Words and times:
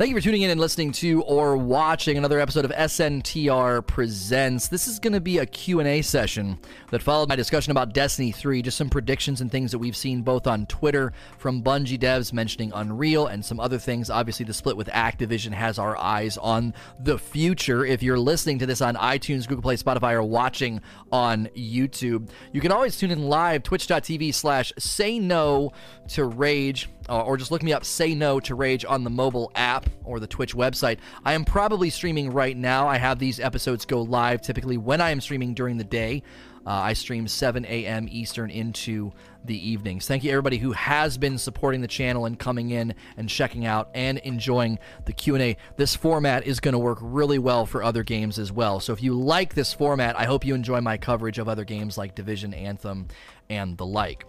Thank 0.00 0.08
you 0.08 0.16
for 0.16 0.24
tuning 0.24 0.40
in 0.40 0.50
and 0.50 0.58
listening 0.58 0.92
to 0.92 1.20
or 1.24 1.58
watching 1.58 2.16
another 2.16 2.40
episode 2.40 2.64
of 2.64 2.70
SNTR 2.70 3.86
Presents. 3.86 4.66
This 4.66 4.88
is 4.88 4.98
going 4.98 5.12
to 5.12 5.20
be 5.20 5.36
a 5.36 5.44
Q&A 5.44 6.00
session 6.00 6.58
that 6.90 7.02
followed 7.02 7.28
my 7.28 7.36
discussion 7.36 7.70
about 7.70 7.92
Destiny 7.92 8.32
3, 8.32 8.62
just 8.62 8.78
some 8.78 8.88
predictions 8.88 9.42
and 9.42 9.52
things 9.52 9.70
that 9.72 9.78
we've 9.78 9.94
seen 9.94 10.22
both 10.22 10.46
on 10.46 10.64
Twitter 10.64 11.12
from 11.36 11.62
Bungie 11.62 11.98
devs 11.98 12.32
mentioning 12.32 12.72
Unreal 12.74 13.26
and 13.26 13.44
some 13.44 13.60
other 13.60 13.76
things. 13.76 14.08
Obviously, 14.08 14.46
the 14.46 14.54
split 14.54 14.74
with 14.74 14.88
Activision 14.88 15.52
has 15.52 15.78
our 15.78 15.98
eyes 15.98 16.38
on 16.38 16.72
the 16.98 17.18
future. 17.18 17.84
If 17.84 18.02
you're 18.02 18.18
listening 18.18 18.58
to 18.60 18.64
this 18.64 18.80
on 18.80 18.94
iTunes, 18.94 19.46
Google 19.46 19.60
Play, 19.60 19.76
Spotify, 19.76 20.14
or 20.14 20.22
watching 20.22 20.80
on 21.12 21.50
YouTube, 21.54 22.30
you 22.52 22.62
can 22.62 22.72
always 22.72 22.96
tune 22.96 23.10
in 23.10 23.28
live, 23.28 23.64
twitch.tv 23.64 24.32
slash 24.32 24.72
say 24.78 25.18
no 25.18 25.72
to 26.08 26.24
rage 26.24 26.88
uh, 27.10 27.24
or 27.24 27.36
just 27.36 27.50
look 27.50 27.62
me 27.62 27.72
up 27.72 27.84
say 27.84 28.14
no 28.14 28.38
to 28.40 28.54
rage 28.54 28.84
on 28.84 29.02
the 29.02 29.10
mobile 29.10 29.50
app 29.56 29.90
or 30.04 30.20
the 30.20 30.26
twitch 30.26 30.54
website. 30.54 30.98
I 31.24 31.32
am 31.32 31.44
probably 31.44 31.90
streaming 31.90 32.32
right 32.32 32.56
now. 32.56 32.88
I 32.88 32.98
have 32.98 33.18
these 33.18 33.40
episodes 33.40 33.84
go 33.84 34.00
live 34.02 34.40
typically 34.40 34.76
when 34.76 35.00
i 35.00 35.10
am 35.10 35.20
streaming 35.20 35.52
during 35.52 35.76
the 35.76 35.84
day. 35.84 36.22
Uh, 36.66 36.70
i 36.70 36.92
stream 36.92 37.26
7 37.26 37.64
a.m 37.64 38.06
eastern 38.10 38.50
into 38.50 39.10
the 39.44 39.68
evenings. 39.68 40.06
Thank 40.06 40.22
you 40.22 40.30
everybody 40.30 40.58
who 40.58 40.72
has 40.72 41.18
been 41.18 41.36
supporting 41.36 41.80
the 41.80 41.88
channel 41.88 42.26
and 42.26 42.38
coming 42.38 42.70
in 42.70 42.94
and 43.16 43.28
checking 43.28 43.66
out 43.66 43.90
and 43.94 44.18
enjoying 44.18 44.78
the 45.06 45.12
q&a 45.12 45.56
this 45.76 45.96
format 45.96 46.46
is 46.46 46.60
going 46.60 46.74
to 46.74 46.78
work 46.78 46.98
really 47.00 47.38
well 47.38 47.66
for 47.66 47.82
other 47.82 48.04
games 48.04 48.38
as 48.38 48.52
well. 48.52 48.78
So 48.78 48.92
if 48.92 49.02
you 49.02 49.14
like 49.14 49.54
this 49.54 49.72
format 49.72 50.16
i 50.18 50.26
hope 50.26 50.44
you 50.44 50.54
enjoy 50.54 50.80
my 50.80 50.96
coverage 50.96 51.38
of 51.38 51.48
other 51.48 51.64
games 51.64 51.98
like 51.98 52.14
division 52.14 52.54
anthem 52.54 53.08
and 53.48 53.76
the 53.76 53.86
like. 53.86 54.26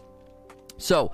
So 0.77 1.11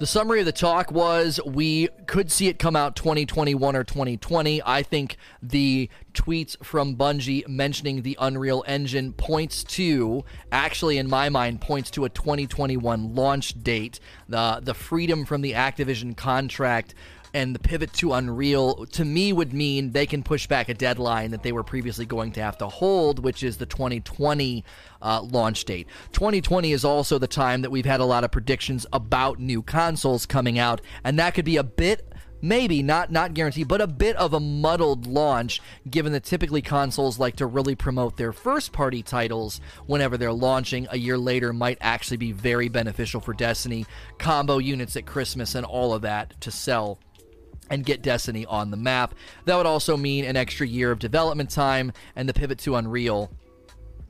the 0.00 0.06
summary 0.06 0.40
of 0.40 0.46
the 0.46 0.52
talk 0.52 0.90
was 0.90 1.38
we 1.44 1.86
could 2.06 2.32
see 2.32 2.48
it 2.48 2.58
come 2.58 2.74
out 2.74 2.96
2021 2.96 3.76
or 3.76 3.84
2020. 3.84 4.62
I 4.64 4.82
think 4.82 5.18
the 5.42 5.90
tweets 6.14 6.56
from 6.64 6.96
Bungie 6.96 7.46
mentioning 7.46 8.00
the 8.00 8.16
Unreal 8.18 8.64
Engine 8.66 9.12
points 9.12 9.62
to, 9.64 10.24
actually, 10.50 10.96
in 10.96 11.06
my 11.06 11.28
mind, 11.28 11.60
points 11.60 11.90
to 11.90 12.06
a 12.06 12.08
2021 12.08 13.14
launch 13.14 13.62
date. 13.62 14.00
The, 14.26 14.60
the 14.62 14.72
freedom 14.72 15.26
from 15.26 15.42
the 15.42 15.52
Activision 15.52 16.16
contract 16.16 16.94
and 17.34 17.54
the 17.54 17.58
pivot 17.58 17.92
to 17.94 18.12
Unreal 18.12 18.86
to 18.86 19.04
me 19.04 19.32
would 19.32 19.52
mean 19.52 19.92
they 19.92 20.06
can 20.06 20.22
push 20.22 20.46
back 20.46 20.68
a 20.68 20.74
deadline 20.74 21.30
that 21.30 21.42
they 21.42 21.52
were 21.52 21.62
previously 21.62 22.06
going 22.06 22.32
to 22.32 22.42
have 22.42 22.58
to 22.58 22.68
hold, 22.68 23.22
which 23.22 23.42
is 23.42 23.58
the 23.58 23.66
2020 23.66 24.64
uh, 25.02 25.22
launch 25.22 25.64
date. 25.64 25.86
2020 26.12 26.72
is 26.72 26.84
also 26.84 27.18
the 27.18 27.26
time 27.26 27.62
that 27.62 27.70
we've 27.70 27.86
had 27.86 28.00
a 28.00 28.04
lot 28.04 28.24
of 28.24 28.30
predictions 28.30 28.86
about 28.92 29.38
new 29.38 29.62
consoles 29.62 30.26
coming 30.26 30.58
out, 30.58 30.80
and 31.04 31.18
that 31.18 31.34
could 31.34 31.44
be 31.44 31.56
a 31.56 31.64
bit 31.64 32.06
maybe 32.42 32.82
not 32.82 33.10
not 33.10 33.34
guaranteed 33.34 33.68
but 33.68 33.80
a 33.80 33.86
bit 33.86 34.16
of 34.16 34.32
a 34.32 34.40
muddled 34.40 35.06
launch 35.06 35.60
given 35.90 36.12
that 36.12 36.24
typically 36.24 36.62
consoles 36.62 37.18
like 37.18 37.36
to 37.36 37.46
really 37.46 37.74
promote 37.74 38.16
their 38.16 38.32
first 38.32 38.72
party 38.72 39.02
titles 39.02 39.60
whenever 39.86 40.16
they're 40.16 40.32
launching. 40.32 40.86
A 40.90 40.96
year 40.96 41.18
later 41.18 41.52
might 41.52 41.78
actually 41.80 42.16
be 42.16 42.32
very 42.32 42.68
beneficial 42.68 43.20
for 43.20 43.34
destiny. 43.34 43.86
Combo 44.18 44.58
units 44.58 44.96
at 44.96 45.06
christmas 45.06 45.54
and 45.54 45.66
all 45.66 45.92
of 45.92 46.02
that 46.02 46.40
to 46.40 46.50
sell 46.50 46.98
and 47.70 47.86
get 47.86 48.02
Destiny 48.02 48.44
on 48.44 48.70
the 48.70 48.76
map. 48.76 49.14
That 49.46 49.56
would 49.56 49.66
also 49.66 49.96
mean 49.96 50.24
an 50.24 50.36
extra 50.36 50.66
year 50.66 50.90
of 50.90 50.98
development 50.98 51.50
time, 51.50 51.92
and 52.14 52.28
the 52.28 52.34
pivot 52.34 52.58
to 52.60 52.76
Unreal 52.76 53.30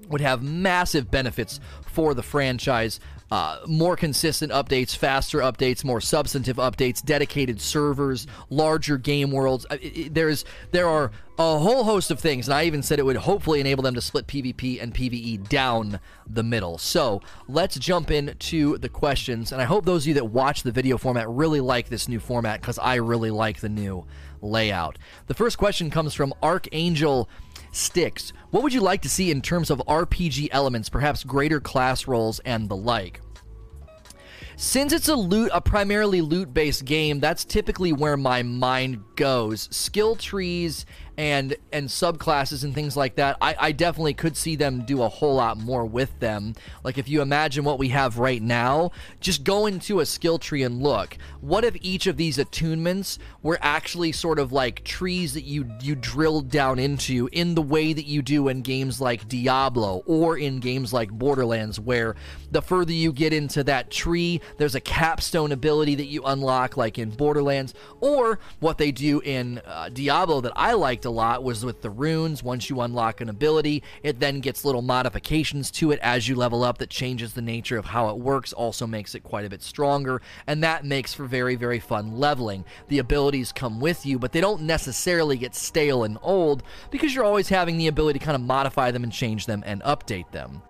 would 0.09 0.21
have 0.21 0.43
massive 0.43 1.11
benefits 1.11 1.61
for 1.87 2.15
the 2.15 2.23
franchise 2.23 2.99
uh, 3.31 3.59
more 3.67 3.97
consistent 3.97 4.53
updates, 4.53 4.97
faster 4.97 5.39
updates, 5.39 5.85
more 5.85 6.01
substantive 6.01 6.57
updates, 6.57 7.05
dedicated 7.05 7.61
servers, 7.61 8.27
larger 8.49 8.99
game 8.99 9.31
worlds. 9.31 9.67
There's 10.11 10.45
there 10.73 10.89
are 10.89 11.13
a 11.39 11.59
whole 11.59 11.85
host 11.85 12.11
of 12.11 12.21
things, 12.21 12.49
and 12.49 12.55
I 12.55 12.65
even 12.65 12.83
said 12.83 12.99
it 12.99 13.05
would 13.05 13.17
hopefully 13.17 13.61
enable 13.61 13.83
them 13.83 13.95
to 13.95 14.01
split 14.01 14.27
PvP 14.27 14.83
and 14.83 14.93
PvE 14.93 15.49
down 15.49 16.01
the 16.27 16.43
middle. 16.43 16.77
So 16.77 17.23
let's 17.49 17.79
jump 17.79 18.11
into 18.11 18.77
the 18.79 18.89
questions, 18.89 19.53
and 19.53 19.63
I 19.63 19.65
hope 19.65 19.85
those 19.85 20.05
of 20.05 20.09
you 20.09 20.15
that 20.15 20.27
watch 20.27 20.63
the 20.65 20.73
video 20.73 20.99
format 20.99 21.29
really 21.29 21.61
like 21.61 21.89
this 21.89 22.09
new 22.09 22.21
format 22.21 22.61
because 22.61 22.79
I 22.79 22.97
really 22.97 23.31
like 23.31 23.61
the 23.61 23.69
new 23.69 24.07
layout. 24.43 24.99
The 25.27 25.35
first 25.35 25.57
question 25.57 25.91
comes 25.91 26.15
from 26.15 26.35
Archangel 26.43 27.29
sticks. 27.73 28.33
What 28.51 28.63
would 28.63 28.73
you 28.73 28.81
like 28.81 29.03
to 29.03 29.09
see 29.09 29.31
in 29.31 29.43
terms 29.43 29.71
of 29.71 29.83
RPG 29.87 30.49
elements, 30.51 30.89
perhaps 30.89 31.25
greater 31.25 31.61
class 31.61 32.07
roles 32.07 32.41
and 32.41 32.69
the 32.69 32.77
like? 32.77 33.21
Since 34.57 34.93
it's 34.93 35.09
a 35.09 35.15
loot, 35.15 35.51
a 35.55 35.61
primarily 35.63 36.21
loot-based 36.21 36.85
game, 36.85 37.19
that's 37.19 37.47
typically 37.47 37.95
where 37.95 38.19
my 38.19 38.43
mind 38.43 39.03
goes. 39.17 39.69
Skill 39.71 40.17
trees 40.17 40.85
and 41.21 41.55
and 41.71 41.87
subclasses 41.87 42.65
and 42.65 42.75
things 42.75 42.97
like 42.97 43.17
that, 43.17 43.37
I, 43.43 43.55
I 43.59 43.73
definitely 43.73 44.15
could 44.15 44.39
see 44.39 44.57
them 44.57 44.87
do 44.87 45.03
a 45.03 45.09
whole 45.09 45.35
lot 45.35 45.59
more 45.59 45.85
with 45.85 46.19
them. 46.19 46.55
Like 46.83 46.97
if 46.97 47.11
you 47.11 47.21
imagine 47.21 47.63
what 47.63 47.79
we 47.79 47.89
have 47.89 48.19
right 48.19 48.41
now, 48.41 48.93
just 49.21 49.45
go 49.45 49.67
into 49.67 50.01
a 50.01 50.07
skill 50.07 50.39
tree 50.39 50.63
and 50.63 50.83
look. 50.83 51.19
What 51.43 51.63
if 51.63 51.77
each 51.83 52.07
of 52.07 52.17
these 52.17 52.39
attunements 52.39 53.19
were 53.43 53.59
actually 53.61 54.13
sort 54.13 54.39
of 54.39 54.51
like 54.51 54.83
trees 54.83 55.35
that 55.35 55.45
you 55.45 55.71
you 55.83 55.95
drilled 55.95 56.49
down 56.49 56.79
into 56.79 57.29
in 57.33 57.55
the 57.55 57.61
way 57.61 57.93
that 57.93 58.07
you 58.07 58.23
do 58.23 58.49
in 58.49 58.63
games 58.63 58.99
like 58.99 59.29
Diablo 59.29 60.03
or 60.07 60.39
in 60.39 60.59
games 60.59 60.91
like 60.91 61.11
Borderlands, 61.11 61.79
where 61.79 62.17
the 62.51 62.63
further 62.63 62.93
you 62.93 63.13
get 63.13 63.35
into 63.35 63.63
that 63.65 63.91
tree, 63.91 64.41
there's 64.57 64.75
a 64.75 64.81
capstone 64.81 65.53
ability 65.53 65.97
that 65.97 66.07
you 66.07 66.23
unlock, 66.25 66.79
like 66.79 66.99
in 66.99 67.11
Borderlands, 67.11 67.75
or 68.01 68.39
what 68.59 68.79
they 68.79 68.91
do 68.91 69.21
in 69.21 69.61
uh, 69.67 69.91
Diablo 69.91 70.41
that 70.41 70.53
I 70.57 70.73
liked 70.73 71.05
a 71.11 71.13
lot 71.13 71.43
was 71.43 71.65
with 71.65 71.83
the 71.83 71.91
runes. 71.91 72.41
Once 72.41 72.71
you 72.71 72.81
unlock 72.81 73.21
an 73.21 73.29
ability, 73.29 73.83
it 74.05 74.21
then 74.21 74.39
gets 74.39 74.65
little 74.65 74.81
modifications 74.81 75.73
to 75.73 75.91
it 75.91 75.99
as 76.01 76.29
you 76.29 76.37
level 76.37 76.63
up 76.63 76.79
that 76.79 76.89
changes 76.89 77.35
the 77.35 77.43
nature 77.43 77.77
of 77.77 77.87
how 77.87 78.09
it 78.11 78.17
works, 78.17 78.53
also 78.53 78.87
makes 78.87 79.17
it 79.17 79.25
quite 79.25 79.45
a 79.45 79.51
bit 79.51 79.61
stronger, 79.61 80.23
and 80.47 80.63
that 80.63 80.85
makes 80.85 81.13
for 81.13 81.25
very, 81.25 81.57
very 81.57 81.81
fun 81.81 82.17
leveling. 82.17 82.65
The 82.87 83.01
abilities 83.01 83.51
come 83.51 83.81
with 83.81 84.07
you, 84.07 84.21
but 84.21 84.31
they 84.31 84.41
don't 84.41 84.63
necessarily 84.63 85.37
get 85.37 85.57
stale 85.57 86.05
and 86.05 86.17
old 86.23 86.63
because 86.93 87.13
you're 87.13 87.25
always 87.25 87.49
having 87.49 87.77
the 87.77 87.89
ability 87.89 88.21
to 88.21 88.25
kind 88.25 88.37
of 88.37 88.43
modify 88.43 88.93
them 88.93 89.03
and 89.03 89.13
change 89.13 89.47
them 89.47 89.65
and 89.67 89.83
update 89.83 90.31
them. 90.31 90.63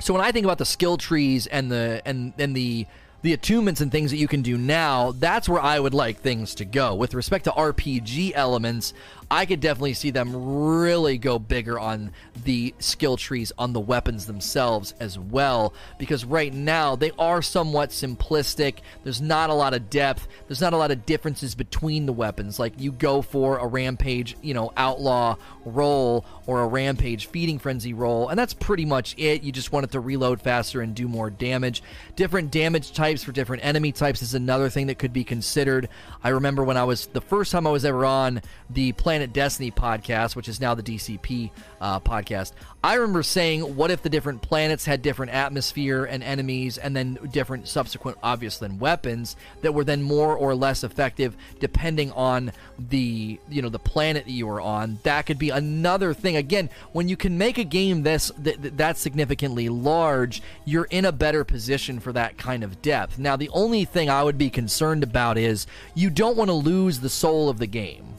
So 0.00 0.12
when 0.12 0.22
I 0.22 0.32
think 0.32 0.44
about 0.44 0.58
the 0.58 0.66
skill 0.66 0.96
trees 0.96 1.46
and 1.46 1.70
the 1.70 2.02
and 2.04 2.34
and 2.38 2.54
the 2.54 2.86
the 3.22 3.36
attunements 3.36 3.80
and 3.80 3.92
things 3.92 4.10
that 4.10 4.16
you 4.16 4.28
can 4.28 4.42
do 4.42 4.56
now, 4.56 5.12
that's 5.12 5.48
where 5.48 5.60
I 5.60 5.78
would 5.78 5.94
like 5.94 6.20
things 6.20 6.54
to 6.56 6.64
go. 6.64 6.94
With 6.94 7.14
respect 7.14 7.44
to 7.44 7.50
RPG 7.50 8.32
elements, 8.34 8.94
I 9.30 9.46
could 9.46 9.60
definitely 9.60 9.94
see 9.94 10.10
them 10.10 10.34
really 10.74 11.16
go 11.16 11.38
bigger 11.38 11.78
on 11.78 12.10
the 12.44 12.74
skill 12.80 13.16
trees 13.16 13.52
on 13.56 13.72
the 13.72 13.80
weapons 13.80 14.26
themselves 14.26 14.92
as 14.98 15.18
well 15.18 15.72
because 15.98 16.24
right 16.24 16.52
now 16.52 16.96
they 16.96 17.12
are 17.18 17.40
somewhat 17.40 17.90
simplistic. 17.90 18.78
There's 19.04 19.20
not 19.20 19.48
a 19.48 19.54
lot 19.54 19.72
of 19.72 19.88
depth. 19.88 20.26
There's 20.48 20.60
not 20.60 20.72
a 20.72 20.76
lot 20.76 20.90
of 20.90 21.06
differences 21.06 21.54
between 21.54 22.06
the 22.06 22.12
weapons. 22.12 22.58
Like 22.58 22.80
you 22.80 22.90
go 22.90 23.22
for 23.22 23.58
a 23.58 23.66
rampage, 23.66 24.36
you 24.42 24.52
know, 24.52 24.72
outlaw 24.76 25.36
roll 25.64 26.24
or 26.46 26.62
a 26.62 26.66
rampage 26.66 27.26
feeding 27.26 27.60
frenzy 27.60 27.92
roll, 27.92 28.28
and 28.28 28.38
that's 28.38 28.54
pretty 28.54 28.84
much 28.84 29.14
it. 29.16 29.44
You 29.44 29.52
just 29.52 29.70
want 29.70 29.84
it 29.84 29.92
to 29.92 30.00
reload 30.00 30.40
faster 30.40 30.80
and 30.80 30.94
do 30.94 31.06
more 31.06 31.30
damage. 31.30 31.82
Different 32.16 32.50
damage 32.50 32.92
types 32.92 33.22
for 33.22 33.30
different 33.30 33.64
enemy 33.64 33.92
types 33.92 34.22
is 34.22 34.34
another 34.34 34.68
thing 34.68 34.88
that 34.88 34.98
could 34.98 35.12
be 35.12 35.22
considered. 35.22 35.88
I 36.24 36.30
remember 36.30 36.64
when 36.64 36.76
I 36.76 36.84
was 36.84 37.06
the 37.06 37.20
first 37.20 37.52
time 37.52 37.66
I 37.66 37.70
was 37.70 37.84
ever 37.84 38.04
on 38.04 38.42
the 38.68 38.92
Planet 38.92 39.19
Planet 39.20 39.34
Destiny 39.34 39.70
podcast, 39.70 40.34
which 40.34 40.48
is 40.48 40.62
now 40.62 40.74
the 40.74 40.82
DCP 40.82 41.50
uh, 41.78 42.00
podcast, 42.00 42.52
I 42.82 42.94
remember 42.94 43.22
saying, 43.22 43.76
what 43.76 43.90
if 43.90 44.00
the 44.00 44.08
different 44.08 44.40
planets 44.40 44.86
had 44.86 45.02
different 45.02 45.32
atmosphere 45.32 46.06
and 46.06 46.22
enemies, 46.22 46.78
and 46.78 46.96
then 46.96 47.18
different 47.30 47.68
subsequent, 47.68 48.16
obvious 48.22 48.56
then 48.56 48.78
weapons 48.78 49.36
that 49.60 49.74
were 49.74 49.84
then 49.84 50.02
more 50.02 50.34
or 50.34 50.54
less 50.54 50.82
effective 50.82 51.36
depending 51.58 52.10
on 52.12 52.52
the 52.78 53.38
you 53.50 53.60
know 53.60 53.68
the 53.68 53.78
planet 53.78 54.24
that 54.24 54.30
you 54.30 54.46
were 54.46 54.62
on. 54.62 54.98
That 55.02 55.26
could 55.26 55.38
be 55.38 55.50
another 55.50 56.14
thing. 56.14 56.36
Again, 56.36 56.70
when 56.92 57.10
you 57.10 57.18
can 57.18 57.36
make 57.36 57.58
a 57.58 57.64
game 57.64 58.02
this 58.02 58.32
th- 58.42 58.56
that 58.58 58.96
significantly 58.96 59.68
large, 59.68 60.40
you're 60.64 60.88
in 60.88 61.04
a 61.04 61.12
better 61.12 61.44
position 61.44 62.00
for 62.00 62.14
that 62.14 62.38
kind 62.38 62.64
of 62.64 62.80
depth. 62.80 63.18
Now, 63.18 63.36
the 63.36 63.50
only 63.50 63.84
thing 63.84 64.08
I 64.08 64.22
would 64.22 64.38
be 64.38 64.48
concerned 64.48 65.02
about 65.02 65.36
is 65.36 65.66
you 65.94 66.08
don't 66.08 66.38
want 66.38 66.48
to 66.48 66.54
lose 66.54 67.00
the 67.00 67.10
soul 67.10 67.50
of 67.50 67.58
the 67.58 67.66
game 67.66 68.09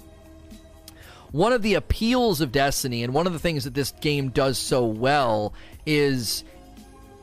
one 1.32 1.54
of 1.54 1.62
the 1.62 1.76
appeals 1.76 2.42
of 2.42 2.52
Destiny 2.52 3.04
and 3.04 3.14
one 3.14 3.28
of 3.28 3.34
the 3.34 3.40
things 3.40 3.64
that 3.64 3.74
this 3.74 3.92
game 4.02 4.30
does 4.30 4.58
so 4.58 4.86
well 4.86 5.54
is 5.86 6.44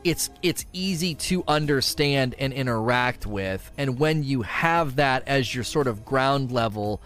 it's 0.03 0.29
it's 0.41 0.65
easy 0.73 1.13
to 1.13 1.43
understand 1.47 2.35
and 2.39 2.53
interact 2.53 3.25
with. 3.25 3.69
And 3.77 3.99
when 3.99 4.23
you 4.23 4.41
have 4.43 4.95
that 4.95 5.27
as 5.27 5.53
your 5.53 5.63
sort 5.63 5.87
of 5.87 6.05
ground 6.05 6.51
level 6.51 7.01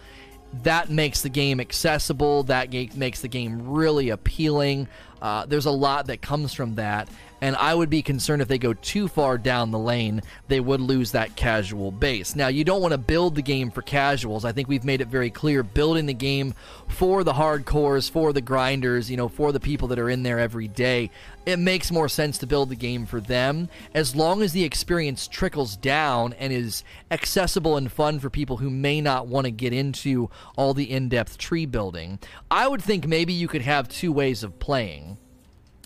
that 0.62 0.90
makes 0.90 1.22
the 1.22 1.30
game 1.30 1.60
accessible 1.60 2.44
that 2.44 2.72
makes 2.96 3.22
the 3.22 3.28
game 3.28 3.72
really 3.72 4.10
appealing. 4.10 4.88
Uh, 5.22 5.46
there's 5.46 5.66
a 5.66 5.72
lot 5.72 6.08
that 6.08 6.22
comes 6.22 6.54
from 6.54 6.76
that 6.76 7.10
And 7.44 7.58
I 7.58 7.76
would 7.76 7.90
be 7.90 8.02
concerned 8.02 8.42
if 8.42 8.48
they 8.48 8.58
go 8.58 8.72
too 8.72 9.10
far 9.10 9.38
down 9.38 9.72
the 9.72 9.78
lane, 9.78 10.22
they 10.48 10.62
would 10.62 10.80
lose 10.80 11.12
that 11.12 11.36
casual 11.36 11.92
base. 11.92 12.38
Now, 12.38 12.48
you 12.48 12.64
don't 12.64 12.82
want 12.82 12.94
to 12.94 12.98
build 12.98 13.36
the 13.36 13.42
game 13.42 13.70
for 13.70 13.82
casuals. 13.82 14.46
I 14.46 14.54
think 14.54 14.70
we've 14.70 14.86
made 14.86 15.02
it 15.02 15.10
very 15.10 15.30
clear 15.30 15.62
building 15.62 16.06
the 16.06 16.14
game 16.14 16.54
for 16.88 17.26
the 17.26 17.34
hardcores, 17.34 18.10
for 18.10 18.32
the 18.32 18.40
grinders, 18.40 19.12
you 19.12 19.18
know, 19.18 19.28
for 19.28 19.52
the 19.52 19.60
people 19.60 19.90
that 19.90 20.00
are 20.00 20.10
in 20.10 20.24
there 20.24 20.40
every 20.40 20.70
day. 20.70 21.12
It 21.46 21.60
makes 21.60 21.92
more 21.92 22.08
sense 22.08 22.38
to 22.38 22.48
build 22.48 22.70
the 22.70 22.78
game 22.78 23.06
for 23.06 23.20
them 23.20 23.68
as 23.94 24.16
long 24.16 24.42
as 24.42 24.54
the 24.54 24.64
experience 24.64 25.28
trickles 25.28 25.76
down 25.76 26.32
and 26.40 26.54
is 26.54 26.86
accessible 27.12 27.76
and 27.76 27.92
fun 27.92 28.22
for 28.22 28.30
people 28.30 28.56
who 28.56 28.70
may 28.70 29.02
not 29.02 29.28
want 29.28 29.44
to 29.44 29.52
get 29.52 29.74
into 29.74 30.30
all 30.56 30.74
the 30.74 30.90
in 30.90 31.10
depth 31.10 31.38
tree 31.38 31.66
building. 31.66 32.20
I 32.50 32.70
would 32.70 32.82
think 32.82 33.06
maybe 33.06 33.34
you 33.34 33.50
could 33.50 33.64
have 33.64 33.90
two 33.90 34.14
ways 34.14 34.44
of 34.44 34.60
playing 34.60 35.18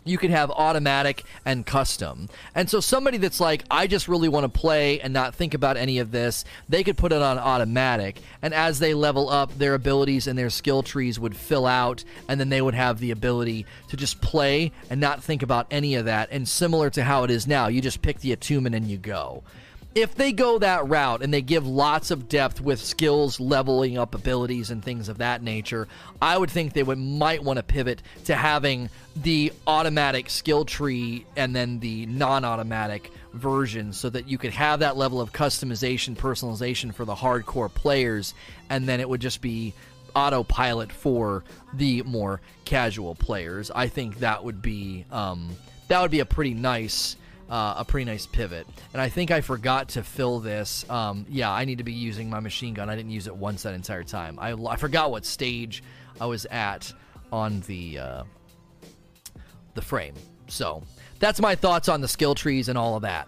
you 0.08 0.18
could 0.18 0.30
have 0.30 0.52
automatic 0.52 1.24
and 1.46 1.66
custom. 1.66 2.30
And 2.56 2.70
so 2.70 2.80
somebody 2.80 3.18
that's 3.18 3.40
like, 3.40 3.64
I 3.70 3.88
just 3.88 4.08
really 4.08 4.30
want 4.30 4.44
to 4.44 4.60
play 4.60 5.00
and 5.00 5.14
not 5.14 5.36
think 5.36 5.54
about 5.54 5.78
any 5.78 6.00
of 6.00 6.12
this, 6.12 6.46
they 6.70 6.84
could 6.84 6.98
put 6.98 7.12
it 7.12 7.22
on 7.22 7.38
automatic. 7.38 8.20
And 8.42 8.54
as 8.54 8.80
they 8.80 8.94
level 8.94 9.30
up, 9.30 9.58
their 9.58 9.74
abilities 9.74 10.28
and 10.28 10.38
their 10.38 10.50
skill 10.50 10.84
trees 10.84 11.20
would 11.20 11.36
fill 11.36 11.66
out, 11.66 12.04
and 12.28 12.40
then 12.40 12.50
they 12.50 12.62
would 12.62 12.76
have 12.76 13.00
the 13.00 13.12
ability 13.12 13.66
to 13.90 13.98
just 13.98 14.22
play 14.22 14.72
and 14.90 15.00
not 15.00 15.24
think 15.24 15.44
about 15.44 15.68
any 15.72 15.96
of 15.96 16.06
that. 16.06 16.30
And 16.32 16.48
similar 16.48 16.90
to 16.92 17.04
how 17.04 17.24
it 17.24 17.32
is 17.32 17.48
now, 17.48 17.68
you 17.68 17.82
just 17.82 18.02
pick 18.02 18.20
the 18.20 18.32
attunement 18.32 18.76
and 18.76 18.88
you 18.88 18.98
go 18.98 19.44
if 19.98 20.14
they 20.14 20.32
go 20.32 20.60
that 20.60 20.88
route 20.88 21.24
and 21.24 21.34
they 21.34 21.42
give 21.42 21.66
lots 21.66 22.12
of 22.12 22.30
depth 22.30 22.62
with 22.62 22.80
skills, 22.80 23.40
leveling 23.40 23.98
up 23.98 24.14
abilities, 24.14 24.70
and 24.70 24.86
things 24.86 25.10
of 25.10 25.18
that 25.18 25.42
nature, 25.42 25.88
I 26.22 26.38
would 26.38 26.52
think 26.52 26.74
they 26.74 26.84
would 26.84 27.00
might 27.00 27.44
want 27.44 27.58
to 27.58 27.64
pivot 27.64 28.04
to 28.26 28.36
having 28.36 28.92
the 29.16 29.52
automatic 29.66 30.30
skill 30.30 30.66
tree 30.66 31.26
and 31.36 31.56
then 31.56 31.80
the 31.80 32.06
non-automatic 32.06 33.12
version, 33.34 33.92
so 33.92 34.12
that 34.12 34.30
you 34.30 34.38
could 34.38 34.54
have 34.54 34.82
that 34.82 34.98
level 34.98 35.20
of 35.20 35.34
customization, 35.34 36.16
personalization 36.16 36.94
for 36.94 37.04
the 37.04 37.16
hardcore 37.16 37.74
players, 37.74 38.36
and 38.70 38.88
then 38.88 39.00
it 39.00 39.10
would 39.10 39.22
just 39.22 39.42
be 39.42 39.74
autopilot 40.16 40.92
for 40.92 41.44
the 41.74 42.04
more 42.04 42.40
casual 42.66 43.16
players. 43.16 43.72
I 43.74 43.88
think 43.88 44.20
that 44.20 44.44
would 44.44 44.62
be 44.62 45.06
um, 45.12 45.58
that 45.88 46.04
would 46.04 46.12
be 46.12 46.20
a 46.20 46.26
pretty 46.26 46.54
nice 46.54 47.16
uh, 47.50 47.76
a 47.78 47.86
pretty 47.86 48.06
nice 48.06 48.26
pivot. 48.26 48.68
And 48.94 49.02
I 49.02 49.10
think 49.10 49.32
I 49.32 49.42
forgot 49.42 49.90
to 49.90 50.04
fill 50.04 50.40
this. 50.40 50.90
Um, 50.90 51.26
yeah, 51.30 51.52
I 51.52 51.66
need 51.66 51.78
to 51.80 51.84
be 51.84 51.94
using 51.94 52.30
my 52.30 52.40
machine 52.40 52.74
gun. 52.74 52.90
I 52.90 52.96
didn't 52.96 53.12
use 53.12 53.28
it 53.28 53.36
once 53.36 53.64
that 53.64 53.74
entire 53.74 54.04
time. 54.04 54.38
I, 54.40 54.52
I 54.52 54.76
forgot 54.76 55.12
what 55.12 55.26
stage 55.26 55.84
I 56.20 56.26
was 56.26 56.46
at 56.46 56.92
on 57.32 57.62
the 57.62 58.00
uh, 58.00 58.24
the 59.76 59.82
frame. 59.82 60.16
So 60.48 60.84
that's 61.20 61.40
my 61.40 61.56
thoughts 61.56 61.90
on 61.90 62.02
the 62.02 62.08
skill 62.08 62.36
trees 62.36 62.70
and 62.70 62.78
all 62.78 62.96
of 62.96 63.02
that. 63.04 63.28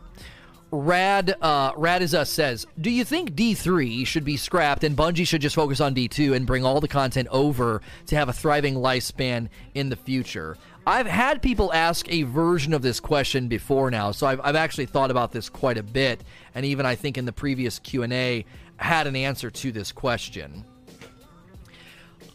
Rad 0.72 1.36
uh, 1.42 1.72
Rad 1.78 2.04
is 2.04 2.14
us 2.14 2.30
says, 2.30 2.68
"Do 2.80 2.92
you 2.92 3.04
think 3.04 3.32
D3 3.32 4.06
should 4.06 4.24
be 4.24 4.38
scrapped 4.38 4.84
and 4.84 4.96
Bungie 4.96 5.28
should 5.28 5.42
just 5.42 5.56
focus 5.56 5.82
on 5.82 5.96
D2 5.96 6.36
and 6.36 6.46
bring 6.46 6.64
all 6.64 6.80
the 6.80 6.88
content 6.88 7.28
over 7.32 7.82
to 8.08 8.16
have 8.16 8.30
a 8.30 8.34
thriving 8.34 8.76
lifespan 8.76 9.50
in 9.74 9.90
the 9.90 9.96
future?" 9.96 10.58
I've 10.90 11.06
had 11.06 11.44
people 11.44 11.72
ask 11.72 12.12
a 12.12 12.24
version 12.24 12.74
of 12.74 12.82
this 12.82 13.00
question 13.00 13.48
before 13.48 13.92
now, 13.92 14.12
so 14.12 14.26
I've, 14.26 14.42
I've 14.44 14.56
actually 14.56 14.88
thought 14.88 15.12
about 15.12 15.32
this 15.32 15.48
quite 15.48 15.78
a 15.78 15.84
bit, 15.84 16.24
and 16.56 16.66
even 16.66 16.84
I 16.84 16.96
think 16.96 17.16
in 17.16 17.26
the 17.26 17.32
previous 17.32 17.78
Q 17.78 18.02
and 18.02 18.12
A 18.12 18.44
had 18.78 19.06
an 19.06 19.16
answer 19.16 19.52
to 19.52 19.72
this 19.72 19.92
question. 19.92 20.66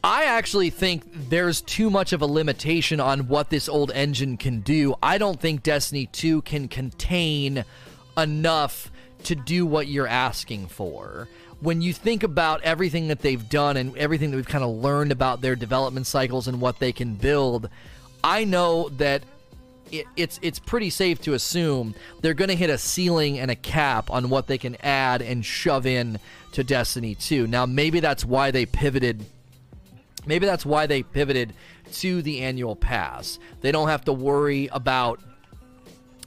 I 0.05 0.27
actually 0.27 0.71
think 0.71 1.03
there's 1.31 1.63
too 1.63 1.91
much 1.91 2.13
of 2.13 2.23
a 2.23 2.27
limitation 2.27 3.01
on 3.01 3.27
what 3.27 3.51
this 3.51 3.69
old 3.69 3.91
engine 3.91 4.37
can 4.37 4.61
do. 4.61 4.95
I 5.03 5.19
don't 5.19 5.41
think 5.41 5.65
Destiny 5.65 6.07
2 6.13 6.43
can 6.43 6.69
contain 6.69 7.65
enough 8.17 8.93
to 9.25 9.35
do 9.35 9.67
what 9.67 9.89
you're 9.89 10.07
asking 10.07 10.69
for. 10.69 11.27
When 11.59 11.83
you 11.83 11.93
think 11.93 12.23
about 12.23 12.63
everything 12.63 13.09
that 13.09 13.19
they've 13.19 13.49
done 13.49 13.77
and 13.77 13.97
everything 13.97 14.31
that 14.31 14.37
we've 14.37 14.47
kind 14.47 14.63
of 14.63 14.71
learned 14.77 15.11
about 15.11 15.41
their 15.41 15.57
development 15.57 16.07
cycles 16.07 16.47
and 16.47 16.61
what 16.61 16.79
they 16.79 16.93
can 16.93 17.17
build, 17.17 17.69
I 18.25 18.45
know 18.45 18.89
that 18.97 19.23
it, 19.93 20.07
it's 20.17 20.41
it's 20.41 20.59
pretty 20.59 20.89
safe 20.89 21.21
to 21.23 21.35
assume 21.35 21.95
they're 22.23 22.33
going 22.33 22.49
to 22.49 22.57
hit 22.57 22.71
a 22.71 22.79
ceiling 22.79 23.39
and 23.39 23.51
a 23.51 23.55
cap 23.55 24.11
on 24.11 24.31
what 24.31 24.47
they 24.47 24.57
can 24.57 24.77
add 24.83 25.21
and 25.21 25.45
shove 25.45 25.85
in 25.85 26.19
to 26.53 26.65
Destiny 26.65 27.15
2. 27.17 27.47
Now 27.47 27.67
maybe 27.67 28.01
that's 28.01 28.25
why 28.25 28.51
they 28.51 28.65
pivoted 28.65 29.27
maybe 30.25 30.47
that's 30.47 30.65
why 30.65 30.87
they 30.87 31.03
pivoted 31.03 31.53
to 31.93 32.23
the 32.23 32.41
annual 32.41 32.75
pass. 32.75 33.39
They 33.61 33.71
don't 33.71 33.89
have 33.89 34.07
to 34.07 34.13
worry 34.15 34.71
about 34.73 35.21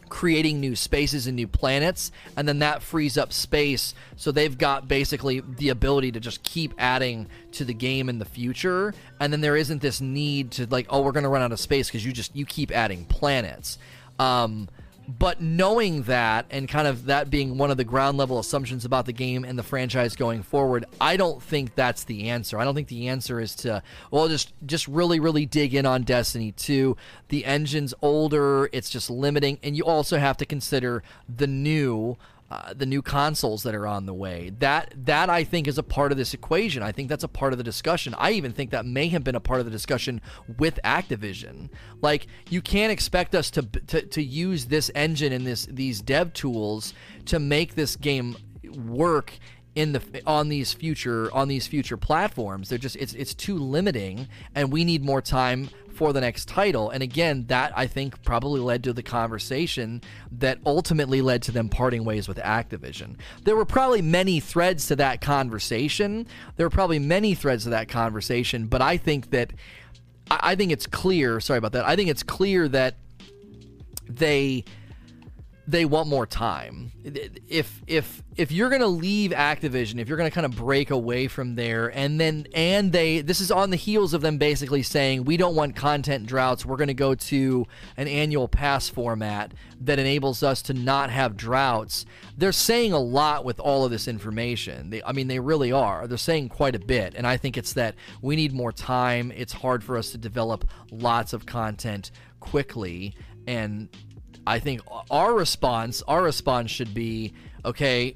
creating 0.09 0.59
new 0.59 0.75
spaces 0.75 1.27
and 1.27 1.35
new 1.35 1.47
planets, 1.47 2.11
and 2.35 2.47
then 2.47 2.59
that 2.59 2.81
frees 2.81 3.17
up 3.17 3.33
space. 3.33 3.93
So 4.15 4.31
they've 4.31 4.57
got 4.57 4.87
basically 4.87 5.41
the 5.41 5.69
ability 5.69 6.11
to 6.13 6.19
just 6.19 6.43
keep 6.43 6.73
adding 6.77 7.27
to 7.53 7.65
the 7.65 7.73
game 7.73 8.09
in 8.09 8.19
the 8.19 8.25
future, 8.25 8.93
and 9.19 9.31
then 9.31 9.41
there 9.41 9.55
isn't 9.55 9.81
this 9.81 10.01
need 10.01 10.51
to 10.51 10.67
like, 10.67 10.87
oh, 10.89 11.01
we're 11.01 11.11
going 11.11 11.23
to 11.23 11.29
run 11.29 11.41
out 11.41 11.51
of 11.51 11.59
space 11.59 11.87
because 11.87 12.05
you 12.05 12.13
just 12.13 12.35
you 12.35 12.45
keep 12.45 12.71
adding 12.71 13.05
planets. 13.05 13.77
Um, 14.19 14.69
but 15.07 15.41
knowing 15.41 16.03
that 16.03 16.45
and 16.49 16.67
kind 16.67 16.87
of 16.87 17.05
that 17.05 17.29
being 17.29 17.57
one 17.57 17.71
of 17.71 17.77
the 17.77 17.83
ground 17.83 18.17
level 18.17 18.39
assumptions 18.39 18.83
about 18.83 19.05
the 19.05 19.13
game 19.13 19.45
and 19.45 19.57
the 19.57 19.63
franchise 19.63 20.15
going 20.15 20.43
forward 20.43 20.85
i 20.99 21.15
don't 21.15 21.41
think 21.41 21.75
that's 21.75 22.03
the 22.03 22.29
answer. 22.29 22.59
I 22.59 22.63
don't 22.63 22.75
think 22.75 22.87
the 22.87 23.07
answer 23.07 23.39
is 23.39 23.55
to 23.57 23.81
well 24.11 24.27
just 24.27 24.53
just 24.65 24.87
really 24.87 25.19
really 25.19 25.45
dig 25.45 25.73
in 25.73 25.85
on 25.85 26.03
destiny 26.03 26.51
2 26.51 26.95
the 27.29 27.45
engine's 27.45 27.93
older 28.01 28.69
it's 28.73 28.89
just 28.89 29.09
limiting 29.09 29.59
and 29.63 29.75
you 29.75 29.83
also 29.83 30.17
have 30.17 30.37
to 30.37 30.45
consider 30.45 31.03
the 31.33 31.47
new 31.47 32.17
uh, 32.49 32.73
the 32.73 32.85
new 32.85 33.01
consoles 33.01 33.63
that 33.63 33.75
are 33.75 33.85
on 33.85 34.05
the 34.05 34.13
way. 34.13 34.51
That 34.59 34.93
that 35.05 35.29
I 35.29 35.43
think 35.43 35.67
is 35.67 35.77
a 35.77 35.83
part 35.83 36.11
of 36.11 36.17
this 36.17 36.33
equation. 36.33 36.81
I 36.81 36.91
think 36.91 37.09
that's 37.09 37.23
a 37.23 37.27
part 37.27 37.53
of 37.53 37.57
the 37.57 37.63
discussion. 37.63 38.15
I 38.17 38.31
even 38.31 38.53
think 38.53 38.71
that 38.71 38.85
may 38.85 39.07
have 39.09 39.23
been 39.23 39.35
a 39.35 39.39
part 39.41 39.59
of 39.59 39.65
the 39.65 39.71
discussion 39.71 40.21
with 40.57 40.79
Activision. 40.83 41.69
Like 42.01 42.27
you 42.49 42.61
can't 42.61 42.91
expect 42.91 43.35
us 43.35 43.51
to 43.51 43.63
to, 43.63 44.01
to 44.01 44.23
use 44.23 44.65
this 44.65 44.89
engine 44.95 45.33
and 45.33 45.45
this 45.45 45.65
these 45.65 46.01
dev 46.01 46.33
tools 46.33 46.93
to 47.25 47.39
make 47.39 47.75
this 47.75 47.95
game 47.95 48.37
work 48.77 49.33
in 49.77 49.91
the 49.91 50.01
on 50.25 50.49
these 50.49 50.73
future 50.73 51.31
on 51.33 51.47
these 51.47 51.67
future 51.67 51.97
platforms. 51.97 52.69
They're 52.69 52.79
just 52.79 52.95
it's 52.95 53.13
it's 53.13 53.35
too 53.35 53.59
limiting, 53.59 54.27
and 54.55 54.71
we 54.71 54.83
need 54.83 55.05
more 55.05 55.21
time 55.21 55.69
for 55.93 56.13
the 56.13 56.21
next 56.21 56.47
title. 56.47 56.89
And 56.89 57.03
again, 57.03 57.45
that 57.47 57.73
I 57.75 57.85
think 57.85 58.23
probably 58.23 58.59
led 58.59 58.83
to 58.85 58.93
the 58.93 59.03
conversation 59.03 60.01
that 60.31 60.57
ultimately 60.65 61.21
led 61.21 61.43
to 61.43 61.51
them 61.51 61.69
parting 61.69 62.05
ways 62.05 62.27
with 62.27 62.37
Activision. 62.37 63.17
There 63.43 63.55
were 63.55 63.65
probably 63.65 64.01
many 64.01 64.39
threads 64.39 64.87
to 64.87 64.95
that 64.95 65.21
conversation. 65.21 66.25
There 66.55 66.65
were 66.65 66.71
probably 66.71 66.99
many 66.99 67.35
threads 67.35 67.65
to 67.65 67.69
that 67.69 67.87
conversation, 67.87 68.65
but 68.65 68.81
I 68.81 68.97
think 68.97 69.29
that 69.29 69.53
I 70.31 70.55
think 70.55 70.71
it's 70.71 70.87
clear. 70.87 71.39
Sorry 71.39 71.59
about 71.59 71.73
that. 71.73 71.85
I 71.85 71.95
think 71.95 72.09
it's 72.09 72.23
clear 72.23 72.67
that 72.69 72.95
they 74.09 74.65
they 75.69 75.83
want 75.83 76.07
more 76.07 76.25
time. 76.25 76.93
If 77.03 77.81
if 77.87 78.23
if 78.37 78.53
you're 78.53 78.69
going 78.69 78.81
to 78.81 78.87
leave 78.87 79.31
Activision, 79.31 79.99
if 79.99 80.07
you're 80.07 80.17
going 80.17 80.29
to 80.29 80.33
kind 80.33 80.45
of 80.45 80.55
break 80.55 80.91
away 80.91 81.27
from 81.27 81.55
there 81.55 81.89
and 81.89 82.21
then 82.21 82.47
and 82.53 82.93
they 82.93 83.19
this 83.19 83.41
is 83.41 83.51
on 83.51 83.69
the 83.69 83.75
heels 83.75 84.13
of 84.13 84.21
them 84.21 84.37
basically 84.37 84.81
saying 84.81 85.25
we 85.25 85.35
don't 85.35 85.55
want 85.55 85.75
content 85.75 86.25
droughts, 86.25 86.65
we're 86.65 86.77
going 86.77 86.87
to 86.87 86.93
go 86.93 87.13
to 87.15 87.65
an 87.97 88.07
annual 88.07 88.47
pass 88.47 88.87
format 88.87 89.53
that 89.81 89.99
enables 89.99 90.41
us 90.41 90.61
to 90.63 90.73
not 90.73 91.09
have 91.09 91.35
droughts. 91.35 92.05
They're 92.37 92.53
saying 92.53 92.93
a 92.93 92.99
lot 92.99 93.43
with 93.43 93.59
all 93.59 93.83
of 93.83 93.91
this 93.91 94.07
information. 94.07 94.89
They, 94.89 95.03
I 95.03 95.11
mean 95.11 95.27
they 95.27 95.39
really 95.39 95.73
are. 95.73 96.07
They're 96.07 96.17
saying 96.17 96.47
quite 96.47 96.75
a 96.75 96.79
bit 96.79 97.13
and 97.13 97.27
I 97.27 97.35
think 97.35 97.57
it's 97.57 97.73
that 97.73 97.95
we 98.21 98.37
need 98.37 98.53
more 98.53 98.71
time. 98.71 99.33
It's 99.35 99.51
hard 99.51 99.83
for 99.83 99.97
us 99.97 100.11
to 100.11 100.17
develop 100.17 100.63
lots 100.91 101.33
of 101.33 101.45
content 101.45 102.11
quickly 102.39 103.15
and 103.47 103.89
I 104.47 104.59
think 104.59 104.81
our 105.11 105.33
response, 105.33 106.01
our 106.07 106.23
response 106.23 106.71
should 106.71 106.93
be, 106.93 107.33
okay, 107.65 108.15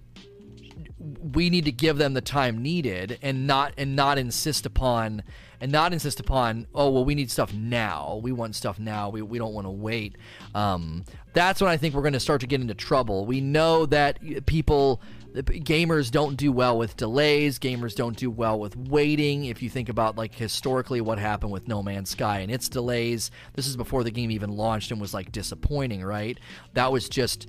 we 1.33 1.49
need 1.49 1.65
to 1.65 1.71
give 1.71 1.97
them 1.97 2.13
the 2.13 2.21
time 2.21 2.61
needed 2.61 3.19
and 3.21 3.47
not 3.47 3.73
and 3.77 3.95
not 3.95 4.17
insist 4.17 4.65
upon 4.65 5.23
and 5.59 5.71
not 5.71 5.93
insist 5.93 6.19
upon 6.19 6.67
oh 6.75 6.89
well 6.91 7.03
we 7.03 7.15
need 7.15 7.29
stuff 7.31 7.53
now. 7.53 8.19
We 8.23 8.31
want 8.31 8.55
stuff 8.55 8.79
now. 8.79 9.09
We, 9.09 9.21
we 9.21 9.37
don't 9.37 9.53
want 9.53 9.65
to 9.65 9.71
wait. 9.71 10.15
Um, 10.53 11.03
that's 11.33 11.61
when 11.61 11.69
i 11.69 11.77
think 11.77 11.95
we're 11.95 12.01
going 12.01 12.13
to 12.13 12.19
start 12.19 12.41
to 12.41 12.47
get 12.47 12.61
into 12.61 12.75
trouble. 12.75 13.25
We 13.25 13.41
know 13.41 13.85
that 13.87 14.45
people 14.45 15.01
gamers 15.35 16.11
don't 16.11 16.35
do 16.35 16.51
well 16.51 16.77
with 16.77 16.97
delays 16.97 17.57
gamers 17.57 17.95
don't 17.95 18.17
do 18.17 18.29
well 18.29 18.59
with 18.59 18.75
waiting 18.75 19.45
if 19.45 19.61
you 19.61 19.69
think 19.69 19.89
about 19.89 20.17
like 20.17 20.35
historically 20.35 21.01
what 21.01 21.17
happened 21.17 21.51
with 21.51 21.67
no 21.67 21.81
man's 21.81 22.09
sky 22.09 22.39
and 22.39 22.51
its 22.51 22.67
delays 22.67 23.31
this 23.53 23.67
is 23.67 23.77
before 23.77 24.03
the 24.03 24.11
game 24.11 24.31
even 24.31 24.49
launched 24.49 24.91
and 24.91 24.99
was 24.99 25.13
like 25.13 25.31
disappointing 25.31 26.03
right 26.03 26.39
that 26.73 26.91
was 26.91 27.07
just 27.07 27.47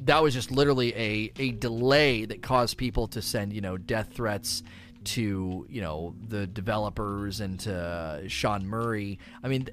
that 0.00 0.22
was 0.22 0.34
just 0.34 0.50
literally 0.50 0.94
a, 0.94 1.32
a 1.38 1.52
delay 1.52 2.24
that 2.24 2.42
caused 2.42 2.76
people 2.76 3.06
to 3.06 3.22
send 3.22 3.52
you 3.52 3.60
know 3.60 3.76
death 3.76 4.12
threats 4.12 4.62
to 5.04 5.66
you 5.68 5.80
know 5.80 6.14
the 6.28 6.46
developers 6.46 7.40
and 7.40 7.60
to 7.60 8.24
Sean 8.26 8.66
Murray. 8.66 9.18
I 9.42 9.48
mean, 9.48 9.68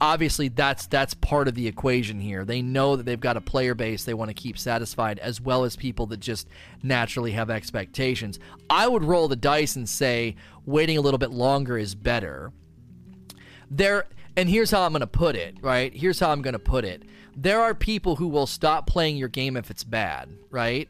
obviously 0.00 0.48
that's 0.48 0.86
that's 0.86 1.14
part 1.14 1.48
of 1.48 1.54
the 1.54 1.66
equation 1.66 2.20
here. 2.20 2.44
They 2.44 2.62
know 2.62 2.96
that 2.96 3.04
they've 3.04 3.20
got 3.20 3.36
a 3.36 3.40
player 3.40 3.74
base 3.74 4.04
they 4.04 4.14
want 4.14 4.30
to 4.30 4.34
keep 4.34 4.58
satisfied 4.58 5.18
as 5.18 5.40
well 5.40 5.64
as 5.64 5.76
people 5.76 6.06
that 6.06 6.20
just 6.20 6.48
naturally 6.82 7.32
have 7.32 7.50
expectations. 7.50 8.38
I 8.68 8.88
would 8.88 9.04
roll 9.04 9.28
the 9.28 9.36
dice 9.36 9.76
and 9.76 9.88
say 9.88 10.36
waiting 10.64 10.96
a 10.96 11.00
little 11.00 11.18
bit 11.18 11.30
longer 11.30 11.76
is 11.76 11.94
better. 11.94 12.52
There 13.70 14.06
and 14.36 14.48
here's 14.48 14.70
how 14.70 14.82
I'm 14.82 14.92
going 14.92 15.00
to 15.00 15.06
put 15.06 15.36
it, 15.36 15.56
right? 15.60 15.92
Here's 15.92 16.20
how 16.20 16.30
I'm 16.30 16.42
going 16.42 16.52
to 16.52 16.58
put 16.58 16.84
it. 16.84 17.02
There 17.36 17.60
are 17.60 17.74
people 17.74 18.16
who 18.16 18.28
will 18.28 18.46
stop 18.46 18.86
playing 18.86 19.16
your 19.16 19.28
game 19.28 19.56
if 19.56 19.70
it's 19.70 19.84
bad, 19.84 20.30
right? 20.50 20.88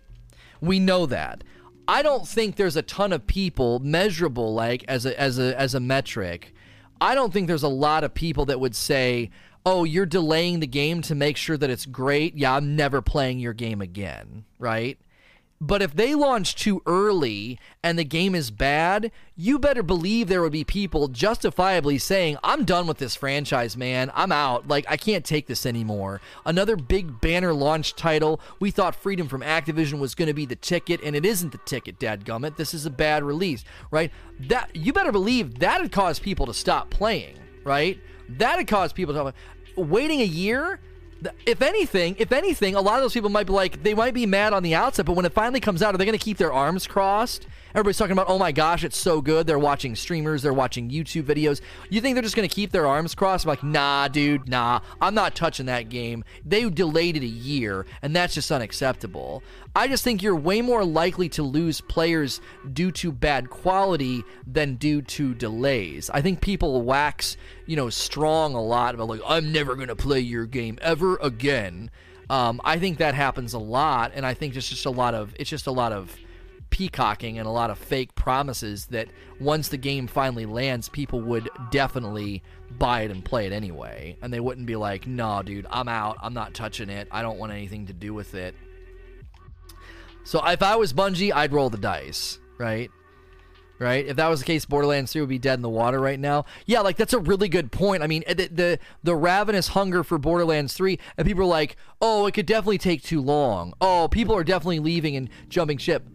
We 0.60 0.78
know 0.78 1.06
that. 1.06 1.42
I 1.88 2.02
don't 2.02 2.28
think 2.28 2.56
there's 2.56 2.76
a 2.76 2.82
ton 2.82 3.12
of 3.12 3.26
people 3.26 3.80
measurable 3.80 4.54
like 4.54 4.84
as 4.86 5.06
a 5.06 5.18
as 5.20 5.38
a 5.38 5.58
as 5.58 5.74
a 5.74 5.80
metric. 5.80 6.54
I 7.00 7.14
don't 7.14 7.32
think 7.32 7.46
there's 7.46 7.62
a 7.62 7.68
lot 7.68 8.04
of 8.04 8.14
people 8.14 8.46
that 8.46 8.60
would 8.60 8.76
say, 8.76 9.30
"Oh, 9.64 9.84
you're 9.84 10.06
delaying 10.06 10.60
the 10.60 10.66
game 10.66 11.02
to 11.02 11.14
make 11.14 11.36
sure 11.36 11.56
that 11.56 11.70
it's 11.70 11.86
great." 11.86 12.36
Yeah, 12.36 12.54
I'm 12.54 12.76
never 12.76 13.00
playing 13.00 13.38
your 13.38 13.54
game 13.54 13.80
again, 13.80 14.44
right? 14.58 14.98
But 15.62 15.82
if 15.82 15.94
they 15.94 16.14
launch 16.14 16.54
too 16.54 16.80
early 16.86 17.58
and 17.82 17.98
the 17.98 18.04
game 18.04 18.34
is 18.34 18.50
bad, 18.50 19.12
you 19.36 19.58
better 19.58 19.82
believe 19.82 20.26
there 20.26 20.40
would 20.40 20.52
be 20.52 20.64
people 20.64 21.08
justifiably 21.08 21.98
saying, 21.98 22.38
I'm 22.42 22.64
done 22.64 22.86
with 22.86 22.96
this 22.96 23.14
franchise, 23.14 23.76
man. 23.76 24.10
I'm 24.14 24.32
out. 24.32 24.68
Like, 24.68 24.86
I 24.88 24.96
can't 24.96 25.22
take 25.22 25.48
this 25.48 25.66
anymore. 25.66 26.22
Another 26.46 26.76
big 26.76 27.20
banner 27.20 27.52
launch 27.52 27.94
title. 27.94 28.40
We 28.58 28.70
thought 28.70 28.94
Freedom 28.94 29.28
from 29.28 29.42
Activision 29.42 29.98
was 29.98 30.14
going 30.14 30.28
to 30.28 30.34
be 30.34 30.46
the 30.46 30.56
ticket, 30.56 31.02
and 31.02 31.14
it 31.14 31.26
isn't 31.26 31.52
the 31.52 31.58
ticket, 31.58 31.98
dadgummit. 31.98 32.56
This 32.56 32.72
is 32.72 32.86
a 32.86 32.90
bad 32.90 33.22
release, 33.22 33.62
right? 33.90 34.10
That 34.40 34.74
You 34.74 34.94
better 34.94 35.12
believe 35.12 35.58
that 35.58 35.82
would 35.82 35.92
cause 35.92 36.18
people 36.18 36.46
to 36.46 36.54
stop 36.54 36.88
playing, 36.88 37.36
right? 37.64 38.00
That 38.30 38.56
would 38.56 38.68
cause 38.68 38.94
people 38.94 39.12
to. 39.12 39.34
Waiting 39.76 40.20
a 40.20 40.24
year 40.24 40.80
if 41.46 41.62
anything, 41.62 42.16
if 42.18 42.32
anything, 42.32 42.74
a 42.74 42.80
lot 42.80 42.96
of 42.96 43.02
those 43.02 43.12
people 43.12 43.30
might 43.30 43.46
be 43.46 43.52
like, 43.52 43.82
they 43.82 43.94
might 43.94 44.14
be 44.14 44.26
mad 44.26 44.52
on 44.52 44.62
the 44.62 44.74
outset, 44.74 45.06
but 45.06 45.12
when 45.14 45.24
it 45.24 45.32
finally 45.32 45.60
comes 45.60 45.82
out, 45.82 45.94
are 45.94 45.98
they 45.98 46.04
going 46.04 46.18
to 46.18 46.24
keep 46.24 46.36
their 46.36 46.52
arms 46.52 46.86
crossed? 46.86 47.46
Everybody's 47.70 47.98
talking 47.98 48.12
about, 48.12 48.28
oh 48.28 48.38
my 48.38 48.52
gosh, 48.52 48.84
it's 48.84 48.98
so 48.98 49.20
good. 49.20 49.46
They're 49.46 49.58
watching 49.58 49.94
streamers, 49.94 50.42
they're 50.42 50.52
watching 50.52 50.90
YouTube 50.90 51.22
videos. 51.22 51.60
You 51.88 52.00
think 52.00 52.14
they're 52.14 52.22
just 52.22 52.34
going 52.34 52.48
to 52.48 52.54
keep 52.54 52.72
their 52.72 52.86
arms 52.86 53.14
crossed? 53.14 53.44
I'm 53.44 53.50
like, 53.50 53.62
nah, 53.62 54.08
dude, 54.08 54.48
nah, 54.48 54.80
I'm 55.00 55.14
not 55.14 55.34
touching 55.34 55.66
that 55.66 55.88
game. 55.88 56.24
They 56.44 56.68
delayed 56.68 57.16
it 57.16 57.22
a 57.22 57.26
year, 57.26 57.86
and 58.02 58.14
that's 58.14 58.34
just 58.34 58.50
unacceptable. 58.50 59.42
I 59.74 59.86
just 59.86 60.02
think 60.02 60.22
you're 60.22 60.34
way 60.34 60.62
more 60.62 60.84
likely 60.84 61.28
to 61.30 61.42
lose 61.42 61.80
players 61.80 62.40
due 62.72 62.90
to 62.92 63.12
bad 63.12 63.50
quality 63.50 64.24
than 64.46 64.74
due 64.74 65.02
to 65.02 65.34
delays. 65.34 66.10
I 66.10 66.22
think 66.22 66.40
people 66.40 66.82
wax, 66.82 67.36
you 67.66 67.76
know, 67.76 67.88
strong 67.88 68.54
a 68.54 68.62
lot 68.62 68.94
about 68.94 69.08
like, 69.08 69.20
I'm 69.26 69.52
never 69.52 69.76
going 69.76 69.88
to 69.88 69.96
play 69.96 70.20
your 70.20 70.46
game 70.46 70.78
ever 70.82 71.16
again. 71.16 71.90
Um, 72.28 72.60
I 72.64 72.78
think 72.78 72.98
that 72.98 73.14
happens 73.14 73.54
a 73.54 73.58
lot, 73.58 74.12
and 74.14 74.24
I 74.24 74.34
think 74.34 74.54
it's 74.54 74.68
just 74.68 74.86
a 74.86 74.90
lot 74.90 75.14
of 75.14 75.34
it's 75.38 75.50
just 75.50 75.66
a 75.66 75.72
lot 75.72 75.92
of 75.92 76.16
peacocking 76.70 77.38
and 77.38 77.46
a 77.46 77.50
lot 77.50 77.70
of 77.70 77.78
fake 77.78 78.14
promises 78.14 78.86
that 78.86 79.08
once 79.38 79.68
the 79.68 79.76
game 79.76 80.06
finally 80.06 80.46
lands, 80.46 80.88
people 80.88 81.20
would 81.20 81.48
definitely 81.70 82.42
buy 82.78 83.02
it 83.02 83.10
and 83.10 83.24
play 83.24 83.46
it 83.46 83.52
anyway. 83.52 84.16
And 84.22 84.32
they 84.32 84.40
wouldn't 84.40 84.66
be 84.66 84.76
like, 84.76 85.06
no, 85.06 85.42
dude, 85.42 85.66
I'm 85.70 85.88
out. 85.88 86.16
I'm 86.22 86.34
not 86.34 86.54
touching 86.54 86.88
it. 86.88 87.08
I 87.10 87.22
don't 87.22 87.38
want 87.38 87.52
anything 87.52 87.86
to 87.86 87.92
do 87.92 88.14
with 88.14 88.34
it. 88.34 88.54
So 90.24 90.44
if 90.46 90.62
I 90.62 90.76
was 90.76 90.92
Bungie, 90.92 91.32
I'd 91.32 91.52
roll 91.52 91.70
the 91.70 91.78
dice, 91.78 92.38
right? 92.58 92.90
Right? 93.78 94.06
If 94.06 94.16
that 94.16 94.28
was 94.28 94.40
the 94.40 94.46
case, 94.46 94.66
Borderlands 94.66 95.12
3 95.12 95.22
would 95.22 95.30
be 95.30 95.38
dead 95.38 95.54
in 95.54 95.62
the 95.62 95.70
water 95.70 95.98
right 95.98 96.20
now. 96.20 96.44
Yeah, 96.66 96.80
like 96.80 96.98
that's 96.98 97.14
a 97.14 97.18
really 97.18 97.48
good 97.48 97.72
point. 97.72 98.02
I 98.02 98.06
mean, 98.06 98.24
the 98.28 98.48
the, 98.48 98.78
the 99.02 99.16
ravenous 99.16 99.68
hunger 99.68 100.04
for 100.04 100.18
Borderlands 100.18 100.74
3, 100.74 100.98
and 101.16 101.26
people 101.26 101.44
are 101.44 101.46
like, 101.46 101.76
oh, 102.02 102.26
it 102.26 102.32
could 102.32 102.44
definitely 102.44 102.76
take 102.76 103.02
too 103.02 103.22
long. 103.22 103.72
Oh, 103.80 104.06
people 104.10 104.36
are 104.36 104.44
definitely 104.44 104.80
leaving 104.80 105.16
and 105.16 105.30
jumping 105.48 105.78
ship 105.78 106.06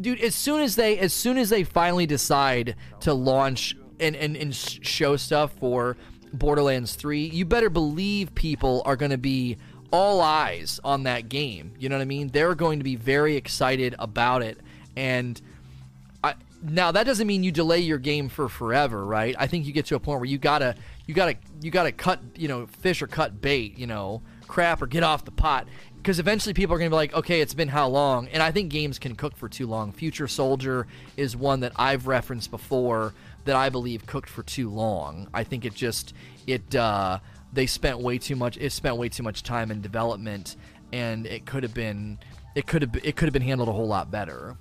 dude 0.00 0.20
as 0.20 0.34
soon 0.34 0.60
as 0.60 0.76
they 0.76 0.98
as 0.98 1.12
soon 1.12 1.38
as 1.38 1.50
they 1.50 1.64
finally 1.64 2.06
decide 2.06 2.76
to 3.00 3.14
launch 3.14 3.76
and 3.98 4.14
and, 4.16 4.36
and 4.36 4.54
show 4.54 5.16
stuff 5.16 5.52
for 5.52 5.96
borderlands 6.32 6.94
3 6.94 7.24
you 7.24 7.44
better 7.44 7.70
believe 7.70 8.34
people 8.34 8.82
are 8.84 8.96
going 8.96 9.10
to 9.10 9.18
be 9.18 9.56
all 9.90 10.20
eyes 10.20 10.80
on 10.84 11.04
that 11.04 11.28
game. 11.28 11.72
You 11.78 11.88
know 11.88 11.96
what 11.96 12.02
i 12.02 12.06
mean? 12.06 12.28
They're 12.28 12.54
going 12.54 12.80
to 12.80 12.84
be 12.84 12.96
very 12.96 13.36
excited 13.36 13.94
about 13.98 14.42
it. 14.42 14.58
And 14.96 15.40
I, 16.24 16.34
now 16.62 16.92
that 16.92 17.04
doesn't 17.04 17.26
mean 17.26 17.42
you 17.42 17.52
delay 17.52 17.80
your 17.80 17.98
game 17.98 18.28
for 18.28 18.48
forever 18.48 19.04
right? 19.04 19.34
I 19.38 19.46
think 19.46 19.66
you 19.66 19.72
get 19.72 19.86
to 19.86 19.96
a 19.96 20.00
point 20.00 20.20
where 20.20 20.28
you 20.28 20.38
gotta 20.38 20.74
you 21.06 21.14
gotta 21.14 21.36
you 21.60 21.70
gotta 21.70 21.92
cut 21.92 22.20
you 22.34 22.48
know 22.48 22.66
fish 22.66 23.02
or 23.02 23.06
cut 23.06 23.40
bait 23.40 23.78
you 23.78 23.86
know? 23.86 24.22
Crap 24.48 24.80
or 24.80 24.86
get 24.86 25.02
off 25.02 25.24
the 25.24 25.32
pot 25.32 25.66
because 26.06 26.20
eventually 26.20 26.54
people 26.54 26.72
are 26.72 26.78
going 26.78 26.88
to 26.88 26.94
be 26.94 26.96
like, 26.96 27.14
okay, 27.14 27.40
it's 27.40 27.52
been 27.52 27.66
how 27.66 27.88
long? 27.88 28.28
And 28.28 28.40
I 28.40 28.52
think 28.52 28.70
games 28.70 28.96
can 28.96 29.16
cook 29.16 29.36
for 29.36 29.48
too 29.48 29.66
long. 29.66 29.90
Future 29.90 30.28
Soldier 30.28 30.86
is 31.16 31.36
one 31.36 31.58
that 31.60 31.72
I've 31.74 32.06
referenced 32.06 32.52
before 32.52 33.12
that 33.44 33.56
I 33.56 33.70
believe 33.70 34.06
cooked 34.06 34.28
for 34.28 34.44
too 34.44 34.70
long. 34.70 35.26
I 35.34 35.42
think 35.42 35.64
it 35.64 35.74
just 35.74 36.14
it 36.46 36.76
uh, 36.76 37.18
they 37.52 37.66
spent 37.66 37.98
way 37.98 38.18
too 38.18 38.36
much. 38.36 38.56
It 38.56 38.70
spent 38.70 38.96
way 38.98 39.08
too 39.08 39.24
much 39.24 39.42
time 39.42 39.72
in 39.72 39.80
development, 39.80 40.54
and 40.92 41.26
it 41.26 41.44
could 41.44 41.64
have 41.64 41.74
been 41.74 42.20
it 42.54 42.68
could 42.68 42.82
have 42.82 42.94
it 43.04 43.16
could 43.16 43.26
have 43.26 43.32
been 43.32 43.42
handled 43.42 43.68
a 43.68 43.72
whole 43.72 43.88
lot 43.88 44.08
better. 44.08 44.56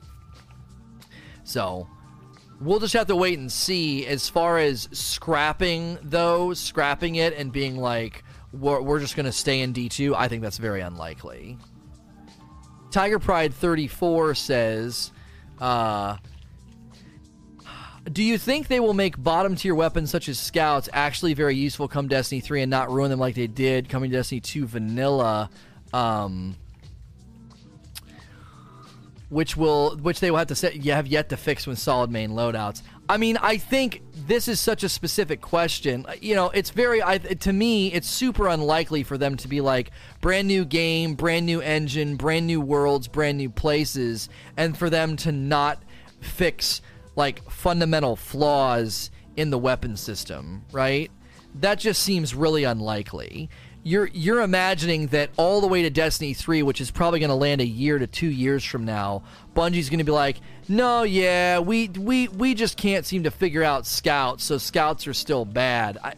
So 1.43 1.87
we'll 2.59 2.79
just 2.79 2.95
have 2.95 3.05
to 3.05 3.15
wait 3.15 3.37
and 3.37 3.51
see. 3.51 4.07
As 4.07 4.27
far 4.27 4.57
as 4.57 4.89
scrapping 4.93 5.99
though, 6.01 6.55
scrapping 6.55 7.17
it 7.17 7.35
and 7.37 7.51
being 7.51 7.77
like 7.77 8.23
we're, 8.59 8.81
we're 8.81 8.99
just 8.99 9.15
going 9.15 9.25
to 9.25 9.31
stay 9.31 9.61
in 9.61 9.73
D2, 9.73 10.15
I 10.15 10.27
think 10.27 10.41
that's 10.41 10.57
very 10.57 10.81
unlikely. 10.81 11.57
Tiger 12.91 13.19
Pride 13.19 13.53
34 13.53 14.35
says, 14.35 15.11
uh, 15.59 16.17
do 18.11 18.23
you 18.23 18.37
think 18.37 18.67
they 18.67 18.79
will 18.79 18.93
make 18.93 19.21
bottom 19.21 19.55
tier 19.55 19.75
weapons 19.75 20.11
such 20.11 20.29
as 20.29 20.37
scouts 20.37 20.87
actually 20.93 21.33
very 21.33 21.55
useful 21.55 21.87
come 21.87 22.07
Destiny 22.07 22.39
3 22.39 22.61
and 22.61 22.69
not 22.69 22.91
ruin 22.91 23.09
them 23.09 23.19
like 23.19 23.35
they 23.35 23.47
did 23.47 23.89
coming 23.89 24.11
to 24.11 24.17
Destiny 24.17 24.41
2 24.41 24.67
vanilla? 24.67 25.49
Um, 25.93 26.55
which 29.29 29.57
will 29.57 29.97
which 29.97 30.19
they 30.19 30.29
will 30.29 30.37
have 30.37 30.47
to 30.47 30.55
set, 30.55 30.75
you 30.75 30.91
have 30.91 31.07
yet 31.07 31.29
to 31.29 31.37
fix 31.37 31.65
with 31.65 31.79
solid 31.79 32.11
main 32.11 32.31
loadouts. 32.31 32.81
I 33.09 33.17
mean, 33.17 33.37
I 33.37 33.57
think 33.57 34.01
this 34.27 34.47
is 34.47 34.59
such 34.59 34.83
a 34.83 34.89
specific 34.89 35.41
question. 35.41 36.05
Uh, 36.07 36.13
you 36.21 36.35
know, 36.35 36.49
it's 36.49 36.71
very 36.71 37.01
I, 37.01 37.17
to 37.17 37.53
me, 37.53 37.93
it's 37.93 38.09
super 38.09 38.47
unlikely 38.47 39.03
for 39.03 39.17
them 39.17 39.37
to 39.37 39.47
be 39.47 39.61
like 39.61 39.91
brand 40.21 40.47
new 40.47 40.65
game, 40.65 41.15
brand 41.15 41.45
new 41.45 41.61
engine, 41.61 42.15
brand 42.15 42.47
new 42.47 42.61
worlds, 42.61 43.07
brand 43.07 43.37
new 43.37 43.49
places, 43.49 44.29
and 44.57 44.77
for 44.77 44.89
them 44.89 45.15
to 45.17 45.31
not 45.31 45.83
fix 46.21 46.81
like 47.15 47.49
fundamental 47.49 48.15
flaws 48.15 49.11
in 49.37 49.49
the 49.49 49.57
weapon 49.57 49.95
system, 49.95 50.65
right? 50.71 51.11
That 51.55 51.79
just 51.79 52.01
seems 52.01 52.35
really 52.35 52.63
unlikely 52.63 53.49
you're 53.85 54.07
you're 54.07 54.41
imagining 54.41 55.07
that 55.07 55.29
all 55.37 55.61
the 55.61 55.67
way 55.67 55.83
to 55.83 55.91
Destiny 55.91 56.33
3, 56.33 56.63
which 56.63 56.81
is 56.81 56.89
probably 56.89 57.19
going 57.19 57.29
to 57.29 57.35
land 57.35 57.61
a 57.61 57.65
year 57.65 57.99
to 57.99 58.07
2 58.07 58.27
years 58.27 58.65
from 58.65 58.83
now, 58.83 59.21
Bungie's 59.55 59.89
going 59.89 59.99
to 59.99 60.03
be 60.03 60.11
like, 60.11 60.41
"No, 60.67 61.03
yeah, 61.03 61.59
we 61.59 61.89
we 61.89 62.27
we 62.29 62.55
just 62.55 62.77
can't 62.77 63.05
seem 63.05 63.23
to 63.23 63.31
figure 63.31 63.63
out 63.63 63.85
scouts, 63.85 64.43
so 64.43 64.57
scouts 64.57 65.05
are 65.05 65.13
still 65.13 65.45
bad." 65.45 65.99
I 66.03 66.15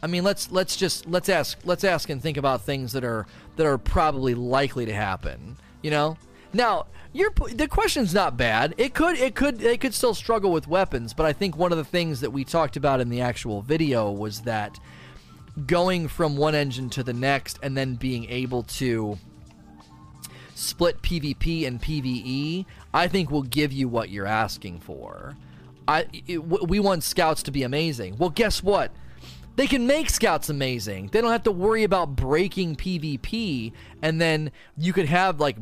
I 0.00 0.06
mean, 0.06 0.22
let's 0.22 0.52
let's 0.52 0.76
just 0.76 1.06
let's 1.06 1.28
ask 1.28 1.58
let's 1.64 1.82
ask 1.82 2.08
and 2.08 2.22
think 2.22 2.36
about 2.36 2.62
things 2.62 2.92
that 2.92 3.02
are 3.02 3.26
that 3.56 3.66
are 3.66 3.78
probably 3.78 4.36
likely 4.36 4.86
to 4.86 4.94
happen, 4.94 5.56
you 5.82 5.90
know? 5.90 6.16
Now, 6.52 6.86
your 7.12 7.32
the 7.52 7.66
question's 7.66 8.14
not 8.14 8.36
bad. 8.36 8.74
It 8.78 8.94
could 8.94 9.18
it 9.18 9.34
could 9.34 9.58
they 9.58 9.76
could 9.76 9.92
still 9.92 10.14
struggle 10.14 10.52
with 10.52 10.68
weapons, 10.68 11.14
but 11.14 11.26
I 11.26 11.32
think 11.32 11.56
one 11.56 11.72
of 11.72 11.78
the 11.78 11.84
things 11.84 12.20
that 12.20 12.30
we 12.30 12.44
talked 12.44 12.76
about 12.76 13.00
in 13.00 13.08
the 13.08 13.20
actual 13.20 13.60
video 13.60 14.10
was 14.10 14.42
that 14.42 14.78
going 15.66 16.08
from 16.08 16.36
one 16.36 16.54
engine 16.54 16.90
to 16.90 17.02
the 17.02 17.12
next 17.12 17.58
and 17.62 17.76
then 17.76 17.94
being 17.94 18.28
able 18.30 18.62
to 18.64 19.18
split 20.54 21.00
PvP 21.02 21.66
and 21.66 21.80
PvE, 21.80 22.66
I 22.92 23.08
think 23.08 23.30
will 23.30 23.42
give 23.42 23.72
you 23.72 23.88
what 23.88 24.10
you're 24.10 24.26
asking 24.26 24.80
for. 24.80 25.36
I 25.86 26.06
it, 26.26 26.38
we 26.38 26.80
want 26.80 27.02
scouts 27.02 27.42
to 27.44 27.50
be 27.50 27.62
amazing. 27.62 28.18
Well, 28.18 28.30
guess 28.30 28.62
what? 28.62 28.90
They 29.58 29.66
can 29.66 29.88
make 29.88 30.08
scouts 30.08 30.48
amazing. 30.48 31.08
They 31.08 31.20
don't 31.20 31.32
have 31.32 31.42
to 31.42 31.50
worry 31.50 31.82
about 31.82 32.14
breaking 32.14 32.76
PvP, 32.76 33.72
and 34.00 34.20
then 34.20 34.52
you 34.76 34.92
could 34.92 35.06
have 35.06 35.40
like 35.40 35.56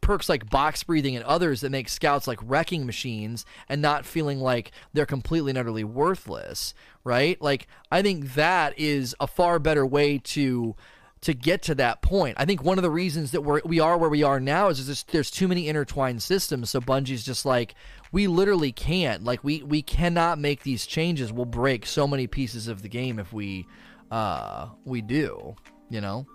perks 0.00 0.28
like 0.28 0.48
box 0.50 0.84
breathing 0.84 1.16
and 1.16 1.24
others 1.24 1.60
that 1.62 1.70
make 1.70 1.88
scouts 1.88 2.28
like 2.28 2.38
wrecking 2.44 2.86
machines 2.86 3.44
and 3.68 3.82
not 3.82 4.06
feeling 4.06 4.38
like 4.38 4.70
they're 4.92 5.04
completely 5.04 5.50
and 5.50 5.58
utterly 5.58 5.82
worthless, 5.82 6.74
right? 7.02 7.42
Like 7.42 7.66
I 7.90 8.02
think 8.02 8.34
that 8.34 8.78
is 8.78 9.16
a 9.18 9.26
far 9.26 9.58
better 9.58 9.84
way 9.84 10.18
to 10.18 10.76
to 11.24 11.34
get 11.34 11.62
to 11.62 11.74
that 11.76 12.02
point. 12.02 12.36
I 12.38 12.44
think 12.44 12.62
one 12.62 12.78
of 12.78 12.82
the 12.82 12.90
reasons 12.90 13.32
that 13.32 13.40
we're 13.40 13.60
we 13.64 13.80
are 13.80 13.96
where 13.98 14.10
we 14.10 14.22
are 14.22 14.40
now 14.40 14.68
is, 14.68 14.88
is 14.88 15.04
there's 15.04 15.30
too 15.30 15.48
many 15.48 15.68
intertwined 15.68 16.22
systems. 16.22 16.70
So 16.70 16.80
Bungie's 16.80 17.24
just 17.24 17.44
like 17.44 17.74
we 18.12 18.26
literally 18.26 18.72
can't 18.72 19.24
like 19.24 19.42
we 19.42 19.62
we 19.62 19.82
cannot 19.82 20.38
make 20.38 20.62
these 20.62 20.86
changes. 20.86 21.32
We'll 21.32 21.46
break 21.46 21.86
so 21.86 22.06
many 22.06 22.26
pieces 22.26 22.68
of 22.68 22.82
the 22.82 22.88
game 22.88 23.18
if 23.18 23.32
we 23.32 23.66
uh, 24.10 24.68
we 24.84 25.00
do, 25.00 25.56
you 25.90 26.00
know? 26.00 26.26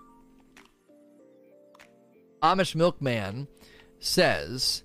Amish 2.41 2.75
Milkman 2.75 3.47
says, 3.99 4.83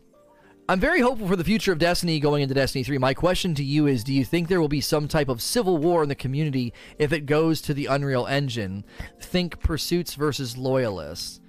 I'm 0.66 0.80
very 0.80 1.00
hopeful 1.00 1.28
for 1.28 1.36
the 1.36 1.44
future 1.44 1.72
of 1.72 1.78
Destiny 1.78 2.18
going 2.18 2.42
into 2.42 2.54
Destiny 2.54 2.84
3. 2.84 2.96
My 2.96 3.12
question 3.12 3.54
to 3.56 3.62
you 3.62 3.86
is 3.86 4.02
Do 4.02 4.14
you 4.14 4.24
think 4.24 4.48
there 4.48 4.62
will 4.62 4.68
be 4.68 4.80
some 4.80 5.08
type 5.08 5.28
of 5.28 5.42
civil 5.42 5.76
war 5.76 6.02
in 6.02 6.08
the 6.08 6.14
community 6.14 6.72
if 6.98 7.12
it 7.12 7.26
goes 7.26 7.60
to 7.62 7.74
the 7.74 7.84
Unreal 7.84 8.26
Engine? 8.26 8.82
Think 9.20 9.60
pursuits 9.60 10.14
versus 10.14 10.56
loyalists. 10.56 11.40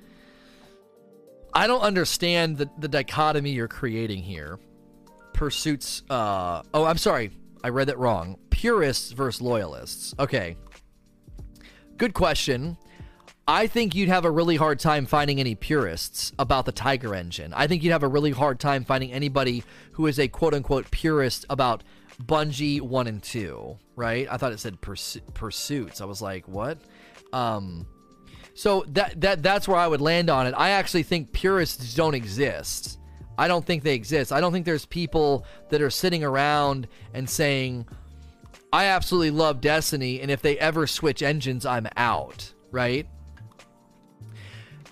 I 1.53 1.65
don't 1.65 1.81
understand 1.81 2.57
the, 2.57 2.69
the 2.77 2.89
dichotomy 2.89 3.51
you're 3.51 3.69
creating 3.69 4.21
here. 4.21 4.59
Pursuits, 5.31 6.03
uh, 6.09 6.63
oh, 6.73 6.83
I'm 6.83 6.97
sorry. 6.97 7.31
I 7.63 7.69
read 7.69 7.87
that 7.87 7.97
wrong. 7.97 8.37
Purists 8.49 9.13
versus 9.13 9.41
loyalists. 9.41 10.13
Okay. 10.19 10.57
Good 11.95 12.13
question. 12.13 12.77
I 13.47 13.67
think 13.67 13.93
you'd 13.93 14.09
have 14.09 14.25
a 14.25 14.31
really 14.31 14.55
hard 14.55 14.79
time 14.79 15.05
finding 15.05 15.39
any 15.39 15.53
purists 15.53 16.31
about 16.39 16.65
the 16.65 16.71
Tiger 16.71 17.13
engine. 17.13 17.53
I 17.53 17.67
think 17.67 17.83
you'd 17.83 17.91
have 17.91 18.01
a 18.01 18.07
really 18.07 18.31
hard 18.31 18.59
time 18.59 18.83
finding 18.83 19.11
anybody 19.11 19.63
who 19.91 20.07
is 20.07 20.17
a 20.19 20.27
quote 20.27 20.55
unquote 20.55 20.89
purist 20.89 21.45
about 21.47 21.83
Bungie 22.23 22.81
1 22.81 23.07
and 23.07 23.21
2, 23.21 23.77
right? 23.95 24.27
I 24.31 24.37
thought 24.37 24.51
it 24.51 24.59
said 24.59 24.81
pursu- 24.81 25.21
pursuits. 25.35 26.01
I 26.01 26.05
was 26.05 26.23
like, 26.23 26.47
what? 26.47 26.79
Um, 27.33 27.85
so 28.55 28.83
that 28.87 29.21
that 29.21 29.43
that's 29.43 29.67
where 29.67 29.77
I 29.77 29.87
would 29.87 30.01
land 30.01 30.31
on 30.31 30.47
it. 30.47 30.55
I 30.57 30.69
actually 30.71 31.03
think 31.03 31.31
purists 31.31 31.93
don't 31.93 32.15
exist. 32.15 32.97
I 33.37 33.47
don't 33.47 33.65
think 33.65 33.83
they 33.83 33.93
exist. 33.93 34.31
I 34.31 34.39
don't 34.39 34.53
think 34.53 34.65
there's 34.65 34.85
people 34.85 35.45
that 35.69 35.81
are 35.81 35.89
sitting 35.91 36.23
around 36.23 36.87
and 37.13 37.29
saying, 37.29 37.85
"I 38.73 38.85
absolutely 38.85 39.31
love 39.31 39.61
Destiny, 39.61 40.21
and 40.21 40.31
if 40.31 40.41
they 40.41 40.57
ever 40.57 40.87
switch 40.87 41.21
engines, 41.21 41.65
I'm 41.65 41.87
out." 41.97 42.53
Right? 42.71 43.07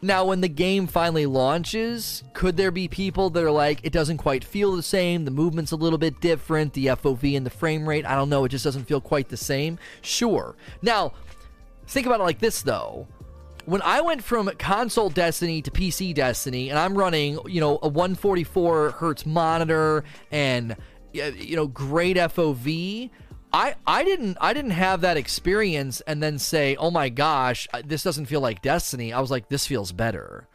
Now, 0.04 0.26
when 0.26 0.42
the 0.42 0.50
game 0.50 0.86
finally 0.86 1.26
launches, 1.26 2.24
could 2.34 2.58
there 2.58 2.72
be 2.72 2.88
people 2.90 3.30
that 3.32 3.44
are 3.44 3.52
like, 3.52 3.80
it 3.84 3.94
doesn't 3.94 4.18
quite 4.18 4.44
feel 4.44 4.76
the 4.76 4.84
same, 4.84 5.24
the 5.24 5.32
movement's 5.32 5.72
a 5.72 5.78
little 5.78 5.98
bit 5.98 6.20
different, 6.20 6.74
the 6.74 6.88
FOV 6.88 7.38
and 7.38 7.46
the 7.46 7.50
frame 7.50 7.88
rate, 7.88 8.06
I 8.06 8.16
don't 8.16 8.30
know, 8.30 8.44
it 8.44 8.50
just 8.50 8.66
doesn't 8.66 8.84
feel 8.84 9.00
quite 9.00 9.30
the 9.30 9.38
same? 9.38 9.80
Sure. 10.02 10.58
Now, 10.82 11.14
think 11.88 12.06
about 12.06 12.20
it 12.20 12.24
like 12.24 12.40
this, 12.40 12.62
though 12.62 13.08
when 13.66 13.82
I 13.82 14.02
went 14.02 14.22
from 14.22 14.50
console 14.60 15.10
Destiny 15.10 15.62
to 15.62 15.72
PC 15.72 16.14
Destiny, 16.14 16.70
and 16.70 16.78
I'm 16.78 16.98
running, 16.98 17.40
you 17.46 17.62
know, 17.62 17.80
a 17.82 17.88
144 17.88 18.92
hertz 18.92 19.26
monitor 19.26 20.04
and 20.32 20.76
you 21.14 21.56
know, 21.56 21.68
great 21.68 22.18
FOV. 22.18 23.10
I, 23.54 23.76
I 23.86 24.04
didn't 24.04 24.38
I 24.42 24.54
didn't 24.54 24.72
have 24.72 25.02
that 25.02 25.16
experience 25.16 26.02
and 26.02 26.24
then 26.24 26.40
say, 26.40 26.76
"Oh 26.76 26.90
my 26.90 27.10
gosh, 27.10 27.68
this 27.86 28.02
doesn't 28.02 28.26
feel 28.26 28.42
like 28.42 28.64
Destiny." 28.64 29.14
I 29.14 29.20
was 29.20 29.30
like, 29.30 29.50
"This 29.50 29.68
feels 29.68 29.92
better." 29.92 30.48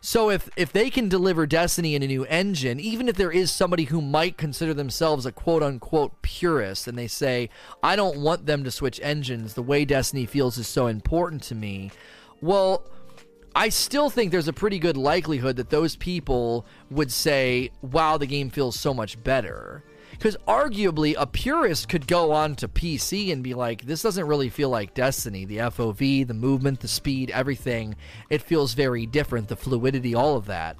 So 0.00 0.30
if 0.30 0.48
if 0.56 0.72
they 0.72 0.88
can 0.88 1.10
deliver 1.10 1.46
Destiny 1.46 1.94
in 1.94 2.02
a 2.02 2.06
new 2.06 2.24
engine, 2.24 2.80
even 2.80 3.08
if 3.08 3.16
there 3.16 3.30
is 3.30 3.50
somebody 3.50 3.84
who 3.84 4.00
might 4.00 4.38
consider 4.38 4.72
themselves 4.72 5.26
a 5.26 5.32
quote 5.32 5.62
unquote 5.62 6.22
purist 6.22 6.88
and 6.88 6.96
they 6.96 7.08
say, 7.08 7.50
"I 7.82 7.94
don't 7.94 8.18
want 8.18 8.46
them 8.46 8.64
to 8.64 8.70
switch 8.70 9.00
engines. 9.02 9.52
The 9.52 9.62
way 9.62 9.84
Destiny 9.84 10.24
feels 10.24 10.56
is 10.56 10.66
so 10.66 10.86
important 10.86 11.42
to 11.44 11.54
me." 11.54 11.90
Well, 12.40 12.84
I 13.54 13.70
still 13.70 14.10
think 14.10 14.32
there's 14.32 14.48
a 14.48 14.52
pretty 14.52 14.78
good 14.78 14.96
likelihood 14.96 15.56
that 15.56 15.70
those 15.70 15.96
people 15.96 16.66
would 16.90 17.10
say, 17.10 17.70
wow, 17.80 18.18
the 18.18 18.26
game 18.26 18.50
feels 18.50 18.78
so 18.78 18.92
much 18.92 19.22
better. 19.24 19.82
Because 20.18 20.36
arguably, 20.48 21.14
a 21.18 21.26
purist 21.26 21.88
could 21.88 22.06
go 22.06 22.32
on 22.32 22.56
to 22.56 22.68
PC 22.68 23.32
and 23.32 23.42
be 23.42 23.54
like, 23.54 23.82
this 23.82 24.02
doesn't 24.02 24.26
really 24.26 24.48
feel 24.48 24.70
like 24.70 24.94
Destiny. 24.94 25.44
The 25.44 25.58
FOV, 25.58 26.26
the 26.26 26.34
movement, 26.34 26.80
the 26.80 26.88
speed, 26.88 27.30
everything, 27.30 27.96
it 28.30 28.42
feels 28.42 28.74
very 28.74 29.06
different. 29.06 29.48
The 29.48 29.56
fluidity, 29.56 30.14
all 30.14 30.36
of 30.36 30.46
that. 30.46 30.76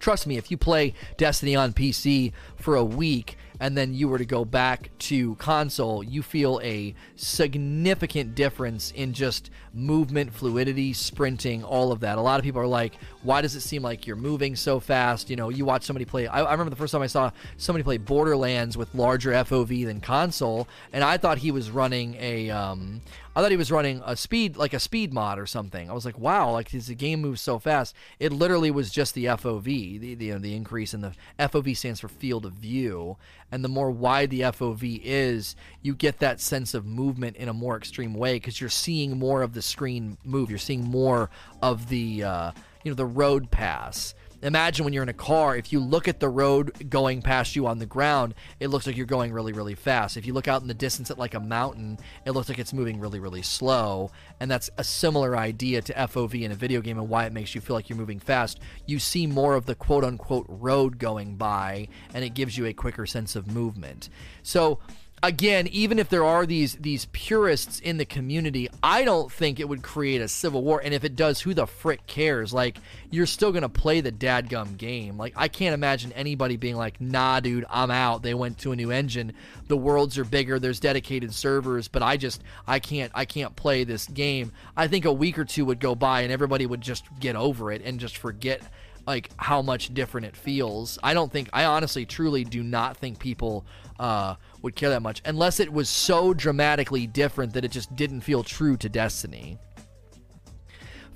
Trust 0.00 0.26
me, 0.26 0.36
if 0.36 0.50
you 0.50 0.56
play 0.56 0.94
Destiny 1.16 1.54
on 1.54 1.72
PC 1.72 2.32
for 2.56 2.74
a 2.74 2.84
week 2.84 3.36
and 3.60 3.78
then 3.78 3.94
you 3.94 4.08
were 4.08 4.18
to 4.18 4.24
go 4.24 4.44
back 4.44 4.90
to 4.98 5.36
console, 5.36 6.02
you 6.02 6.20
feel 6.20 6.60
a 6.64 6.92
significant 7.14 8.34
difference 8.34 8.90
in 8.90 9.12
just 9.12 9.50
movement, 9.72 10.34
fluidity, 10.34 10.92
sprinting, 10.92 11.62
all 11.62 11.92
of 11.92 12.00
that. 12.00 12.18
A 12.18 12.20
lot 12.20 12.40
of 12.40 12.44
people 12.44 12.60
are 12.60 12.66
like, 12.66 12.94
why 13.22 13.40
does 13.40 13.54
it 13.54 13.60
seem 13.60 13.82
like 13.82 14.06
you're 14.06 14.16
moving 14.16 14.56
so 14.56 14.80
fast? 14.80 15.30
You 15.30 15.36
know, 15.36 15.48
you 15.48 15.64
watch 15.64 15.84
somebody 15.84 16.04
play. 16.04 16.26
I, 16.26 16.42
I 16.42 16.52
remember 16.52 16.70
the 16.70 16.76
first 16.76 16.92
time 16.92 17.02
I 17.02 17.06
saw 17.06 17.30
somebody 17.56 17.84
play 17.84 17.98
Borderlands 17.98 18.76
with 18.76 18.94
larger 18.94 19.30
FOV 19.30 19.86
than 19.86 20.00
console, 20.00 20.68
and 20.92 21.04
I 21.04 21.16
thought 21.16 21.38
he 21.38 21.50
was 21.50 21.70
running 21.70 22.16
a. 22.18 22.50
Um, 22.50 23.00
I 23.34 23.40
thought 23.40 23.50
he 23.50 23.56
was 23.56 23.72
running 23.72 24.02
a 24.04 24.14
speed 24.14 24.56
like 24.56 24.74
a 24.74 24.80
speed 24.80 25.12
mod 25.12 25.38
or 25.38 25.46
something. 25.46 25.88
I 25.88 25.94
was 25.94 26.04
like, 26.04 26.18
wow, 26.18 26.50
like 26.50 26.70
the 26.70 26.94
game 26.94 27.22
moves 27.22 27.40
so 27.40 27.58
fast. 27.58 27.94
It 28.18 28.32
literally 28.32 28.70
was 28.70 28.90
just 28.90 29.14
the 29.14 29.26
FOV, 29.26 29.64
the 29.64 30.14
the, 30.14 30.24
you 30.26 30.32
know, 30.32 30.38
the 30.38 30.54
increase 30.54 30.92
in 30.92 31.00
the 31.00 31.12
FOV 31.38 31.76
stands 31.76 32.00
for 32.00 32.08
field 32.08 32.44
of 32.44 32.52
view, 32.54 33.16
and 33.50 33.64
the 33.64 33.68
more 33.68 33.90
wide 33.90 34.30
the 34.30 34.40
FOV 34.40 35.00
is, 35.04 35.56
you 35.80 35.94
get 35.94 36.18
that 36.18 36.40
sense 36.40 36.74
of 36.74 36.84
movement 36.84 37.36
in 37.36 37.48
a 37.48 37.54
more 37.54 37.76
extreme 37.76 38.14
way 38.14 38.34
because 38.34 38.60
you're 38.60 38.70
seeing 38.70 39.18
more 39.18 39.42
of 39.42 39.54
the 39.54 39.62
screen 39.62 40.18
move. 40.24 40.50
You're 40.50 40.58
seeing 40.58 40.84
more 40.84 41.30
of 41.62 41.88
the 41.88 42.24
uh, 42.24 42.52
you 42.84 42.90
know 42.90 42.96
the 42.96 43.06
road 43.06 43.50
pass 43.50 44.14
imagine 44.42 44.84
when 44.84 44.92
you're 44.92 45.02
in 45.02 45.08
a 45.08 45.14
car, 45.14 45.56
if 45.56 45.72
you 45.72 45.80
look 45.80 46.08
at 46.08 46.20
the 46.20 46.28
road 46.28 46.90
going 46.90 47.22
past 47.22 47.54
you 47.54 47.66
on 47.66 47.78
the 47.78 47.86
ground, 47.86 48.34
it 48.60 48.68
looks 48.68 48.86
like 48.86 48.96
you're 48.96 49.06
going 49.06 49.32
really, 49.32 49.52
really 49.52 49.74
fast. 49.74 50.16
If 50.16 50.26
you 50.26 50.34
look 50.34 50.48
out 50.48 50.62
in 50.62 50.68
the 50.68 50.74
distance 50.74 51.10
at 51.10 51.18
like 51.18 51.34
a 51.34 51.40
mountain, 51.40 51.98
it 52.26 52.32
looks 52.32 52.48
like 52.48 52.58
it's 52.58 52.72
moving 52.72 52.98
really, 52.98 53.20
really 53.20 53.42
slow. 53.42 54.10
And 54.40 54.50
that's 54.50 54.68
a 54.78 54.84
similar 54.84 55.36
idea 55.36 55.80
to 55.82 55.94
FOV 55.94 56.42
in 56.42 56.52
a 56.52 56.56
video 56.56 56.80
game 56.80 56.98
and 56.98 57.08
why 57.08 57.24
it 57.24 57.32
makes 57.32 57.54
you 57.54 57.60
feel 57.60 57.76
like 57.76 57.88
you're 57.88 57.98
moving 57.98 58.18
fast. 58.18 58.60
You 58.86 58.98
see 58.98 59.26
more 59.26 59.54
of 59.54 59.66
the 59.66 59.74
quote 59.74 60.04
unquote 60.04 60.46
road 60.48 60.98
going 60.98 61.36
by, 61.36 61.88
and 62.12 62.24
it 62.24 62.34
gives 62.34 62.58
you 62.58 62.66
a 62.66 62.72
quicker 62.72 63.06
sense 63.06 63.36
of 63.36 63.46
movement. 63.46 64.08
So, 64.42 64.80
again, 65.22 65.68
even 65.68 65.98
if 65.98 66.08
there 66.08 66.24
are 66.24 66.44
these 66.44 66.74
these 66.74 67.06
purists 67.06 67.78
in 67.80 67.96
the 67.96 68.04
community, 68.04 68.68
I 68.82 69.04
don't 69.04 69.30
think 69.30 69.60
it 69.60 69.68
would 69.68 69.82
create 69.82 70.20
a 70.20 70.28
civil 70.28 70.62
war. 70.62 70.80
And 70.82 70.92
if 70.92 71.04
it 71.04 71.16
does, 71.16 71.40
who 71.40 71.54
the 71.54 71.66
frick 71.66 72.06
cares? 72.06 72.52
Like, 72.52 72.78
you're 73.10 73.26
still 73.26 73.52
gonna 73.52 73.68
play 73.68 74.00
the 74.00 74.12
dadgum 74.12 74.76
game. 74.76 75.16
Like, 75.16 75.34
I 75.36 75.48
can't 75.48 75.74
imagine 75.74 76.12
anybody 76.12 76.56
being 76.56 76.76
like, 76.76 77.00
"Nah, 77.00 77.40
dude, 77.40 77.64
I'm 77.70 77.90
out." 77.90 78.22
They 78.22 78.34
went 78.34 78.58
to 78.58 78.72
a 78.72 78.76
new 78.76 78.90
engine. 78.90 79.32
The 79.68 79.76
worlds 79.76 80.18
are 80.18 80.24
bigger. 80.24 80.58
There's 80.58 80.80
dedicated 80.80 81.32
servers, 81.32 81.88
but 81.88 82.02
I 82.02 82.16
just 82.16 82.42
I 82.66 82.78
can't 82.78 83.12
I 83.14 83.24
can't 83.24 83.54
play 83.56 83.84
this 83.84 84.06
game. 84.06 84.52
I 84.76 84.88
think 84.88 85.04
a 85.04 85.12
week 85.12 85.38
or 85.38 85.44
two 85.44 85.64
would 85.66 85.80
go 85.80 85.94
by 85.94 86.22
and 86.22 86.32
everybody 86.32 86.66
would 86.66 86.80
just 86.80 87.04
get 87.20 87.36
over 87.36 87.70
it 87.70 87.82
and 87.84 88.00
just 88.00 88.16
forget 88.16 88.62
like 89.06 89.30
how 89.36 89.62
much 89.62 89.92
different 89.94 90.26
it 90.26 90.36
feels. 90.36 90.98
I 91.02 91.14
don't 91.14 91.30
think 91.30 91.48
I 91.52 91.64
honestly 91.64 92.06
truly 92.06 92.44
do 92.44 92.62
not 92.62 92.96
think 92.96 93.18
people 93.18 93.64
uh, 93.98 94.36
would 94.62 94.74
care 94.76 94.90
that 94.90 95.02
much 95.02 95.20
unless 95.24 95.60
it 95.60 95.72
was 95.72 95.88
so 95.88 96.32
dramatically 96.32 97.06
different 97.06 97.52
that 97.52 97.64
it 97.64 97.70
just 97.70 97.94
didn't 97.94 98.22
feel 98.22 98.42
true 98.42 98.76
to 98.76 98.88
Destiny. 98.88 99.58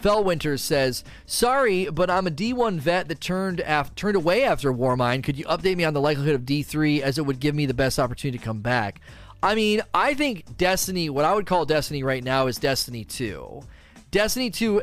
Fellwinter 0.03 0.59
says, 0.59 1.05
"Sorry, 1.25 1.87
but 1.87 2.11
I'm 2.11 2.27
a 2.27 2.31
D1 2.31 2.79
vet 2.79 3.09
that 3.09 3.21
turned 3.21 3.61
af- 3.61 3.95
turned 3.95 4.17
away 4.17 4.45
after 4.45 4.73
Warmind. 4.73 5.25
Could 5.25 5.39
you 5.39 5.47
update 5.47 5.77
me 5.77 5.85
on 5.85 5.95
the 5.95 6.01
likelihood 6.01 6.35
of 6.35 6.45
D3 6.45 7.01
as 7.01 7.17
it 7.17 7.25
would 7.25 7.41
give 7.41 7.55
me 7.55 7.67
the 7.67 7.75
best 7.75 7.99
opportunity 7.99 8.39
to 8.39 8.45
come 8.45 8.61
back?" 8.61 9.01
I 9.43 9.55
mean, 9.55 9.83
I 9.95 10.15
think 10.15 10.57
Destiny, 10.57 11.09
what 11.09 11.25
I 11.25 11.35
would 11.35 11.47
call 11.47 11.65
Destiny 11.67 12.03
right 12.03 12.25
now 12.25 12.47
is 12.47 12.59
Destiny 12.59 13.05
2. 13.05 13.63
Destiny 14.11 14.51
2 14.51 14.83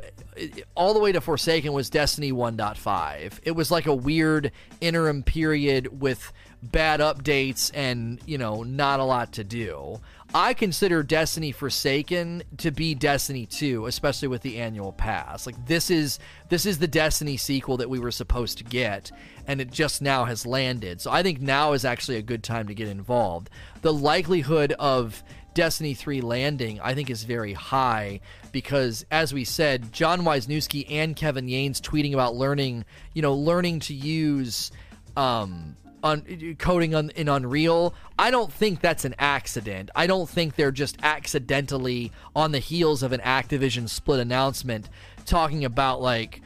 all 0.76 0.94
the 0.94 1.00
way 1.00 1.12
to 1.12 1.22
Forsaken 1.22 1.74
was 1.74 1.90
Destiny 1.90 2.32
1.5. 2.32 3.40
It 3.44 3.52
was 3.52 3.72
like 3.72 3.86
a 3.86 3.94
weird 3.94 4.52
interim 4.82 5.24
period 5.24 6.02
with 6.02 6.32
bad 6.72 7.00
updates 7.00 7.72
and, 7.74 8.20
you 8.26 8.38
know, 8.38 8.64
not 8.64 9.00
a 9.00 9.04
lot 9.04 9.34
to 9.34 9.44
do. 9.44 10.00
I 10.34 10.56
consider 10.56 11.04
Destiny 11.04 11.52
Forsaken 11.52 12.44
to 12.58 12.72
be 12.72 12.96
Destiny 12.96 13.46
2, 13.46 13.86
especially 13.86 14.28
with 14.28 14.42
the 14.42 14.58
annual 14.58 14.92
pass. 14.92 15.46
Like 15.46 15.68
this 15.68 15.92
is 15.92 16.18
this 16.50 16.66
is 16.66 16.80
the 16.80 16.88
Destiny 16.88 17.38
sequel 17.38 17.78
that 17.78 17.90
we 17.90 18.00
were 18.00 18.12
supposed 18.12 18.58
to 18.58 18.64
get 18.64 19.12
and 19.46 19.62
it 19.62 19.72
just 19.72 20.02
now 20.02 20.26
has 20.26 20.46
landed. 20.46 21.02
So 21.02 21.12
I 21.12 21.22
think 21.22 21.40
now 21.40 21.74
is 21.74 21.86
actually 21.86 22.18
a 22.18 22.24
good 22.24 22.44
time 22.44 22.68
to 22.68 22.74
get 22.74 22.88
involved. 22.88 23.50
The 23.82 23.94
likelihood 23.94 24.72
of 24.74 25.24
Destiny 25.54 25.94
3 25.94 26.22
landing, 26.22 26.80
I 26.82 26.96
think, 26.96 27.10
is 27.10 27.24
very 27.24 27.54
high 27.54 28.22
because, 28.52 29.06
as 29.12 29.34
we 29.34 29.44
said, 29.44 29.92
Jon 29.92 30.22
Weisnewski 30.22 30.86
and 30.90 31.16
Kevin 31.16 31.46
Yanes 31.46 31.80
tweeting 31.80 32.14
about 32.14 32.36
learning, 32.36 32.86
you 33.14 33.22
know, 33.22 33.36
learning 33.36 33.82
to 33.82 33.94
use 33.94 34.72
um, 35.16 35.76
on 36.04 36.56
coding 36.60 36.94
on, 36.94 37.10
in 37.12 37.30
Unreal. 37.30 37.96
I 38.20 38.30
don't 38.30 38.52
think 38.52 38.82
that's 38.82 39.06
an 39.06 39.16
accident. 39.18 39.90
I 39.96 40.06
don't 40.06 40.30
think 40.30 40.56
they're 40.56 40.72
just 40.72 40.98
accidentally 41.02 42.12
on 42.36 42.52
the 42.52 42.60
heels 42.60 43.02
of 43.02 43.14
an 43.14 43.22
Activision 43.22 43.88
split 43.90 44.20
announcement 44.20 44.90
talking 45.26 45.64
about 45.64 46.02
like 46.02 46.42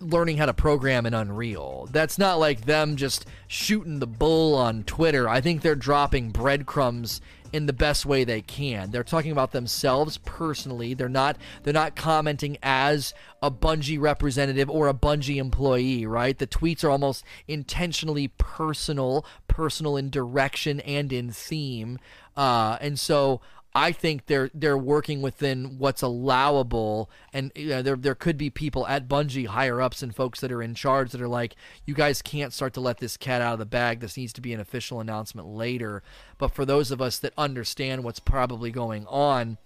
learning 0.00 0.38
how 0.38 0.46
to 0.46 0.54
program 0.54 1.06
in 1.06 1.14
Unreal. 1.14 1.88
That's 1.92 2.18
not 2.18 2.38
like 2.38 2.62
them 2.62 2.96
just 2.96 3.26
shooting 3.46 3.98
the 3.98 4.06
bull 4.06 4.54
on 4.54 4.84
Twitter. 4.84 5.28
I 5.28 5.40
think 5.40 5.60
they're 5.62 5.74
dropping 5.74 6.30
breadcrumbs 6.30 7.20
in 7.52 7.66
the 7.66 7.72
best 7.72 8.06
way 8.06 8.24
they 8.24 8.40
can. 8.40 8.90
They're 8.90 9.04
talking 9.04 9.32
about 9.32 9.52
themselves 9.52 10.18
personally. 10.18 10.94
They're 10.94 11.08
not 11.08 11.36
they're 11.62 11.72
not 11.72 11.96
commenting 11.96 12.58
as 12.62 13.14
a 13.42 13.50
Bungie 13.50 14.00
representative 14.00 14.68
or 14.68 14.88
a 14.88 14.94
Bungie 14.94 15.36
employee, 15.36 16.06
right? 16.06 16.36
The 16.36 16.46
tweets 16.46 16.84
are 16.84 16.90
almost 16.90 17.24
intentionally 17.46 18.28
personal, 18.28 19.24
personal 19.46 19.96
in 19.96 20.10
direction 20.10 20.80
and 20.80 21.12
in 21.12 21.30
theme. 21.30 21.98
Uh, 22.36 22.78
and 22.80 22.98
so 23.00 23.40
I 23.78 23.92
think 23.92 24.26
they're 24.26 24.50
they're 24.52 24.76
working 24.76 25.22
within 25.22 25.78
what's 25.78 26.02
allowable, 26.02 27.08
and 27.32 27.52
you 27.54 27.68
know, 27.68 27.80
there 27.80 27.94
there 27.94 28.16
could 28.16 28.36
be 28.36 28.50
people 28.50 28.84
at 28.88 29.06
Bungie 29.06 29.46
higher 29.46 29.80
ups 29.80 30.02
and 30.02 30.12
folks 30.12 30.40
that 30.40 30.50
are 30.50 30.60
in 30.60 30.74
charge 30.74 31.12
that 31.12 31.20
are 31.20 31.28
like, 31.28 31.54
you 31.86 31.94
guys 31.94 32.20
can't 32.20 32.52
start 32.52 32.74
to 32.74 32.80
let 32.80 32.98
this 32.98 33.16
cat 33.16 33.40
out 33.40 33.52
of 33.52 33.60
the 33.60 33.66
bag. 33.66 34.00
This 34.00 34.16
needs 34.16 34.32
to 34.32 34.40
be 34.40 34.52
an 34.52 34.58
official 34.58 34.98
announcement 34.98 35.46
later. 35.46 36.02
But 36.38 36.48
for 36.48 36.64
those 36.64 36.90
of 36.90 37.00
us 37.00 37.20
that 37.20 37.32
understand 37.38 38.02
what's 38.02 38.18
probably 38.18 38.72
going 38.72 39.06
on, 39.06 39.58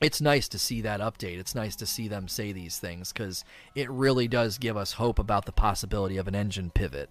it's 0.00 0.22
nice 0.22 0.48
to 0.48 0.58
see 0.58 0.80
that 0.80 1.00
update. 1.00 1.38
It's 1.38 1.54
nice 1.54 1.76
to 1.76 1.86
see 1.86 2.08
them 2.08 2.28
say 2.28 2.50
these 2.52 2.78
things 2.78 3.12
because 3.12 3.44
it 3.74 3.90
really 3.90 4.26
does 4.26 4.56
give 4.56 4.78
us 4.78 4.94
hope 4.94 5.18
about 5.18 5.44
the 5.44 5.52
possibility 5.52 6.16
of 6.16 6.28
an 6.28 6.34
engine 6.34 6.70
pivot. 6.70 7.10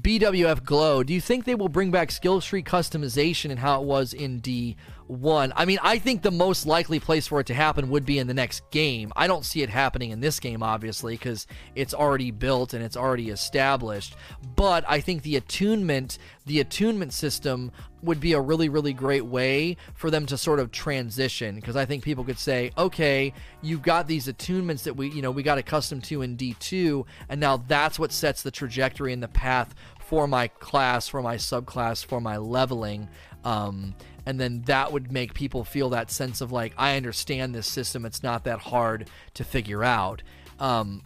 BWF 0.00 0.64
Glow, 0.64 1.02
do 1.02 1.12
you 1.12 1.20
think 1.20 1.44
they 1.44 1.54
will 1.54 1.68
bring 1.68 1.90
back 1.90 2.10
skill 2.10 2.40
tree 2.40 2.62
customization 2.62 3.50
and 3.50 3.58
how 3.58 3.80
it 3.80 3.86
was 3.86 4.12
in 4.12 4.40
D1? 4.40 5.52
I 5.54 5.64
mean, 5.64 5.78
I 5.82 5.98
think 5.98 6.22
the 6.22 6.30
most 6.30 6.66
likely 6.66 7.00
place 7.00 7.26
for 7.26 7.40
it 7.40 7.46
to 7.46 7.54
happen 7.54 7.90
would 7.90 8.06
be 8.06 8.18
in 8.18 8.26
the 8.26 8.34
next 8.34 8.62
game. 8.70 9.12
I 9.16 9.26
don't 9.26 9.44
see 9.44 9.62
it 9.62 9.68
happening 9.68 10.10
in 10.10 10.20
this 10.20 10.40
game, 10.40 10.62
obviously, 10.62 11.14
because 11.14 11.46
it's 11.74 11.94
already 11.94 12.30
built 12.30 12.74
and 12.74 12.84
it's 12.84 12.96
already 12.96 13.30
established. 13.30 14.16
But 14.56 14.84
I 14.88 15.00
think 15.00 15.22
the 15.22 15.36
attunement, 15.36 16.18
the 16.46 16.60
attunement 16.60 17.12
system 17.12 17.70
would 18.02 18.20
be 18.20 18.32
a 18.32 18.40
really, 18.40 18.68
really 18.68 18.92
great 18.92 19.24
way 19.24 19.76
for 19.94 20.10
them 20.10 20.26
to 20.26 20.36
sort 20.36 20.58
of 20.58 20.72
transition. 20.72 21.54
Because 21.56 21.76
I 21.76 21.84
think 21.84 22.02
people 22.02 22.24
could 22.24 22.38
say, 22.38 22.72
okay, 22.76 23.32
you've 23.60 23.82
got 23.82 24.08
these 24.08 24.26
attunements 24.26 24.82
that 24.84 24.96
we, 24.96 25.08
you 25.10 25.22
know, 25.22 25.30
we 25.30 25.42
got 25.42 25.58
accustomed 25.58 26.04
to 26.04 26.22
in 26.22 26.36
D2, 26.36 27.04
and 27.28 27.40
now 27.40 27.56
that's 27.56 27.98
what 27.98 28.12
sets 28.12 28.42
the 28.42 28.50
trajectory 28.50 29.12
and 29.12 29.22
the 29.22 29.28
path 29.28 29.74
for 30.00 30.26
my 30.26 30.48
class, 30.48 31.08
for 31.08 31.22
my 31.22 31.36
subclass, 31.36 32.04
for 32.04 32.20
my 32.20 32.36
leveling. 32.36 33.08
Um, 33.44 33.94
and 34.26 34.38
then 34.38 34.62
that 34.62 34.92
would 34.92 35.10
make 35.10 35.34
people 35.34 35.64
feel 35.64 35.90
that 35.90 36.10
sense 36.10 36.40
of 36.40 36.52
like, 36.52 36.74
I 36.76 36.96
understand 36.96 37.54
this 37.54 37.66
system. 37.66 38.04
It's 38.04 38.22
not 38.22 38.44
that 38.44 38.60
hard 38.60 39.08
to 39.34 39.44
figure 39.44 39.82
out. 39.82 40.22
Um, 40.60 41.02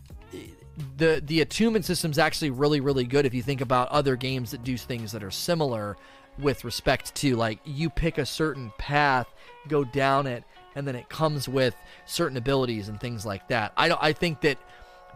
the 0.96 1.22
the 1.24 1.40
attunement 1.40 1.84
system 1.84 2.10
is 2.10 2.18
actually 2.18 2.50
really 2.50 2.80
really 2.80 3.04
good 3.04 3.24
if 3.24 3.32
you 3.32 3.42
think 3.42 3.60
about 3.60 3.88
other 3.88 4.16
games 4.16 4.50
that 4.50 4.62
do 4.62 4.76
things 4.76 5.12
that 5.12 5.22
are 5.22 5.30
similar 5.30 5.96
with 6.38 6.64
respect 6.64 7.14
to 7.16 7.36
like 7.36 7.58
you 7.64 7.88
pick 7.90 8.18
a 8.18 8.26
certain 8.26 8.72
path, 8.78 9.32
go 9.68 9.84
down 9.84 10.26
it, 10.26 10.44
and 10.74 10.86
then 10.86 10.94
it 10.94 11.08
comes 11.08 11.48
with 11.48 11.74
certain 12.04 12.36
abilities 12.36 12.88
and 12.88 13.00
things 13.00 13.24
like 13.24 13.48
that. 13.48 13.72
I 13.76 13.88
don't. 13.88 14.02
I 14.02 14.12
think 14.12 14.40
that 14.42 14.58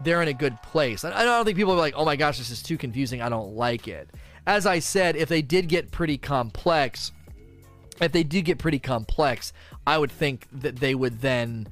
they're 0.03 0.21
in 0.21 0.27
a 0.27 0.33
good 0.33 0.59
place. 0.63 1.03
I 1.03 1.23
don't 1.23 1.45
think 1.45 1.57
people 1.57 1.73
are 1.73 1.77
like, 1.77 1.93
oh 1.95 2.05
my 2.05 2.15
gosh, 2.15 2.37
this 2.39 2.49
is 2.49 2.63
too 2.63 2.77
confusing. 2.77 3.21
I 3.21 3.29
don't 3.29 3.55
like 3.55 3.87
it. 3.87 4.09
As 4.47 4.65
I 4.65 4.79
said, 4.79 5.15
if 5.15 5.29
they 5.29 5.43
did 5.43 5.67
get 5.67 5.91
pretty 5.91 6.17
complex, 6.17 7.11
if 8.01 8.11
they 8.11 8.23
did 8.23 8.45
get 8.45 8.57
pretty 8.57 8.79
complex, 8.79 9.53
I 9.85 9.99
would 9.99 10.11
think 10.11 10.47
that 10.51 10.77
they 10.77 10.95
would 10.95 11.21
then 11.21 11.67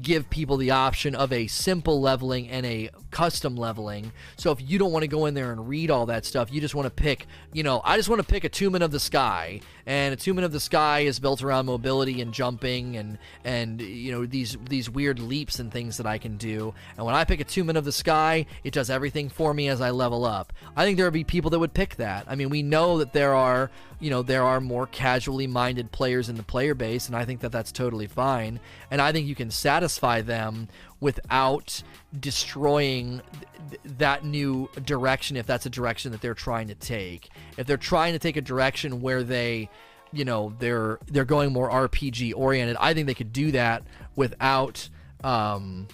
give 0.00 0.30
people 0.30 0.56
the 0.56 0.70
option 0.70 1.14
of 1.14 1.32
a 1.32 1.46
simple 1.46 2.00
leveling 2.00 2.48
and 2.48 2.64
a 2.64 2.90
custom 3.10 3.56
leveling. 3.56 4.12
So 4.36 4.50
if 4.52 4.58
you 4.60 4.78
don't 4.78 4.92
want 4.92 5.02
to 5.02 5.08
go 5.08 5.26
in 5.26 5.34
there 5.34 5.52
and 5.52 5.68
read 5.68 5.90
all 5.90 6.06
that 6.06 6.24
stuff, 6.24 6.52
you 6.52 6.60
just 6.60 6.74
want 6.74 6.86
to 6.86 6.90
pick, 6.90 7.26
you 7.52 7.62
know, 7.62 7.80
I 7.84 7.96
just 7.96 8.08
want 8.08 8.20
to 8.20 8.26
pick 8.26 8.44
Attunement 8.44 8.84
of 8.84 8.90
the 8.90 9.00
Sky, 9.00 9.60
and 9.90 10.12
Attunement 10.12 10.44
of 10.44 10.52
the 10.52 10.60
Sky 10.60 11.00
is 11.00 11.18
built 11.18 11.42
around 11.42 11.66
mobility 11.66 12.20
and 12.20 12.32
jumping 12.32 12.96
and 12.96 13.18
and 13.44 13.80
you 13.80 14.12
know 14.12 14.24
these 14.24 14.56
these 14.68 14.88
weird 14.88 15.18
leaps 15.18 15.58
and 15.58 15.72
things 15.72 15.96
that 15.96 16.06
I 16.06 16.16
can 16.16 16.36
do. 16.36 16.72
And 16.96 17.04
when 17.04 17.16
I 17.16 17.24
pick 17.24 17.40
Attunement 17.40 17.76
of 17.76 17.84
the 17.84 17.90
Sky, 17.90 18.46
it 18.62 18.72
does 18.72 18.88
everything 18.88 19.28
for 19.28 19.52
me 19.52 19.66
as 19.66 19.80
I 19.80 19.90
level 19.90 20.24
up. 20.24 20.52
I 20.76 20.84
think 20.84 20.96
there 20.96 21.06
would 21.06 21.12
be 21.12 21.24
people 21.24 21.50
that 21.50 21.58
would 21.58 21.74
pick 21.74 21.96
that. 21.96 22.24
I 22.28 22.36
mean, 22.36 22.50
we 22.50 22.62
know 22.62 22.98
that 22.98 23.12
there 23.12 23.34
are 23.34 23.68
you 23.98 24.10
know 24.10 24.22
there 24.22 24.44
are 24.44 24.60
more 24.60 24.86
casually 24.86 25.48
minded 25.48 25.90
players 25.90 26.28
in 26.28 26.36
the 26.36 26.44
player 26.44 26.76
base, 26.76 27.08
and 27.08 27.16
I 27.16 27.24
think 27.24 27.40
that 27.40 27.50
that's 27.50 27.72
totally 27.72 28.06
fine. 28.06 28.60
And 28.92 29.02
I 29.02 29.10
think 29.10 29.26
you 29.26 29.34
can 29.34 29.50
satisfy 29.50 30.20
them 30.20 30.68
without 31.00 31.82
destroying 32.18 33.22
th- 33.70 33.80
that 33.98 34.24
new 34.24 34.68
direction 34.84 35.36
if 35.36 35.46
that's 35.46 35.66
a 35.66 35.70
direction 35.70 36.12
that 36.12 36.20
they're 36.20 36.34
trying 36.34 36.68
to 36.68 36.74
take. 36.74 37.30
If 37.56 37.66
they're 37.66 37.76
trying 37.76 38.12
to 38.12 38.18
take 38.18 38.36
a 38.36 38.42
direction 38.42 39.00
where 39.00 39.22
they 39.22 39.70
you 40.12 40.24
know 40.24 40.54
they're 40.58 40.98
they're 41.06 41.24
going 41.24 41.52
more 41.52 41.70
RPG 41.70 42.34
oriented, 42.36 42.76
I 42.78 42.94
think 42.94 43.06
they 43.06 43.14
could 43.14 43.32
do 43.32 43.52
that 43.52 43.82
without 44.16 44.88
um 45.22 45.88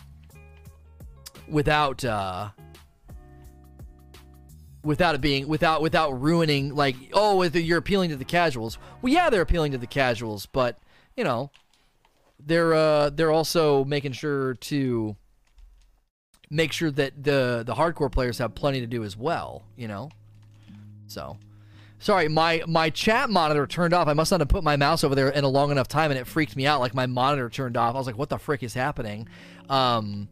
without 1.49 2.05
uh 2.05 2.51
without 4.87 5.17
it 5.17 5.21
being 5.21 5.49
without 5.49 5.83
without 5.83 6.13
ruining 6.21 6.75
like 6.75 6.97
oh 7.13 7.43
you're 7.43 7.79
appealing 7.79 8.11
to 8.11 8.17
the 8.17 8.25
casuals 8.25 8.79
well 9.03 9.13
yeah 9.13 9.29
they're 9.29 9.43
appealing 9.43 9.73
to 9.73 9.79
the 9.79 9.87
casuals 9.87 10.47
but 10.47 10.79
you 11.17 11.25
know 11.25 11.51
they're 12.47 12.73
uh, 12.73 13.11
they're 13.11 13.33
also 13.33 13.85
making 13.85 14.13
sure 14.13 14.55
to 14.55 15.17
make 16.49 16.73
sure 16.73 16.91
that 16.91 17.23
the 17.23 17.65
the 17.67 17.75
hardcore 17.75 18.11
players 18.11 18.39
have 18.39 18.55
plenty 18.55 18.81
to 18.81 18.87
do 18.87 19.05
as 19.05 19.17
well. 19.17 19.65
You 19.77 19.89
know, 19.89 20.11
so. 21.07 21.37
Sorry, 21.99 22.29
my 22.29 22.63
my 22.69 22.91
chat 22.91 23.31
monitor 23.31 23.67
turned 23.67 23.95
off. 23.95 24.07
I 24.07 24.13
must 24.13 24.31
not 24.31 24.41
have 24.41 24.51
put 24.51 24.63
my 24.63 24.77
mouse 24.77 25.03
over 25.03 25.15
there 25.15 25.31
in 25.31 25.45
a 25.45 25.49
long 25.49 25.71
enough 25.71 25.89
time, 25.89 26.11
and 26.11 26.21
it 26.21 26.27
freaked 26.27 26.55
me 26.55 26.67
out. 26.67 26.79
Like 26.79 26.95
my 26.95 27.07
monitor 27.07 27.49
turned 27.49 27.75
off. 27.77 27.95
I 27.95 27.99
was 27.99 28.07
like, 28.07 28.19
"What 28.19 28.29
the 28.29 28.39
frick 28.39 28.63
is 28.63 28.75
happening?" 28.75 29.29
Um, 29.71 30.29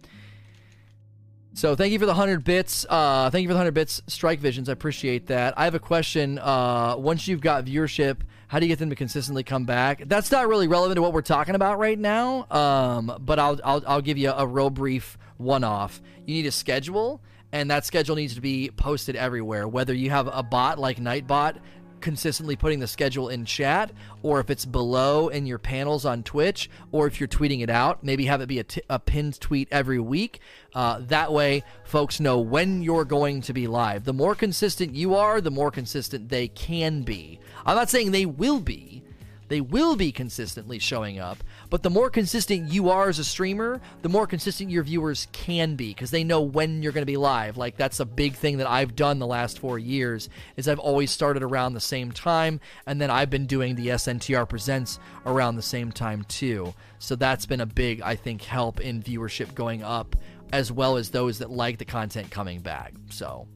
so 1.55 1.75
thank 1.75 1.93
you 1.93 1.99
for 1.99 2.05
the 2.05 2.15
hundred 2.15 2.45
bits. 2.45 2.85
Uh, 2.89 3.31
thank 3.31 3.43
you 3.45 3.49
for 3.49 3.55
the 3.55 3.59
hundred 3.59 3.75
bits, 3.75 4.03
Strike 4.09 4.41
Visions. 4.41 4.69
I 4.69 4.73
appreciate 4.73 5.29
that. 5.29 5.55
I 5.57 5.65
have 5.65 5.75
a 5.75 5.81
question. 5.81 6.39
Uh, 6.39 6.97
once 6.99 7.27
you've 7.27 7.41
got 7.41 7.65
viewership, 7.65 8.19
how 8.55 8.61
do 8.61 8.67
you 8.67 8.71
get 8.71 8.79
them 8.79 8.91
to 8.91 8.95
consistently 8.95 9.43
come 9.43 9.65
back? 9.65 10.05
That's 10.07 10.31
not 10.31 10.47
really 10.47 10.69
relevant 10.69 10.95
to 10.95 11.03
what 11.03 11.13
we're 11.13 11.23
talking 11.23 11.57
about 11.57 11.81
right 11.81 11.99
now. 11.99 12.47
Um, 12.53 13.19
but 13.21 13.41
I'll, 13.41 13.59
I'll 13.65 13.83
I'll 13.85 14.01
give 14.01 14.17
you 14.17 14.31
a 14.31 14.47
real 14.47 14.71
brief 14.71 15.19
one-off. 15.39 16.01
You 16.25 16.37
need 16.37 16.47
a 16.47 16.53
schedule, 16.53 17.21
and 17.51 17.69
that 17.73 17.85
schedule 17.85 18.15
needs 18.15 18.37
to 18.37 18.41
be 18.41 18.71
posted 18.77 19.17
everywhere. 19.17 19.67
Whether 19.67 19.93
you 19.93 20.11
have 20.11 20.29
a 20.33 20.45
bot 20.45 20.79
like 20.79 20.99
Nightbot 20.99 21.57
consistently 22.05 22.55
putting 22.55 22.79
the 22.79 22.87
schedule 22.87 23.31
in 23.31 23.47
chat, 23.47 23.91
or 24.23 24.39
if 24.39 24.51
it's 24.51 24.67
below 24.67 25.29
in 25.29 25.47
your 25.47 25.59
panels 25.59 26.05
on 26.05 26.23
Twitch, 26.23 26.71
or 26.93 27.07
if 27.07 27.19
you're 27.19 27.27
tweeting 27.27 27.63
it 27.63 27.71
out, 27.71 28.05
maybe 28.05 28.27
have 28.27 28.43
it 28.43 28.47
be 28.47 28.59
a, 28.61 28.65
t- 28.65 28.83
a 28.91 28.99
pinned 28.99 29.41
tweet 29.41 29.67
every 29.73 29.99
week. 29.99 30.39
Uh, 30.75 31.01
that 31.01 31.33
way, 31.33 31.65
folks 31.85 32.21
know 32.21 32.39
when 32.39 32.83
you're 32.83 33.07
going 33.07 33.41
to 33.41 33.55
be 33.55 33.67
live. 33.67 34.05
The 34.05 34.13
more 34.13 34.35
consistent 34.35 34.95
you 34.95 35.15
are, 35.15 35.41
the 35.41 35.51
more 35.51 35.71
consistent 35.71 36.29
they 36.29 36.47
can 36.47 37.03
be. 37.03 37.41
I'm 37.65 37.75
not 37.75 37.91
saying 37.91 38.11
they 38.11 38.27
will 38.27 38.61
be. 38.61 39.03
They 39.49 39.61
will 39.61 39.97
be 39.97 40.13
consistently 40.13 40.79
showing 40.79 41.19
up, 41.19 41.43
but 41.71 41.83
the 41.83 41.91
more 41.91 42.11
consistent 42.11 42.73
you 42.73 42.91
are 42.91 43.09
as 43.09 43.19
a 43.19 43.25
streamer, 43.25 43.81
the 44.03 44.09
more 44.09 44.27
consistent 44.27 44.71
your 44.71 44.83
viewers 44.83 45.29
can 45.33 45.77
be 45.77 45.89
because 45.89 46.11
they 46.11 46.25
know 46.25 46.41
when 46.41 46.83
you're 46.83 46.93
going 46.93 47.03
to 47.03 47.07
be 47.07 47.17
live. 47.17 47.57
Like 47.57 47.77
that's 47.77 48.01
a 48.01 48.05
big 48.05 48.35
thing 48.35 48.59
that 48.59 48.69
I've 48.69 48.97
done 48.97 49.19
the 49.19 49.27
last 49.27 49.59
4 49.59 49.79
years 49.79 50.29
is 50.57 50.69
I've 50.69 50.79
always 50.79 51.11
started 51.11 51.43
around 51.43 51.75
the 51.75 51.81
same 51.81 52.13
time 52.13 52.61
and 52.87 53.01
then 53.01 53.11
I've 53.11 53.31
been 53.31 53.47
doing 53.47 53.75
the 53.75 53.89
SNTR 53.89 54.49
presents 54.49 54.99
around 55.27 55.57
the 55.57 55.63
same 55.63 55.93
time 55.93 56.25
too. 56.25 56.75
So 56.99 57.17
that's 57.17 57.47
been 57.47 57.61
a 57.61 57.67
big 57.67 58.01
I 58.03 58.17
think 58.17 58.43
help 58.43 58.81
in 58.81 59.03
viewership 59.03 59.55
going 59.55 59.83
up 59.83 60.17
as 60.53 60.71
well 60.71 60.97
as 60.97 61.11
those 61.11 61.39
that 61.39 61.51
like 61.51 61.79
the 61.79 61.85
content 61.85 62.31
coming 62.31 62.61
back. 62.61 62.95
So 63.11 63.49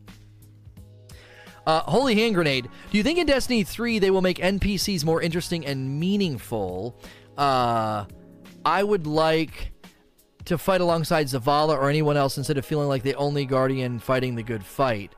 uh, 1.68 1.83
Holy 1.83 2.14
Hand 2.14 2.35
Grenade. 2.35 2.66
Do 2.90 2.97
you 2.97 3.05
think 3.05 3.18
in 3.18 3.27
Destiny 3.27 3.62
3 3.62 3.99
they 3.99 4.11
will 4.11 4.23
make 4.23 4.38
NPCs 4.38 5.05
more 5.05 5.21
interesting 5.21 5.66
and 5.66 6.01
meaningful? 6.01 6.99
Uh, 7.38 8.05
I 8.64 8.83
would 8.83 9.07
like 9.07 9.72
to 10.46 10.59
fight 10.59 10.81
alongside 10.81 11.27
Zavala 11.27 11.77
or 11.77 11.88
anyone 11.88 12.16
else 12.16 12.37
instead 12.37 12.59
of 12.59 12.66
feeling 12.66 12.88
like 12.88 13.03
the 13.03 13.14
only 13.14 13.44
Guardian 13.44 13.98
fighting 13.98 14.35
the 14.35 14.42
good 14.42 14.64
fight. 14.64 15.12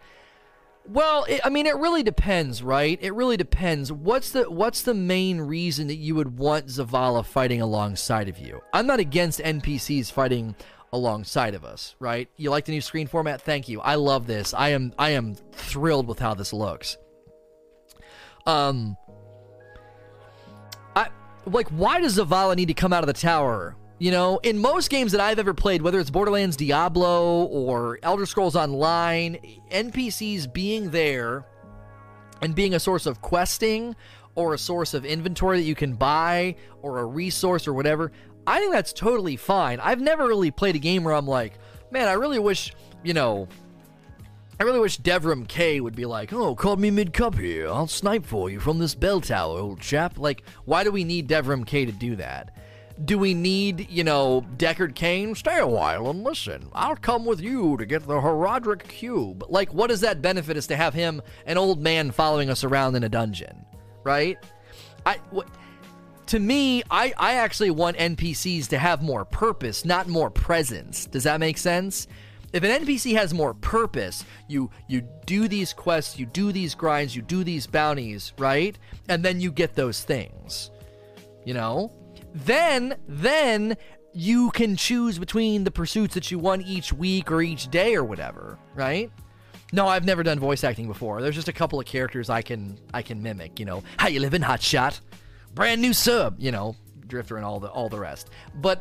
Well, 0.87 1.25
it, 1.25 1.41
I 1.45 1.51
mean, 1.51 1.67
it 1.67 1.77
really 1.77 2.03
depends, 2.03 2.63
right? 2.63 2.99
It 3.01 3.15
really 3.15 3.37
depends. 3.37 3.93
What's 3.93 4.33
the 4.33 4.51
what's 4.51 4.83
the 4.83 4.95
main 4.95 5.41
reason 5.41 5.87
that 5.87 5.97
you 5.97 6.15
would 6.17 6.39
want 6.39 6.67
Zavala 6.67 7.25
fighting 7.25 7.61
alongside 7.61 8.29
of 8.29 8.39
you? 8.39 8.61
I'm 8.73 8.87
not 8.87 8.99
against 8.99 9.41
NPCs 9.41 10.11
fighting 10.11 10.57
alongside 10.93 11.55
of 11.55 11.65
us, 11.65 11.95
right? 12.01 12.29
You 12.37 12.51
like 12.51 12.65
the 12.65 12.73
new 12.73 12.81
screen 12.81 13.07
format? 13.07 13.41
Thank 13.43 13.69
you. 13.69 13.81
I 13.81 13.95
love 13.95 14.27
this. 14.27 14.53
I 14.53 14.71
am 14.71 14.93
I 14.99 15.11
am 15.11 15.37
thrilled 15.53 16.09
with 16.09 16.19
how 16.19 16.35
this 16.35 16.53
looks. 16.53 16.97
Um 18.47 18.97
like 21.47 21.69
why 21.69 22.01
does 22.01 22.19
Zavala 22.19 22.57
need 22.57 22.69
to 22.69 22.75
come 22.75 22.93
out 22.93 23.03
of 23.03 23.07
the 23.07 23.13
tower? 23.13 23.77
You 23.99 24.11
know, 24.11 24.39
in 24.43 24.59
most 24.59 24.89
games 24.89 25.13
that 25.13 25.21
I've 25.21 25.39
ever 25.39 25.53
played, 25.53 25.83
whether 25.83 26.01
it's 26.01 26.09
Borderlands 26.09 26.57
Diablo 26.57 27.45
or 27.45 27.99
Elder 28.03 28.25
Scrolls 28.25 28.57
Online, 28.57 29.39
NPCs 29.71 30.51
being 30.51 30.91
there 30.91 31.45
and 32.41 32.55
being 32.55 32.75
a 32.75 32.81
source 32.81 33.05
of 33.05 33.21
questing 33.21 33.95
or 34.37 34.55
a 34.55 34.59
source 34.59 34.95
of 34.95 35.05
inventory 35.05 35.59
that 35.59 35.67
you 35.67 35.75
can 35.75 35.95
buy 35.95 36.57
or 36.81 36.99
a 36.99 37.05
resource 37.05 37.69
or 37.69 37.75
whatever, 37.75 38.11
I 38.47 38.59
think 38.59 38.73
that's 38.73 38.95
totally 38.95 39.37
fine. 39.37 39.81
I've 39.81 40.01
never 40.01 40.27
really 40.27 40.51
played 40.51 40.77
a 40.77 40.79
game 40.79 41.05
where 41.05 41.15
I'm 41.15 41.27
like, 41.27 41.59
man, 41.91 42.09
I 42.09 42.13
really 42.13 42.39
wish, 42.39 42.73
you 43.05 43.13
know, 43.13 43.49
I 44.61 44.65
really 44.65 44.79
wish 44.79 45.01
Devrim 45.01 45.49
Kay 45.49 45.81
would 45.81 45.97
be 45.97 46.05
like, 46.05 46.35
oh, 46.35 46.55
call 46.55 46.77
me 46.77 46.91
mid 46.91 47.15
cup 47.15 47.35
here. 47.35 47.67
I'll 47.67 47.87
snipe 47.87 48.27
for 48.27 48.51
you 48.51 48.61
from 48.61 48.79
this 48.79 48.95
bell 48.95 49.23
tower, 49.23 49.59
old 49.59 49.81
chap. 49.81 50.19
Like, 50.19 50.43
why 50.67 50.85
do 50.85 50.93
we 50.93 51.03
need 51.03 51.31
Devrim 51.31 51.67
Kay 51.67 51.87
to 51.87 51.93
do 51.93 52.15
that? 52.17 52.55
Do 53.03 53.17
we 53.17 53.33
need, 53.33 53.89
you 53.91 54.05
know, 54.05 54.45
Deckard 54.59 54.95
Cain? 54.95 55.35
Stay 55.35 55.57
a 55.59 55.67
while 55.67 56.11
and 56.11 56.23
listen. 56.23 56.69
I'll 56.75 56.95
come 56.95 57.25
with 57.25 57.41
you 57.41 57.79
to 57.79 57.87
get 57.87 58.07
the 58.07 58.21
Horadric 58.21 58.87
Cube. 58.87 59.47
Like, 59.49 59.73
what 59.73 59.89
does 59.89 60.03
that 60.03 60.21
benefit 60.21 60.59
us 60.59 60.67
to 60.67 60.77
have 60.77 60.93
him, 60.93 61.23
an 61.47 61.57
old 61.57 61.81
man, 61.81 62.11
following 62.11 62.51
us 62.51 62.63
around 62.63 62.97
in 62.97 63.03
a 63.03 63.09
dungeon? 63.09 63.65
Right? 64.05 64.37
I. 65.07 65.21
To 66.27 66.39
me, 66.39 66.83
I, 66.91 67.15
I 67.17 67.35
actually 67.37 67.71
want 67.71 67.97
NPCs 67.97 68.69
to 68.69 68.79
have 68.79 69.03
more 69.03 69.25
purpose, 69.25 69.87
not 69.87 70.07
more 70.07 70.31
presence. 70.31 71.07
Does 71.07 71.25
that 71.25 71.41
make 71.41 71.57
sense? 71.57 72.07
If 72.53 72.65
an 72.65 72.85
NPC 72.85 73.15
has 73.15 73.33
more 73.33 73.55
purpose, 73.55 74.25
you 74.49 74.71
you 74.89 75.03
do 75.27 75.49
these 75.49 75.73
quests, 75.73 76.19
you 76.19 76.27
do 76.27 76.53
these 76.53 76.75
grinds, 76.75 77.15
you 77.15 77.23
do 77.23 77.45
these 77.45 77.67
bounties, 77.67 78.33
right? 78.39 78.77
And 79.09 79.25
then 79.25 79.41
you 79.41 79.53
get 79.53 79.75
those 79.75 80.03
things. 80.03 80.71
You 81.45 81.55
know? 81.55 81.93
Then 82.35 82.97
then 83.09 83.77
you 84.13 84.51
can 84.51 84.77
choose 84.77 85.19
between 85.19 85.65
the 85.65 85.71
pursuits 85.71 86.15
that 86.15 86.31
you 86.31 86.39
want 86.39 86.67
each 86.67 86.93
week 86.93 87.31
or 87.31 87.43
each 87.43 87.71
day 87.71 87.95
or 87.95 88.03
whatever, 88.03 88.59
right? 88.75 89.11
No, 89.73 89.87
I've 89.87 90.05
never 90.05 90.25
done 90.25 90.41
voice 90.41 90.65
acting 90.65 90.89
before. 90.89 91.23
There's 91.23 91.37
just 91.37 91.49
a 91.49 91.53
couple 91.53 91.79
of 91.79 91.87
characters 91.87 92.29
I 92.29 92.43
can 92.43 92.79
I 92.93 93.03
can 93.03 93.23
mimic, 93.23 93.61
you 93.61 93.67
know. 93.67 93.85
How 93.97 94.09
you 94.09 94.21
living, 94.21 94.43
hot 94.43 94.63
shot? 94.63 95.01
brand 95.55 95.81
new 95.81 95.93
sub, 95.93 96.37
you 96.39 96.51
know, 96.51 96.77
Drifter 97.07 97.37
and 97.37 97.45
all 97.45 97.59
the 97.59 97.69
all 97.69 97.89
the 97.89 97.99
rest. 97.99 98.31
But 98.55 98.81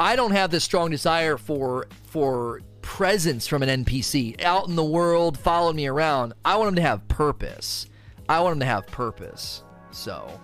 I 0.00 0.16
don't 0.16 0.30
have 0.30 0.50
this 0.50 0.64
strong 0.64 0.90
desire 0.90 1.36
for 1.36 1.86
for 2.04 2.62
presence 2.80 3.46
from 3.46 3.62
an 3.62 3.84
NPC 3.84 4.42
out 4.42 4.66
in 4.66 4.74
the 4.74 4.82
world, 4.82 5.38
following 5.38 5.76
me 5.76 5.86
around. 5.86 6.32
I 6.42 6.56
want 6.56 6.68
them 6.68 6.76
to 6.76 6.82
have 6.82 7.06
purpose. 7.06 7.86
I 8.26 8.40
want 8.40 8.52
them 8.52 8.60
to 8.60 8.66
have 8.66 8.86
purpose. 8.86 9.62
So 9.90 10.40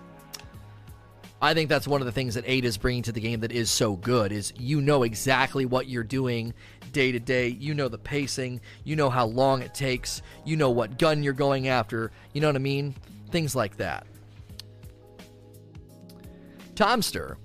I 1.41 1.55
think 1.55 1.69
that's 1.69 1.87
one 1.87 2.01
of 2.01 2.05
the 2.05 2.11
things 2.11 2.35
that 2.35 2.43
Ada 2.47 2.67
is 2.67 2.77
bringing 2.77 3.01
to 3.03 3.11
the 3.11 3.19
game 3.19 3.39
that 3.39 3.51
is 3.51 3.71
so 3.71 3.95
good 3.95 4.31
is 4.31 4.53
you 4.57 4.79
know 4.79 5.01
exactly 5.01 5.65
what 5.65 5.87
you're 5.87 6.03
doing 6.03 6.53
day 6.91 7.11
to 7.11 7.19
day. 7.19 7.47
You 7.47 7.73
know 7.73 7.87
the 7.87 7.97
pacing. 7.97 8.61
You 8.83 8.95
know 8.95 9.09
how 9.09 9.25
long 9.25 9.63
it 9.63 9.73
takes. 9.73 10.21
You 10.45 10.55
know 10.55 10.69
what 10.69 10.99
gun 10.99 11.23
you're 11.23 11.33
going 11.33 11.67
after. 11.67 12.11
You 12.31 12.41
know 12.41 12.47
what 12.47 12.55
I 12.55 12.59
mean? 12.59 12.93
Things 13.31 13.55
like 13.55 13.77
that. 13.77 14.05
Tomster. 16.75 17.39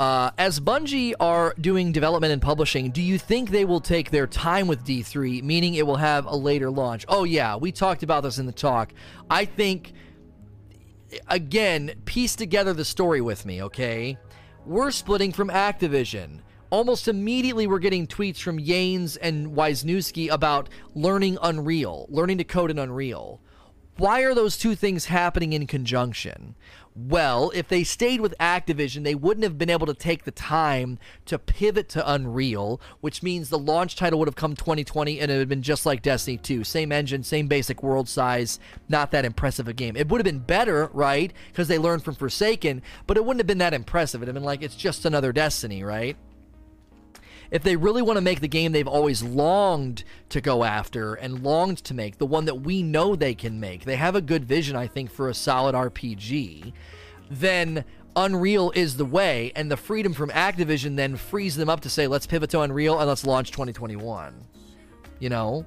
Uh, 0.00 0.30
as 0.38 0.58
Bungie 0.58 1.14
are 1.20 1.54
doing 1.60 1.92
development 1.92 2.32
and 2.32 2.40
publishing, 2.40 2.90
do 2.90 3.02
you 3.02 3.18
think 3.18 3.50
they 3.50 3.64
will 3.64 3.80
take 3.80 4.10
their 4.10 4.26
time 4.26 4.66
with 4.66 4.84
D3, 4.84 5.42
meaning 5.42 5.74
it 5.74 5.86
will 5.86 5.96
have 5.96 6.26
a 6.26 6.34
later 6.34 6.70
launch? 6.70 7.04
Oh, 7.08 7.24
yeah, 7.24 7.56
we 7.56 7.72
talked 7.72 8.02
about 8.02 8.22
this 8.22 8.38
in 8.38 8.46
the 8.46 8.52
talk. 8.52 8.92
I 9.30 9.44
think, 9.44 9.92
again, 11.28 11.92
piece 12.04 12.34
together 12.34 12.72
the 12.72 12.84
story 12.84 13.20
with 13.20 13.44
me, 13.44 13.62
okay? 13.62 14.18
We're 14.64 14.90
splitting 14.90 15.32
from 15.32 15.48
Activision. 15.50 16.40
Almost 16.70 17.06
immediately, 17.06 17.66
we're 17.66 17.78
getting 17.78 18.06
tweets 18.06 18.40
from 18.40 18.58
Yanes 18.58 19.18
and 19.20 19.48
Weisnewski 19.48 20.30
about 20.30 20.70
learning 20.94 21.36
Unreal, 21.42 22.06
learning 22.08 22.38
to 22.38 22.44
code 22.44 22.70
in 22.70 22.78
Unreal. 22.78 23.42
Why 23.98 24.22
are 24.22 24.34
those 24.34 24.56
two 24.56 24.74
things 24.74 25.04
happening 25.04 25.52
in 25.52 25.66
conjunction? 25.66 26.54
Well, 26.94 27.50
if 27.54 27.68
they 27.68 27.84
stayed 27.84 28.20
with 28.20 28.34
Activision, 28.38 29.02
they 29.02 29.14
wouldn't 29.14 29.44
have 29.44 29.56
been 29.56 29.70
able 29.70 29.86
to 29.86 29.94
take 29.94 30.24
the 30.24 30.30
time 30.30 30.98
to 31.24 31.38
pivot 31.38 31.88
to 31.90 32.12
Unreal, 32.12 32.82
which 33.00 33.22
means 33.22 33.48
the 33.48 33.58
launch 33.58 33.96
title 33.96 34.18
would 34.18 34.28
have 34.28 34.36
come 34.36 34.54
2020 34.54 35.18
and 35.18 35.30
it 35.30 35.34
would 35.34 35.40
have 35.40 35.48
been 35.48 35.62
just 35.62 35.86
like 35.86 36.02
Destiny 36.02 36.36
2. 36.36 36.64
Same 36.64 36.92
engine, 36.92 37.22
same 37.22 37.46
basic 37.46 37.82
world 37.82 38.10
size, 38.10 38.58
not 38.90 39.10
that 39.12 39.24
impressive 39.24 39.68
a 39.68 39.72
game. 39.72 39.96
It 39.96 40.08
would 40.08 40.18
have 40.18 40.26
been 40.26 40.40
better, 40.40 40.90
right? 40.92 41.32
Because 41.48 41.68
they 41.68 41.78
learned 41.78 42.04
from 42.04 42.14
Forsaken, 42.14 42.82
but 43.06 43.16
it 43.16 43.24
wouldn't 43.24 43.40
have 43.40 43.46
been 43.46 43.58
that 43.58 43.72
impressive. 43.72 44.20
It 44.20 44.22
would 44.22 44.28
have 44.28 44.34
been 44.34 44.44
like, 44.44 44.62
it's 44.62 44.76
just 44.76 45.06
another 45.06 45.32
Destiny, 45.32 45.82
right? 45.82 46.18
If 47.52 47.62
they 47.62 47.76
really 47.76 48.00
want 48.00 48.16
to 48.16 48.22
make 48.22 48.40
the 48.40 48.48
game 48.48 48.72
they've 48.72 48.88
always 48.88 49.22
longed 49.22 50.02
to 50.30 50.40
go 50.40 50.64
after 50.64 51.14
and 51.14 51.44
longed 51.44 51.76
to 51.84 51.94
make, 51.94 52.16
the 52.16 52.26
one 52.26 52.46
that 52.46 52.62
we 52.62 52.82
know 52.82 53.14
they 53.14 53.34
can 53.34 53.60
make, 53.60 53.84
they 53.84 53.96
have 53.96 54.16
a 54.16 54.22
good 54.22 54.44
vision, 54.44 54.74
I 54.74 54.86
think, 54.86 55.10
for 55.10 55.28
a 55.28 55.34
solid 55.34 55.74
RPG, 55.74 56.72
then 57.30 57.84
Unreal 58.16 58.72
is 58.74 58.96
the 58.96 59.04
way, 59.04 59.52
and 59.54 59.70
the 59.70 59.76
freedom 59.76 60.14
from 60.14 60.30
Activision 60.30 60.96
then 60.96 61.14
frees 61.14 61.54
them 61.54 61.68
up 61.68 61.80
to 61.82 61.90
say, 61.90 62.06
let's 62.06 62.26
pivot 62.26 62.48
to 62.50 62.60
Unreal 62.60 62.98
and 62.98 63.06
let's 63.06 63.26
launch 63.26 63.50
2021. 63.50 64.34
You 65.20 65.28
know? 65.28 65.66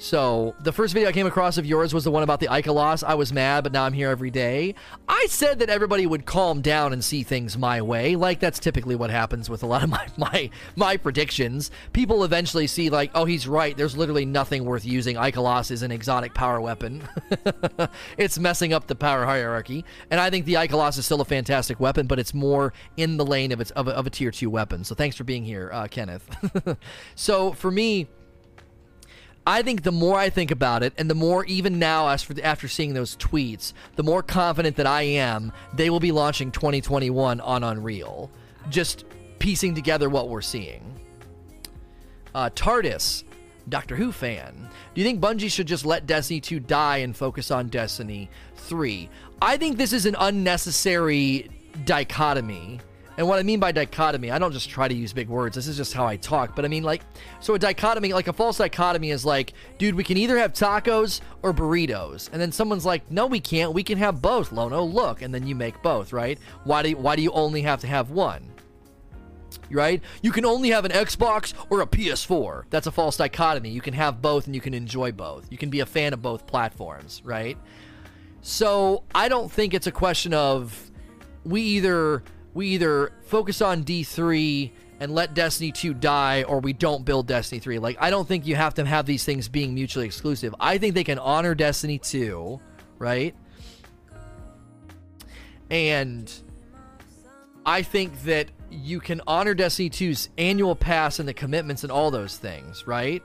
So, 0.00 0.54
the 0.60 0.72
first 0.72 0.94
video 0.94 1.08
I 1.08 1.12
came 1.12 1.26
across 1.26 1.58
of 1.58 1.66
yours 1.66 1.92
was 1.92 2.04
the 2.04 2.12
one 2.12 2.22
about 2.22 2.38
the 2.38 2.46
Ikelos. 2.46 3.02
I 3.02 3.14
was 3.14 3.32
mad, 3.32 3.64
but 3.64 3.72
now 3.72 3.82
I'm 3.82 3.92
here 3.92 4.10
every 4.10 4.30
day. 4.30 4.76
I 5.08 5.26
said 5.28 5.58
that 5.58 5.70
everybody 5.70 6.06
would 6.06 6.24
calm 6.24 6.60
down 6.60 6.92
and 6.92 7.04
see 7.04 7.24
things 7.24 7.58
my 7.58 7.82
way. 7.82 8.14
Like, 8.14 8.38
that's 8.38 8.60
typically 8.60 8.94
what 8.94 9.10
happens 9.10 9.50
with 9.50 9.64
a 9.64 9.66
lot 9.66 9.82
of 9.82 9.90
my, 9.90 10.06
my, 10.16 10.50
my 10.76 10.96
predictions. 10.96 11.72
People 11.92 12.22
eventually 12.22 12.68
see, 12.68 12.90
like, 12.90 13.10
oh, 13.16 13.24
he's 13.24 13.48
right. 13.48 13.76
There's 13.76 13.96
literally 13.96 14.24
nothing 14.24 14.64
worth 14.64 14.84
using. 14.84 15.16
Ikelos 15.16 15.72
is 15.72 15.82
an 15.82 15.90
exotic 15.90 16.32
power 16.32 16.60
weapon. 16.60 17.02
it's 18.16 18.38
messing 18.38 18.72
up 18.72 18.86
the 18.86 18.94
power 18.94 19.24
hierarchy. 19.24 19.84
And 20.12 20.20
I 20.20 20.30
think 20.30 20.44
the 20.44 20.54
Ikelos 20.54 20.96
is 20.96 21.06
still 21.06 21.22
a 21.22 21.24
fantastic 21.24 21.80
weapon, 21.80 22.06
but 22.06 22.20
it's 22.20 22.32
more 22.32 22.72
in 22.96 23.16
the 23.16 23.26
lane 23.26 23.50
of, 23.50 23.60
its, 23.60 23.72
of, 23.72 23.88
a, 23.88 23.90
of 23.90 24.06
a 24.06 24.10
tier 24.10 24.30
2 24.30 24.48
weapon. 24.48 24.84
So, 24.84 24.94
thanks 24.94 25.16
for 25.16 25.24
being 25.24 25.44
here, 25.44 25.70
uh, 25.72 25.88
Kenneth. 25.88 26.24
so, 27.16 27.52
for 27.52 27.72
me, 27.72 28.06
I 29.48 29.62
think 29.62 29.82
the 29.82 29.92
more 29.92 30.18
I 30.18 30.28
think 30.28 30.50
about 30.50 30.82
it, 30.82 30.92
and 30.98 31.08
the 31.08 31.14
more 31.14 31.42
even 31.46 31.78
now, 31.78 32.06
as 32.08 32.22
for 32.22 32.34
after 32.42 32.68
seeing 32.68 32.92
those 32.92 33.16
tweets, 33.16 33.72
the 33.96 34.02
more 34.02 34.22
confident 34.22 34.76
that 34.76 34.86
I 34.86 35.00
am 35.00 35.54
they 35.72 35.88
will 35.88 36.00
be 36.00 36.12
launching 36.12 36.52
2021 36.52 37.40
on 37.40 37.64
Unreal. 37.64 38.30
Just 38.68 39.06
piecing 39.38 39.74
together 39.74 40.10
what 40.10 40.28
we're 40.28 40.42
seeing. 40.42 41.00
Uh, 42.34 42.50
TARDIS, 42.50 43.24
Doctor 43.70 43.96
Who 43.96 44.12
fan. 44.12 44.68
Do 44.94 45.00
you 45.00 45.06
think 45.06 45.18
Bungie 45.18 45.50
should 45.50 45.66
just 45.66 45.86
let 45.86 46.06
Destiny 46.06 46.42
2 46.42 46.60
die 46.60 46.98
and 46.98 47.16
focus 47.16 47.50
on 47.50 47.68
Destiny 47.68 48.28
3? 48.56 49.08
I 49.40 49.56
think 49.56 49.78
this 49.78 49.94
is 49.94 50.04
an 50.04 50.16
unnecessary 50.18 51.48
dichotomy 51.86 52.80
and 53.18 53.26
what 53.26 53.40
I 53.40 53.42
mean 53.42 53.58
by 53.58 53.72
dichotomy, 53.72 54.30
I 54.30 54.38
don't 54.38 54.52
just 54.52 54.70
try 54.70 54.86
to 54.86 54.94
use 54.94 55.12
big 55.12 55.28
words. 55.28 55.56
This 55.56 55.66
is 55.66 55.76
just 55.76 55.92
how 55.92 56.06
I 56.06 56.14
talk. 56.14 56.54
But 56.54 56.64
I 56.64 56.68
mean, 56.68 56.84
like, 56.84 57.02
so 57.40 57.52
a 57.54 57.58
dichotomy, 57.58 58.12
like 58.12 58.28
a 58.28 58.32
false 58.32 58.58
dichotomy 58.58 59.10
is 59.10 59.24
like, 59.24 59.54
dude, 59.76 59.96
we 59.96 60.04
can 60.04 60.16
either 60.16 60.38
have 60.38 60.52
tacos 60.52 61.20
or 61.42 61.52
burritos. 61.52 62.30
And 62.32 62.40
then 62.40 62.52
someone's 62.52 62.86
like, 62.86 63.10
no, 63.10 63.26
we 63.26 63.40
can't. 63.40 63.72
We 63.72 63.82
can 63.82 63.98
have 63.98 64.22
both, 64.22 64.52
Lono. 64.52 64.84
Look. 64.84 65.20
And 65.20 65.34
then 65.34 65.48
you 65.48 65.56
make 65.56 65.82
both, 65.82 66.12
right? 66.12 66.38
Why 66.62 66.84
do 66.84 66.90
you, 66.90 66.96
why 66.96 67.16
do 67.16 67.22
you 67.22 67.32
only 67.32 67.62
have 67.62 67.80
to 67.80 67.88
have 67.88 68.12
one? 68.12 68.52
Right? 69.68 70.00
You 70.22 70.30
can 70.30 70.44
only 70.44 70.70
have 70.70 70.84
an 70.84 70.92
Xbox 70.92 71.54
or 71.70 71.80
a 71.80 71.88
PS4. 71.88 72.66
That's 72.70 72.86
a 72.86 72.92
false 72.92 73.16
dichotomy. 73.16 73.70
You 73.70 73.80
can 73.80 73.94
have 73.94 74.22
both 74.22 74.46
and 74.46 74.54
you 74.54 74.60
can 74.60 74.74
enjoy 74.74 75.10
both. 75.10 75.50
You 75.50 75.58
can 75.58 75.70
be 75.70 75.80
a 75.80 75.86
fan 75.86 76.12
of 76.12 76.22
both 76.22 76.46
platforms, 76.46 77.20
right? 77.24 77.58
So 78.42 79.02
I 79.12 79.28
don't 79.28 79.50
think 79.50 79.74
it's 79.74 79.88
a 79.88 79.92
question 79.92 80.32
of 80.34 80.88
we 81.44 81.62
either 81.62 82.22
we 82.54 82.68
either 82.68 83.12
focus 83.22 83.62
on 83.62 83.84
D3 83.84 84.70
and 85.00 85.14
let 85.14 85.34
Destiny 85.34 85.70
2 85.72 85.94
die 85.94 86.42
or 86.42 86.60
we 86.60 86.72
don't 86.72 87.04
build 87.04 87.26
Destiny 87.26 87.60
3. 87.60 87.78
Like 87.78 87.96
I 88.00 88.10
don't 88.10 88.26
think 88.26 88.46
you 88.46 88.56
have 88.56 88.74
to 88.74 88.84
have 88.84 89.06
these 89.06 89.24
things 89.24 89.48
being 89.48 89.74
mutually 89.74 90.06
exclusive. 90.06 90.54
I 90.58 90.78
think 90.78 90.94
they 90.94 91.04
can 91.04 91.18
honor 91.18 91.54
Destiny 91.54 91.98
2, 91.98 92.60
right? 92.98 93.34
And 95.70 96.32
I 97.64 97.82
think 97.82 98.22
that 98.22 98.48
you 98.70 99.00
can 99.00 99.20
honor 99.26 99.54
Destiny 99.54 99.90
2's 99.90 100.30
annual 100.38 100.74
pass 100.74 101.18
and 101.18 101.28
the 101.28 101.34
commitments 101.34 101.82
and 101.82 101.92
all 101.92 102.10
those 102.10 102.36
things, 102.36 102.86
right? 102.86 103.22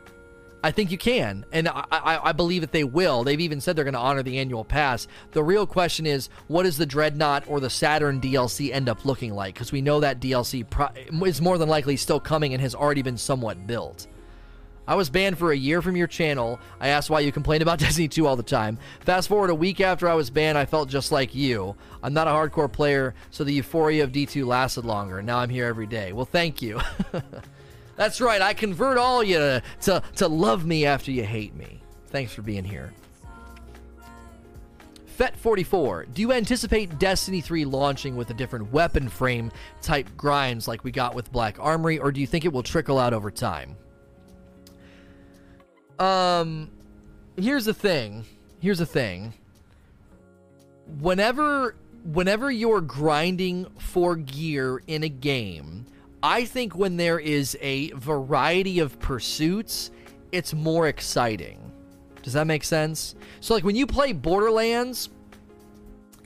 I 0.64 0.72
think 0.72 0.92
you 0.92 0.98
can, 0.98 1.46
and 1.52 1.68
I, 1.68 1.84
I, 1.92 2.30
I 2.30 2.32
believe 2.32 2.62
that 2.62 2.72
they 2.72 2.86
will. 2.86 3.26
They've 3.26 3.42
even 3.42 3.60
said 3.60 3.76
they're 3.76 3.84
going 3.84 3.96
to 3.96 4.00
honor 4.00 4.24
the 4.24 4.40
annual 4.40 4.64
pass. 4.64 5.10
The 5.34 5.44
real 5.44 5.68
question 5.68 6.06
is, 6.06 6.30
what 6.48 6.64
does 6.64 6.78
the 6.78 6.86
Dreadnought 6.86 7.44
or 7.50 7.60
the 7.60 7.70
Saturn 7.70 8.22
DLC 8.22 8.72
end 8.72 8.88
up 8.88 9.04
looking 9.04 9.34
like? 9.34 9.56
Because 9.56 9.74
we 9.74 9.82
know 9.82 10.00
that 10.00 10.22
DLC 10.22 10.68
pro- 10.70 10.88
is 11.26 11.42
more 11.42 11.58
than 11.58 11.68
likely 11.68 11.98
still 11.98 12.22
coming 12.22 12.54
and 12.54 12.62
has 12.62 12.74
already 12.74 13.02
been 13.02 13.18
somewhat 13.18 13.68
built. 13.68 14.08
I 14.88 14.96
was 14.96 15.10
banned 15.10 15.38
for 15.38 15.52
a 15.52 15.58
year 15.58 15.82
from 15.82 15.98
your 15.98 16.08
channel. 16.08 16.60
I 16.80 16.90
asked 16.90 17.10
why 17.10 17.22
you 17.22 17.34
complain 17.34 17.62
about 17.62 17.80
Destiny 17.80 18.08
2 18.08 18.26
all 18.26 18.38
the 18.38 18.44
time. 18.44 18.78
Fast 19.02 19.28
forward 19.28 19.50
a 19.50 19.56
week 19.56 19.82
after 19.82 20.08
I 20.08 20.14
was 20.14 20.30
banned, 20.30 20.58
I 20.58 20.66
felt 20.66 20.88
just 20.88 21.12
like 21.12 21.36
you. 21.36 21.76
I'm 22.02 22.14
not 22.14 22.28
a 22.28 22.32
hardcore 22.32 22.72
player, 22.72 23.16
so 23.32 23.44
the 23.44 23.54
euphoria 23.54 24.06
of 24.06 24.14
D2 24.14 24.46
lasted 24.46 24.86
longer. 24.86 25.22
Now 25.22 25.40
I'm 25.40 25.50
here 25.50 25.66
every 25.66 25.88
day. 25.88 26.14
Well, 26.14 26.26
thank 26.26 26.62
you. 26.62 26.80
That's 27.96 28.20
right. 28.22 28.42
I 28.42 28.54
convert 28.54 28.98
all 28.98 29.24
you 29.24 29.38
to, 29.38 29.64
to, 29.82 30.04
to 30.16 30.28
love 30.28 30.66
me 30.66 30.86
after 30.86 31.12
you 31.12 31.24
hate 31.24 31.56
me. 31.56 31.80
Thanks 32.08 32.34
for 32.34 32.42
being 32.42 32.64
here. 32.64 32.94
Fet44, 35.18 36.12
do 36.12 36.22
you 36.24 36.32
anticipate 36.32 36.98
Destiny 36.98 37.40
3 37.40 37.66
launching 37.66 38.16
with 38.16 38.32
a 38.32 38.34
different 38.34 38.72
weapon 38.72 39.08
frame 39.08 39.52
type 39.82 40.10
grinds 40.18 40.68
like 40.68 40.84
we 40.84 40.92
got 40.92 41.14
with 41.14 41.32
Black 41.32 41.58
Armory, 41.60 42.00
or 42.00 42.12
do 42.12 42.20
you 42.20 42.26
think 42.26 42.46
it 42.46 42.54
will 42.54 42.64
trickle 42.64 42.98
out 42.98 43.14
over 43.14 43.30
time? 43.30 43.76
Um, 46.00 46.72
here's 47.38 47.66
the 47.66 47.76
thing. 47.76 48.26
Here's 48.60 48.80
the 48.80 48.88
thing. 48.88 49.34
Whenever 51.00 51.76
whenever 52.06 52.52
you're 52.52 52.82
grinding 52.82 53.66
for 53.78 54.16
gear 54.16 54.82
in 54.88 55.04
a 55.04 55.10
game, 55.10 55.86
I 56.24 56.46
think 56.46 56.74
when 56.74 56.96
there 56.96 57.20
is 57.20 57.58
a 57.60 57.92
variety 57.92 58.80
of 58.80 58.98
pursuits, 59.00 59.92
it's 60.32 60.54
more 60.54 60.88
exciting. 60.88 61.60
Does 62.22 62.32
that 62.32 62.48
make 62.48 62.64
sense? 62.64 63.16
So, 63.42 63.54
like 63.54 63.66
when 63.66 63.76
you 63.76 63.86
play 63.86 64.14
Borderlands, 64.14 65.10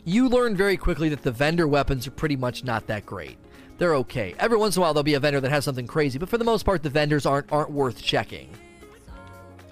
you 0.06 0.30
learn 0.30 0.56
very 0.56 0.78
quickly 0.78 1.10
that 1.10 1.24
the 1.24 1.32
vendor 1.32 1.68
weapons 1.68 2.06
are 2.06 2.12
pretty 2.12 2.36
much 2.36 2.64
not 2.64 2.86
that 2.88 3.08
great. 3.08 3.40
They're 3.80 3.96
okay. 3.96 4.36
Every 4.38 4.58
once 4.58 4.76
in 4.76 4.82
a 4.82 4.84
while, 4.84 4.94
there'll 4.94 5.04
be 5.04 5.16
a 5.16 5.20
vendor 5.20 5.42
that 5.42 5.50
has 5.50 5.66
something 5.66 5.88
crazy, 5.88 6.20
but 6.20 6.30
for 6.30 6.38
the 6.38 6.46
most 6.46 6.64
part, 6.64 6.84
the 6.84 6.92
vendors 6.92 7.26
aren't 7.26 7.52
aren't 7.52 7.72
worth 7.72 8.00
checking. 8.00 8.52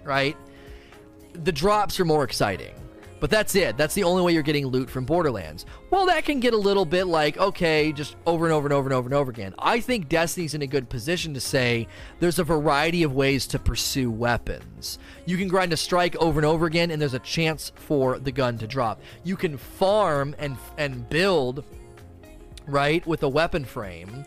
Right? 0.03 0.35
The 1.33 1.51
drops 1.51 1.99
are 1.99 2.05
more 2.05 2.23
exciting. 2.23 2.73
But 3.19 3.29
that's 3.29 3.55
it. 3.55 3.77
That's 3.77 3.93
the 3.93 4.03
only 4.03 4.21
way 4.21 4.33
you're 4.33 4.43
getting 4.43 4.67
loot 4.67 4.89
from 4.89 5.05
Borderlands. 5.05 5.65
Well, 5.89 6.05
that 6.07 6.25
can 6.25 6.39
get 6.39 6.53
a 6.53 6.57
little 6.57 6.85
bit 6.85 7.05
like, 7.05 7.37
okay, 7.37 7.91
just 7.91 8.15
over 8.25 8.45
and 8.45 8.53
over 8.53 8.67
and 8.67 8.73
over 8.73 8.87
and 8.87 8.93
over 8.93 9.07
and 9.07 9.13
over 9.13 9.31
again. 9.31 9.55
I 9.57 9.79
think 9.79 10.09
Destiny's 10.09 10.53
in 10.53 10.61
a 10.61 10.67
good 10.67 10.89
position 10.89 11.33
to 11.33 11.39
say 11.39 11.87
there's 12.19 12.39
a 12.39 12.43
variety 12.43 13.03
of 13.03 13.13
ways 13.13 13.47
to 13.47 13.59
pursue 13.59 14.11
weapons. 14.11 14.99
You 15.25 15.37
can 15.37 15.47
grind 15.47 15.73
a 15.73 15.77
strike 15.77 16.15
over 16.17 16.39
and 16.39 16.45
over 16.45 16.65
again, 16.65 16.91
and 16.91 17.01
there's 17.01 17.13
a 17.13 17.19
chance 17.19 17.71
for 17.75 18.19
the 18.19 18.31
gun 18.31 18.57
to 18.57 18.67
drop. 18.67 19.01
You 19.23 19.37
can 19.37 19.57
farm 19.57 20.35
and 20.37 20.57
and 20.77 21.07
build, 21.09 21.63
right, 22.67 23.05
with 23.07 23.23
a 23.23 23.29
weapon 23.29 23.63
frame 23.63 24.25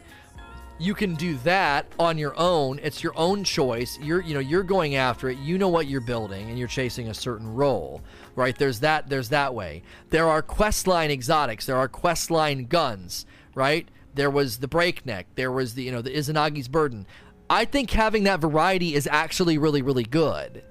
you 0.79 0.95
can 0.95 1.15
do 1.15 1.37
that 1.39 1.87
on 1.99 2.17
your 2.17 2.39
own 2.39 2.79
it's 2.83 3.03
your 3.03 3.17
own 3.17 3.43
choice 3.43 3.99
you're 4.01 4.21
you 4.23 4.33
know 4.35 4.41
you're 4.41 4.63
going 4.63 4.95
after 4.95 5.29
it 5.29 5.39
you 5.39 5.59
know 5.59 5.69
what 5.69 5.87
you're 5.87 6.01
building 6.01 6.49
and 6.49 6.59
you're 6.59 6.69
chasing 6.69 7.09
a 7.09 7.15
certain 7.15 7.53
role 7.53 8.01
right? 8.39 8.57
There's 8.57 8.81
that 8.81 9.09
there's 9.09 9.31
that 9.31 9.53
way. 9.53 9.83
There 10.11 10.29
are 10.29 10.43
questline 10.43 11.11
exotics, 11.11 11.67
there 11.67 11.77
are 11.77 11.89
questline 11.89 12.69
guns, 12.69 13.27
right? 13.55 13.89
There 14.15 14.31
was 14.31 14.59
the 14.59 14.69
breakneck, 14.69 15.27
there 15.35 15.51
was 15.51 15.75
the 15.75 15.83
you 15.83 15.93
know 15.93 16.01
the 16.01 16.15
Izanagi's 16.15 16.69
burden. 16.69 17.07
I 17.51 17.65
think 17.65 17.91
having 17.91 18.25
that 18.25 18.41
variety 18.41 18.95
is 18.95 19.09
actually 19.11 19.59
really 19.59 19.83
really 19.83 20.05
good. 20.05 20.63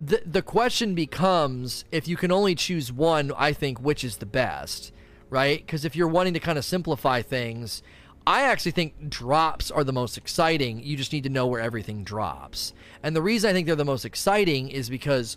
The 0.00 0.22
the 0.24 0.42
question 0.42 0.94
becomes 0.94 1.84
if 1.90 2.06
you 2.06 2.16
can 2.16 2.30
only 2.30 2.54
choose 2.54 2.92
one, 2.92 3.32
I 3.36 3.52
think 3.52 3.80
which 3.80 4.04
is 4.04 4.18
the 4.18 4.26
best, 4.26 4.92
right? 5.28 5.58
Because 5.58 5.84
if 5.84 5.96
you're 5.96 6.08
wanting 6.08 6.34
to 6.34 6.40
kind 6.40 6.58
of 6.58 6.64
simplify 6.64 7.22
things, 7.22 7.82
I 8.26 8.42
actually 8.42 8.72
think 8.72 9.08
drops 9.08 9.70
are 9.70 9.84
the 9.84 9.92
most 9.92 10.18
exciting. 10.18 10.82
You 10.82 10.96
just 10.96 11.12
need 11.12 11.22
to 11.24 11.30
know 11.30 11.46
where 11.46 11.60
everything 11.60 12.02
drops. 12.02 12.72
And 13.02 13.14
the 13.14 13.22
reason 13.22 13.48
I 13.48 13.52
think 13.52 13.66
they're 13.66 13.76
the 13.76 13.84
most 13.84 14.04
exciting 14.04 14.68
is 14.68 14.90
because 14.90 15.36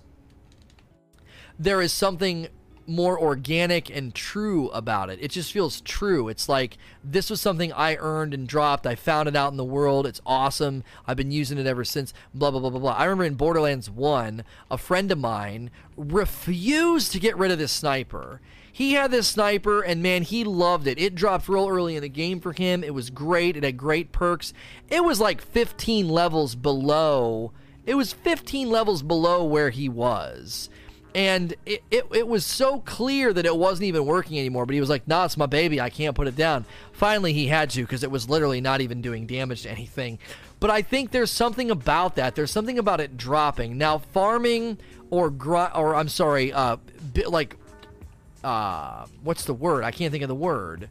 there 1.60 1.82
is 1.82 1.94
something 1.94 2.48
more 2.88 3.20
organic 3.20 3.96
and 3.96 4.16
true 4.16 4.70
about 4.70 5.12
it. 5.12 5.20
It 5.22 5.30
just 5.30 5.52
feels 5.52 5.82
true. 5.82 6.28
It's 6.28 6.50
like 6.50 6.78
this 7.04 7.30
was 7.30 7.40
something 7.40 7.72
I 7.72 7.96
earned 7.98 8.34
and 8.34 8.48
dropped. 8.48 8.88
I 8.88 8.96
found 8.96 9.30
it 9.30 9.36
out 9.36 9.52
in 9.52 9.58
the 9.58 9.64
world. 9.64 10.08
It's 10.08 10.22
awesome. 10.26 10.84
I've 11.06 11.18
been 11.18 11.32
using 11.32 11.60
it 11.60 11.68
ever 11.68 11.84
since. 11.84 12.14
Blah 12.34 12.50
blah 12.50 12.60
blah 12.60 12.72
blah 12.72 12.80
blah. 12.80 12.94
I 12.94 13.04
remember 13.04 13.26
in 13.26 13.36
Borderlands 13.36 13.92
1, 13.92 14.44
a 14.72 14.78
friend 14.78 15.12
of 15.12 15.20
mine 15.20 15.70
refused 15.96 17.12
to 17.12 17.20
get 17.20 17.38
rid 17.38 17.52
of 17.52 17.60
this 17.60 17.72
sniper. 17.72 18.42
He 18.80 18.94
had 18.94 19.12
this 19.12 19.28
sniper 19.28 19.82
and 19.82 20.02
man, 20.02 20.24
he 20.24 20.46
loved 20.46 20.88
it. 20.88 20.98
It 20.98 21.14
dropped 21.14 21.50
real 21.50 21.68
early 21.68 21.98
in 21.98 22.02
the 22.02 22.08
game 22.08 22.40
for 22.40 22.54
him. 22.54 22.82
It 22.82 22.94
was 22.94 23.10
great. 23.10 23.58
It 23.58 23.66
had 23.66 23.76
great 23.76 24.14
perks. 24.14 24.54
It 24.88 25.04
was 25.04 25.20
like 25.20 25.42
15 25.42 26.08
levels 26.08 26.56
below. 26.56 27.52
It 27.86 27.96
was 27.96 28.14
15 28.14 28.70
levels 28.70 29.04
below 29.04 29.44
where 29.44 29.70
he 29.70 29.90
was 29.90 30.70
and 31.14 31.56
it, 31.66 31.84
it, 31.92 32.06
it, 32.14 32.26
was 32.26 32.46
so 32.46 32.80
clear 32.80 33.34
that 33.34 33.46
it 33.46 33.58
wasn't 33.58 33.84
even 33.84 34.06
working 34.06 34.40
anymore 34.40 34.66
but 34.68 34.76
he 34.76 34.80
was 34.80 34.92
like 34.92 35.08
nah 35.08 35.26
it's 35.26 35.38
my 35.38 35.48
baby 35.48 35.82
i 35.82 35.90
can't 35.90 36.16
put 36.16 36.28
it 36.28 36.36
down 36.36 36.64
finally 36.92 37.34
he 37.34 37.48
had 37.48 37.72
to 37.72 37.82
because 37.82 38.04
it 38.04 38.12
was 38.12 38.30
literally 38.30 38.62
not 38.62 38.80
even 38.80 39.02
doing 39.02 39.26
damage 39.26 39.64
to 39.64 39.72
anything 39.72 40.20
but 40.60 40.70
i 40.70 40.84
think 40.84 41.10
there's 41.10 41.32
something 41.32 41.72
about 41.72 42.16
that 42.16 42.36
there's 42.36 42.52
something 42.52 42.78
about 42.78 43.02
it 43.02 43.18
dropping 43.18 43.76
now 43.76 43.98
farming 43.98 44.78
or 45.10 45.32
gr- 45.32 45.74
or 45.74 45.96
i'm 45.96 46.08
sorry 46.08 46.54
uh 46.54 46.78
like 47.26 47.56
uh 48.44 49.06
what's 49.24 49.46
the 49.46 49.54
word 49.54 49.84
i 49.84 49.92
can't 49.92 50.12
think 50.12 50.24
of 50.24 50.30
the 50.30 50.36
word 50.36 50.90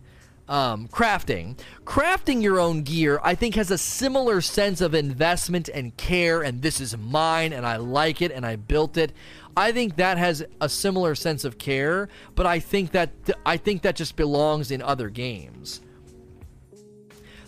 um, 0.48 0.88
crafting. 0.88 1.58
Crafting 1.84 2.42
your 2.42 2.58
own 2.58 2.82
gear, 2.82 3.20
I 3.22 3.34
think, 3.34 3.54
has 3.56 3.70
a 3.70 3.78
similar 3.78 4.40
sense 4.40 4.80
of 4.80 4.94
investment 4.94 5.68
and 5.68 5.96
care, 5.96 6.42
and 6.42 6.62
this 6.62 6.80
is 6.80 6.96
mine, 6.96 7.52
and 7.52 7.66
I 7.66 7.76
like 7.76 8.22
it, 8.22 8.32
and 8.32 8.46
I 8.46 8.56
built 8.56 8.96
it. 8.96 9.12
I 9.56 9.72
think 9.72 9.96
that 9.96 10.18
has 10.18 10.44
a 10.60 10.68
similar 10.68 11.14
sense 11.14 11.44
of 11.44 11.58
care, 11.58 12.08
but 12.34 12.46
I 12.46 12.60
think 12.60 12.92
that 12.92 13.10
I 13.44 13.56
think 13.56 13.82
that 13.82 13.96
just 13.96 14.16
belongs 14.16 14.70
in 14.70 14.80
other 14.80 15.10
games. 15.10 15.80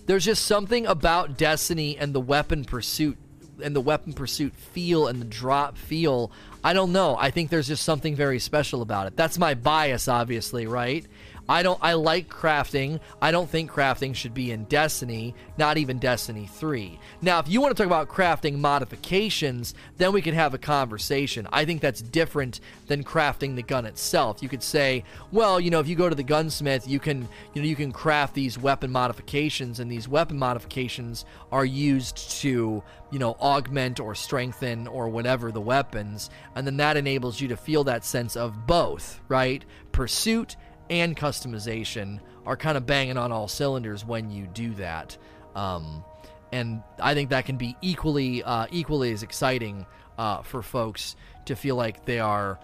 There's 0.06 0.24
just 0.24 0.44
something 0.44 0.86
about 0.86 1.38
Destiny 1.38 1.96
and 1.96 2.12
the 2.12 2.20
weapon 2.20 2.64
pursuit 2.64 3.16
and 3.62 3.75
the 3.75 3.81
weapon 3.81 4.12
pursuit 4.12 4.55
feel 4.55 5.07
and 5.07 5.20
the 5.20 5.27
drop 5.27 5.77
feel. 5.77 6.31
I 6.62 6.73
don't 6.73 6.92
know. 6.92 7.16
I 7.18 7.31
think 7.31 7.51
there's 7.51 7.68
just 7.68 7.85
something 7.85 8.14
very 8.14 8.38
special 8.38 8.83
about 8.83 9.07
it. 9.07 9.16
That's 9.16 9.38
my 9.38 9.55
bias, 9.55 10.09
obviously, 10.09 10.66
right? 10.66 11.07
I 11.48 11.62
don't 11.62 11.79
I 11.83 11.94
like 11.94 12.29
crafting. 12.29 13.00
I 13.20 13.31
don't 13.31 13.48
think 13.48 13.70
crafting 13.70 14.14
should 14.14 14.35
be 14.35 14.50
in 14.50 14.64
Destiny, 14.64 15.35
not 15.59 15.79
even 15.79 15.98
Destiny 15.98 16.46
3. 16.46 16.98
Now, 17.22 17.38
if 17.38 17.48
you 17.48 17.61
want 17.61 17.76
to 17.76 17.83
talk 17.83 17.87
about 17.87 18.09
crafting 18.09 18.59
modifications, 18.59 19.74
then 19.96 20.12
we 20.12 20.22
could 20.22 20.35
have 20.35 20.55
a 20.55 20.59
conversation. 20.59 21.46
I 21.53 21.64
think 21.64 21.81
that's 21.81 22.03
different 22.03 22.61
than 22.87 23.05
crafting 23.05 23.57
the 23.57 23.62
gun 23.62 23.87
itself. 23.87 24.42
You 24.42 24.48
could 24.48 24.62
say, 24.62 25.05
well, 25.33 25.61
you 25.61 25.70
know, 25.70 25.81
if 25.81 25.88
you 25.88 25.96
go 25.96 26.09
to 26.09 26.14
the 26.14 26.22
gunsmith, 26.22 26.88
you 26.88 27.00
can, 27.00 27.29
you 27.55 27.62
know, 27.62 27.68
you 27.68 27.76
can 27.76 27.92
craft 27.92 28.35
these 28.35 28.59
weapon 28.59 28.90
modifications 28.90 29.81
and 29.81 29.90
these 29.90 30.09
weapon 30.09 30.38
modifications 30.38 31.24
are 31.53 31.64
used 31.64 32.31
to, 32.40 32.83
you 33.11 33.18
know, 33.18 33.37
augment 33.40 34.00
or 34.00 34.14
strengthen 34.14 34.87
or 34.87 35.09
whatever 35.09 35.50
the 35.50 35.61
weapons, 35.61 36.31
and 36.55 36.66
then 36.66 36.76
that 36.76 36.96
enables 36.96 37.40
you 37.40 37.48
to 37.48 37.57
feel 37.57 37.85
that 37.85 38.05
sense 38.05 38.37
of 38.37 38.66
both, 38.66 39.20
right? 39.29 39.64
Pursuit 39.92 40.57
and 40.90 41.16
customization 41.16 42.20
are 42.44 42.57
kind 42.57 42.76
of 42.76 42.85
banging 42.85 43.16
on 43.16 43.33
all 43.33 43.48
cylinders 43.48 44.05
when 44.05 44.31
you 44.31 44.46
do 44.48 44.74
that. 44.74 45.16
Um, 45.55 46.05
and 46.53 46.83
I 47.00 47.14
think 47.14 47.31
that 47.31 47.46
can 47.46 47.57
be 47.57 47.76
equally 47.81 48.42
uh, 48.42 48.66
equally 48.70 49.12
as 49.12 49.22
exciting 49.22 49.87
uh, 50.18 50.42
for 50.42 50.62
folks 50.62 51.16
to 51.46 51.55
feel 51.55 51.76
like 51.76 52.05
they 52.05 52.18
are 52.18 52.59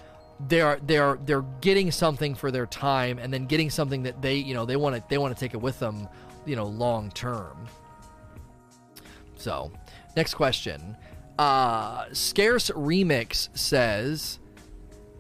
they 0.49 0.61
are 0.61 0.79
they 0.85 0.99
are 0.99 1.19
they're 1.25 1.45
getting 1.61 1.91
something 1.91 2.35
for 2.35 2.51
their 2.51 2.67
time 2.67 3.19
and 3.19 3.33
then 3.33 3.47
getting 3.47 3.71
something 3.71 4.03
that 4.03 4.21
they 4.21 4.35
you 4.35 4.55
know 4.55 4.67
they 4.67 4.77
want 4.77 4.97
to 4.97 5.03
they 5.09 5.19
want 5.19 5.35
to 5.35 5.41
take 5.41 5.55
it 5.55 5.61
with 5.61 5.79
them 5.79 6.09
you 6.45 6.57
know 6.57 6.67
long 6.67 7.11
term. 7.13 7.57
So, 9.37 9.71
next 10.17 10.35
question. 10.35 10.97
Uh, 11.39 12.07
Scarce 12.13 12.71
Remix 12.71 13.51
says, 13.57 14.39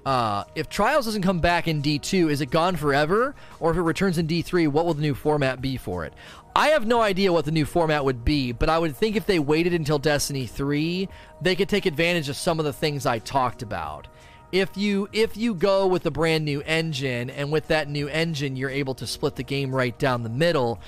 uh, 0.07 0.45
if 0.55 0.69
Trials 0.69 1.05
doesn't 1.05 1.23
come 1.23 1.40
back 1.40 1.66
in 1.66 1.83
D2, 1.83 2.31
is 2.31 2.40
it 2.40 2.53
gone 2.53 2.77
forever? 2.77 3.35
Or 3.59 3.73
if 3.73 3.77
it 3.77 3.83
returns 3.83 4.19
in 4.19 4.29
D3, 4.29 4.69
what 4.69 4.87
will 4.87 4.95
the 4.95 5.03
new 5.03 5.16
format 5.16 5.61
be 5.61 5.77
for 5.77 6.05
it? 6.05 6.14
I 6.55 6.69
have 6.69 6.87
no 6.87 7.03
idea 7.03 7.33
what 7.33 7.45
the 7.45 7.51
new 7.51 7.66
format 7.66 8.05
would 8.05 8.25
be, 8.25 8.53
but 8.53 8.71
I 8.71 8.79
would 8.79 8.97
think 8.97 9.16
if 9.16 9.27
they 9.27 9.40
waited 9.40 9.75
until 9.75 9.99
Destiny 9.99 10.47
3, 10.47 11.09
they 11.42 11.57
could 11.57 11.69
take 11.69 11.87
advantage 11.87 12.29
of 12.29 12.37
some 12.37 12.61
of 12.61 12.64
the 12.64 12.73
things 12.73 13.05
I 13.05 13.19
talked 13.19 13.62
about. 13.62 14.07
If 14.53 14.77
you 14.77 15.09
if 15.12 15.37
you 15.37 15.55
go 15.55 15.88
with 15.88 16.07
a 16.07 16.11
brand 16.12 16.45
new 16.45 16.62
engine 16.62 17.29
and 17.29 17.51
with 17.51 17.66
that 17.66 17.90
new 17.90 18.07
engine 18.07 18.55
you're 18.55 18.71
able 18.71 18.95
to 18.95 19.07
split 19.09 19.35
the 19.35 19.42
game 19.42 19.75
right 19.75 19.99
down 19.99 20.23
the 20.23 20.29
middle, 20.29 20.81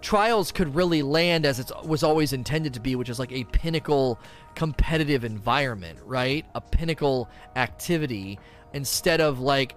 Trials 0.00 0.50
could 0.50 0.74
really 0.74 1.02
land 1.02 1.46
as 1.46 1.60
it 1.60 1.70
was 1.84 2.02
always 2.02 2.32
intended 2.32 2.74
to 2.74 2.80
be, 2.80 2.96
which 2.96 3.10
is 3.10 3.18
like 3.18 3.30
a 3.30 3.44
pinnacle 3.44 4.18
competitive 4.54 5.24
environment, 5.24 5.98
right? 6.04 6.44
A 6.54 6.60
pinnacle 6.60 7.28
activity 7.54 8.40
instead 8.72 9.20
of 9.20 9.40
like 9.40 9.74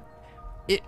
it 0.68 0.82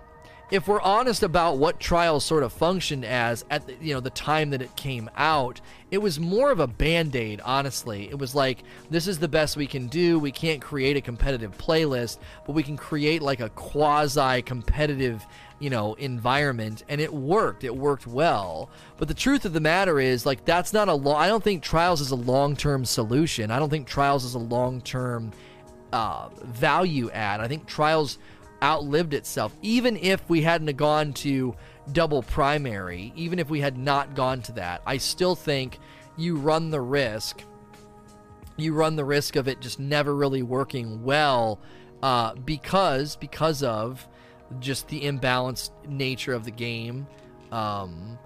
if 0.50 0.66
we're 0.66 0.80
honest 0.80 1.22
about 1.22 1.58
what 1.58 1.78
trials 1.78 2.24
sort 2.24 2.42
of 2.42 2.52
functioned 2.52 3.04
as 3.04 3.44
at 3.50 3.66
the, 3.66 3.76
you 3.80 3.92
know 3.92 4.00
the 4.00 4.10
time 4.10 4.50
that 4.50 4.62
it 4.62 4.74
came 4.76 5.10
out 5.16 5.60
it 5.90 5.98
was 5.98 6.20
more 6.20 6.50
of 6.50 6.60
a 6.60 6.66
band-aid 6.66 7.40
honestly. 7.42 8.08
It 8.10 8.18
was 8.18 8.34
like 8.34 8.62
this 8.90 9.06
is 9.06 9.18
the 9.18 9.28
best 9.28 9.56
we 9.56 9.66
can 9.66 9.86
do. 9.88 10.18
We 10.18 10.30
can't 10.30 10.60
create 10.60 10.96
a 10.96 11.00
competitive 11.00 11.56
playlist 11.56 12.18
but 12.46 12.52
we 12.52 12.62
can 12.62 12.76
create 12.76 13.22
like 13.22 13.40
a 13.40 13.48
quasi 13.50 14.42
competitive 14.42 15.26
you 15.58 15.70
know 15.70 15.94
environment 15.94 16.84
and 16.88 17.00
it 17.00 17.12
worked. 17.12 17.64
It 17.64 17.74
worked 17.74 18.06
well. 18.06 18.70
But 18.96 19.08
the 19.08 19.14
truth 19.14 19.44
of 19.44 19.52
the 19.52 19.60
matter 19.60 19.98
is 19.98 20.26
like 20.26 20.44
that's 20.44 20.72
not 20.72 20.88
a 20.88 20.94
long 20.94 21.16
i 21.16 21.26
don't 21.26 21.42
think 21.42 21.62
trials 21.62 22.00
is 22.00 22.10
a 22.10 22.16
long-term 22.16 22.84
solution. 22.84 23.50
I 23.50 23.58
don't 23.58 23.70
think 23.70 23.86
trials 23.86 24.24
is 24.24 24.34
a 24.34 24.38
long-term 24.38 25.32
uh, 25.92 26.28
value 26.42 27.10
add. 27.10 27.40
I 27.40 27.48
think 27.48 27.66
Trials 27.66 28.18
outlived 28.62 29.14
itself. 29.14 29.54
Even 29.62 29.96
if 29.96 30.28
we 30.28 30.42
hadn't 30.42 30.76
gone 30.76 31.12
to 31.14 31.54
double 31.92 32.22
primary, 32.22 33.12
even 33.16 33.38
if 33.38 33.48
we 33.48 33.60
had 33.60 33.78
not 33.78 34.14
gone 34.14 34.42
to 34.42 34.52
that, 34.52 34.82
I 34.86 34.96
still 34.98 35.34
think 35.34 35.78
you 36.16 36.36
run 36.36 36.70
the 36.70 36.80
risk. 36.80 37.42
You 38.56 38.74
run 38.74 38.96
the 38.96 39.04
risk 39.04 39.36
of 39.36 39.46
it 39.46 39.60
just 39.60 39.78
never 39.78 40.14
really 40.14 40.42
working 40.42 41.04
well 41.04 41.60
uh, 42.02 42.34
because 42.34 43.16
because 43.16 43.62
of 43.62 44.06
just 44.60 44.88
the 44.88 45.02
imbalanced 45.02 45.70
nature 45.86 46.32
of 46.34 46.44
the 46.44 46.50
game. 46.50 47.06
Um, 47.52 48.18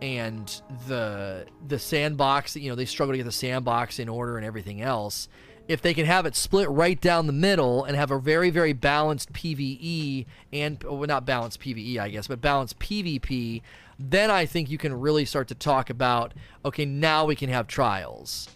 and 0.00 0.62
the 0.86 1.44
the 1.66 1.78
sandbox 1.78 2.54
you 2.54 2.68
know 2.68 2.76
they 2.76 2.84
struggle 2.84 3.12
to 3.12 3.16
get 3.16 3.24
the 3.24 3.32
sandbox 3.32 3.98
in 3.98 4.08
order 4.08 4.36
and 4.36 4.46
everything 4.46 4.80
else 4.80 5.28
if 5.68 5.82
they 5.82 5.92
can 5.94 6.06
have 6.06 6.26
it 6.26 6.34
split 6.34 6.68
right 6.70 7.00
down 7.00 7.26
the 7.26 7.32
middle 7.32 7.84
and 7.84 7.94
have 7.94 8.10
a 8.10 8.18
very 8.18 8.50
very 8.50 8.72
balanced 8.72 9.32
PVE 9.32 10.26
and 10.52 10.82
well 10.82 11.06
not 11.06 11.24
balanced 11.24 11.60
PVE 11.60 11.98
I 11.98 12.08
guess 12.08 12.26
but 12.26 12.40
balanced 12.40 12.78
PvP 12.78 13.62
then 13.98 14.30
I 14.30 14.46
think 14.46 14.70
you 14.70 14.78
can 14.78 14.98
really 14.98 15.24
start 15.24 15.48
to 15.48 15.54
talk 15.54 15.90
about 15.90 16.32
okay 16.64 16.84
now 16.84 17.24
we 17.26 17.36
can 17.36 17.50
have 17.50 17.68
trials 17.68 18.48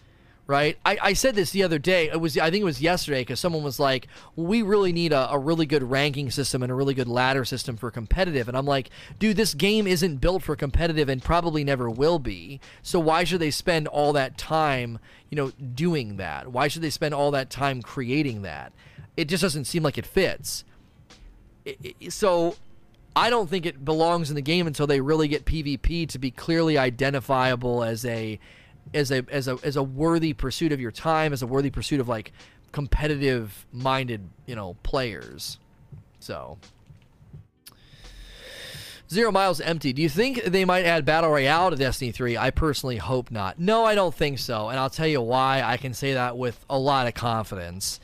right? 0.45 0.77
I, 0.85 0.97
I 1.01 1.13
said 1.13 1.35
this 1.35 1.51
the 1.51 1.63
other 1.63 1.79
day. 1.79 2.09
It 2.09 2.19
was 2.19 2.37
I 2.37 2.51
think 2.51 2.61
it 2.61 2.65
was 2.65 2.81
yesterday 2.81 3.21
because 3.21 3.39
someone 3.39 3.63
was 3.63 3.79
like, 3.79 4.07
"We 4.35 4.61
really 4.61 4.91
need 4.91 5.13
a, 5.13 5.31
a 5.31 5.39
really 5.39 5.65
good 5.65 5.83
ranking 5.83 6.31
system 6.31 6.61
and 6.63 6.71
a 6.71 6.75
really 6.75 6.93
good 6.93 7.07
ladder 7.07 7.45
system 7.45 7.77
for 7.77 7.91
competitive." 7.91 8.47
And 8.47 8.57
I'm 8.57 8.65
like, 8.65 8.89
"Dude, 9.19 9.37
this 9.37 9.53
game 9.53 9.87
isn't 9.87 10.17
built 10.17 10.43
for 10.43 10.55
competitive 10.55 11.09
and 11.09 11.23
probably 11.23 11.63
never 11.63 11.89
will 11.89 12.19
be. 12.19 12.59
So 12.81 12.99
why 12.99 13.23
should 13.23 13.39
they 13.39 13.51
spend 13.51 13.87
all 13.87 14.13
that 14.13 14.37
time, 14.37 14.99
you 15.29 15.35
know, 15.37 15.51
doing 15.73 16.17
that? 16.17 16.51
Why 16.51 16.67
should 16.67 16.81
they 16.81 16.89
spend 16.89 17.13
all 17.13 17.31
that 17.31 17.49
time 17.49 17.81
creating 17.81 18.41
that? 18.41 18.73
It 19.15 19.25
just 19.25 19.41
doesn't 19.41 19.65
seem 19.65 19.83
like 19.83 19.97
it 19.97 20.05
fits." 20.05 20.65
It, 21.65 21.95
it, 22.01 22.11
so 22.11 22.57
I 23.15 23.29
don't 23.29 23.49
think 23.49 23.65
it 23.65 23.85
belongs 23.85 24.29
in 24.29 24.35
the 24.35 24.41
game 24.41 24.67
until 24.67 24.87
they 24.87 24.99
really 24.99 25.29
get 25.29 25.45
PvP 25.45 26.09
to 26.09 26.19
be 26.19 26.31
clearly 26.31 26.77
identifiable 26.77 27.83
as 27.83 28.03
a 28.05 28.39
as 28.93 29.11
a 29.11 29.25
as 29.31 29.47
a 29.47 29.57
as 29.63 29.75
a 29.75 29.83
worthy 29.83 30.33
pursuit 30.33 30.71
of 30.71 30.79
your 30.79 30.91
time, 30.91 31.33
as 31.33 31.41
a 31.41 31.47
worthy 31.47 31.69
pursuit 31.69 31.99
of 31.99 32.07
like 32.07 32.31
competitive 32.71 33.65
minded, 33.71 34.29
you 34.45 34.55
know, 34.55 34.75
players. 34.83 35.59
So 36.19 36.57
Zero 39.13 39.31
miles 39.31 39.61
empty. 39.61 39.93
Do 39.93 40.01
you 40.01 40.09
think 40.09 40.43
they 40.43 40.65
might 40.65 40.85
add 40.85 41.05
battle 41.05 41.29
royale 41.29 41.69
to 41.69 41.75
Destiny 41.75 42.11
3? 42.11 42.35
I 42.35 42.49
personally 42.49 42.97
hope 42.97 43.29
not. 43.29 43.59
No, 43.59 43.85
I 43.85 43.93
don't 43.93 44.13
think 44.13 44.39
so, 44.39 44.69
and 44.69 44.79
I'll 44.79 44.89
tell 44.89 45.05
you 45.05 45.21
why. 45.21 45.61
I 45.61 45.77
can 45.77 45.93
say 45.93 46.13
that 46.13 46.35
with 46.35 46.65
a 46.67 46.79
lot 46.79 47.05
of 47.05 47.13
confidence. 47.13 47.99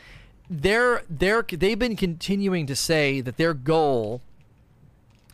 They're 0.51 1.01
they're 1.09 1.43
they've 1.49 1.79
been 1.79 1.95
continuing 1.95 2.67
to 2.67 2.75
say 2.75 3.21
that 3.21 3.37
their 3.37 3.55
goal 3.55 4.21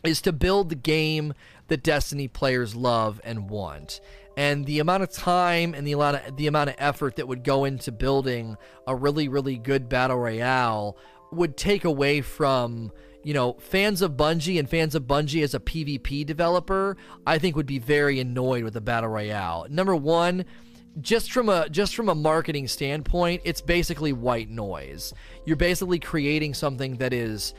is 0.02 0.22
to 0.22 0.32
build 0.32 0.70
the 0.70 0.76
game 0.76 1.34
that 1.68 1.82
Destiny 1.82 2.26
players 2.26 2.74
love 2.74 3.20
and 3.22 3.50
want 3.50 4.00
and 4.36 4.66
the 4.66 4.78
amount 4.78 5.02
of 5.02 5.10
time 5.10 5.74
and 5.74 5.86
the 5.86 5.92
amount 5.92 6.16
of 6.16 6.36
the 6.36 6.46
amount 6.46 6.70
of 6.70 6.76
effort 6.78 7.16
that 7.16 7.26
would 7.26 7.42
go 7.42 7.64
into 7.64 7.90
building 7.90 8.56
a 8.86 8.94
really 8.94 9.28
really 9.28 9.56
good 9.56 9.88
battle 9.88 10.18
royale 10.18 10.96
would 11.32 11.56
take 11.56 11.84
away 11.84 12.20
from 12.20 12.92
you 13.24 13.34
know 13.34 13.54
fans 13.54 14.02
of 14.02 14.12
Bungie 14.12 14.58
and 14.58 14.68
fans 14.68 14.94
of 14.94 15.04
Bungie 15.04 15.42
as 15.42 15.54
a 15.54 15.60
PvP 15.60 16.24
developer 16.26 16.96
I 17.26 17.38
think 17.38 17.56
would 17.56 17.66
be 17.66 17.78
very 17.78 18.20
annoyed 18.20 18.64
with 18.64 18.74
the 18.74 18.80
battle 18.80 19.10
royale. 19.10 19.66
Number 19.68 19.96
1, 19.96 20.44
just 21.00 21.32
from 21.32 21.48
a 21.48 21.68
just 21.68 21.94
from 21.94 22.08
a 22.08 22.14
marketing 22.14 22.68
standpoint, 22.68 23.42
it's 23.44 23.60
basically 23.60 24.12
white 24.12 24.48
noise. 24.48 25.12
You're 25.44 25.56
basically 25.56 25.98
creating 25.98 26.54
something 26.54 26.96
that 26.96 27.12
is 27.12 27.54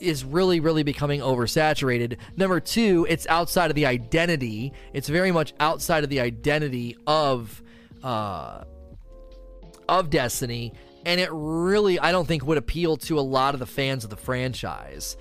is 0.00 0.24
really, 0.24 0.60
really 0.60 0.82
becoming 0.82 1.20
oversaturated. 1.20 2.18
Number 2.36 2.60
two, 2.60 3.06
it's 3.08 3.26
outside 3.28 3.70
of 3.70 3.74
the 3.74 3.86
identity. 3.86 4.72
It's 4.92 5.08
very 5.08 5.32
much 5.32 5.52
outside 5.60 6.04
of 6.04 6.10
the 6.10 6.20
identity 6.20 6.96
of 7.06 7.62
uh, 8.02 8.64
of 9.88 10.10
Destiny, 10.10 10.72
and 11.04 11.20
it 11.20 11.28
really, 11.32 11.98
I 11.98 12.12
don't 12.12 12.26
think, 12.26 12.44
would 12.46 12.58
appeal 12.58 12.96
to 12.98 13.18
a 13.18 13.20
lot 13.20 13.54
of 13.54 13.60
the 13.60 13.66
fans 13.66 14.04
of 14.04 14.10
the 14.10 14.16
franchise. 14.16 15.16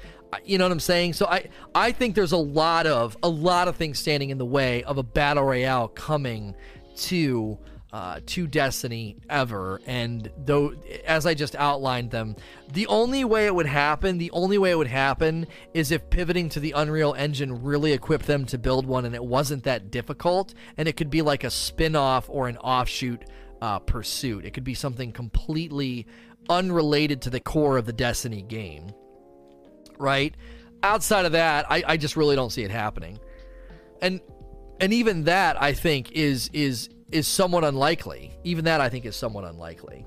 You 0.46 0.60
know 0.60 0.66
what 0.66 0.72
I'm 0.72 0.80
saying? 0.80 1.14
So 1.14 1.26
I, 1.26 1.50
I 1.74 1.92
think 1.92 2.14
there's 2.16 2.34
a 2.34 2.38
lot 2.38 2.86
of 2.86 3.18
a 3.24 3.30
lot 3.30 3.68
of 3.68 3.76
things 3.76 3.98
standing 3.98 4.30
in 4.30 4.38
the 4.38 4.46
way 4.46 4.84
of 4.84 4.98
a 4.98 5.04
battle 5.04 5.44
royale 5.44 5.88
coming 5.88 6.56
to 6.98 7.58
uh, 7.92 8.20
to 8.26 8.48
Destiny 8.48 9.18
ever. 9.30 9.82
And 9.86 10.32
though, 10.38 10.74
as 11.06 11.26
I 11.26 11.34
just 11.34 11.56
outlined 11.56 12.12
them, 12.12 12.36
the 12.72 12.88
only 12.88 13.26
way 13.26 13.48
it 13.48 13.56
would 13.56 13.66
happen, 13.66 14.18
the 14.18 14.32
only 14.32 14.58
way 14.58 14.72
it 14.72 14.78
would 14.78 14.88
happen 14.88 15.48
is 15.74 15.92
if 15.92 16.10
pivoting 16.10 16.50
to 16.50 16.60
the 16.60 16.74
Unreal 16.74 17.16
Engine 17.18 17.64
really 17.64 17.94
equipped 17.94 18.28
them 18.28 18.46
to 18.46 18.58
build 18.58 18.86
one 18.86 19.06
and 19.06 19.16
it 19.16 19.24
wasn't 19.24 19.64
that 19.64 19.90
difficult. 19.90 20.54
And 20.78 20.88
it 20.88 20.98
could 20.98 21.10
be 21.10 21.22
like 21.22 21.44
a 21.44 21.50
spin 21.50 21.96
off 21.96 22.30
or 22.30 22.48
an 22.48 22.58
offshoot 22.58 23.24
uh, 23.62 23.80
pursuit. 23.80 24.46
It 24.46 24.52
could 24.52 24.64
be 24.64 24.76
something 24.76 25.12
completely 25.12 26.06
unrelated 26.48 27.24
to 27.24 27.30
the 27.30 27.40
core 27.40 27.78
of 27.78 27.86
the 27.86 27.94
Destiny 27.94 28.44
game. 28.44 28.92
Right? 29.98 30.36
Outside 30.84 31.26
of 31.26 31.34
that, 31.34 31.66
I, 31.70 31.84
I 31.86 31.98
just 31.98 32.16
really 32.16 32.36
don't 32.36 32.52
see 32.52 32.64
it 32.64 32.72
happening. 32.72 33.20
And 34.02 34.22
and 34.80 34.94
even 34.94 35.26
that 35.26 35.62
I 35.62 35.74
think 35.74 36.14
is 36.14 36.50
is 36.54 36.88
is 37.12 37.28
somewhat 37.28 37.64
unlikely. 37.64 38.38
Even 38.44 38.66
that, 38.66 38.82
I 38.82 38.90
think, 38.90 39.06
is 39.06 39.16
somewhat 39.16 39.44
unlikely. 39.44 40.06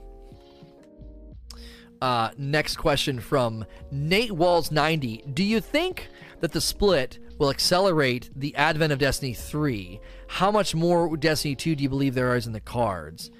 Uh, 2.00 2.30
next 2.36 2.76
question 2.76 3.20
from 3.20 3.64
Nate 3.92 4.32
Walls 4.32 4.72
90. 4.72 5.24
Do 5.34 5.44
you 5.44 5.60
think 5.60 6.08
that 6.40 6.52
the 6.52 6.60
split 6.60 7.20
will 7.38 7.50
accelerate 7.50 8.30
the 8.34 8.54
advent 8.56 8.92
of 8.92 8.98
Destiny 8.98 9.34
3? 9.34 10.00
How 10.26 10.50
much 10.50 10.74
more 10.74 11.16
Destiny 11.16 11.54
2 11.54 11.76
do 11.76 11.82
you 11.82 11.88
believe 11.88 12.14
there 12.14 12.34
is 12.34 12.46
in 12.46 12.52
the 12.52 12.60
cards? 12.60 13.30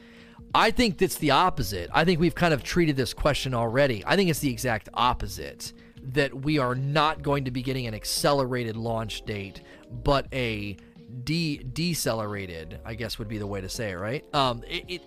I 0.54 0.70
think 0.70 1.00
it's 1.00 1.16
the 1.16 1.30
opposite. 1.30 1.90
I 1.92 2.04
think 2.04 2.20
we've 2.20 2.34
kind 2.34 2.54
of 2.54 2.62
treated 2.62 2.96
this 2.96 3.14
question 3.14 3.54
already. 3.54 4.04
I 4.06 4.16
think 4.16 4.30
it's 4.30 4.38
the 4.40 4.50
exact 4.50 4.88
opposite 4.94 5.72
that 6.02 6.42
we 6.42 6.58
are 6.58 6.74
not 6.74 7.22
going 7.22 7.44
to 7.44 7.50
be 7.50 7.62
getting 7.62 7.86
an 7.86 7.94
accelerated 7.94 8.76
launch 8.76 9.24
date, 9.24 9.62
but 9.90 10.26
a 10.32 10.76
de 11.24 11.58
decelerated, 11.58 12.80
I 12.84 12.94
guess 12.94 13.18
would 13.18 13.28
be 13.28 13.38
the 13.38 13.46
way 13.46 13.60
to 13.60 13.68
say 13.68 13.90
it, 13.90 13.98
right? 13.98 14.24
Um, 14.34 14.62
it, 14.68 14.84
it 14.88 15.02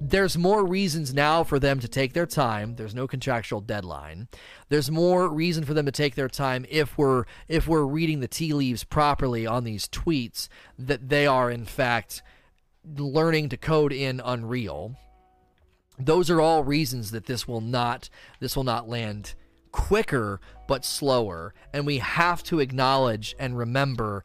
there's 0.00 0.38
more 0.38 0.64
reasons 0.64 1.12
now 1.12 1.44
for 1.44 1.58
them 1.58 1.78
to 1.80 1.88
take 1.88 2.14
their 2.14 2.26
time. 2.26 2.76
There's 2.76 2.94
no 2.94 3.06
contractual 3.06 3.60
deadline. 3.60 4.28
There's 4.70 4.90
more 4.90 5.28
reason 5.28 5.64
for 5.64 5.74
them 5.74 5.84
to 5.84 5.92
take 5.92 6.14
their 6.14 6.28
time 6.28 6.64
if 6.70 6.96
we're 6.96 7.24
if 7.48 7.68
we're 7.68 7.84
reading 7.84 8.20
the 8.20 8.28
tea 8.28 8.54
leaves 8.54 8.82
properly 8.82 9.46
on 9.46 9.64
these 9.64 9.86
tweets 9.88 10.48
that 10.78 11.10
they 11.10 11.26
are 11.26 11.50
in 11.50 11.66
fact 11.66 12.22
learning 12.96 13.50
to 13.50 13.58
code 13.58 13.92
in 13.92 14.22
Unreal. 14.24 14.96
Those 15.98 16.30
are 16.30 16.40
all 16.40 16.64
reasons 16.64 17.10
that 17.10 17.26
this 17.26 17.46
will 17.46 17.60
not 17.60 18.08
this 18.40 18.56
will 18.56 18.64
not 18.64 18.88
land 18.88 19.34
quicker 19.70 20.40
but 20.66 20.84
slower 20.84 21.54
and 21.72 21.86
we 21.86 21.98
have 21.98 22.42
to 22.42 22.58
acknowledge 22.58 23.36
and 23.38 23.56
remember 23.56 24.24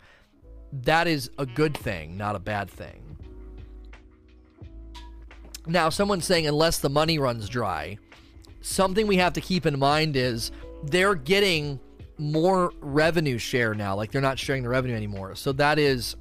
that 0.84 1.07
is 1.07 1.30
a 1.38 1.45
good 1.45 1.76
thing, 1.76 2.17
not 2.17 2.36
a 2.36 2.39
bad 2.39 2.69
thing. 2.69 3.01
Now, 5.67 5.89
someone's 5.89 6.26
saying 6.26 6.45
unless 6.47 6.80
the 6.80 6.89
money 6.89 7.17
runs 7.17 7.49
dry, 7.49 7.97
something 8.61 9.07
we 9.07 9.17
have 9.17 9.34
to 9.34 9.41
keep 9.41 9.65
in 9.65 9.80
mind 9.80 10.15
is 10.15 10.51
they're 10.84 11.15
getting 11.15 11.80
more 12.17 12.71
revenue 12.80 13.38
share 13.38 13.73
now. 13.73 13.95
Like 13.95 14.11
they're 14.11 14.21
not 14.21 14.39
sharing 14.39 14.63
the 14.63 14.69
revenue 14.69 14.95
anymore. 14.95 15.36
So 15.36 15.51
that 15.53 15.80
is 15.80 16.15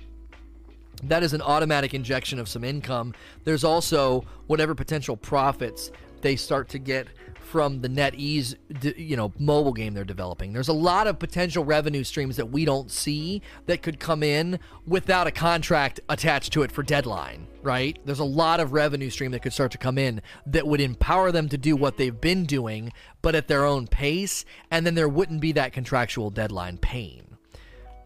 that 1.03 1.23
is 1.23 1.33
an 1.35 1.43
automatic 1.43 1.93
injection 1.93 2.39
of 2.39 2.49
some 2.49 2.65
income. 2.65 3.15
There's 3.45 3.65
also 3.65 4.25
whatever 4.47 4.75
potential 4.75 5.17
profits 5.17 5.91
they 6.23 6.37
start 6.37 6.69
to 6.71 6.79
get 6.79 7.09
from 7.55 7.83
the 7.83 7.89
NetEase, 7.89 8.57
you 8.99 9.17
know, 9.17 9.33
mobile 9.39 9.73
game 9.73 9.95
they're 9.95 10.03
developing. 10.03 10.53
There's 10.53 10.67
a 10.67 10.73
lot 10.73 11.07
of 11.07 11.21
potential 11.21 11.65
revenue 11.65 12.03
streams 12.03 12.35
that 12.35 12.47
we 12.47 12.65
don't 12.65 12.91
see 12.91 13.43
that 13.67 13.81
could 13.81 14.01
come 14.01 14.25
in 14.25 14.59
without 14.89 15.29
a 15.29 15.31
contract 15.31 16.01
attached 16.09 16.53
to 16.55 16.65
it 16.65 16.73
for 16.73 16.83
deadline, 16.83 17.47
right? 17.63 17.97
There's 18.05 18.19
a 18.19 18.25
lot 18.25 18.59
of 18.59 18.73
revenue 18.73 19.09
stream 19.09 19.31
that 19.31 19.43
could 19.43 19.53
start 19.53 19.71
to 19.71 19.79
come 19.79 19.99
in 19.99 20.21
that 20.47 20.67
would 20.67 20.81
empower 20.81 21.31
them 21.31 21.49
to 21.51 21.57
do 21.57 21.77
what 21.77 21.97
they've 21.97 22.21
been 22.21 22.45
doing, 22.45 22.93
but 23.23 23.37
at 23.37 23.47
their 23.47 23.65
own 23.65 23.87
pace, 23.87 24.45
and 24.73 24.85
then 24.85 24.97
there 24.97 25.09
wouldn't 25.09 25.41
be 25.41 25.53
that 25.53 25.73
contractual 25.73 26.31
deadline 26.31 26.77
pain. 26.79 27.37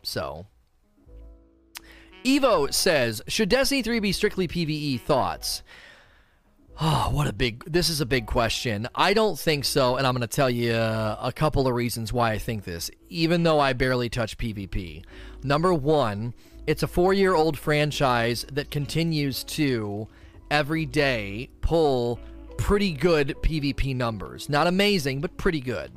So, 0.02 0.44
Evo 2.22 2.70
says, 2.70 3.22
should 3.28 3.48
Destiny 3.48 3.80
3 3.80 3.98
be 4.00 4.12
strictly 4.12 4.46
PvE? 4.46 5.00
Thoughts? 5.00 5.62
Oh, 6.80 7.08
what 7.10 7.26
a 7.26 7.32
big. 7.32 7.64
This 7.64 7.88
is 7.88 8.00
a 8.00 8.06
big 8.06 8.26
question. 8.26 8.86
I 8.94 9.12
don't 9.12 9.36
think 9.36 9.64
so, 9.64 9.96
and 9.96 10.06
I'm 10.06 10.14
going 10.14 10.20
to 10.20 10.28
tell 10.28 10.48
you 10.48 10.74
a 10.74 11.32
couple 11.34 11.66
of 11.66 11.74
reasons 11.74 12.12
why 12.12 12.30
I 12.30 12.38
think 12.38 12.62
this, 12.62 12.88
even 13.08 13.42
though 13.42 13.58
I 13.58 13.72
barely 13.72 14.08
touch 14.08 14.38
PvP. 14.38 15.04
Number 15.42 15.74
one, 15.74 16.34
it's 16.68 16.84
a 16.84 16.86
four 16.86 17.12
year 17.12 17.34
old 17.34 17.58
franchise 17.58 18.46
that 18.52 18.70
continues 18.70 19.42
to 19.44 20.06
every 20.52 20.86
day 20.86 21.50
pull 21.62 22.20
pretty 22.58 22.92
good 22.92 23.34
PvP 23.42 23.96
numbers. 23.96 24.48
Not 24.48 24.68
amazing, 24.68 25.20
but 25.20 25.36
pretty 25.36 25.60
good. 25.60 25.90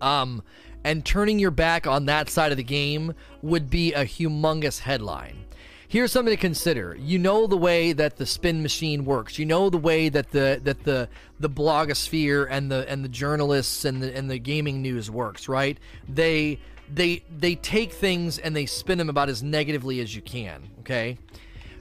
Um, 0.00 0.42
and 0.82 1.04
turning 1.04 1.38
your 1.38 1.50
back 1.50 1.86
on 1.86 2.06
that 2.06 2.30
side 2.30 2.52
of 2.52 2.56
the 2.56 2.64
game 2.64 3.12
would 3.42 3.68
be 3.68 3.92
a 3.92 4.04
humongous 4.04 4.78
headline. 4.78 5.44
Here's 5.90 6.12
something 6.12 6.34
to 6.34 6.40
consider. 6.40 6.94
You 7.00 7.18
know 7.18 7.46
the 7.46 7.56
way 7.56 7.94
that 7.94 8.16
the 8.16 8.26
spin 8.26 8.62
machine 8.62 9.06
works. 9.06 9.38
You 9.38 9.46
know 9.46 9.70
the 9.70 9.78
way 9.78 10.10
that 10.10 10.32
the 10.32 10.60
that 10.62 10.84
the 10.84 11.08
the 11.40 11.48
blogosphere 11.48 12.46
and 12.50 12.70
the 12.70 12.86
and 12.90 13.02
the 13.02 13.08
journalists 13.08 13.86
and 13.86 14.02
the 14.02 14.14
and 14.14 14.30
the 14.30 14.38
gaming 14.38 14.82
news 14.82 15.10
works, 15.10 15.48
right? 15.48 15.78
They 16.06 16.58
they 16.92 17.24
they 17.34 17.54
take 17.54 17.92
things 17.92 18.38
and 18.38 18.54
they 18.54 18.66
spin 18.66 18.98
them 18.98 19.08
about 19.08 19.30
as 19.30 19.42
negatively 19.42 20.00
as 20.00 20.14
you 20.14 20.20
can, 20.20 20.68
okay? 20.80 21.16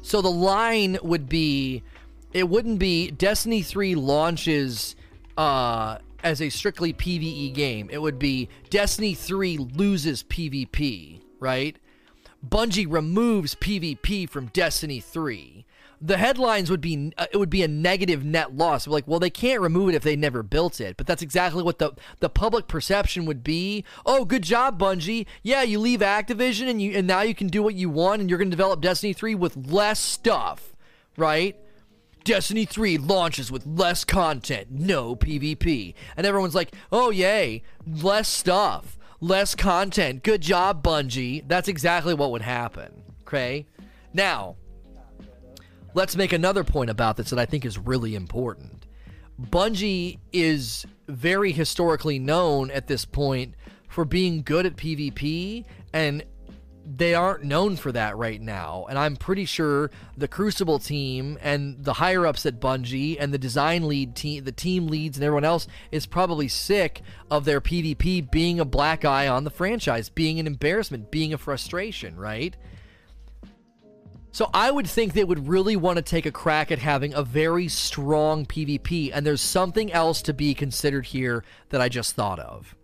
So 0.02 0.22
the 0.22 0.32
line 0.32 0.98
would 1.04 1.28
be 1.28 1.84
it 2.32 2.48
wouldn't 2.48 2.80
be 2.80 3.12
Destiny 3.12 3.62
3 3.62 3.96
launches 3.96 4.96
uh 5.38 5.98
as 6.24 6.42
a 6.42 6.50
strictly 6.50 6.94
PvE 6.94 7.54
game. 7.54 7.90
It 7.92 8.02
would 8.02 8.20
be 8.20 8.48
Destiny 8.70 9.16
3 9.16 9.58
loses 9.58 10.24
PvP, 10.24 11.20
right? 11.42 11.78
Bungie 12.46 12.86
removes 12.88 13.56
PvP 13.56 14.30
from 14.30 14.48
Destiny 14.48 15.00
3. 15.00 15.66
The 16.00 16.18
headlines 16.18 16.70
would 16.70 16.82
be 16.82 17.12
uh, 17.18 17.26
it 17.32 17.38
would 17.38 17.50
be 17.50 17.64
a 17.64 17.68
negative 17.68 18.24
net 18.24 18.56
loss. 18.56 18.86
Like, 18.86 19.08
well, 19.08 19.20
they 19.20 19.32
can't 19.32 19.62
remove 19.62 19.90
it 19.90 19.96
if 19.96 20.04
they 20.04 20.16
never 20.16 20.44
built 20.44 20.80
it. 20.80 20.96
But 20.96 21.08
that's 21.08 21.24
exactly 21.24 21.64
what 21.64 21.80
the 21.80 21.94
the 22.20 22.30
public 22.30 22.68
perception 22.68 23.26
would 23.26 23.44
be. 23.44 23.84
Oh, 24.06 24.24
good 24.24 24.44
job, 24.44 24.80
Bungie. 24.80 25.26
Yeah, 25.42 25.64
you 25.64 25.80
leave 25.80 26.02
Activision 26.02 26.70
and 26.70 26.80
you 26.80 26.92
and 26.92 27.08
now 27.08 27.22
you 27.22 27.34
can 27.34 27.48
do 27.48 27.64
what 27.64 27.74
you 27.74 27.90
want 27.90 28.22
and 28.22 28.30
you're 28.30 28.38
going 28.38 28.52
to 28.52 28.56
develop 28.56 28.80
Destiny 28.80 29.14
3 29.14 29.34
with 29.34 29.58
less 29.72 30.00
stuff, 30.00 30.76
right? 31.18 31.56
Destiny 32.24 32.66
3 32.66 32.98
launches 33.00 33.52
with 33.52 33.66
less 33.66 34.04
content, 34.04 34.68
no 34.70 35.16
PvP. 35.16 35.96
And 36.16 36.28
everyone's 36.28 36.56
like, 36.56 36.76
oh, 36.92 37.10
yay, 37.10 37.64
less 37.88 38.28
stuff, 38.28 38.97
less 39.20 39.56
content. 39.56 40.24
Good 40.24 40.42
job, 40.42 40.84
Bungie. 40.84 41.48
That's 41.48 41.68
exactly 41.68 42.14
what 42.14 42.32
would 42.32 42.42
happen. 42.42 43.04
Okay? 43.22 43.66
Now, 44.14 44.56
let's 45.94 46.16
make 46.16 46.34
another 46.34 46.64
point 46.64 46.90
about 46.90 47.18
this 47.18 47.30
that 47.30 47.40
I 47.40 47.46
think 47.46 47.66
is 47.66 47.78
really 47.78 48.16
important. 48.16 48.86
Bungie 49.40 50.20
is 50.34 50.86
very 51.08 51.52
historically 51.52 52.20
known 52.20 52.72
at 52.72 52.88
this 52.88 53.06
point 53.06 53.56
for 53.88 54.06
being 54.06 54.42
good 54.42 54.66
at 54.66 54.76
PvP 54.76 55.66
and 55.94 56.24
they 56.96 57.14
aren't 57.14 57.44
known 57.44 57.76
for 57.76 57.92
that 57.92 58.16
right 58.16 58.42
now. 58.42 58.86
And 58.90 58.98
I'm 58.98 59.18
pretty 59.18 59.46
sure 59.46 59.92
the 60.16 60.28
Crucible 60.28 60.80
team 60.80 61.38
and 61.42 61.84
the 61.84 61.94
higher 61.94 62.26
ups 62.26 62.46
at 62.46 62.62
Bungie 62.62 63.18
and 63.20 63.34
the 63.34 63.38
design 63.38 63.88
lead 63.88 64.16
team, 64.16 64.46
the 64.46 64.52
team 64.52 64.88
leads, 64.88 65.18
and 65.18 65.24
everyone 65.24 65.44
else 65.44 65.68
is 65.92 66.06
probably 66.06 66.48
sick 66.48 67.02
of 67.30 67.46
their 67.46 67.60
PvP 67.60 68.32
being 68.32 68.60
a 68.60 68.66
black 68.66 69.04
eye 69.04 69.28
on 69.28 69.44
the 69.44 69.50
franchise, 69.50 70.10
being 70.10 70.40
an 70.40 70.48
embarrassment, 70.48 71.12
being 71.12 71.34
a 71.34 71.38
frustration, 71.38 72.16
right? 72.16 72.56
So 74.32 74.50
I 74.54 74.72
would 74.72 74.88
think 74.88 75.14
they 75.14 75.24
would 75.24 75.48
really 75.48 75.76
want 75.76 75.98
to 75.98 76.04
take 76.04 76.26
a 76.26 76.32
crack 76.32 76.72
at 76.72 76.80
having 76.80 77.14
a 77.14 77.24
very 77.24 77.68
strong 77.68 78.46
PvP. 78.46 79.12
And 79.14 79.26
there's 79.26 79.42
something 79.42 79.92
else 79.92 80.22
to 80.22 80.34
be 80.34 80.54
considered 80.54 81.08
here 81.08 81.44
that 81.70 81.82
I 81.82 81.90
just 81.90 82.16
thought 82.16 82.40
of. 82.40 82.76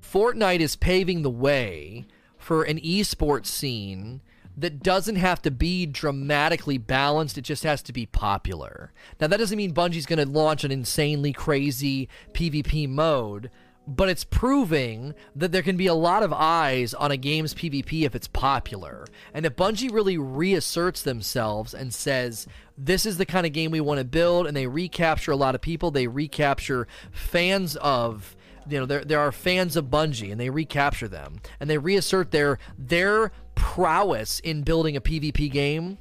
Fortnite 0.00 0.60
is 0.60 0.76
paving 0.76 1.22
the 1.22 1.30
way 1.30 2.06
for 2.42 2.64
an 2.64 2.80
esports 2.80 3.46
scene 3.46 4.20
that 4.56 4.82
doesn't 4.82 5.16
have 5.16 5.40
to 5.42 5.50
be 5.50 5.86
dramatically 5.86 6.76
balanced. 6.76 7.38
It 7.38 7.42
just 7.42 7.62
has 7.64 7.82
to 7.82 7.92
be 7.92 8.04
popular. 8.04 8.92
Now, 9.20 9.28
that 9.28 9.38
doesn't 9.38 9.56
mean 9.56 9.72
Bungie's 9.72 10.06
going 10.06 10.18
to 10.18 10.30
launch 10.30 10.64
an 10.64 10.70
insanely 10.70 11.32
crazy 11.32 12.08
PvP 12.32 12.88
mode, 12.88 13.50
but 13.86 14.08
it's 14.08 14.24
proving 14.24 15.14
that 15.34 15.52
there 15.52 15.62
can 15.62 15.76
be 15.76 15.86
a 15.86 15.94
lot 15.94 16.22
of 16.22 16.32
eyes 16.32 16.92
on 16.94 17.10
a 17.10 17.16
game's 17.16 17.54
PvP 17.54 18.02
if 18.02 18.14
it's 18.14 18.28
popular. 18.28 19.06
And 19.32 19.46
if 19.46 19.56
Bungie 19.56 19.92
really 19.92 20.18
reasserts 20.18 21.02
themselves 21.02 21.72
and 21.72 21.94
says, 21.94 22.46
this 22.76 23.06
is 23.06 23.16
the 23.16 23.26
kind 23.26 23.46
of 23.46 23.52
game 23.52 23.70
we 23.70 23.80
want 23.80 23.98
to 23.98 24.04
build, 24.04 24.46
and 24.46 24.56
they 24.56 24.66
recapture 24.66 25.32
a 25.32 25.36
lot 25.36 25.54
of 25.54 25.62
people, 25.62 25.90
they 25.90 26.06
recapture 26.08 26.86
fans 27.10 27.76
of 27.76 28.36
you 28.68 28.78
know 28.78 28.86
there 28.86 29.04
there 29.04 29.20
are 29.20 29.32
fans 29.32 29.76
of 29.76 29.86
Bungie 29.86 30.30
and 30.30 30.40
they 30.40 30.50
recapture 30.50 31.08
them 31.08 31.40
and 31.60 31.68
they 31.68 31.78
reassert 31.78 32.30
their 32.30 32.58
their 32.78 33.32
prowess 33.54 34.40
in 34.40 34.62
building 34.62 34.96
a 34.96 35.00
PvP 35.00 35.50
game. 35.50 35.98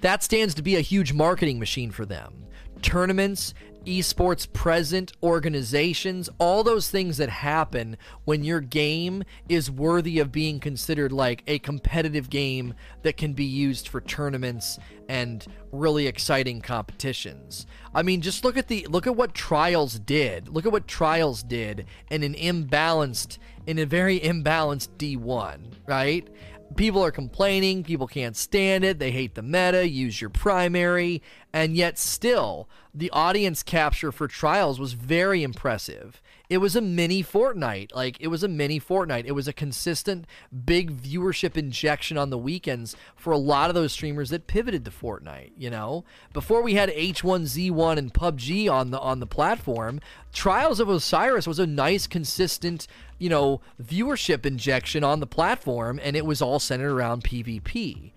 That 0.00 0.22
stands 0.22 0.54
to 0.54 0.62
be 0.62 0.76
a 0.76 0.80
huge 0.80 1.12
marketing 1.12 1.58
machine 1.58 1.90
for 1.90 2.06
them. 2.06 2.46
Tournaments 2.82 3.54
esports 3.86 4.50
present 4.52 5.12
organizations, 5.22 6.28
all 6.38 6.62
those 6.62 6.90
things 6.90 7.16
that 7.16 7.30
happen 7.30 7.96
when 8.24 8.44
your 8.44 8.60
game 8.60 9.24
is 9.48 9.70
worthy 9.70 10.18
of 10.18 10.32
being 10.32 10.60
considered 10.60 11.12
like 11.12 11.42
a 11.46 11.58
competitive 11.58 12.30
game 12.30 12.74
that 13.02 13.16
can 13.16 13.32
be 13.32 13.44
used 13.44 13.88
for 13.88 14.00
tournaments 14.00 14.78
and 15.08 15.46
really 15.72 16.06
exciting 16.06 16.60
competitions. 16.60 17.66
I 17.94 18.02
mean, 18.02 18.20
just 18.20 18.44
look 18.44 18.56
at 18.56 18.68
the 18.68 18.86
look 18.90 19.06
at 19.06 19.16
what 19.16 19.34
Trials 19.34 19.98
did. 19.98 20.48
Look 20.48 20.66
at 20.66 20.72
what 20.72 20.86
Trials 20.86 21.42
did 21.42 21.86
in 22.10 22.22
an 22.22 22.34
imbalanced 22.34 23.38
in 23.66 23.78
a 23.78 23.86
very 23.86 24.20
imbalanced 24.20 24.88
D1, 24.98 25.72
right? 25.86 26.28
People 26.76 27.04
are 27.04 27.10
complaining, 27.10 27.82
people 27.82 28.06
can't 28.06 28.36
stand 28.36 28.84
it, 28.84 28.98
they 28.98 29.10
hate 29.10 29.34
the 29.34 29.42
meta, 29.42 29.88
use 29.88 30.20
your 30.20 30.30
primary, 30.30 31.22
and 31.52 31.76
yet 31.76 31.98
still, 31.98 32.68
the 32.94 33.10
audience 33.10 33.62
capture 33.62 34.12
for 34.12 34.28
Trials 34.28 34.78
was 34.78 34.92
very 34.92 35.42
impressive. 35.42 36.22
It 36.48 36.58
was 36.58 36.74
a 36.74 36.80
mini 36.80 37.22
Fortnite. 37.22 37.94
Like, 37.94 38.16
it 38.20 38.28
was 38.28 38.42
a 38.42 38.48
mini 38.48 38.80
Fortnite. 38.80 39.26
It 39.26 39.32
was 39.32 39.46
a 39.46 39.52
consistent, 39.52 40.26
big 40.64 40.96
viewership 40.96 41.56
injection 41.56 42.16
on 42.16 42.30
the 42.30 42.38
weekends 42.38 42.96
for 43.16 43.32
a 43.32 43.38
lot 43.38 43.68
of 43.68 43.74
those 43.74 43.92
streamers 43.92 44.30
that 44.30 44.46
pivoted 44.46 44.84
to 44.86 44.90
Fortnite, 44.90 45.52
you 45.58 45.68
know? 45.68 46.04
Before 46.32 46.62
we 46.62 46.74
had 46.74 46.88
H1Z1 46.90 47.98
and 47.98 48.14
PUBG 48.14 48.70
on 48.70 48.90
the 48.90 48.98
on 48.98 49.20
the 49.20 49.26
platform, 49.26 50.00
Trials 50.32 50.80
of 50.80 50.88
Osiris 50.88 51.46
was 51.46 51.58
a 51.58 51.66
nice, 51.66 52.06
consistent 52.06 52.86
you 53.18 53.28
know, 53.28 53.60
viewership 53.82 54.46
injection 54.46 55.04
on 55.04 55.20
the 55.20 55.26
platform, 55.26 56.00
and 56.02 56.16
it 56.16 56.24
was 56.24 56.40
all 56.40 56.58
centered 56.58 56.92
around 56.92 57.24
PvP. 57.24 58.12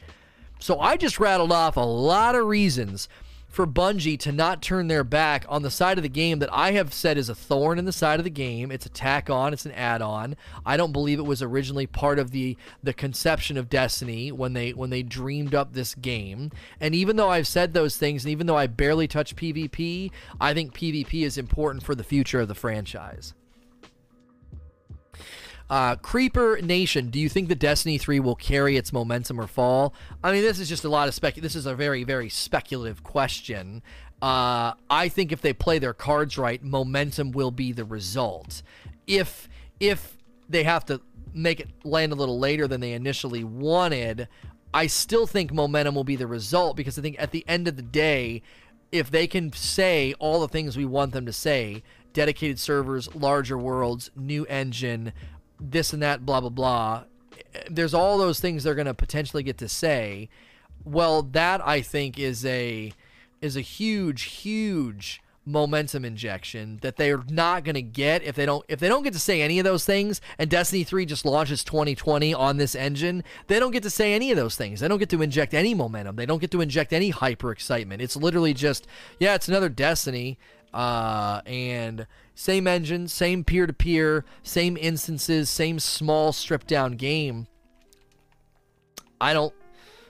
So 0.59 0.79
I 0.79 0.95
just 0.95 1.19
rattled 1.19 1.51
off 1.51 1.75
a 1.75 1.81
lot 1.81 2.35
of 2.35 2.45
reasons 2.45 3.09
for 3.51 3.67
Bungie 3.67 4.17
to 4.19 4.31
not 4.31 4.61
turn 4.61 4.87
their 4.87 5.03
back 5.03 5.45
on 5.49 5.61
the 5.61 5.69
side 5.69 5.97
of 5.97 6.03
the 6.03 6.09
game 6.09 6.39
that 6.39 6.51
I 6.53 6.71
have 6.71 6.93
said 6.93 7.17
is 7.17 7.29
a 7.29 7.35
thorn 7.35 7.77
in 7.77 7.85
the 7.85 7.91
side 7.91 8.19
of 8.19 8.23
the 8.23 8.29
game. 8.29 8.71
It's 8.71 8.85
a 8.85 8.89
tack 8.89 9.29
on, 9.29 9.53
it's 9.53 9.65
an 9.65 9.73
add-on. 9.73 10.37
I 10.65 10.77
don't 10.77 10.93
believe 10.93 11.19
it 11.19 11.23
was 11.23 11.41
originally 11.41 11.85
part 11.85 12.17
of 12.17 12.31
the 12.31 12.57
the 12.81 12.93
conception 12.93 13.57
of 13.57 13.69
Destiny 13.69 14.31
when 14.31 14.53
they 14.53 14.71
when 14.71 14.89
they 14.89 15.03
dreamed 15.03 15.53
up 15.53 15.73
this 15.73 15.93
game. 15.95 16.51
And 16.79 16.95
even 16.95 17.17
though 17.17 17.29
I've 17.29 17.47
said 17.47 17.73
those 17.73 17.97
things 17.97 18.23
and 18.23 18.31
even 18.31 18.47
though 18.47 18.57
I 18.57 18.67
barely 18.67 19.07
touch 19.07 19.35
PvP, 19.35 20.11
I 20.39 20.53
think 20.53 20.73
PvP 20.73 21.23
is 21.23 21.37
important 21.37 21.83
for 21.83 21.93
the 21.93 22.03
future 22.03 22.39
of 22.39 22.47
the 22.47 22.55
franchise. 22.55 23.33
Uh, 25.71 25.95
Creeper 25.95 26.59
Nation, 26.61 27.09
do 27.11 27.17
you 27.17 27.29
think 27.29 27.47
the 27.47 27.55
Destiny 27.55 27.97
3 27.97 28.19
will 28.19 28.35
carry 28.35 28.75
its 28.75 28.91
momentum 28.91 29.39
or 29.39 29.47
fall? 29.47 29.93
I 30.21 30.33
mean, 30.33 30.41
this 30.41 30.59
is 30.59 30.67
just 30.67 30.83
a 30.83 30.89
lot 30.89 31.07
of 31.07 31.13
spec. 31.13 31.35
This 31.35 31.55
is 31.55 31.65
a 31.65 31.73
very, 31.73 32.03
very 32.03 32.27
speculative 32.27 33.03
question. 33.03 33.81
Uh, 34.21 34.73
I 34.89 35.07
think 35.07 35.31
if 35.31 35.39
they 35.39 35.53
play 35.53 35.79
their 35.79 35.93
cards 35.93 36.37
right, 36.37 36.61
momentum 36.61 37.31
will 37.31 37.51
be 37.51 37.71
the 37.71 37.85
result. 37.85 38.63
If 39.07 39.47
if 39.79 40.17
they 40.49 40.63
have 40.63 40.85
to 40.87 40.99
make 41.33 41.61
it 41.61 41.69
land 41.85 42.11
a 42.11 42.15
little 42.15 42.37
later 42.37 42.67
than 42.67 42.81
they 42.81 42.91
initially 42.91 43.45
wanted, 43.45 44.27
I 44.73 44.87
still 44.87 45.25
think 45.25 45.53
momentum 45.53 45.95
will 45.95 46.03
be 46.03 46.17
the 46.17 46.27
result 46.27 46.75
because 46.75 46.99
I 46.99 47.01
think 47.01 47.15
at 47.17 47.31
the 47.31 47.45
end 47.47 47.69
of 47.69 47.77
the 47.77 47.81
day, 47.81 48.41
if 48.91 49.09
they 49.09 49.25
can 49.25 49.53
say 49.53 50.15
all 50.19 50.41
the 50.41 50.49
things 50.49 50.75
we 50.75 50.83
want 50.83 51.13
them 51.13 51.25
to 51.25 51.33
say, 51.33 51.81
dedicated 52.11 52.59
servers, 52.59 53.15
larger 53.15 53.57
worlds, 53.57 54.11
new 54.17 54.45
engine, 54.47 55.13
this 55.61 55.93
and 55.93 56.01
that, 56.01 56.25
blah 56.25 56.41
blah 56.41 56.49
blah. 56.49 57.03
There's 57.69 57.93
all 57.93 58.17
those 58.17 58.39
things 58.39 58.63
they're 58.63 58.75
going 58.75 58.85
to 58.87 58.93
potentially 58.93 59.43
get 59.43 59.57
to 59.59 59.67
say. 59.67 60.29
Well, 60.83 61.21
that 61.23 61.65
I 61.65 61.81
think 61.81 62.17
is 62.17 62.45
a 62.45 62.93
is 63.41 63.55
a 63.55 63.61
huge, 63.61 64.23
huge 64.23 65.21
momentum 65.43 66.05
injection 66.05 66.77
that 66.83 66.97
they're 66.97 67.23
not 67.27 67.63
going 67.63 67.73
to 67.73 67.81
get 67.81 68.21
if 68.21 68.35
they 68.35 68.45
don't 68.45 68.63
if 68.67 68.79
they 68.79 68.87
don't 68.87 69.01
get 69.01 69.11
to 69.11 69.19
say 69.19 69.41
any 69.41 69.57
of 69.57 69.63
those 69.65 69.83
things 69.83 70.21
and 70.37 70.51
Destiny 70.51 70.83
3 70.83 71.03
just 71.03 71.25
launches 71.25 71.63
2020 71.63 72.31
on 72.31 72.57
this 72.57 72.75
engine 72.75 73.23
they 73.47 73.59
don't 73.59 73.71
get 73.71 73.81
to 73.81 73.89
say 73.89 74.13
any 74.13 74.29
of 74.29 74.37
those 74.37 74.55
things 74.55 74.81
they 74.81 74.87
don't 74.87 74.99
get 74.99 75.09
to 75.09 75.23
inject 75.23 75.55
any 75.55 75.73
momentum 75.73 76.15
they 76.15 76.27
don't 76.27 76.37
get 76.37 76.51
to 76.51 76.61
inject 76.61 76.93
any 76.93 77.09
hyper 77.09 77.51
excitement 77.51 78.03
it's 78.03 78.15
literally 78.15 78.53
just 78.53 78.85
yeah 79.19 79.33
it's 79.33 79.47
another 79.47 79.67
Destiny 79.67 80.37
uh, 80.75 81.41
and 81.47 82.05
same 82.41 82.65
engine, 82.65 83.07
same 83.07 83.43
peer 83.43 83.67
to 83.67 83.73
peer, 83.73 84.25
same 84.41 84.75
instances, 84.75 85.47
same 85.47 85.77
small 85.77 86.33
stripped 86.33 86.65
down 86.65 86.93
game. 86.93 87.45
I 89.19 89.33
don't 89.33 89.53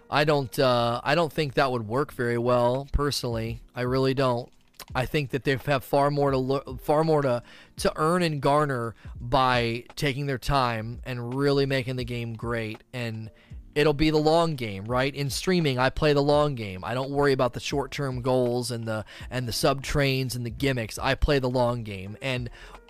I 0.10 0.24
don't 0.24 0.58
uh, 0.58 1.02
I 1.04 1.14
don't 1.14 1.32
think 1.32 1.56
that 1.56 1.74
would 1.74 1.86
work 1.90 2.14
very 2.14 2.38
well 2.38 2.88
personally. 2.94 3.60
I 3.76 3.82
really 3.82 4.14
don't. 4.14 4.50
I 4.96 5.06
think 5.06 5.32
that 5.32 5.44
they 5.44 5.58
have 5.66 5.84
far 5.84 6.10
more 6.10 6.32
to 6.32 6.38
lo- 6.38 6.80
far 6.82 7.04
more 7.04 7.22
to 7.22 7.44
to 7.78 7.92
earn 7.98 8.24
and 8.24 8.40
garner 8.42 8.96
by 9.20 9.84
taking 9.98 10.26
their 10.26 10.38
time 10.38 11.02
and 11.04 11.36
really 11.36 11.66
making 11.66 11.98
the 11.98 12.06
game 12.06 12.36
great 12.36 12.82
and 12.94 13.30
it'll 13.76 13.94
be 13.94 14.10
the 14.10 14.18
long 14.18 14.56
game, 14.56 14.86
right? 14.86 15.14
In 15.14 15.30
streaming, 15.30 15.80
I 15.80 15.90
play 15.90 16.14
the 16.14 16.24
long 16.24 16.56
game. 16.56 16.84
I 16.84 16.94
don't 16.94 17.12
worry 17.12 17.34
about 17.34 17.54
the 17.54 17.60
short-term 17.60 18.22
goals 18.22 18.72
and 18.72 18.86
the 18.86 19.06
and 19.30 19.48
the 19.48 19.54
sub 19.54 19.84
trains 19.84 20.36
and 20.36 20.46
the 20.46 20.50
gimmicks. 20.50 20.98
I 21.00 21.16
play 21.16 21.40
the 21.40 21.50
long 21.50 21.84
game. 21.84 22.18
And 22.22 22.50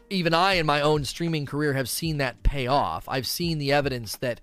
even 0.10 0.34
I 0.34 0.56
in 0.56 0.66
my 0.66 0.82
own 0.82 1.06
streaming 1.06 1.46
career 1.46 1.74
have 1.74 1.90
seen 1.90 2.18
that 2.18 2.44
pay 2.44 2.68
off. 2.68 3.08
I've 3.08 3.28
seen 3.28 3.58
the 3.58 3.72
evidence 3.72 4.18
that 4.18 4.42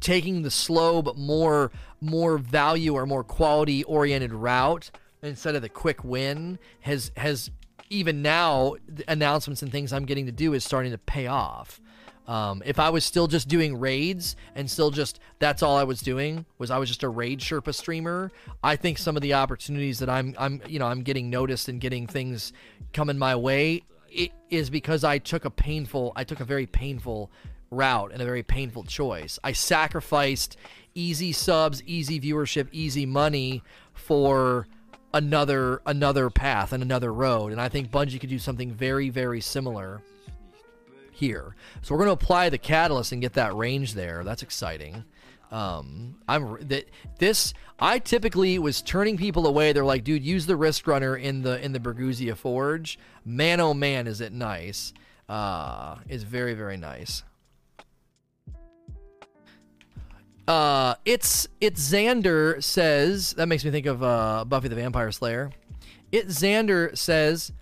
taking 0.00 0.42
the 0.42 0.50
slow 0.50 1.02
but 1.02 1.16
more 1.16 1.70
more 2.00 2.38
value 2.38 2.94
or 2.94 3.06
more 3.06 3.22
quality 3.22 3.84
oriented 3.84 4.32
route 4.32 4.90
instead 5.22 5.54
of 5.54 5.62
the 5.62 5.68
quick 5.68 6.02
win 6.02 6.58
has 6.80 7.12
has 7.16 7.50
even 7.90 8.22
now 8.22 8.76
announcements 9.08 9.62
and 9.62 9.70
things 9.70 9.92
I'm 9.92 10.06
getting 10.06 10.26
to 10.26 10.32
do 10.32 10.54
is 10.54 10.64
starting 10.64 10.92
to 10.92 10.98
pay 10.98 11.26
off. 11.26 11.80
Um, 12.30 12.62
if 12.64 12.78
I 12.78 12.90
was 12.90 13.04
still 13.04 13.26
just 13.26 13.48
doing 13.48 13.80
raids 13.80 14.36
and 14.54 14.70
still 14.70 14.92
just 14.92 15.18
that's 15.40 15.64
all 15.64 15.76
I 15.76 15.82
was 15.82 16.00
doing 16.00 16.46
was 16.58 16.70
I 16.70 16.78
was 16.78 16.88
just 16.88 17.02
a 17.02 17.08
raid 17.08 17.40
Sherpa 17.40 17.74
streamer, 17.74 18.30
I 18.62 18.76
think 18.76 18.98
some 18.98 19.16
of 19.16 19.22
the 19.22 19.34
opportunities 19.34 19.98
that 19.98 20.08
I'm 20.08 20.36
I'm 20.38 20.62
you 20.68 20.78
know 20.78 20.86
I'm 20.86 21.02
getting 21.02 21.28
noticed 21.28 21.68
and 21.68 21.80
getting 21.80 22.06
things 22.06 22.52
coming 22.92 23.18
my 23.18 23.34
way 23.34 23.82
it 24.08 24.30
is 24.48 24.70
because 24.70 25.02
I 25.02 25.18
took 25.18 25.44
a 25.44 25.50
painful 25.50 26.12
I 26.14 26.22
took 26.22 26.38
a 26.38 26.44
very 26.44 26.66
painful 26.66 27.32
route 27.68 28.12
and 28.12 28.22
a 28.22 28.24
very 28.24 28.44
painful 28.44 28.84
choice. 28.84 29.40
I 29.42 29.50
sacrificed 29.50 30.56
easy 30.94 31.32
subs, 31.32 31.82
easy 31.82 32.20
viewership, 32.20 32.68
easy 32.70 33.06
money 33.06 33.64
for 33.92 34.68
another 35.12 35.82
another 35.84 36.30
path 36.30 36.72
and 36.72 36.80
another 36.80 37.12
road. 37.12 37.50
And 37.50 37.60
I 37.60 37.68
think 37.68 37.90
Bungie 37.90 38.20
could 38.20 38.30
do 38.30 38.38
something 38.38 38.70
very 38.70 39.10
very 39.10 39.40
similar 39.40 40.00
here. 41.20 41.54
So 41.82 41.94
we're 41.94 41.98
going 41.98 42.16
to 42.16 42.24
apply 42.24 42.48
the 42.48 42.58
catalyst 42.58 43.12
and 43.12 43.20
get 43.20 43.34
that 43.34 43.54
range 43.54 43.94
there. 43.94 44.24
That's 44.24 44.42
exciting. 44.42 45.04
Um, 45.50 46.16
I'm 46.26 46.56
that 46.68 46.88
this. 47.18 47.52
I 47.78 47.98
typically 47.98 48.58
was 48.58 48.82
turning 48.82 49.16
people 49.16 49.46
away. 49.46 49.72
They're 49.72 49.84
like, 49.84 50.04
dude, 50.04 50.22
use 50.22 50.46
the 50.46 50.56
Risk 50.56 50.86
Runner 50.86 51.16
in 51.16 51.42
the 51.42 51.62
in 51.62 51.72
the 51.72 51.80
Bergusia 51.80 52.36
Forge. 52.36 52.98
Man, 53.24 53.60
oh 53.60 53.74
man, 53.74 54.06
is 54.06 54.20
it 54.20 54.32
nice? 54.32 54.92
Uh, 55.28 55.96
it's 56.08 56.22
very 56.22 56.54
very 56.54 56.76
nice. 56.76 57.24
Uh, 60.46 60.94
it's 61.04 61.48
it's 61.60 61.80
Xander 61.80 62.62
says 62.62 63.34
that 63.34 63.46
makes 63.46 63.64
me 63.64 63.70
think 63.70 63.86
of 63.86 64.02
uh, 64.02 64.44
Buffy 64.46 64.68
the 64.68 64.76
Vampire 64.76 65.12
Slayer. 65.12 65.50
It 66.12 66.28
Xander 66.28 66.96
says, 66.96 67.52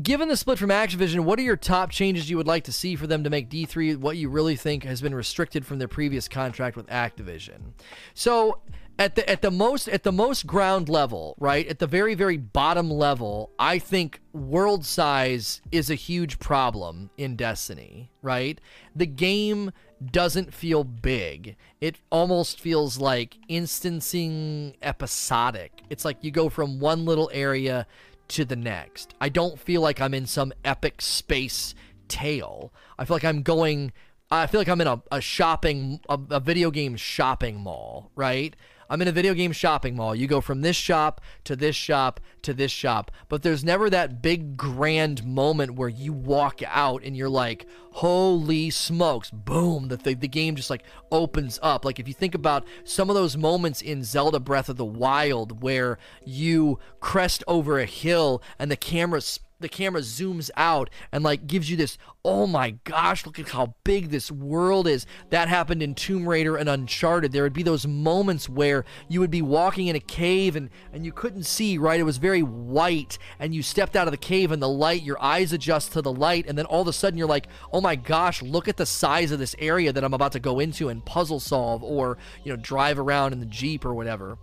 given 0.00 0.28
the 0.28 0.36
split 0.36 0.58
from 0.58 0.70
Activision, 0.70 1.20
what 1.20 1.38
are 1.38 1.42
your 1.42 1.56
top 1.56 1.90
changes 1.90 2.28
you 2.28 2.36
would 2.36 2.46
like 2.46 2.64
to 2.64 2.72
see 2.72 2.96
for 2.96 3.06
them 3.06 3.24
to 3.24 3.30
make 3.30 3.48
D3 3.48 3.96
what 3.96 4.16
you 4.16 4.28
really 4.28 4.56
think 4.56 4.84
has 4.84 5.00
been 5.00 5.14
restricted 5.14 5.64
from 5.64 5.78
their 5.78 5.88
previous 5.88 6.28
contract 6.28 6.76
with 6.76 6.86
Activision? 6.88 7.72
So 8.14 8.60
at 8.98 9.14
the 9.14 9.28
at 9.28 9.42
the 9.42 9.50
most 9.50 9.88
at 9.88 10.02
the 10.02 10.12
most 10.12 10.46
ground 10.46 10.88
level, 10.88 11.34
right? 11.38 11.66
At 11.66 11.78
the 11.78 11.86
very 11.86 12.14
very 12.14 12.36
bottom 12.36 12.90
level, 12.90 13.50
I 13.58 13.78
think 13.78 14.20
world 14.32 14.84
size 14.84 15.60
is 15.72 15.90
a 15.90 15.94
huge 15.94 16.38
problem 16.38 17.10
in 17.16 17.36
Destiny, 17.36 18.10
right? 18.22 18.60
The 18.94 19.06
game 19.06 19.72
doesn't 20.12 20.52
feel 20.52 20.84
big. 20.84 21.56
It 21.80 21.96
almost 22.10 22.60
feels 22.60 22.98
like 22.98 23.38
instancing 23.48 24.76
episodic. 24.82 25.82
It's 25.88 26.04
like 26.04 26.22
you 26.22 26.30
go 26.30 26.50
from 26.50 26.80
one 26.80 27.06
little 27.06 27.30
area 27.32 27.86
to 28.28 28.44
the 28.44 28.56
next. 28.56 29.14
I 29.20 29.28
don't 29.28 29.58
feel 29.58 29.80
like 29.80 30.00
I'm 30.00 30.14
in 30.14 30.26
some 30.26 30.52
epic 30.64 31.00
space 31.00 31.74
tale. 32.08 32.72
I 32.98 33.04
feel 33.04 33.16
like 33.16 33.24
I'm 33.24 33.42
going 33.42 33.92
I 34.30 34.46
feel 34.48 34.60
like 34.60 34.68
I'm 34.68 34.80
in 34.80 34.88
a, 34.88 35.00
a 35.12 35.20
shopping 35.20 36.00
a, 36.08 36.18
a 36.30 36.40
video 36.40 36.70
game 36.70 36.96
shopping 36.96 37.56
mall, 37.56 38.10
right? 38.16 38.56
I'm 38.88 39.02
in 39.02 39.08
a 39.08 39.12
video 39.12 39.34
game 39.34 39.52
shopping 39.52 39.96
mall. 39.96 40.14
You 40.14 40.26
go 40.26 40.40
from 40.40 40.62
this 40.62 40.76
shop 40.76 41.20
to 41.44 41.56
this 41.56 41.74
shop 41.74 42.20
to 42.42 42.54
this 42.54 42.70
shop, 42.70 43.10
but 43.28 43.42
there's 43.42 43.64
never 43.64 43.90
that 43.90 44.22
big 44.22 44.56
grand 44.56 45.24
moment 45.24 45.74
where 45.74 45.88
you 45.88 46.12
walk 46.12 46.60
out 46.66 47.02
and 47.02 47.16
you're 47.16 47.28
like, 47.28 47.66
holy 47.92 48.70
smokes, 48.70 49.30
boom, 49.30 49.88
the, 49.88 49.96
the, 49.96 50.14
the 50.14 50.28
game 50.28 50.54
just 50.54 50.70
like 50.70 50.84
opens 51.10 51.58
up. 51.62 51.84
Like 51.84 51.98
if 51.98 52.06
you 52.06 52.14
think 52.14 52.34
about 52.34 52.64
some 52.84 53.10
of 53.10 53.16
those 53.16 53.36
moments 53.36 53.82
in 53.82 54.04
Zelda 54.04 54.38
Breath 54.38 54.68
of 54.68 54.76
the 54.76 54.84
Wild 54.84 55.62
where 55.62 55.98
you 56.24 56.78
crest 57.00 57.42
over 57.48 57.78
a 57.78 57.86
hill 57.86 58.42
and 58.58 58.70
the 58.70 58.76
camera 58.76 59.20
the 59.60 59.68
camera 59.68 60.00
zooms 60.00 60.50
out 60.56 60.90
and 61.12 61.24
like 61.24 61.46
gives 61.46 61.70
you 61.70 61.76
this 61.76 61.98
oh 62.24 62.46
my 62.46 62.70
gosh 62.82 63.24
look 63.24 63.38
at 63.38 63.50
how 63.50 63.74
big 63.84 64.10
this 64.10 64.30
world 64.30 64.86
is. 64.86 65.06
That 65.30 65.48
happened 65.48 65.82
in 65.82 65.94
tomb 65.94 66.28
raider 66.28 66.56
and 66.56 66.68
uncharted. 66.68 67.32
There 67.32 67.42
would 67.42 67.52
be 67.52 67.62
those 67.62 67.86
moments 67.86 68.48
where 68.48 68.84
you 69.08 69.20
would 69.20 69.30
be 69.30 69.42
walking 69.42 69.86
in 69.86 69.96
a 69.96 70.00
cave 70.00 70.56
and 70.56 70.70
and 70.92 71.04
you 71.04 71.12
couldn't 71.12 71.44
see 71.44 71.78
right? 71.78 72.00
It 72.00 72.04
was 72.04 72.18
very 72.18 72.42
white 72.42 73.18
and 73.38 73.54
you 73.54 73.62
stepped 73.62 73.96
out 73.96 74.06
of 74.08 74.12
the 74.12 74.18
cave 74.18 74.52
and 74.52 74.62
the 74.62 74.68
light 74.68 75.02
your 75.02 75.22
eyes 75.22 75.52
adjust 75.52 75.92
to 75.92 76.02
the 76.02 76.12
light 76.12 76.46
and 76.48 76.58
then 76.58 76.66
all 76.66 76.82
of 76.82 76.88
a 76.88 76.92
sudden 76.92 77.18
you're 77.18 77.28
like 77.28 77.48
oh 77.72 77.80
my 77.80 77.96
gosh 77.96 78.42
look 78.42 78.68
at 78.68 78.76
the 78.76 78.86
size 78.86 79.30
of 79.30 79.38
this 79.38 79.54
area 79.58 79.92
that 79.92 80.04
i'm 80.04 80.14
about 80.14 80.32
to 80.32 80.40
go 80.40 80.58
into 80.60 80.88
and 80.88 81.04
puzzle 81.04 81.40
solve 81.40 81.82
or 81.82 82.18
you 82.44 82.52
know 82.52 82.56
drive 82.56 82.98
around 82.98 83.32
in 83.32 83.40
the 83.40 83.46
jeep 83.46 83.84
or 83.84 83.94
whatever. 83.94 84.38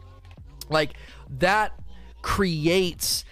Like 0.69 0.93
that 1.29 1.73
creates 2.21 3.25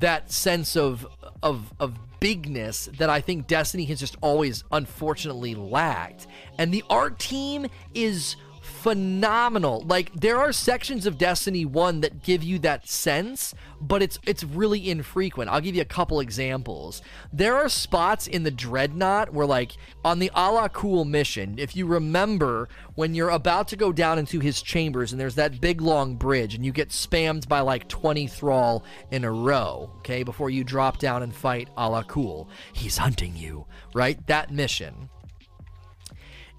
that 0.00 0.30
sense 0.32 0.76
of 0.76 1.06
of 1.42 1.72
of 1.78 1.94
bigness 2.20 2.86
that 2.98 3.10
I 3.10 3.20
think 3.20 3.46
Destiny 3.46 3.84
has 3.84 4.00
just 4.00 4.16
always 4.22 4.64
unfortunately 4.72 5.54
lacked. 5.54 6.26
And 6.58 6.72
the 6.72 6.82
art 6.88 7.18
team 7.18 7.66
is 7.94 8.36
phenomenal. 8.84 9.82
Like 9.86 10.12
there 10.12 10.38
are 10.38 10.52
sections 10.52 11.06
of 11.06 11.16
Destiny 11.16 11.64
1 11.64 12.02
that 12.02 12.22
give 12.22 12.44
you 12.44 12.58
that 12.58 12.86
sense, 12.86 13.54
but 13.80 14.02
it's 14.02 14.18
it's 14.26 14.44
really 14.44 14.90
infrequent. 14.90 15.48
I'll 15.48 15.62
give 15.62 15.74
you 15.74 15.80
a 15.80 15.86
couple 15.86 16.20
examples. 16.20 17.00
There 17.32 17.56
are 17.56 17.70
spots 17.70 18.26
in 18.26 18.42
the 18.42 18.50
Dreadnought 18.50 19.32
where 19.32 19.46
like 19.46 19.72
on 20.04 20.18
the 20.18 20.30
Alak-Hul 20.36 21.06
mission, 21.06 21.54
if 21.58 21.74
you 21.74 21.86
remember 21.86 22.68
when 22.94 23.14
you're 23.14 23.30
about 23.30 23.68
to 23.68 23.76
go 23.76 23.90
down 23.90 24.18
into 24.18 24.38
his 24.38 24.60
chambers 24.60 25.12
and 25.12 25.20
there's 25.20 25.36
that 25.36 25.62
big 25.62 25.80
long 25.80 26.16
bridge 26.16 26.54
and 26.54 26.62
you 26.62 26.70
get 26.70 26.90
spammed 26.90 27.48
by 27.48 27.60
like 27.60 27.88
20 27.88 28.26
thrall 28.26 28.84
in 29.10 29.24
a 29.24 29.32
row, 29.32 29.90
okay, 30.00 30.22
before 30.22 30.50
you 30.50 30.62
drop 30.62 30.98
down 30.98 31.22
and 31.22 31.34
fight 31.34 31.70
Alak-Hul. 31.78 32.50
He's 32.74 32.98
hunting 32.98 33.34
you, 33.34 33.64
right? 33.94 34.24
That 34.26 34.52
mission 34.52 35.08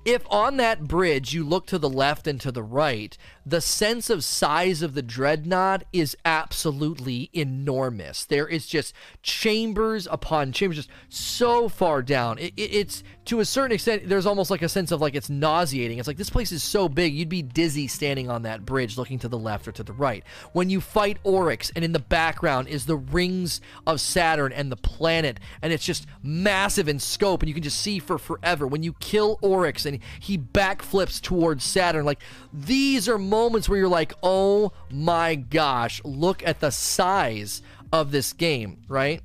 if 0.05 0.25
on 0.29 0.57
that 0.57 0.87
bridge 0.87 1.33
you 1.33 1.43
look 1.43 1.65
to 1.67 1.79
the 1.79 1.89
left 1.89 2.27
and 2.27 2.39
to 2.41 2.51
the 2.51 2.63
right, 2.63 3.17
the 3.45 3.61
sense 3.61 4.09
of 4.09 4.23
size 4.23 4.81
of 4.81 4.95
the 4.95 5.01
dreadnought 5.01 5.83
is 5.93 6.17
absolutely 6.25 7.29
enormous. 7.33 8.25
There 8.25 8.47
is 8.47 8.65
just 8.65 8.93
chambers 9.21 10.07
upon 10.09 10.51
chambers, 10.51 10.77
just 10.77 10.89
so 11.09 11.69
far 11.69 12.01
down. 12.01 12.39
It, 12.39 12.53
it, 12.57 12.73
it's 12.73 13.03
to 13.25 13.39
a 13.39 13.45
certain 13.45 13.73
extent, 13.73 14.07
there's 14.07 14.25
almost 14.25 14.51
like 14.51 14.61
a 14.61 14.69
sense 14.69 14.91
of 14.91 15.01
like 15.01 15.15
it's 15.15 15.29
nauseating. 15.29 15.99
It's 15.99 16.07
like 16.07 16.17
this 16.17 16.29
place 16.29 16.51
is 16.51 16.63
so 16.63 16.89
big, 16.89 17.13
you'd 17.13 17.29
be 17.29 17.41
dizzy 17.41 17.87
standing 17.87 18.29
on 18.29 18.43
that 18.43 18.65
bridge 18.65 18.97
looking 18.97 19.19
to 19.19 19.27
the 19.27 19.37
left 19.37 19.67
or 19.67 19.71
to 19.73 19.83
the 19.83 19.93
right. 19.93 20.23
When 20.53 20.69
you 20.69 20.81
fight 20.81 21.17
Oryx, 21.23 21.71
and 21.75 21.85
in 21.85 21.91
the 21.91 21.99
background 21.99 22.67
is 22.67 22.85
the 22.85 22.97
rings 22.97 23.61
of 23.85 24.01
Saturn 24.01 24.53
and 24.53 24.71
the 24.71 24.77
planet, 24.77 25.39
and 25.61 25.71
it's 25.71 25.85
just 25.85 26.07
massive 26.23 26.87
in 26.87 26.99
scope, 26.99 27.41
and 27.41 27.47
you 27.47 27.53
can 27.53 27.63
just 27.63 27.79
see 27.79 27.99
for 27.99 28.17
forever. 28.17 28.67
When 28.67 28.83
you 28.83 28.93
kill 28.93 29.37
Oryx 29.41 29.85
and 29.85 29.99
he 30.19 30.37
backflips 30.37 31.21
towards 31.21 31.63
Saturn, 31.63 32.05
like 32.05 32.21
these 32.53 33.09
are 33.09 33.17
moments 33.35 33.67
where 33.67 33.77
you're 33.77 33.89
like, 33.89 34.13
oh 34.23 34.71
my 34.89 35.35
gosh, 35.35 36.01
look 36.05 36.41
at 36.47 36.61
the 36.61 36.71
size 36.71 37.61
of 37.91 38.11
this 38.11 38.31
game, 38.31 38.81
right? 38.87 39.21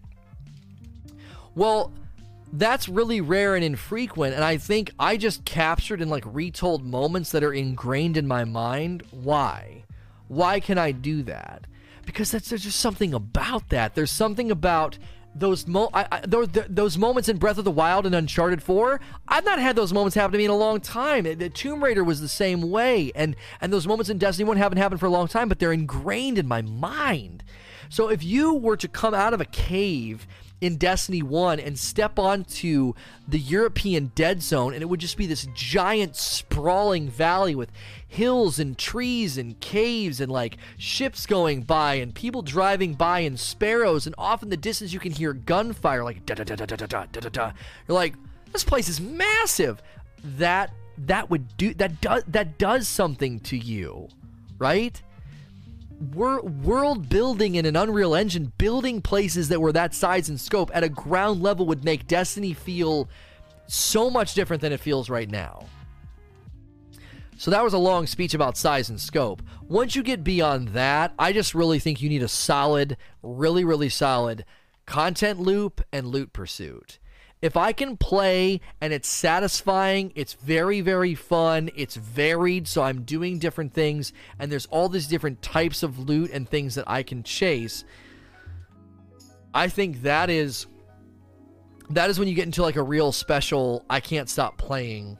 Well, 1.54 1.92
that's 2.52 2.88
really 2.88 3.20
rare 3.20 3.54
and 3.54 3.62
infrequent 3.62 4.34
and 4.34 4.42
i 4.42 4.56
think 4.56 4.90
i 4.98 5.16
just 5.16 5.44
captured 5.44 6.02
and 6.02 6.10
like 6.10 6.24
retold 6.26 6.84
moments 6.84 7.30
that 7.30 7.44
are 7.44 7.52
ingrained 7.52 8.16
in 8.16 8.26
my 8.26 8.44
mind. 8.44 9.04
Why? 9.12 9.84
Why 10.26 10.58
can 10.58 10.76
i 10.76 10.90
do 10.90 11.22
that? 11.22 11.68
Because 12.04 12.32
that's 12.32 12.48
there's 12.48 12.64
just 12.64 12.80
something 12.80 13.14
about 13.14 13.68
that. 13.68 13.94
There's 13.94 14.10
something 14.10 14.50
about 14.50 14.98
those 15.34 15.66
mo- 15.66 15.90
I, 15.94 16.06
I, 16.10 16.20
those, 16.26 16.48
those 16.68 16.98
moments 16.98 17.28
in 17.28 17.38
Breath 17.38 17.58
of 17.58 17.64
the 17.64 17.70
Wild 17.70 18.06
and 18.06 18.14
Uncharted 18.14 18.62
4, 18.62 19.00
I've 19.28 19.44
not 19.44 19.58
had 19.58 19.76
those 19.76 19.92
moments 19.92 20.14
happen 20.14 20.32
to 20.32 20.38
me 20.38 20.44
in 20.44 20.50
a 20.50 20.56
long 20.56 20.80
time. 20.80 21.24
The 21.24 21.48
Tomb 21.48 21.82
Raider 21.82 22.02
was 22.02 22.20
the 22.20 22.28
same 22.28 22.70
way, 22.70 23.12
and 23.14 23.36
and 23.60 23.72
those 23.72 23.86
moments 23.86 24.10
in 24.10 24.18
Destiny 24.18 24.46
1 24.48 24.56
haven't 24.56 24.78
happened 24.78 25.00
for 25.00 25.06
a 25.06 25.10
long 25.10 25.28
time, 25.28 25.48
but 25.48 25.58
they're 25.58 25.72
ingrained 25.72 26.38
in 26.38 26.46
my 26.46 26.62
mind. 26.62 27.44
So 27.88 28.08
if 28.08 28.22
you 28.22 28.54
were 28.54 28.76
to 28.76 28.88
come 28.88 29.14
out 29.14 29.34
of 29.34 29.40
a 29.40 29.44
cave 29.44 30.26
in 30.60 30.76
Destiny 30.76 31.22
1 31.22 31.58
and 31.58 31.78
step 31.78 32.18
onto 32.18 32.92
the 33.26 33.38
European 33.38 34.12
dead 34.14 34.42
zone, 34.42 34.74
and 34.74 34.82
it 34.82 34.86
would 34.86 35.00
just 35.00 35.16
be 35.16 35.26
this 35.26 35.46
giant, 35.54 36.16
sprawling 36.16 37.08
valley 37.08 37.54
with 37.54 37.70
hills 38.06 38.58
and 38.58 38.76
trees 38.76 39.38
and 39.38 39.58
caves 39.60 40.20
and 40.20 40.30
like 40.30 40.58
ships 40.76 41.26
going 41.26 41.62
by 41.62 41.94
and 41.94 42.14
people 42.14 42.42
driving 42.42 42.94
by 42.94 43.20
and 43.20 43.38
sparrows, 43.38 44.06
and 44.06 44.14
off 44.18 44.42
in 44.42 44.50
the 44.50 44.56
distance 44.56 44.92
you 44.92 45.00
can 45.00 45.12
hear 45.12 45.32
gunfire 45.32 46.04
like 46.04 46.26
da 46.26 46.34
da 46.34 46.44
da 46.44 46.56
da 46.56 46.66
da 46.66 46.76
da 46.76 46.86
da 46.86 47.20
da 47.20 47.28
da. 47.28 47.52
You're 47.88 47.94
like, 47.94 48.14
this 48.52 48.64
place 48.64 48.88
is 48.88 49.00
massive. 49.00 49.82
That 50.36 50.72
that 50.98 51.30
would 51.30 51.56
do 51.56 51.72
that 51.74 52.00
does 52.00 52.22
that 52.26 52.58
does 52.58 52.86
something 52.86 53.40
to 53.40 53.56
you, 53.56 54.08
right? 54.58 55.00
Wor- 56.00 56.42
world 56.42 57.08
building 57.08 57.56
in 57.56 57.66
an 57.66 57.76
Unreal 57.76 58.14
Engine, 58.14 58.52
building 58.56 59.02
places 59.02 59.48
that 59.48 59.60
were 59.60 59.72
that 59.72 59.94
size 59.94 60.28
and 60.28 60.40
scope 60.40 60.70
at 60.74 60.82
a 60.82 60.88
ground 60.88 61.42
level 61.42 61.66
would 61.66 61.84
make 61.84 62.06
Destiny 62.06 62.54
feel 62.54 63.08
so 63.66 64.10
much 64.10 64.34
different 64.34 64.62
than 64.62 64.72
it 64.72 64.80
feels 64.80 65.10
right 65.10 65.30
now. 65.30 65.66
So 67.36 67.50
that 67.50 67.64
was 67.64 67.72
a 67.72 67.78
long 67.78 68.06
speech 68.06 68.34
about 68.34 68.56
size 68.56 68.90
and 68.90 69.00
scope. 69.00 69.42
Once 69.66 69.96
you 69.96 70.02
get 70.02 70.24
beyond 70.24 70.68
that, 70.68 71.14
I 71.18 71.32
just 71.32 71.54
really 71.54 71.78
think 71.78 72.02
you 72.02 72.08
need 72.08 72.22
a 72.22 72.28
solid, 72.28 72.96
really, 73.22 73.64
really 73.64 73.88
solid 73.88 74.44
content 74.86 75.38
loop 75.38 75.80
and 75.92 76.06
loot 76.06 76.32
pursuit 76.32 76.98
if 77.42 77.56
I 77.56 77.72
can 77.72 77.96
play 77.96 78.60
and 78.80 78.92
it's 78.92 79.08
satisfying, 79.08 80.12
it's 80.14 80.34
very, 80.34 80.82
very 80.82 81.14
fun, 81.14 81.70
it's 81.74 81.96
varied, 81.96 82.68
so 82.68 82.82
I'm 82.82 83.02
doing 83.02 83.38
different 83.38 83.72
things, 83.72 84.12
and 84.38 84.52
there's 84.52 84.66
all 84.66 84.88
these 84.88 85.06
different 85.06 85.40
types 85.40 85.82
of 85.82 85.98
loot 85.98 86.30
and 86.32 86.48
things 86.48 86.74
that 86.74 86.84
I 86.86 87.02
can 87.02 87.22
chase. 87.22 87.84
I 89.54 89.68
think 89.68 90.02
that 90.02 90.30
is 90.30 90.66
that 91.88 92.08
is 92.08 92.20
when 92.20 92.28
you 92.28 92.34
get 92.34 92.44
into 92.44 92.62
like 92.62 92.76
a 92.76 92.82
real 92.82 93.10
special 93.10 93.84
I 93.90 93.98
can't 93.98 94.28
stop 94.28 94.58
playing. 94.58 95.18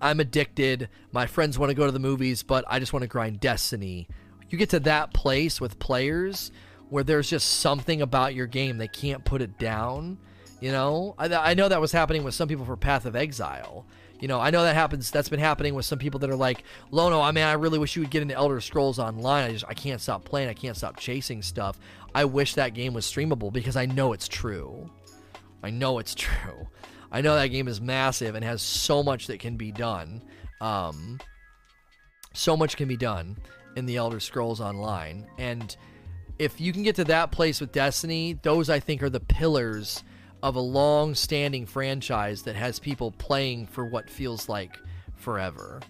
I'm 0.00 0.20
addicted. 0.20 0.88
My 1.12 1.26
friends 1.26 1.58
want 1.58 1.68
to 1.68 1.74
go 1.74 1.84
to 1.84 1.92
the 1.92 1.98
movies, 1.98 2.42
but 2.42 2.64
I 2.66 2.78
just 2.78 2.94
want 2.94 3.02
to 3.02 3.08
grind 3.08 3.40
Destiny. 3.40 4.08
You 4.48 4.56
get 4.56 4.70
to 4.70 4.80
that 4.80 5.12
place 5.12 5.60
with 5.60 5.78
players 5.78 6.50
where 6.88 7.04
there's 7.04 7.28
just 7.28 7.60
something 7.60 8.00
about 8.00 8.34
your 8.34 8.46
game 8.46 8.78
they 8.78 8.88
can't 8.88 9.24
put 9.24 9.42
it 9.42 9.58
down 9.58 10.18
you 10.60 10.70
know, 10.70 11.14
I, 11.18 11.26
I 11.34 11.54
know 11.54 11.68
that 11.68 11.80
was 11.80 11.92
happening 11.92 12.22
with 12.22 12.34
some 12.34 12.48
people 12.48 12.64
for 12.64 12.76
Path 12.76 13.06
of 13.06 13.16
Exile. 13.16 13.86
You 14.20 14.28
know, 14.28 14.38
I 14.38 14.50
know 14.50 14.62
that 14.62 14.74
happens. 14.74 15.10
That's 15.10 15.30
been 15.30 15.40
happening 15.40 15.74
with 15.74 15.86
some 15.86 15.98
people 15.98 16.20
that 16.20 16.30
are 16.30 16.36
like, 16.36 16.64
Lono. 16.90 17.20
I 17.20 17.32
mean, 17.32 17.44
I 17.44 17.54
really 17.54 17.78
wish 17.78 17.96
you 17.96 18.02
would 18.02 18.10
get 18.10 18.20
into 18.20 18.34
Elder 18.34 18.60
Scrolls 18.60 18.98
Online. 18.98 19.48
I 19.48 19.52
just, 19.52 19.64
I 19.66 19.74
can't 19.74 20.00
stop 20.00 20.24
playing. 20.24 20.50
I 20.50 20.54
can't 20.54 20.76
stop 20.76 20.98
chasing 20.98 21.40
stuff. 21.40 21.78
I 22.14 22.26
wish 22.26 22.54
that 22.54 22.74
game 22.74 22.92
was 22.92 23.06
streamable 23.06 23.50
because 23.52 23.76
I 23.76 23.86
know 23.86 24.12
it's 24.12 24.28
true. 24.28 24.90
I 25.62 25.70
know 25.70 25.98
it's 25.98 26.14
true. 26.16 26.68
I 27.10 27.22
know 27.22 27.34
that 27.34 27.48
game 27.48 27.66
is 27.66 27.80
massive 27.80 28.34
and 28.34 28.44
has 28.44 28.60
so 28.60 29.02
much 29.02 29.26
that 29.28 29.40
can 29.40 29.56
be 29.56 29.72
done. 29.72 30.22
Um, 30.60 31.18
so 32.34 32.56
much 32.56 32.76
can 32.76 32.88
be 32.88 32.96
done 32.96 33.38
in 33.74 33.86
the 33.86 33.96
Elder 33.96 34.20
Scrolls 34.20 34.60
Online, 34.60 35.26
and 35.38 35.76
if 36.38 36.60
you 36.60 36.72
can 36.72 36.82
get 36.82 36.96
to 36.96 37.04
that 37.04 37.32
place 37.32 37.60
with 37.60 37.70
Destiny, 37.70 38.38
those 38.42 38.70
I 38.70 38.80
think 38.80 39.02
are 39.02 39.10
the 39.10 39.20
pillars 39.20 40.02
of 40.42 40.56
a 40.56 40.60
long 40.60 41.14
standing 41.14 41.66
franchise 41.66 42.42
that 42.42 42.56
has 42.56 42.78
people 42.78 43.12
playing 43.12 43.66
for 43.66 43.84
what 43.84 44.08
feels 44.08 44.48
like 44.48 44.78
forever. 45.16 45.80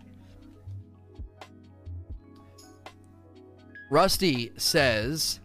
Rusty 3.90 4.52
says, 4.56 5.40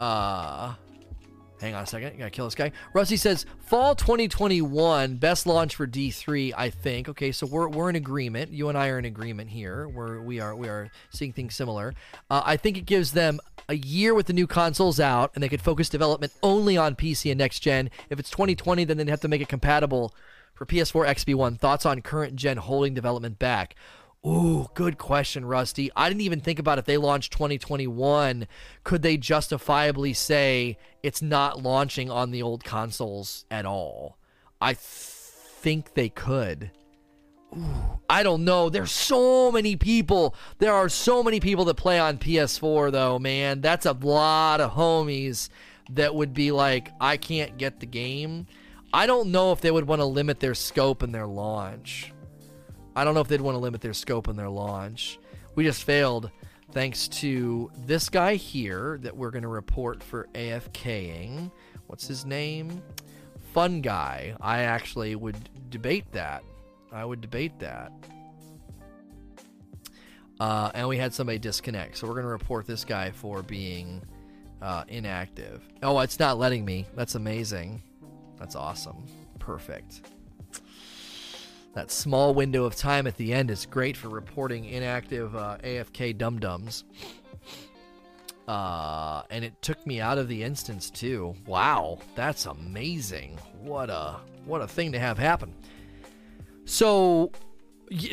uh, 0.00 0.74
hang 1.60 1.74
on 1.74 1.84
a 1.84 1.86
second. 1.86 2.18
gotta 2.18 2.30
kill 2.30 2.46
this 2.46 2.54
guy. 2.54 2.72
Rusty 2.92 3.16
says, 3.16 3.46
fall 3.58 3.94
2021, 3.94 5.16
best 5.16 5.46
launch 5.46 5.74
for 5.74 5.86
D3, 5.86 6.52
I 6.56 6.70
think. 6.70 7.08
Okay, 7.08 7.32
so 7.32 7.46
we're, 7.46 7.68
we're 7.68 7.90
in 7.90 7.96
agreement. 7.96 8.52
You 8.52 8.68
and 8.68 8.76
I 8.76 8.88
are 8.88 8.98
in 8.98 9.04
agreement 9.04 9.50
here. 9.50 9.88
We're, 9.88 10.20
we 10.20 10.40
are, 10.40 10.54
we 10.54 10.68
are 10.68 10.90
seeing 11.10 11.32
things 11.32 11.54
similar. 11.54 11.94
Uh, 12.30 12.42
I 12.44 12.56
think 12.56 12.76
it 12.76 12.86
gives 12.86 13.12
them 13.12 13.40
a 13.68 13.74
year 13.74 14.14
with 14.14 14.26
the 14.26 14.32
new 14.32 14.46
consoles 14.46 15.00
out, 15.00 15.30
and 15.34 15.42
they 15.42 15.48
could 15.48 15.62
focus 15.62 15.88
development 15.88 16.32
only 16.42 16.76
on 16.76 16.94
PC 16.94 17.30
and 17.30 17.38
next 17.38 17.60
gen. 17.60 17.90
If 18.10 18.18
it's 18.18 18.30
2020, 18.30 18.84
then 18.84 18.96
they'd 18.96 19.08
have 19.08 19.20
to 19.20 19.28
make 19.28 19.40
it 19.40 19.48
compatible 19.48 20.14
for 20.54 20.66
PS4, 20.66 21.06
XB 21.08 21.34
One. 21.34 21.56
Thoughts 21.56 21.86
on 21.86 22.00
current 22.02 22.36
gen 22.36 22.56
holding 22.58 22.94
development 22.94 23.38
back? 23.38 23.74
Ooh, 24.26 24.66
good 24.74 24.98
question, 24.98 25.44
Rusty. 25.44 25.90
I 25.94 26.08
didn't 26.08 26.22
even 26.22 26.40
think 26.40 26.58
about 26.58 26.78
if 26.78 26.84
they 26.84 26.96
launched 26.96 27.32
2021, 27.32 28.48
could 28.82 29.02
they 29.02 29.16
justifiably 29.16 30.14
say 30.14 30.78
it's 31.04 31.22
not 31.22 31.62
launching 31.62 32.10
on 32.10 32.32
the 32.32 32.42
old 32.42 32.64
consoles 32.64 33.44
at 33.52 33.64
all? 33.64 34.18
I 34.60 34.72
th- 34.72 34.80
think 34.80 35.94
they 35.94 36.08
could. 36.08 36.72
Ooh, 37.56 38.00
I 38.10 38.24
don't 38.24 38.44
know. 38.44 38.68
There's 38.68 38.90
so 38.90 39.52
many 39.52 39.76
people. 39.76 40.34
There 40.58 40.74
are 40.74 40.88
so 40.88 41.22
many 41.22 41.38
people 41.38 41.64
that 41.66 41.76
play 41.76 42.00
on 42.00 42.18
PS4 42.18 42.90
though, 42.90 43.20
man. 43.20 43.60
That's 43.60 43.86
a 43.86 43.92
lot 43.92 44.60
of 44.60 44.72
homies 44.72 45.50
that 45.90 46.16
would 46.16 46.34
be 46.34 46.50
like, 46.50 46.90
I 47.00 47.16
can't 47.16 47.58
get 47.58 47.78
the 47.78 47.86
game. 47.86 48.48
I 48.92 49.06
don't 49.06 49.30
know 49.30 49.52
if 49.52 49.60
they 49.60 49.70
would 49.70 49.86
want 49.86 50.00
to 50.00 50.06
limit 50.06 50.40
their 50.40 50.54
scope 50.54 51.04
and 51.04 51.14
their 51.14 51.26
launch. 51.28 52.12
I 52.96 53.04
don't 53.04 53.12
know 53.12 53.20
if 53.20 53.28
they'd 53.28 53.42
want 53.42 53.54
to 53.56 53.60
limit 53.60 53.82
their 53.82 53.92
scope 53.92 54.26
and 54.26 54.38
their 54.38 54.48
launch. 54.48 55.18
We 55.54 55.64
just 55.64 55.84
failed 55.84 56.30
thanks 56.72 57.08
to 57.08 57.70
this 57.84 58.08
guy 58.08 58.36
here 58.36 58.98
that 59.02 59.14
we're 59.14 59.30
going 59.30 59.42
to 59.42 59.48
report 59.48 60.02
for 60.02 60.28
AFKing. 60.34 61.50
What's 61.88 62.08
his 62.08 62.24
name? 62.24 62.82
Fun 63.52 63.82
guy. 63.82 64.34
I 64.40 64.60
actually 64.60 65.14
would 65.14 65.36
debate 65.68 66.10
that. 66.12 66.42
I 66.90 67.04
would 67.04 67.20
debate 67.20 67.58
that. 67.58 67.92
Uh, 70.40 70.70
and 70.74 70.88
we 70.88 70.96
had 70.96 71.12
somebody 71.12 71.38
disconnect. 71.38 71.98
So 71.98 72.06
we're 72.06 72.14
going 72.14 72.24
to 72.24 72.30
report 72.30 72.66
this 72.66 72.84
guy 72.84 73.10
for 73.10 73.42
being 73.42 74.02
uh, 74.62 74.84
inactive. 74.88 75.62
Oh, 75.82 75.98
it's 76.00 76.18
not 76.18 76.38
letting 76.38 76.64
me. 76.64 76.86
That's 76.94 77.14
amazing. 77.14 77.82
That's 78.38 78.56
awesome. 78.56 79.04
Perfect. 79.38 80.00
That 81.76 81.90
small 81.90 82.32
window 82.32 82.64
of 82.64 82.74
time 82.74 83.06
at 83.06 83.18
the 83.18 83.34
end 83.34 83.50
is 83.50 83.66
great 83.66 83.98
for 83.98 84.08
reporting 84.08 84.64
inactive 84.64 85.36
uh, 85.36 85.58
AFK 85.62 86.16
dum 86.16 86.40
dums. 86.40 86.84
Uh, 88.48 89.24
and 89.28 89.44
it 89.44 89.60
took 89.60 89.86
me 89.86 90.00
out 90.00 90.16
of 90.16 90.26
the 90.26 90.42
instance 90.42 90.88
too. 90.88 91.34
Wow, 91.46 91.98
that's 92.14 92.46
amazing. 92.46 93.38
What 93.60 93.90
a 93.90 94.16
what 94.46 94.62
a 94.62 94.66
thing 94.66 94.90
to 94.92 94.98
have 94.98 95.18
happen. 95.18 95.52
So 96.64 97.30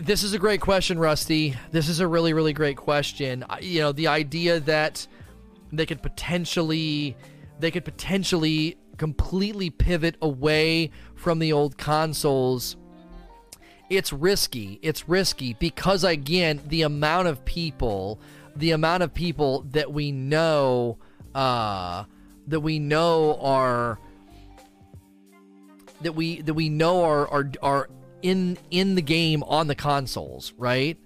this 0.01 0.23
is 0.23 0.33
a 0.33 0.39
great 0.39 0.59
question, 0.59 0.99
Rusty. 0.99 1.55
This 1.71 1.87
is 1.87 2.01
a 2.01 2.07
really, 2.07 2.33
really 2.33 2.51
great 2.51 2.75
question. 2.75 3.45
You 3.61 3.79
know, 3.79 3.91
the 3.93 4.07
idea 4.07 4.59
that 4.59 5.07
they 5.71 5.85
could 5.85 6.01
potentially 6.01 7.15
they 7.61 7.71
could 7.71 7.85
potentially 7.85 8.75
completely 8.97 9.69
pivot 9.69 10.17
away 10.21 10.91
from 11.15 11.39
the 11.39 11.53
old 11.53 11.77
consoles. 11.77 12.75
It's 13.97 14.11
risky. 14.11 14.79
It's 14.81 15.07
risky 15.07 15.53
because 15.53 16.03
again, 16.03 16.61
the 16.67 16.81
amount 16.81 17.27
of 17.27 17.45
people, 17.45 18.19
the 18.55 18.71
amount 18.71 19.03
of 19.03 19.13
people 19.13 19.65
that 19.71 19.91
we 19.91 20.11
know 20.11 20.97
uh 21.35 22.03
that 22.47 22.59
we 22.59 22.77
know 22.77 23.39
are 23.41 23.97
that 26.01 26.13
we 26.13 26.41
that 26.41 26.53
we 26.53 26.69
know 26.69 27.03
are 27.03 27.27
are 27.29 27.51
are 27.61 27.89
in 28.21 28.57
in 28.71 28.95
the 28.95 29.01
game 29.01 29.43
on 29.43 29.67
the 29.67 29.75
consoles, 29.75 30.53
right? 30.57 30.97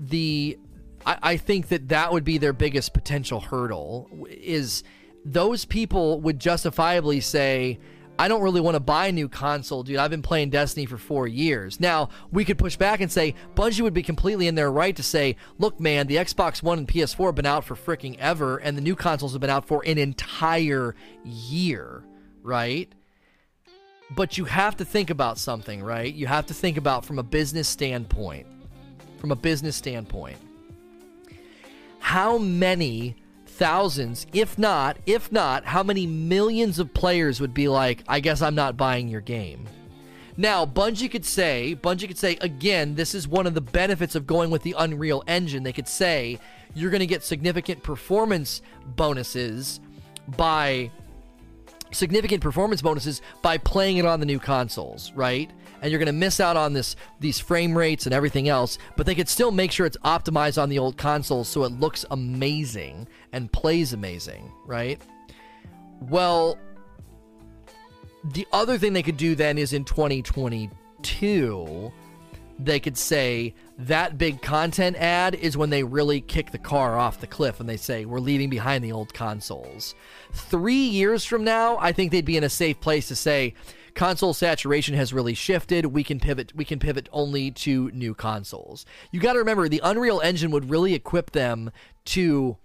The 0.00 0.58
I, 1.04 1.18
I 1.22 1.36
think 1.36 1.68
that 1.68 1.88
that 1.88 2.12
would 2.12 2.24
be 2.24 2.38
their 2.38 2.52
biggest 2.52 2.92
potential 2.92 3.40
hurdle 3.40 4.08
is 4.28 4.82
those 5.24 5.64
people 5.64 6.20
would 6.20 6.38
justifiably 6.38 7.20
say, 7.20 7.78
I 8.18 8.28
don't 8.28 8.42
really 8.42 8.60
want 8.60 8.76
to 8.76 8.80
buy 8.80 9.08
a 9.08 9.12
new 9.12 9.28
console, 9.28 9.82
dude. 9.82 9.98
I've 9.98 10.10
been 10.10 10.22
playing 10.22 10.50
Destiny 10.50 10.86
for 10.86 10.96
four 10.96 11.28
years. 11.28 11.78
Now, 11.78 12.08
we 12.30 12.44
could 12.44 12.56
push 12.56 12.76
back 12.76 13.00
and 13.00 13.12
say 13.12 13.34
Bungie 13.54 13.82
would 13.82 13.92
be 13.92 14.02
completely 14.02 14.46
in 14.46 14.54
their 14.54 14.72
right 14.72 14.96
to 14.96 15.02
say, 15.02 15.36
look, 15.58 15.78
man, 15.78 16.06
the 16.06 16.16
Xbox 16.16 16.62
One 16.62 16.78
and 16.78 16.88
PS4 16.88 17.26
have 17.26 17.34
been 17.34 17.46
out 17.46 17.64
for 17.64 17.74
freaking 17.74 18.16
ever, 18.18 18.56
and 18.56 18.76
the 18.76 18.80
new 18.80 18.96
consoles 18.96 19.32
have 19.32 19.40
been 19.40 19.50
out 19.50 19.66
for 19.66 19.82
an 19.84 19.98
entire 19.98 20.94
year, 21.24 22.04
right? 22.42 22.90
But 24.14 24.38
you 24.38 24.46
have 24.46 24.76
to 24.78 24.84
think 24.84 25.10
about 25.10 25.36
something, 25.36 25.82
right? 25.82 26.12
You 26.12 26.26
have 26.26 26.46
to 26.46 26.54
think 26.54 26.78
about 26.78 27.04
from 27.04 27.18
a 27.18 27.22
business 27.22 27.68
standpoint. 27.68 28.46
From 29.18 29.30
a 29.30 29.36
business 29.36 29.76
standpoint. 29.76 30.38
How 31.98 32.38
many 32.38 33.16
thousands, 33.56 34.26
if 34.32 34.58
not, 34.58 34.98
if 35.06 35.32
not, 35.32 35.64
how 35.64 35.82
many 35.82 36.06
millions 36.06 36.78
of 36.78 36.92
players 36.92 37.40
would 37.40 37.54
be 37.54 37.68
like, 37.68 38.04
I 38.06 38.20
guess 38.20 38.42
I'm 38.42 38.54
not 38.54 38.76
buying 38.76 39.08
your 39.08 39.20
game? 39.20 39.66
Now, 40.36 40.66
Bungie 40.66 41.10
could 41.10 41.24
say, 41.24 41.76
Bungie 41.82 42.06
could 42.06 42.18
say, 42.18 42.36
again, 42.42 42.94
this 42.94 43.14
is 43.14 43.26
one 43.26 43.46
of 43.46 43.54
the 43.54 43.62
benefits 43.62 44.14
of 44.14 44.26
going 44.26 44.50
with 44.50 44.62
the 44.62 44.74
Unreal 44.78 45.24
Engine. 45.26 45.62
They 45.62 45.72
could 45.72 45.88
say, 45.88 46.38
you're 46.74 46.90
going 46.90 47.00
to 47.00 47.06
get 47.06 47.24
significant 47.24 47.82
performance 47.82 48.60
bonuses 48.96 49.80
by 50.36 50.90
significant 51.90 52.42
performance 52.42 52.82
bonuses 52.82 53.22
by 53.40 53.56
playing 53.56 53.96
it 53.96 54.04
on 54.04 54.20
the 54.20 54.26
new 54.26 54.38
consoles, 54.38 55.10
right? 55.14 55.50
And 55.80 55.90
you're 55.90 55.98
going 55.98 56.06
to 56.06 56.12
miss 56.12 56.40
out 56.40 56.56
on 56.56 56.72
this 56.72 56.96
these 57.20 57.38
frame 57.38 57.76
rates 57.76 58.06
and 58.06 58.14
everything 58.14 58.48
else, 58.48 58.78
but 58.96 59.06
they 59.06 59.14
could 59.14 59.28
still 59.28 59.50
make 59.50 59.72
sure 59.72 59.86
it's 59.86 59.96
optimized 59.98 60.60
on 60.60 60.68
the 60.68 60.78
old 60.78 60.96
consoles 60.96 61.48
so 61.48 61.64
it 61.64 61.72
looks 61.72 62.04
amazing 62.10 63.08
and 63.32 63.52
plays 63.52 63.92
amazing, 63.92 64.50
right? 64.66 65.00
Well, 66.00 66.58
the 68.24 68.46
other 68.52 68.78
thing 68.78 68.92
they 68.92 69.02
could 69.02 69.16
do 69.16 69.34
then 69.34 69.58
is 69.58 69.72
in 69.72 69.84
2022 69.84 71.92
they 72.58 72.80
could 72.80 72.96
say 72.96 73.54
that 73.78 74.16
big 74.16 74.40
content 74.40 74.96
ad 74.96 75.34
is 75.34 75.56
when 75.56 75.70
they 75.70 75.84
really 75.84 76.20
kick 76.20 76.50
the 76.50 76.58
car 76.58 76.98
off 76.98 77.20
the 77.20 77.26
cliff 77.26 77.60
and 77.60 77.68
they 77.68 77.76
say 77.76 78.04
we're 78.04 78.18
leaving 78.18 78.48
behind 78.48 78.82
the 78.82 78.92
old 78.92 79.12
consoles. 79.12 79.94
Three 80.32 80.74
years 80.74 81.24
from 81.24 81.44
now, 81.44 81.76
I 81.78 81.92
think 81.92 82.12
they'd 82.12 82.24
be 82.24 82.36
in 82.36 82.44
a 82.44 82.48
safe 82.48 82.80
place 82.80 83.08
to 83.08 83.16
say 83.16 83.54
console 83.96 84.34
saturation 84.34 84.94
has 84.94 85.12
really 85.12 85.34
shifted. 85.34 85.86
We 85.86 86.04
can 86.04 86.20
pivot. 86.20 86.54
We 86.54 86.64
can 86.64 86.78
pivot 86.78 87.08
only 87.10 87.50
to 87.52 87.90
new 87.90 88.14
consoles. 88.14 88.86
You 89.10 89.18
got 89.18 89.32
to 89.32 89.40
remember 89.40 89.68
the 89.68 89.80
Unreal 89.82 90.20
Engine 90.20 90.52
would 90.52 90.70
really 90.70 90.94
equip 90.94 91.32
them 91.32 91.72
to. 92.06 92.58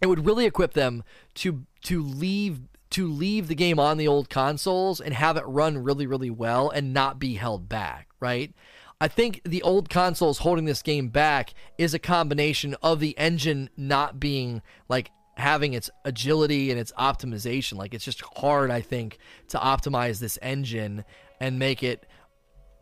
It 0.00 0.06
would 0.06 0.24
really 0.24 0.46
equip 0.46 0.72
them 0.72 1.04
to 1.34 1.66
to 1.82 2.02
leave 2.02 2.60
to 2.90 3.06
leave 3.06 3.48
the 3.48 3.54
game 3.54 3.78
on 3.78 3.98
the 3.98 4.08
old 4.08 4.30
consoles 4.30 5.00
and 5.00 5.12
have 5.12 5.36
it 5.36 5.44
run 5.46 5.78
really 5.78 6.06
really 6.06 6.30
well 6.30 6.70
and 6.70 6.94
not 6.94 7.18
be 7.18 7.34
held 7.34 7.68
back. 7.68 8.08
Right. 8.18 8.54
I 9.02 9.08
think 9.08 9.40
the 9.44 9.62
old 9.62 9.88
consoles 9.88 10.38
holding 10.38 10.66
this 10.66 10.82
game 10.82 11.08
back 11.08 11.54
is 11.78 11.94
a 11.94 11.98
combination 11.98 12.76
of 12.82 13.00
the 13.00 13.16
engine 13.16 13.70
not 13.76 14.20
being 14.20 14.60
like 14.88 15.10
having 15.40 15.74
its 15.74 15.90
agility 16.04 16.70
and 16.70 16.78
its 16.78 16.92
optimization. 16.92 17.76
Like 17.76 17.94
it's 17.94 18.04
just 18.04 18.22
hard, 18.36 18.70
I 18.70 18.80
think, 18.80 19.18
to 19.48 19.58
optimize 19.58 20.20
this 20.20 20.38
engine 20.42 21.04
and 21.40 21.58
make 21.58 21.82
it 21.82 22.06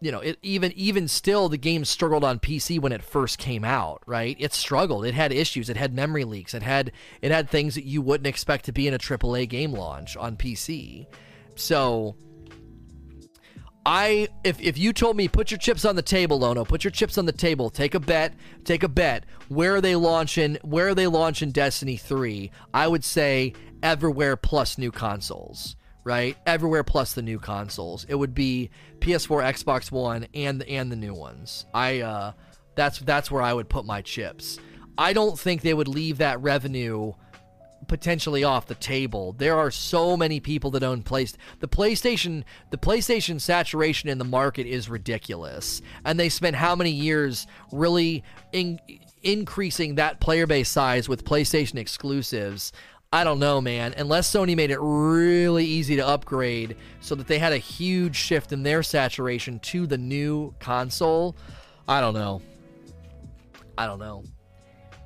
you 0.00 0.12
know, 0.12 0.20
it 0.20 0.38
even 0.42 0.72
even 0.76 1.08
still 1.08 1.48
the 1.48 1.58
game 1.58 1.84
struggled 1.84 2.22
on 2.22 2.38
PC 2.38 2.78
when 2.80 2.92
it 2.92 3.02
first 3.02 3.38
came 3.38 3.64
out, 3.64 4.02
right? 4.06 4.36
It 4.38 4.52
struggled. 4.52 5.04
It 5.04 5.14
had 5.14 5.32
issues. 5.32 5.68
It 5.68 5.76
had 5.76 5.92
memory 5.92 6.24
leaks. 6.24 6.54
It 6.54 6.62
had 6.62 6.92
it 7.20 7.32
had 7.32 7.50
things 7.50 7.74
that 7.74 7.84
you 7.84 8.00
wouldn't 8.00 8.26
expect 8.26 8.66
to 8.66 8.72
be 8.72 8.86
in 8.86 8.94
a 8.94 8.98
AAA 8.98 9.48
game 9.48 9.72
launch 9.72 10.16
on 10.16 10.36
PC. 10.36 11.06
So 11.56 12.14
I 13.90 14.28
if 14.44 14.60
if 14.60 14.76
you 14.76 14.92
told 14.92 15.16
me 15.16 15.28
put 15.28 15.50
your 15.50 15.56
chips 15.56 15.86
on 15.86 15.96
the 15.96 16.02
table, 16.02 16.38
Lono, 16.40 16.62
put 16.62 16.84
your 16.84 16.90
chips 16.90 17.16
on 17.16 17.24
the 17.24 17.32
table, 17.32 17.70
take 17.70 17.94
a 17.94 18.00
bet, 18.00 18.34
take 18.62 18.82
a 18.82 18.88
bet. 18.88 19.24
Where 19.48 19.76
are 19.76 19.80
they 19.80 19.96
launching? 19.96 20.58
Where 20.62 20.88
are 20.88 20.94
they 20.94 21.06
launching 21.06 21.52
Destiny 21.52 21.96
3? 21.96 22.50
I 22.74 22.86
would 22.86 23.02
say 23.02 23.54
everywhere 23.82 24.36
plus 24.36 24.76
new 24.76 24.90
consoles, 24.90 25.74
right? 26.04 26.36
Everywhere 26.44 26.84
plus 26.84 27.14
the 27.14 27.22
new 27.22 27.38
consoles. 27.38 28.04
It 28.10 28.14
would 28.14 28.34
be 28.34 28.68
PS4, 28.98 29.42
Xbox 29.54 29.90
One, 29.90 30.26
and 30.34 30.62
and 30.64 30.92
the 30.92 30.96
new 30.96 31.14
ones. 31.14 31.64
I 31.72 32.00
uh, 32.00 32.32
that's 32.74 32.98
that's 32.98 33.30
where 33.30 33.42
I 33.42 33.54
would 33.54 33.70
put 33.70 33.86
my 33.86 34.02
chips. 34.02 34.58
I 34.98 35.14
don't 35.14 35.38
think 35.38 35.62
they 35.62 35.72
would 35.72 35.88
leave 35.88 36.18
that 36.18 36.42
revenue 36.42 37.14
potentially 37.88 38.44
off 38.44 38.66
the 38.66 38.74
table. 38.74 39.32
There 39.32 39.56
are 39.56 39.70
so 39.70 40.16
many 40.16 40.38
people 40.38 40.70
that 40.72 40.82
own 40.82 41.02
place 41.02 41.36
the 41.60 41.68
PlayStation 41.68 42.44
the 42.70 42.78
PlayStation 42.78 43.40
saturation 43.40 44.08
in 44.08 44.18
the 44.18 44.24
market 44.24 44.66
is 44.66 44.88
ridiculous. 44.88 45.82
And 46.04 46.20
they 46.20 46.28
spent 46.28 46.56
how 46.56 46.76
many 46.76 46.90
years 46.90 47.46
really 47.72 48.22
in, 48.52 48.78
increasing 49.22 49.96
that 49.96 50.20
player 50.20 50.46
base 50.46 50.68
size 50.68 51.08
with 51.08 51.24
PlayStation 51.24 51.76
exclusives. 51.76 52.72
I 53.10 53.24
don't 53.24 53.38
know, 53.38 53.60
man. 53.60 53.94
Unless 53.96 54.30
Sony 54.30 54.54
made 54.54 54.70
it 54.70 54.78
really 54.80 55.64
easy 55.64 55.96
to 55.96 56.06
upgrade 56.06 56.76
so 57.00 57.14
that 57.14 57.26
they 57.26 57.38
had 57.38 57.54
a 57.54 57.58
huge 57.58 58.16
shift 58.16 58.52
in 58.52 58.62
their 58.62 58.82
saturation 58.82 59.58
to 59.60 59.86
the 59.86 59.96
new 59.96 60.54
console, 60.60 61.34
I 61.88 62.02
don't 62.02 62.12
know. 62.12 62.42
I 63.78 63.86
don't 63.86 63.98
know. 63.98 64.24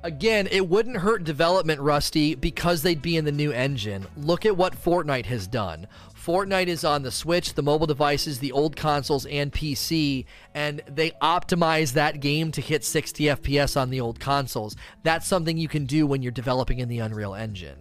Again, 0.03 0.49
it 0.51 0.67
wouldn't 0.67 0.97
hurt 0.97 1.23
development, 1.23 1.79
Rusty, 1.79 2.35
because 2.35 2.81
they'd 2.81 3.01
be 3.01 3.15
in 3.15 3.23
the 3.23 3.31
new 3.31 3.53
engine. 3.53 4.05
Look 4.17 4.45
at 4.45 4.57
what 4.57 4.75
Fortnite 4.75 5.27
has 5.27 5.47
done. 5.47 5.87
Fortnite 6.13 6.67
is 6.67 6.83
on 6.83 7.03
the 7.03 7.11
Switch, 7.11 7.53
the 7.53 7.63
mobile 7.63 7.87
devices, 7.87 8.39
the 8.39 8.51
old 8.51 8.75
consoles, 8.75 9.25
and 9.25 9.49
PC, 9.51 10.25
and 10.53 10.81
they 10.87 11.11
optimize 11.21 11.93
that 11.93 12.19
game 12.19 12.51
to 12.51 12.59
hit 12.59 12.83
60 12.83 13.23
FPS 13.23 13.79
on 13.79 13.91
the 13.91 14.01
old 14.01 14.19
consoles. 14.19 14.75
That's 15.03 15.25
something 15.25 15.57
you 15.57 15.69
can 15.69 15.85
do 15.85 16.05
when 16.05 16.21
you're 16.21 16.33
developing 16.33 16.79
in 16.79 16.89
the 16.89 16.99
Unreal 16.99 17.33
Engine. 17.33 17.77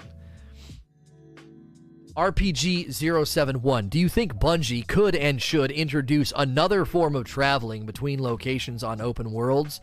RPG071, 2.15 3.91
do 3.91 3.99
you 3.99 4.09
think 4.09 4.35
Bungie 4.35 4.87
could 4.87 5.17
and 5.17 5.43
should 5.43 5.73
introduce 5.73 6.33
another 6.37 6.85
form 6.85 7.17
of 7.17 7.25
traveling 7.25 7.85
between 7.85 8.23
locations 8.23 8.85
on 8.85 9.01
open 9.01 9.33
worlds? 9.33 9.81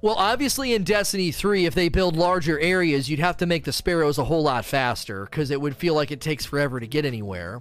Well, 0.00 0.14
obviously 0.14 0.74
in 0.74 0.84
Destiny 0.84 1.32
3, 1.32 1.66
if 1.66 1.74
they 1.74 1.88
build 1.88 2.16
larger 2.16 2.56
areas, 2.60 3.10
you'd 3.10 3.18
have 3.18 3.36
to 3.38 3.46
make 3.46 3.64
the 3.64 3.72
sparrows 3.72 4.16
a 4.16 4.24
whole 4.24 4.44
lot 4.44 4.64
faster 4.64 5.24
because 5.24 5.50
it 5.50 5.60
would 5.60 5.76
feel 5.76 5.94
like 5.94 6.12
it 6.12 6.20
takes 6.20 6.46
forever 6.46 6.78
to 6.78 6.86
get 6.86 7.04
anywhere. 7.04 7.60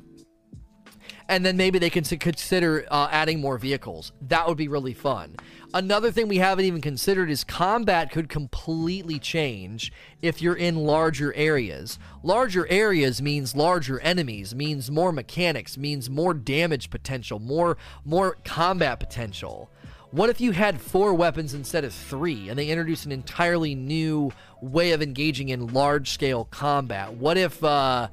And 1.27 1.43
then 1.43 1.57
maybe 1.57 1.79
they 1.79 1.89
can 1.89 2.03
consider 2.03 2.85
uh, 2.91 3.07
adding 3.11 3.41
more 3.41 3.57
vehicles. 3.57 4.11
That 4.21 4.47
would 4.47 4.57
be 4.57 4.67
really 4.67 4.93
fun. 4.93 5.35
Another 5.73 6.11
thing 6.11 6.27
we 6.27 6.37
haven't 6.37 6.65
even 6.65 6.79
considered 6.79 7.31
is 7.31 7.43
combat 7.43 8.11
could 8.11 8.29
completely 8.29 9.17
change 9.17 9.91
if 10.21 10.39
you're 10.39 10.55
in 10.55 10.75
larger 10.75 11.33
areas. 11.33 11.97
Larger 12.21 12.67
areas 12.67 13.19
means 13.19 13.55
larger 13.55 13.99
enemies, 14.01 14.53
means 14.53 14.91
more 14.91 15.11
mechanics, 15.11 15.75
means 15.75 16.07
more 16.07 16.35
damage 16.35 16.91
potential, 16.91 17.39
more 17.39 17.77
more 18.05 18.37
combat 18.45 18.99
potential. 18.99 19.71
What 20.17 20.31
if 20.31 20.41
you 20.41 20.51
had 20.51 20.81
four 20.81 21.13
weapons 21.13 21.53
instead 21.53 21.83
of 21.83 21.93
three, 21.93 22.49
and 22.49 22.57
they 22.57 22.69
introduced 22.69 23.05
an 23.05 23.11
entirely 23.11 23.75
new 23.75 24.31
way 24.63 24.93
of 24.93 25.03
engaging 25.03 25.49
in 25.49 25.67
large 25.67 26.09
scale 26.09 26.45
combat? 26.45 27.13
What 27.13 27.37
if, 27.37 27.63
uh, 27.63 28.07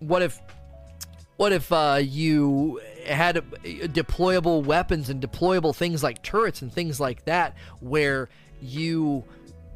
what 0.00 0.20
if, 0.20 0.38
what 1.38 1.52
if 1.52 1.72
uh, 1.72 2.00
you 2.02 2.82
had 3.06 3.36
deployable 3.94 4.62
weapons 4.62 5.08
and 5.08 5.22
deployable 5.22 5.74
things 5.74 6.02
like 6.02 6.22
turrets 6.22 6.60
and 6.60 6.70
things 6.70 7.00
like 7.00 7.24
that, 7.24 7.56
where 7.80 8.28
you 8.60 9.24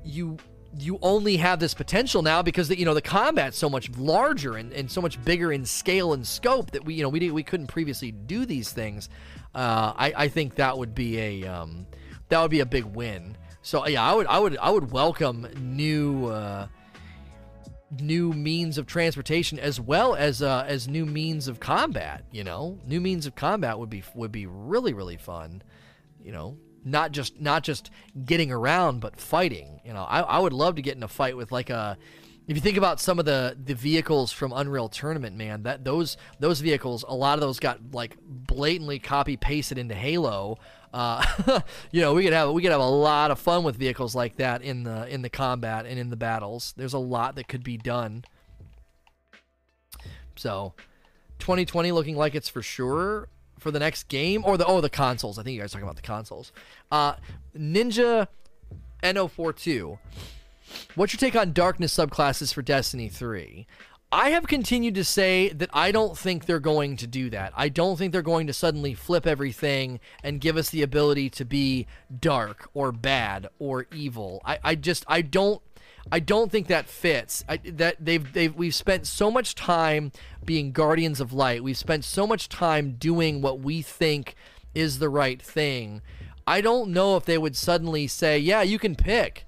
you 0.04 0.36
you 0.78 0.98
only 1.00 1.38
have 1.38 1.58
this 1.58 1.72
potential 1.72 2.20
now 2.20 2.42
because 2.42 2.68
the, 2.68 2.78
you 2.78 2.84
know 2.84 2.92
the 2.92 3.00
combat's 3.00 3.56
so 3.56 3.70
much 3.70 3.88
larger 3.96 4.56
and, 4.56 4.74
and 4.74 4.90
so 4.90 5.00
much 5.00 5.22
bigger 5.24 5.50
in 5.52 5.64
scale 5.64 6.12
and 6.12 6.26
scope 6.26 6.70
that 6.72 6.84
we 6.84 6.92
you 6.92 7.02
know 7.02 7.08
we 7.08 7.30
we 7.30 7.42
couldn't 7.42 7.68
previously 7.68 8.12
do 8.12 8.44
these 8.44 8.70
things. 8.72 9.08
Uh, 9.54 9.92
I 9.96 10.12
I 10.16 10.28
think 10.28 10.56
that 10.56 10.76
would 10.76 10.94
be 10.94 11.18
a 11.18 11.44
um, 11.46 11.86
that 12.28 12.40
would 12.40 12.50
be 12.50 12.60
a 12.60 12.66
big 12.66 12.84
win. 12.84 13.36
So 13.62 13.86
yeah, 13.86 14.02
I 14.02 14.14
would 14.14 14.26
I 14.26 14.38
would 14.38 14.56
I 14.58 14.70
would 14.70 14.90
welcome 14.92 15.46
new 15.58 16.26
uh, 16.26 16.68
new 18.00 18.32
means 18.32 18.78
of 18.78 18.86
transportation 18.86 19.58
as 19.58 19.80
well 19.80 20.14
as 20.14 20.42
uh, 20.42 20.64
as 20.66 20.88
new 20.88 21.06
means 21.06 21.48
of 21.48 21.60
combat. 21.60 22.24
You 22.30 22.44
know, 22.44 22.78
new 22.86 23.00
means 23.00 23.26
of 23.26 23.34
combat 23.34 23.78
would 23.78 23.90
be 23.90 24.02
would 24.14 24.32
be 24.32 24.46
really 24.46 24.92
really 24.92 25.16
fun. 25.16 25.62
You 26.22 26.32
know, 26.32 26.58
not 26.84 27.12
just 27.12 27.40
not 27.40 27.62
just 27.62 27.90
getting 28.24 28.50
around 28.50 29.00
but 29.00 29.20
fighting 29.20 29.80
you 29.84 29.92
know 29.92 30.02
I, 30.02 30.20
I 30.20 30.38
would 30.38 30.52
love 30.52 30.76
to 30.76 30.82
get 30.82 30.96
in 30.96 31.02
a 31.02 31.08
fight 31.08 31.36
with 31.36 31.52
like 31.52 31.70
a 31.70 31.98
if 32.48 32.56
you 32.56 32.60
think 32.60 32.76
about 32.76 33.00
some 33.00 33.18
of 33.18 33.24
the 33.24 33.56
the 33.62 33.74
vehicles 33.74 34.32
from 34.32 34.52
Unreal 34.52 34.88
Tournament 34.88 35.36
man 35.36 35.62
that 35.62 35.84
those 35.84 36.16
those 36.40 36.60
vehicles 36.60 37.04
a 37.06 37.14
lot 37.14 37.34
of 37.34 37.40
those 37.40 37.60
got 37.60 37.78
like 37.92 38.16
blatantly 38.20 38.98
copy 38.98 39.36
pasted 39.36 39.78
into 39.78 39.94
Halo 39.94 40.58
uh, 40.92 41.24
you 41.92 42.00
know 42.00 42.14
we 42.14 42.24
could 42.24 42.32
have 42.32 42.50
we 42.50 42.62
could 42.62 42.72
have 42.72 42.80
a 42.80 42.88
lot 42.88 43.30
of 43.30 43.38
fun 43.38 43.62
with 43.62 43.76
vehicles 43.76 44.14
like 44.14 44.36
that 44.36 44.62
in 44.62 44.82
the 44.82 45.06
in 45.08 45.22
the 45.22 45.30
combat 45.30 45.86
and 45.86 45.98
in 45.98 46.10
the 46.10 46.16
battles 46.16 46.74
there's 46.76 46.94
a 46.94 46.98
lot 46.98 47.36
that 47.36 47.46
could 47.46 47.62
be 47.62 47.76
done 47.76 48.24
so 50.34 50.72
2020 51.38 51.92
looking 51.92 52.16
like 52.16 52.34
it's 52.34 52.48
for 52.48 52.62
sure 52.62 53.28
for 53.58 53.70
the 53.70 53.78
next 53.78 54.08
game 54.08 54.42
or 54.44 54.56
the 54.56 54.66
oh 54.66 54.80
the 54.80 54.90
consoles. 54.90 55.38
I 55.38 55.42
think 55.42 55.54
you 55.54 55.60
guys 55.60 55.70
are 55.70 55.78
talking 55.78 55.84
about 55.88 55.96
the 55.96 56.02
consoles. 56.02 56.52
Uh, 56.90 57.14
Ninja 57.56 58.28
NO42. 59.02 59.98
What's 60.94 61.12
your 61.12 61.18
take 61.18 61.36
on 61.36 61.52
darkness 61.52 61.96
subclasses 61.96 62.52
for 62.52 62.62
Destiny 62.62 63.08
3? 63.08 63.66
I 64.10 64.30
have 64.30 64.46
continued 64.46 64.94
to 64.94 65.04
say 65.04 65.50
that 65.50 65.68
I 65.74 65.92
don't 65.92 66.16
think 66.16 66.46
they're 66.46 66.60
going 66.60 66.96
to 66.96 67.06
do 67.06 67.28
that. 67.28 67.52
I 67.54 67.68
don't 67.68 67.98
think 67.98 68.12
they're 68.12 68.22
going 68.22 68.46
to 68.46 68.54
suddenly 68.54 68.94
flip 68.94 69.26
everything 69.26 70.00
and 70.24 70.40
give 70.40 70.56
us 70.56 70.70
the 70.70 70.82
ability 70.82 71.28
to 71.30 71.44
be 71.44 71.86
dark 72.18 72.70
or 72.72 72.90
bad 72.90 73.48
or 73.58 73.86
evil. 73.92 74.40
I, 74.46 74.58
I 74.64 74.74
just 74.76 75.04
I 75.08 75.20
don't 75.20 75.60
I 76.10 76.20
don't 76.20 76.50
think 76.50 76.68
that 76.68 76.88
fits. 76.88 77.44
I, 77.50 77.58
that 77.58 77.96
they've 78.00 78.32
they've 78.32 78.54
we've 78.54 78.74
spent 78.74 79.06
so 79.06 79.30
much 79.30 79.54
time 79.54 80.12
being 80.42 80.72
guardians 80.72 81.20
of 81.20 81.34
light. 81.34 81.62
We've 81.62 81.76
spent 81.76 82.04
so 82.04 82.26
much 82.26 82.48
time 82.48 82.92
doing 82.98 83.42
what 83.42 83.60
we 83.60 83.82
think 83.82 84.34
is 84.74 85.00
the 85.00 85.10
right 85.10 85.40
thing. 85.40 86.00
I 86.46 86.62
don't 86.62 86.92
know 86.92 87.18
if 87.18 87.26
they 87.26 87.36
would 87.36 87.56
suddenly 87.56 88.06
say, 88.06 88.38
"Yeah, 88.38 88.62
you 88.62 88.78
can 88.78 88.94
pick." 88.94 89.44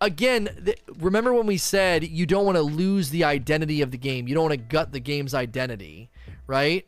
Again, 0.00 0.50
th- 0.64 0.80
remember 0.98 1.32
when 1.32 1.46
we 1.46 1.56
said 1.56 2.04
you 2.04 2.26
don't 2.26 2.44
want 2.44 2.56
to 2.56 2.62
lose 2.62 3.10
the 3.10 3.24
identity 3.24 3.82
of 3.82 3.90
the 3.90 3.98
game, 3.98 4.28
you 4.28 4.34
don't 4.34 4.44
want 4.44 4.52
to 4.52 4.56
gut 4.58 4.92
the 4.92 5.00
game's 5.00 5.34
identity, 5.34 6.10
right? 6.46 6.86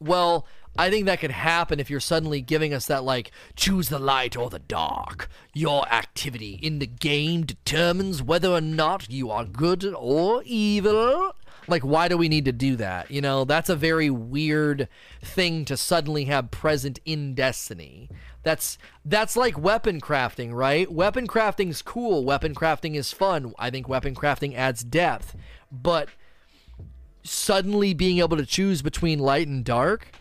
Well, 0.00 0.46
I 0.76 0.90
think 0.90 1.06
that 1.06 1.20
could 1.20 1.30
happen 1.30 1.78
if 1.78 1.88
you're 1.88 2.00
suddenly 2.00 2.40
giving 2.40 2.74
us 2.74 2.86
that, 2.86 3.04
like, 3.04 3.30
choose 3.54 3.88
the 3.88 4.00
light 4.00 4.36
or 4.36 4.50
the 4.50 4.58
dark. 4.58 5.28
Your 5.52 5.88
activity 5.88 6.58
in 6.60 6.80
the 6.80 6.86
game 6.86 7.44
determines 7.44 8.22
whether 8.22 8.50
or 8.50 8.60
not 8.60 9.08
you 9.08 9.30
are 9.30 9.44
good 9.44 9.84
or 9.96 10.42
evil. 10.44 11.32
Like, 11.68 11.82
why 11.82 12.08
do 12.08 12.18
we 12.18 12.28
need 12.28 12.44
to 12.46 12.52
do 12.52 12.76
that? 12.76 13.10
You 13.10 13.20
know, 13.20 13.44
that's 13.44 13.70
a 13.70 13.76
very 13.76 14.10
weird 14.10 14.88
thing 15.22 15.64
to 15.66 15.76
suddenly 15.76 16.24
have 16.24 16.50
present 16.50 16.98
in 17.04 17.34
Destiny. 17.34 18.10
That's 18.44 18.78
that's 19.04 19.36
like 19.36 19.58
weapon 19.58 20.00
crafting, 20.00 20.52
right? 20.52 20.90
Weapon 20.90 21.26
crafting's 21.26 21.82
cool. 21.82 22.24
Weapon 22.24 22.54
crafting 22.54 22.94
is 22.94 23.12
fun. 23.12 23.52
I 23.58 23.70
think 23.70 23.88
weapon 23.88 24.14
crafting 24.14 24.54
adds 24.54 24.84
depth. 24.84 25.34
But 25.72 26.08
suddenly 27.24 27.94
being 27.94 28.18
able 28.18 28.36
to 28.36 28.46
choose 28.46 28.82
between 28.82 29.18
light 29.18 29.48
and 29.48 29.64
dark, 29.64 30.12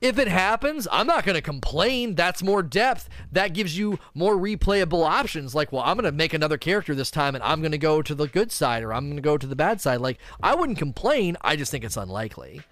if 0.00 0.18
it 0.18 0.28
happens, 0.28 0.88
I'm 0.90 1.06
not 1.06 1.24
going 1.24 1.34
to 1.34 1.42
complain. 1.42 2.14
That's 2.14 2.42
more 2.42 2.62
depth. 2.62 3.08
That 3.30 3.52
gives 3.52 3.76
you 3.76 3.98
more 4.14 4.36
replayable 4.36 5.06
options. 5.06 5.54
Like, 5.54 5.72
well, 5.72 5.82
I'm 5.84 5.96
going 5.96 6.10
to 6.10 6.16
make 6.16 6.32
another 6.32 6.56
character 6.56 6.94
this 6.94 7.10
time 7.10 7.34
and 7.34 7.44
I'm 7.44 7.60
going 7.60 7.72
to 7.72 7.78
go 7.78 8.00
to 8.00 8.14
the 8.14 8.26
good 8.26 8.50
side 8.50 8.82
or 8.82 8.94
I'm 8.94 9.06
going 9.06 9.16
to 9.16 9.22
go 9.22 9.36
to 9.36 9.46
the 9.46 9.54
bad 9.54 9.80
side. 9.80 10.00
Like, 10.00 10.18
I 10.42 10.54
wouldn't 10.54 10.78
complain. 10.78 11.36
I 11.42 11.56
just 11.56 11.70
think 11.70 11.84
it's 11.84 11.98
unlikely. 11.98 12.62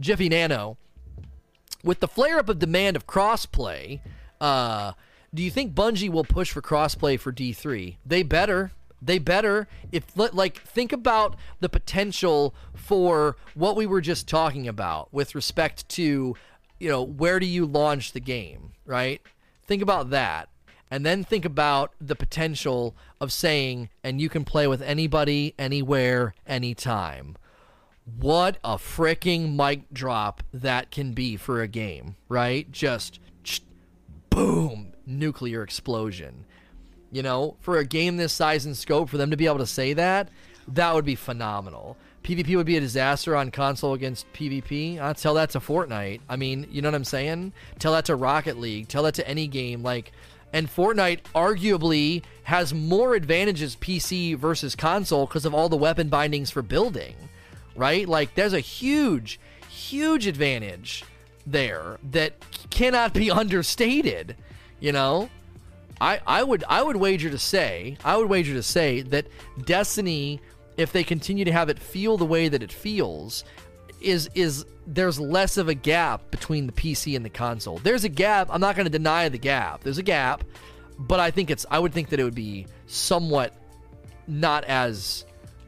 Jiffy 0.00 0.28
Nano, 0.28 0.78
with 1.82 2.00
the 2.00 2.08
flare 2.08 2.38
up 2.38 2.48
of 2.48 2.58
demand 2.58 2.96
of 2.96 3.06
crossplay, 3.06 4.00
uh, 4.40 4.92
do 5.34 5.42
you 5.42 5.50
think 5.50 5.74
Bungie 5.74 6.10
will 6.10 6.24
push 6.24 6.50
for 6.50 6.60
crossplay 6.60 7.18
for 7.18 7.32
D3? 7.32 7.96
They 8.04 8.22
better. 8.22 8.72
They 9.00 9.18
better 9.18 9.66
if 9.90 10.04
like 10.14 10.60
think 10.60 10.92
about 10.92 11.36
the 11.58 11.68
potential 11.68 12.54
for 12.74 13.36
what 13.54 13.74
we 13.74 13.84
were 13.84 14.00
just 14.00 14.28
talking 14.28 14.68
about 14.68 15.12
with 15.12 15.34
respect 15.34 15.88
to 15.90 16.36
you 16.78 16.88
know 16.88 17.02
where 17.02 17.40
do 17.40 17.46
you 17.46 17.66
launch 17.66 18.12
the 18.12 18.20
game, 18.20 18.72
right? 18.86 19.20
Think 19.64 19.82
about 19.82 20.10
that. 20.10 20.50
And 20.88 21.06
then 21.06 21.24
think 21.24 21.44
about 21.44 21.94
the 22.00 22.14
potential 22.14 22.94
of 23.20 23.32
saying 23.32 23.88
and 24.04 24.20
you 24.20 24.28
can 24.28 24.44
play 24.44 24.68
with 24.68 24.82
anybody 24.82 25.54
anywhere 25.58 26.34
anytime. 26.46 27.36
What 28.04 28.58
a 28.64 28.76
freaking 28.76 29.54
mic 29.56 29.92
drop 29.92 30.42
that 30.52 30.90
can 30.90 31.12
be 31.12 31.36
for 31.36 31.62
a 31.62 31.68
game, 31.68 32.16
right? 32.28 32.70
Just 32.70 33.20
boom, 34.30 34.92
nuclear 35.06 35.62
explosion. 35.62 36.44
You 37.10 37.22
know, 37.22 37.56
for 37.60 37.78
a 37.78 37.84
game 37.84 38.16
this 38.16 38.32
size 38.32 38.64
and 38.64 38.76
scope, 38.76 39.08
for 39.08 39.18
them 39.18 39.30
to 39.30 39.36
be 39.36 39.46
able 39.46 39.58
to 39.58 39.66
say 39.66 39.92
that, 39.92 40.30
that 40.68 40.94
would 40.94 41.04
be 41.04 41.14
phenomenal. 41.14 41.96
PvP 42.22 42.56
would 42.56 42.66
be 42.66 42.76
a 42.76 42.80
disaster 42.80 43.36
on 43.36 43.50
console 43.50 43.94
against 43.94 44.32
PvP. 44.32 44.98
I'll 44.98 45.14
tell 45.14 45.34
that 45.34 45.50
to 45.50 45.60
Fortnite. 45.60 46.20
I 46.28 46.36
mean, 46.36 46.66
you 46.70 46.80
know 46.80 46.88
what 46.88 46.94
I'm 46.94 47.04
saying? 47.04 47.52
Tell 47.78 47.92
that 47.92 48.06
to 48.06 48.16
Rocket 48.16 48.58
League. 48.58 48.88
Tell 48.88 49.02
that 49.02 49.14
to 49.14 49.28
any 49.28 49.48
game. 49.48 49.82
Like, 49.82 50.12
and 50.52 50.68
Fortnite 50.68 51.22
arguably 51.34 52.22
has 52.44 52.72
more 52.72 53.14
advantages 53.14 53.76
PC 53.76 54.36
versus 54.36 54.76
console 54.76 55.26
because 55.26 55.44
of 55.44 55.54
all 55.54 55.68
the 55.68 55.76
weapon 55.76 56.08
bindings 56.08 56.50
for 56.50 56.62
building, 56.62 57.16
right? 57.76 58.08
Like, 58.08 58.34
there's 58.34 58.52
a 58.52 58.60
huge, 58.60 59.40
huge 59.68 60.26
advantage 60.26 61.04
there 61.46 61.98
that 62.10 62.34
cannot 62.70 63.14
be 63.14 63.30
understated, 63.42 64.36
you 64.80 64.92
know? 64.92 65.28
I, 66.00 66.20
I 66.26 66.42
would 66.42 66.64
I 66.68 66.82
would 66.82 66.96
wager 66.96 67.30
to 67.30 67.38
say 67.38 67.96
I 68.04 68.16
would 68.16 68.28
wager 68.28 68.54
to 68.54 68.62
say 68.62 69.02
that 69.02 69.28
Destiny, 69.64 70.40
if 70.76 70.90
they 70.90 71.04
continue 71.04 71.44
to 71.44 71.52
have 71.52 71.68
it 71.68 71.78
feel 71.78 72.16
the 72.16 72.24
way 72.26 72.48
that 72.48 72.60
it 72.60 72.72
feels, 72.72 73.44
is 74.00 74.28
is 74.34 74.66
there's 74.84 75.20
less 75.20 75.56
of 75.58 75.68
a 75.68 75.74
gap 75.74 76.28
between 76.32 76.66
the 76.66 76.72
PC 76.72 77.14
and 77.14 77.24
the 77.24 77.30
console. 77.30 77.78
There's 77.78 78.02
a 78.02 78.08
gap. 78.08 78.48
I'm 78.50 78.60
not 78.60 78.74
going 78.74 78.86
to 78.86 78.90
deny 78.90 79.28
the 79.28 79.38
gap. 79.38 79.84
There's 79.84 79.98
a 79.98 80.02
gap, 80.02 80.42
but 80.98 81.20
I 81.20 81.30
think 81.30 81.50
it's 81.50 81.64
I 81.70 81.78
would 81.78 81.92
think 81.92 82.08
that 82.08 82.18
it 82.18 82.24
would 82.24 82.34
be 82.34 82.66
somewhat 82.88 83.54
not 84.26 84.64
as 84.64 85.24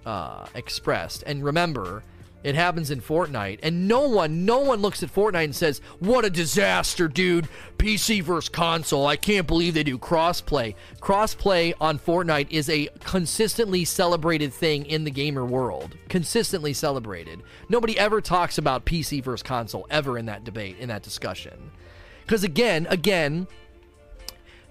uh, 0.06 0.46
expressed. 0.54 1.22
And 1.26 1.44
remember, 1.44 2.02
it 2.44 2.54
happens 2.54 2.90
in 2.90 3.00
Fortnite, 3.00 3.60
and 3.62 3.88
no 3.88 4.06
one, 4.06 4.44
no 4.44 4.58
one 4.58 4.82
looks 4.82 5.02
at 5.02 5.12
Fortnite 5.12 5.44
and 5.44 5.56
says, 5.56 5.80
"What 5.98 6.26
a 6.26 6.30
disaster, 6.30 7.08
dude! 7.08 7.48
PC 7.78 8.22
versus 8.22 8.50
console. 8.50 9.06
I 9.06 9.16
can't 9.16 9.46
believe 9.46 9.72
they 9.72 9.82
do 9.82 9.96
crossplay." 9.96 10.74
Crossplay 11.00 11.72
on 11.80 11.98
Fortnite 11.98 12.48
is 12.50 12.68
a 12.68 12.90
consistently 13.00 13.86
celebrated 13.86 14.52
thing 14.52 14.84
in 14.84 15.04
the 15.04 15.10
gamer 15.10 15.46
world. 15.46 15.96
Consistently 16.10 16.74
celebrated. 16.74 17.42
Nobody 17.70 17.98
ever 17.98 18.20
talks 18.20 18.58
about 18.58 18.84
PC 18.84 19.24
versus 19.24 19.42
console 19.42 19.86
ever 19.88 20.18
in 20.18 20.26
that 20.26 20.44
debate, 20.44 20.76
in 20.78 20.90
that 20.90 21.02
discussion. 21.02 21.70
Because 22.26 22.44
again, 22.44 22.86
again, 22.90 23.46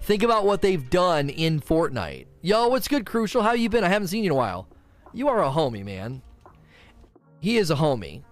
think 0.00 0.22
about 0.22 0.44
what 0.44 0.62
they've 0.62 0.88
done 0.90 1.28
in 1.28 1.60
Fortnite. 1.60 2.26
Yo, 2.40 2.68
what's 2.68 2.86
good, 2.86 3.04
Crucial? 3.04 3.42
How 3.42 3.52
you 3.52 3.68
been? 3.68 3.82
I 3.82 3.88
haven't 3.88 4.08
seen 4.08 4.22
you 4.22 4.28
in 4.28 4.32
a 4.32 4.36
while. 4.36 4.68
You 5.14 5.28
are 5.28 5.42
a 5.42 5.50
homie, 5.50 5.84
man 5.84 6.20
he 7.44 7.58
is 7.58 7.70
a 7.70 7.74
homie. 7.74 8.22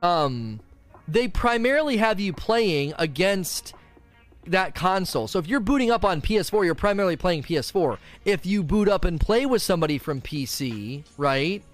Um, 0.00 0.60
they 1.08 1.26
primarily 1.26 1.96
have 1.96 2.20
you 2.20 2.32
playing 2.32 2.94
against 2.98 3.74
that 4.46 4.76
console. 4.76 5.26
So 5.26 5.40
if 5.40 5.48
you're 5.48 5.58
booting 5.58 5.90
up 5.90 6.04
on 6.04 6.22
PS4, 6.22 6.64
you're 6.64 6.76
primarily 6.76 7.16
playing 7.16 7.42
PS4. 7.42 7.98
If 8.24 8.46
you 8.46 8.62
boot 8.62 8.88
up 8.88 9.04
and 9.04 9.20
play 9.20 9.44
with 9.44 9.60
somebody 9.60 9.98
from 9.98 10.20
PC, 10.20 11.02
right? 11.18 11.64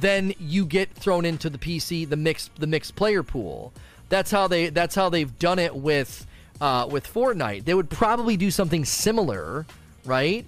Then 0.00 0.34
you 0.38 0.66
get 0.66 0.92
thrown 0.92 1.24
into 1.24 1.48
the 1.48 1.58
PC, 1.58 2.06
the 2.06 2.16
mixed 2.16 2.54
the 2.56 2.66
mixed 2.66 2.94
player 2.94 3.22
pool. 3.22 3.72
That's 4.10 4.30
how 4.30 4.48
they 4.48 4.68
that's 4.68 4.94
how 4.94 5.08
they've 5.08 5.38
done 5.38 5.58
it 5.58 5.74
with 5.74 6.26
uh, 6.60 6.86
with 6.90 7.10
Fortnite. 7.10 7.64
They 7.64 7.72
would 7.72 7.88
probably 7.88 8.36
do 8.36 8.50
something 8.50 8.84
similar, 8.84 9.64
right? 10.04 10.44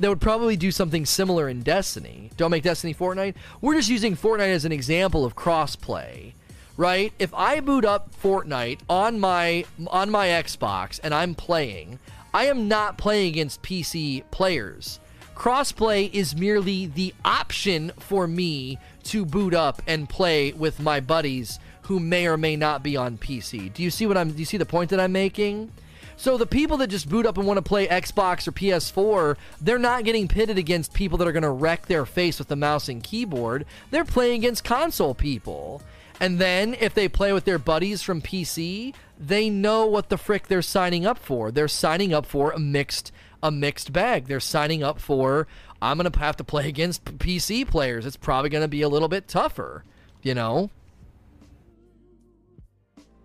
That 0.00 0.08
would 0.08 0.20
probably 0.20 0.56
do 0.56 0.70
something 0.70 1.06
similar 1.06 1.48
in 1.48 1.62
Destiny. 1.62 2.30
Don't 2.36 2.50
make 2.50 2.62
Destiny 2.62 2.94
Fortnite. 2.94 3.34
We're 3.60 3.74
just 3.74 3.88
using 3.88 4.16
Fortnite 4.16 4.48
as 4.52 4.64
an 4.64 4.72
example 4.72 5.24
of 5.24 5.36
crossplay, 5.36 6.32
right? 6.76 7.12
If 7.18 7.32
I 7.34 7.60
boot 7.60 7.84
up 7.84 8.10
Fortnite 8.20 8.80
on 8.88 9.20
my 9.20 9.64
on 9.88 10.10
my 10.10 10.28
Xbox 10.28 10.98
and 11.02 11.14
I'm 11.14 11.34
playing, 11.34 11.98
I 12.32 12.46
am 12.46 12.68
not 12.68 12.98
playing 12.98 13.28
against 13.28 13.62
PC 13.62 14.24
players. 14.30 14.98
Crossplay 15.34 16.12
is 16.12 16.36
merely 16.36 16.86
the 16.86 17.12
option 17.24 17.92
for 17.98 18.26
me 18.26 18.78
to 19.04 19.24
boot 19.24 19.54
up 19.54 19.82
and 19.86 20.08
play 20.08 20.52
with 20.52 20.80
my 20.80 21.00
buddies 21.00 21.58
who 21.82 22.00
may 22.00 22.26
or 22.26 22.36
may 22.36 22.56
not 22.56 22.82
be 22.82 22.96
on 22.96 23.18
PC. 23.18 23.72
Do 23.72 23.82
you 23.82 23.90
see 23.90 24.06
what 24.06 24.16
I'm 24.16 24.30
do 24.30 24.38
you 24.38 24.44
see 24.44 24.56
the 24.56 24.66
point 24.66 24.90
that 24.90 25.00
I'm 25.00 25.12
making? 25.12 25.70
So 26.16 26.36
the 26.36 26.46
people 26.46 26.76
that 26.78 26.88
just 26.88 27.08
boot 27.08 27.26
up 27.26 27.38
and 27.38 27.46
want 27.46 27.58
to 27.58 27.62
play 27.62 27.86
Xbox 27.86 28.46
or 28.46 28.52
PS4, 28.52 29.36
they're 29.60 29.78
not 29.78 30.04
getting 30.04 30.28
pitted 30.28 30.58
against 30.58 30.94
people 30.94 31.18
that 31.18 31.28
are 31.28 31.32
going 31.32 31.42
to 31.42 31.50
wreck 31.50 31.86
their 31.86 32.06
face 32.06 32.38
with 32.38 32.48
the 32.48 32.56
mouse 32.56 32.88
and 32.88 33.02
keyboard. 33.02 33.66
They're 33.90 34.04
playing 34.04 34.40
against 34.40 34.64
console 34.64 35.14
people. 35.14 35.82
And 36.20 36.38
then 36.38 36.74
if 36.74 36.94
they 36.94 37.08
play 37.08 37.32
with 37.32 37.44
their 37.44 37.58
buddies 37.58 38.02
from 38.02 38.22
PC, 38.22 38.94
they 39.18 39.50
know 39.50 39.86
what 39.86 40.08
the 40.08 40.18
frick 40.18 40.46
they're 40.46 40.62
signing 40.62 41.04
up 41.04 41.18
for. 41.18 41.50
They're 41.50 41.68
signing 41.68 42.14
up 42.14 42.26
for 42.26 42.52
a 42.52 42.58
mixed 42.58 43.10
a 43.42 43.50
mixed 43.50 43.92
bag. 43.92 44.26
They're 44.26 44.40
signing 44.40 44.82
up 44.82 44.98
for 44.98 45.46
I'm 45.82 45.98
going 45.98 46.10
to 46.10 46.18
have 46.18 46.36
to 46.38 46.44
play 46.44 46.66
against 46.66 47.04
PC 47.04 47.68
players. 47.68 48.06
It's 48.06 48.16
probably 48.16 48.48
going 48.48 48.64
to 48.64 48.68
be 48.68 48.80
a 48.80 48.88
little 48.88 49.08
bit 49.08 49.28
tougher, 49.28 49.84
you 50.22 50.34
know? 50.34 50.70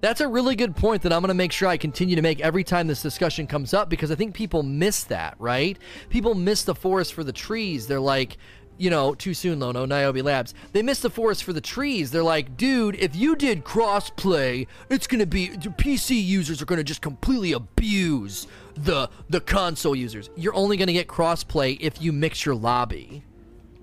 That's 0.02 0.22
a 0.22 0.28
really 0.28 0.56
good 0.56 0.76
point 0.76 1.02
that 1.02 1.12
I'm 1.12 1.22
going 1.22 1.30
to 1.30 1.34
make 1.34 1.52
sure 1.52 1.68
I 1.68 1.78
continue 1.78 2.16
to 2.16 2.22
make 2.22 2.40
every 2.40 2.64
time 2.64 2.88
this 2.88 3.02
discussion 3.02 3.48
comes 3.48 3.74
up 3.74 3.90
because 3.90 4.12
I 4.12 4.16
think 4.16 4.34
people 4.34 4.64
miss 4.64 5.04
that, 5.06 5.36
right? 5.40 5.78
People 6.10 6.36
miss 6.36 6.64
the 6.64 6.76
forest 6.76 7.14
for 7.14 7.24
the 7.24 7.34
trees. 7.34 7.86
They're 7.86 8.00
like, 8.00 8.38
you 8.78 8.90
know, 8.90 9.14
too 9.14 9.34
soon, 9.34 9.60
Lono, 9.60 9.86
Niobe 9.86 10.24
Labs. 10.24 10.54
They 10.72 10.82
miss 10.82 11.02
the 11.02 11.10
forest 11.10 11.44
for 11.44 11.52
the 11.52 11.62
trees. 11.62 12.12
They're 12.12 12.24
like, 12.24 12.56
dude, 12.56 12.96
if 12.96 13.14
you 13.14 13.36
did 13.36 13.66
crossplay, 13.66 14.68
it's 14.90 15.06
gonna 15.06 15.26
be 15.26 15.50
PC 15.50 16.24
users 16.24 16.62
are 16.62 16.66
gonna 16.66 16.84
just 16.84 17.02
completely 17.02 17.52
abuse 17.52 18.48
the 18.76 19.10
the 19.30 19.42
console 19.42 19.96
users. 19.96 20.30
You're 20.38 20.56
only 20.56 20.78
gonna 20.78 20.94
get 20.94 21.10
crossplay 21.10 21.78
if 21.82 22.02
you 22.02 22.14
mix 22.14 22.46
your 22.46 22.56
lobby, 22.56 23.22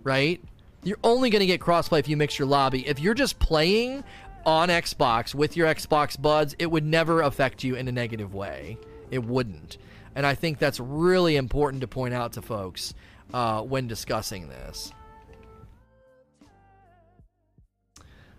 right? 0.03 0.43
You're 0.83 0.99
only 1.05 1.29
gonna 1.29 1.47
get 1.47 1.61
crossplay 1.61 1.99
if 1.99 2.09
you 2.09 2.17
mix 2.17 2.39
your 2.39 2.49
lobby. 2.49 2.87
If 2.89 2.99
you're 2.99 3.13
just 3.15 3.39
playing 3.39 4.03
on 4.47 4.69
Xbox 4.69 5.35
with 5.35 5.57
your 5.57 5.67
Xbox 5.67 6.21
buds, 6.21 6.55
it 6.59 6.71
would 6.71 6.85
never 6.85 7.21
affect 7.21 7.65
you 7.65 7.75
in 7.75 7.89
a 7.89 7.93
negative 7.93 8.33
way. 8.33 8.79
It 9.11 9.25
wouldn't. 9.25 9.77
And 10.15 10.25
I 10.25 10.35
think 10.35 10.59
that's 10.59 10.81
really 10.81 11.37
important 11.37 11.83
to 11.83 11.89
point 11.89 12.15
out 12.15 12.33
to 12.35 12.43
folks 12.43 12.95
uh, 13.35 13.61
when 13.63 13.89
discussing 13.89 14.49
this. 14.49 14.93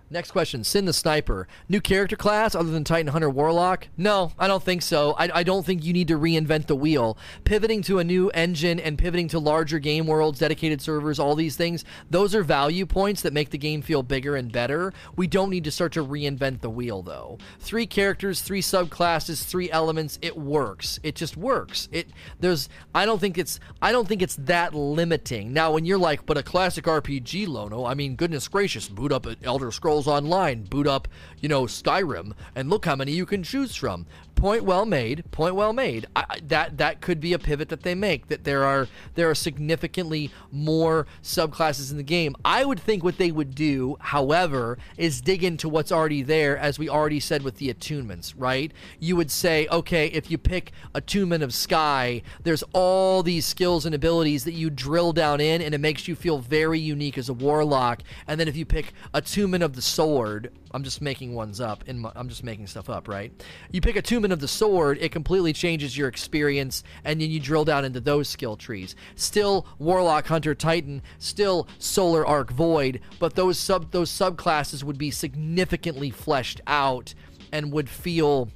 Next 0.10 0.32
question. 0.32 0.64
Sin 0.64 0.86
the 0.86 0.94
Sniper. 0.94 1.50
New 1.68 1.82
character 1.82 2.16
class 2.16 2.56
other 2.56 2.72
than 2.72 2.86
Titan 2.86 3.12
Hunter 3.12 3.30
Warlock? 3.30 3.90
No, 3.98 4.32
I 4.40 4.48
don't 4.48 4.64
think 4.64 4.82
so. 4.82 5.12
I, 5.14 5.40
I 5.40 5.44
don't 5.44 5.66
think 5.66 5.84
you 5.84 5.92
need 5.92 6.08
to 6.08 6.18
reinvent 6.18 6.68
the 6.68 6.78
wheel. 6.78 7.18
Pivoting 7.44 7.82
to 7.84 8.00
a 8.00 8.06
new 8.06 8.30
engine 8.30 8.80
and 8.80 8.98
pivoting 8.98 9.28
to 9.30 9.40
larger 9.40 9.80
game 9.80 10.08
worlds, 10.08 10.40
dedicated 10.40 10.82
servers, 10.82 11.20
all 11.20 11.36
these 11.36 11.58
things, 11.58 11.84
those 12.10 12.34
are 12.34 12.44
value 12.44 12.86
points 12.86 13.22
that 13.22 13.34
make 13.34 13.50
the 13.50 13.58
game 13.58 13.82
feel 13.82 14.02
bigger 14.02 14.38
and 14.38 14.50
better. 14.50 14.94
We 15.18 15.28
don't 15.28 15.50
need 15.50 15.66
to 15.66 15.72
start 15.72 15.92
to 15.94 16.06
reinvent 16.06 16.62
the 16.62 16.70
wheel, 16.70 17.02
though. 17.02 17.38
Three 17.60 17.86
characters, 17.86 18.42
three 18.42 18.62
subclasses, 18.62 19.44
three 19.44 19.70
elements. 19.72 20.20
It 20.22 20.38
works. 20.38 21.02
It 21.04 21.16
just 21.16 21.36
works. 21.36 21.90
It 21.92 22.08
there's. 22.40 22.70
I 22.96 23.06
don't 23.06 23.20
think 23.20 23.38
it's. 23.38 23.60
I 23.82 23.92
don't 23.92 24.08
think 24.08 24.22
it's 24.22 24.36
that 24.38 24.74
limiting. 24.74 25.52
Now, 25.52 25.74
when 25.74 25.84
you're 25.84 25.98
like, 25.98 26.26
but 26.26 26.38
a 26.38 26.44
classic 26.44 26.86
RPG, 26.86 27.48
Lono. 27.48 27.84
I 27.84 27.94
mean, 27.94 28.16
goodness 28.16 28.48
gracious, 28.48 28.88
boot 28.88 29.12
up 29.12 29.26
an 29.26 29.36
Elder 29.44 29.72
Scrolls 29.72 29.97
Online, 30.06 30.64
boot 30.64 30.86
up, 30.86 31.08
you 31.40 31.48
know, 31.48 31.64
Skyrim, 31.64 32.34
and 32.54 32.70
look 32.70 32.86
how 32.86 32.96
many 32.96 33.14
you 33.14 33.26
can 33.26 33.42
choose 33.42 33.74
from. 33.74 34.06
Point 34.38 34.66
well 34.66 34.86
made. 34.86 35.24
Point 35.32 35.56
well 35.56 35.74
made. 35.74 36.06
I, 36.16 36.40
that 36.44 36.78
that 36.78 37.02
could 37.02 37.20
be 37.20 37.34
a 37.34 37.40
pivot 37.40 37.70
that 37.70 37.82
they 37.82 37.96
make. 37.96 38.28
That 38.28 38.44
there 38.44 38.64
are 38.64 38.88
there 39.16 39.28
are 39.32 39.36
significantly 39.36 40.32
more 40.52 41.08
subclasses 41.24 41.90
in 41.90 41.98
the 41.98 42.04
game. 42.04 42.36
I 42.46 42.64
would 42.64 42.80
think 42.80 43.04
what 43.04 43.18
they 43.18 43.32
would 43.32 43.56
do, 43.56 43.98
however, 44.00 44.78
is 44.96 45.22
dig 45.22 45.44
into 45.44 45.68
what's 45.68 45.92
already 45.92 46.22
there, 46.22 46.56
as 46.56 46.78
we 46.78 46.88
already 46.88 47.20
said 47.20 47.42
with 47.42 47.58
the 47.58 47.74
attunements. 47.74 48.36
Right? 48.38 48.72
You 49.00 49.16
would 49.16 49.32
say, 49.32 49.68
okay, 49.72 50.06
if 50.08 50.30
you 50.30 50.38
pick 50.38 50.72
attunement 50.94 51.44
of 51.44 51.52
Sky, 51.52 52.22
there's 52.44 52.64
all 52.74 53.24
these 53.24 53.44
skills 53.44 53.88
and 53.88 53.96
abilities 53.96 54.44
that 54.44 54.54
you 54.54 54.70
drill 54.70 55.14
down 55.14 55.42
in, 55.42 55.64
and 55.64 55.74
it 55.74 55.80
makes 55.80 56.08
you 56.08 56.16
feel 56.16 56.38
very 56.38 56.80
unique 56.80 57.18
as 57.18 57.28
a 57.28 57.34
warlock. 57.34 58.04
And 58.28 58.40
then 58.40 58.48
if 58.48 58.56
you 58.56 58.66
pick 58.66 58.94
attunement 59.16 59.64
of 59.64 59.74
the 59.74 59.82
sword, 59.82 60.52
I'm 60.78 60.84
just 60.84 61.02
making 61.02 61.34
ones 61.34 61.60
up. 61.60 61.88
My, 61.92 62.12
I'm 62.16 62.30
just 62.30 62.44
making 62.44 62.68
stuff 62.68 62.88
up, 62.88 63.08
right? 63.08 63.34
You 63.72 63.82
pick 63.82 63.96
attunement 63.96 64.32
of 64.32 64.40
the 64.40 64.48
sword, 64.48 65.00
it 65.02 65.12
completely 65.12 65.52
changes 65.52 65.98
your 65.98 66.08
experience, 66.08 66.84
and 67.04 67.20
then 67.20 67.32
you 67.32 67.40
drill 67.40 67.66
down 67.66 67.84
into 67.84 68.00
those 68.00 68.30
skill 68.30 68.56
trees. 68.56 68.96
Still 69.16 69.66
Warlock, 69.80 70.28
Hunter, 70.28 70.54
Titan, 70.54 71.02
still 71.18 71.68
Solar 71.80 72.28
Arc, 72.28 72.52
Void, 72.52 73.02
but 73.18 73.34
those 73.34 73.58
sub 73.58 73.90
those 73.90 74.12
subclasses 74.12 74.84
would 74.84 75.00
be 75.00 75.10
significantly 75.10 76.12
fleshed 76.12 76.62
out 76.68 77.16
and 77.52 77.72
would 77.72 77.90
feel 77.90 78.50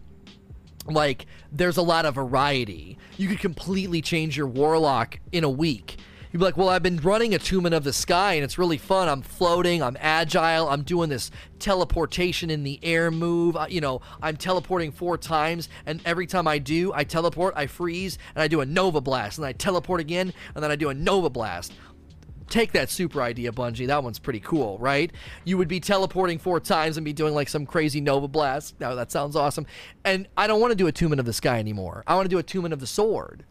like 0.85 1.25
there's 1.51 1.77
a 1.77 1.81
lot 1.81 2.05
of 2.05 2.13
variety. 2.13 2.99
You 3.17 3.29
could 3.29 3.39
completely 3.39 4.03
change 4.03 4.37
your 4.37 4.45
Warlock 4.45 5.19
in 5.31 5.43
a 5.43 5.49
week 5.49 5.97
You'd 6.31 6.39
be 6.39 6.45
like, 6.45 6.55
well, 6.55 6.69
I've 6.69 6.83
been 6.83 6.97
running 6.97 7.35
Attunement 7.35 7.75
of 7.75 7.83
the 7.83 7.91
Sky 7.91 8.35
and 8.35 8.43
it's 8.43 8.57
really 8.57 8.77
fun. 8.77 9.09
I'm 9.09 9.21
floating, 9.21 9.83
I'm 9.83 9.97
agile, 9.99 10.69
I'm 10.69 10.83
doing 10.83 11.09
this 11.09 11.29
teleportation 11.59 12.49
in 12.49 12.63
the 12.63 12.79
air 12.83 13.11
move. 13.11 13.57
You 13.69 13.81
know, 13.81 14.01
I'm 14.21 14.37
teleporting 14.37 14.93
four 14.93 15.17
times, 15.17 15.67
and 15.85 16.01
every 16.05 16.27
time 16.27 16.47
I 16.47 16.57
do, 16.57 16.93
I 16.93 17.03
teleport, 17.03 17.53
I 17.57 17.67
freeze, 17.67 18.17
and 18.33 18.41
I 18.41 18.47
do 18.47 18.61
a 18.61 18.65
Nova 18.65 19.01
Blast, 19.01 19.39
and 19.39 19.45
I 19.45 19.51
teleport 19.51 19.99
again, 19.99 20.33
and 20.55 20.63
then 20.63 20.71
I 20.71 20.77
do 20.77 20.89
a 20.89 20.93
Nova 20.93 21.29
Blast 21.29 21.73
take 22.51 22.73
that 22.73 22.89
super 22.89 23.21
idea, 23.21 23.51
Bungie. 23.51 23.87
That 23.87 24.03
one's 24.03 24.19
pretty 24.19 24.41
cool, 24.41 24.77
right? 24.77 25.09
You 25.45 25.57
would 25.57 25.69
be 25.69 25.79
teleporting 25.79 26.37
four 26.37 26.59
times 26.59 26.97
and 26.97 27.05
be 27.05 27.13
doing 27.13 27.33
like 27.33 27.47
some 27.47 27.65
crazy 27.65 28.01
Nova 28.01 28.27
Blast. 28.27 28.79
Now 28.79 28.93
that 28.95 29.09
sounds 29.09 29.35
awesome. 29.35 29.65
And 30.03 30.27
I 30.35 30.47
don't 30.47 30.59
want 30.59 30.71
to 30.71 30.75
do 30.75 30.85
a 30.85 30.89
Attunement 30.89 31.21
of 31.21 31.25
the 31.25 31.31
Sky 31.33 31.59
anymore. 31.59 32.03
I 32.05 32.15
want 32.15 32.25
to 32.25 32.29
do 32.29 32.35
a 32.37 32.41
Attunement 32.41 32.73
of 32.73 32.81
the 32.81 32.87
Sword. 32.87 33.45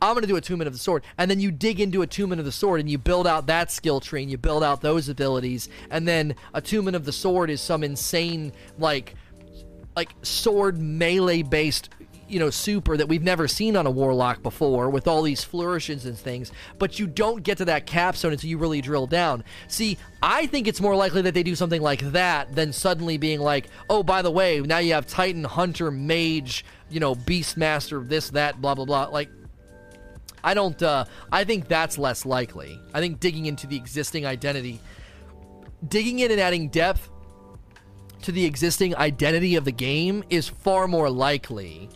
I'm 0.00 0.14
going 0.14 0.22
to 0.22 0.28
do 0.28 0.36
attunement 0.36 0.66
of 0.66 0.72
the 0.72 0.78
sword. 0.78 1.04
And 1.16 1.30
then 1.30 1.40
you 1.40 1.50
dig 1.50 1.80
into 1.80 2.02
attunement 2.02 2.38
of 2.38 2.44
the 2.44 2.52
sword 2.52 2.80
and 2.80 2.88
you 2.88 2.98
build 2.98 3.26
out 3.26 3.46
that 3.46 3.70
skill 3.70 4.00
tree 4.00 4.22
and 4.22 4.30
you 4.30 4.38
build 4.38 4.62
out 4.62 4.80
those 4.80 5.08
abilities. 5.08 5.68
And 5.90 6.06
then 6.06 6.34
attunement 6.54 6.96
of 6.96 7.04
the 7.04 7.12
sword 7.12 7.50
is 7.50 7.60
some 7.60 7.82
insane, 7.82 8.52
like, 8.78 9.14
like 9.96 10.14
sword 10.22 10.78
melee 10.78 11.42
based 11.42 11.90
you 12.28 12.38
know 12.38 12.50
super 12.50 12.96
that 12.96 13.08
we've 13.08 13.22
never 13.22 13.48
seen 13.48 13.74
on 13.74 13.86
a 13.86 13.90
warlock 13.90 14.42
before 14.42 14.90
with 14.90 15.08
all 15.08 15.22
these 15.22 15.42
flourishes 15.42 16.04
and 16.04 16.16
things 16.16 16.52
but 16.78 16.98
you 16.98 17.06
don't 17.06 17.42
get 17.42 17.58
to 17.58 17.64
that 17.64 17.86
capstone 17.86 18.32
until 18.32 18.50
you 18.50 18.58
really 18.58 18.80
drill 18.80 19.06
down 19.06 19.42
see 19.66 19.96
i 20.22 20.46
think 20.46 20.68
it's 20.68 20.80
more 20.80 20.94
likely 20.94 21.22
that 21.22 21.34
they 21.34 21.42
do 21.42 21.54
something 21.54 21.80
like 21.80 22.00
that 22.12 22.54
than 22.54 22.72
suddenly 22.72 23.16
being 23.16 23.40
like 23.40 23.68
oh 23.88 24.02
by 24.02 24.22
the 24.22 24.30
way 24.30 24.60
now 24.60 24.78
you 24.78 24.92
have 24.92 25.06
titan 25.06 25.42
hunter 25.42 25.90
mage 25.90 26.64
you 26.90 27.00
know 27.00 27.14
beastmaster 27.14 28.06
this 28.06 28.30
that 28.30 28.60
blah 28.60 28.74
blah 28.74 28.84
blah 28.84 29.06
like 29.06 29.30
I 30.42 30.54
don't. 30.54 30.80
Uh, 30.82 31.04
I 31.30 31.44
think 31.44 31.68
that's 31.68 31.98
less 31.98 32.24
likely. 32.24 32.80
I 32.94 33.00
think 33.00 33.20
digging 33.20 33.46
into 33.46 33.66
the 33.66 33.76
existing 33.76 34.26
identity, 34.26 34.80
digging 35.86 36.20
in 36.20 36.30
and 36.30 36.40
adding 36.40 36.68
depth 36.68 37.10
to 38.22 38.32
the 38.32 38.44
existing 38.44 38.96
identity 38.96 39.56
of 39.56 39.64
the 39.64 39.72
game 39.72 40.24
is 40.30 40.48
far 40.48 40.88
more 40.88 41.08
likely, 41.08 41.88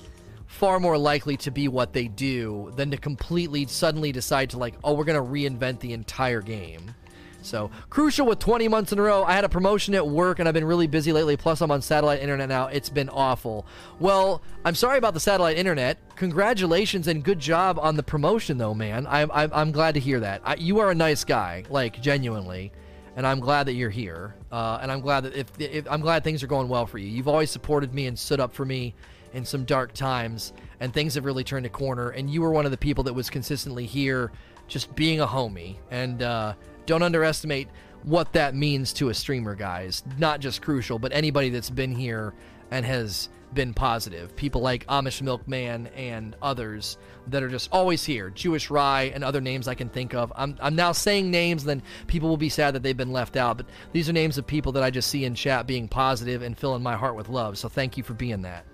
far 0.47 0.78
more 0.78 0.97
likely 0.99 1.36
to 1.38 1.51
be 1.51 1.68
what 1.68 1.93
they 1.93 2.09
do 2.09 2.72
than 2.76 2.90
to 2.90 2.97
completely 2.97 3.66
suddenly 3.66 4.12
decide 4.12 4.51
to 4.51 4.59
like, 4.59 4.74
oh, 4.84 4.93
we're 4.95 5.05
gonna 5.05 5.22
reinvent 5.22 5.80
the 5.80 5.93
entire 5.93 6.40
game. 6.40 6.95
So 7.43 7.70
crucial 7.90 8.26
with 8.26 8.38
20 8.38 8.68
months 8.68 8.93
in 8.93 8.99
a 8.99 9.03
row. 9.03 9.24
I 9.24 9.34
had 9.34 9.45
a 9.45 9.49
promotion 9.49 9.95
at 9.95 10.07
work 10.07 10.38
and 10.38 10.49
I've 10.49 10.55
been 10.55 10.64
really 10.64 10.86
busy 10.86 11.12
lately. 11.12 11.36
Plus, 11.36 11.61
I'm 11.61 11.70
on 11.70 11.82
satellite 11.82 12.20
internet 12.20 12.49
now. 12.49 12.68
It's 12.68 12.88
been 12.88 13.09
awful. 13.09 13.66
Well, 13.99 14.43
I'm 14.64 14.74
sorry 14.74 14.99
about 14.99 15.14
the 15.14 15.20
satellite 15.20 15.57
internet. 15.57 15.99
Congratulations 16.16 17.09
and 17.09 17.22
good 17.22 17.38
job 17.38 17.78
on 17.80 17.97
the 17.97 18.03
promotion, 18.03 18.59
though, 18.59 18.74
man. 18.74 19.07
I'm, 19.09 19.30
I'm, 19.32 19.51
I'm 19.53 19.72
glad 19.72 19.95
to 19.95 20.01
hear 20.01 20.20
that. 20.20 20.43
I, 20.45 20.55
you 20.55 20.78
are 20.78 20.90
a 20.90 20.95
nice 20.95 21.24
guy, 21.24 21.64
like 21.68 22.01
genuinely, 22.01 22.72
and 23.16 23.26
I'm 23.26 23.40
glad 23.40 23.66
that 23.66 23.74
you're 23.74 23.90
here. 23.90 24.34
Uh, 24.51 24.78
and 24.80 24.90
I'm 24.93 25.01
glad 25.01 25.24
that 25.24 25.34
if, 25.34 25.47
if 25.59 25.90
I'm 25.90 26.01
glad 26.01 26.24
things 26.24 26.43
are 26.43 26.47
going 26.47 26.68
well 26.68 26.86
for 26.86 26.99
you. 26.99 27.09
You've 27.09 27.28
always 27.28 27.51
supported 27.51 27.93
me 27.93 28.07
and 28.07 28.18
stood 28.18 28.40
up 28.40 28.55
for 28.55 28.64
me 28.64 28.95
in 29.34 29.45
some 29.45 29.64
dark 29.64 29.95
times, 29.95 30.53
and 30.80 30.93
things 30.93 31.14
have 31.14 31.24
really 31.24 31.43
turned 31.45 31.66
a 31.66 31.70
corner. 31.70 32.11
And 32.11 32.30
you 32.30 32.43
were 32.43 32.51
one 32.51 32.66
of 32.66 32.70
the 32.70 32.76
people 32.76 33.05
that 33.05 33.14
was 33.14 33.30
consistently 33.30 33.86
here, 33.86 34.30
just 34.68 34.95
being 34.95 35.20
a 35.20 35.26
homie 35.26 35.76
and. 35.90 36.22
Uh, 36.22 36.55
don't 36.87 37.03
underestimate 37.03 37.68
what 38.03 38.33
that 38.33 38.55
means 38.55 38.93
to 38.95 39.09
a 39.09 39.14
streamer, 39.14 39.55
guys. 39.55 40.03
Not 40.18 40.41
just 40.41 40.62
crucial, 40.62 40.99
but 40.99 41.12
anybody 41.12 41.51
that's 41.51 41.70
been 41.70 41.95
here 41.95 42.35
and 42.70 42.85
has 42.85 43.28
been 43.55 43.74
positive. 43.74 44.35
People 44.35 44.61
like 44.62 44.87
Amish 44.87 45.20
Milkman 45.20 45.89
and 45.89 46.35
others 46.41 46.97
that 47.28 47.43
are 47.43 47.49
just 47.49 47.68
always 47.70 48.05
here. 48.05 48.30
Jewish 48.30 48.70
Rye 48.70 49.12
and 49.14 49.22
other 49.22 49.41
names 49.41 49.68
I 49.68 49.74
can 49.74 49.89
think 49.89 50.14
of. 50.14 50.33
I'm, 50.35 50.57
I'm 50.61 50.74
now 50.74 50.93
saying 50.93 51.30
names, 51.30 51.64
then 51.64 51.83
people 52.07 52.28
will 52.28 52.37
be 52.37 52.49
sad 52.49 52.74
that 52.74 52.83
they've 52.83 52.97
been 52.97 53.12
left 53.12 53.37
out. 53.37 53.59
But 53.59 53.66
these 53.93 54.09
are 54.09 54.12
names 54.12 54.39
of 54.39 54.47
people 54.47 54.72
that 54.72 54.83
I 54.83 54.91
just 54.91 55.11
see 55.11 55.24
in 55.24 55.35
chat 55.35 55.66
being 55.66 55.87
positive 55.87 56.43
and 56.43 56.57
filling 56.57 56.83
my 56.83 56.97
heart 56.97 57.14
with 57.14 57.28
love. 57.28 57.59
So 57.59 57.68
thank 57.68 57.97
you 57.97 58.03
for 58.03 58.14
being 58.14 58.43
that. 58.43 58.64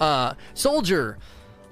Uh, 0.00 0.34
Soldier 0.54 1.18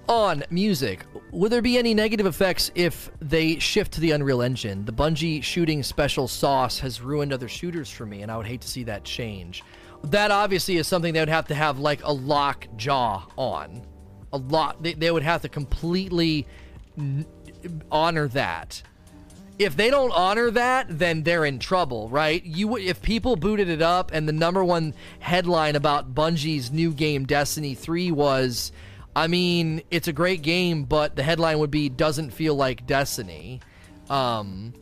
on 0.08 0.44
music. 0.50 1.04
Would 1.30 1.50
there 1.50 1.62
be 1.62 1.78
any 1.78 1.94
negative 1.94 2.26
effects 2.26 2.70
if 2.74 3.10
they 3.20 3.58
shift 3.58 3.92
to 3.94 4.00
the 4.00 4.12
Unreal 4.12 4.42
Engine? 4.42 4.84
The 4.84 4.92
Bungie 4.92 5.42
shooting 5.42 5.82
special 5.82 6.28
sauce 6.28 6.78
has 6.80 7.00
ruined 7.00 7.32
other 7.32 7.48
shooters 7.48 7.90
for 7.90 8.06
me, 8.06 8.22
and 8.22 8.30
I 8.30 8.36
would 8.36 8.46
hate 8.46 8.60
to 8.62 8.68
see 8.68 8.84
that 8.84 9.04
change. 9.04 9.64
That 10.04 10.30
obviously 10.30 10.76
is 10.76 10.86
something 10.86 11.14
they 11.14 11.20
would 11.20 11.28
have 11.28 11.48
to 11.48 11.54
have 11.54 11.78
like 11.78 12.02
a 12.04 12.12
lock 12.12 12.66
jaw 12.76 13.26
on. 13.36 13.86
A 14.32 14.36
lot. 14.38 14.82
They, 14.82 14.94
they 14.94 15.10
would 15.10 15.22
have 15.22 15.42
to 15.42 15.48
completely 15.48 16.46
n- 16.98 17.26
honor 17.90 18.28
that. 18.28 18.82
If 19.58 19.76
they 19.76 19.88
don't 19.88 20.10
honor 20.10 20.50
that, 20.50 20.86
then 20.98 21.22
they're 21.22 21.44
in 21.44 21.60
trouble, 21.60 22.08
right? 22.08 22.44
You 22.44 22.76
if 22.76 23.00
people 23.00 23.36
booted 23.36 23.68
it 23.68 23.80
up 23.80 24.10
and 24.12 24.28
the 24.28 24.32
number 24.32 24.64
one 24.64 24.94
headline 25.20 25.76
about 25.76 26.12
Bungie's 26.12 26.72
new 26.72 26.92
game 26.92 27.24
Destiny 27.24 27.76
3 27.76 28.10
was 28.10 28.72
I 29.16 29.28
mean, 29.28 29.82
it's 29.90 30.08
a 30.08 30.12
great 30.12 30.42
game, 30.42 30.84
but 30.84 31.16
the 31.16 31.22
headline 31.22 31.58
would 31.60 31.70
be 31.70 31.88
doesn't 31.88 32.30
feel 32.30 32.54
like 32.54 32.86
Destiny. 32.86 33.60
Um, 34.10 34.74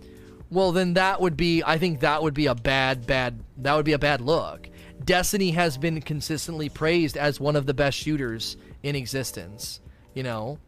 well, 0.51 0.73
then 0.73 0.95
that 0.95 1.21
would 1.21 1.37
be 1.37 1.63
I 1.65 1.79
think 1.79 2.01
that 2.01 2.23
would 2.23 2.35
be 2.35 2.47
a 2.47 2.55
bad 2.55 3.07
bad 3.07 3.41
that 3.59 3.75
would 3.75 3.85
be 3.85 3.93
a 3.93 3.99
bad 3.99 4.21
look. 4.21 4.69
Destiny 5.05 5.51
has 5.53 5.77
been 5.77 6.01
consistently 6.01 6.69
praised 6.69 7.17
as 7.17 7.41
one 7.41 7.57
of 7.57 7.67
the 7.67 7.75
best 7.75 7.99
shooters 7.99 8.57
in 8.83 8.95
existence, 8.95 9.81
you 10.15 10.23
know. 10.23 10.59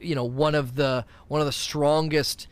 You 0.00 0.14
know, 0.14 0.24
one 0.24 0.54
of 0.54 0.76
the 0.76 1.04
one 1.28 1.40
of 1.40 1.46
the 1.46 1.52
strongest 1.52 2.46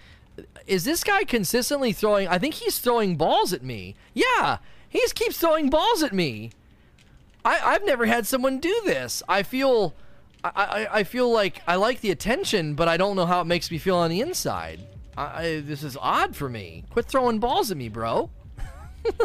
is 0.66 0.84
this 0.84 1.04
guy 1.04 1.24
consistently 1.24 1.92
throwing 1.92 2.28
I 2.28 2.38
think 2.38 2.54
he's 2.54 2.78
throwing 2.78 3.16
balls 3.16 3.52
at 3.52 3.62
me. 3.62 3.94
Yeah, 4.14 4.58
he 4.88 5.04
keeps 5.14 5.38
throwing 5.38 5.70
balls 5.70 6.02
at 6.02 6.12
me. 6.12 6.50
I, 7.44 7.58
I've 7.74 7.84
never 7.84 8.06
had 8.06 8.26
someone 8.26 8.58
do 8.58 8.82
this. 8.84 9.22
I 9.28 9.42
feel, 9.42 9.94
I, 10.44 10.50
I, 10.54 10.98
I 10.98 11.04
feel 11.04 11.30
like 11.32 11.62
I 11.66 11.76
like 11.76 12.00
the 12.00 12.10
attention, 12.10 12.74
but 12.74 12.88
I 12.88 12.96
don't 12.96 13.16
know 13.16 13.26
how 13.26 13.40
it 13.40 13.46
makes 13.46 13.70
me 13.70 13.78
feel 13.78 13.96
on 13.96 14.10
the 14.10 14.20
inside. 14.20 14.80
I, 15.16 15.42
I 15.42 15.60
this 15.60 15.82
is 15.82 15.96
odd 16.00 16.36
for 16.36 16.48
me. 16.48 16.84
Quit 16.90 17.06
throwing 17.06 17.38
balls 17.38 17.70
at 17.70 17.76
me, 17.76 17.88
bro. 17.88 18.30
that 19.02 19.16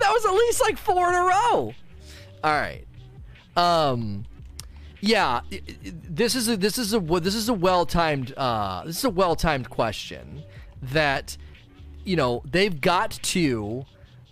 was 0.00 0.24
at 0.24 0.32
least 0.32 0.62
like 0.62 0.78
four 0.78 1.08
in 1.08 1.14
a 1.14 1.22
row. 1.22 1.74
All 2.42 2.52
right. 2.52 2.84
Um, 3.56 4.24
yeah, 5.00 5.40
this 6.08 6.34
is 6.34 6.48
a 6.48 6.56
this 6.56 6.78
is 6.78 6.94
a 6.94 7.00
this 7.00 7.34
is 7.34 7.48
a 7.48 7.54
well 7.54 7.84
timed 7.86 8.32
uh 8.36 8.84
this 8.84 8.98
is 8.98 9.04
a 9.04 9.10
well 9.10 9.36
timed 9.36 9.70
question 9.70 10.42
that 10.82 11.36
you 12.04 12.16
know, 12.16 12.42
they've 12.44 12.80
got 12.80 13.12
to 13.22 13.86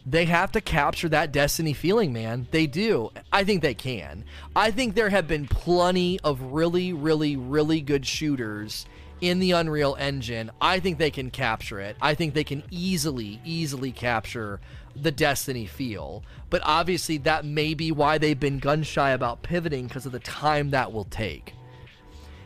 they 0.04 0.24
have 0.24 0.52
to 0.52 0.60
capture 0.60 1.08
that 1.08 1.32
Destiny 1.32 1.72
feeling, 1.72 2.12
man. 2.12 2.48
They 2.50 2.66
do. 2.66 3.10
I 3.32 3.44
think 3.44 3.62
they 3.62 3.74
can. 3.74 4.24
I 4.56 4.70
think 4.70 4.94
there 4.94 5.10
have 5.10 5.28
been 5.28 5.46
plenty 5.46 6.18
of 6.20 6.40
really, 6.42 6.92
really, 6.92 7.36
really 7.36 7.80
good 7.80 8.04
shooters 8.04 8.86
in 9.20 9.38
the 9.38 9.52
Unreal 9.52 9.96
Engine. 9.98 10.50
I 10.60 10.80
think 10.80 10.98
they 10.98 11.12
can 11.12 11.30
capture 11.30 11.78
it. 11.78 11.96
I 12.02 12.14
think 12.14 12.34
they 12.34 12.42
can 12.42 12.64
easily, 12.70 13.40
easily 13.44 13.92
capture 13.92 14.60
the 14.96 15.12
Destiny 15.12 15.66
feel. 15.66 16.24
But 16.50 16.62
obviously, 16.64 17.18
that 17.18 17.44
may 17.44 17.74
be 17.74 17.92
why 17.92 18.18
they've 18.18 18.38
been 18.38 18.58
gun 18.58 18.82
shy 18.82 19.10
about 19.10 19.42
pivoting 19.42 19.86
because 19.86 20.06
of 20.06 20.12
the 20.12 20.18
time 20.18 20.70
that 20.70 20.92
will 20.92 21.04
take. 21.04 21.54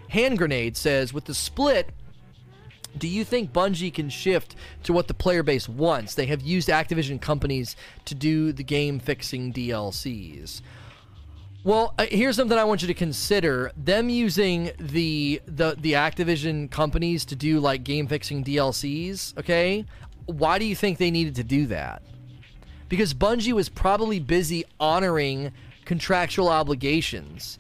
Hand 0.09 0.39
Grenade 0.39 0.77
says, 0.77 1.12
with 1.12 1.24
the 1.24 1.35
split, 1.35 1.91
do 2.98 3.09
you 3.09 3.24
think 3.24 3.52
Bungie 3.52 3.93
can 3.93 4.09
shift 4.09 4.56
to 4.85 4.93
what 4.93 5.09
the 5.09 5.14
player 5.14 5.43
base 5.43 5.68
wants? 5.68 6.14
They 6.14 6.27
have 6.27 6.43
used 6.43 6.68
Activision 6.68 7.20
companies 7.20 7.77
to 8.05 8.14
do 8.14 8.52
the 8.52 8.64
game 8.64 8.98
fixing 8.98 9.52
DLCs. 9.52 10.62
Well, 11.64 11.94
uh, 11.98 12.06
here's 12.09 12.36
something 12.36 12.56
I 12.56 12.62
want 12.62 12.82
you 12.82 12.89
to 12.89 12.94
consider: 12.94 13.73
them 13.77 14.09
using 14.09 14.70
the 14.78 15.43
the 15.47 15.77
the 15.77 15.94
Activision 15.94 16.70
companies 16.70 17.24
to 17.24 17.35
do 17.35 17.59
like 17.59 17.82
game 17.82 18.06
fixing 18.06 18.44
DLCs. 18.44 19.36
Okay, 19.39 19.85
why 20.27 20.59
do 20.59 20.64
you 20.64 20.77
think 20.77 20.98
they 20.98 21.10
needed 21.10 21.35
to 21.36 21.44
do 21.44 21.66
that? 21.66 22.02
Because 22.89 23.14
Bungie 23.14 23.52
was 23.52 23.68
probably 23.68 24.20
busy 24.20 24.64
honoring 24.78 25.51
contractual 25.85 26.48
obligations. 26.48 27.59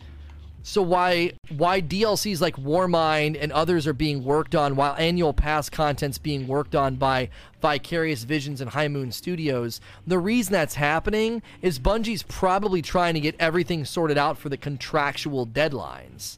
So 0.68 0.82
why 0.82 1.30
why 1.48 1.80
DLCs 1.80 2.40
like 2.40 2.56
Warmind 2.56 3.40
and 3.40 3.52
others 3.52 3.86
are 3.86 3.92
being 3.92 4.24
worked 4.24 4.56
on 4.56 4.74
while 4.74 4.96
annual 4.98 5.32
pass 5.32 5.70
content's 5.70 6.18
being 6.18 6.48
worked 6.48 6.74
on 6.74 6.96
by 6.96 7.28
Vicarious 7.62 8.24
Visions 8.24 8.60
and 8.60 8.70
High 8.70 8.88
Moon 8.88 9.12
Studios? 9.12 9.80
The 10.08 10.18
reason 10.18 10.52
that's 10.52 10.74
happening 10.74 11.40
is 11.62 11.78
Bungie's 11.78 12.24
probably 12.24 12.82
trying 12.82 13.14
to 13.14 13.20
get 13.20 13.36
everything 13.38 13.84
sorted 13.84 14.18
out 14.18 14.38
for 14.38 14.48
the 14.48 14.56
contractual 14.56 15.46
deadlines. 15.46 16.36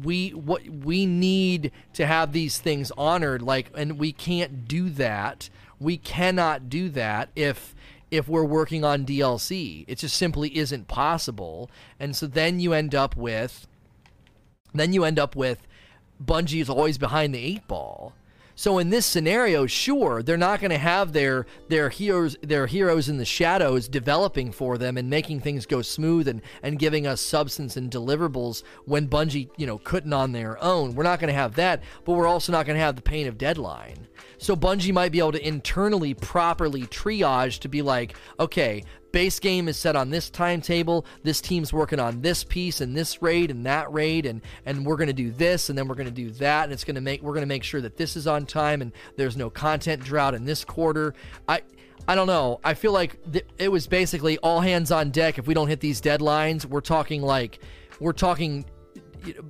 We 0.00 0.30
what 0.30 0.62
we 0.68 1.04
need 1.04 1.72
to 1.94 2.06
have 2.06 2.32
these 2.32 2.60
things 2.60 2.92
honored 2.96 3.42
like 3.42 3.72
and 3.74 3.98
we 3.98 4.12
can't 4.12 4.68
do 4.68 4.90
that. 4.90 5.50
We 5.80 5.96
cannot 5.96 6.68
do 6.68 6.88
that 6.90 7.30
if 7.34 7.74
if 8.10 8.28
we're 8.28 8.44
working 8.44 8.84
on 8.84 9.06
DLC. 9.06 9.84
It 9.88 9.98
just 9.98 10.16
simply 10.16 10.56
isn't 10.56 10.88
possible. 10.88 11.70
And 11.98 12.14
so 12.14 12.26
then 12.26 12.60
you 12.60 12.72
end 12.72 12.94
up 12.94 13.16
with 13.16 13.66
then 14.72 14.92
you 14.92 15.04
end 15.04 15.18
up 15.18 15.34
with 15.34 15.66
Bungie 16.24 16.60
is 16.60 16.70
always 16.70 16.98
behind 16.98 17.34
the 17.34 17.38
eight 17.38 17.66
ball. 17.66 18.14
So 18.54 18.76
in 18.78 18.90
this 18.90 19.06
scenario, 19.06 19.64
sure, 19.64 20.22
they're 20.22 20.36
not 20.36 20.60
going 20.60 20.70
to 20.70 20.76
have 20.76 21.14
their 21.14 21.46
their 21.68 21.88
heroes 21.88 22.36
their 22.42 22.66
heroes 22.66 23.08
in 23.08 23.16
the 23.16 23.24
shadows 23.24 23.88
developing 23.88 24.52
for 24.52 24.76
them 24.76 24.98
and 24.98 25.08
making 25.08 25.40
things 25.40 25.64
go 25.64 25.80
smooth 25.80 26.28
and 26.28 26.42
and 26.62 26.78
giving 26.78 27.06
us 27.06 27.22
substance 27.22 27.78
and 27.78 27.90
deliverables 27.90 28.62
when 28.84 29.08
Bungie, 29.08 29.48
you 29.56 29.66
know, 29.66 29.78
couldn't 29.78 30.12
on 30.12 30.32
their 30.32 30.62
own. 30.62 30.94
We're 30.94 31.04
not 31.04 31.20
going 31.20 31.32
to 31.32 31.40
have 31.40 31.54
that, 31.54 31.82
but 32.04 32.12
we're 32.12 32.26
also 32.26 32.52
not 32.52 32.66
going 32.66 32.76
to 32.76 32.84
have 32.84 32.96
the 32.96 33.02
pain 33.02 33.26
of 33.26 33.38
deadline. 33.38 34.06
So 34.40 34.56
Bungie 34.56 34.94
might 34.94 35.12
be 35.12 35.18
able 35.18 35.32
to 35.32 35.46
internally 35.46 36.14
properly 36.14 36.86
triage 36.86 37.58
to 37.58 37.68
be 37.68 37.82
like, 37.82 38.16
okay, 38.40 38.82
base 39.12 39.38
game 39.38 39.68
is 39.68 39.76
set 39.76 39.96
on 39.96 40.08
this 40.08 40.30
timetable. 40.30 41.04
This 41.22 41.42
team's 41.42 41.74
working 41.74 42.00
on 42.00 42.22
this 42.22 42.42
piece 42.42 42.80
and 42.80 42.96
this 42.96 43.20
raid 43.20 43.50
and 43.50 43.66
that 43.66 43.92
raid, 43.92 44.24
and 44.24 44.40
and 44.64 44.86
we're 44.86 44.96
gonna 44.96 45.12
do 45.12 45.30
this 45.30 45.68
and 45.68 45.76
then 45.76 45.86
we're 45.86 45.94
gonna 45.94 46.10
do 46.10 46.30
that, 46.32 46.64
and 46.64 46.72
it's 46.72 46.84
gonna 46.84 47.02
make 47.02 47.22
we're 47.22 47.34
gonna 47.34 47.44
make 47.44 47.62
sure 47.62 47.82
that 47.82 47.98
this 47.98 48.16
is 48.16 48.26
on 48.26 48.46
time 48.46 48.80
and 48.80 48.92
there's 49.16 49.36
no 49.36 49.50
content 49.50 50.02
drought 50.02 50.34
in 50.34 50.44
this 50.46 50.64
quarter. 50.64 51.14
I. 51.46 51.62
I 52.08 52.14
don't 52.14 52.26
know. 52.26 52.60
I 52.64 52.72
feel 52.72 52.92
like 52.92 53.20
th- 53.30 53.44
it 53.58 53.68
was 53.70 53.86
basically 53.86 54.38
all 54.38 54.62
hands 54.62 54.90
on 54.90 55.10
deck. 55.10 55.38
If 55.38 55.46
we 55.46 55.52
don't 55.52 55.68
hit 55.68 55.80
these 55.80 56.00
deadlines, 56.00 56.64
we're 56.64 56.80
talking 56.80 57.20
like 57.20 57.60
we're 58.00 58.14
talking 58.14 58.64
you 59.24 59.34
know, 59.34 59.42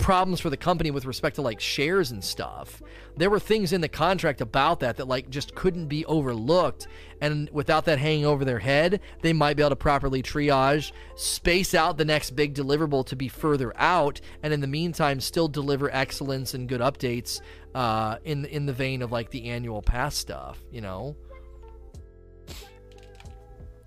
problems 0.00 0.40
for 0.40 0.50
the 0.50 0.56
company 0.56 0.90
with 0.90 1.04
respect 1.04 1.36
to 1.36 1.42
like 1.42 1.60
shares 1.60 2.10
and 2.10 2.24
stuff. 2.24 2.82
There 3.16 3.30
were 3.30 3.38
things 3.38 3.72
in 3.72 3.80
the 3.80 3.88
contract 3.88 4.40
about 4.40 4.80
that 4.80 4.96
that 4.96 5.06
like 5.06 5.30
just 5.30 5.54
couldn't 5.54 5.86
be 5.86 6.04
overlooked. 6.06 6.88
And 7.20 7.50
without 7.50 7.84
that 7.84 7.98
hanging 7.98 8.24
over 8.24 8.44
their 8.44 8.58
head, 8.58 9.00
they 9.20 9.32
might 9.32 9.56
be 9.56 9.62
able 9.62 9.70
to 9.70 9.76
properly 9.76 10.22
triage, 10.22 10.92
space 11.16 11.74
out 11.74 11.98
the 11.98 12.04
next 12.04 12.30
big 12.30 12.54
deliverable 12.54 13.04
to 13.06 13.16
be 13.16 13.28
further 13.28 13.72
out, 13.76 14.20
and 14.42 14.52
in 14.52 14.60
the 14.60 14.66
meantime, 14.66 15.20
still 15.20 15.48
deliver 15.48 15.94
excellence 15.94 16.54
and 16.54 16.68
good 16.68 16.80
updates 16.80 17.40
uh, 17.74 18.16
in 18.24 18.46
in 18.46 18.66
the 18.66 18.72
vein 18.72 19.02
of 19.02 19.12
like 19.12 19.30
the 19.30 19.50
annual 19.50 19.82
pass 19.82 20.16
stuff. 20.16 20.58
You 20.72 20.80
know. 20.80 21.16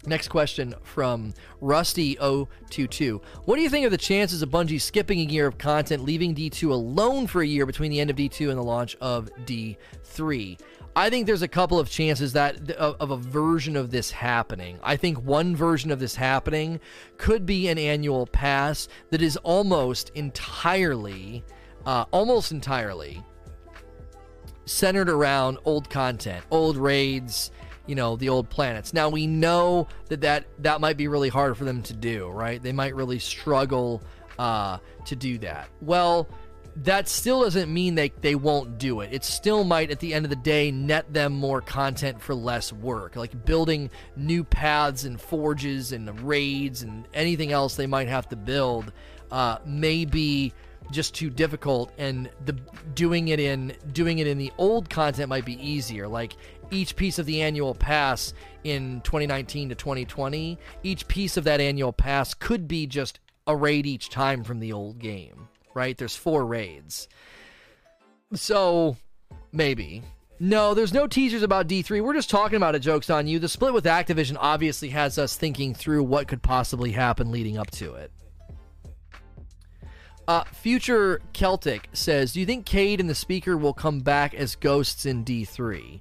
Next 0.05 0.27
question 0.27 0.75
from 0.84 1.34
Rusty022. 1.61 3.21
What 3.45 3.55
do 3.55 3.61
you 3.61 3.69
think 3.69 3.85
of 3.85 3.91
the 3.91 3.97
chances 3.97 4.41
of 4.41 4.49
Bungie 4.49 4.81
skipping 4.81 5.19
a 5.19 5.23
year 5.23 5.47
of 5.47 5.57
content, 5.57 6.03
leaving 6.03 6.35
D2 6.35 6.71
alone 6.71 7.25
for 7.25 7.41
a 7.41 7.47
year 7.47 7.65
between 7.65 7.89
the 7.89 8.01
end 8.01 8.09
of 8.09 8.17
D2 8.17 8.49
and 8.49 8.57
the 8.57 8.63
launch 8.63 8.97
of 8.99 9.30
D3? 9.45 10.59
I 10.95 11.09
think 11.09 11.25
there's 11.25 11.41
a 11.41 11.47
couple 11.47 11.80
of 11.80 11.89
chances 11.89 12.34
that 12.34 12.69
of, 12.71 13.11
a 13.11 13.17
version 13.17 13.77
of 13.77 13.91
this 13.91 14.11
happening. 14.11 14.77
I 14.84 14.97
think 14.97 15.23
one 15.23 15.55
version 15.55 15.89
of 15.89 15.99
this 15.99 16.15
happening 16.15 16.81
could 17.17 17.45
be 17.45 17.69
an 17.69 17.77
annual 17.77 18.27
pass 18.27 18.89
that 19.09 19.21
is 19.21 19.38
almost 19.38 20.11
entirely, 20.15 21.45
uh, 21.85 22.05
almost 22.11 22.51
entirely 22.51 23.23
centered 24.65 25.09
around 25.09 25.57
old 25.65 25.89
content, 25.89 26.45
old 26.51 26.77
raids, 26.77 27.51
you 27.85 27.95
know 27.95 28.15
the 28.15 28.30
old 28.30 28.49
planets 28.49 28.93
now 28.93 29.10
we 29.10 29.27
know 29.27 29.88
that 30.10 30.22
that 30.22 30.45
that 30.60 30.80
might 30.81 30.97
be 30.97 31.07
really 31.07 31.30
hard 31.30 31.57
for 31.57 31.65
them 31.65 31.81
to 31.81 31.93
do 31.93 32.30
right 32.30 32.61
they 32.64 32.72
might 32.72 32.95
really 32.95 33.19
struggle 33.19 34.01
uh, 34.39 34.77
to 35.05 35.15
do 35.15 35.38
that 35.38 35.69
well 35.81 36.27
that 36.76 37.07
still 37.07 37.43
doesn't 37.43 37.72
mean 37.72 37.95
they, 37.95 38.11
they 38.22 38.35
won't 38.35 38.77
do 38.80 39.01
it. 39.01 39.14
It 39.14 39.23
still 39.23 39.64
might, 39.64 39.91
at 39.91 39.99
the 39.99 40.14
end 40.14 40.26
of 40.26 40.30
the 40.30 40.35
day, 40.35 40.72
net 40.72 41.11
them 41.14 41.34
more 41.34 41.61
content 41.61 42.19
for 42.19 42.34
less 42.34 42.73
work. 42.73 43.15
Like 43.15 43.45
building 43.45 43.91
new 44.15 44.43
paths 44.43 45.03
and 45.03 45.22
forges 45.22 45.91
and 45.91 46.19
raids 46.22 46.81
and 46.81 47.07
anything 47.14 47.51
else 47.51 47.76
they 47.76 47.85
might 47.85 48.07
have 48.07 48.27
to 48.30 48.35
build 48.35 48.91
uh, 49.31 49.60
may 49.65 50.05
be 50.05 50.53
just 50.91 51.15
too 51.15 51.30
difficult 51.30 51.91
and 51.97 52.30
the 52.45 52.53
doing 52.93 53.30
it 53.30 53.39
in 53.39 53.73
doing 53.93 54.19
it 54.19 54.27
in 54.27 54.38
the 54.38 54.51
old 54.57 54.89
content 54.89 55.30
might 55.30 55.45
be 55.45 55.53
easier 55.65 56.07
like 56.10 56.35
each 56.73 56.95
piece 56.95 57.19
of 57.19 57.25
the 57.25 57.41
annual 57.41 57.73
pass 57.73 58.33
in 58.63 59.01
2019 59.01 59.69
to 59.69 59.75
2020, 59.75 60.57
each 60.83 61.07
piece 61.07 61.37
of 61.37 61.43
that 61.43 61.61
annual 61.61 61.93
pass 61.93 62.33
could 62.33 62.67
be 62.67 62.87
just 62.87 63.19
a 63.47 63.55
raid 63.55 63.85
each 63.85 64.09
time 64.09 64.43
from 64.43 64.59
the 64.59 64.73
old 64.73 64.99
game, 64.99 65.47
right? 65.73 65.97
There's 65.97 66.15
four 66.15 66.45
raids. 66.45 67.07
So, 68.33 68.97
maybe. 69.51 70.01
No, 70.39 70.73
there's 70.73 70.93
no 70.93 71.07
teasers 71.07 71.43
about 71.43 71.67
D3. 71.67 72.01
We're 72.01 72.13
just 72.13 72.29
talking 72.29 72.57
about 72.57 72.75
it, 72.75 72.79
jokes 72.79 73.09
on 73.09 73.27
you. 73.27 73.39
The 73.39 73.47
split 73.47 73.73
with 73.73 73.85
Activision 73.85 74.35
obviously 74.39 74.89
has 74.89 75.17
us 75.17 75.37
thinking 75.37 75.73
through 75.73 76.03
what 76.03 76.27
could 76.27 76.41
possibly 76.41 76.91
happen 76.91 77.31
leading 77.31 77.57
up 77.57 77.71
to 77.71 77.93
it. 77.95 78.11
Uh, 80.27 80.43
Future 80.45 81.21
Celtic 81.33 81.89
says, 81.93 82.33
Do 82.33 82.39
you 82.39 82.45
think 82.45 82.65
Cayde 82.65 82.99
and 83.01 83.09
the 83.09 83.15
speaker 83.15 83.57
will 83.57 83.73
come 83.73 83.99
back 83.99 84.33
as 84.33 84.55
ghosts 84.55 85.05
in 85.05 85.25
D3? 85.25 85.99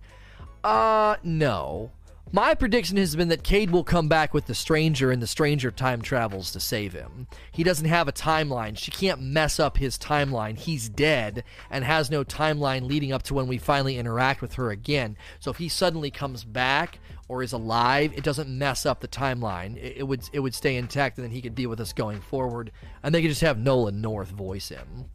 Uh, 0.64 1.16
no. 1.22 1.90
My 2.34 2.54
prediction 2.54 2.96
has 2.96 3.14
been 3.14 3.28
that 3.28 3.42
Cayde 3.42 3.70
will 3.70 3.84
come 3.84 4.08
back 4.08 4.32
with 4.32 4.46
the 4.46 4.54
stranger 4.54 5.10
and 5.10 5.20
the 5.20 5.26
stranger 5.26 5.70
time 5.70 6.00
travels 6.00 6.50
to 6.52 6.60
save 6.60 6.94
him. 6.94 7.26
He 7.50 7.62
doesn't 7.62 7.88
have 7.88 8.08
a 8.08 8.12
timeline. 8.12 8.78
She 8.78 8.90
can't 8.90 9.20
mess 9.20 9.60
up 9.60 9.76
his 9.76 9.98
timeline. 9.98 10.56
He's 10.56 10.88
dead 10.88 11.44
and 11.70 11.84
has 11.84 12.10
no 12.10 12.24
timeline 12.24 12.88
leading 12.88 13.12
up 13.12 13.22
to 13.24 13.34
when 13.34 13.48
we 13.48 13.58
finally 13.58 13.98
interact 13.98 14.40
with 14.40 14.54
her 14.54 14.70
again. 14.70 15.18
So 15.40 15.50
if 15.50 15.58
he 15.58 15.68
suddenly 15.68 16.10
comes 16.10 16.42
back 16.42 17.00
or 17.28 17.42
is 17.42 17.52
alive, 17.52 18.14
it 18.16 18.24
doesn't 18.24 18.48
mess 18.48 18.86
up 18.86 19.00
the 19.00 19.08
timeline. 19.08 19.76
It, 19.76 19.98
it 19.98 20.02
would 20.04 20.22
it 20.32 20.40
would 20.40 20.54
stay 20.54 20.76
intact 20.76 21.18
and 21.18 21.24
then 21.26 21.32
he 21.32 21.42
could 21.42 21.54
be 21.54 21.66
with 21.66 21.80
us 21.80 21.92
going 21.92 22.22
forward. 22.22 22.72
And 23.02 23.14
they 23.14 23.20
could 23.20 23.30
just 23.30 23.42
have 23.42 23.58
Nolan 23.58 24.00
North 24.00 24.30
voice 24.30 24.70
him. 24.70 25.10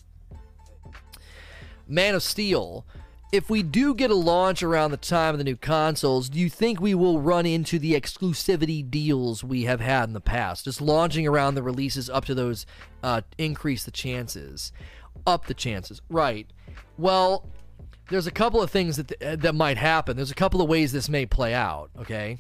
Man 1.88 2.14
of 2.14 2.22
Steel 2.22 2.86
if 3.32 3.50
we 3.50 3.62
do 3.62 3.94
get 3.94 4.10
a 4.10 4.16
launch 4.16 4.64
around 4.64 4.92
the 4.92 4.98
time 4.98 5.34
of 5.34 5.38
the 5.38 5.44
new 5.44 5.58
consoles, 5.58 6.30
do 6.30 6.40
you 6.40 6.50
think 6.50 6.80
we 6.80 6.96
will 6.96 7.20
run 7.20 7.46
into 7.46 7.78
the 7.78 7.94
exclusivity 7.94 8.90
deals 8.90 9.44
we 9.44 9.64
have 9.64 9.82
had 9.82 10.06
in 10.06 10.14
the 10.14 10.22
past? 10.22 10.66
Just 10.66 10.80
launching 10.82 11.28
around 11.28 11.56
the 11.56 11.64
releases 11.64 12.10
up 12.10 12.26
to 12.26 12.36
those 12.36 12.66
uh, 13.04 13.22
increase 13.38 13.84
the 13.84 13.92
chances, 13.92 14.72
up 15.26 15.48
the 15.48 15.54
chances, 15.54 16.02
right? 16.10 16.48
Well, 16.98 17.50
there's 18.10 18.28
a 18.28 18.32
couple 18.32 18.62
of 18.62 18.72
things 18.72 18.96
that 18.96 19.10
th- 19.10 19.40
that 19.40 19.56
might 19.56 19.78
happen. 19.78 20.16
There's 20.16 20.32
a 20.32 20.36
couple 20.36 20.62
of 20.62 20.70
ways 20.70 20.94
this 20.94 21.10
may 21.10 21.26
play 21.26 21.54
out. 21.54 21.90
Okay, 22.00 22.40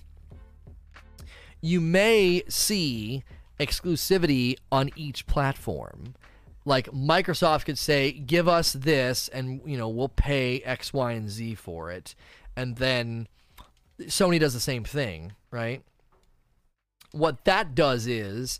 you 1.60 1.82
may 1.82 2.44
see 2.48 3.24
exclusivity 3.60 4.56
on 4.72 4.90
each 4.96 5.28
platform 5.28 6.14
like 6.68 6.88
Microsoft 6.92 7.66
could 7.66 7.78
say, 7.78 8.12
"Give 8.12 8.48
us 8.48 8.74
this, 8.74 9.30
and 9.30 9.62
you 9.66 9.78
know 9.78 9.88
we'll 9.88 10.10
pay 10.10 10.60
X, 10.60 10.94
Y, 10.94 11.14
and 11.14 11.30
Z 11.30 11.56
for 11.56 11.90
it," 11.90 12.14
and 12.56 12.76
then 12.76 13.28
Sony 14.02 14.40
does 14.40 14.54
the 14.54 14.60
same 14.60 14.84
thing, 14.84 15.34
right? 15.50 15.82
What 17.14 17.46
that 17.46 17.74
does 17.74 18.06
is 18.06 18.60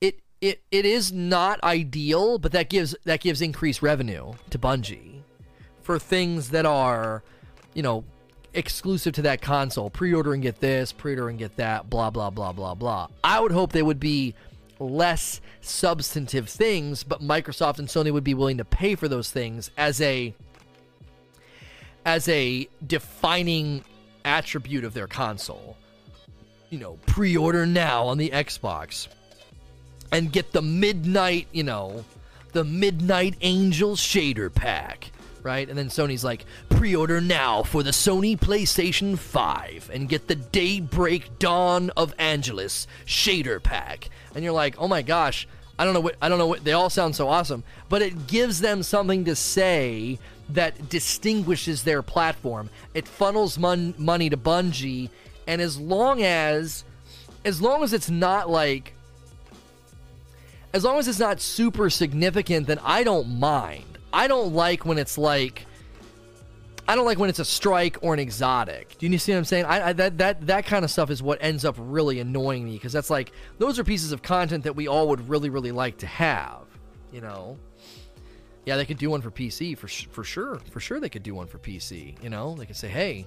it 0.00 0.20
it 0.40 0.62
it 0.70 0.84
is 0.84 1.12
not 1.12 1.62
ideal, 1.64 2.38
but 2.38 2.52
that 2.52 2.70
gives 2.70 2.94
that 3.04 3.20
gives 3.20 3.42
increased 3.42 3.82
revenue 3.82 4.34
to 4.50 4.58
Bungie 4.58 5.22
for 5.82 5.98
things 5.98 6.50
that 6.50 6.64
are, 6.64 7.24
you 7.74 7.82
know, 7.82 8.04
exclusive 8.54 9.14
to 9.14 9.22
that 9.22 9.42
console. 9.42 9.90
Pre-order 9.90 10.32
and 10.32 10.42
get 10.42 10.60
this, 10.60 10.92
pre-order 10.92 11.28
and 11.28 11.38
get 11.38 11.56
that, 11.56 11.90
blah 11.90 12.10
blah 12.10 12.30
blah 12.30 12.52
blah 12.52 12.74
blah. 12.74 13.08
I 13.24 13.40
would 13.40 13.52
hope 13.52 13.72
they 13.72 13.82
would 13.82 14.00
be 14.00 14.36
less 14.80 15.40
substantive 15.60 16.48
things, 16.48 17.02
but 17.02 17.20
Microsoft 17.20 17.78
and 17.78 17.88
Sony 17.88 18.12
would 18.12 18.24
be 18.24 18.34
willing 18.34 18.58
to 18.58 18.64
pay 18.64 18.94
for 18.94 19.08
those 19.08 19.30
things 19.30 19.70
as 19.76 20.00
a 20.00 20.34
as 22.04 22.28
a 22.28 22.68
defining 22.86 23.84
attribute 24.24 24.84
of 24.84 24.94
their 24.94 25.06
console. 25.06 25.76
You 26.70 26.78
know, 26.78 26.98
pre-order 27.06 27.66
now 27.66 28.06
on 28.06 28.18
the 28.18 28.30
Xbox 28.30 29.08
and 30.12 30.32
get 30.32 30.52
the 30.52 30.62
midnight, 30.62 31.48
you 31.52 31.64
know, 31.64 32.04
the 32.52 32.64
Midnight 32.64 33.36
Angel 33.40 33.94
shader 33.94 34.52
pack 34.52 35.10
right? 35.42 35.68
And 35.68 35.76
then 35.78 35.88
Sony's 35.88 36.24
like, 36.24 36.44
pre 36.68 36.94
order 36.94 37.20
now 37.20 37.62
for 37.62 37.82
the 37.82 37.90
Sony 37.90 38.38
PlayStation 38.38 39.18
5 39.18 39.90
and 39.92 40.08
get 40.08 40.28
the 40.28 40.34
Daybreak 40.34 41.38
Dawn 41.38 41.90
of 41.96 42.14
Angelus 42.18 42.86
shader 43.06 43.62
pack. 43.62 44.10
And 44.34 44.44
you're 44.44 44.52
like, 44.52 44.76
oh 44.78 44.88
my 44.88 45.02
gosh, 45.02 45.46
I 45.78 45.84
don't 45.84 45.94
know 45.94 46.00
what, 46.00 46.16
I 46.20 46.28
don't 46.28 46.38
know 46.38 46.46
what, 46.46 46.64
they 46.64 46.72
all 46.72 46.90
sound 46.90 47.14
so 47.14 47.28
awesome, 47.28 47.62
but 47.88 48.02
it 48.02 48.26
gives 48.26 48.60
them 48.60 48.82
something 48.82 49.24
to 49.26 49.36
say 49.36 50.18
that 50.50 50.88
distinguishes 50.88 51.84
their 51.84 52.02
platform. 52.02 52.70
It 52.94 53.06
funnels 53.06 53.58
mon- 53.58 53.94
money 53.98 54.30
to 54.30 54.36
Bungie, 54.36 55.10
and 55.46 55.60
as 55.60 55.78
long 55.78 56.22
as, 56.22 56.84
as 57.44 57.62
long 57.62 57.84
as 57.84 57.92
it's 57.92 58.10
not 58.10 58.50
like, 58.50 58.94
as 60.72 60.84
long 60.84 60.98
as 60.98 61.06
it's 61.06 61.18
not 61.18 61.40
super 61.40 61.90
significant, 61.90 62.66
then 62.66 62.80
I 62.84 63.04
don't 63.04 63.38
mind. 63.38 63.97
I 64.12 64.28
don't 64.28 64.54
like 64.54 64.84
when 64.84 64.98
it's 64.98 65.18
like 65.18 65.66
I 66.88 66.96
don't 66.96 67.04
like 67.04 67.18
when 67.18 67.28
it's 67.28 67.38
a 67.38 67.44
strike 67.44 67.98
or 68.00 68.14
an 68.14 68.18
exotic. 68.18 68.96
Do 68.96 69.06
you 69.06 69.18
see 69.18 69.32
what 69.32 69.38
I'm 69.38 69.44
saying? 69.44 69.66
I, 69.66 69.88
I, 69.88 69.92
that 69.92 70.18
that 70.18 70.46
that 70.46 70.64
kind 70.64 70.86
of 70.86 70.90
stuff 70.90 71.10
is 71.10 71.22
what 71.22 71.38
ends 71.42 71.66
up 71.66 71.76
really 71.78 72.18
annoying 72.18 72.64
me 72.64 72.72
because 72.72 72.92
that's 72.92 73.10
like 73.10 73.32
those 73.58 73.78
are 73.78 73.84
pieces 73.84 74.10
of 74.10 74.22
content 74.22 74.64
that 74.64 74.74
we 74.74 74.88
all 74.88 75.08
would 75.08 75.28
really 75.28 75.50
really 75.50 75.72
like 75.72 75.98
to 75.98 76.06
have. 76.06 76.62
You 77.12 77.20
know. 77.20 77.58
Yeah, 78.64 78.76
they 78.76 78.84
could 78.84 78.98
do 78.98 79.10
one 79.10 79.20
for 79.20 79.30
PC 79.30 79.76
for 79.76 79.88
for 79.88 80.24
sure. 80.24 80.58
For 80.70 80.80
sure, 80.80 80.98
they 80.98 81.10
could 81.10 81.22
do 81.22 81.34
one 81.34 81.46
for 81.46 81.58
PC. 81.58 82.22
You 82.22 82.30
know, 82.30 82.54
they 82.54 82.64
could 82.64 82.76
say, 82.76 82.88
"Hey, 82.88 83.26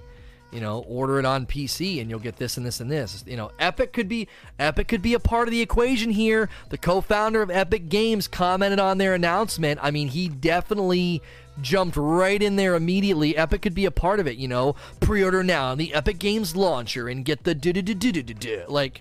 you 0.52 0.60
know, 0.60 0.84
order 0.86 1.18
it 1.18 1.24
on 1.24 1.46
PC 1.46 2.00
and 2.00 2.10
you'll 2.10 2.20
get 2.20 2.36
this 2.36 2.56
and 2.56 2.66
this 2.66 2.80
and 2.80 2.90
this. 2.90 3.24
You 3.26 3.36
know, 3.36 3.50
Epic 3.58 3.92
could 3.92 4.08
be 4.08 4.28
Epic 4.58 4.86
could 4.88 5.02
be 5.02 5.14
a 5.14 5.20
part 5.20 5.48
of 5.48 5.52
the 5.52 5.62
equation 5.62 6.10
here. 6.10 6.48
The 6.68 6.78
co-founder 6.78 7.40
of 7.42 7.50
Epic 7.50 7.88
Games 7.88 8.28
commented 8.28 8.78
on 8.78 8.98
their 8.98 9.14
announcement. 9.14 9.80
I 9.82 9.90
mean, 9.90 10.08
he 10.08 10.28
definitely 10.28 11.22
jumped 11.60 11.96
right 11.96 12.42
in 12.42 12.56
there 12.56 12.74
immediately. 12.74 13.36
Epic 13.36 13.62
could 13.62 13.74
be 13.74 13.86
a 13.86 13.90
part 13.90 14.20
of 14.20 14.26
it, 14.26 14.36
you 14.36 14.48
know. 14.48 14.74
Pre-order 15.00 15.42
now 15.42 15.70
on 15.70 15.78
the 15.78 15.94
Epic 15.94 16.18
Games 16.18 16.54
launcher 16.54 17.08
and 17.08 17.24
get 17.24 17.44
the 17.44 18.64
like 18.68 19.00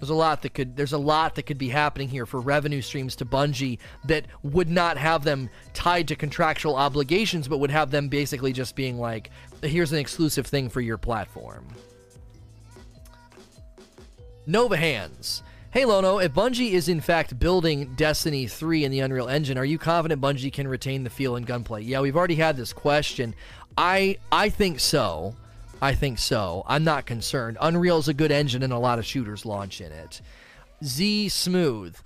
there's 0.00 0.10
a 0.10 0.14
lot 0.14 0.42
that 0.42 0.54
could 0.54 0.76
there's 0.76 0.92
a 0.92 0.98
lot 0.98 1.34
that 1.34 1.44
could 1.44 1.58
be 1.58 1.68
happening 1.68 2.08
here 2.08 2.26
for 2.26 2.40
revenue 2.40 2.80
streams 2.80 3.16
to 3.16 3.24
Bungie 3.24 3.78
that 4.04 4.26
would 4.42 4.68
not 4.68 4.96
have 4.96 5.24
them 5.24 5.50
tied 5.74 6.08
to 6.08 6.16
contractual 6.16 6.76
obligations, 6.76 7.48
but 7.48 7.58
would 7.58 7.70
have 7.70 7.90
them 7.90 8.08
basically 8.08 8.52
just 8.52 8.76
being 8.76 8.98
like, 8.98 9.30
here's 9.62 9.92
an 9.92 9.98
exclusive 9.98 10.46
thing 10.46 10.68
for 10.68 10.80
your 10.80 10.98
platform. 10.98 11.66
Nova 14.46 14.76
Hands. 14.76 15.42
Hey 15.70 15.84
Lono, 15.84 16.18
if 16.18 16.32
Bungie 16.32 16.72
is 16.72 16.88
in 16.88 17.02
fact 17.02 17.38
building 17.38 17.94
Destiny 17.94 18.46
3 18.46 18.84
in 18.84 18.90
the 18.90 19.00
Unreal 19.00 19.28
Engine, 19.28 19.58
are 19.58 19.64
you 19.64 19.78
confident 19.78 20.22
Bungie 20.22 20.52
can 20.52 20.66
retain 20.66 21.04
the 21.04 21.10
feel 21.10 21.36
and 21.36 21.46
gunplay? 21.46 21.82
Yeah, 21.82 22.00
we've 22.00 22.16
already 22.16 22.36
had 22.36 22.56
this 22.56 22.72
question. 22.72 23.34
I 23.76 24.16
I 24.32 24.48
think 24.48 24.80
so. 24.80 25.36
I 25.80 25.94
think 25.94 26.18
so. 26.18 26.64
I'm 26.66 26.84
not 26.84 27.06
concerned. 27.06 27.56
Unreal 27.60 27.98
is 27.98 28.08
a 28.08 28.14
good 28.14 28.32
engine 28.32 28.62
and 28.62 28.72
a 28.72 28.78
lot 28.78 28.98
of 28.98 29.06
shooters 29.06 29.46
launch 29.46 29.80
in 29.80 29.92
it. 29.92 30.20
Z 30.84 31.28
Smooth. 31.28 31.96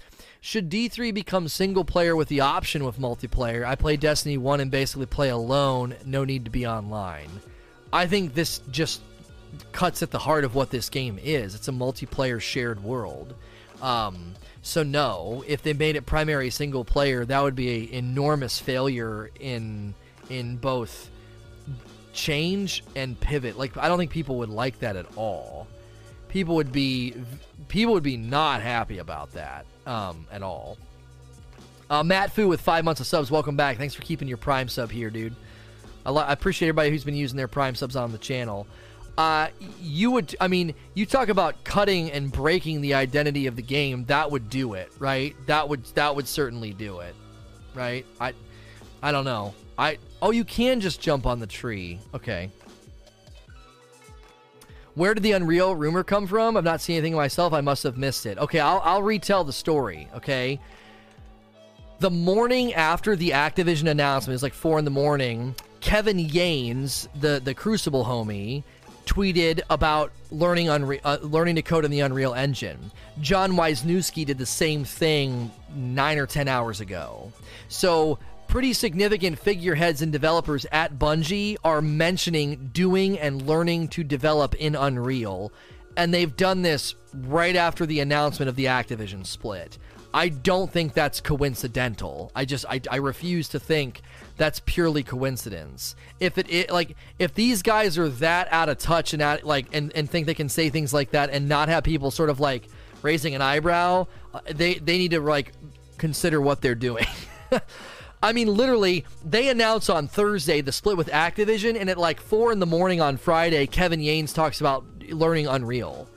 Should 0.40 0.69
D3 0.69 1.15
become 1.15 1.47
single 1.47 1.85
player 1.85 2.16
with 2.16 2.28
the 2.28 2.40
option 2.40 2.85
with 2.85 2.99
multiplayer? 2.99 3.65
I 3.65 3.77
play 3.77 3.97
Destiny 3.97 4.36
1 4.36 4.61
and 4.61 4.70
basically 4.70 5.07
play 5.07 5.28
alone, 5.28 5.94
no 6.05 6.24
need 6.24 6.44
to 6.47 6.51
be 6.51 6.66
online. 6.66 7.31
I 7.93 8.07
think 8.07 8.35
this 8.35 8.61
just 8.70 9.03
cuts 9.70 10.03
at 10.03 10.11
the 10.11 10.19
heart 10.19 10.44
of 10.44 10.55
what 10.55 10.70
this 10.70 10.89
game 10.89 11.19
is. 11.23 11.55
It's 11.55 11.69
a 11.69 11.73
multiplayer 11.73 12.40
shared 12.40 12.82
world. 12.82 13.35
Um, 13.81 14.35
so 14.62 14.82
no, 14.82 15.44
if 15.47 15.62
they 15.62 15.74
made 15.74 15.97
it 15.97 16.07
primary 16.07 16.51
single 16.51 16.85
player, 16.85 17.24
that 17.24 17.43
would 17.43 17.55
be 17.55 17.89
an 17.89 17.94
enormous 17.94 18.59
failure 18.59 19.31
in 19.39 19.94
in 20.28 20.57
both 20.57 21.11
change 22.12 22.84
and 22.94 23.18
pivot. 23.18 23.59
Like 23.59 23.76
I 23.76 23.89
don't 23.89 23.98
think 23.98 24.10
people 24.10 24.36
would 24.36 24.51
like 24.51 24.78
that 24.80 24.97
at 24.97 25.06
all. 25.16 25.66
People 26.28 26.55
would 26.56 26.72
be 26.72 27.14
people 27.68 27.94
would 27.94 28.02
be 28.02 28.16
not 28.16 28.62
happy 28.62 28.98
about 28.98 29.32
that 29.32 29.66
um, 29.86 30.26
at 30.30 30.43
all. 30.43 30.78
Uh, 31.90 32.02
Matt 32.02 32.32
Fu 32.32 32.48
with 32.48 32.60
five 32.60 32.84
months 32.84 33.01
of 33.01 33.06
subs. 33.06 33.30
Welcome 33.30 33.56
back. 33.56 33.76
Thanks 33.76 33.94
for 33.94 34.02
keeping 34.02 34.26
your 34.26 34.39
Prime 34.39 34.68
sub 34.68 34.90
here, 34.90 35.10
dude. 35.10 35.34
I, 36.06 36.10
lo- 36.10 36.22
I 36.22 36.32
appreciate 36.32 36.68
everybody 36.68 36.90
who's 36.90 37.05
been 37.05 37.14
using 37.14 37.36
their 37.36 37.48
Prime 37.48 37.74
subs 37.74 37.97
on 37.97 38.12
the 38.12 38.18
channel. 38.18 38.66
Uh, 39.18 39.48
you 39.78 40.10
would, 40.10 40.34
I 40.40 40.48
mean, 40.48 40.74
you 40.94 41.05
talk 41.05 41.28
about 41.28 41.62
cutting 41.64 42.10
and 42.10 42.32
breaking 42.32 42.80
the 42.80 42.94
identity 42.94 43.47
of 43.47 43.56
the 43.56 43.62
game. 43.62 44.06
That 44.06 44.30
would 44.30 44.48
do 44.48 44.72
it, 44.72 44.90
right? 44.98 45.36
That 45.47 45.68
would 45.68 45.84
that 45.94 46.16
would 46.16 46.26
certainly 46.26 46.72
do 46.72 47.01
it, 47.01 47.14
right? 47.74 48.06
I, 48.18 48.32
I 49.02 49.12
don't 49.12 49.26
know. 49.26 49.52
I 49.76 49.98
oh, 50.23 50.31
you 50.31 50.44
can 50.44 50.81
just 50.81 51.01
jump 51.01 51.27
on 51.27 51.40
the 51.40 51.47
tree. 51.47 51.99
Okay. 52.15 52.49
Where 54.94 55.15
did 55.15 55.23
the 55.23 55.32
Unreal 55.32 55.74
rumor 55.74 56.05
come 56.05 56.27
from? 56.27 56.57
I've 56.57 56.65
not 56.65 56.81
seen 56.81 56.97
anything 56.97 57.15
myself. 57.15 57.53
I 57.53 57.61
must 57.61 57.82
have 57.82 57.97
missed 57.97 58.24
it. 58.24 58.39
Okay, 58.39 58.61
I'll, 58.61 58.81
I'll 58.85 59.03
retell 59.03 59.43
the 59.43 59.53
story. 59.53 60.09
Okay. 60.15 60.61
The 61.99 62.11
morning 62.11 62.74
after 62.74 63.16
the 63.16 63.31
Activision 63.31 63.90
announcement, 63.90 64.35
is 64.35 64.43
like 64.43 64.55
four 64.55 64.78
in 64.78 64.85
the 64.85 64.90
morning. 64.90 65.55
Kevin 65.81 66.19
Yanes, 66.19 67.09
the 67.20 67.40
the 67.43 67.55
Crucible 67.55 68.05
homie, 68.05 68.62
tweeted 69.07 69.61
about 69.70 70.12
learning 70.31 70.66
Unre- 70.66 71.01
uh, 71.05 71.19
learning 71.23 71.57
to 71.57 71.62
code 71.62 71.85
in 71.85 71.90
the 71.90 72.01
Unreal 72.01 72.35
Engine. 72.35 72.90
Jon 73.20 73.53
Weisnewski 73.53 74.27
did 74.27 74.39
the 74.39 74.47
same 74.47 74.85
thing 74.85 75.51
nine 75.74 76.19
or 76.19 76.27
ten 76.27 76.49
hours 76.49 76.81
ago. 76.81 77.32
So 77.69 78.19
pretty 78.53 78.74
significant 78.74 79.39
figureheads 79.39 80.03
and 80.03 80.12
developers 80.12 80.66
at 80.73 80.99
Bungie 80.99 81.57
are 81.65 81.81
mentioning 81.81 82.69
doing 82.74 83.19
and 83.19 83.41
learning 83.47 83.89
to 83.89 84.05
develop 84.05 84.55
in 84.57 84.74
Unreal. 84.74 85.51
And 85.97 86.12
they've 86.12 86.37
done 86.37 86.61
this 86.61 86.95
right 87.15 87.57
after 87.57 87.87
the 87.87 88.01
announcement 88.01 88.51
of 88.51 88.57
the 88.57 88.66
Activision 88.66 89.24
split. 89.24 89.79
I 90.12 90.29
don't 90.29 90.70
think 90.70 90.93
that's 90.93 91.19
coincidental. 91.19 92.31
I 92.37 92.45
just 92.45 92.66
I, 92.69 92.83
I 92.91 92.97
refuse 92.97 93.49
to 93.49 93.59
think 93.59 94.03
that's 94.37 94.61
purely 94.66 95.03
coincidence. 95.03 95.97
If 96.20 96.37
it, 96.37 96.53
it 96.53 96.70
like 96.70 96.95
if 97.19 97.33
these 97.33 97.62
guys 97.62 97.97
are 97.97 98.11
that 98.11 98.49
out 98.51 98.69
of 98.69 98.77
touch 98.77 99.15
and 99.15 99.23
out 99.23 99.45
like 99.45 99.74
and, 99.74 99.91
and 99.95 100.11
think 100.11 100.27
they 100.27 100.35
can 100.35 100.51
say 100.51 100.69
things 100.69 100.93
like 100.93 101.12
that 101.12 101.31
and 101.31 101.49
not 101.49 101.70
have 101.70 101.85
people 101.85 102.11
sort 102.11 102.29
of 102.29 102.39
like 102.39 102.69
raising 103.01 103.35
an 103.35 103.41
eyebrow, 103.41 104.09
uh, 104.35 104.41
they 104.55 104.74
they 104.74 104.99
need 104.99 105.12
to 105.12 105.20
like 105.20 105.53
consider 105.97 106.39
what 106.39 106.61
they're 106.61 106.74
doing. 106.74 107.07
I 108.23 108.32
mean, 108.32 108.55
literally, 108.55 109.05
they 109.24 109.49
announced 109.49 109.90
on 109.90 110.07
Thursday 110.07 110.61
the 110.61 110.70
split 110.70 110.97
with 110.97 111.09
Activision, 111.09 111.78
and 111.78 111.90
at 111.90 111.99
like 111.99 112.20
four 112.20 112.53
in 112.53 112.61
the 112.61 112.66
morning 112.66 113.01
on 113.01 113.16
Friday, 113.16 113.66
Kevin 113.66 114.01
Yanes 114.01 114.32
talks 114.32 114.61
about 114.61 114.85
learning 115.09 115.49
Unreal. 115.49 116.09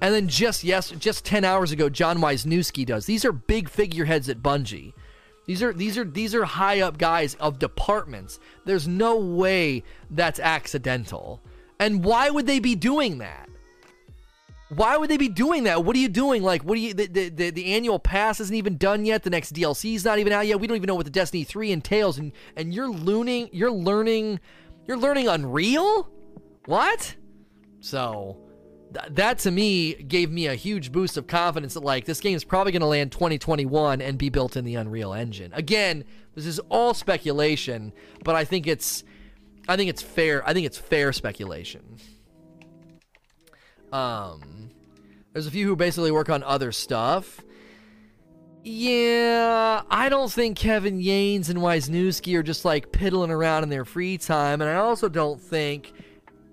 And 0.00 0.14
then 0.14 0.28
just 0.28 0.64
yes, 0.64 0.90
just 0.92 1.26
ten 1.26 1.44
hours 1.44 1.70
ago, 1.70 1.90
Jon 1.90 2.18
Weisnewski 2.18 2.86
does. 2.86 3.04
These 3.04 3.26
are 3.26 3.32
big 3.32 3.68
figureheads 3.68 4.30
at 4.30 4.42
Bungie. 4.42 4.94
These 5.44 5.62
are 5.62 5.74
these 5.74 5.98
are 5.98 6.04
these 6.04 6.34
are 6.34 6.44
high 6.44 6.80
up 6.80 6.96
guys 6.96 7.34
of 7.34 7.58
departments. 7.58 8.40
There's 8.64 8.88
no 8.88 9.16
way 9.18 9.84
that's 10.10 10.40
accidental. 10.40 11.42
And 11.78 12.02
why 12.02 12.30
would 12.30 12.46
they 12.46 12.60
be 12.60 12.74
doing 12.74 13.18
that? 13.18 13.49
Why 14.70 14.96
would 14.96 15.10
they 15.10 15.16
be 15.16 15.28
doing 15.28 15.64
that? 15.64 15.84
What 15.84 15.96
are 15.96 15.98
you 15.98 16.08
doing? 16.08 16.44
Like, 16.44 16.62
what 16.62 16.76
do 16.76 16.80
you? 16.80 16.94
The, 16.94 17.06
the, 17.06 17.28
the, 17.28 17.50
the, 17.50 17.74
annual 17.74 17.98
pass 17.98 18.40
isn't 18.40 18.54
even 18.54 18.76
done 18.76 19.04
yet. 19.04 19.24
The 19.24 19.30
next 19.30 19.52
DLC 19.52 19.96
is 19.96 20.04
not 20.04 20.20
even 20.20 20.32
out 20.32 20.46
yet. 20.46 20.60
We 20.60 20.68
don't 20.68 20.76
even 20.76 20.86
know 20.86 20.94
what 20.94 21.06
the 21.06 21.10
Destiny 21.10 21.42
three 21.42 21.72
entails, 21.72 22.18
and 22.18 22.30
and 22.54 22.72
you're 22.72 22.88
learning, 22.88 23.50
you're 23.52 23.72
learning, 23.72 24.38
you're 24.86 24.96
learning 24.96 25.26
Unreal. 25.26 26.08
What? 26.66 27.16
So 27.80 28.38
th- 28.94 29.12
that 29.14 29.40
to 29.40 29.50
me 29.50 29.94
gave 29.94 30.30
me 30.30 30.46
a 30.46 30.54
huge 30.54 30.92
boost 30.92 31.16
of 31.16 31.26
confidence 31.26 31.74
that 31.74 31.82
like 31.82 32.04
this 32.04 32.20
game 32.20 32.36
is 32.36 32.44
probably 32.44 32.70
going 32.70 32.80
to 32.80 32.86
land 32.86 33.10
2021 33.10 34.00
and 34.00 34.18
be 34.18 34.28
built 34.28 34.56
in 34.56 34.64
the 34.64 34.76
Unreal 34.76 35.12
Engine. 35.12 35.52
Again, 35.52 36.04
this 36.36 36.46
is 36.46 36.60
all 36.68 36.94
speculation, 36.94 37.92
but 38.22 38.36
I 38.36 38.44
think 38.44 38.68
it's 38.68 39.02
I 39.66 39.76
think 39.76 39.90
it's 39.90 40.02
fair. 40.02 40.48
I 40.48 40.52
think 40.52 40.66
it's 40.66 40.78
fair 40.78 41.12
speculation. 41.12 41.96
Um, 43.92 44.59
there's 45.32 45.46
a 45.46 45.50
few 45.50 45.66
who 45.66 45.76
basically 45.76 46.10
work 46.10 46.28
on 46.28 46.42
other 46.42 46.72
stuff. 46.72 47.40
Yeah, 48.62 49.82
I 49.90 50.08
don't 50.10 50.30
think 50.30 50.58
Kevin 50.58 51.00
Yanes 51.00 51.48
and 51.48 51.60
Weisnewski 51.60 52.36
are 52.36 52.42
just 52.42 52.64
like 52.64 52.92
piddling 52.92 53.30
around 53.30 53.62
in 53.62 53.70
their 53.70 53.86
free 53.86 54.18
time, 54.18 54.60
and 54.60 54.68
I 54.68 54.74
also 54.74 55.08
don't 55.08 55.40
think 55.40 55.92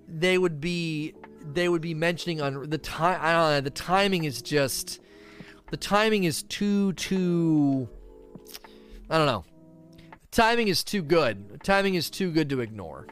they 0.08 0.38
would 0.38 0.60
be 0.60 1.14
they 1.52 1.68
would 1.68 1.82
be 1.82 1.94
mentioning 1.94 2.40
on 2.40 2.70
the 2.70 2.78
time. 2.78 3.18
I 3.20 3.32
don't 3.32 3.50
know. 3.50 3.60
The 3.60 3.70
timing 3.70 4.24
is 4.24 4.40
just 4.40 5.00
the 5.70 5.76
timing 5.76 6.24
is 6.24 6.42
too 6.44 6.94
too. 6.94 7.88
I 9.10 9.18
don't 9.18 9.26
know. 9.26 9.44
timing 10.30 10.68
is 10.68 10.82
too 10.82 11.02
good. 11.02 11.62
timing 11.62 11.94
is 11.94 12.08
too 12.08 12.30
good 12.30 12.48
to 12.50 12.60
ignore. 12.60 13.06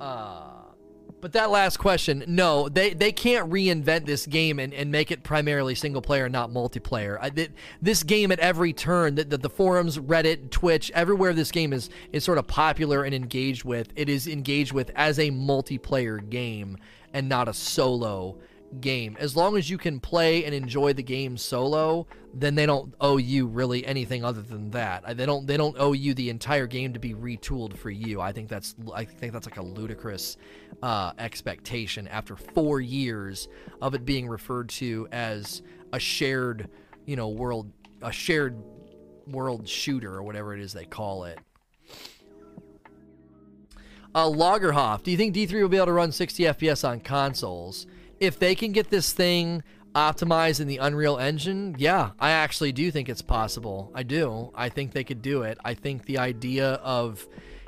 Uh 0.00 0.51
but 1.22 1.32
that 1.34 1.50
last 1.50 1.76
question, 1.76 2.24
no, 2.26 2.68
they, 2.68 2.94
they 2.94 3.12
can't 3.12 3.48
reinvent 3.48 4.06
this 4.06 4.26
game 4.26 4.58
and, 4.58 4.74
and 4.74 4.90
make 4.90 5.12
it 5.12 5.22
primarily 5.22 5.76
single 5.76 6.02
player, 6.02 6.28
not 6.28 6.50
multiplayer. 6.50 7.16
I, 7.20 7.30
th- 7.30 7.52
this 7.80 8.02
game 8.02 8.32
at 8.32 8.40
every 8.40 8.72
turn, 8.72 9.14
that 9.14 9.30
the, 9.30 9.38
the, 9.38 9.48
forums, 9.48 9.98
Reddit, 9.98 10.50
Twitch, 10.50 10.90
everywhere 10.90 11.32
this 11.32 11.52
game 11.52 11.72
is 11.72 11.90
is 12.10 12.24
sort 12.24 12.38
of 12.38 12.48
popular 12.48 13.04
and 13.04 13.14
engaged 13.14 13.62
with, 13.62 13.92
it 13.94 14.08
is 14.08 14.26
engaged 14.26 14.72
with 14.72 14.90
as 14.96 15.20
a 15.20 15.30
multiplayer 15.30 16.28
game 16.28 16.76
and 17.12 17.28
not 17.28 17.46
a 17.46 17.54
solo 17.54 18.36
game. 18.80 19.16
As 19.20 19.36
long 19.36 19.56
as 19.56 19.68
you 19.68 19.78
can 19.78 20.00
play 20.00 20.44
and 20.44 20.54
enjoy 20.54 20.92
the 20.92 21.02
game 21.02 21.36
solo, 21.36 22.06
then 22.34 22.54
they 22.54 22.66
don't 22.66 22.94
owe 23.00 23.18
you 23.18 23.46
really 23.46 23.84
anything 23.86 24.24
other 24.24 24.42
than 24.42 24.70
that. 24.70 25.16
They 25.16 25.26
don't 25.26 25.46
they 25.46 25.56
don't 25.56 25.76
owe 25.78 25.92
you 25.92 26.14
the 26.14 26.30
entire 26.30 26.66
game 26.66 26.92
to 26.94 26.98
be 26.98 27.14
retooled 27.14 27.76
for 27.76 27.90
you. 27.90 28.20
I 28.20 28.32
think 28.32 28.48
that's 28.48 28.74
I 28.94 29.04
think 29.04 29.32
that's 29.32 29.46
like 29.46 29.58
a 29.58 29.62
ludicrous 29.62 30.36
uh, 30.82 31.12
expectation 31.18 32.08
after 32.08 32.36
four 32.36 32.80
years 32.80 33.48
of 33.80 33.94
it 33.94 34.04
being 34.04 34.28
referred 34.28 34.70
to 34.70 35.08
as 35.12 35.62
a 35.92 35.98
shared, 35.98 36.70
you 37.04 37.16
know, 37.16 37.28
world 37.28 37.70
a 38.00 38.12
shared 38.12 38.56
world 39.26 39.68
shooter 39.68 40.14
or 40.14 40.22
whatever 40.22 40.54
it 40.54 40.60
is 40.60 40.72
they 40.72 40.86
call 40.86 41.24
it. 41.24 41.38
Uh, 44.14 44.26
Lagerhoff, 44.26 45.02
do 45.02 45.10
you 45.10 45.16
think 45.16 45.34
D3 45.34 45.62
will 45.62 45.68
be 45.70 45.78
able 45.78 45.86
to 45.86 45.92
run 45.92 46.12
60 46.12 46.42
FPS 46.42 46.86
on 46.86 47.00
consoles? 47.00 47.86
If 48.22 48.38
they 48.38 48.54
can 48.54 48.70
get 48.70 48.88
this 48.88 49.12
thing 49.12 49.64
optimized 49.96 50.60
in 50.60 50.68
the 50.68 50.78
Unreal 50.78 51.18
Engine, 51.18 51.74
yeah, 51.76 52.12
I 52.20 52.30
actually 52.30 52.70
do 52.70 52.88
think 52.92 53.08
it's 53.08 53.20
possible. 53.20 53.90
I 53.96 54.04
do. 54.04 54.52
I 54.54 54.68
think 54.68 54.92
they 54.92 55.02
could 55.02 55.22
do 55.22 55.42
it. 55.42 55.58
I 55.64 55.74
think 55.74 56.06
the 56.06 56.18
idea 56.18 56.74
of 56.74 57.26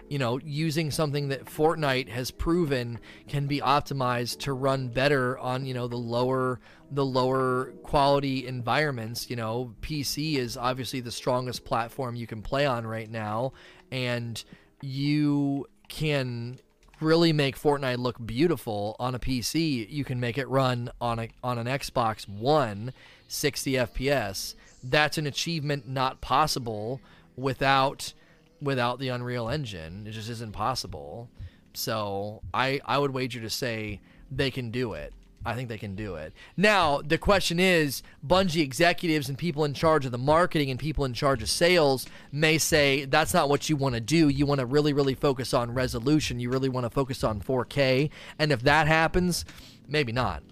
you 0.08 0.18
know, 0.18 0.38
using 0.44 0.90
something 0.90 1.28
that 1.28 1.46
Fortnite 1.46 2.08
has 2.10 2.30
proven 2.30 3.00
can 3.26 3.46
be 3.46 3.60
optimized 3.60 4.40
to 4.40 4.52
run 4.52 4.88
better 4.88 5.38
on, 5.38 5.64
you 5.64 5.72
know, 5.72 5.88
the 5.88 5.96
lower 5.96 6.60
the 6.90 7.04
lower 7.04 7.72
quality 7.82 8.46
environments, 8.46 9.28
you 9.28 9.34
know, 9.34 9.74
PC 9.80 10.36
is 10.36 10.56
obviously 10.56 11.00
the 11.00 11.10
strongest 11.10 11.64
platform 11.64 12.14
you 12.14 12.26
can 12.26 12.42
play 12.42 12.66
on 12.66 12.86
right 12.86 13.10
now 13.10 13.54
and 13.90 14.44
you 14.82 15.66
can 15.88 16.60
really 17.04 17.32
make 17.32 17.58
Fortnite 17.58 17.98
look 17.98 18.24
beautiful 18.24 18.96
on 18.98 19.14
a 19.14 19.18
PC, 19.18 19.88
you 19.90 20.04
can 20.04 20.20
make 20.20 20.38
it 20.38 20.48
run 20.48 20.90
on 21.00 21.18
a 21.18 21.28
on 21.42 21.58
an 21.58 21.66
Xbox 21.66 22.28
One 22.28 22.92
60 23.28 23.72
FPS. 23.72 24.54
That's 24.82 25.18
an 25.18 25.26
achievement 25.26 25.88
not 25.88 26.20
possible 26.20 27.00
without 27.36 28.12
without 28.60 28.98
the 28.98 29.08
Unreal 29.08 29.48
Engine. 29.48 30.06
It 30.06 30.12
just 30.12 30.28
isn't 30.28 30.52
possible. 30.52 31.28
So 31.74 32.42
I 32.52 32.80
I 32.84 32.98
would 32.98 33.12
wager 33.12 33.40
to 33.40 33.50
say 33.50 34.00
they 34.30 34.50
can 34.50 34.70
do 34.70 34.94
it. 34.94 35.12
I 35.44 35.54
think 35.54 35.68
they 35.68 35.78
can 35.78 35.94
do 35.94 36.14
it. 36.14 36.32
Now, 36.56 37.02
the 37.02 37.18
question 37.18 37.60
is 37.60 38.02
Bungie 38.26 38.62
executives 38.62 39.28
and 39.28 39.36
people 39.36 39.64
in 39.64 39.74
charge 39.74 40.06
of 40.06 40.12
the 40.12 40.18
marketing 40.18 40.70
and 40.70 40.78
people 40.78 41.04
in 41.04 41.12
charge 41.12 41.42
of 41.42 41.50
sales 41.50 42.06
may 42.32 42.58
say 42.58 43.04
that's 43.04 43.34
not 43.34 43.48
what 43.48 43.68
you 43.68 43.76
want 43.76 43.94
to 43.94 44.00
do. 44.00 44.28
You 44.28 44.46
want 44.46 44.60
to 44.60 44.66
really, 44.66 44.92
really 44.92 45.14
focus 45.14 45.52
on 45.52 45.74
resolution. 45.74 46.40
You 46.40 46.50
really 46.50 46.68
want 46.68 46.84
to 46.84 46.90
focus 46.90 47.22
on 47.22 47.40
4K. 47.40 48.10
And 48.38 48.52
if 48.52 48.62
that 48.62 48.86
happens, 48.86 49.44
maybe 49.86 50.12
not. 50.12 50.42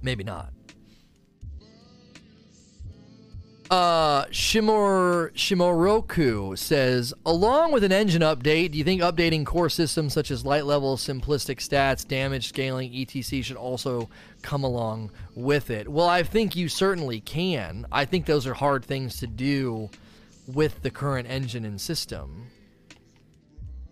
Maybe 0.00 0.24
not. 0.24 0.52
Uh, 3.70 4.24
Shimor 4.30 5.30
Shimoroku 5.34 6.56
says, 6.56 7.12
along 7.26 7.72
with 7.72 7.84
an 7.84 7.92
engine 7.92 8.22
update, 8.22 8.72
do 8.72 8.78
you 8.78 8.84
think 8.84 9.02
updating 9.02 9.44
core 9.44 9.68
systems 9.68 10.14
such 10.14 10.30
as 10.30 10.46
light 10.46 10.64
level, 10.64 10.96
simplistic 10.96 11.58
stats, 11.58 12.06
damage 12.06 12.48
scaling, 12.48 12.90
etc. 12.98 13.42
should 13.42 13.56
also 13.56 14.08
come 14.40 14.64
along 14.64 15.10
with 15.34 15.70
it? 15.70 15.86
Well, 15.86 16.08
I 16.08 16.22
think 16.22 16.56
you 16.56 16.70
certainly 16.70 17.20
can. 17.20 17.86
I 17.92 18.06
think 18.06 18.24
those 18.24 18.46
are 18.46 18.54
hard 18.54 18.86
things 18.86 19.18
to 19.18 19.26
do 19.26 19.90
with 20.46 20.80
the 20.80 20.90
current 20.90 21.28
engine 21.28 21.66
and 21.66 21.78
system. 21.78 22.46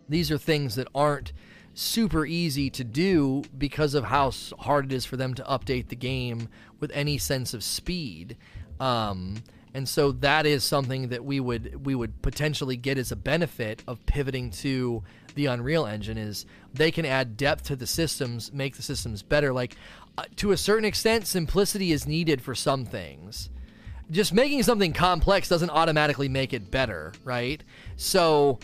These 0.09 0.31
are 0.31 0.39
things 0.39 0.77
that 0.77 0.89
aren't 0.95 1.35
super 1.75 2.25
easy 2.25 2.71
to 2.71 2.83
do 2.83 3.43
because 3.59 3.93
of 3.93 4.05
how 4.05 4.33
hard 4.61 4.87
it 4.87 4.93
is 4.95 5.05
for 5.05 5.19
them 5.19 5.35
to 5.35 5.43
update 5.43 5.89
the 5.89 5.97
game 5.97 6.49
with 6.81 6.91
any 6.95 7.19
sense 7.19 7.53
of 7.53 7.63
speed. 7.63 8.39
Um, 8.81 9.43
and 9.77 9.87
so 9.87 10.11
that 10.11 10.47
is 10.47 10.65
something 10.65 11.09
that 11.09 11.23
we 11.23 11.39
would 11.39 11.85
we 11.85 11.95
would 11.95 12.23
potentially 12.23 12.79
get 12.79 12.97
as 12.97 13.13
a 13.13 13.17
benefit 13.17 13.85
of 13.87 14.05
pivoting 14.07 14.51
to 14.51 15.03
the 15.35 15.45
Unreal 15.45 15.85
Engine 15.85 16.17
is 16.17 16.47
they 16.73 16.91
can 16.91 17.05
add 17.05 17.37
depth 17.37 17.65
to 17.65 17.77
the 17.77 17.87
systems, 17.87 18.51
make 18.55 18.77
the 18.77 18.83
systems 18.83 19.23
better. 19.23 19.53
Like 19.53 19.77
uh, 20.17 20.25
to 20.37 20.53
a 20.53 20.57
certain 20.57 20.87
extent, 20.87 21.27
simplicity 21.27 21.93
is 21.93 22.07
needed 22.07 22.41
for 22.41 22.55
some 22.55 22.87
things. 22.87 23.51
Just 24.11 24.33
making 24.33 24.63
something 24.63 24.95
complex 24.95 25.47
doesn't 25.47 25.69
automatically 25.69 26.31
make 26.31 26.55
it 26.55 26.71
better, 26.71 27.13
right? 27.23 27.63
So 27.97 28.61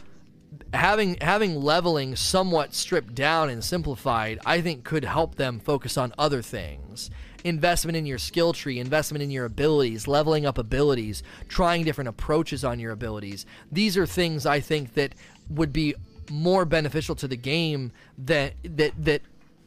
having 0.72 1.18
having 1.20 1.56
leveling 1.56 2.16
somewhat 2.16 2.72
stripped 2.72 3.14
down 3.14 3.50
and 3.50 3.62
simplified, 3.62 4.38
I 4.46 4.62
think 4.62 4.82
could 4.82 5.04
help 5.04 5.34
them 5.34 5.60
focus 5.60 5.98
on 5.98 6.14
other 6.16 6.40
things 6.40 7.10
investment 7.44 7.96
in 7.96 8.06
your 8.06 8.18
skill 8.18 8.52
tree, 8.52 8.78
investment 8.78 9.22
in 9.22 9.30
your 9.30 9.44
abilities, 9.44 10.06
leveling 10.06 10.46
up 10.46 10.58
abilities, 10.58 11.22
trying 11.48 11.84
different 11.84 12.08
approaches 12.08 12.64
on 12.64 12.78
your 12.78 12.92
abilities. 12.92 13.46
These 13.70 13.96
are 13.96 14.06
things 14.06 14.46
I 14.46 14.60
think 14.60 14.94
that 14.94 15.14
would 15.48 15.72
be 15.72 15.94
more 16.30 16.64
beneficial 16.64 17.14
to 17.16 17.28
the 17.28 17.36
game 17.36 17.92
that 18.16 18.54
that 18.62 18.92
that 19.04 19.22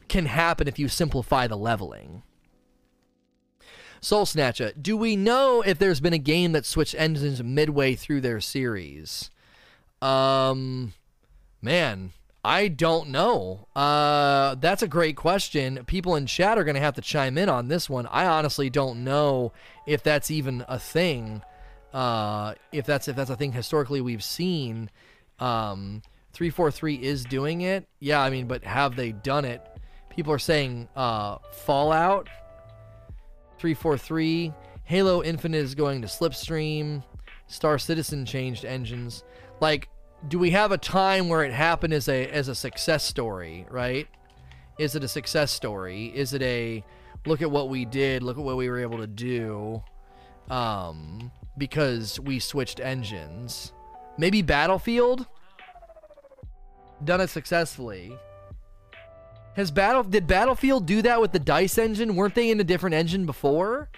can 0.08 0.26
happen 0.26 0.68
if 0.68 0.78
you 0.78 0.88
simplify 0.88 1.46
the 1.46 1.56
leveling. 1.56 2.22
Soul 4.00 4.26
Snatcher, 4.26 4.72
do 4.80 4.96
we 4.96 5.16
know 5.16 5.62
if 5.62 5.78
there's 5.78 6.00
been 6.00 6.12
a 6.12 6.18
game 6.18 6.52
that 6.52 6.64
switched 6.64 6.94
engines 6.96 7.42
midway 7.42 7.94
through 7.94 8.20
their 8.20 8.40
series? 8.40 9.30
Um, 10.00 10.92
man, 11.60 12.12
I 12.46 12.68
don't 12.68 13.08
know. 13.08 13.66
Uh, 13.74 14.54
that's 14.54 14.84
a 14.84 14.86
great 14.86 15.16
question. 15.16 15.84
People 15.84 16.14
in 16.14 16.26
chat 16.26 16.58
are 16.58 16.62
going 16.62 16.76
to 16.76 16.80
have 16.80 16.94
to 16.94 17.00
chime 17.00 17.36
in 17.38 17.48
on 17.48 17.66
this 17.66 17.90
one. 17.90 18.06
I 18.06 18.26
honestly 18.26 18.70
don't 18.70 19.02
know 19.02 19.52
if 19.84 20.04
that's 20.04 20.30
even 20.30 20.64
a 20.68 20.78
thing. 20.78 21.42
Uh, 21.92 22.54
if 22.70 22.86
that's 22.86 23.08
if 23.08 23.16
that's 23.16 23.30
a 23.30 23.36
thing 23.36 23.50
historically 23.50 24.00
we've 24.00 24.22
seen. 24.22 24.90
Um, 25.40 26.02
343 26.34 26.94
is 26.94 27.24
doing 27.24 27.62
it. 27.62 27.88
Yeah, 27.98 28.22
I 28.22 28.30
mean, 28.30 28.46
but 28.46 28.62
have 28.62 28.94
they 28.94 29.10
done 29.10 29.44
it? 29.44 29.60
People 30.08 30.32
are 30.32 30.38
saying 30.38 30.88
uh, 30.94 31.38
Fallout 31.64 32.28
343, 33.58 34.52
Halo 34.84 35.20
Infinite 35.24 35.58
is 35.58 35.74
going 35.74 36.00
to 36.02 36.06
Slipstream, 36.06 37.02
Star 37.48 37.76
Citizen 37.76 38.24
changed 38.24 38.64
engines. 38.64 39.24
Like 39.60 39.88
do 40.28 40.38
we 40.38 40.50
have 40.50 40.72
a 40.72 40.78
time 40.78 41.28
where 41.28 41.44
it 41.44 41.52
happened 41.52 41.92
as 41.92 42.08
a 42.08 42.28
as 42.28 42.48
a 42.48 42.54
success 42.54 43.04
story, 43.04 43.66
right? 43.70 44.08
Is 44.78 44.94
it 44.94 45.04
a 45.04 45.08
success 45.08 45.50
story? 45.50 46.06
Is 46.06 46.34
it 46.34 46.42
a 46.42 46.84
look 47.24 47.42
at 47.42 47.50
what 47.50 47.68
we 47.68 47.84
did, 47.84 48.22
look 48.22 48.38
at 48.38 48.44
what 48.44 48.56
we 48.56 48.68
were 48.68 48.78
able 48.78 48.98
to 48.98 49.06
do 49.06 49.82
um 50.50 51.30
because 51.58 52.20
we 52.20 52.38
switched 52.38 52.80
engines? 52.80 53.72
Maybe 54.18 54.42
Battlefield 54.42 55.26
done 57.04 57.20
it 57.20 57.28
successfully. 57.28 58.16
Has 59.54 59.70
Battle 59.70 60.04
did 60.04 60.26
Battlefield 60.26 60.86
do 60.86 61.02
that 61.02 61.20
with 61.20 61.32
the 61.32 61.38
Dice 61.38 61.78
engine? 61.78 62.14
Weren't 62.14 62.34
they 62.34 62.50
in 62.50 62.60
a 62.60 62.64
different 62.64 62.94
engine 62.94 63.24
before? 63.24 63.88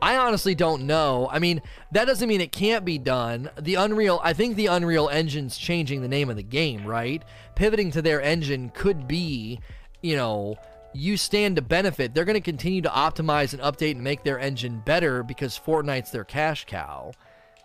I 0.00 0.16
honestly 0.16 0.54
don't 0.54 0.86
know. 0.86 1.28
I 1.30 1.38
mean, 1.38 1.60
that 1.92 2.04
doesn't 2.04 2.28
mean 2.28 2.40
it 2.40 2.52
can't 2.52 2.84
be 2.84 2.98
done. 2.98 3.50
The 3.60 3.74
Unreal, 3.74 4.20
I 4.22 4.32
think 4.32 4.56
the 4.56 4.66
Unreal 4.66 5.08
Engine's 5.08 5.58
changing 5.58 6.02
the 6.02 6.08
name 6.08 6.30
of 6.30 6.36
the 6.36 6.42
game, 6.42 6.84
right? 6.86 7.22
Pivoting 7.56 7.90
to 7.92 8.02
their 8.02 8.22
engine 8.22 8.70
could 8.70 9.08
be, 9.08 9.60
you 10.00 10.14
know, 10.14 10.56
you 10.92 11.16
stand 11.16 11.56
to 11.56 11.62
benefit. 11.62 12.14
They're 12.14 12.24
going 12.24 12.34
to 12.34 12.40
continue 12.40 12.82
to 12.82 12.88
optimize 12.88 13.52
and 13.52 13.62
update 13.62 13.92
and 13.92 14.04
make 14.04 14.22
their 14.22 14.38
engine 14.38 14.82
better 14.84 15.22
because 15.22 15.58
Fortnite's 15.58 16.10
their 16.10 16.24
cash 16.24 16.64
cow, 16.64 17.12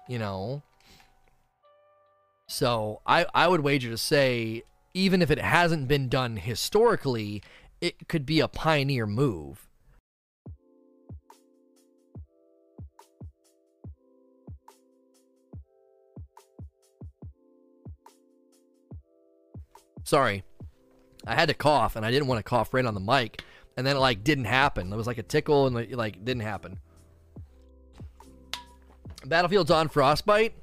you 0.07 0.19
know. 0.19 0.63
So 2.47 3.01
I, 3.05 3.25
I 3.33 3.47
would 3.47 3.61
wager 3.61 3.89
to 3.89 3.97
say, 3.97 4.63
even 4.93 5.21
if 5.21 5.31
it 5.31 5.39
hasn't 5.39 5.87
been 5.87 6.09
done 6.09 6.37
historically, 6.37 7.41
it 7.79 8.07
could 8.07 8.25
be 8.25 8.39
a 8.39 8.47
pioneer 8.47 9.05
move. 9.05 9.67
Sorry. 20.13 20.43
I 21.25 21.33
had 21.33 21.47
to 21.47 21.55
cough 21.55 21.95
and 21.95 22.05
I 22.05 22.11
didn't 22.11 22.27
want 22.27 22.37
to 22.37 22.43
cough 22.43 22.71
right 22.71 22.85
on 22.85 22.93
the 22.93 22.99
mic. 22.99 23.41
And 23.75 23.87
then 23.87 23.95
it 23.95 23.99
like 23.99 24.23
didn't 24.23 24.45
happen. 24.45 24.93
It 24.93 24.95
was 24.95 25.07
like 25.07 25.17
a 25.17 25.23
tickle 25.23 25.65
and 25.65 25.75
it 25.75 25.97
like 25.97 26.23
didn't 26.23 26.43
happen. 26.43 26.77
Battlefield's 29.25 29.71
on 29.71 29.87
Frostbite. 29.89 30.53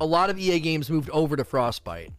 A 0.00 0.06
lot 0.06 0.30
of 0.30 0.38
EA 0.38 0.58
games 0.58 0.88
moved 0.88 1.10
over 1.10 1.36
to 1.36 1.44
Frostbite. 1.44 2.12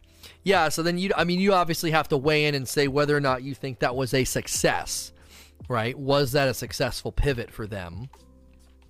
Yeah, 0.44 0.68
so 0.68 0.84
then 0.84 0.96
you 0.96 1.10
I 1.16 1.24
mean 1.24 1.40
you 1.40 1.52
obviously 1.52 1.90
have 1.90 2.06
to 2.10 2.16
weigh 2.16 2.44
in 2.44 2.54
and 2.54 2.68
say 2.68 2.86
whether 2.86 3.16
or 3.16 3.20
not 3.20 3.42
you 3.42 3.52
think 3.52 3.80
that 3.80 3.96
was 3.96 4.14
a 4.14 4.22
success. 4.22 5.12
Right? 5.68 5.98
Was 5.98 6.30
that 6.32 6.46
a 6.46 6.54
successful 6.54 7.10
pivot 7.10 7.50
for 7.50 7.66
them? 7.66 8.10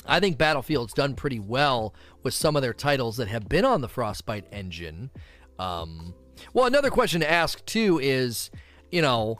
I 0.04 0.20
think 0.20 0.36
Battlefield's 0.36 0.92
done 0.92 1.14
pretty 1.14 1.40
well 1.40 1.94
with 2.22 2.34
some 2.34 2.56
of 2.56 2.62
their 2.62 2.74
titles 2.74 3.16
that 3.16 3.28
have 3.28 3.48
been 3.48 3.64
on 3.64 3.80
the 3.80 3.88
Frostbite 3.88 4.48
engine. 4.52 5.10
Um, 5.58 6.12
well, 6.52 6.66
another 6.66 6.90
question 6.90 7.20
to 7.20 7.30
ask 7.30 7.64
too 7.64 7.98
is, 8.02 8.50
you 8.90 9.02
know, 9.02 9.38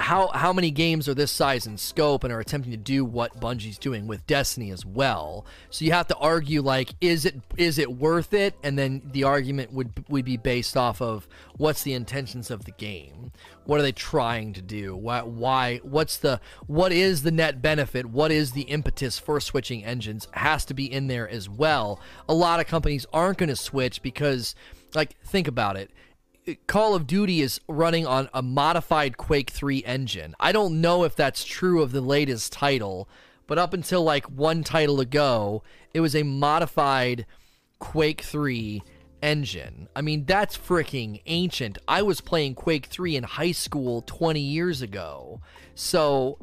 how 0.00 0.28
how 0.28 0.52
many 0.52 0.70
games 0.70 1.08
are 1.08 1.14
this 1.14 1.30
size 1.30 1.66
and 1.66 1.78
scope 1.78 2.24
and 2.24 2.32
are 2.32 2.40
attempting 2.40 2.72
to 2.72 2.78
do 2.78 3.04
what 3.04 3.38
Bungie's 3.38 3.78
doing 3.78 4.06
with 4.06 4.26
Destiny 4.26 4.70
as 4.70 4.86
well? 4.86 5.44
So 5.68 5.84
you 5.84 5.92
have 5.92 6.08
to 6.08 6.16
argue 6.16 6.62
like, 6.62 6.94
is 7.02 7.26
it 7.26 7.36
is 7.58 7.78
it 7.78 7.92
worth 7.92 8.32
it? 8.32 8.54
And 8.62 8.78
then 8.78 9.02
the 9.12 9.24
argument 9.24 9.72
would 9.72 10.04
would 10.08 10.24
be 10.24 10.38
based 10.38 10.76
off 10.76 11.02
of 11.02 11.28
what's 11.56 11.82
the 11.82 11.92
intentions 11.92 12.50
of 12.50 12.64
the 12.64 12.70
game, 12.72 13.30
what 13.64 13.78
are 13.78 13.82
they 13.82 13.92
trying 13.92 14.54
to 14.54 14.62
do, 14.62 14.96
why 14.96 15.20
why 15.20 15.80
what's 15.82 16.16
the 16.16 16.40
what 16.66 16.92
is 16.92 17.22
the 17.22 17.30
net 17.30 17.60
benefit, 17.60 18.06
what 18.06 18.32
is 18.32 18.52
the 18.52 18.62
impetus 18.62 19.18
for 19.18 19.38
switching 19.38 19.84
engines 19.84 20.28
has 20.32 20.64
to 20.64 20.74
be 20.74 20.90
in 20.90 21.08
there 21.08 21.28
as 21.28 21.48
well. 21.48 22.00
A 22.26 22.34
lot 22.34 22.58
of 22.58 22.66
companies 22.66 23.04
aren't 23.12 23.36
going 23.36 23.50
to 23.50 23.56
switch 23.56 24.00
because 24.00 24.54
like 24.94 25.16
think 25.22 25.48
about 25.48 25.76
it 25.76 25.90
Call 26.66 26.94
of 26.94 27.06
Duty 27.06 27.42
is 27.42 27.60
running 27.68 28.06
on 28.06 28.28
a 28.32 28.42
modified 28.42 29.16
Quake 29.16 29.50
3 29.50 29.84
engine. 29.84 30.34
I 30.40 30.52
don't 30.52 30.80
know 30.80 31.04
if 31.04 31.14
that's 31.14 31.44
true 31.44 31.82
of 31.82 31.92
the 31.92 32.00
latest 32.00 32.52
title, 32.52 33.08
but 33.46 33.58
up 33.58 33.72
until 33.74 34.02
like 34.02 34.24
one 34.26 34.64
title 34.64 35.00
ago, 35.00 35.62
it 35.92 36.00
was 36.00 36.16
a 36.16 36.22
modified 36.22 37.26
Quake 37.78 38.22
3 38.22 38.82
engine. 39.22 39.88
I 39.94 40.00
mean, 40.00 40.24
that's 40.24 40.56
freaking 40.56 41.20
ancient. 41.26 41.78
I 41.86 42.02
was 42.02 42.20
playing 42.20 42.54
Quake 42.54 42.86
3 42.86 43.16
in 43.16 43.24
high 43.24 43.52
school 43.52 44.02
20 44.02 44.40
years 44.40 44.82
ago. 44.82 45.40
So, 45.74 46.38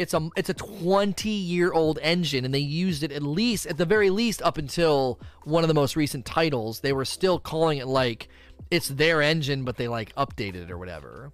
it's 0.00 0.14
a 0.14 0.30
it's 0.36 0.48
a 0.48 0.54
20 0.54 1.28
year 1.28 1.72
old 1.72 1.98
engine 2.02 2.44
and 2.44 2.54
they 2.54 2.58
used 2.58 3.02
it 3.02 3.12
at 3.12 3.22
least 3.22 3.66
at 3.66 3.76
the 3.76 3.84
very 3.84 4.10
least 4.10 4.40
up 4.42 4.58
until 4.58 5.20
one 5.44 5.62
of 5.62 5.68
the 5.68 5.74
most 5.74 5.96
recent 5.96 6.24
titles. 6.24 6.80
They 6.80 6.92
were 6.92 7.04
still 7.04 7.38
calling 7.38 7.78
it 7.78 7.86
like 7.86 8.28
it's 8.70 8.88
their 8.88 9.20
engine, 9.20 9.64
but 9.64 9.76
they 9.76 9.88
like 9.88 10.14
updated 10.14 10.64
it 10.64 10.70
or 10.70 10.78
whatever. 10.78 11.30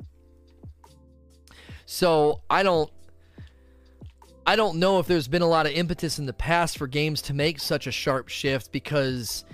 So 1.87 2.43
I 2.51 2.63
don't 2.63 2.91
I 4.47 4.57
don't 4.57 4.79
know 4.79 4.99
if 4.99 5.07
there's 5.07 5.29
been 5.29 5.43
a 5.43 5.49
lot 5.49 5.67
of 5.67 5.73
impetus 5.73 6.19
in 6.19 6.27
the 6.27 6.33
past 6.33 6.79
for 6.79 6.87
games 6.87 7.23
to 7.23 7.35
make 7.35 7.61
such 7.61 7.87
a 7.87 7.93
sharp 7.93 8.29
shift 8.29 8.73
because 8.73 9.45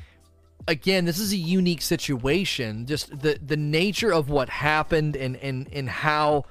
again, 0.68 1.04
this 1.04 1.18
is 1.18 1.32
a 1.32 1.36
unique 1.36 1.82
situation. 1.82 2.86
Just 2.86 3.18
the 3.20 3.38
the 3.44 3.56
nature 3.56 4.12
of 4.12 4.30
what 4.30 4.48
happened 4.48 5.16
and 5.16 5.36
and 5.36 5.68
and 5.72 5.88
how 5.88 6.44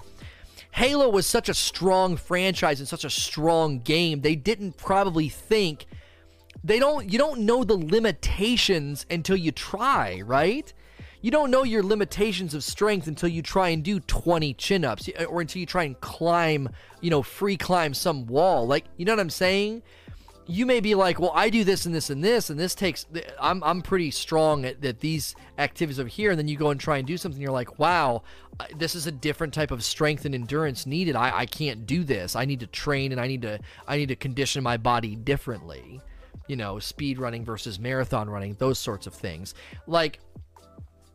Halo 0.71 1.09
was 1.09 1.27
such 1.27 1.49
a 1.49 1.53
strong 1.53 2.17
franchise 2.17 2.79
and 2.79 2.87
such 2.87 3.03
a 3.03 3.09
strong 3.09 3.79
game. 3.79 4.21
They 4.21 4.35
didn't 4.35 4.77
probably 4.77 5.29
think 5.29 5.85
they 6.63 6.79
don't 6.79 7.11
you 7.11 7.17
don't 7.17 7.41
know 7.41 7.63
the 7.63 7.77
limitations 7.77 9.05
until 9.09 9.35
you 9.35 9.51
try, 9.51 10.21
right? 10.21 10.73
you 11.21 11.29
don't 11.29 11.51
know 11.51 11.63
your 11.63 11.83
limitations 11.83 12.53
of 12.53 12.63
strength 12.63 13.07
until 13.07 13.29
you 13.29 13.41
try 13.41 13.69
and 13.69 13.83
do 13.83 13.99
20 13.99 14.53
chin 14.55 14.83
ups 14.83 15.07
or 15.29 15.41
until 15.41 15.59
you 15.59 15.65
try 15.65 15.83
and 15.83 15.99
climb, 16.01 16.67
you 16.99 17.09
know, 17.09 17.21
free 17.21 17.57
climb 17.57 17.93
some 17.93 18.25
wall. 18.25 18.65
Like, 18.65 18.85
you 18.97 19.05
know 19.05 19.13
what 19.13 19.19
I'm 19.19 19.29
saying? 19.29 19.83
You 20.51 20.65
may 20.65 20.81
be 20.81 20.95
like, 20.95 21.17
well, 21.17 21.31
I 21.33 21.49
do 21.49 21.63
this 21.63 21.85
and 21.85 21.95
this 21.95 22.09
and 22.09 22.21
this, 22.21 22.49
and 22.49 22.59
this 22.59 22.75
takes. 22.75 23.05
I'm 23.39 23.63
I'm 23.63 23.81
pretty 23.81 24.11
strong 24.11 24.65
at, 24.65 24.99
these 24.99 25.33
activities 25.57 25.97
over 25.97 26.09
here, 26.09 26.29
and 26.29 26.37
then 26.37 26.49
you 26.49 26.57
go 26.57 26.71
and 26.71 26.79
try 26.79 26.97
and 26.97 27.07
do 27.07 27.15
something. 27.15 27.41
You're 27.41 27.53
like, 27.53 27.79
wow, 27.79 28.23
this 28.75 28.93
is 28.93 29.07
a 29.07 29.13
different 29.13 29.53
type 29.53 29.71
of 29.71 29.81
strength 29.81 30.25
and 30.25 30.35
endurance 30.35 30.85
needed. 30.85 31.15
I, 31.15 31.39
I 31.39 31.45
can't 31.45 31.85
do 31.85 32.03
this. 32.03 32.35
I 32.35 32.43
need 32.43 32.59
to 32.59 32.67
train 32.67 33.13
and 33.13 33.21
I 33.21 33.27
need 33.27 33.43
to 33.43 33.59
I 33.87 33.95
need 33.95 34.09
to 34.09 34.15
condition 34.17 34.61
my 34.61 34.75
body 34.75 35.15
differently. 35.15 36.01
You 36.47 36.57
know, 36.57 36.79
speed 36.79 37.17
running 37.17 37.45
versus 37.45 37.79
marathon 37.79 38.29
running, 38.29 38.55
those 38.55 38.77
sorts 38.77 39.07
of 39.07 39.13
things. 39.13 39.53
Like 39.87 40.19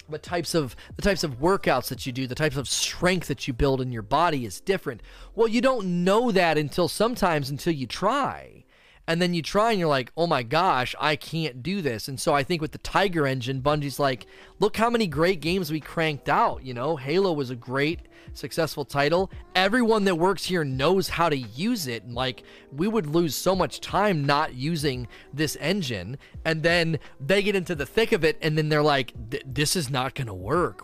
the 0.08 0.18
types 0.18 0.54
of 0.54 0.76
the 0.94 1.02
types 1.02 1.24
of 1.24 1.40
workouts 1.40 1.88
that 1.88 2.06
you 2.06 2.12
do 2.12 2.26
the 2.26 2.34
types 2.34 2.56
of 2.56 2.68
strength 2.68 3.28
that 3.28 3.46
you 3.46 3.52
build 3.52 3.80
in 3.80 3.90
your 3.90 4.02
body 4.02 4.44
is 4.44 4.60
different 4.60 5.02
well 5.34 5.48
you 5.48 5.60
don't 5.60 6.04
know 6.04 6.30
that 6.30 6.56
until 6.56 6.86
sometimes 6.86 7.50
until 7.50 7.72
you 7.72 7.88
try 7.88 8.64
and 9.06 9.20
then 9.20 9.34
you 9.34 9.42
try 9.42 9.70
and 9.70 9.80
you're 9.80 9.88
like 9.88 10.12
oh 10.16 10.26
my 10.26 10.42
gosh 10.42 10.94
i 11.00 11.16
can't 11.16 11.62
do 11.62 11.80
this 11.80 12.08
and 12.08 12.20
so 12.20 12.34
i 12.34 12.42
think 12.42 12.60
with 12.60 12.72
the 12.72 12.78
tiger 12.78 13.26
engine 13.26 13.60
bungie's 13.60 13.98
like 13.98 14.26
look 14.58 14.76
how 14.76 14.90
many 14.90 15.06
great 15.06 15.40
games 15.40 15.70
we 15.70 15.80
cranked 15.80 16.28
out 16.28 16.62
you 16.64 16.74
know 16.74 16.96
halo 16.96 17.32
was 17.32 17.50
a 17.50 17.56
great 17.56 18.00
successful 18.36 18.84
title. 18.84 19.30
Everyone 19.54 20.04
that 20.04 20.16
works 20.16 20.44
here 20.44 20.64
knows 20.64 21.08
how 21.08 21.28
to 21.28 21.36
use 21.36 21.86
it. 21.86 22.08
Like, 22.08 22.42
we 22.72 22.88
would 22.88 23.06
lose 23.06 23.34
so 23.34 23.54
much 23.54 23.80
time 23.80 24.24
not 24.24 24.54
using 24.54 25.08
this 25.32 25.56
engine. 25.56 26.18
And 26.44 26.62
then 26.62 26.98
they 27.20 27.42
get 27.42 27.56
into 27.56 27.74
the 27.74 27.86
thick 27.86 28.12
of 28.12 28.24
it, 28.24 28.38
and 28.42 28.56
then 28.56 28.68
they're 28.68 28.82
like, 28.82 29.12
this 29.46 29.76
is 29.76 29.90
not 29.90 30.14
going 30.14 30.26
to 30.26 30.34
work. 30.34 30.82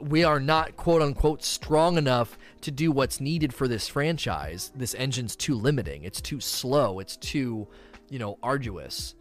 We 0.00 0.24
are 0.24 0.40
not, 0.40 0.76
quote 0.76 1.02
unquote, 1.02 1.44
strong 1.44 1.96
enough 1.98 2.38
to 2.62 2.70
do 2.70 2.90
what's 2.90 3.20
needed 3.20 3.52
for 3.52 3.68
this 3.68 3.88
franchise. 3.88 4.72
This 4.74 4.94
engine's 4.94 5.36
too 5.36 5.54
limiting. 5.54 6.04
It's 6.04 6.20
too 6.20 6.40
slow. 6.40 6.98
It's 6.98 7.16
too, 7.16 7.68
you 8.08 8.18
know, 8.18 8.38
arduous. 8.42 9.14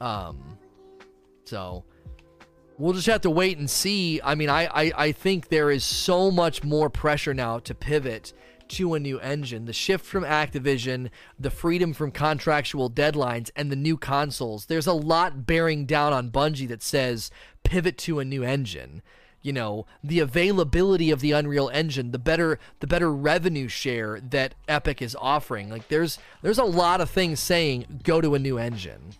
Um, 0.00 0.58
so 1.44 1.84
we'll 2.78 2.94
just 2.94 3.06
have 3.06 3.22
to 3.22 3.30
wait 3.30 3.58
and 3.58 3.68
see. 3.68 4.20
I 4.22 4.34
mean, 4.34 4.48
I, 4.48 4.66
I, 4.66 4.92
I 4.96 5.12
think 5.12 5.48
there 5.48 5.70
is 5.70 5.84
so 5.84 6.30
much 6.30 6.64
more 6.64 6.90
pressure 6.90 7.34
now 7.34 7.58
to 7.60 7.74
pivot 7.74 8.32
to 8.68 8.94
a 8.94 9.00
new 9.00 9.18
engine. 9.20 9.64
The 9.64 9.72
shift 9.72 10.04
from 10.04 10.24
Activision, 10.24 11.10
the 11.38 11.50
freedom 11.50 11.94
from 11.94 12.10
contractual 12.10 12.90
deadlines, 12.90 13.50
and 13.56 13.72
the 13.72 13.76
new 13.76 13.96
consoles. 13.96 14.66
There's 14.66 14.86
a 14.86 14.92
lot 14.92 15.46
bearing 15.46 15.86
down 15.86 16.12
on 16.12 16.30
Bungie 16.30 16.68
that 16.68 16.82
says 16.82 17.30
pivot 17.64 17.98
to 17.98 18.18
a 18.18 18.24
new 18.24 18.42
engine. 18.42 19.02
You 19.40 19.52
know, 19.52 19.86
the 20.02 20.18
availability 20.18 21.10
of 21.10 21.20
the 21.20 21.32
Unreal 21.32 21.70
Engine, 21.72 22.10
the 22.10 22.18
better 22.18 22.58
the 22.80 22.86
better 22.86 23.12
revenue 23.12 23.68
share 23.68 24.20
that 24.20 24.54
Epic 24.66 25.00
is 25.00 25.16
offering. 25.20 25.70
Like 25.70 25.88
there's 25.88 26.18
there's 26.42 26.58
a 26.58 26.64
lot 26.64 27.00
of 27.00 27.08
things 27.08 27.40
saying 27.40 28.00
go 28.02 28.20
to 28.20 28.34
a 28.34 28.38
new 28.38 28.58
engine. 28.58 29.14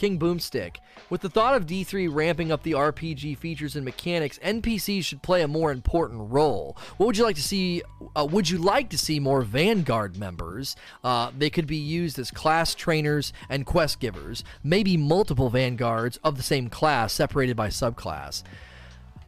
King 0.00 0.18
Boomstick. 0.18 0.76
With 1.10 1.20
the 1.20 1.28
thought 1.28 1.54
of 1.54 1.66
D3 1.66 2.08
ramping 2.10 2.50
up 2.50 2.62
the 2.62 2.72
RPG 2.72 3.36
features 3.36 3.76
and 3.76 3.84
mechanics, 3.84 4.38
NPCs 4.42 5.04
should 5.04 5.20
play 5.20 5.42
a 5.42 5.48
more 5.48 5.70
important 5.70 6.32
role. 6.32 6.78
What 6.96 7.04
would 7.04 7.18
you 7.18 7.24
like 7.24 7.36
to 7.36 7.42
see? 7.42 7.82
Uh, 8.16 8.26
would 8.30 8.48
you 8.48 8.56
like 8.56 8.88
to 8.90 8.98
see 8.98 9.20
more 9.20 9.42
Vanguard 9.42 10.16
members? 10.16 10.74
Uh, 11.04 11.32
they 11.36 11.50
could 11.50 11.66
be 11.66 11.76
used 11.76 12.18
as 12.18 12.30
class 12.30 12.74
trainers 12.74 13.34
and 13.50 13.66
quest 13.66 14.00
givers, 14.00 14.42
maybe 14.64 14.96
multiple 14.96 15.50
Vanguards 15.50 16.18
of 16.24 16.38
the 16.38 16.42
same 16.42 16.70
class 16.70 17.12
separated 17.12 17.54
by 17.54 17.68
subclass. 17.68 18.42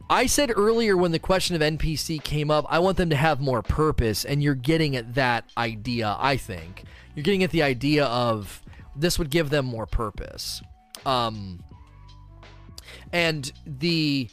I 0.09 0.25
said 0.25 0.51
earlier 0.55 0.97
when 0.97 1.11
the 1.11 1.19
question 1.19 1.55
of 1.55 1.61
NPC 1.61 2.23
came 2.23 2.49
up, 2.49 2.65
I 2.67 2.79
want 2.79 2.97
them 2.97 3.11
to 3.11 3.15
have 3.15 3.39
more 3.39 3.61
purpose, 3.61 4.25
and 4.25 4.41
you're 4.41 4.55
getting 4.55 4.95
at 4.95 5.13
that 5.13 5.45
idea, 5.55 6.15
I 6.17 6.35
think. 6.37 6.85
You're 7.13 7.23
getting 7.23 7.43
at 7.43 7.51
the 7.51 7.61
idea 7.61 8.05
of 8.05 8.62
this 8.95 9.17
would 9.19 9.29
give 9.29 9.49
them 9.49 9.65
more 9.65 9.85
purpose. 9.85 10.61
Um, 11.05 11.63
and 13.11 13.51
the 13.65 14.29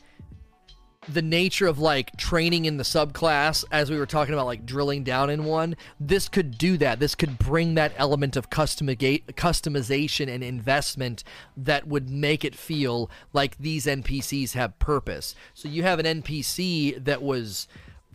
the 1.08 1.22
nature 1.22 1.66
of 1.66 1.78
like 1.78 2.14
training 2.16 2.66
in 2.66 2.76
the 2.76 2.84
subclass 2.84 3.64
as 3.72 3.90
we 3.90 3.96
were 3.96 4.06
talking 4.06 4.34
about 4.34 4.44
like 4.44 4.66
drilling 4.66 5.02
down 5.02 5.30
in 5.30 5.44
one 5.44 5.74
this 5.98 6.28
could 6.28 6.58
do 6.58 6.76
that. 6.76 7.00
This 7.00 7.14
could 7.14 7.38
bring 7.38 7.74
that 7.74 7.92
element 7.96 8.36
of 8.36 8.50
customization 8.50 10.28
and 10.28 10.44
investment 10.44 11.24
that 11.56 11.86
would 11.86 12.10
make 12.10 12.44
it 12.44 12.54
feel 12.54 13.10
like 13.32 13.56
these 13.58 13.86
npcs 13.86 14.52
have 14.52 14.78
purpose. 14.78 15.34
So 15.54 15.68
you 15.68 15.82
have 15.82 15.98
an 15.98 16.22
npc 16.22 17.02
that 17.04 17.22
was 17.22 17.66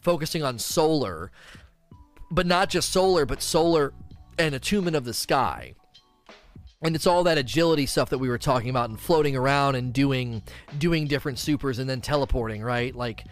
focusing 0.01 0.43
on 0.43 0.59
solar 0.59 1.31
but 2.29 2.45
not 2.45 2.69
just 2.69 2.91
solar 2.91 3.25
but 3.25 3.41
solar 3.41 3.93
and 4.37 4.53
attunement 4.53 4.95
of 4.95 5.05
the 5.05 5.13
sky 5.13 5.73
and 6.81 6.95
it's 6.95 7.07
all 7.07 7.23
that 7.23 7.37
agility 7.37 7.85
stuff 7.85 8.09
that 8.09 8.17
we 8.17 8.29
were 8.29 8.37
talking 8.37 8.69
about 8.69 8.89
and 8.89 8.99
floating 8.99 9.35
around 9.35 9.75
and 9.75 9.93
doing 9.93 10.43
doing 10.77 11.07
different 11.07 11.39
supers 11.39 11.79
and 11.79 11.89
then 11.89 12.01
teleporting 12.01 12.61
right? 12.61 12.95
Like 12.95 13.25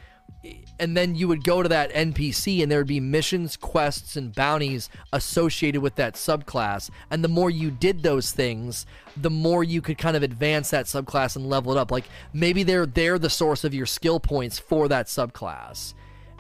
and 0.80 0.98
then 0.98 1.16
you 1.16 1.28
would 1.28 1.44
go 1.44 1.64
to 1.64 1.70
that 1.70 1.94
npc 1.94 2.62
and 2.62 2.70
there 2.70 2.80
would 2.80 2.88
be 2.88 3.00
missions 3.00 3.56
quests 3.56 4.18
and 4.18 4.36
bounties 4.36 4.90
associated 5.14 5.82
with 5.82 5.96
that 5.96 6.16
subclass. 6.16 6.90
And 7.10 7.24
the 7.24 7.30
more 7.30 7.50
you 7.50 7.72
did 7.72 8.04
those 8.04 8.32
things 8.32 8.86
the 9.16 9.30
more 9.30 9.64
you 9.64 9.82
could 9.82 9.98
kind 9.98 10.18
of 10.18 10.24
advance 10.24 10.72
that 10.72 10.86
subclass 10.86 11.36
and 11.36 11.48
level 11.48 11.72
it 11.72 11.78
up. 11.78 11.92
Like 11.92 12.06
maybe 12.34 12.64
they're 12.64 12.86
they're 12.86 13.20
the 13.20 13.30
source 13.30 13.64
of 13.64 13.74
your 13.74 13.86
skill 13.86 14.20
points 14.20 14.60
for 14.60 14.88
that 14.88 15.08
subclass 15.08 15.94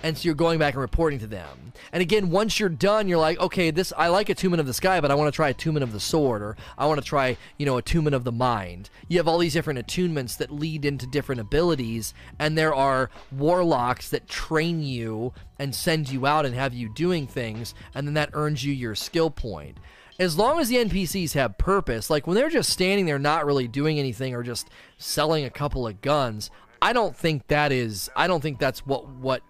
and 0.04 0.18
so 0.18 0.26
you're 0.26 0.36
going 0.36 0.60
back 0.60 0.74
and 0.74 0.82
reporting 0.82 1.18
to 1.20 1.28
them. 1.28 1.72
And 1.94 2.02
again, 2.02 2.30
once 2.30 2.60
you're 2.60 2.70
done, 2.70 3.08
you're 3.08 3.18
like, 3.18 3.40
okay, 3.40 3.72
this 3.72 3.94
I 3.98 4.10
like 4.10 4.30
a 4.30 4.34
Attunement 4.34 4.60
of 4.60 4.68
the 4.68 4.74
Sky, 4.74 5.00
but 5.00 5.10
I 5.10 5.16
want 5.16 5.34
to 5.34 5.36
try 5.36 5.48
a 5.48 5.52
Attunement 5.52 5.84
of 5.84 5.94
the 5.94 6.00
Sword, 6.00 6.42
or 6.42 6.58
I 6.78 6.86
want 6.86 7.02
to 7.02 7.08
try, 7.08 7.38
you 7.58 7.66
know, 7.66 7.76
a 7.76 7.80
Attunement 7.80 8.14
of 8.14 8.26
the 8.26 8.32
Mind. 8.32 8.90
You 9.08 9.18
have 9.18 9.28
all 9.28 9.38
these 9.38 9.54
different 9.54 9.80
attunements 9.80 10.38
that 10.38 10.52
lead 10.52 10.84
into 10.84 11.08
different 11.08 11.40
abilities, 11.40 12.14
and 12.38 12.58
there 12.58 12.76
are 12.76 13.10
warlocks 13.32 14.10
that 14.10 14.28
train 14.28 14.84
you 14.84 15.34
and 15.58 15.74
send 15.74 16.10
you 16.10 16.26
out 16.26 16.46
and 16.46 16.54
have 16.54 16.74
you 16.74 16.90
doing 16.90 17.26
things, 17.26 17.74
and 17.96 18.06
then 18.06 18.14
that 18.16 18.32
earns 18.34 18.66
you 18.66 18.74
your 18.74 18.96
skill 18.96 19.30
point. 19.30 19.78
As 20.20 20.38
long 20.38 20.60
as 20.60 20.70
the 20.70 20.76
NPCs 20.76 21.34
have 21.34 21.58
purpose, 21.58 22.10
like 22.10 22.28
when 22.28 22.36
they're 22.36 22.50
just 22.50 22.70
standing 22.70 23.06
there 23.06 23.18
not 23.18 23.46
really 23.46 23.68
doing 23.68 23.98
anything 23.98 24.36
or 24.36 24.44
just 24.44 24.70
selling 24.98 25.44
a 25.46 25.50
couple 25.50 25.88
of 25.88 26.02
guns, 26.02 26.52
I 26.82 26.92
don't 26.92 27.16
think 27.16 27.48
that 27.48 27.72
is 27.72 28.12
I 28.16 28.28
don't 28.28 28.42
think 28.42 28.60
that's 28.60 28.86
what 28.86 29.08
what 29.08 29.42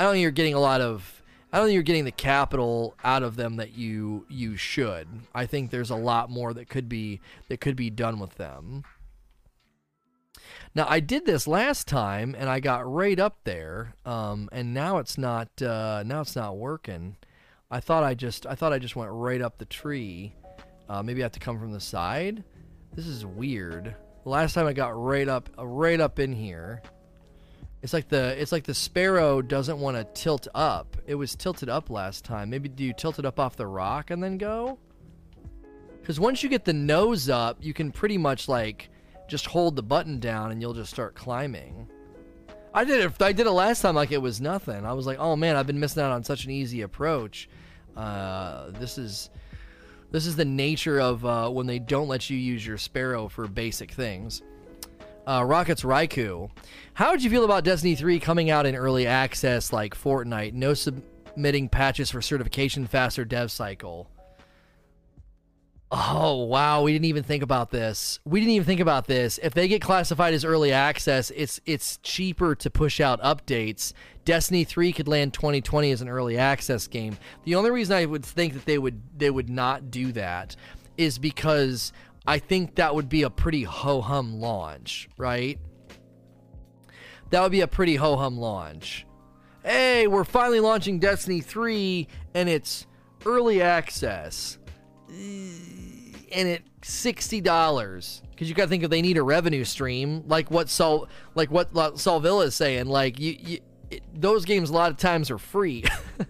I 0.00 0.04
don't 0.04 0.14
think 0.14 0.22
you're 0.22 0.30
getting 0.30 0.54
a 0.54 0.60
lot 0.60 0.80
of. 0.80 1.22
I 1.52 1.58
don't 1.58 1.66
think 1.66 1.74
you're 1.74 1.82
getting 1.82 2.06
the 2.06 2.10
capital 2.10 2.94
out 3.04 3.22
of 3.22 3.36
them 3.36 3.56
that 3.56 3.76
you 3.76 4.24
you 4.30 4.56
should. 4.56 5.06
I 5.34 5.44
think 5.44 5.70
there's 5.70 5.90
a 5.90 5.94
lot 5.94 6.30
more 6.30 6.54
that 6.54 6.70
could 6.70 6.88
be 6.88 7.20
that 7.50 7.60
could 7.60 7.76
be 7.76 7.90
done 7.90 8.18
with 8.18 8.36
them. 8.36 8.84
Now 10.74 10.86
I 10.88 11.00
did 11.00 11.26
this 11.26 11.46
last 11.46 11.86
time 11.86 12.34
and 12.38 12.48
I 12.48 12.60
got 12.60 12.90
right 12.90 13.20
up 13.20 13.40
there, 13.44 13.94
um, 14.06 14.48
and 14.52 14.72
now 14.72 14.96
it's 14.96 15.18
not 15.18 15.60
uh, 15.60 16.02
now 16.06 16.22
it's 16.22 16.34
not 16.34 16.56
working. 16.56 17.18
I 17.70 17.80
thought 17.80 18.02
I 18.02 18.14
just 18.14 18.46
I 18.46 18.54
thought 18.54 18.72
I 18.72 18.78
just 18.78 18.96
went 18.96 19.10
right 19.12 19.42
up 19.42 19.58
the 19.58 19.66
tree. 19.66 20.34
Uh, 20.88 21.02
maybe 21.02 21.20
I 21.20 21.26
have 21.26 21.32
to 21.32 21.40
come 21.40 21.60
from 21.60 21.72
the 21.72 21.80
side. 21.80 22.42
This 22.94 23.06
is 23.06 23.26
weird. 23.26 23.94
Last 24.24 24.54
time 24.54 24.66
I 24.66 24.72
got 24.72 24.98
right 24.98 25.28
up 25.28 25.50
right 25.58 26.00
up 26.00 26.18
in 26.18 26.32
here. 26.32 26.80
It's 27.82 27.92
like 27.92 28.08
the 28.08 28.40
it's 28.40 28.52
like 28.52 28.64
the 28.64 28.74
sparrow 28.74 29.40
doesn't 29.40 29.78
want 29.78 29.96
to 29.96 30.04
tilt 30.20 30.48
up. 30.54 30.96
It 31.06 31.14
was 31.14 31.34
tilted 31.34 31.68
up 31.68 31.88
last 31.88 32.24
time. 32.24 32.50
Maybe 32.50 32.68
do 32.68 32.84
you 32.84 32.92
tilt 32.92 33.18
it 33.18 33.24
up 33.24 33.40
off 33.40 33.56
the 33.56 33.66
rock 33.66 34.10
and 34.10 34.22
then 34.22 34.36
go? 34.36 34.78
Because 36.00 36.20
once 36.20 36.42
you 36.42 36.48
get 36.48 36.64
the 36.64 36.72
nose 36.72 37.28
up, 37.28 37.58
you 37.60 37.72
can 37.72 37.90
pretty 37.90 38.18
much 38.18 38.48
like 38.48 38.90
just 39.28 39.46
hold 39.46 39.76
the 39.76 39.82
button 39.82 40.20
down 40.20 40.50
and 40.50 40.60
you'll 40.60 40.74
just 40.74 40.90
start 40.90 41.14
climbing. 41.14 41.88
I 42.74 42.84
did 42.84 43.04
it. 43.04 43.22
I 43.22 43.32
did 43.32 43.46
it 43.46 43.52
last 43.52 43.80
time 43.80 43.94
like 43.94 44.12
it 44.12 44.20
was 44.20 44.40
nothing. 44.40 44.84
I 44.84 44.92
was 44.92 45.06
like, 45.06 45.18
oh 45.18 45.34
man, 45.36 45.56
I've 45.56 45.66
been 45.66 45.80
missing 45.80 46.02
out 46.02 46.12
on 46.12 46.22
such 46.22 46.44
an 46.44 46.50
easy 46.50 46.82
approach. 46.82 47.48
Uh, 47.96 48.70
this 48.72 48.98
is 48.98 49.30
this 50.10 50.26
is 50.26 50.36
the 50.36 50.44
nature 50.44 51.00
of 51.00 51.24
uh, 51.24 51.48
when 51.48 51.66
they 51.66 51.78
don't 51.78 52.08
let 52.08 52.28
you 52.28 52.36
use 52.36 52.66
your 52.66 52.78
sparrow 52.78 53.28
for 53.28 53.46
basic 53.46 53.90
things. 53.92 54.42
Uh, 55.26 55.44
Rockets 55.44 55.82
Raikou. 55.82 56.50
How 56.94 57.10
would 57.10 57.22
you 57.22 57.30
feel 57.30 57.44
about 57.44 57.64
Destiny 57.64 57.94
3 57.94 58.18
coming 58.20 58.50
out 58.50 58.66
in 58.66 58.74
early 58.74 59.06
access 59.06 59.72
like 59.72 59.94
Fortnite? 59.94 60.54
No 60.54 60.74
submitting 60.74 61.68
patches 61.68 62.10
for 62.10 62.20
certification, 62.20 62.86
faster 62.86 63.24
dev 63.24 63.50
cycle. 63.50 64.10
Oh, 65.92 66.44
wow. 66.44 66.82
We 66.82 66.92
didn't 66.92 67.06
even 67.06 67.24
think 67.24 67.42
about 67.42 67.70
this. 67.70 68.20
We 68.24 68.38
didn't 68.38 68.52
even 68.52 68.66
think 68.66 68.80
about 68.80 69.08
this. 69.08 69.40
If 69.42 69.54
they 69.54 69.66
get 69.66 69.82
classified 69.82 70.34
as 70.34 70.44
early 70.44 70.72
access, 70.72 71.30
it's 71.32 71.60
it's 71.66 71.96
cheaper 71.98 72.54
to 72.56 72.70
push 72.70 73.00
out 73.00 73.20
updates. 73.22 73.92
Destiny 74.24 74.62
3 74.62 74.92
could 74.92 75.08
land 75.08 75.34
2020 75.34 75.90
as 75.90 76.00
an 76.00 76.08
early 76.08 76.38
access 76.38 76.86
game. 76.86 77.18
The 77.42 77.56
only 77.56 77.72
reason 77.72 77.96
I 77.96 78.04
would 78.04 78.24
think 78.24 78.54
that 78.54 78.66
they 78.66 78.78
would 78.78 79.02
they 79.18 79.30
would 79.30 79.50
not 79.50 79.90
do 79.90 80.12
that 80.12 80.54
is 80.96 81.18
because 81.18 81.92
I 82.26 82.38
think 82.38 82.76
that 82.76 82.94
would 82.94 83.08
be 83.08 83.22
a 83.22 83.30
pretty 83.30 83.62
ho 83.62 84.00
hum 84.00 84.40
launch, 84.40 85.08
right? 85.16 85.58
That 87.30 87.42
would 87.42 87.52
be 87.52 87.60
a 87.60 87.68
pretty 87.68 87.96
ho 87.96 88.16
hum 88.16 88.38
launch. 88.38 89.06
Hey, 89.64 90.06
we're 90.06 90.24
finally 90.24 90.60
launching 90.60 90.98
Destiny 90.98 91.40
3 91.40 92.08
and 92.34 92.48
it's 92.48 92.86
early 93.26 93.62
access. 93.62 94.58
And 95.08 96.14
it's 96.32 96.64
$60 96.82 98.22
because 98.30 98.48
you 98.48 98.54
got 98.54 98.64
to 98.64 98.68
think 98.68 98.84
if 98.84 98.90
they 98.90 99.02
need 99.02 99.18
a 99.18 99.22
revenue 99.22 99.64
stream 99.64 100.24
like 100.26 100.50
what 100.50 100.68
Sol 100.68 101.08
like 101.34 101.50
what 101.50 101.74
Solvilla 101.74 102.46
is 102.46 102.54
saying 102.54 102.86
like 102.86 103.20
you, 103.20 103.36
you 103.38 103.58
it, 103.90 104.02
those 104.14 104.44
games 104.44 104.70
a 104.70 104.72
lot 104.72 104.90
of 104.90 104.96
times 104.96 105.30
are 105.30 105.38
free. 105.38 105.84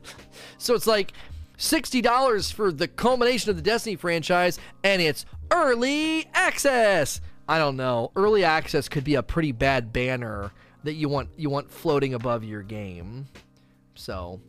so 0.59 0.75
it's 0.75 0.87
like 0.87 1.12
$60 1.61 2.53
for 2.55 2.73
the 2.73 2.89
culmination 2.89 3.51
of 3.51 3.57
the 3.57 3.62
Destiny 3.62 3.95
franchise 3.95 4.59
and 4.82 5.03
it's 5.03 5.27
early 5.51 6.27
access. 6.32 7.20
I 7.47 7.59
don't 7.59 7.77
know. 7.77 8.12
Early 8.16 8.45
access 8.45 8.89
could 8.89 9.05
be 9.05 9.16
a 9.16 9.23
pretty 9.23 9.53
bad 9.53 9.93
banner 9.93 10.53
that 10.85 10.95
you 10.95 11.11
want 11.11 11.28
you 11.37 11.51
want 11.51 11.70
floating 11.70 12.15
above 12.15 12.45
your 12.45 12.62
game. 12.62 13.28
So, 13.95 14.41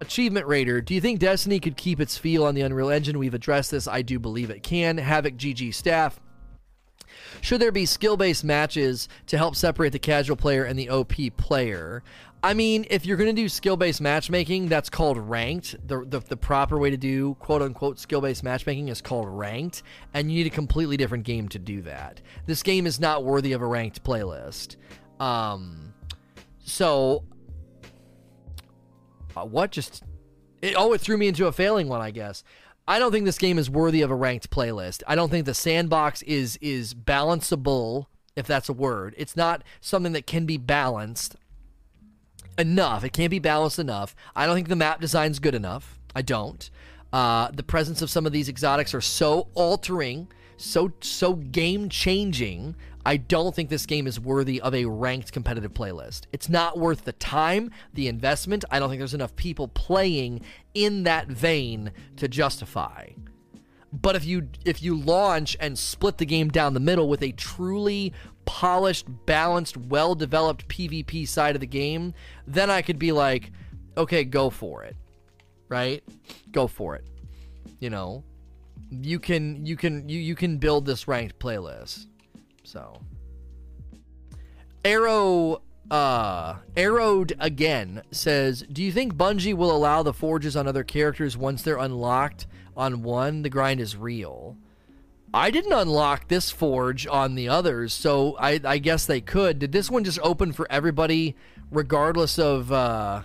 Achievement 0.00 0.46
Raider, 0.46 0.80
do 0.80 0.94
you 0.94 1.02
think 1.02 1.20
Destiny 1.20 1.60
could 1.60 1.76
keep 1.76 2.00
its 2.00 2.16
feel 2.16 2.44
on 2.44 2.54
the 2.54 2.62
Unreal 2.62 2.88
Engine? 2.88 3.18
We've 3.18 3.34
addressed 3.34 3.70
this. 3.70 3.86
I 3.86 4.00
do 4.00 4.18
believe 4.18 4.48
it 4.48 4.62
can. 4.62 4.96
Havoc 4.96 5.36
GG 5.36 5.74
staff. 5.74 6.18
Should 7.40 7.60
there 7.60 7.72
be 7.72 7.86
skill 7.86 8.16
based 8.16 8.44
matches 8.44 9.08
to 9.26 9.38
help 9.38 9.56
separate 9.56 9.92
the 9.92 9.98
casual 9.98 10.36
player 10.36 10.64
and 10.64 10.78
the 10.78 10.90
OP 10.90 11.14
player? 11.36 12.02
I 12.42 12.54
mean, 12.54 12.86
if 12.90 13.06
you're 13.06 13.16
going 13.16 13.34
to 13.34 13.42
do 13.42 13.48
skill 13.48 13.76
based 13.76 14.00
matchmaking, 14.00 14.68
that's 14.68 14.90
called 14.90 15.18
ranked. 15.18 15.74
The, 15.86 16.04
the, 16.04 16.20
the, 16.20 16.36
proper 16.36 16.78
way 16.78 16.90
to 16.90 16.96
do 16.96 17.34
quote 17.36 17.62
unquote 17.62 17.98
skill 17.98 18.20
based 18.20 18.44
matchmaking 18.44 18.88
is 18.88 19.00
called 19.00 19.28
ranked, 19.28 19.82
and 20.14 20.30
you 20.30 20.38
need 20.38 20.46
a 20.46 20.54
completely 20.54 20.96
different 20.96 21.24
game 21.24 21.48
to 21.48 21.58
do 21.58 21.82
that. 21.82 22.20
This 22.46 22.62
game 22.62 22.86
is 22.86 23.00
not 23.00 23.24
worthy 23.24 23.52
of 23.52 23.62
a 23.62 23.66
ranked 23.66 24.04
playlist. 24.04 24.76
Um, 25.18 25.94
so, 26.60 27.24
uh, 29.36 29.44
what 29.44 29.72
just. 29.72 30.04
It, 30.62 30.74
oh, 30.76 30.92
it 30.92 31.00
threw 31.00 31.18
me 31.18 31.28
into 31.28 31.46
a 31.46 31.52
failing 31.52 31.88
one, 31.88 32.00
I 32.00 32.10
guess. 32.10 32.42
I 32.88 32.98
don't 32.98 33.12
think 33.12 33.24
this 33.24 33.38
game 33.38 33.58
is 33.58 33.68
worthy 33.68 34.02
of 34.02 34.10
a 34.10 34.14
ranked 34.14 34.50
playlist. 34.50 35.02
I 35.06 35.16
don't 35.16 35.30
think 35.30 35.46
the 35.46 35.54
sandbox 35.54 36.22
is 36.22 36.58
is 36.60 36.94
balanceable, 36.94 38.06
if 38.36 38.46
that's 38.46 38.68
a 38.68 38.72
word. 38.72 39.14
It's 39.16 39.36
not 39.36 39.64
something 39.80 40.12
that 40.12 40.26
can 40.26 40.46
be 40.46 40.56
balanced 40.56 41.36
enough. 42.58 43.04
It 43.04 43.12
can't 43.12 43.30
be 43.30 43.38
balanced 43.38 43.78
enough. 43.78 44.14
I 44.34 44.46
don't 44.46 44.54
think 44.54 44.68
the 44.68 44.76
map 44.76 45.00
design's 45.00 45.38
good 45.38 45.54
enough. 45.54 45.98
I 46.14 46.22
don't. 46.22 46.68
Uh, 47.12 47.50
the 47.52 47.62
presence 47.62 48.02
of 48.02 48.10
some 48.10 48.26
of 48.26 48.32
these 48.32 48.48
exotics 48.48 48.94
are 48.94 49.00
so 49.00 49.48
altering, 49.54 50.28
so 50.56 50.92
so 51.00 51.34
game 51.34 51.88
changing. 51.88 52.74
I 53.04 53.18
don't 53.18 53.54
think 53.54 53.70
this 53.70 53.86
game 53.86 54.08
is 54.08 54.18
worthy 54.18 54.60
of 54.60 54.74
a 54.74 54.86
ranked 54.86 55.32
competitive 55.32 55.72
playlist. 55.72 56.22
It's 56.32 56.48
not 56.48 56.76
worth 56.76 57.04
the 57.04 57.12
time, 57.12 57.70
the 57.94 58.08
investment. 58.08 58.64
I 58.68 58.80
don't 58.80 58.88
think 58.88 58.98
there's 58.98 59.14
enough 59.14 59.36
people 59.36 59.68
playing 59.68 60.40
in 60.74 61.04
that 61.04 61.28
vein 61.28 61.92
to 62.16 62.26
justify. 62.26 63.10
But 63.92 64.16
if 64.16 64.24
you 64.24 64.48
if 64.64 64.82
you 64.82 64.96
launch 64.96 65.56
and 65.60 65.78
split 65.78 66.18
the 66.18 66.26
game 66.26 66.48
down 66.48 66.74
the 66.74 66.80
middle 66.80 67.08
with 67.08 67.22
a 67.22 67.32
truly 67.32 68.12
polished, 68.46 69.06
balanced, 69.26 69.76
well 69.76 70.14
developed 70.14 70.66
PvP 70.68 71.28
side 71.28 71.54
of 71.54 71.60
the 71.60 71.66
game, 71.66 72.14
then 72.46 72.70
I 72.70 72.80
could 72.80 72.98
be 72.98 73.12
like, 73.12 73.52
okay, 73.98 74.24
go 74.24 74.48
for 74.48 74.84
it. 74.84 74.96
Right? 75.68 76.02
Go 76.52 76.66
for 76.66 76.96
it. 76.96 77.04
You 77.80 77.90
know, 77.90 78.24
you 78.90 79.18
can 79.18 79.66
you 79.66 79.76
can 79.76 80.08
you, 80.08 80.18
you 80.18 80.34
can 80.34 80.58
build 80.58 80.86
this 80.86 81.06
ranked 81.06 81.38
playlist. 81.38 82.06
So 82.64 83.00
Arrow 84.84 85.62
uh 85.90 86.56
arrowed 86.76 87.32
again 87.38 88.02
says 88.10 88.64
do 88.72 88.82
you 88.82 88.90
think 88.90 89.14
bungie 89.14 89.54
will 89.54 89.70
allow 89.70 90.02
the 90.02 90.12
forges 90.12 90.56
on 90.56 90.66
other 90.66 90.82
characters 90.82 91.36
once 91.36 91.62
they're 91.62 91.78
unlocked 91.78 92.48
on 92.76 93.04
one 93.04 93.42
the 93.42 93.48
grind 93.48 93.78
is 93.78 93.96
real 93.96 94.56
I 95.36 95.50
didn't 95.50 95.74
unlock 95.74 96.28
this 96.28 96.50
forge 96.50 97.06
on 97.06 97.34
the 97.34 97.50
others, 97.50 97.92
so 97.92 98.38
I, 98.40 98.58
I 98.64 98.78
guess 98.78 99.04
they 99.04 99.20
could. 99.20 99.58
Did 99.58 99.70
this 99.70 99.90
one 99.90 100.02
just 100.02 100.18
open 100.22 100.52
for 100.52 100.66
everybody, 100.70 101.36
regardless 101.70 102.38
of, 102.38 102.72
uh, 102.72 103.20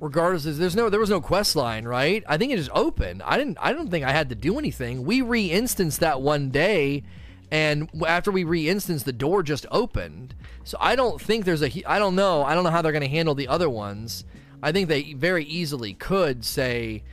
regardless 0.00 0.44
of, 0.44 0.56
there's 0.56 0.74
no, 0.74 0.90
there 0.90 0.98
was 0.98 1.08
no 1.08 1.20
quest 1.20 1.54
line, 1.54 1.84
right? 1.84 2.24
I 2.26 2.36
think 2.36 2.52
it 2.52 2.56
just 2.56 2.72
opened. 2.74 3.22
I 3.22 3.38
didn't, 3.38 3.58
I 3.60 3.72
don't 3.72 3.88
think 3.92 4.04
I 4.04 4.10
had 4.10 4.30
to 4.30 4.34
do 4.34 4.58
anything. 4.58 5.04
We 5.04 5.22
re-instanced 5.22 6.00
that 6.00 6.20
one 6.20 6.50
day, 6.50 7.04
and 7.48 7.88
after 8.04 8.32
we 8.32 8.42
re-instanced, 8.42 9.04
the 9.04 9.12
door 9.12 9.44
just 9.44 9.66
opened. 9.70 10.34
So 10.64 10.78
I 10.80 10.96
don't 10.96 11.20
think 11.20 11.44
there's 11.44 11.62
a, 11.62 11.70
I 11.88 12.00
don't 12.00 12.16
know, 12.16 12.42
I 12.42 12.56
don't 12.56 12.64
know 12.64 12.70
how 12.70 12.82
they're 12.82 12.90
going 12.90 13.02
to 13.02 13.08
handle 13.08 13.36
the 13.36 13.46
other 13.46 13.70
ones. 13.70 14.24
I 14.64 14.72
think 14.72 14.88
they 14.88 15.12
very 15.12 15.44
easily 15.44 15.94
could 15.94 16.44
say, 16.44 17.04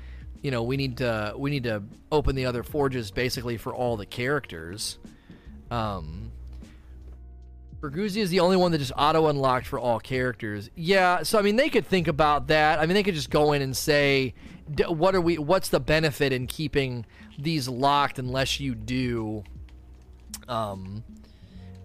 you 0.41 0.51
know, 0.51 0.63
we 0.63 0.77
need 0.77 0.97
to 0.97 1.33
we 1.37 1.49
need 1.49 1.63
to 1.63 1.83
open 2.11 2.35
the 2.35 2.45
other 2.45 2.63
forges 2.63 3.11
basically 3.11 3.57
for 3.57 3.73
all 3.73 3.97
the 3.97 4.05
characters. 4.05 4.97
Um, 5.69 6.31
Bergusia 7.79 8.17
is 8.17 8.29
the 8.29 8.39
only 8.39 8.57
one 8.57 8.71
that 8.71 8.79
just 8.79 8.93
auto 8.97 9.27
unlocked 9.27 9.67
for 9.67 9.79
all 9.79 9.99
characters. 9.99 10.69
Yeah, 10.75 11.23
so 11.23 11.37
I 11.37 11.41
mean 11.41 11.55
they 11.55 11.69
could 11.69 11.85
think 11.85 12.07
about 12.07 12.47
that. 12.47 12.79
I 12.79 12.85
mean 12.85 12.95
they 12.95 13.03
could 13.03 13.15
just 13.15 13.29
go 13.29 13.53
in 13.53 13.61
and 13.61 13.75
say, 13.75 14.33
what 14.87 15.15
are 15.15 15.21
we? 15.21 15.37
What's 15.37 15.69
the 15.69 15.79
benefit 15.79 16.33
in 16.33 16.47
keeping 16.47 17.05
these 17.37 17.67
locked 17.67 18.17
unless 18.19 18.59
you 18.59 18.73
do, 18.73 19.43
um, 20.47 21.03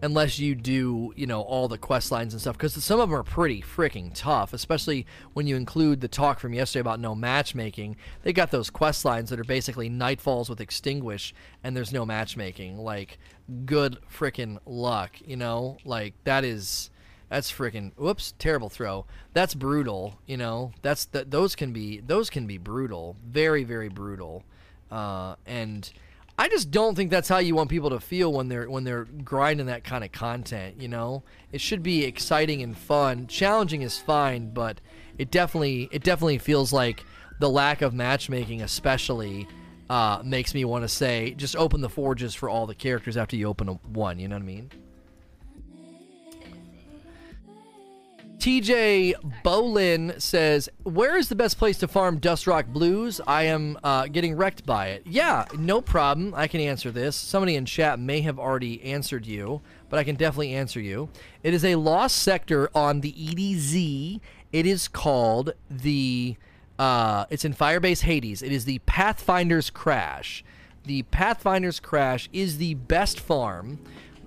unless 0.03 0.41
you 0.41 0.57
do, 0.57 1.13
you 1.17 1.27
know, 1.27 1.41
all 1.41 1.69
the 1.69 1.79
quest 1.79 2.11
lines 2.11 2.35
and 2.35 2.41
stuff. 2.41 2.59
Because 2.59 2.75
some 2.85 2.99
of 2.99 3.09
them 3.09 3.19
are 3.19 3.23
pretty 3.23 3.63
freaking 3.63 4.11
tough, 4.13 4.53
especially 4.53 5.07
when 5.33 5.47
you 5.47 5.57
include 5.57 6.01
the 6.01 6.09
talk 6.09 6.41
from 6.41 6.53
yesterday 6.53 6.81
about 6.81 6.99
no 6.99 7.15
matchmaking. 7.15 7.97
They 8.23 8.33
got 8.33 8.51
those 8.51 8.69
quest 8.69 9.05
lines 9.05 9.31
that 9.31 9.39
are 9.39 9.45
basically 9.45 9.89
nightfalls 9.89 10.51
with 10.51 10.61
extinguish, 10.61 11.33
and 11.63 11.77
there's 11.77 11.93
no 11.93 12.05
matchmaking. 12.05 12.79
Like, 12.79 13.19
good 13.65 13.99
freaking 14.13 14.59
luck, 14.67 15.17
you 15.25 15.37
know? 15.37 15.79
Like, 15.85 16.15
that 16.25 16.45
is. 16.45 16.91
That's 17.29 17.51
freaking 17.51 17.93
whoops, 17.97 18.35
terrible 18.39 18.69
throw. 18.69 19.07
That's 19.33 19.55
brutal, 19.55 20.19
you 20.27 20.37
know. 20.37 20.73
That's 20.83 21.07
that 21.07 21.31
those 21.31 21.57
can 21.57 21.73
be 21.73 21.99
those 22.01 22.29
can 22.29 22.47
be 22.47 22.59
brutal, 22.59 23.17
very 23.27 23.65
very 23.65 23.89
brutal. 23.89 24.45
Uh, 24.91 25.37
and 25.47 25.91
I 26.39 26.49
just 26.49 26.71
don't 26.71 26.95
think 26.95 27.11
that's 27.11 27.29
how 27.29 27.39
you 27.39 27.55
want 27.55 27.71
people 27.71 27.91
to 27.91 28.01
feel 28.01 28.33
when 28.33 28.49
they're 28.49 28.69
when 28.69 28.85
they're 28.85 29.05
grinding 29.05 29.67
that 29.67 29.85
kind 29.85 30.03
of 30.03 30.13
content. 30.13 30.81
You 30.81 30.89
know, 30.89 31.23
it 31.53 31.61
should 31.61 31.83
be 31.83 32.05
exciting 32.05 32.63
and 32.63 32.77
fun. 32.77 33.27
Challenging 33.27 33.83
is 33.83 33.99
fine, 33.99 34.53
but 34.53 34.81
it 35.19 35.31
definitely 35.31 35.89
it 35.93 36.03
definitely 36.03 36.39
feels 36.39 36.73
like 36.73 37.05
the 37.39 37.51
lack 37.51 37.83
of 37.83 37.93
matchmaking, 37.93 38.63
especially, 38.63 39.47
uh, 39.91 40.23
makes 40.25 40.55
me 40.55 40.65
want 40.65 40.85
to 40.85 40.89
say 40.89 41.35
just 41.37 41.57
open 41.57 41.81
the 41.81 41.89
forges 41.89 42.35
for 42.35 42.49
all 42.49 42.67
the 42.67 42.75
characters 42.75 43.17
after 43.17 43.37
you 43.37 43.47
open 43.47 43.69
one. 43.93 44.19
You 44.19 44.29
know 44.29 44.37
what 44.37 44.43
I 44.43 44.47
mean? 44.47 44.71
TJ 48.43 49.15
Bolin 49.45 50.21
says, 50.21 50.69
Where 50.83 51.17
is 51.17 51.29
the 51.29 51.37
best 51.37 51.59
place 51.59 51.79
to 51.79 51.87
farm 51.87 52.19
Dustrock 52.19 52.67
Blues? 52.67 53.21
I 53.25 53.45
am 53.45 53.79
uh, 53.85 54.09
getting 54.09 54.35
wrecked 54.35 54.67
by 54.67 54.89
it. 54.89 55.05
Yeah, 55.07 55.45
no 55.57 55.81
problem. 55.81 56.35
I 56.35 56.49
can 56.49 56.61
answer 56.61 56.91
this. 56.91 57.15
Somebody 57.15 57.55
in 57.55 57.67
chat 57.67 58.01
may 58.01 58.21
have 58.23 58.41
already 58.41 58.83
answered 58.83 59.27
you, 59.27 59.61
but 59.89 60.01
I 60.01 60.03
can 60.03 60.17
definitely 60.17 60.55
answer 60.55 60.81
you. 60.81 61.09
It 61.45 61.55
is 61.55 61.65
a 61.65 61.77
lost 61.77 62.19
sector 62.19 62.69
on 62.75 63.01
the 63.01 63.13
EDZ. 63.13 64.19
It 64.53 64.67
is 64.67 64.89
called 64.89 65.53
the. 65.71 66.35
Uh, 66.81 67.27
it's 67.31 67.45
in 67.45 67.55
Firebase 67.55 68.01
Hades. 68.01 68.43
It 68.43 68.51
is 68.51 68.65
the 68.65 68.81
Pathfinder's 68.81 69.71
Crash. 69.71 70.45
The 70.83 71.05
Pathfinder's 71.05 71.79
Crash 71.79 72.29
is 72.33 72.59
the 72.59 72.75
best 72.75 73.21
farm. 73.21 73.79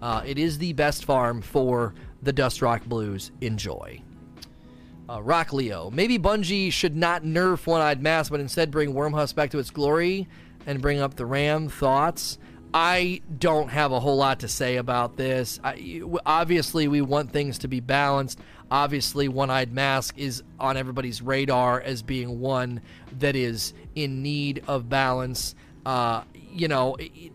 Uh, 0.01 0.21
it 0.25 0.39
is 0.39 0.57
the 0.59 0.71
best 0.71 1.03
farm 1.03 1.41
for 1.41 1.93
the 2.23 2.31
Dustrock 2.31 2.85
Blues. 2.85 3.31
Enjoy. 3.41 4.01
Uh, 5.07 5.21
Rock 5.21 5.53
Leo. 5.53 5.91
Maybe 5.91 6.17
Bungie 6.17 6.71
should 6.71 6.95
not 6.95 7.23
nerf 7.23 7.67
One 7.67 7.81
Eyed 7.81 8.01
Mask, 8.01 8.31
but 8.31 8.39
instead 8.39 8.71
bring 8.71 8.93
Wormhusk 8.93 9.35
back 9.35 9.51
to 9.51 9.59
its 9.59 9.69
glory 9.69 10.27
and 10.65 10.81
bring 10.81 10.99
up 10.99 11.15
the 11.15 11.25
Ram. 11.25 11.69
Thoughts? 11.69 12.39
I 12.73 13.21
don't 13.37 13.69
have 13.69 13.91
a 13.91 13.99
whole 13.99 14.17
lot 14.17 14.39
to 14.41 14.47
say 14.47 14.77
about 14.77 15.15
this. 15.15 15.59
I, 15.63 16.01
obviously, 16.25 16.87
we 16.87 17.01
want 17.01 17.31
things 17.31 17.59
to 17.59 17.67
be 17.67 17.79
balanced. 17.79 18.39
Obviously, 18.69 19.27
One 19.27 19.49
Eyed 19.49 19.71
Mask 19.71 20.17
is 20.17 20.43
on 20.59 20.75
everybody's 20.75 21.21
radar 21.21 21.79
as 21.79 22.01
being 22.01 22.39
one 22.39 22.81
that 23.19 23.35
is 23.35 23.73
in 23.93 24.23
need 24.23 24.63
of 24.67 24.89
balance. 24.89 25.55
Uh, 25.85 26.23
you 26.51 26.67
know, 26.67 26.95
it, 26.95 27.31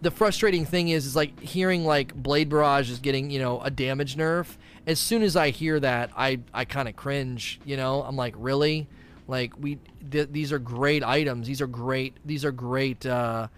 the 0.00 0.10
frustrating 0.10 0.64
thing 0.64 0.88
is, 0.88 1.06
is 1.06 1.14
like 1.14 1.38
hearing 1.38 1.84
like 1.84 2.14
Blade 2.14 2.48
Barrage 2.48 2.90
is 2.90 2.98
getting 2.98 3.30
you 3.30 3.38
know 3.38 3.60
a 3.60 3.70
damage 3.70 4.16
nerf. 4.16 4.56
As 4.86 4.98
soon 4.98 5.22
as 5.22 5.36
I 5.36 5.50
hear 5.50 5.78
that, 5.80 6.10
I 6.16 6.40
I 6.52 6.64
kind 6.64 6.88
of 6.88 6.96
cringe. 6.96 7.60
You 7.64 7.76
know, 7.76 8.02
I'm 8.02 8.16
like, 8.16 8.34
really? 8.36 8.88
Like 9.28 9.52
we 9.58 9.78
th- 10.10 10.28
these 10.32 10.52
are 10.52 10.58
great 10.58 11.04
items. 11.04 11.46
These 11.46 11.60
are 11.60 11.66
great. 11.66 12.16
These 12.24 12.44
are 12.44 12.52
great. 12.52 13.06
Uh, 13.06 13.48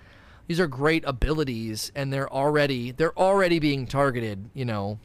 these 0.46 0.60
are 0.60 0.66
great 0.66 1.05
abilities, 1.06 1.90
and 1.94 2.12
they're 2.12 2.30
already 2.32 2.90
they're 2.90 3.18
already 3.18 3.59
being 3.59 3.86
targeted. 3.86 4.51
You 4.55 4.66
know, 4.66 4.98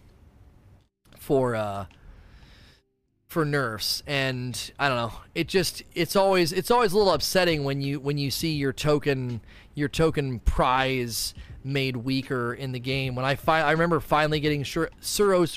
for 1.18 1.56
uh, 1.56 1.86
for 3.30 3.46
nerfs 3.46 4.02
and 4.08 4.72
i 4.80 4.88
don't 4.90 4.98
know 4.98 5.14
it 5.36 5.48
just 5.48 5.84
it's 5.94 6.16
always 6.16 6.52
it's 6.52 6.72
always 6.72 6.94
a 6.94 6.98
little 6.98 7.14
upsetting 7.14 7.64
when 7.64 7.80
you 7.80 8.00
when 8.00 8.18
you 8.18 8.32
see 8.32 8.54
your 8.54 8.74
token 8.74 9.40
your 9.76 9.88
token 9.88 10.40
prize 10.40 11.36
made 11.70 11.96
weaker 11.96 12.54
in 12.54 12.72
the 12.72 12.80
game. 12.80 13.16
When 13.16 13.26
i 13.26 13.36
fi- 13.36 13.62
i 13.62 13.72
remember 13.72 14.00
finally 14.00 14.40
getting 14.40 14.66
Sur- 14.66 14.90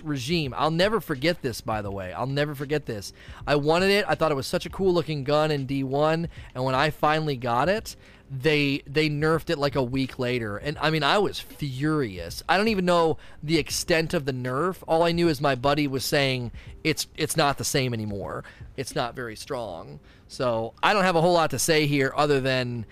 regime. 0.05 0.55
I'll 0.57 0.71
never 0.71 1.01
forget 1.01 1.43
this 1.43 1.61
by 1.61 1.83
the 1.83 1.91
way. 1.91 2.13
I'll 2.13 2.27
never 2.27 2.55
forget 2.55 2.87
this. 2.87 3.13
I 3.47 3.57
wanted 3.57 3.91
it. 3.91 4.05
I 4.09 4.15
thought 4.15 4.31
it 4.33 4.37
was 4.37 4.47
such 4.47 4.67
a 4.67 4.71
cool 4.71 4.93
looking 4.93 5.25
gun 5.25 5.51
in 5.51 5.67
d1 5.67 6.29
and 6.55 6.65
when 6.65 6.75
i 6.75 6.91
finally 6.91 7.37
got 7.37 7.69
it 7.69 7.97
they 8.31 8.83
they 8.87 9.11
nerfed 9.11 9.51
it 9.51 9.59
like 9.59 9.77
a 9.77 9.83
week 9.83 10.19
later. 10.19 10.57
And 10.57 10.79
i 10.79 10.91
mean 10.91 11.03
i 11.03 11.19
was 11.19 11.39
furious. 11.39 12.43
I 12.49 12.57
don't 12.57 12.69
even 12.69 12.85
know 12.85 13.19
the 13.43 13.59
extent 13.59 14.15
of 14.15 14.25
the 14.25 14.33
nerf. 14.33 14.83
All 14.89 15.03
i 15.03 15.13
knew 15.13 15.29
is 15.29 15.41
my 15.41 15.55
buddy 15.55 15.87
was 15.87 16.05
saying 16.05 16.53
it's 16.83 17.07
it's 17.17 17.37
not 17.37 17.59
the 17.59 17.65
same 17.65 17.93
anymore. 17.93 18.45
It's 18.77 18.95
not 18.95 19.15
very 19.15 19.37
strong. 19.37 20.01
So 20.29 20.73
i 20.83 20.93
don't 20.95 21.05
have 21.05 21.17
a 21.17 21.21
whole 21.21 21.35
lot 21.35 21.51
to 21.51 21.59
say 21.59 21.87
here 21.87 22.13
other 22.17 22.41
than 22.41 22.87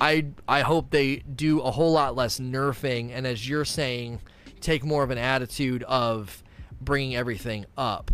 i 0.00 0.24
i 0.48 0.60
hope 0.60 0.90
they 0.90 1.16
do 1.16 1.60
a 1.60 1.70
whole 1.70 1.92
lot 1.92 2.14
less 2.14 2.38
nerfing 2.38 3.10
and 3.12 3.26
as 3.26 3.48
you're 3.48 3.64
saying 3.64 4.20
take 4.60 4.84
more 4.84 5.02
of 5.02 5.10
an 5.10 5.18
attitude 5.18 5.82
of 5.84 6.42
bringing 6.80 7.16
everything 7.16 7.64
up 7.76 8.10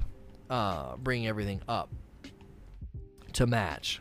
uh 0.51 0.97
bringing 0.97 1.27
everything 1.27 1.61
up 1.69 1.91
to 3.33 3.47
match 3.47 4.01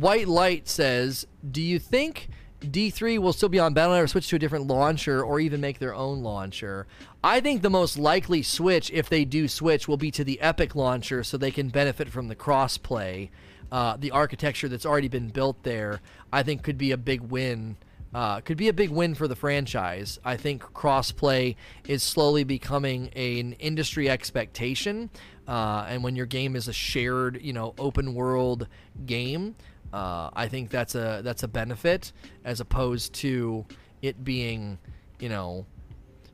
White 0.00 0.28
Light 0.28 0.68
says, 0.68 1.26
"Do 1.50 1.62
you 1.62 1.78
think 1.78 2.28
D3 2.60 3.18
will 3.18 3.32
still 3.32 3.48
be 3.48 3.58
on 3.58 3.72
Battle.net 3.72 4.02
or 4.02 4.06
switch 4.06 4.28
to 4.28 4.36
a 4.36 4.38
different 4.38 4.66
launcher 4.66 5.22
or 5.22 5.40
even 5.40 5.60
make 5.60 5.78
their 5.78 5.94
own 5.94 6.22
launcher?" 6.22 6.86
I 7.24 7.40
think 7.40 7.62
the 7.62 7.70
most 7.70 7.98
likely 7.98 8.42
switch, 8.42 8.90
if 8.90 9.08
they 9.08 9.24
do 9.24 9.48
switch, 9.48 9.88
will 9.88 9.96
be 9.96 10.10
to 10.10 10.22
the 10.22 10.38
Epic 10.42 10.74
launcher 10.74 11.24
so 11.24 11.38
they 11.38 11.50
can 11.50 11.70
benefit 11.70 12.10
from 12.10 12.28
the 12.28 12.36
crossplay. 12.36 13.30
Uh, 13.70 13.96
the 13.96 14.10
architecture 14.10 14.68
that's 14.68 14.86
already 14.86 15.08
been 15.08 15.28
built 15.28 15.62
there, 15.62 16.00
I 16.32 16.42
think, 16.42 16.62
could 16.62 16.78
be 16.78 16.92
a 16.92 16.96
big 16.96 17.20
win. 17.20 17.76
Uh, 18.14 18.40
could 18.40 18.56
be 18.56 18.68
a 18.68 18.72
big 18.72 18.90
win 18.90 19.14
for 19.14 19.28
the 19.28 19.36
franchise. 19.36 20.18
I 20.24 20.36
think 20.36 20.62
crossplay 20.62 21.56
is 21.86 22.02
slowly 22.02 22.44
becoming 22.44 23.08
an 23.08 23.54
industry 23.54 24.08
expectation, 24.08 25.10
uh, 25.46 25.86
and 25.88 26.02
when 26.02 26.16
your 26.16 26.26
game 26.26 26.56
is 26.56 26.68
a 26.68 26.72
shared, 26.72 27.42
you 27.42 27.52
know, 27.52 27.74
open 27.78 28.14
world 28.14 28.68
game, 29.04 29.56
uh, 29.92 30.30
I 30.32 30.48
think 30.48 30.70
that's 30.70 30.94
a 30.94 31.20
that's 31.24 31.42
a 31.42 31.48
benefit 31.48 32.12
as 32.44 32.60
opposed 32.60 33.12
to 33.14 33.66
it 34.02 34.24
being, 34.24 34.78
you 35.18 35.28
know, 35.28 35.66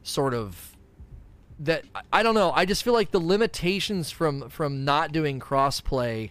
sort 0.02 0.34
of 0.34 0.76
that 1.60 1.84
I 2.12 2.22
don't 2.22 2.34
know. 2.34 2.52
I 2.52 2.64
just 2.64 2.82
feel 2.82 2.92
like 2.92 3.10
the 3.10 3.20
limitations 3.20 4.10
from 4.10 4.48
from 4.50 4.84
not 4.84 5.12
doing 5.12 5.40
crossplay 5.40 6.30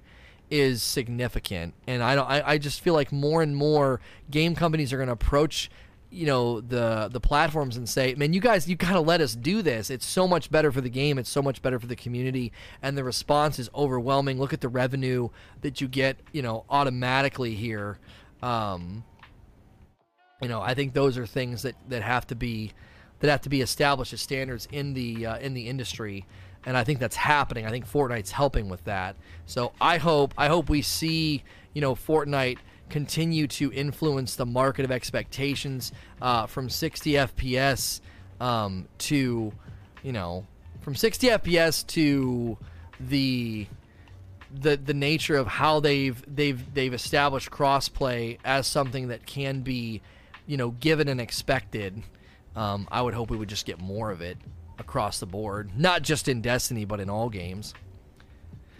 is 0.52 0.84
significant, 0.84 1.74
and 1.88 2.04
I 2.04 2.16
don't. 2.16 2.30
I, 2.30 2.44
I 2.46 2.58
just 2.58 2.82
feel 2.82 2.94
like 2.94 3.12
more 3.12 3.42
and 3.42 3.56
more 3.56 4.00
game 4.30 4.54
companies 4.54 4.94
are 4.94 4.98
going 4.98 5.08
to 5.08 5.14
approach 5.14 5.72
you 6.14 6.26
know 6.26 6.60
the 6.60 7.10
the 7.10 7.22
platforms 7.22 7.78
and 7.78 7.88
say 7.88 8.14
man 8.16 8.34
you 8.34 8.42
guys 8.42 8.68
you 8.68 8.76
gotta 8.76 9.00
let 9.00 9.22
us 9.22 9.34
do 9.34 9.62
this. 9.62 9.90
It's 9.90 10.06
so 10.06 10.28
much 10.28 10.52
better 10.52 10.72
for 10.72 10.82
the 10.82 10.90
game. 10.90 11.18
It's 11.18 11.30
so 11.30 11.42
much 11.42 11.62
better 11.62 11.80
for 11.80 11.88
the 11.88 11.96
community. 11.96 12.52
And 12.82 12.98
the 12.98 13.04
response 13.04 13.58
is 13.60 13.70
overwhelming. 13.74 14.38
Look 14.38 14.52
at 14.52 14.60
the 14.62 14.68
revenue 14.68 15.30
that 15.62 15.80
you 15.80 15.88
get 15.88 16.18
you 16.34 16.42
know 16.42 16.66
automatically 16.70 17.56
here. 17.56 17.98
Um, 18.44 19.06
you 20.42 20.48
know 20.48 20.62
i 20.62 20.74
think 20.74 20.94
those 20.94 21.18
are 21.18 21.26
things 21.26 21.62
that 21.62 21.76
that 21.88 22.02
have 22.02 22.28
to 22.28 22.36
be 22.36 22.74
that 23.20 23.30
have 23.30 23.42
to 23.42 23.50
be 23.50 23.62
established 23.62 24.14
as 24.14 24.22
standards 24.22 24.68
in 24.72 24.94
the 24.94 25.26
uh, 25.26 25.38
in 25.38 25.54
the 25.54 25.68
industry 25.68 26.26
and 26.66 26.78
i 26.78 26.84
think 26.84 27.00
that's 27.00 27.16
happening. 27.16 27.66
I 27.66 27.70
think 27.70 27.88
fortnite's 27.88 28.32
helping 28.32 28.70
with 28.70 28.84
that. 28.86 29.16
So 29.46 29.74
i 29.80 29.98
hope 29.98 30.34
i 30.38 30.48
hope 30.48 30.70
we 30.70 30.82
see 30.82 31.44
you 31.74 31.82
know 31.82 31.96
fortnite 31.96 32.58
continue 32.92 33.48
to 33.48 33.72
influence 33.72 34.36
the 34.36 34.46
market 34.46 34.86
of 34.86 34.92
expectations 34.92 35.92
uh, 36.22 36.46
from 36.46 36.70
60 36.70 37.14
FPS 37.14 38.02
um, 38.40 38.88
to, 39.00 39.52
you 40.04 40.12
know, 40.12 40.46
from 40.82 40.96
60 40.96 41.28
FPS 41.28 41.88
to 41.88 42.58
the 43.00 43.66
the 44.54 44.76
the 44.76 44.94
nature 44.94 45.38
of 45.38 45.48
how 45.48 45.80
they've 45.80 46.22
they've 46.28 46.74
they've 46.74 46.94
established 46.94 47.50
crossplay 47.50 48.38
as 48.44 48.68
something 48.68 49.08
that 49.08 49.26
can 49.26 49.62
be, 49.62 50.02
you 50.46 50.58
know, 50.58 50.72
given 50.72 51.08
and 51.08 51.22
expected. 51.22 52.04
Um, 52.54 52.88
I 52.92 53.02
would 53.02 53.14
hope 53.14 53.30
we 53.30 53.38
would 53.38 53.48
just 53.48 53.66
get 53.66 53.80
more 53.80 54.12
of 54.12 54.20
it 54.20 54.38
across 54.82 55.20
the 55.20 55.26
board, 55.26 55.72
not 55.78 56.02
just 56.02 56.28
in 56.28 56.42
Destiny, 56.42 56.84
but 56.84 57.00
in 57.00 57.10
all 57.10 57.30
games. 57.30 57.74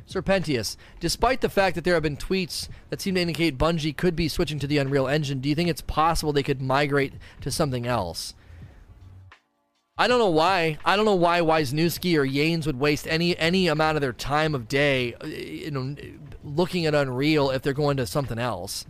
Serpentius, 0.06 0.76
despite 1.00 1.40
the 1.40 1.50
fact 1.50 1.76
that 1.76 1.86
there 1.86 1.94
have 1.94 2.04
been 2.04 2.18
tweets 2.18 2.68
that 2.90 3.00
seem 3.00 3.16
to 3.16 3.22
indicate 3.22 3.58
Bungie 3.58 3.96
could 3.96 4.16
be 4.16 4.28
switching 4.28 4.60
to 4.60 4.68
the 4.68 4.78
Unreal 4.78 5.08
Engine, 5.08 5.40
do 5.40 5.48
you 5.48 5.56
think 5.56 5.70
it's 5.70 5.82
possible 5.82 6.34
they 6.34 6.44
could 6.44 6.62
migrate 6.62 7.14
to 7.40 7.50
something 7.50 7.88
else? 7.88 8.34
I 9.98 10.08
don't 10.08 10.20
know 10.20 10.30
why. 10.30 10.78
I 10.84 10.96
don't 10.96 11.06
know 11.06 11.16
why 11.16 11.42
Weisnewski 11.42 12.18
or 12.18 12.26
Yanes 12.26 12.66
would 12.66 12.80
waste 12.80 13.08
any 13.08 13.38
any 13.38 13.68
amount 13.68 13.98
of 13.98 14.02
their 14.02 14.14
time 14.14 14.56
of 14.56 14.68
day, 14.68 15.14
uh, 15.22 15.28
you 15.28 15.70
know, 15.70 15.96
looking 16.44 16.86
at 16.86 16.96
Unreal 16.96 17.52
if 17.52 17.62
they're 17.62 17.74
going 17.74 17.98
to 17.98 18.08
something 18.08 18.40
else. 18.40 18.86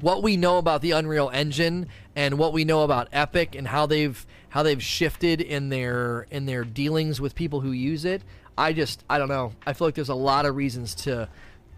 What 0.00 0.24
we 0.24 0.36
know 0.36 0.58
about 0.58 0.82
the 0.82 0.90
Unreal 0.90 1.30
Engine 1.32 1.86
and 2.16 2.36
what 2.36 2.52
we 2.52 2.64
know 2.64 2.82
about 2.82 3.08
Epic 3.12 3.54
and 3.54 3.68
how 3.68 3.86
they've 3.86 4.26
how 4.54 4.62
they've 4.62 4.80
shifted 4.80 5.40
in 5.40 5.68
their 5.68 6.28
in 6.30 6.46
their 6.46 6.62
dealings 6.62 7.20
with 7.20 7.34
people 7.34 7.60
who 7.60 7.72
use 7.72 8.04
it, 8.04 8.22
I 8.56 8.72
just 8.72 9.02
I 9.10 9.18
don't 9.18 9.26
know. 9.26 9.50
I 9.66 9.72
feel 9.72 9.88
like 9.88 9.96
there's 9.96 10.10
a 10.10 10.14
lot 10.14 10.46
of 10.46 10.54
reasons 10.54 10.94
to, 10.94 11.28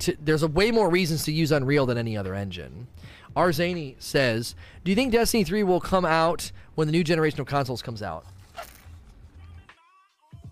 to 0.00 0.14
there's 0.22 0.42
a 0.42 0.46
way 0.46 0.70
more 0.70 0.90
reasons 0.90 1.24
to 1.24 1.32
use 1.32 1.52
Unreal 1.52 1.86
than 1.86 1.96
any 1.96 2.18
other 2.18 2.34
engine. 2.34 2.86
Arzani 3.34 3.94
says, 3.98 4.54
"Do 4.84 4.92
you 4.92 4.94
think 4.94 5.10
Destiny 5.10 5.42
3 5.42 5.62
will 5.62 5.80
come 5.80 6.04
out 6.04 6.52
when 6.74 6.86
the 6.86 6.92
new 6.92 7.02
generation 7.02 7.40
of 7.40 7.46
consoles 7.46 7.80
comes 7.80 8.02
out?" 8.02 8.26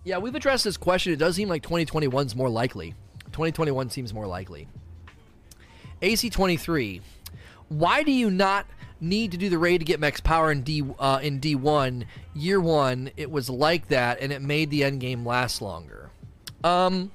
Yeah, 0.03 0.17
we've 0.17 0.33
addressed 0.33 0.63
this 0.63 0.77
question. 0.77 1.13
It 1.13 1.19
does 1.19 1.35
seem 1.35 1.47
like 1.47 1.61
2021 1.61 2.25
is 2.25 2.35
more 2.35 2.49
likely. 2.49 2.95
2021 3.33 3.91
seems 3.91 4.15
more 4.15 4.25
likely. 4.25 4.67
AC23, 6.01 7.01
why 7.69 8.01
do 8.01 8.11
you 8.11 8.31
not 8.31 8.65
need 8.99 9.31
to 9.31 9.37
do 9.37 9.49
the 9.49 9.57
raid 9.57 9.79
to 9.79 9.85
get 9.85 9.99
max 9.99 10.19
power 10.19 10.51
in 10.51 10.61
D 10.61 10.83
uh, 10.99 11.19
in 11.21 11.39
D1 11.39 12.05
year 12.33 12.59
one? 12.59 13.11
It 13.17 13.31
was 13.31 13.49
like 13.49 13.87
that, 13.89 14.19
and 14.21 14.31
it 14.31 14.41
made 14.41 14.69
the 14.69 14.83
end 14.83 15.01
game 15.01 15.25
last 15.25 15.61
longer. 15.61 16.09
Um, 16.63 17.11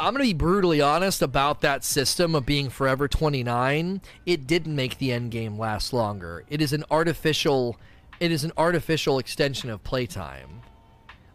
I'm 0.00 0.14
going 0.14 0.24
to 0.24 0.28
be 0.28 0.34
brutally 0.34 0.80
honest 0.80 1.22
about 1.22 1.60
that 1.62 1.84
system 1.84 2.34
of 2.34 2.46
being 2.46 2.70
forever 2.70 3.08
29. 3.08 4.00
It 4.26 4.46
didn't 4.46 4.76
make 4.76 4.98
the 4.98 5.12
end 5.12 5.32
game 5.32 5.58
last 5.58 5.92
longer. 5.92 6.44
It 6.48 6.62
is 6.62 6.72
an 6.72 6.84
artificial 6.90 7.76
it 8.20 8.32
is 8.32 8.42
an 8.42 8.52
artificial 8.56 9.18
extension 9.18 9.70
of 9.70 9.84
playtime. 9.84 10.62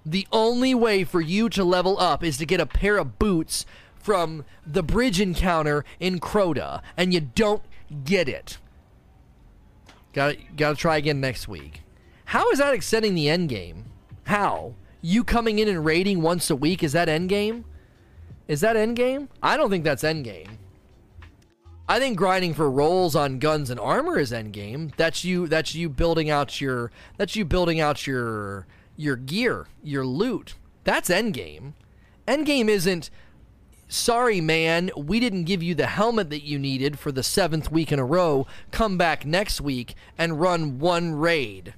The 0.05 0.27
only 0.33 0.75
way 0.75 1.05
for 1.05 1.21
you 1.21 1.47
to 1.49 1.63
level 1.63 1.97
up 1.97 2.23
is 2.23 2.37
to 2.37 2.45
get 2.45 2.59
a 2.59 2.65
pair 2.65 2.97
of 2.97 3.17
boots 3.17 3.65
from 3.95 4.43
the 4.65 4.83
bridge 4.83 5.21
encounter 5.21 5.85
in 5.99 6.19
Crota, 6.19 6.81
and 6.97 7.13
you 7.13 7.21
don't 7.21 7.63
get 7.93 8.27
it. 8.27 8.57
Got 10.13 10.35
got 10.55 10.71
to 10.71 10.75
try 10.75 10.97
again 10.97 11.19
next 11.19 11.47
week. 11.47 11.81
How 12.25 12.49
is 12.51 12.59
that 12.59 12.73
extending 12.73 13.15
the 13.15 13.29
end 13.29 13.49
game? 13.49 13.85
How? 14.25 14.75
you 15.03 15.23
coming 15.23 15.59
in 15.59 15.67
and 15.67 15.85
raiding 15.85 16.21
once 16.21 16.49
a 16.49 16.55
week 16.55 16.81
is 16.81 16.93
that 16.93 17.09
end 17.09 17.29
game? 17.29 17.65
Is 18.47 18.61
that 18.61 18.77
end 18.77 18.95
game? 18.95 19.29
I 19.43 19.57
don't 19.57 19.69
think 19.69 19.83
that's 19.83 20.03
end 20.03 20.23
game. 20.23 20.57
I 21.87 21.99
think 21.99 22.17
grinding 22.17 22.53
for 22.53 22.71
rolls 22.71 23.13
on 23.13 23.39
guns 23.39 23.69
and 23.69 23.79
armor 23.79 24.17
is 24.17 24.31
end 24.31 24.53
game. 24.53 24.93
That's 24.95 25.25
you. 25.25 25.47
That's 25.47 25.75
you 25.75 25.89
building 25.89 26.29
out 26.29 26.61
your. 26.61 26.89
That's 27.17 27.35
you 27.35 27.43
building 27.43 27.81
out 27.81 28.07
your 28.07 28.65
your 28.95 29.17
gear, 29.17 29.67
your 29.83 30.05
loot. 30.05 30.55
That's 30.85 31.09
end 31.09 31.33
game. 31.33 31.75
End 32.25 32.45
game 32.45 32.69
isn't. 32.69 33.09
Sorry, 33.93 34.41
man, 34.41 34.89
we 34.97 35.19
didn't 35.19 35.43
give 35.43 35.61
you 35.61 35.75
the 35.75 35.85
helmet 35.85 36.31
that 36.31 36.43
you 36.43 36.57
needed 36.57 36.97
for 36.97 37.11
the 37.11 37.21
seventh 37.21 37.71
week 37.71 37.91
in 37.91 37.99
a 37.99 38.03
row. 38.03 38.47
Come 38.71 38.97
back 38.97 39.23
next 39.23 39.61
week 39.61 39.93
and 40.17 40.41
run 40.41 40.79
one 40.79 41.13
raid. 41.13 41.75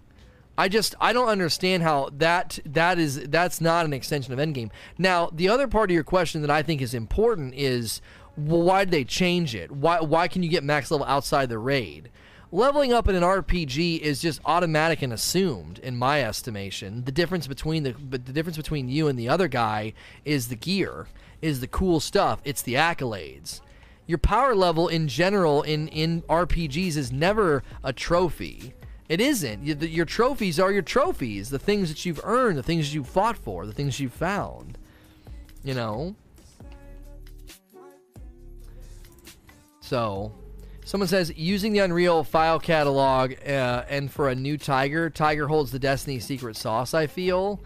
I 0.58 0.70
just 0.70 0.96
I 1.02 1.12
don't 1.12 1.28
understand 1.28 1.84
how 1.84 2.12
that 2.14 2.58
that 2.66 3.00
is 3.00 3.28
that's 3.28 3.60
not 3.60 3.84
an 3.84 3.92
extension 3.92 4.32
of 4.32 4.40
Endgame. 4.40 4.70
Now, 4.98 5.30
the 5.34 5.50
other 5.50 5.68
part 5.68 5.92
of 5.92 5.94
your 5.94 6.06
question 6.06 6.40
that 6.40 6.50
I 6.50 6.64
think 6.64 6.82
is 6.82 6.94
important 6.94 7.54
is 7.54 8.00
well, 8.38 8.62
why 8.62 8.86
did 8.86 8.92
they 8.92 9.04
change 9.04 9.54
it? 9.54 9.70
Why 9.70 10.00
why 10.00 10.30
can 10.30 10.42
you 10.42 10.48
get 10.48 10.64
max 10.64 10.92
level 10.92 11.06
outside 11.06 11.50
the 11.50 11.60
raid? 11.60 12.10
Leveling 12.50 12.94
up 12.94 13.10
in 13.10 13.16
an 13.16 13.24
RPG 13.24 14.00
is 14.00 14.22
just 14.22 14.40
automatic 14.46 15.02
and 15.02 15.12
assumed 15.12 15.80
in 15.80 15.98
my 15.98 16.24
estimation. 16.24 17.04
The 17.04 17.12
difference 17.12 17.46
between 17.46 17.84
the 17.84 17.92
but 17.92 18.26
the 18.26 18.32
difference 18.32 18.56
between 18.56 18.88
you 18.88 19.10
and 19.10 19.20
the 19.20 19.28
other 19.28 19.50
guy 19.50 19.92
is 20.24 20.48
the 20.48 20.56
gear, 20.56 21.08
is 21.46 21.60
the 21.60 21.68
cool 21.68 22.00
stuff, 22.00 22.42
it's 22.44 22.62
the 22.62 22.74
accolades. 22.74 23.62
Your 24.08 24.18
power 24.18 24.56
level 24.56 24.88
in 24.88 25.08
general 25.08 25.62
in 25.64 25.88
in 25.88 26.22
RPGs 26.24 26.98
is 26.98 27.12
never 27.12 27.64
a 27.84 27.94
trophy 27.94 28.74
it 29.08 29.22
isn't. 29.22 29.64
Your 29.64 30.06
trophies 30.06 30.60
are 30.60 30.72
your 30.72 30.82
trophies. 30.82 31.50
The 31.50 31.60
things 31.60 31.90
that 31.90 32.06
you've 32.06 32.22
earned, 32.24 32.58
the 32.58 32.64
things 32.64 32.94
you've 32.94 33.08
fought 33.08 33.38
for, 33.38 33.66
the 33.66 33.74
things 33.74 34.00
you've 34.00 34.14
found. 34.14 34.78
You 35.64 35.76
know? 35.76 36.16
So, 39.80 40.34
someone 40.86 41.08
says 41.08 41.32
using 41.38 41.72
the 41.72 41.80
Unreal 41.80 42.24
file 42.24 42.60
catalog 42.60 43.34
uh, 43.46 43.86
and 43.88 44.10
for 44.12 44.30
a 44.30 44.36
new 44.36 44.58
Tiger, 44.58 45.12
Tiger 45.12 45.48
holds 45.48 45.72
the 45.72 45.78
Destiny 45.78 46.20
secret 46.20 46.56
sauce, 46.58 46.96
I 46.96 47.06
feel. 47.06 47.62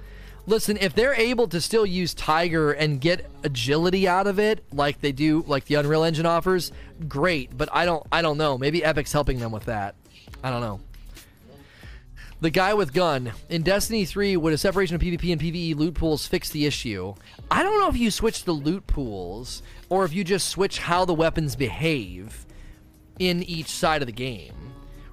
Listen, 0.50 0.78
if 0.82 0.96
they're 0.96 1.14
able 1.14 1.48
to 1.48 1.62
still 1.62 1.86
use 1.86 2.16
Tiger 2.16 2.72
and 2.72 3.00
get 3.00 3.30
agility 3.44 4.08
out 4.08 4.26
of 4.26 4.40
it 4.40 4.64
like 4.74 5.00
they 5.00 5.12
do 5.12 5.44
like 5.46 5.66
the 5.66 5.76
Unreal 5.76 6.04
Engine 6.04 6.26
offers, 6.26 6.72
great, 7.08 7.56
but 7.56 7.70
I 7.72 7.86
don't 7.86 8.04
I 8.12 8.24
don't 8.24 8.40
know. 8.40 8.58
Maybe 8.58 8.84
Epic's 8.84 9.12
helping 9.12 9.38
them 9.38 9.52
with 9.52 9.66
that. 9.66 9.94
I 10.44 10.50
don't 10.50 10.62
know. 10.62 10.80
The 12.42 12.50
guy 12.50 12.74
with 12.74 12.94
gun. 12.94 13.32
In 13.50 13.62
Destiny 13.62 14.06
3, 14.06 14.38
would 14.38 14.52
a 14.52 14.58
separation 14.58 14.96
of 14.96 15.04
PvP 15.04 15.32
and 15.32 15.40
PvE 15.40 15.76
loot 15.76 15.94
pools 15.94 16.26
fix 16.26 16.50
the 16.50 16.66
issue? 16.66 17.14
I 17.52 17.62
don't 17.62 17.80
know 17.80 17.90
if 17.90 17.98
you 17.98 18.10
switch 18.10 18.46
the 18.46 18.54
loot 18.54 18.88
pools 18.88 19.62
or 19.88 20.04
if 20.04 20.14
you 20.14 20.24
just 20.24 20.50
switch 20.50 20.80
how 20.80 21.06
the 21.06 21.14
weapons 21.14 21.56
behave 21.56 22.48
in 23.20 23.44
each 23.44 23.68
side 23.68 24.02
of 24.02 24.08
the 24.08 24.12
game. 24.12 24.59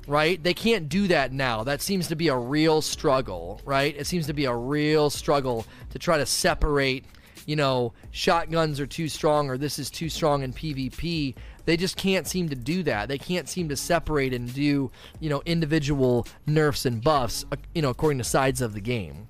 Right? 0.07 0.41
They 0.43 0.55
can't 0.55 0.89
do 0.89 1.09
that 1.09 1.33
now. 1.33 1.65
That 1.65 1.83
seems 1.83 2.09
to 2.09 2.17
be 2.17 2.29
a 2.29 2.37
real 2.37 2.81
struggle, 2.81 3.61
right? 3.65 3.95
It 3.97 4.07
seems 4.07 4.27
to 4.27 4.33
be 4.33 4.45
a 4.45 4.55
real 4.55 5.11
struggle 5.11 5.67
to 5.91 5.99
try 5.99 6.17
to 6.17 6.27
separate, 6.27 7.05
you 7.45 7.57
know, 7.57 7.93
shotguns 8.13 8.79
are 8.79 8.87
too 8.87 9.09
strong 9.09 9.51
or 9.51 9.59
this 9.59 9.81
is 9.81 9.91
too 9.91 10.09
strong 10.09 10.43
in 10.43 10.53
PvP 10.53 11.35
they 11.67 11.77
just 11.77 11.97
can't 11.97 12.27
seem 12.27 12.49
to 12.49 12.55
do 12.55 12.83
that. 12.85 13.09
They 13.09 13.19
can't 13.19 13.49
seem 13.49 13.69
to 13.69 13.77
separate 13.77 14.33
and 14.33 14.53
do, 14.55 14.91
you 15.21 15.29
know, 15.29 15.43
individual 15.45 16.27
nerfs 16.47 16.87
and 16.87 17.03
buffs, 17.03 17.45
uh, 17.53 17.57
you 17.75 17.83
know, 17.83 17.91
according 17.91 18.19
to 18.19 18.25
sides 18.25 18.63
of 18.63 18.73
the 18.73 18.81
game. 18.81 19.27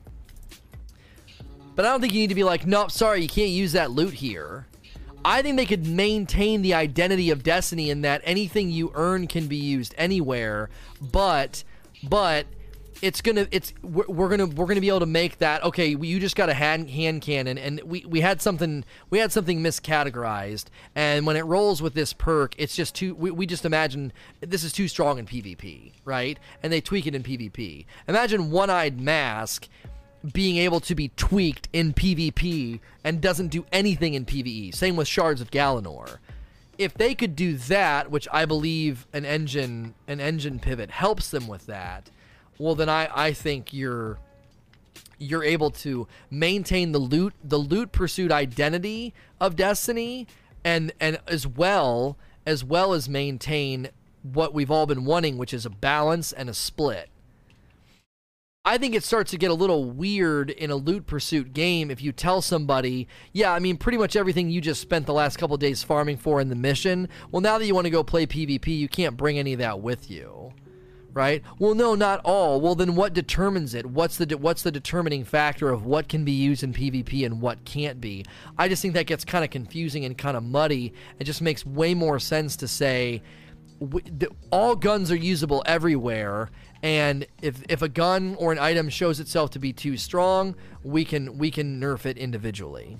But 1.74 1.86
I 1.86 1.90
don't 1.90 2.00
think 2.00 2.12
you 2.12 2.20
need 2.20 2.28
to 2.28 2.34
be 2.34 2.44
like, 2.44 2.66
nope, 2.66 2.90
sorry, 2.90 3.22
you 3.22 3.28
can't 3.28 3.50
use 3.50 3.72
that 3.72 3.90
loot 3.90 4.14
here. 4.14 4.66
I 5.26 5.42
think 5.42 5.56
they 5.56 5.66
could 5.66 5.84
maintain 5.88 6.62
the 6.62 6.74
identity 6.74 7.30
of 7.30 7.42
Destiny 7.42 7.90
in 7.90 8.02
that 8.02 8.22
anything 8.22 8.70
you 8.70 8.92
earn 8.94 9.26
can 9.26 9.48
be 9.48 9.56
used 9.56 9.92
anywhere, 9.98 10.70
but 11.00 11.64
but 12.08 12.46
it's 13.02 13.20
gonna 13.20 13.48
it's 13.50 13.74
we're, 13.82 14.06
we're, 14.06 14.28
gonna 14.28 14.46
we're 14.46 14.66
gonna 14.66 14.80
be 14.80 14.88
able 14.88 15.00
to 15.00 15.06
make 15.06 15.38
that 15.38 15.62
okay 15.64 15.88
you 15.88 16.20
just 16.20 16.36
got 16.36 16.48
a 16.48 16.54
hand 16.54 16.88
hand 16.88 17.20
cannon 17.20 17.58
and 17.58 17.80
we 17.82 18.04
we 18.06 18.20
had 18.20 18.40
something 18.40 18.84
we 19.10 19.18
had 19.18 19.30
something 19.32 19.60
miscategorized 19.60 20.66
and 20.94 21.26
when 21.26 21.36
it 21.36 21.44
rolls 21.44 21.82
with 21.82 21.94
this 21.94 22.12
perk 22.12 22.54
it's 22.56 22.74
just 22.74 22.94
too 22.94 23.14
we, 23.16 23.30
we 23.30 23.46
just 23.46 23.66
imagine 23.66 24.12
this 24.40 24.64
is 24.64 24.72
too 24.72 24.88
strong 24.88 25.18
in 25.18 25.26
pvp 25.26 25.92
right? 26.04 26.38
And 26.62 26.72
they 26.72 26.80
tweak 26.80 27.06
it 27.06 27.14
in 27.14 27.22
pvp 27.22 27.84
imagine 28.08 28.50
one-eyed 28.50 28.98
mask 28.98 29.68
being 30.32 30.56
able 30.56 30.80
to 30.80 30.94
be 30.94 31.08
tweaked 31.16 31.68
in 31.72 31.92
pvp 31.92 32.80
and 33.04 33.20
doesn't 33.20 33.48
do 33.48 33.64
anything 33.72 34.14
in 34.14 34.24
pve 34.24 34.74
same 34.74 34.96
with 34.96 35.08
shards 35.08 35.40
of 35.40 35.50
galanor 35.50 36.18
if 36.78 36.94
they 36.94 37.14
could 37.14 37.36
do 37.36 37.56
that 37.56 38.10
which 38.10 38.26
i 38.32 38.44
believe 38.44 39.06
an 39.12 39.24
engine 39.24 39.94
an 40.08 40.20
engine 40.20 40.58
pivot 40.58 40.90
helps 40.90 41.30
them 41.30 41.46
with 41.46 41.66
that 41.66 42.10
well 42.58 42.74
then 42.74 42.88
I, 42.88 43.08
I 43.14 43.32
think 43.32 43.72
you're 43.72 44.18
you're 45.18 45.44
able 45.44 45.70
to 45.70 46.06
maintain 46.30 46.92
the 46.92 46.98
loot 46.98 47.34
the 47.42 47.58
loot 47.58 47.92
pursuit 47.92 48.30
identity 48.30 49.14
of 49.40 49.56
Destiny 49.56 50.26
and 50.64 50.92
and 51.00 51.18
as 51.26 51.46
well 51.46 52.16
as 52.44 52.64
well 52.64 52.92
as 52.92 53.08
maintain 53.08 53.88
what 54.22 54.54
we've 54.54 54.70
all 54.70 54.86
been 54.86 55.04
wanting, 55.04 55.38
which 55.38 55.54
is 55.54 55.66
a 55.66 55.70
balance 55.70 56.32
and 56.32 56.48
a 56.48 56.54
split. 56.54 57.08
I 58.66 58.78
think 58.78 58.96
it 58.96 59.04
starts 59.04 59.30
to 59.30 59.38
get 59.38 59.52
a 59.52 59.54
little 59.54 59.84
weird 59.84 60.50
in 60.50 60.72
a 60.72 60.76
loot 60.76 61.06
pursuit 61.06 61.52
game 61.52 61.88
if 61.88 62.02
you 62.02 62.10
tell 62.10 62.42
somebody, 62.42 63.06
yeah, 63.32 63.52
I 63.52 63.60
mean, 63.60 63.76
pretty 63.76 63.96
much 63.96 64.16
everything 64.16 64.50
you 64.50 64.60
just 64.60 64.80
spent 64.80 65.06
the 65.06 65.12
last 65.12 65.36
couple 65.36 65.56
days 65.56 65.84
farming 65.84 66.16
for 66.16 66.40
in 66.40 66.48
the 66.48 66.56
mission. 66.56 67.08
Well, 67.30 67.40
now 67.40 67.58
that 67.58 67.66
you 67.66 67.76
want 67.76 67.84
to 67.84 67.90
go 67.90 68.02
play 68.02 68.26
PvP, 68.26 68.76
you 68.76 68.88
can't 68.88 69.16
bring 69.16 69.38
any 69.38 69.52
of 69.52 69.60
that 69.60 69.80
with 69.80 70.10
you 70.10 70.52
right? 71.14 71.42
Well, 71.58 71.74
no, 71.74 71.94
not 71.94 72.20
all. 72.26 72.60
Well, 72.60 72.74
then 72.74 72.94
what 72.94 73.14
determines 73.14 73.72
it? 73.72 73.86
What's 73.86 74.18
the 74.18 74.26
de- 74.26 74.36
what's 74.36 74.62
the 74.62 74.70
determining 74.70 75.24
factor 75.24 75.70
of 75.70 75.86
what 75.86 76.10
can 76.10 76.26
be 76.26 76.32
used 76.32 76.62
in 76.62 76.74
PvP 76.74 77.24
and 77.24 77.40
what 77.40 77.64
can't 77.64 78.02
be? 78.02 78.26
I 78.58 78.68
just 78.68 78.82
think 78.82 78.92
that 78.92 79.06
gets 79.06 79.24
kind 79.24 79.42
of 79.42 79.48
confusing 79.48 80.04
and 80.04 80.18
kind 80.18 80.36
of 80.36 80.42
muddy. 80.42 80.92
It 81.18 81.24
just 81.24 81.40
makes 81.40 81.64
way 81.64 81.94
more 81.94 82.18
sense 82.18 82.54
to 82.56 82.68
say 82.68 83.22
all 84.50 84.76
guns 84.76 85.10
are 85.10 85.16
usable 85.16 85.62
everywhere 85.66 86.50
and 86.82 87.26
if 87.42 87.62
if 87.68 87.82
a 87.82 87.88
gun 87.88 88.36
or 88.38 88.52
an 88.52 88.58
item 88.58 88.88
shows 88.88 89.20
itself 89.20 89.50
to 89.50 89.58
be 89.58 89.72
too 89.72 89.96
strong 89.96 90.54
we 90.82 91.04
can 91.04 91.38
we 91.38 91.50
can 91.50 91.80
nerf 91.80 92.06
it 92.06 92.16
individually 92.18 92.98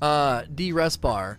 uh 0.00 0.42
d 0.54 0.72
respar 0.72 1.36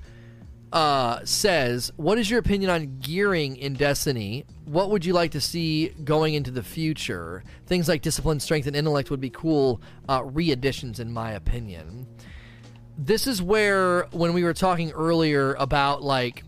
uh, 0.73 1.23
says, 1.23 1.91
"What 1.97 2.17
is 2.17 2.31
your 2.31 2.39
opinion 2.39 2.71
on 2.71 2.97
gearing 2.99 3.57
in 3.57 3.75
Destiny? 3.75 4.43
What 4.65 4.89
would 4.89 5.05
you 5.05 5.13
like 5.13 5.29
to 5.31 5.39
see 5.39 5.89
going 6.03 6.33
into 6.33 6.49
the 6.49 6.63
future? 6.63 7.43
Things 7.67 7.87
like 7.87 8.01
discipline, 8.01 8.39
strength, 8.39 8.65
and 8.65 8.75
intellect 8.75 9.11
would 9.11 9.21
be 9.21 9.29
cool 9.29 9.81
uh, 10.09 10.23
re-additions, 10.25 10.99
in 10.99 11.13
my 11.13 11.33
opinion." 11.33 12.07
This 12.97 13.27
is 13.27 13.41
where, 13.41 14.07
when 14.11 14.33
we 14.33 14.43
were 14.43 14.53
talking 14.53 14.91
earlier 14.91 15.53
about 15.53 16.01
like 16.01 16.43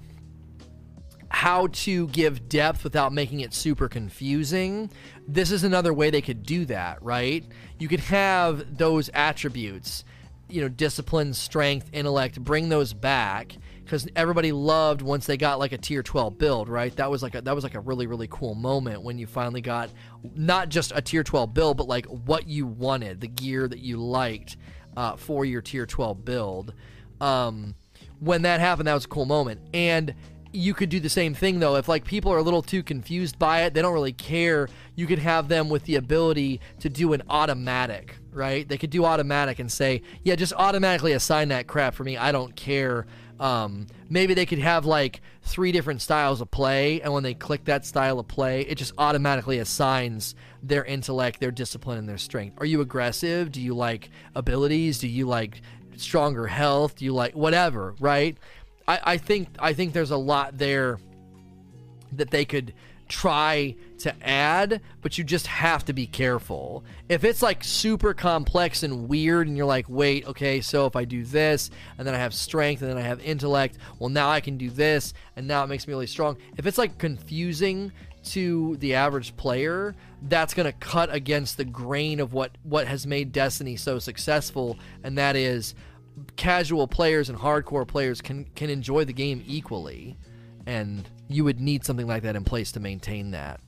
how 1.30 1.68
to 1.68 2.08
give 2.08 2.48
depth 2.48 2.84
without 2.84 3.14
making 3.14 3.40
it 3.42 3.54
super 3.54 3.88
confusing, 3.88 4.90
this 5.28 5.52
is 5.52 5.64
another 5.64 5.94
way 5.94 6.10
they 6.10 6.22
could 6.22 6.44
do 6.44 6.66
that, 6.66 7.02
right? 7.02 7.46
You 7.80 7.88
could 7.88 8.00
have 8.02 8.78
those 8.78 9.10
attributes, 9.14 10.04
you 10.50 10.62
know, 10.62 10.70
discipline, 10.70 11.34
strength, 11.34 11.90
intellect, 11.94 12.44
bring 12.44 12.70
those 12.70 12.94
back 12.94 13.56
because 13.84 14.08
everybody 14.16 14.52
loved 14.52 15.02
once 15.02 15.28
they 15.28 15.38
got 15.38 15.60
like 15.60 15.72
a 15.72 15.78
tier 15.78 16.02
12 16.02 16.38
build, 16.38 16.70
right? 16.70 16.96
That 16.96 17.10
was 17.10 17.22
like 17.22 17.36
a, 17.36 17.42
that 17.42 17.54
was 17.54 17.64
like 17.64 17.76
a 17.76 17.80
really 17.80 18.08
really 18.08 18.28
cool 18.30 18.56
moment 18.56 19.04
when 19.04 19.18
you 19.18 19.28
finally 19.28 19.62
got 19.62 19.90
not 20.36 20.70
just 20.70 20.92
a 20.96 21.02
tier 21.02 21.24
12 21.24 21.54
build, 21.54 21.78
but 21.78 21.88
like 21.88 22.06
what 22.08 22.48
you 22.48 22.66
wanted, 22.66 23.22
the 23.22 23.28
gear 23.28 23.68
that 23.68 23.80
you 23.80 23.98
liked 23.98 24.58
uh, 24.98 25.16
for 25.16 25.46
your 25.46 25.62
tier 25.62 25.86
12 25.86 26.26
build. 26.26 26.74
Um, 27.22 27.76
when 28.20 28.42
that 28.44 28.60
happened, 28.60 28.88
that 28.88 28.94
was 28.94 29.06
a 29.06 29.10
cool 29.10 29.26
moment, 29.26 29.62
and 29.74 30.16
you 30.56 30.74
could 30.74 30.90
do 30.90 31.00
the 31.00 31.10
same 31.10 31.34
thing 31.34 31.60
though 31.60 31.76
if 31.76 31.88
like 31.88 32.06
people 32.06 32.32
are 32.32 32.38
a 32.38 32.44
little 32.44 32.62
too 32.62 32.82
confused 32.82 33.38
by 33.38 33.64
it 33.64 33.74
they 33.74 33.82
don't 33.82 33.94
really 33.94 34.14
care 34.14 34.68
you 34.96 35.06
could 35.06 35.20
have 35.20 35.48
them 35.48 35.70
with 35.70 35.84
the 35.86 35.96
ability 35.96 36.60
to 36.80 36.90
do 36.90 37.14
an 37.14 37.22
automatic 37.30 38.18
right 38.32 38.68
they 38.68 38.78
could 38.78 38.90
do 38.90 39.06
automatic 39.06 39.60
and 39.60 39.72
say 39.72 40.02
yeah 40.24 40.36
just 40.36 40.54
automatically 40.54 41.14
assign 41.14 41.50
that 41.50 41.68
crap 41.68 41.94
for 41.94 42.04
me 42.04 42.18
i 42.18 42.32
don't 42.32 42.56
care 42.56 43.06
um, 43.40 43.88
maybe 44.10 44.34
they 44.34 44.46
could 44.46 44.60
have 44.60 44.86
like 44.86 45.22
three 45.42 45.72
different 45.72 46.02
styles 46.02 46.42
of 46.42 46.50
play, 46.52 47.02
and 47.02 47.14
when 47.14 47.24
they 47.24 47.34
click 47.34 47.66
that 47.66 47.86
style 47.86 48.20
of 48.20 48.28
play, 48.28 48.62
it 48.62 48.76
just 48.76 48.94
automatically 48.98 49.60
assigns 49.60 50.36
their 50.64 50.86
intellect, 50.86 51.40
their 51.40 51.52
discipline, 51.52 51.98
and 51.98 52.08
their 52.08 52.18
strength. 52.18 52.56
Are 52.60 52.66
you 52.66 52.82
aggressive? 52.82 53.52
Do 53.52 53.62
you 53.62 53.76
like 53.76 54.10
abilities? 54.36 55.00
Do 55.00 55.08
you 55.08 55.28
like 55.28 55.62
stronger 55.98 56.48
health? 56.48 56.96
Do 56.96 57.06
you 57.06 57.14
like 57.14 57.36
whatever? 57.36 57.96
Right? 58.00 58.38
I, 58.88 59.00
I 59.04 59.18
think 59.18 59.50
I 59.60 59.74
think 59.74 59.94
there's 59.94 60.12
a 60.12 60.18
lot 60.18 60.58
there 60.58 61.00
that 62.14 62.32
they 62.32 62.46
could 62.46 62.74
try 63.08 63.76
to 64.00 64.14
add, 64.26 64.82
but 65.02 65.18
you 65.18 65.24
just 65.24 65.48
have 65.48 65.86
to 65.86 65.94
be 65.94 66.08
careful. 66.08 66.84
If 67.08 67.24
it's 67.24 67.42
like 67.42 67.64
super 67.64 68.14
complex 68.14 68.84
and 68.84 69.08
weird, 69.08 69.48
and 69.48 69.56
you're 69.56 69.66
like, 69.66 69.86
wait, 69.88 70.26
okay, 70.28 70.62
so 70.62 70.86
if 70.86 70.96
I 70.96 71.06
do 71.06 71.24
this, 71.24 71.70
and 71.98 72.08
then 72.08 72.16
I 72.16 72.18
have 72.18 72.34
strength, 72.34 72.82
and 72.82 72.90
then 72.90 72.98
I 72.98 73.02
have 73.02 73.22
intellect, 73.22 73.78
well, 74.00 74.10
now 74.10 74.30
I 74.30 74.42
can 74.42 74.58
do 74.58 74.70
this, 74.70 75.14
and 75.36 75.48
now 75.48 75.64
it 75.64 75.68
makes 75.68 75.88
me 75.88 75.94
really 75.94 76.08
strong. 76.08 76.38
If 76.58 76.66
it's 76.66 76.78
like 76.78 76.98
confusing 76.98 77.92
to 78.26 78.76
the 78.78 78.96
average 78.96 79.38
player, 79.38 79.96
that's 80.24 80.56
going 80.56 80.66
to 80.66 80.78
cut 80.80 81.14
against 81.14 81.58
the 81.58 81.66
grain 81.66 82.20
of 82.20 82.34
what, 82.34 82.58
what 82.64 82.88
has 82.88 83.06
made 83.06 83.32
Destiny 83.32 83.76
so 83.76 84.00
successful, 84.00 84.80
and 85.04 85.18
that 85.20 85.36
is 85.36 85.76
casual 86.36 86.88
players 86.88 87.30
and 87.30 87.38
hardcore 87.38 87.88
players 87.88 88.22
can, 88.22 88.46
can 88.56 88.70
enjoy 88.70 89.06
the 89.06 89.14
game 89.14 89.44
equally. 89.48 90.18
And 90.66 91.08
you 91.28 91.44
would 91.44 91.60
need 91.60 91.86
something 91.86 92.08
like 92.08 92.24
that 92.24 92.36
in 92.36 92.44
place 92.44 92.72
to 92.74 92.80
maintain 92.80 93.32
that. 93.32 93.62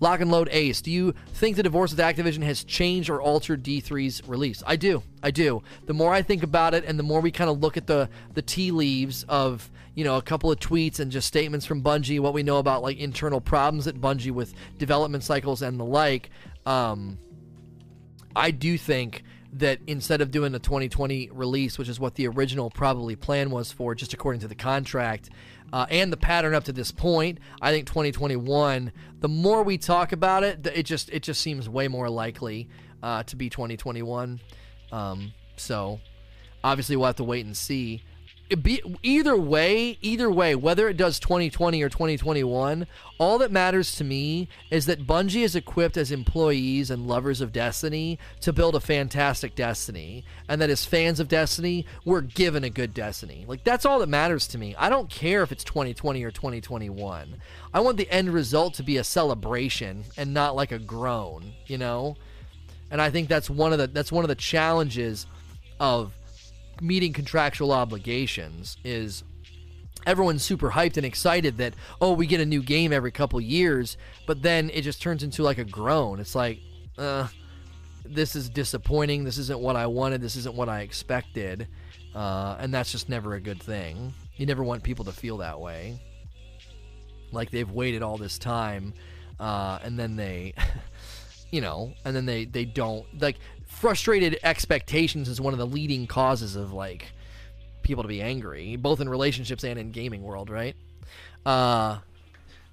Lock 0.00 0.20
and 0.20 0.30
load 0.30 0.48
Ace. 0.50 0.80
Do 0.80 0.90
you 0.90 1.14
think 1.34 1.56
the 1.56 1.62
divorce 1.62 1.90
with 1.90 2.00
Activision 2.00 2.42
has 2.42 2.64
changed 2.64 3.10
or 3.10 3.20
altered 3.20 3.62
D3's 3.62 4.26
release? 4.26 4.62
I 4.66 4.76
do. 4.76 5.02
I 5.22 5.30
do. 5.30 5.62
The 5.84 5.92
more 5.92 6.12
I 6.12 6.22
think 6.22 6.42
about 6.42 6.72
it 6.72 6.86
and 6.86 6.98
the 6.98 7.02
more 7.02 7.20
we 7.20 7.30
kind 7.30 7.50
of 7.50 7.60
look 7.60 7.76
at 7.76 7.86
the 7.86 8.08
the 8.32 8.40
tea 8.40 8.70
leaves 8.70 9.24
of, 9.28 9.70
you 9.94 10.04
know, 10.04 10.16
a 10.16 10.22
couple 10.22 10.50
of 10.50 10.58
tweets 10.58 11.00
and 11.00 11.12
just 11.12 11.28
statements 11.28 11.66
from 11.66 11.82
Bungie, 11.82 12.18
what 12.18 12.32
we 12.32 12.42
know 12.42 12.56
about 12.56 12.82
like 12.82 12.96
internal 12.96 13.42
problems 13.42 13.86
at 13.86 13.96
Bungie 13.96 14.30
with 14.30 14.54
development 14.78 15.22
cycles 15.22 15.60
and 15.60 15.78
the 15.78 15.84
like, 15.84 16.30
um, 16.64 17.18
I 18.34 18.52
do 18.52 18.78
think 18.78 19.22
that 19.52 19.80
instead 19.86 20.20
of 20.20 20.30
doing 20.30 20.54
a 20.54 20.58
2020 20.58 21.30
release, 21.32 21.78
which 21.78 21.88
is 21.88 21.98
what 21.98 22.14
the 22.14 22.28
original 22.28 22.70
probably 22.70 23.16
plan 23.16 23.50
was 23.50 23.72
for, 23.72 23.94
just 23.94 24.12
according 24.12 24.40
to 24.40 24.48
the 24.48 24.54
contract, 24.54 25.30
uh, 25.72 25.86
and 25.90 26.12
the 26.12 26.16
pattern 26.16 26.54
up 26.54 26.64
to 26.64 26.72
this 26.72 26.90
point. 26.90 27.38
I 27.60 27.70
think 27.72 27.86
2021. 27.86 28.92
The 29.20 29.28
more 29.28 29.62
we 29.62 29.78
talk 29.78 30.12
about 30.12 30.42
it, 30.42 30.66
it 30.66 30.84
just 30.84 31.10
it 31.10 31.22
just 31.22 31.40
seems 31.40 31.68
way 31.68 31.88
more 31.88 32.08
likely 32.08 32.68
uh, 33.02 33.22
to 33.24 33.36
be 33.36 33.50
2021. 33.50 34.40
Um, 34.92 35.32
so 35.56 36.00
obviously 36.64 36.96
we'll 36.96 37.06
have 37.06 37.16
to 37.16 37.24
wait 37.24 37.44
and 37.46 37.56
see 37.56 38.02
be, 38.56 38.82
either 39.02 39.36
way, 39.36 39.98
either 40.02 40.30
way, 40.30 40.54
whether 40.54 40.88
it 40.88 40.96
does 40.96 41.20
2020 41.20 41.82
or 41.82 41.88
2021, 41.88 42.86
all 43.18 43.38
that 43.38 43.52
matters 43.52 43.94
to 43.96 44.04
me 44.04 44.48
is 44.70 44.86
that 44.86 45.06
Bungie 45.06 45.44
is 45.44 45.54
equipped 45.54 45.96
as 45.96 46.10
employees 46.10 46.90
and 46.90 47.06
lovers 47.06 47.40
of 47.40 47.52
Destiny 47.52 48.18
to 48.40 48.52
build 48.52 48.74
a 48.74 48.80
fantastic 48.80 49.54
Destiny, 49.54 50.24
and 50.48 50.60
that 50.60 50.70
as 50.70 50.84
fans 50.84 51.20
of 51.20 51.28
Destiny, 51.28 51.86
we're 52.04 52.22
given 52.22 52.64
a 52.64 52.70
good 52.70 52.92
Destiny. 52.94 53.44
Like 53.46 53.62
that's 53.62 53.86
all 53.86 54.00
that 54.00 54.08
matters 54.08 54.48
to 54.48 54.58
me. 54.58 54.74
I 54.76 54.88
don't 54.88 55.08
care 55.08 55.42
if 55.42 55.52
it's 55.52 55.64
2020 55.64 56.24
or 56.24 56.30
2021. 56.30 57.36
I 57.72 57.80
want 57.80 57.96
the 57.96 58.10
end 58.10 58.30
result 58.30 58.74
to 58.74 58.82
be 58.82 58.96
a 58.96 59.04
celebration 59.04 60.04
and 60.16 60.34
not 60.34 60.56
like 60.56 60.72
a 60.72 60.78
groan, 60.78 61.52
you 61.66 61.78
know? 61.78 62.16
And 62.90 63.00
I 63.00 63.10
think 63.10 63.28
that's 63.28 63.48
one 63.48 63.72
of 63.72 63.78
the 63.78 63.86
that's 63.86 64.10
one 64.10 64.24
of 64.24 64.28
the 64.28 64.34
challenges 64.34 65.26
of 65.78 66.12
meeting 66.80 67.12
contractual 67.12 67.72
obligations 67.72 68.76
is 68.84 69.22
everyone's 70.06 70.42
super 70.42 70.70
hyped 70.70 70.96
and 70.96 71.04
excited 71.04 71.58
that 71.58 71.74
oh 72.00 72.12
we 72.12 72.26
get 72.26 72.40
a 72.40 72.46
new 72.46 72.62
game 72.62 72.90
every 72.92 73.10
couple 73.10 73.38
years 73.40 73.98
but 74.26 74.40
then 74.40 74.70
it 74.72 74.80
just 74.80 75.02
turns 75.02 75.22
into 75.22 75.42
like 75.42 75.58
a 75.58 75.64
groan. 75.64 76.20
It's 76.20 76.34
like 76.34 76.60
uh 76.98 77.28
this 78.04 78.34
is 78.34 78.48
disappointing. 78.48 79.24
This 79.24 79.38
isn't 79.38 79.60
what 79.60 79.76
i 79.76 79.86
wanted. 79.86 80.20
This 80.20 80.36
isn't 80.36 80.54
what 80.54 80.68
i 80.68 80.80
expected. 80.80 81.68
Uh, 82.14 82.56
and 82.58 82.74
that's 82.74 82.90
just 82.90 83.08
never 83.08 83.34
a 83.34 83.40
good 83.40 83.62
thing. 83.62 84.12
You 84.36 84.46
never 84.46 84.64
want 84.64 84.82
people 84.82 85.04
to 85.04 85.12
feel 85.12 85.36
that 85.36 85.60
way. 85.60 86.00
Like 87.30 87.50
they've 87.50 87.70
waited 87.70 88.02
all 88.02 88.16
this 88.16 88.36
time 88.36 88.94
uh, 89.40 89.78
and 89.82 89.98
then 89.98 90.16
they 90.16 90.54
you 91.50 91.60
know 91.60 91.92
and 92.04 92.14
then 92.14 92.26
they 92.26 92.44
they 92.44 92.64
don't 92.64 93.06
like 93.20 93.36
frustrated 93.80 94.38
expectations 94.42 95.26
is 95.26 95.40
one 95.40 95.54
of 95.54 95.58
the 95.58 95.66
leading 95.66 96.06
causes 96.06 96.54
of 96.54 96.70
like 96.70 97.12
people 97.82 98.02
to 98.04 98.08
be 98.08 98.20
angry, 98.20 98.76
both 98.76 99.00
in 99.00 99.08
relationships 99.08 99.64
and 99.64 99.78
in 99.78 99.90
gaming 99.90 100.22
world, 100.22 100.50
right? 100.50 100.76
Uh, 101.46 101.98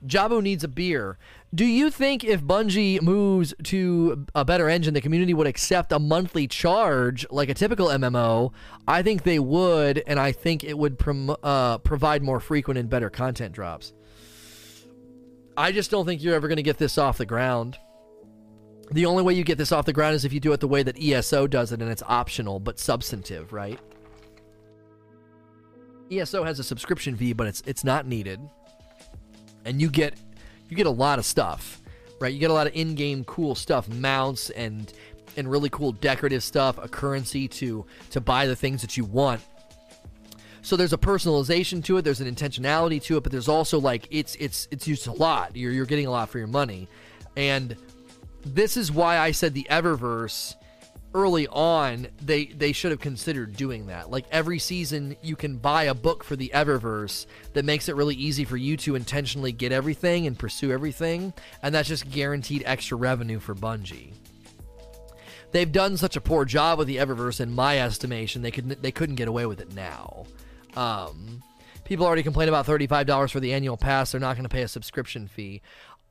Jabu 0.05 0.43
needs 0.43 0.65
a 0.65 0.67
beer. 0.67 1.17
Do 1.55 1.63
you 1.63 1.89
think 1.89 2.25
if 2.25 2.43
Bungie 2.43 3.01
moves 3.01 3.53
to 3.63 4.25
a 4.35 4.43
better 4.43 4.67
engine, 4.67 4.93
the 4.93 4.99
community 4.99 5.33
would 5.33 5.47
accept 5.47 5.93
a 5.93 5.97
monthly 5.97 6.45
charge 6.45 7.25
like 7.31 7.47
a 7.47 7.53
typical 7.53 7.87
MMO? 7.87 8.51
I 8.85 9.01
think 9.01 9.23
they 9.23 9.39
would, 9.39 10.03
and 10.05 10.19
I 10.19 10.33
think 10.33 10.65
it 10.65 10.77
would 10.77 10.99
prom- 10.99 11.37
uh, 11.41 11.77
provide 11.77 12.21
more 12.21 12.41
frequent 12.41 12.77
and 12.77 12.89
better 12.89 13.09
content 13.09 13.53
drops. 13.53 13.93
I 15.55 15.71
just 15.71 15.89
don't 15.89 16.05
think 16.05 16.21
you're 16.21 16.35
ever 16.35 16.49
going 16.49 16.57
to 16.57 16.63
get 16.63 16.77
this 16.77 16.97
off 16.97 17.17
the 17.17 17.25
ground. 17.25 17.77
The 18.91 19.05
only 19.05 19.23
way 19.23 19.33
you 19.33 19.43
get 19.43 19.57
this 19.57 19.71
off 19.71 19.85
the 19.85 19.93
ground 19.93 20.15
is 20.15 20.23
if 20.23 20.31
you 20.31 20.39
do 20.39 20.53
it 20.53 20.59
the 20.59 20.67
way 20.67 20.81
that 20.83 21.01
ESO 21.01 21.47
does 21.47 21.71
it 21.71 21.81
and 21.81 21.91
it's 21.91 22.03
optional 22.07 22.59
but 22.59 22.79
substantive, 22.79 23.51
right? 23.51 23.79
ESO 26.09 26.43
has 26.43 26.59
a 26.59 26.63
subscription 26.63 27.15
fee, 27.17 27.33
but 27.33 27.47
it's 27.47 27.61
it's 27.65 27.83
not 27.83 28.05
needed. 28.05 28.39
And 29.65 29.81
you 29.81 29.89
get 29.89 30.13
you 30.69 30.77
get 30.77 30.87
a 30.87 30.91
lot 30.91 31.19
of 31.19 31.25
stuff, 31.25 31.81
right? 32.19 32.33
You 32.33 32.39
get 32.39 32.49
a 32.49 32.53
lot 32.53 32.67
of 32.67 32.75
in-game 32.75 33.25
cool 33.25 33.55
stuff, 33.55 33.89
mounts 33.89 34.49
and 34.51 34.91
and 35.35 35.49
really 35.49 35.69
cool 35.69 35.91
decorative 35.91 36.43
stuff, 36.43 36.77
a 36.77 36.87
currency 36.87 37.47
to 37.47 37.85
to 38.11 38.21
buy 38.21 38.47
the 38.47 38.55
things 38.55 38.81
that 38.81 38.95
you 38.95 39.03
want. 39.03 39.41
So 40.61 40.75
there's 40.75 40.93
a 40.93 40.97
personalization 40.97 41.83
to 41.85 41.97
it, 41.97 42.01
there's 42.01 42.19
an 42.19 42.33
intentionality 42.33 43.01
to 43.03 43.17
it, 43.17 43.23
but 43.23 43.31
there's 43.31 43.47
also 43.47 43.79
like 43.79 44.07
it's 44.11 44.35
it's 44.35 44.67
it's 44.71 44.87
used 44.87 45.07
a 45.07 45.13
lot. 45.13 45.55
You're 45.55 45.71
you're 45.71 45.85
getting 45.85 46.07
a 46.07 46.11
lot 46.11 46.29
for 46.29 46.39
your 46.39 46.47
money. 46.47 46.87
And 47.35 47.75
this 48.55 48.77
is 48.77 48.91
why 48.91 49.17
I 49.17 49.31
said 49.31 49.53
the 49.53 49.67
Eververse 49.69 50.55
early 51.13 51.47
on 51.47 52.07
they 52.21 52.45
they 52.45 52.71
should 52.71 52.91
have 52.91 52.99
considered 52.99 53.55
doing 53.55 53.87
that. 53.87 54.11
Like 54.11 54.25
every 54.31 54.59
season 54.59 55.15
you 55.21 55.35
can 55.35 55.57
buy 55.57 55.83
a 55.83 55.93
book 55.93 56.23
for 56.23 56.35
the 56.35 56.51
Eververse 56.53 57.25
that 57.53 57.65
makes 57.65 57.89
it 57.89 57.95
really 57.95 58.15
easy 58.15 58.45
for 58.45 58.57
you 58.57 58.77
to 58.77 58.95
intentionally 58.95 59.51
get 59.51 59.71
everything 59.71 60.27
and 60.27 60.37
pursue 60.37 60.71
everything 60.71 61.33
and 61.63 61.73
that's 61.73 61.87
just 61.87 62.09
guaranteed 62.11 62.63
extra 62.65 62.97
revenue 62.97 63.39
for 63.39 63.55
Bungie. 63.55 64.13
They've 65.51 65.71
done 65.71 65.95
such 65.97 66.17
a 66.17 66.21
poor 66.21 66.43
job 66.43 66.77
with 66.77 66.87
the 66.87 66.97
Eververse 66.97 67.39
in 67.39 67.55
my 67.55 67.79
estimation 67.79 68.41
they 68.41 68.51
could 68.51 68.69
they 68.81 68.91
couldn't 68.91 69.15
get 69.15 69.27
away 69.27 69.45
with 69.45 69.61
it 69.61 69.73
now. 69.73 70.25
Um, 70.75 71.41
People 71.87 72.05
already 72.05 72.21
complain 72.21 72.49
about 72.49 72.65
$35 72.65 73.31
for 73.31 73.39
the 73.39 73.53
annual 73.53 73.77
pass. 73.77 74.11
They're 74.11 74.19
not 74.19 74.35
going 74.35 74.43
to 74.43 74.49
pay 74.49 74.63
a 74.63 74.67
subscription 74.67 75.29
fee. 75.29 75.61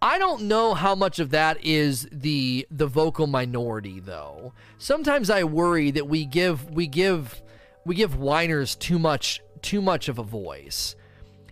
I 0.02 0.18
don't 0.18 0.42
know 0.42 0.74
how 0.74 0.94
much 0.94 1.18
of 1.18 1.30
that 1.30 1.64
is 1.64 2.06
the 2.12 2.66
the 2.70 2.86
vocal 2.86 3.26
minority 3.26 4.00
though. 4.00 4.52
Sometimes 4.78 5.30
I 5.30 5.44
worry 5.44 5.90
that 5.90 6.06
we 6.06 6.26
give 6.26 6.70
we 6.70 6.86
give 6.86 7.42
we 7.84 7.94
give 7.94 8.16
whiners 8.16 8.74
too 8.74 8.98
much 8.98 9.40
too 9.62 9.80
much 9.80 10.08
of 10.08 10.18
a 10.18 10.22
voice. 10.22 10.96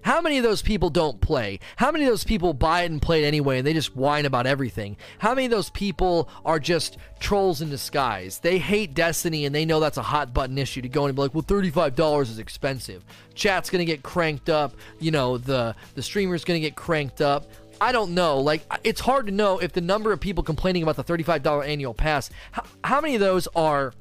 How 0.05 0.21
many 0.21 0.37
of 0.37 0.45
those 0.45 0.61
people 0.61 0.91
don't 0.91 1.19
play? 1.23 1.61
How 1.77 1.91
many 1.91 2.05
of 2.05 2.11
those 2.11 2.25
people 2.25 2.53
buy 2.53 2.83
it 2.83 2.91
and 2.91 3.01
play 3.01 3.25
it 3.25 3.27
anyway 3.27 3.57
and 3.57 3.67
they 3.67 3.73
just 3.73 3.97
whine 3.97 4.27
about 4.27 4.47
everything? 4.47 4.99
How 5.17 5.35
many 5.35 5.47
of 5.47 5.51
those 5.51 5.71
people 5.71 6.29
are 6.45 6.59
just 6.59 6.99
trolls 7.21 7.63
in 7.63 7.71
disguise? 7.71 8.39
They 8.39 8.59
hate 8.59 8.93
Destiny 8.93 9.47
and 9.47 9.55
they 9.55 9.65
know 9.65 9.81
that's 9.81 9.97
a 9.97 10.03
hot 10.03 10.35
button 10.35 10.59
issue 10.59 10.83
to 10.83 10.91
go 10.91 11.07
and 11.07 11.17
be 11.17 11.23
like, 11.23 11.33
well, 11.33 11.43
$35 11.43 12.21
is 12.21 12.39
expensive. 12.39 13.03
Chat's 13.33 13.71
to 13.79 13.91
get 13.91 14.03
cranked 14.03 14.51
up. 14.51 14.75
You 15.01 15.11
know, 15.11 15.39
the, 15.39 15.75
the 15.95 16.03
streamer's 16.03 16.45
to 16.61 16.69
get 16.69 16.77
cranked 16.77 17.23
up. 17.23 17.47
I 17.85 17.93
don't 17.93 18.15
know. 18.15 18.41
Like, 18.41 18.63
it's 18.83 19.03
hard 19.03 19.27
to 19.27 19.33
know 19.33 19.59
if 19.59 19.75
the 19.75 19.83
number 19.83 20.11
of 20.11 20.19
people 20.19 20.43
complaining 20.43 20.83
about 20.83 20.97
the 20.97 21.05
$35 21.05 21.69
annual 21.69 21.93
pass, 21.93 22.31
how, 22.53 22.65
how 22.83 23.01
many 23.03 23.15
of 23.15 23.21
those 23.21 23.47
are 23.55 23.93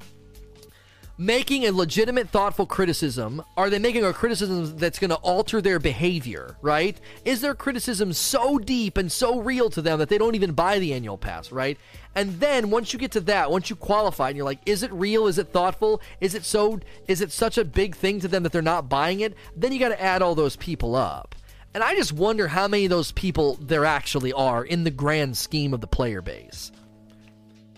making 1.18 1.66
a 1.66 1.70
legitimate, 1.70 2.30
thoughtful 2.30 2.64
criticism? 2.64 3.44
Are 3.58 3.68
they 3.68 3.78
making 3.78 4.02
a 4.02 4.14
criticism 4.14 4.78
that's 4.78 4.98
going 4.98 5.10
to 5.10 5.16
alter 5.16 5.60
their 5.60 5.78
behavior, 5.78 6.56
right? 6.62 6.98
Is 7.26 7.42
their 7.42 7.54
criticism 7.54 8.14
so 8.14 8.56
deep 8.58 8.96
and 8.96 9.12
so 9.12 9.40
real 9.40 9.68
to 9.68 9.82
them 9.82 9.98
that 9.98 10.08
they 10.08 10.16
don't 10.16 10.34
even 10.34 10.52
buy 10.52 10.78
the 10.78 10.94
annual 10.94 11.18
pass, 11.18 11.52
right? 11.52 11.76
And 12.14 12.40
then 12.40 12.70
once 12.70 12.94
you 12.94 12.98
get 12.98 13.12
to 13.12 13.20
that, 13.20 13.50
once 13.50 13.68
you 13.68 13.76
qualify 13.76 14.28
and 14.28 14.36
you're 14.38 14.46
like, 14.46 14.60
is 14.64 14.82
it 14.82 14.94
real? 14.94 15.26
Is 15.26 15.36
it 15.36 15.48
thoughtful? 15.48 16.00
Is 16.22 16.34
it 16.34 16.46
so 16.46 16.80
is 17.06 17.20
it 17.20 17.32
such 17.32 17.58
a 17.58 17.66
big 17.66 17.96
thing 17.96 18.18
to 18.20 18.28
them 18.28 18.44
that 18.44 18.52
they're 18.52 18.62
not 18.62 18.88
buying 18.88 19.20
it? 19.20 19.34
Then 19.54 19.72
you 19.72 19.78
got 19.78 19.90
to 19.90 20.02
add 20.02 20.22
all 20.22 20.34
those 20.34 20.56
people 20.56 20.96
up. 20.96 21.34
And 21.74 21.82
I 21.82 21.96
just 21.96 22.12
wonder 22.12 22.46
how 22.46 22.68
many 22.68 22.84
of 22.84 22.90
those 22.90 23.10
people 23.12 23.58
there 23.60 23.84
actually 23.84 24.32
are 24.32 24.64
in 24.64 24.84
the 24.84 24.92
grand 24.92 25.36
scheme 25.36 25.74
of 25.74 25.80
the 25.80 25.88
player 25.88 26.22
base. 26.22 26.70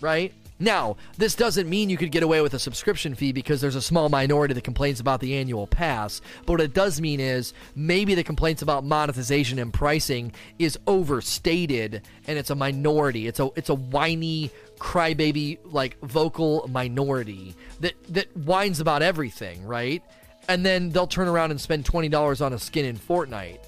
Right? 0.03 0.35
Now, 0.59 0.97
this 1.19 1.35
doesn't 1.35 1.69
mean 1.69 1.91
you 1.91 1.99
could 1.99 2.11
get 2.11 2.23
away 2.23 2.41
with 2.41 2.55
a 2.55 2.59
subscription 2.59 3.15
fee 3.15 3.33
because 3.33 3.61
there's 3.61 3.75
a 3.75 3.83
small 3.83 4.09
minority 4.09 4.55
that 4.55 4.65
complains 4.65 5.01
about 5.01 5.21
the 5.21 5.37
annual 5.37 5.67
pass. 5.67 6.23
But 6.47 6.55
what 6.55 6.61
it 6.63 6.73
does 6.73 7.01
mean 7.01 7.21
is 7.21 7.53
maybe 7.75 8.15
the 8.15 8.25
complaints 8.25 8.63
about 8.63 8.85
monetization 8.85 9.59
and 9.59 9.73
pricing 9.73 10.33
is 10.59 10.79
overstated 10.87 12.03
and 12.27 12.39
it's 12.39 12.51
a 12.51 12.55
minority. 12.55 13.27
It's 13.27 13.41
a 13.41 13.51
it's 13.55 13.69
a 13.69 13.75
whiny 13.75 14.51
crybaby 14.79 15.59
like 15.65 15.99
vocal 16.01 16.69
minority 16.69 17.55
that 17.81 17.95
that 18.15 18.35
whines 18.37 18.81
about 18.81 19.03
everything, 19.03 19.63
right? 19.67 20.03
And 20.49 20.65
then 20.65 20.91
they'll 20.91 21.07
turn 21.07 21.29
around 21.29 21.51
and 21.51 21.61
spend 21.61 21.85
$20 21.85 22.45
on 22.45 22.53
a 22.53 22.59
skin 22.59 22.85
in 22.85 22.97
Fortnite 22.97 23.59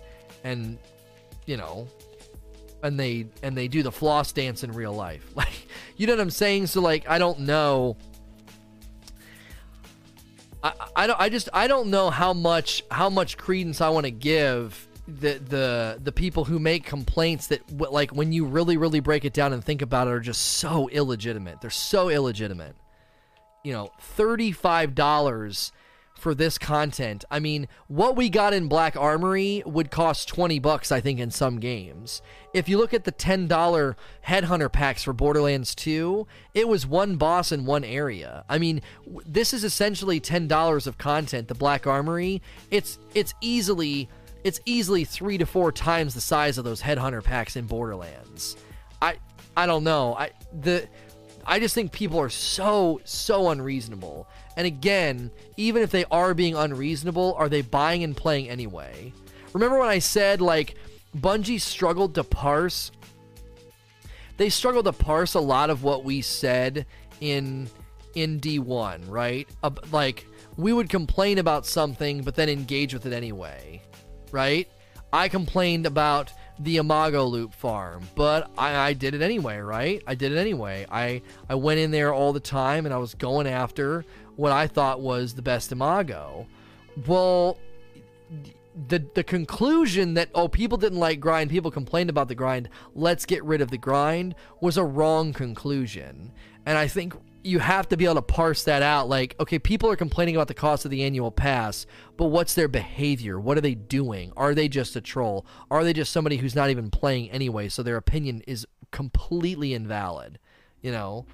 and 0.45 0.79
you 1.47 1.57
know, 1.57 1.89
and 2.83 2.99
they 2.99 3.27
and 3.43 3.57
they 3.57 3.69
do 3.69 3.83
the 3.83 3.93
floss 3.93 4.33
dance 4.33 4.65
in 4.65 4.73
real 4.73 4.93
life. 4.93 5.25
Like, 5.35 5.67
you 5.97 6.07
know 6.07 6.13
what 6.15 6.21
I'm 6.21 6.31
saying? 6.31 6.67
So 6.69 6.81
like, 6.81 7.09
I 7.09 7.19
don't 7.19 7.41
know. 7.41 7.97
I, 10.63 10.73
I 10.97 11.07
don't 11.07 11.21
I 11.21 11.29
just 11.29 11.49
I 11.53 11.67
don't 11.67 11.89
know 11.89 12.11
how 12.11 12.33
much 12.33 12.83
how 12.91 13.09
much 13.09 13.37
credence 13.37 13.81
I 13.81 13.89
want 13.89 14.05
to 14.07 14.11
give 14.11 14.87
the 15.07 15.35
the 15.39 15.99
the 16.03 16.13
people 16.13 16.45
who 16.45 16.59
make 16.59 16.85
complaints 16.85 17.47
that 17.49 17.61
like 17.73 18.11
when 18.11 18.33
you 18.33 18.45
really 18.45 18.77
really 18.77 19.01
break 19.01 19.25
it 19.25 19.33
down 19.33 19.53
and 19.53 19.65
think 19.65 19.81
about 19.81 20.07
it 20.07 20.11
are 20.11 20.21
just 20.21 20.43
so 20.43 20.89
illegitimate. 20.89 21.61
They're 21.61 21.71
so 21.71 22.09
illegitimate. 22.11 22.77
You 23.65 23.73
know, 23.73 23.91
thirty 24.01 24.53
five 24.53 24.95
dollars 24.95 25.73
for 26.19 26.35
this 26.35 26.59
content. 26.59 27.25
I 27.31 27.39
mean, 27.39 27.69
what 27.87 28.17
we 28.17 28.29
got 28.29 28.53
in 28.53 28.69
Black 28.69 28.97
Armory 28.97 29.63
would 29.65 29.91
cost 29.91 30.29
20 30.29 30.59
bucks 30.59 30.91
I 30.91 31.01
think 31.01 31.21
in 31.21 31.31
some 31.31 31.61
games. 31.61 32.21
If 32.53 32.69
you 32.69 32.79
look 32.79 32.93
at 32.93 33.05
the 33.05 33.13
$10 33.13 33.95
headhunter 34.27 34.73
packs 34.73 35.05
for 35.05 35.13
Borderlands 35.13 35.75
2, 35.75 36.27
it 36.55 36.67
was 36.67 36.87
one 36.87 37.17
boss 37.17 37.53
in 37.53 37.67
one 37.67 37.85
area. 37.85 38.45
I 38.49 38.59
mean, 38.59 38.83
this 39.27 39.53
is 39.53 39.65
essentially 39.65 40.21
$10 40.21 40.87
of 40.87 40.99
content, 40.99 41.49
the 41.49 41.55
Black 41.55 41.87
Armory. 41.87 42.43
It's 42.71 42.99
it's 43.15 43.35
easily 43.41 44.09
it's 44.45 44.61
easily 44.65 45.05
3 45.05 45.39
to 45.39 45.47
4 45.47 45.73
times 45.73 46.15
the 46.15 46.21
size 46.21 46.59
of 46.59 46.65
those 46.65 46.83
headhunter 46.83 47.23
packs 47.23 47.57
in 47.57 47.67
Borderlands. 47.67 48.57
I 49.01 49.17
I 49.57 49.67
don't 49.67 49.85
know. 49.85 50.15
I 50.15 50.31
the 50.61 50.89
I 51.45 51.59
just 51.61 51.75
think 51.75 51.93
people 51.93 52.21
are 52.21 52.29
so 52.29 53.01
so 53.05 53.49
unreasonable. 53.51 54.29
And 54.59 54.67
again, 54.67 55.31
even 55.57 55.83
if 55.83 55.93
they 55.93 56.05
are 56.11 56.35
being 56.35 56.57
unreasonable, 56.57 57.37
are 57.39 57.49
they 57.49 57.63
buying 57.63 58.03
and 58.03 58.17
playing 58.17 58.51
anyway? 58.51 59.13
Remember 59.53 59.79
when 59.79 59.89
I 59.89 60.01
said 60.01 60.41
like 60.41 60.75
Bungie 61.17 61.61
struggled 61.61 62.17
to 62.17 62.25
parse 62.25 62.91
they 64.37 64.49
struggled 64.49 64.85
to 64.87 64.93
parse 64.93 65.35
a 65.35 65.41
lot 65.41 65.71
of 65.71 65.85
what 65.85 66.05
we 66.05 66.23
said 66.23 66.87
in 67.21 67.69
in 68.15 68.41
D1, 68.41 69.09
right? 69.09 69.49
Uh, 69.63 69.71
like 69.93 70.27
we 70.57 70.73
would 70.73 70.89
complain 70.89 71.39
about 71.39 71.65
something 71.65 72.23
but 72.23 72.35
then 72.35 72.49
engage 72.49 72.93
with 72.93 73.07
it 73.07 73.13
anyway, 73.13 73.81
right? 74.33 74.69
I 75.13 75.29
complained 75.29 75.87
about 75.87 76.33
the 76.59 76.79
Imago 76.79 77.25
loop 77.25 77.55
farm, 77.55 78.03
but 78.17 78.51
I, 78.59 78.75
I, 78.75 78.93
did 78.93 79.15
it 79.15 79.23
anyway, 79.23 79.59
right? 79.59 80.03
I 80.07 80.17
did 80.17 80.33
it 80.33 80.39
anyway. 80.39 80.87
I, 80.91 81.23
I 81.49 81.55
went 81.55 81.79
in 81.79 81.93
there 81.93 82.13
all 82.13 82.33
the 82.33 82.41
time 82.41 82.85
and 82.85 82.93
I 82.93 82.99
was 82.99 83.15
going 83.15 83.47
after 83.47 84.05
what 84.39 84.53
I 84.53 84.69
thought 84.69 85.01
was 85.01 85.35
the 85.35 85.43
best 85.43 85.73
Imago. 85.73 86.47
Well, 87.07 87.59
the 88.89 89.05
the 89.15 89.25
conclusion 89.25 90.15
that 90.15 90.31
oh 90.35 90.47
people 90.47 90.79
didn't 90.79 91.01
like 91.01 91.19
grind, 91.19 91.51
people 91.51 91.73
complained 91.73 92.09
about 92.09 92.29
the 92.29 92.37
grind, 92.37 92.69
let's 92.95 93.27
get 93.27 93.43
rid 93.43 93.61
of 93.61 93.71
the 93.71 93.79
grind 93.79 94.37
was 94.61 94.77
a 94.77 94.85
wrong 94.85 95.33
conclusion. 95.33 96.33
And 96.65 96.79
I 96.79 96.87
think 96.87 97.15
you 97.43 97.59
have 97.59 97.89
to 97.89 97.97
be 97.97 98.05
able 98.05 98.17
to 98.17 98.23
parse 98.23 98.63
that 98.65 98.83
out 98.83 99.09
like 99.09 99.35
okay 99.41 99.59
people 99.59 99.91
are 99.91 99.97
complaining 99.97 100.37
about 100.37 100.49
the 100.49 100.55
cost 100.55 100.85
of 100.85 100.91
the 100.91 101.05
annual 101.05 101.31
pass 101.31 101.87
but 102.17 102.27
what's 102.27 102.55
their 102.55 102.69
behavior 102.69 103.39
what 103.39 103.57
are 103.57 103.61
they 103.61 103.77
doing 103.77 104.33
are 104.37 104.55
they 104.55 104.69
just 104.69 104.97
a 104.97 105.01
troll 105.01 105.47
are 105.71 105.85
they 105.85 105.93
just 105.93 106.13
somebody 106.13 106.37
who's 106.37 106.57
not 106.57 106.69
even 106.69 106.91
playing 106.91 107.31
anyway 107.31 107.69
so 107.69 107.81
their 107.81 107.97
opinion 107.97 108.43
is 108.49 108.67
completely 108.91 109.73
invalid 109.73 110.39
you 110.83 110.91
know 110.91 111.25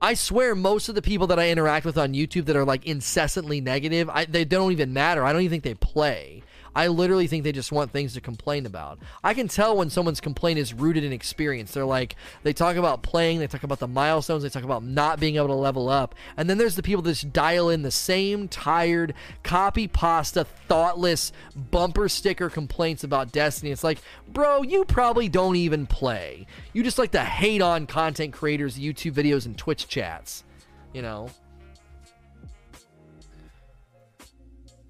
I 0.00 0.14
swear 0.14 0.54
most 0.54 0.88
of 0.88 0.94
the 0.94 1.02
people 1.02 1.26
that 1.28 1.38
I 1.38 1.50
interact 1.50 1.84
with 1.84 1.98
on 1.98 2.14
YouTube 2.14 2.46
that 2.46 2.56
are 2.56 2.64
like 2.64 2.86
incessantly 2.86 3.60
negative, 3.60 4.08
I, 4.08 4.24
they 4.24 4.44
don't 4.44 4.72
even 4.72 4.92
matter. 4.92 5.24
I 5.24 5.32
don't 5.32 5.42
even 5.42 5.60
think 5.60 5.64
they 5.64 5.74
play. 5.74 6.42
I 6.74 6.88
literally 6.88 7.26
think 7.26 7.44
they 7.44 7.52
just 7.52 7.72
want 7.72 7.92
things 7.92 8.14
to 8.14 8.20
complain 8.20 8.66
about. 8.66 8.98
I 9.22 9.34
can 9.34 9.48
tell 9.48 9.76
when 9.76 9.90
someone's 9.90 10.20
complaint 10.20 10.58
is 10.58 10.74
rooted 10.74 11.04
in 11.04 11.12
experience. 11.12 11.72
They're 11.72 11.84
like, 11.84 12.16
they 12.42 12.52
talk 12.52 12.76
about 12.76 13.02
playing, 13.02 13.38
they 13.38 13.46
talk 13.46 13.62
about 13.62 13.78
the 13.78 13.88
milestones, 13.88 14.42
they 14.42 14.48
talk 14.48 14.64
about 14.64 14.84
not 14.84 15.20
being 15.20 15.36
able 15.36 15.48
to 15.48 15.54
level 15.54 15.88
up. 15.88 16.14
And 16.36 16.48
then 16.48 16.58
there's 16.58 16.76
the 16.76 16.82
people 16.82 17.02
that 17.02 17.10
just 17.10 17.32
dial 17.32 17.70
in 17.70 17.82
the 17.82 17.90
same 17.90 18.48
tired, 18.48 19.14
copy 19.42 19.88
pasta, 19.88 20.44
thoughtless, 20.44 21.32
bumper 21.54 22.08
sticker 22.08 22.50
complaints 22.50 23.04
about 23.04 23.32
Destiny. 23.32 23.70
It's 23.70 23.84
like, 23.84 23.98
bro, 24.28 24.62
you 24.62 24.84
probably 24.84 25.28
don't 25.28 25.56
even 25.56 25.86
play. 25.86 26.46
You 26.72 26.82
just 26.82 26.98
like 26.98 27.12
to 27.12 27.24
hate 27.24 27.62
on 27.62 27.86
content 27.86 28.32
creators, 28.32 28.78
YouTube 28.78 29.12
videos, 29.12 29.46
and 29.46 29.56
Twitch 29.56 29.88
chats. 29.88 30.44
You 30.92 31.02
know? 31.02 31.30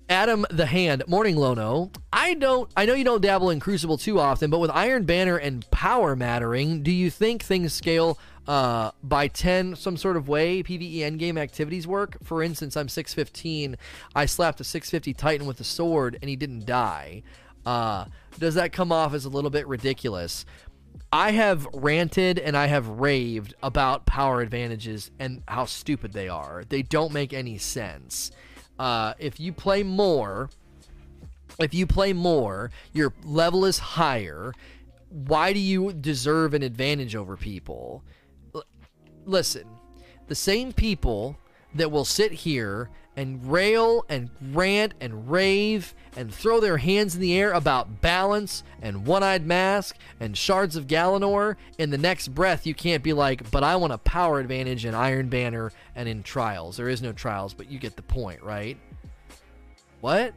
Adam 0.08 0.46
the 0.48 0.64
Hand, 0.64 1.02
morning 1.06 1.36
Lono. 1.36 1.90
I 2.12 2.32
don't 2.32 2.70
I 2.74 2.86
know 2.86 2.94
you 2.94 3.04
don't 3.04 3.20
dabble 3.20 3.50
in 3.50 3.60
Crucible 3.60 3.98
too 3.98 4.18
often, 4.18 4.48
but 4.50 4.58
with 4.58 4.70
Iron 4.70 5.04
Banner 5.04 5.36
and 5.36 5.70
power 5.70 6.16
mattering, 6.16 6.82
do 6.82 6.90
you 6.90 7.10
think 7.10 7.42
things 7.42 7.74
scale 7.74 8.18
uh, 8.46 8.92
by 9.02 9.28
10 9.28 9.76
some 9.76 9.98
sort 9.98 10.16
of 10.16 10.26
way 10.26 10.62
PvE 10.62 11.00
endgame 11.00 11.38
activities 11.38 11.86
work? 11.86 12.16
For 12.24 12.42
instance, 12.42 12.74
I'm 12.74 12.88
615. 12.88 13.76
I 14.14 14.24
slapped 14.24 14.60
a 14.60 14.64
650 14.64 15.12
Titan 15.12 15.46
with 15.46 15.60
a 15.60 15.64
sword 15.64 16.18
and 16.22 16.30
he 16.30 16.36
didn't 16.36 16.64
die. 16.64 17.22
Uh, 17.66 18.06
does 18.38 18.54
that 18.54 18.72
come 18.72 18.90
off 18.90 19.12
as 19.12 19.26
a 19.26 19.28
little 19.28 19.50
bit 19.50 19.66
ridiculous? 19.68 20.46
I 21.12 21.32
have 21.32 21.66
ranted 21.74 22.38
and 22.38 22.56
I 22.56 22.66
have 22.66 22.88
raved 22.88 23.54
about 23.62 24.06
power 24.06 24.40
advantages 24.40 25.10
and 25.18 25.42
how 25.48 25.66
stupid 25.66 26.14
they 26.14 26.30
are. 26.30 26.64
They 26.66 26.80
don't 26.80 27.12
make 27.12 27.34
any 27.34 27.58
sense 27.58 28.30
uh, 28.78 29.14
if 29.18 29.40
you 29.40 29.52
play 29.52 29.82
more, 29.82 30.50
if 31.58 31.74
you 31.74 31.86
play 31.86 32.12
more, 32.12 32.70
your 32.92 33.12
level 33.24 33.64
is 33.64 33.78
higher. 33.78 34.54
Why 35.10 35.52
do 35.52 35.58
you 35.58 35.92
deserve 35.92 36.54
an 36.54 36.62
advantage 36.62 37.16
over 37.16 37.36
people? 37.36 38.04
L- 38.54 38.64
listen, 39.24 39.64
the 40.28 40.34
same 40.34 40.72
people 40.72 41.38
that 41.74 41.90
will 41.90 42.04
sit 42.04 42.32
here 42.32 42.90
and 43.18 43.50
rail 43.50 44.04
and 44.08 44.30
rant 44.52 44.94
and 45.00 45.28
rave 45.28 45.92
and 46.16 46.32
throw 46.32 46.60
their 46.60 46.76
hands 46.76 47.16
in 47.16 47.20
the 47.20 47.36
air 47.36 47.50
about 47.50 48.00
balance 48.00 48.62
and 48.80 49.04
one 49.04 49.24
eyed 49.24 49.44
mask 49.44 49.96
and 50.20 50.38
shards 50.38 50.76
of 50.76 50.86
Galanor, 50.86 51.56
in 51.78 51.90
the 51.90 51.98
next 51.98 52.28
breath, 52.28 52.64
you 52.64 52.74
can't 52.74 53.02
be 53.02 53.12
like, 53.12 53.50
but 53.50 53.64
I 53.64 53.74
want 53.74 53.92
a 53.92 53.98
power 53.98 54.38
advantage 54.38 54.84
in 54.84 54.94
Iron 54.94 55.28
Banner 55.28 55.72
and 55.96 56.08
in 56.08 56.22
Trials. 56.22 56.76
There 56.76 56.88
is 56.88 57.02
no 57.02 57.10
Trials, 57.10 57.54
but 57.54 57.68
you 57.68 57.80
get 57.80 57.96
the 57.96 58.02
point, 58.02 58.40
right? 58.40 58.78
What? 60.00 60.32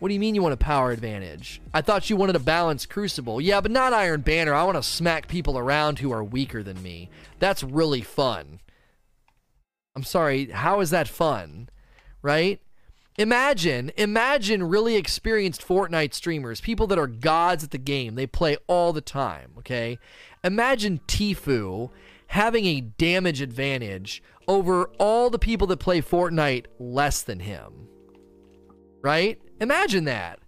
What 0.00 0.08
do 0.08 0.14
you 0.14 0.18
mean 0.18 0.34
you 0.34 0.42
want 0.42 0.54
a 0.54 0.56
power 0.56 0.90
advantage? 0.90 1.62
I 1.72 1.82
thought 1.82 2.10
you 2.10 2.16
wanted 2.16 2.34
a 2.34 2.40
balanced 2.40 2.90
Crucible. 2.90 3.40
Yeah, 3.40 3.60
but 3.60 3.70
not 3.70 3.92
Iron 3.92 4.22
Banner. 4.22 4.54
I 4.54 4.64
want 4.64 4.76
to 4.76 4.82
smack 4.82 5.28
people 5.28 5.56
around 5.56 6.00
who 6.00 6.10
are 6.10 6.24
weaker 6.24 6.64
than 6.64 6.82
me. 6.82 7.10
That's 7.38 7.62
really 7.62 8.02
fun. 8.02 8.58
I'm 9.94 10.02
sorry, 10.02 10.50
how 10.50 10.80
is 10.80 10.90
that 10.90 11.06
fun? 11.06 11.70
Right? 12.26 12.60
Imagine, 13.18 13.92
imagine 13.96 14.64
really 14.64 14.96
experienced 14.96 15.64
Fortnite 15.64 16.12
streamers, 16.12 16.60
people 16.60 16.88
that 16.88 16.98
are 16.98 17.06
gods 17.06 17.62
at 17.62 17.70
the 17.70 17.78
game. 17.78 18.16
They 18.16 18.26
play 18.26 18.56
all 18.66 18.92
the 18.92 19.00
time, 19.00 19.52
okay? 19.58 20.00
Imagine 20.42 21.00
Tfue 21.06 21.90
having 22.26 22.66
a 22.66 22.80
damage 22.80 23.40
advantage 23.40 24.24
over 24.48 24.86
all 24.98 25.30
the 25.30 25.38
people 25.38 25.68
that 25.68 25.76
play 25.76 26.02
Fortnite 26.02 26.66
less 26.80 27.22
than 27.22 27.38
him. 27.38 27.86
Right? 29.02 29.40
Imagine 29.60 30.02
that. 30.06 30.40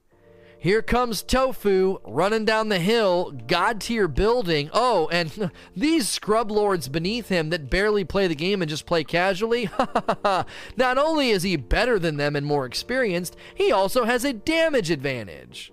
Here 0.61 0.83
comes 0.83 1.23
Tfue 1.23 2.01
running 2.05 2.45
down 2.45 2.69
the 2.69 2.81
hill, 2.81 3.33
god 3.47 3.81
tier 3.81 4.09
building. 4.09 4.71
Oh, 4.73 5.09
and 5.13 5.53
these 5.77 6.09
scrub 6.09 6.51
lords 6.51 6.89
beneath 6.89 7.29
him 7.29 7.51
that 7.51 7.71
barely 7.71 8.05
play 8.05 8.27
the 8.27 8.35
game 8.35 8.61
and 8.61 8.69
just 8.69 8.85
play 8.85 9.05
casually. 9.05 9.71
Not 10.25 10.99
only 10.99 11.31
is 11.31 11.45
he 11.45 11.57
better 11.57 11.99
than 12.01 12.17
them 12.17 12.35
and 12.35 12.45
more 12.45 12.67
experienced, 12.67 13.37
he 13.55 13.71
also 13.71 14.05
has 14.05 14.25
a 14.25 14.33
damage 14.33 14.91
advantage. 14.91 15.73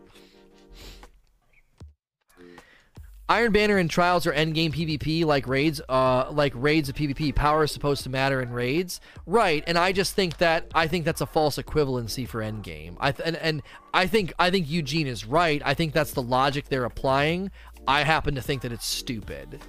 Iron 3.27 3.51
Banner 3.51 3.79
in 3.79 3.87
trials 3.87 4.27
or 4.27 4.33
endgame 4.33 4.71
PvP 4.71 5.25
like 5.25 5.47
raids, 5.47 5.81
uh, 5.89 6.29
like 6.31 6.53
raids 6.55 6.89
of 6.89 6.95
PvP. 6.95 7.33
Power 7.33 7.63
is 7.63 7.71
supposed 7.71 8.03
to 8.03 8.09
matter 8.09 8.39
in 8.39 8.51
raids, 8.51 9.01
right? 9.25 9.63
And 9.65 9.79
I 9.79 9.93
just 9.93 10.13
think 10.13 10.37
that 10.37 10.67
I 10.75 10.87
think 10.87 11.05
that's 11.05 11.21
a 11.21 11.25
false 11.25 11.57
equivalency 11.57 12.27
for 12.27 12.41
endgame. 12.41 12.95
I 12.99 13.11
th- 13.11 13.27
and 13.27 13.35
and 13.37 13.61
I 13.93 14.05
think 14.05 14.33
I 14.37 14.51
think 14.51 14.69
Eugene 14.69 15.07
is 15.07 15.25
right. 15.25 15.61
I 15.65 15.73
think 15.73 15.93
that's 15.93 16.11
the 16.11 16.21
logic 16.21 16.69
they're 16.69 16.85
applying. 16.85 17.49
I 17.87 18.03
happen 18.03 18.35
to 18.35 18.41
think 18.41 18.61
that 18.61 18.71
it's 18.71 18.85
stupid. 18.85 19.59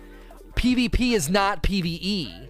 PvP 0.54 1.12
is 1.12 1.30
not 1.30 1.62
PvE. 1.62 2.48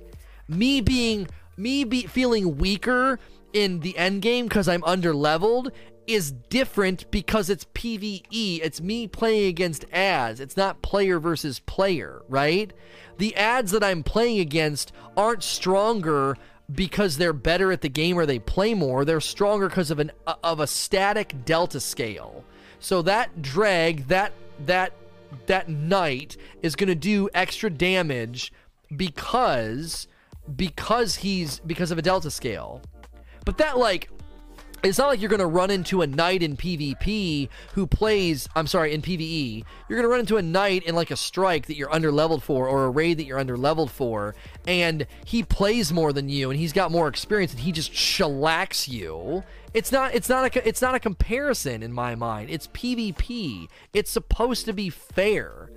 Me 0.48 0.80
being 0.80 1.28
me 1.56 1.84
be 1.84 2.02
feeling 2.06 2.56
weaker 2.56 3.20
in 3.52 3.80
the 3.80 3.96
end 3.96 4.22
game 4.22 4.46
because 4.46 4.68
I'm 4.68 4.82
under 4.84 5.14
leveled 5.14 5.70
is 6.06 6.32
different 6.32 7.10
because 7.10 7.50
it's 7.50 7.64
PvE. 7.74 8.60
It's 8.62 8.80
me 8.80 9.06
playing 9.06 9.48
against 9.48 9.84
ads. 9.92 10.40
It's 10.40 10.56
not 10.56 10.82
player 10.82 11.18
versus 11.18 11.58
player, 11.60 12.22
right? 12.28 12.72
The 13.18 13.34
ads 13.36 13.72
that 13.72 13.84
I'm 13.84 14.02
playing 14.02 14.40
against 14.40 14.92
aren't 15.16 15.42
stronger 15.42 16.36
because 16.72 17.16
they're 17.16 17.32
better 17.32 17.72
at 17.72 17.80
the 17.80 17.88
game 17.88 18.18
or 18.18 18.26
they 18.26 18.38
play 18.38 18.74
more. 18.74 19.04
They're 19.04 19.20
stronger 19.20 19.68
because 19.68 19.90
of 19.90 19.98
an 19.98 20.10
uh, 20.26 20.34
of 20.42 20.60
a 20.60 20.66
static 20.66 21.44
delta 21.44 21.80
scale. 21.80 22.44
So 22.80 23.02
that 23.02 23.42
drag, 23.42 24.08
that 24.08 24.32
that 24.66 24.92
that 25.46 25.68
knight 25.68 26.36
is 26.62 26.76
going 26.76 26.88
to 26.88 26.94
do 26.94 27.28
extra 27.34 27.70
damage 27.70 28.52
because 28.94 30.08
because 30.54 31.16
he's 31.16 31.60
because 31.60 31.90
of 31.90 31.98
a 31.98 32.02
delta 32.02 32.30
scale. 32.30 32.82
But 33.44 33.58
that 33.58 33.78
like 33.78 34.10
it's 34.82 34.98
not 34.98 35.08
like 35.08 35.20
you're 35.20 35.30
going 35.30 35.40
to 35.40 35.46
run 35.46 35.70
into 35.70 36.02
a 36.02 36.06
knight 36.06 36.42
in 36.42 36.56
PvP 36.56 37.48
who 37.74 37.86
plays, 37.86 38.48
I'm 38.54 38.66
sorry, 38.66 38.92
in 38.92 39.02
PvE. 39.02 39.64
You're 39.88 39.98
going 39.98 40.04
to 40.04 40.08
run 40.08 40.20
into 40.20 40.36
a 40.36 40.42
knight 40.42 40.84
in 40.84 40.94
like 40.94 41.10
a 41.10 41.16
strike 41.16 41.66
that 41.66 41.76
you're 41.76 41.92
under 41.92 42.12
leveled 42.12 42.42
for 42.42 42.68
or 42.68 42.84
a 42.84 42.90
raid 42.90 43.18
that 43.18 43.24
you're 43.24 43.38
under 43.38 43.56
leveled 43.56 43.90
for 43.90 44.34
and 44.66 45.06
he 45.24 45.42
plays 45.42 45.92
more 45.92 46.12
than 46.12 46.28
you 46.28 46.50
and 46.50 46.58
he's 46.58 46.72
got 46.72 46.90
more 46.90 47.08
experience 47.08 47.52
and 47.52 47.60
he 47.60 47.72
just 47.72 47.92
shellacks 47.92 48.88
you. 48.88 49.42
It's 49.74 49.92
not 49.92 50.14
it's 50.14 50.28
not 50.28 50.56
a 50.56 50.68
it's 50.68 50.80
not 50.80 50.94
a 50.94 51.00
comparison 51.00 51.82
in 51.82 51.92
my 51.92 52.14
mind. 52.14 52.50
It's 52.50 52.66
PvP. 52.68 53.68
It's 53.92 54.10
supposed 54.10 54.64
to 54.66 54.72
be 54.72 54.90
fair. 54.90 55.68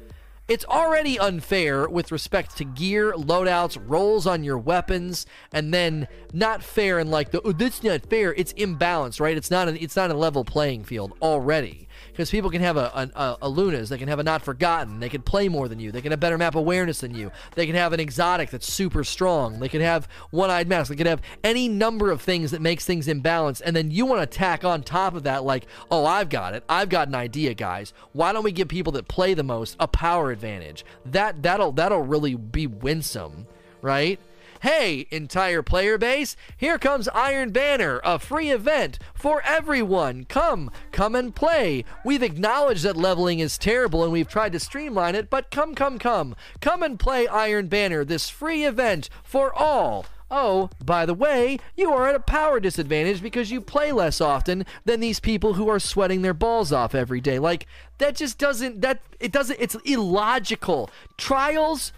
It's 0.49 0.65
already 0.65 1.19
unfair 1.19 1.87
with 1.87 2.11
respect 2.11 2.57
to 2.57 2.63
gear, 2.63 3.13
loadouts, 3.13 3.79
rolls 3.85 4.25
on 4.25 4.43
your 4.43 4.57
weapons, 4.57 5.27
and 5.51 5.71
then 5.71 6.07
not 6.33 6.63
fair 6.63 6.97
and 6.97 7.11
like 7.11 7.29
the 7.29 7.39
oh, 7.43 7.51
that's 7.51 7.83
not 7.83 8.07
fair. 8.09 8.33
It's 8.33 8.51
imbalanced, 8.53 9.19
right? 9.19 9.37
It's 9.37 9.51
not 9.51 9.67
an, 9.67 9.77
it's 9.77 9.95
not 9.95 10.09
a 10.09 10.15
level 10.15 10.43
playing 10.43 10.85
field 10.85 11.13
already 11.21 11.87
because 12.19 12.31
people 12.31 12.49
can 12.49 12.59
have 12.59 12.75
a, 12.75 13.09
a, 13.15 13.37
a, 13.43 13.47
Lunas, 13.47 13.87
they 13.87 13.97
can 13.97 14.09
have 14.09 14.19
a 14.19 14.23
Not 14.23 14.41
Forgotten, 14.41 14.99
they 14.99 15.07
can 15.07 15.21
play 15.21 15.47
more 15.47 15.69
than 15.69 15.79
you, 15.79 15.89
they 15.89 16.01
can 16.01 16.11
have 16.11 16.19
better 16.19 16.37
map 16.37 16.53
awareness 16.53 16.99
than 16.99 17.15
you, 17.15 17.31
they 17.55 17.65
can 17.65 17.75
have 17.75 17.93
an 17.93 18.01
exotic 18.01 18.49
that's 18.49 18.69
super 18.69 19.05
strong, 19.05 19.61
they 19.61 19.69
can 19.69 19.79
have 19.79 20.05
One 20.29 20.49
Eyed 20.49 20.67
Mask, 20.67 20.89
they 20.89 20.97
can 20.97 21.07
have 21.07 21.21
any 21.45 21.69
number 21.69 22.11
of 22.11 22.21
things 22.21 22.51
that 22.51 22.61
makes 22.61 22.83
things 22.83 23.07
imbalanced, 23.07 23.61
and 23.63 23.73
then 23.73 23.89
you 23.89 24.05
want 24.05 24.19
to 24.19 24.37
tack 24.37 24.65
on 24.65 24.83
top 24.83 25.15
of 25.15 25.23
that, 25.23 25.45
like, 25.45 25.65
oh, 25.89 26.05
I've 26.05 26.27
got 26.27 26.53
it, 26.53 26.65
I've 26.67 26.89
got 26.89 27.07
an 27.07 27.15
idea, 27.15 27.53
guys. 27.53 27.93
Why 28.11 28.33
don't 28.33 28.43
we 28.43 28.51
give 28.51 28.67
people 28.67 28.91
that 28.93 29.07
play 29.07 29.33
the 29.33 29.43
most 29.43 29.77
a 29.79 29.87
power 29.87 30.29
advantage? 30.29 30.83
That 31.05 31.41
that'll 31.41 31.71
that'll 31.71 32.01
really 32.01 32.35
be 32.35 32.67
winsome, 32.67 33.47
right? 33.81 34.19
Hey, 34.61 35.07
entire 35.09 35.63
player 35.63 35.97
base, 35.97 36.35
here 36.57 36.77
comes 36.77 37.07
Iron 37.09 37.51
Banner, 37.51 38.01
a 38.03 38.19
free 38.19 38.49
event 38.49 38.99
for 39.13 39.41
everyone. 39.45 40.25
Come, 40.25 40.69
come 40.91 41.15
and 41.15 41.33
play. 41.33 41.85
We've 42.03 42.21
acknowledged 42.21 42.83
that 42.83 42.97
leveling 42.97 43.39
is 43.39 43.57
terrible 43.57 44.03
and 44.03 44.11
we've 44.11 44.27
tried 44.27 44.51
to 44.51 44.59
streamline 44.59 45.15
it, 45.15 45.29
but 45.29 45.49
come, 45.49 45.75
come, 45.75 45.97
come. 45.97 46.35
Come 46.59 46.83
and 46.83 46.99
play 46.99 47.25
Iron 47.25 47.67
Banner, 47.67 48.03
this 48.03 48.29
free 48.29 48.65
event 48.65 49.09
for 49.23 49.57
all. 49.57 50.05
Oh, 50.29 50.69
by 50.83 51.05
the 51.05 51.13
way, 51.13 51.57
you 51.77 51.93
are 51.93 52.09
at 52.09 52.15
a 52.15 52.19
power 52.19 52.59
disadvantage 52.59 53.21
because 53.21 53.51
you 53.51 53.61
play 53.61 53.93
less 53.93 54.19
often 54.19 54.65
than 54.83 54.99
these 54.99 55.21
people 55.21 55.53
who 55.53 55.69
are 55.69 55.79
sweating 55.79 56.21
their 56.21 56.33
balls 56.33 56.73
off 56.73 56.93
every 56.93 57.21
day. 57.21 57.39
Like, 57.39 57.65
that 57.97 58.17
just 58.17 58.37
doesn't, 58.37 58.81
that, 58.81 58.99
it 59.21 59.31
doesn't, 59.31 59.57
it's 59.57 59.75
illogical. 59.85 60.89
Trials, 61.17 61.93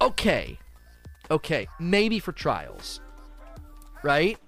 okay 0.00 0.58
okay, 1.30 1.68
maybe 1.78 2.18
for 2.18 2.32
trials, 2.32 3.00
right? 4.02 4.38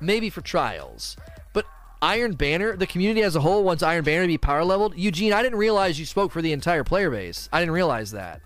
Maybe 0.00 0.30
for 0.30 0.40
trials. 0.40 1.16
But 1.52 1.66
Iron 2.02 2.32
Banner, 2.32 2.76
the 2.76 2.86
community 2.86 3.22
as 3.22 3.36
a 3.36 3.40
whole 3.40 3.64
wants 3.64 3.82
Iron 3.82 4.04
Banner 4.04 4.22
to 4.22 4.28
be 4.28 4.38
power 4.38 4.64
leveled. 4.64 4.96
Eugene, 4.96 5.32
I 5.32 5.42
didn't 5.42 5.58
realize 5.58 5.98
you 5.98 6.06
spoke 6.06 6.32
for 6.32 6.42
the 6.42 6.52
entire 6.52 6.84
player 6.84 7.10
base. 7.10 7.48
I 7.52 7.60
didn't 7.60 7.74
realize 7.74 8.12
that. 8.12 8.40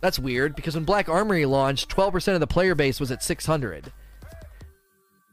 That's 0.00 0.18
weird 0.18 0.56
because 0.56 0.74
when 0.74 0.84
Black 0.84 1.08
Armory 1.08 1.46
launched, 1.46 1.88
12% 1.94 2.34
of 2.34 2.40
the 2.40 2.46
player 2.46 2.74
base 2.74 2.98
was 2.98 3.12
at 3.12 3.22
600. 3.22 3.92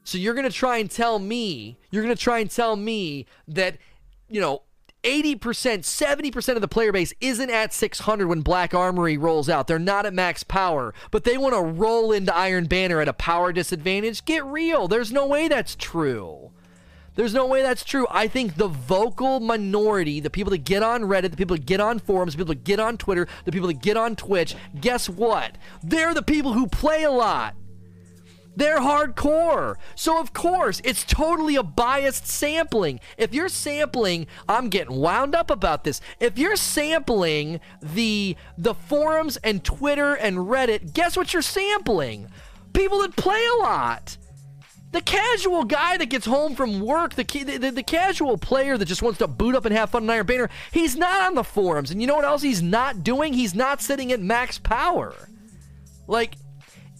So 0.04 0.16
you're 0.16 0.34
going 0.34 0.48
to 0.48 0.56
try 0.56 0.78
and 0.78 0.90
tell 0.90 1.18
me, 1.18 1.78
you're 1.90 2.02
going 2.02 2.14
to 2.14 2.22
try 2.22 2.38
and 2.38 2.50
tell 2.50 2.76
me 2.76 3.26
that, 3.48 3.76
you 4.28 4.40
know, 4.40 4.62
80%, 5.02 5.38
70% 5.38 6.54
of 6.54 6.60
the 6.60 6.68
player 6.68 6.92
base 6.92 7.14
isn't 7.20 7.50
at 7.50 7.72
600 7.72 8.26
when 8.26 8.42
Black 8.42 8.74
Armory 8.74 9.16
rolls 9.16 9.48
out. 9.48 9.66
They're 9.66 9.78
not 9.78 10.06
at 10.06 10.12
max 10.12 10.44
power, 10.44 10.92
but 11.10 11.24
they 11.24 11.38
want 11.38 11.54
to 11.54 11.60
roll 11.60 12.12
into 12.12 12.34
Iron 12.36 12.66
Banner 12.66 13.00
at 13.00 13.08
a 13.08 13.12
power 13.12 13.52
disadvantage. 13.52 14.24
Get 14.24 14.44
real. 14.44 14.88
There's 14.88 15.12
no 15.12 15.26
way 15.26 15.48
that's 15.48 15.74
true. 15.74 16.50
There's 17.16 17.34
no 17.34 17.46
way 17.46 17.62
that's 17.62 17.84
true. 17.84 18.06
I 18.10 18.28
think 18.28 18.54
the 18.54 18.68
vocal 18.68 19.40
minority, 19.40 20.20
the 20.20 20.30
people 20.30 20.50
that 20.50 20.64
get 20.64 20.82
on 20.82 21.02
Reddit, 21.02 21.30
the 21.30 21.36
people 21.36 21.56
that 21.56 21.66
get 21.66 21.80
on 21.80 21.98
forums, 21.98 22.32
the 22.32 22.38
people 22.38 22.54
that 22.54 22.64
get 22.64 22.78
on 22.78 22.96
Twitter, 22.96 23.26
the 23.44 23.52
people 23.52 23.68
that 23.68 23.82
get 23.82 23.96
on 23.96 24.16
Twitch, 24.16 24.54
guess 24.80 25.08
what? 25.08 25.58
They're 25.82 26.14
the 26.14 26.22
people 26.22 26.52
who 26.52 26.66
play 26.66 27.02
a 27.02 27.10
lot. 27.10 27.56
They're 28.56 28.80
hardcore. 28.80 29.76
So, 29.94 30.20
of 30.20 30.32
course, 30.32 30.80
it's 30.84 31.04
totally 31.04 31.56
a 31.56 31.62
biased 31.62 32.26
sampling. 32.26 33.00
If 33.16 33.32
you're 33.32 33.48
sampling, 33.48 34.26
I'm 34.48 34.68
getting 34.68 34.96
wound 34.96 35.34
up 35.34 35.50
about 35.50 35.84
this. 35.84 36.00
If 36.18 36.38
you're 36.38 36.56
sampling 36.56 37.60
the 37.80 38.36
the 38.58 38.74
forums 38.74 39.36
and 39.38 39.64
Twitter 39.64 40.14
and 40.14 40.36
Reddit, 40.38 40.92
guess 40.92 41.16
what 41.16 41.32
you're 41.32 41.42
sampling? 41.42 42.28
People 42.72 43.00
that 43.02 43.16
play 43.16 43.44
a 43.58 43.62
lot. 43.62 44.16
The 44.92 45.00
casual 45.00 45.64
guy 45.64 45.96
that 45.98 46.06
gets 46.06 46.26
home 46.26 46.56
from 46.56 46.80
work, 46.80 47.14
the, 47.14 47.22
the, 47.22 47.70
the, 47.70 47.82
casual 47.84 48.36
player 48.36 48.76
that 48.76 48.86
just 48.86 49.02
wants 49.02 49.20
to 49.20 49.28
boot 49.28 49.54
up 49.54 49.64
and 49.64 49.72
have 49.72 49.90
fun 49.90 50.02
on 50.02 50.10
Iron 50.10 50.26
Banner, 50.26 50.50
he's 50.72 50.96
not 50.96 51.28
on 51.28 51.36
the 51.36 51.44
forums. 51.44 51.92
And 51.92 52.00
you 52.00 52.08
know 52.08 52.16
what 52.16 52.24
else 52.24 52.42
he's 52.42 52.60
not 52.60 53.04
doing? 53.04 53.32
He's 53.32 53.54
not 53.54 53.80
sitting 53.80 54.10
at 54.10 54.18
max 54.18 54.58
power. 54.58 55.14
Like, 56.08 56.34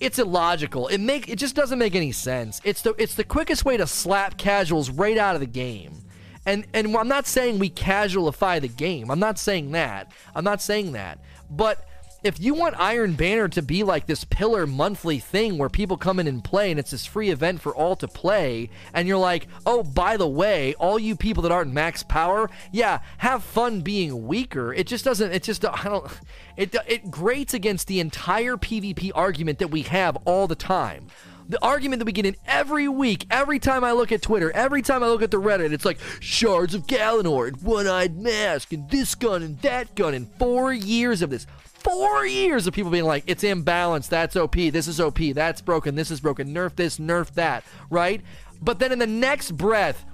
it's 0.01 0.19
illogical. 0.19 0.89
It 0.89 0.99
make 0.99 1.29
it 1.29 1.37
just 1.37 1.55
doesn't 1.55 1.79
make 1.79 1.95
any 1.95 2.13
sense. 2.13 2.61
It's 2.65 2.83
the 2.83 2.95
it's 2.99 3.15
the 3.15 3.25
quickest 3.25 3.65
way 3.65 3.77
to 3.77 3.87
slap 3.87 4.39
casuals 4.39 4.91
right 4.91 5.19
out 5.19 5.35
of 5.35 5.41
the 5.41 5.47
game. 5.47 6.05
And 6.47 6.67
and 6.73 6.97
I'm 6.97 7.09
not 7.09 7.27
saying 7.27 7.59
we 7.59 7.69
casualify 7.69 8.59
the 8.59 8.69
game. 8.69 9.11
I'm 9.11 9.21
not 9.21 9.39
saying 9.39 9.73
that. 9.73 10.11
I'm 10.35 10.45
not 10.45 10.63
saying 10.63 10.93
that. 10.93 11.23
But 11.51 11.87
if 12.23 12.39
you 12.39 12.55
want 12.55 12.79
Iron 12.79 13.15
Banner 13.15 13.49
to 13.49 13.63
be 13.63 13.83
like 13.83 14.07
this 14.07 14.25
pillar 14.25 14.67
monthly 14.67 15.19
thing 15.19 15.57
where 15.57 15.69
people 15.69 15.97
come 15.97 16.21
in 16.21 16.27
and 16.27 16.45
play 16.45 16.71
and 16.71 16.79
it's 16.79 16.91
this 16.91 17.07
free 17.07 17.31
event 17.31 17.61
for 17.61 17.75
all 17.75 17.97
to 17.97 18.09
play, 18.09 18.71
and 18.93 19.09
you're 19.09 19.17
like, 19.17 19.47
oh, 19.65 19.83
by 19.83 20.17
the 20.17 20.29
way, 20.29 20.75
all 20.75 20.99
you 20.99 21.17
people 21.17 21.43
that 21.43 21.53
aren't 21.53 21.73
max 21.73 22.03
power, 22.03 22.51
yeah, 22.73 23.01
have 23.19 23.43
fun 23.43 23.81
being 23.81 24.27
weaker. 24.27 24.73
It 24.75 24.87
just 24.87 25.05
doesn't, 25.05 25.33
it 25.33 25.43
just, 25.43 25.65
I 25.65 25.85
don't, 25.85 26.11
it, 26.57 26.75
it 26.87 27.11
grates 27.11 27.55
against 27.55 27.87
the 27.87 28.01
entire 28.01 28.57
PvP 28.57 29.13
argument 29.15 29.59
that 29.59 29.69
we 29.69 29.83
have 29.83 30.17
all 30.25 30.47
the 30.47 30.55
time. 30.55 31.07
The 31.49 31.65
argument 31.65 31.99
that 31.99 32.07
we 32.07 32.13
get 32.13 32.27
in 32.27 32.37
every 32.47 32.87
week, 32.87 33.27
every 33.29 33.59
time 33.59 33.83
I 33.83 33.91
look 33.91 34.13
at 34.13 34.23
Twitter, 34.23 34.53
every 34.53 34.83
time 34.83 35.03
I 35.03 35.09
look 35.09 35.23
at 35.23 35.33
the 35.33 35.41
Reddit, 35.41 35.73
it's 35.73 35.85
like 35.85 35.99
shards 36.21 36.75
of 36.75 36.87
Galanor 36.87 37.49
and 37.49 37.61
one-eyed 37.61 38.17
mask 38.17 38.73
and 38.73 38.89
this 38.89 39.17
gun 39.17 39.43
and 39.43 39.61
that 39.63 39.97
gun 39.97 40.15
and 40.15 40.29
four 40.35 40.73
years 40.73 41.23
of 41.23 41.31
this. 41.31 41.47
Four 41.83 42.27
years 42.27 42.67
of 42.67 42.75
people 42.75 42.91
being 42.91 43.05
like, 43.05 43.25
it's 43.27 43.43
imbalanced, 43.43 44.09
that's 44.09 44.37
OP, 44.37 44.55
this 44.55 44.87
is 44.87 45.01
OP, 45.01 45.19
that's 45.35 45.61
broken, 45.61 45.95
this 45.95 46.11
is 46.11 46.21
broken, 46.21 46.55
nerf 46.55 46.77
this, 46.77 46.99
nerf 46.99 47.33
that, 47.35 47.65
right? 47.89 48.21
But 48.61 48.79
then 48.79 48.93
in 48.93 48.99
the 48.99 49.07
next 49.07 49.53
breath, 49.53 50.05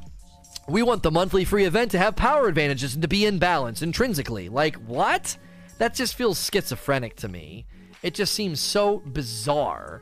we 0.69 0.83
want 0.83 1.03
the 1.03 1.11
monthly 1.11 1.45
free 1.45 1.65
event 1.65 1.91
to 1.93 1.99
have 1.99 2.15
power 2.17 2.47
advantages 2.47 2.95
and 2.95 3.03
to 3.03 3.09
be 3.09 3.27
in 3.27 3.39
balance 3.39 3.83
intrinsically. 3.83 4.49
Like, 4.49 4.77
what? 4.77 5.37
That 5.79 5.95
just 5.95 6.15
feels 6.15 6.43
schizophrenic 6.45 7.17
to 7.17 7.29
me. 7.29 7.67
It 8.03 8.15
just 8.15 8.35
seems 8.35 8.61
so 8.61 9.03
bizarre. 9.07 10.01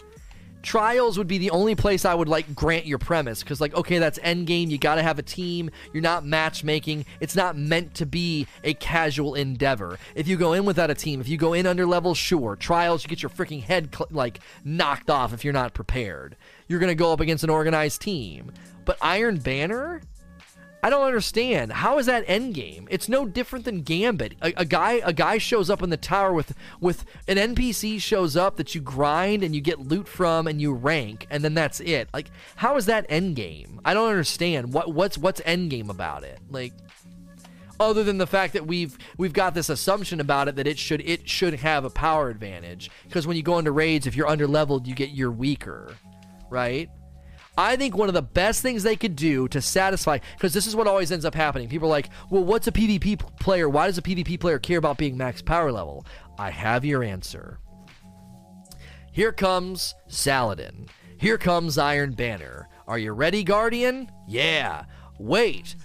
Trials 0.64 1.18
would 1.18 1.28
be 1.28 1.38
the 1.38 1.50
only 1.50 1.74
place 1.74 2.04
I 2.04 2.14
would 2.14 2.28
like 2.28 2.54
grant 2.54 2.86
your 2.86 2.98
premise 2.98 3.42
because, 3.42 3.60
like, 3.60 3.74
okay, 3.74 3.98
that's 3.98 4.18
endgame. 4.20 4.70
You 4.70 4.78
got 4.78 4.94
to 4.94 5.02
have 5.02 5.18
a 5.18 5.22
team. 5.22 5.70
You're 5.92 6.02
not 6.02 6.24
matchmaking. 6.24 7.04
It's 7.20 7.36
not 7.36 7.56
meant 7.56 7.94
to 7.96 8.06
be 8.06 8.46
a 8.64 8.74
casual 8.74 9.34
endeavor. 9.34 9.98
If 10.14 10.26
you 10.26 10.36
go 10.36 10.54
in 10.54 10.64
without 10.64 10.90
a 10.90 10.94
team, 10.94 11.20
if 11.20 11.28
you 11.28 11.36
go 11.36 11.52
in 11.52 11.66
under 11.66 11.86
level, 11.86 12.14
sure. 12.14 12.56
Trials, 12.56 13.04
you 13.04 13.08
get 13.08 13.22
your 13.22 13.30
freaking 13.30 13.62
head 13.62 13.94
cl- 13.94 14.08
like 14.10 14.40
knocked 14.64 15.10
off 15.10 15.32
if 15.34 15.44
you're 15.44 15.52
not 15.52 15.74
prepared. 15.74 16.36
You're 16.66 16.80
gonna 16.80 16.94
go 16.94 17.12
up 17.12 17.20
against 17.20 17.44
an 17.44 17.50
organized 17.50 18.00
team. 18.00 18.50
But 18.84 18.96
Iron 19.00 19.36
Banner, 19.36 20.00
I 20.84 20.90
don't 20.90 21.06
understand. 21.06 21.72
How 21.72 21.96
is 21.96 22.04
that 22.04 22.26
endgame? 22.26 22.86
It's 22.90 23.08
no 23.08 23.24
different 23.24 23.64
than 23.64 23.80
Gambit. 23.80 24.34
A, 24.42 24.52
a, 24.54 24.64
guy 24.66 25.00
a 25.02 25.14
guy 25.14 25.38
shows 25.38 25.70
up 25.70 25.82
in 25.82 25.88
the 25.88 25.96
tower 25.96 26.34
with 26.34 26.54
with 26.78 27.06
an 27.26 27.38
NPC 27.38 27.98
shows 28.02 28.36
up 28.36 28.56
that 28.56 28.74
you 28.74 28.82
grind 28.82 29.42
and 29.42 29.54
you 29.54 29.62
get 29.62 29.80
loot 29.80 30.06
from 30.06 30.46
and 30.46 30.60
you 30.60 30.74
rank 30.74 31.26
and 31.30 31.42
then 31.42 31.54
that's 31.54 31.80
it. 31.80 32.10
Like 32.12 32.30
how 32.56 32.76
is 32.76 32.84
that 32.84 33.08
endgame? 33.08 33.78
I 33.82 33.94
don't 33.94 34.10
understand. 34.10 34.74
What 34.74 34.92
what's 34.92 35.16
what's 35.16 35.40
endgame 35.40 35.88
about 35.88 36.22
it? 36.22 36.38
Like 36.50 36.74
other 37.80 38.04
than 38.04 38.18
the 38.18 38.26
fact 38.26 38.52
that 38.52 38.66
we've 38.66 38.98
we've 39.16 39.32
got 39.32 39.54
this 39.54 39.70
assumption 39.70 40.20
about 40.20 40.48
it 40.48 40.56
that 40.56 40.66
it 40.66 40.78
should 40.78 41.00
it 41.00 41.26
should 41.26 41.54
have 41.54 41.86
a 41.86 41.90
power 41.90 42.28
advantage 42.28 42.90
because 43.04 43.26
when 43.26 43.38
you 43.38 43.42
go 43.42 43.58
into 43.58 43.72
raids 43.72 44.06
if 44.06 44.14
you're 44.14 44.28
under 44.28 44.46
leveled 44.46 44.86
you 44.86 44.94
get 44.94 45.12
you're 45.12 45.30
weaker, 45.30 45.94
right? 46.50 46.90
I 47.56 47.76
think 47.76 47.96
one 47.96 48.08
of 48.08 48.14
the 48.14 48.22
best 48.22 48.62
things 48.62 48.82
they 48.82 48.96
could 48.96 49.14
do 49.14 49.46
to 49.48 49.60
satisfy, 49.60 50.18
because 50.36 50.52
this 50.52 50.66
is 50.66 50.74
what 50.74 50.88
always 50.88 51.12
ends 51.12 51.24
up 51.24 51.34
happening. 51.34 51.68
People 51.68 51.88
are 51.88 51.90
like, 51.90 52.10
well, 52.28 52.44
what's 52.44 52.66
a 52.66 52.72
PvP 52.72 53.18
player? 53.38 53.68
Why 53.68 53.86
does 53.86 53.98
a 53.98 54.02
PvP 54.02 54.40
player 54.40 54.58
care 54.58 54.78
about 54.78 54.98
being 54.98 55.16
max 55.16 55.40
power 55.40 55.70
level? 55.70 56.04
I 56.38 56.50
have 56.50 56.84
your 56.84 57.04
answer. 57.04 57.60
Here 59.12 59.32
comes 59.32 59.94
Saladin. 60.08 60.88
Here 61.18 61.38
comes 61.38 61.78
Iron 61.78 62.12
Banner. 62.12 62.68
Are 62.88 62.98
you 62.98 63.12
ready, 63.12 63.44
Guardian? 63.44 64.10
Yeah. 64.26 64.86
Wait. 65.20 65.76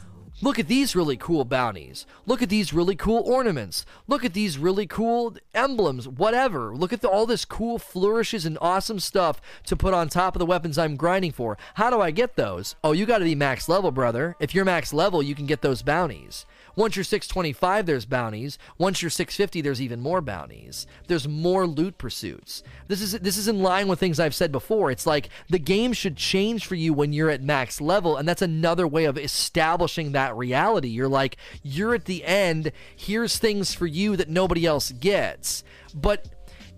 Look 0.42 0.58
at 0.58 0.70
these 0.70 0.96
really 0.96 1.18
cool 1.18 1.44
bounties. 1.44 2.06
Look 2.26 2.42
at 2.42 2.48
these 2.48 2.74
really 2.74 2.96
cool 2.96 3.22
ornaments. 3.26 3.86
Look 4.08 4.24
at 4.24 4.34
these 4.34 4.58
really 4.58 4.88
cool 4.88 5.36
emblems, 5.54 6.08
whatever. 6.08 6.74
Look 6.74 6.94
at 6.94 7.02
the, 7.02 7.10
all 7.10 7.26
this 7.26 7.44
cool 7.44 7.78
flourishes 7.78 8.46
and 8.46 8.58
awesome 8.62 9.02
stuff 9.02 9.42
to 9.66 9.76
put 9.76 9.94
on 9.94 10.08
top 10.08 10.36
of 10.36 10.40
the 10.40 10.46
weapons 10.46 10.78
I'm 10.78 10.96
grinding 10.96 11.34
for. 11.34 11.58
How 11.74 11.90
do 11.90 12.00
I 12.00 12.12
get 12.12 12.38
those? 12.38 12.78
Oh, 12.86 12.94
you 12.94 13.06
got 13.06 13.18
to 13.18 13.26
be 13.26 13.36
max 13.36 13.68
level, 13.68 13.92
brother. 13.92 14.38
If 14.40 14.56
you're 14.56 14.64
max 14.64 14.94
level, 14.94 15.22
you 15.22 15.36
can 15.36 15.46
get 15.46 15.62
those 15.62 15.82
bounties. 15.82 16.46
Once 16.76 16.96
you're 16.96 17.04
625, 17.04 17.86
there's 17.86 18.06
bounties. 18.06 18.58
Once 18.78 19.02
you're 19.02 19.10
650, 19.10 19.62
there's 19.62 19.82
even 19.82 20.00
more 20.00 20.22
bounties. 20.22 20.88
There's 21.08 21.28
more 21.28 21.66
loot 21.66 21.98
pursuits. 21.98 22.64
This 22.88 23.02
is 23.02 23.14
this 23.14 23.38
is 23.38 23.48
in 23.48 23.62
line 23.62 23.88
with 23.88 24.00
things 24.00 24.20
I've 24.20 24.36
said 24.36 24.52
before. 24.52 24.92
It's 24.92 25.06
like 25.06 25.30
the 25.50 25.60
game 25.60 25.94
should 25.94 26.16
change 26.16 26.66
for 26.66 26.76
you 26.76 26.94
when 26.94 27.14
you're 27.14 27.30
at 27.30 27.42
max 27.42 27.82
level, 27.82 28.18
and 28.18 28.28
that's 28.28 28.42
another 28.42 28.88
way 28.88 29.06
of 29.06 29.18
establishing 29.18 30.12
that 30.12 30.36
reality. 30.36 30.90
You're 30.90 31.08
like, 31.08 31.38
you're 31.64 31.96
at 31.96 32.06
the 32.06 32.24
end, 32.26 32.72
here's 32.96 33.38
things 33.38 33.74
for 33.74 33.88
you 33.88 34.16
that 34.16 34.30
nobody 34.30 34.66
else 34.66 34.92
gets. 34.92 35.64
But 35.94 36.28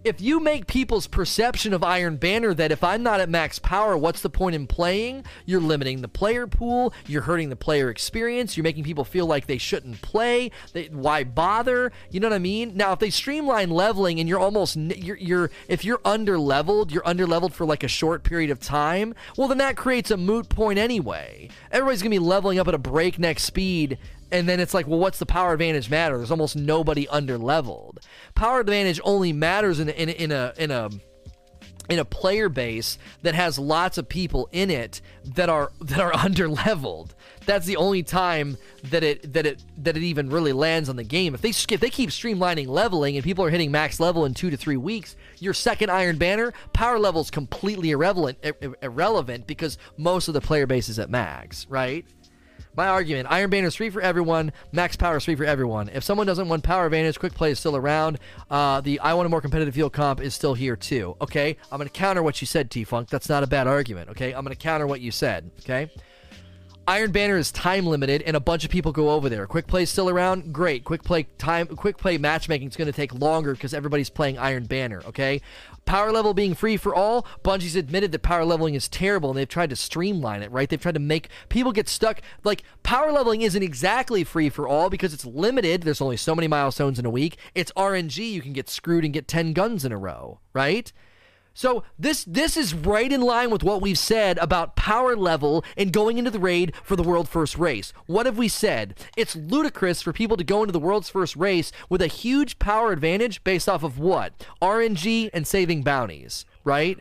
if 0.03 0.19
you 0.19 0.39
make 0.39 0.67
people's 0.67 1.07
perception 1.07 1.73
of 1.73 1.83
Iron 1.83 2.17
Banner 2.17 2.53
that 2.53 2.71
if 2.71 2.83
I'm 2.83 3.03
not 3.03 3.19
at 3.19 3.29
max 3.29 3.59
power, 3.59 3.95
what's 3.97 4.21
the 4.21 4.29
point 4.29 4.55
in 4.55 4.65
playing? 4.67 5.25
You're 5.45 5.61
limiting 5.61 6.01
the 6.01 6.07
player 6.07 6.47
pool. 6.47 6.93
You're 7.05 7.21
hurting 7.23 7.49
the 7.49 7.55
player 7.55 7.89
experience. 7.89 8.57
You're 8.57 8.63
making 8.63 8.83
people 8.83 9.03
feel 9.03 9.25
like 9.25 9.45
they 9.45 9.57
shouldn't 9.57 10.01
play. 10.01 10.51
They, 10.73 10.85
why 10.85 11.23
bother? 11.23 11.91
You 12.09 12.19
know 12.19 12.29
what 12.29 12.35
I 12.35 12.39
mean? 12.39 12.75
Now, 12.75 12.93
if 12.93 12.99
they 12.99 13.09
streamline 13.09 13.69
leveling 13.69 14.19
and 14.19 14.27
you're 14.27 14.39
almost 14.39 14.75
you're, 14.75 15.17
you're 15.17 15.51
if 15.67 15.85
you're 15.85 16.01
under 16.03 16.39
leveled, 16.39 16.91
you're 16.91 17.07
under 17.07 17.27
leveled 17.27 17.53
for 17.53 17.65
like 17.65 17.83
a 17.83 17.87
short 17.87 18.23
period 18.23 18.49
of 18.49 18.59
time. 18.59 19.13
Well, 19.37 19.47
then 19.47 19.59
that 19.59 19.77
creates 19.77 20.11
a 20.11 20.17
moot 20.17 20.49
point 20.49 20.79
anyway. 20.79 21.49
Everybody's 21.71 22.01
gonna 22.01 22.09
be 22.11 22.19
leveling 22.19 22.59
up 22.59 22.67
at 22.67 22.73
a 22.73 22.79
breakneck 22.79 23.39
speed 23.39 23.97
and 24.31 24.47
then 24.47 24.59
it's 24.59 24.73
like, 24.73 24.87
well, 24.87 24.99
what's 24.99 25.19
the 25.19 25.25
power 25.25 25.53
advantage 25.53 25.89
matter? 25.89 26.17
There's 26.17 26.31
almost 26.31 26.55
nobody 26.55 27.07
under 27.09 27.37
leveled. 27.37 27.99
Power 28.35 28.59
advantage 28.59 28.99
only 29.03 29.33
matters 29.33 29.79
in 29.79 29.89
in 29.89 30.09
in 30.09 30.31
a 30.31 30.53
in 30.57 30.71
a 30.71 30.89
in 31.89 31.99
a 31.99 32.05
player 32.05 32.47
base 32.47 32.97
that 33.21 33.35
has 33.35 33.59
lots 33.59 33.97
of 33.97 34.07
people 34.07 34.47
in 34.53 34.69
it 34.69 35.01
that 35.35 35.49
are 35.49 35.71
that 35.81 35.99
are 35.99 36.15
under 36.25 36.47
leveled. 36.47 37.13
That's 37.45 37.65
the 37.65 37.75
only 37.75 38.03
time 38.03 38.57
that 38.85 39.03
it 39.03 39.33
that 39.33 39.45
it 39.45 39.63
that 39.77 39.97
it 39.97 40.03
even 40.03 40.29
really 40.29 40.53
lands 40.53 40.87
on 40.87 40.95
the 40.95 41.03
game. 41.03 41.33
If 41.35 41.41
they 41.41 41.49
if 41.49 41.79
they 41.79 41.89
keep 41.89 42.09
streamlining 42.09 42.67
leveling 42.67 43.17
and 43.17 43.23
people 43.23 43.43
are 43.43 43.49
hitting 43.49 43.71
max 43.71 43.99
level 43.99 44.25
in 44.25 44.33
two 44.33 44.49
to 44.49 44.57
three 44.57 44.77
weeks, 44.77 45.15
your 45.39 45.53
second 45.53 45.91
Iron 45.91 46.17
Banner 46.17 46.53
power 46.71 46.97
level 46.97 47.21
is 47.21 47.29
completely 47.29 47.91
irrelevant 47.91 48.37
irrelevant 48.81 49.47
because 49.47 49.77
most 49.97 50.27
of 50.27 50.33
the 50.33 50.41
player 50.41 50.67
base 50.67 50.87
is 50.87 50.99
at 50.99 51.09
max, 51.09 51.67
right? 51.67 52.05
My 52.75 52.87
argument 52.87 53.27
Iron 53.29 53.49
Banner 53.49 53.67
is 53.67 53.75
free 53.75 53.89
for 53.89 54.01
everyone, 54.01 54.53
max 54.71 54.95
power 54.95 55.17
is 55.17 55.25
free 55.25 55.35
for 55.35 55.43
everyone. 55.43 55.89
If 55.89 56.03
someone 56.03 56.25
doesn't 56.25 56.47
want 56.47 56.63
power 56.63 56.85
advantage, 56.85 57.19
quick 57.19 57.33
play 57.33 57.51
is 57.51 57.59
still 57.59 57.75
around. 57.75 58.19
Uh, 58.49 58.81
the 58.81 58.99
I 58.99 59.13
want 59.13 59.25
a 59.25 59.29
more 59.29 59.41
competitive 59.41 59.75
field 59.75 59.93
comp 59.93 60.21
is 60.21 60.33
still 60.33 60.53
here 60.53 60.75
too. 60.75 61.17
Okay? 61.21 61.57
I'm 61.71 61.77
going 61.77 61.89
to 61.89 61.93
counter 61.93 62.23
what 62.23 62.41
you 62.41 62.47
said, 62.47 62.71
T 62.71 62.83
Funk. 62.83 63.09
That's 63.09 63.27
not 63.27 63.43
a 63.43 63.47
bad 63.47 63.67
argument. 63.67 64.09
Okay? 64.11 64.33
I'm 64.33 64.43
going 64.45 64.55
to 64.55 64.61
counter 64.61 64.87
what 64.87 65.01
you 65.01 65.11
said. 65.11 65.51
Okay? 65.61 65.91
Iron 66.91 67.11
Banner 67.11 67.37
is 67.37 67.53
time 67.53 67.85
limited, 67.85 68.21
and 68.23 68.35
a 68.35 68.41
bunch 68.41 68.65
of 68.65 68.69
people 68.69 68.91
go 68.91 69.11
over 69.11 69.29
there. 69.29 69.47
Quick 69.47 69.65
play 69.65 69.85
still 69.85 70.09
around. 70.09 70.51
Great. 70.51 70.83
Quick 70.83 71.05
play 71.05 71.23
time. 71.37 71.67
Quick 71.67 71.97
play 71.97 72.17
matchmaking 72.17 72.67
is 72.67 72.75
going 72.75 72.87
to 72.87 72.91
take 72.91 73.13
longer 73.13 73.53
because 73.53 73.73
everybody's 73.73 74.09
playing 74.09 74.37
Iron 74.37 74.65
Banner. 74.65 75.01
Okay. 75.07 75.39
Power 75.85 76.11
level 76.11 76.33
being 76.33 76.53
free 76.53 76.75
for 76.75 76.93
all. 76.93 77.25
Bungie's 77.45 77.77
admitted 77.77 78.11
that 78.11 78.23
power 78.23 78.43
leveling 78.43 78.75
is 78.75 78.89
terrible, 78.89 79.29
and 79.29 79.39
they've 79.39 79.47
tried 79.47 79.69
to 79.69 79.75
streamline 79.77 80.43
it. 80.43 80.51
Right. 80.51 80.67
They've 80.67 80.81
tried 80.81 80.95
to 80.95 80.99
make 80.99 81.29
people 81.47 81.71
get 81.71 81.87
stuck. 81.87 82.19
Like 82.43 82.63
power 82.83 83.13
leveling 83.13 83.41
isn't 83.41 83.63
exactly 83.63 84.25
free 84.25 84.49
for 84.49 84.67
all 84.67 84.89
because 84.89 85.13
it's 85.13 85.25
limited. 85.25 85.83
There's 85.83 86.01
only 86.01 86.17
so 86.17 86.35
many 86.35 86.49
milestones 86.49 86.99
in 86.99 87.05
a 87.05 87.09
week. 87.09 87.37
It's 87.55 87.71
RNG. 87.77 88.29
You 88.29 88.41
can 88.41 88.51
get 88.51 88.67
screwed 88.67 89.05
and 89.05 89.13
get 89.13 89.29
ten 89.29 89.53
guns 89.53 89.85
in 89.85 89.93
a 89.93 89.97
row. 89.97 90.39
Right. 90.51 90.91
So 91.53 91.83
this 91.99 92.23
this 92.23 92.55
is 92.55 92.73
right 92.73 93.11
in 93.11 93.21
line 93.21 93.51
with 93.51 93.63
what 93.63 93.81
we've 93.81 93.97
said 93.97 94.37
about 94.37 94.75
power 94.75 95.15
level 95.15 95.63
and 95.77 95.91
going 95.91 96.17
into 96.17 96.31
the 96.31 96.39
raid 96.39 96.73
for 96.83 96.95
the 96.95 97.03
world 97.03 97.27
first 97.27 97.57
race. 97.57 97.93
What 98.05 98.25
have 98.25 98.37
we 98.37 98.47
said? 98.47 98.97
It's 99.17 99.35
ludicrous 99.35 100.01
for 100.01 100.13
people 100.13 100.37
to 100.37 100.43
go 100.43 100.61
into 100.61 100.71
the 100.71 100.79
world's 100.79 101.09
first 101.09 101.35
race 101.35 101.71
with 101.89 102.01
a 102.01 102.07
huge 102.07 102.57
power 102.59 102.91
advantage 102.91 103.43
based 103.43 103.67
off 103.67 103.83
of 103.83 103.99
what? 103.99 104.33
RNG 104.61 105.29
and 105.33 105.45
saving 105.45 105.83
bounties, 105.83 106.45
right? 106.63 106.99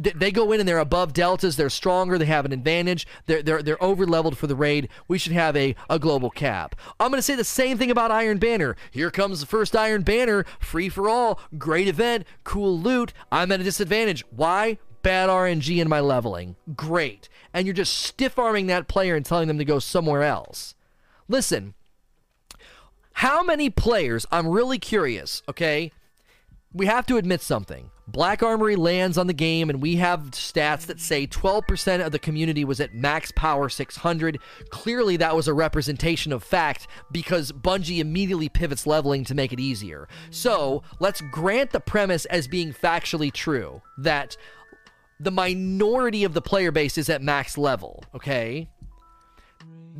They 0.00 0.30
go 0.30 0.50
in 0.52 0.60
and 0.60 0.68
they're 0.68 0.78
above 0.78 1.12
deltas. 1.12 1.56
They're 1.56 1.70
stronger. 1.70 2.16
They 2.16 2.26
have 2.26 2.44
an 2.44 2.52
advantage. 2.52 3.06
They're 3.26 3.42
they're 3.42 3.62
they're 3.62 3.82
over 3.82 4.06
leveled 4.06 4.38
for 4.38 4.46
the 4.46 4.56
raid. 4.56 4.88
We 5.08 5.18
should 5.18 5.32
have 5.32 5.56
a, 5.56 5.74
a 5.88 5.98
global 5.98 6.30
cap. 6.30 6.74
I'm 6.98 7.10
gonna 7.10 7.22
say 7.22 7.34
the 7.34 7.44
same 7.44 7.76
thing 7.76 7.90
about 7.90 8.10
Iron 8.10 8.38
Banner. 8.38 8.76
Here 8.90 9.10
comes 9.10 9.40
the 9.40 9.46
first 9.46 9.76
Iron 9.76 10.02
Banner, 10.02 10.44
free 10.58 10.88
for 10.88 11.08
all, 11.08 11.38
great 11.58 11.88
event, 11.88 12.26
cool 12.44 12.78
loot. 12.78 13.12
I'm 13.30 13.52
at 13.52 13.60
a 13.60 13.64
disadvantage. 13.64 14.24
Why? 14.30 14.78
Bad 15.02 15.28
RNG 15.28 15.80
in 15.80 15.88
my 15.88 16.00
leveling. 16.00 16.56
Great. 16.76 17.28
And 17.52 17.66
you're 17.66 17.74
just 17.74 17.94
stiff 17.94 18.38
arming 18.38 18.66
that 18.66 18.88
player 18.88 19.16
and 19.16 19.24
telling 19.24 19.48
them 19.48 19.58
to 19.58 19.64
go 19.64 19.78
somewhere 19.78 20.22
else. 20.22 20.74
Listen, 21.28 21.74
how 23.14 23.42
many 23.42 23.70
players? 23.70 24.26
I'm 24.30 24.48
really 24.48 24.78
curious. 24.78 25.42
Okay, 25.48 25.92
we 26.72 26.86
have 26.86 27.06
to 27.06 27.16
admit 27.16 27.40
something. 27.40 27.89
Black 28.06 28.42
Armory 28.42 28.76
lands 28.76 29.16
on 29.16 29.26
the 29.26 29.32
game, 29.32 29.70
and 29.70 29.80
we 29.80 29.96
have 29.96 30.30
stats 30.32 30.86
that 30.86 31.00
say 31.00 31.26
12% 31.26 32.04
of 32.04 32.12
the 32.12 32.18
community 32.18 32.64
was 32.64 32.80
at 32.80 32.94
max 32.94 33.32
power 33.32 33.68
600. 33.68 34.38
Clearly, 34.70 35.16
that 35.16 35.36
was 35.36 35.46
a 35.48 35.54
representation 35.54 36.32
of 36.32 36.42
fact 36.42 36.86
because 37.12 37.52
Bungie 37.52 38.00
immediately 38.00 38.48
pivots 38.48 38.86
leveling 38.86 39.24
to 39.24 39.34
make 39.34 39.52
it 39.52 39.60
easier. 39.60 40.08
So, 40.30 40.82
let's 40.98 41.20
grant 41.20 41.70
the 41.70 41.80
premise 41.80 42.24
as 42.26 42.48
being 42.48 42.72
factually 42.72 43.32
true 43.32 43.82
that 43.98 44.36
the 45.20 45.30
minority 45.30 46.24
of 46.24 46.32
the 46.32 46.42
player 46.42 46.72
base 46.72 46.96
is 46.96 47.10
at 47.10 47.22
max 47.22 47.58
level, 47.58 48.02
okay? 48.14 48.68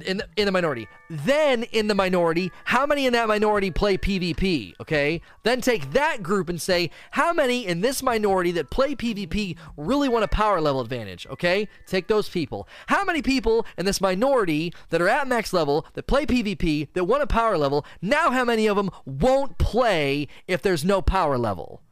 In 0.05 0.19
the, 0.19 0.29
in 0.37 0.47
the 0.47 0.53
minority. 0.53 0.89
Then 1.09 1.65
in 1.65 1.89
the 1.89 1.95
minority, 1.95 2.51
how 2.65 2.87
many 2.87 3.07
in 3.07 3.13
that 3.13 3.29
minority 3.29 3.71
play 3.71 3.99
PvP? 3.99 4.75
Okay. 4.81 5.21
Then 5.43 5.61
take 5.61 5.93
that 5.93 6.23
group 6.23 6.49
and 6.49 6.61
say 6.61 6.91
how 7.13 7.33
many 7.33 7.67
in 7.67 7.81
this 7.81 8.03
minority 8.03 8.53
that 8.53 8.71
play 8.71 8.95
PvP 8.95 9.57
really 9.77 10.09
want 10.09 10.25
a 10.25 10.29
power 10.29 10.61
level 10.61 10.81
advantage. 10.81 11.27
Okay. 11.29 11.69
Take 11.87 12.09
those 12.09 12.29
people. 12.29 12.69
How 12.87 13.05
many 13.05 13.23
people 13.23 13.67
in 13.77 13.87
this 13.87 14.01
minority 14.01 14.73
that 14.91 15.03
are 15.03 15.09
at 15.09 15.29
max 15.29 15.53
level 15.53 15.87
that 15.95 16.07
play 16.07 16.27
PvP 16.27 16.89
that 16.95 17.05
want 17.05 17.23
a 17.23 17.27
power 17.27 17.57
level? 17.59 17.85
Now 18.01 18.31
how 18.31 18.45
many 18.45 18.67
of 18.67 18.77
them 18.77 18.91
won't 19.05 19.59
play 19.59 20.29
if 20.47 20.63
there's 20.63 20.85
no 20.85 21.03
power 21.03 21.39
level? 21.39 21.83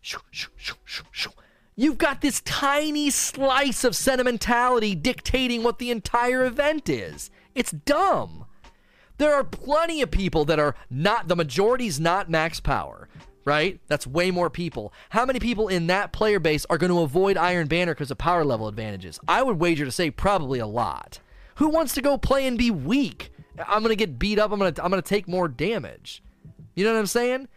Shoo, 0.00 0.20
shoo, 0.30 0.50
shoo. 0.56 1.30
You've 1.76 1.98
got 1.98 2.20
this 2.20 2.40
tiny 2.42 3.10
slice 3.10 3.82
of 3.82 3.96
sentimentality 3.96 4.94
dictating 4.94 5.62
what 5.62 5.78
the 5.78 5.90
entire 5.90 6.44
event 6.44 6.88
is. 6.88 7.30
It's 7.54 7.72
dumb. 7.72 8.46
There 9.18 9.34
are 9.34 9.44
plenty 9.44 10.00
of 10.00 10.10
people 10.10 10.44
that 10.44 10.58
are 10.58 10.76
not, 10.88 11.28
the 11.28 11.36
majority's 11.36 11.98
not 11.98 12.30
max 12.30 12.60
power, 12.60 13.08
right? 13.44 13.80
That's 13.88 14.06
way 14.06 14.30
more 14.30 14.50
people. 14.50 14.92
How 15.10 15.24
many 15.24 15.40
people 15.40 15.68
in 15.68 15.88
that 15.88 16.12
player 16.12 16.38
base 16.38 16.64
are 16.70 16.78
going 16.78 16.92
to 16.92 17.00
avoid 17.00 17.36
Iron 17.36 17.66
Banner 17.66 17.94
because 17.94 18.10
of 18.10 18.18
power 18.18 18.44
level 18.44 18.68
advantages? 18.68 19.18
I 19.26 19.42
would 19.42 19.58
wager 19.58 19.84
to 19.84 19.92
say 19.92 20.10
probably 20.10 20.60
a 20.60 20.66
lot. 20.66 21.18
Who 21.56 21.68
wants 21.68 21.94
to 21.94 22.02
go 22.02 22.18
play 22.18 22.46
and 22.46 22.58
be 22.58 22.70
weak? 22.70 23.30
I'm 23.66 23.82
going 23.82 23.90
to 23.90 23.96
get 23.96 24.18
beat 24.18 24.38
up. 24.38 24.50
I'm 24.50 24.58
going 24.58 24.74
to 24.74 24.84
I'm 24.84 24.90
going 24.90 25.02
to 25.02 25.08
take 25.08 25.28
more 25.28 25.46
damage. 25.46 26.22
You 26.74 26.84
know 26.84 26.92
what 26.92 26.98
I'm 26.98 27.06
saying? 27.06 27.48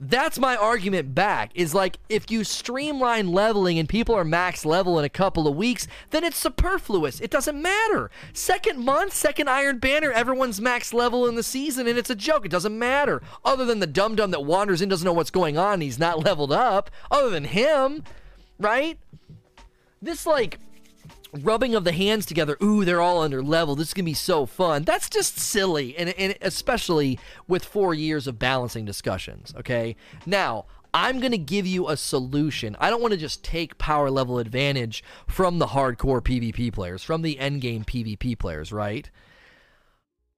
That's 0.00 0.38
my 0.38 0.56
argument 0.56 1.14
back. 1.14 1.50
Is 1.54 1.74
like 1.74 1.98
if 2.08 2.30
you 2.30 2.44
streamline 2.44 3.32
leveling 3.32 3.78
and 3.78 3.88
people 3.88 4.14
are 4.14 4.24
max 4.24 4.64
level 4.64 4.98
in 4.98 5.04
a 5.04 5.08
couple 5.08 5.48
of 5.48 5.56
weeks, 5.56 5.86
then 6.10 6.24
it's 6.24 6.36
superfluous. 6.36 7.20
It 7.20 7.30
doesn't 7.30 7.60
matter. 7.60 8.10
Second 8.32 8.84
month, 8.84 9.12
second 9.12 9.48
Iron 9.48 9.78
Banner, 9.78 10.12
everyone's 10.12 10.60
max 10.60 10.92
level 10.92 11.26
in 11.26 11.34
the 11.34 11.42
season, 11.42 11.86
and 11.86 11.98
it's 11.98 12.10
a 12.10 12.14
joke. 12.14 12.44
It 12.44 12.50
doesn't 12.50 12.78
matter. 12.78 13.22
Other 13.44 13.64
than 13.64 13.80
the 13.80 13.86
dum 13.86 14.16
dum 14.16 14.30
that 14.30 14.44
wanders 14.44 14.82
in 14.82 14.88
doesn't 14.88 15.04
know 15.04 15.12
what's 15.12 15.30
going 15.30 15.58
on, 15.58 15.80
he's 15.80 15.98
not 15.98 16.24
leveled 16.24 16.52
up. 16.52 16.90
Other 17.10 17.30
than 17.30 17.44
him, 17.44 18.04
right? 18.58 18.98
This 20.00 20.26
like 20.26 20.58
rubbing 21.32 21.74
of 21.74 21.84
the 21.84 21.92
hands 21.92 22.26
together. 22.26 22.56
Ooh, 22.62 22.84
they're 22.84 23.00
all 23.00 23.20
under 23.20 23.42
level. 23.42 23.76
This 23.76 23.88
is 23.88 23.94
gonna 23.94 24.04
be 24.04 24.14
so 24.14 24.46
fun. 24.46 24.84
That's 24.84 25.08
just 25.08 25.38
silly, 25.38 25.96
and, 25.96 26.10
and 26.10 26.36
especially 26.40 27.18
with 27.46 27.64
four 27.64 27.94
years 27.94 28.26
of 28.26 28.38
balancing 28.38 28.84
discussions. 28.84 29.54
Okay, 29.58 29.96
now. 30.26 30.66
I'm 30.94 31.20
going 31.20 31.32
to 31.32 31.38
give 31.38 31.66
you 31.66 31.90
a 31.90 31.98
solution. 31.98 32.74
I 32.80 32.88
don't 32.88 33.02
want 33.02 33.12
to 33.12 33.20
just 33.20 33.44
take 33.44 33.76
power 33.76 34.10
level 34.10 34.38
advantage 34.38 35.04
from 35.26 35.58
the 35.58 35.66
hardcore 35.66 36.22
PvP 36.22 36.72
players, 36.72 37.02
from 37.02 37.20
the 37.20 37.36
endgame 37.36 37.84
PvP 37.84 38.38
players, 38.38 38.72
right? 38.72 39.08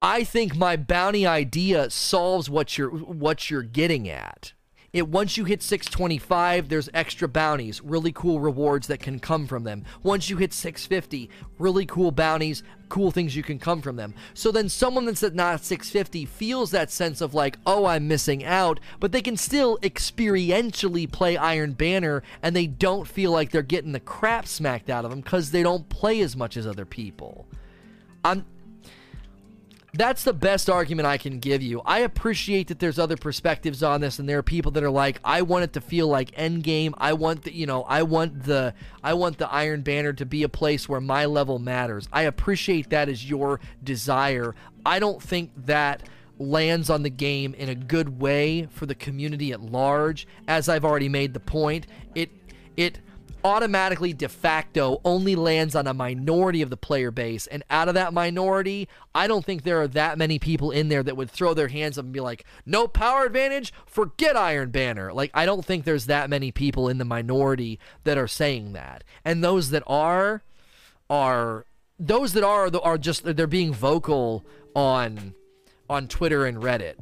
I 0.03 0.25
think 0.25 0.57
my 0.57 0.77
bounty 0.77 1.27
idea 1.27 1.91
solves 1.91 2.49
what 2.49 2.79
you're 2.79 2.91
what 2.91 3.51
you're 3.51 3.63
getting 3.63 4.09
at. 4.09 4.53
It 4.93 5.07
once 5.09 5.37
you 5.37 5.45
hit 5.45 5.63
625, 5.63 6.69
there's 6.69 6.89
extra 6.93 7.29
bounties, 7.29 7.81
really 7.81 8.11
cool 8.11 8.41
rewards 8.41 8.89
that 8.89 8.99
can 8.99 9.21
come 9.21 9.47
from 9.47 9.63
them. 9.63 9.85
Once 10.03 10.29
you 10.29 10.37
hit 10.37 10.53
650, 10.53 11.31
really 11.59 11.87
cool 11.87 12.11
bounties, 12.11 12.65
cool 12.89 13.13
things 13.13 13.37
you 13.37 13.45
can 13.45 13.61
come 13.61 13.83
from 13.83 13.95
them. 13.95 14.15
So 14.35 14.51
then 14.51 14.69
someone 14.69 15.05
that's 15.05 15.23
at 15.23 15.33
not 15.33 15.65
650 15.65 16.25
feels 16.25 16.73
that 16.73 16.91
sense 16.91 17.21
of 17.21 17.35
like, 17.35 17.57
oh, 17.65 17.87
I'm 17.87 18.09
missing 18.09 18.45
out, 18.45 18.81
but 18.99 19.13
they 19.13 19.23
can 19.23 19.37
still 19.37 19.79
experientially 19.79 21.11
play 21.11 21.37
Iron 21.37 21.73
Banner 21.73 22.25
and 22.43 22.57
they 22.57 22.67
don't 22.67 23.07
feel 23.07 23.31
like 23.31 23.53
they're 23.53 23.63
getting 23.63 23.93
the 23.93 24.01
crap 24.01 24.49
smacked 24.49 24.91
out 24.91 25.05
of 25.05 25.13
them 25.13 25.21
because 25.21 25.53
they 25.53 25.63
don't 25.63 25.89
play 25.89 26.21
as 26.21 26.37
much 26.37 26.57
as 26.57 26.67
other 26.67 26.85
people. 26.85 27.47
I'm 28.25 28.45
that's 29.93 30.25
the 30.25 30.33
best 30.33 30.71
argument 30.71 31.07
I 31.07 31.19
can 31.19 31.39
give 31.39 31.63
you. 31.63 31.83
I 31.85 32.01
appreciate 32.01 32.69
that 32.69 32.79
there's 32.79 32.99
other 32.99 33.17
perspectives 33.17 33.83
on 33.83 34.01
this, 34.01 34.19
and 34.19 34.29
there 34.29 34.39
are 34.39 34.43
people 34.43 34.71
that 34.73 34.83
are 34.83 34.91
like, 34.91 35.21
I 35.25 35.43
want 35.43 35.65
it 35.65 35.73
to 35.75 35.81
feel 35.81 36.07
like 36.09 36.31
Endgame. 36.33 36.95
I 36.99 37.13
want 37.15 37.45
the, 37.45 37.55
you 37.55 37.67
know, 37.67 37.83
I 37.83 38.03
want 38.03 38.45
the, 38.45 38.75
I 39.03 39.15
want 39.15 39.39
the 39.39 39.51
Iron 39.51 39.83
Banner 39.83 40.13
to 40.15 40.27
be 40.27 40.43
a 40.43 40.49
place 40.49 40.89
where 40.89 41.01
my 41.01 41.25
level 41.25 41.59
matters. 41.59 42.09
I 42.13 42.23
appreciate 42.23 42.91
that 42.91 43.09
as 43.09 43.29
your 43.29 43.61
desire. 43.83 44.55
I 44.87 44.99
don't 44.99 45.23
think 45.23 45.51
that 45.67 46.03
lands 46.39 46.89
on 46.89 47.03
the 47.03 47.11
game 47.11 47.53
in 47.55 47.69
a 47.69 47.75
good 47.75 48.21
way 48.21 48.67
for 48.71 48.87
the 48.87 48.95
community 48.95 49.53
at 49.53 49.61
large. 49.61 50.27
As 50.49 50.69
I've 50.69 50.85
already 50.85 51.09
made 51.09 51.35
the 51.35 51.41
point, 51.41 51.87
it, 52.15 52.31
it 52.77 53.01
automatically 53.45 54.13
de 54.13 54.29
facto 54.29 55.01
only 55.05 55.37
lands 55.37 55.75
on 55.75 55.87
a 55.87 55.95
minority 55.95 56.63
of 56.63 56.71
the 56.71 56.77
player 56.77 57.11
base. 57.11 57.47
And 57.47 57.63
out 57.71 57.89
of 57.89 57.95
that 57.95 58.13
minority, 58.13 58.89
I 59.15 59.27
don't 59.27 59.45
think 59.45 59.63
there 59.63 59.81
are 59.81 59.89
that 59.89 60.19
many 60.19 60.39
people 60.39 60.71
in 60.71 60.89
there 60.89 61.03
that 61.03 61.17
would 61.17 61.31
throw 61.31 61.55
their 61.55 61.69
hands 61.69 61.99
up 61.99 62.05
and 62.05 62.13
be 62.13 62.21
like, 62.21 62.45
no 62.65 62.87
power 62.87 63.25
advantage, 63.25 63.73
forget 63.87 64.37
Iron 64.37 64.71
Banner. 64.71 65.13
Like, 65.13 65.31
I 65.35 65.47
don't 65.47 65.65
think 65.65 65.85
there's 65.85 66.07
that 66.07 66.31
many 66.31 66.53
people 66.53 66.89
in 66.89 66.99
the 66.99 67.05
minority 67.05 67.79
that 68.05 68.19
are 68.19 68.29
saying 68.29 68.73
that. 68.73 69.05
And 69.25 69.43
those 69.43 69.71
that 69.71 69.83
are, 69.87 70.43
are. 71.09 71.67
Those 72.03 72.33
that 72.33 72.45
are 72.45 72.71
are 72.83 72.97
just 72.97 73.25
they're 73.25 73.47
being 73.47 73.75
vocal 73.75 74.43
on 74.75 75.35
on 75.91 76.09
Twitter 76.09 76.47
and 76.47 76.57
Reddit. 76.57 76.95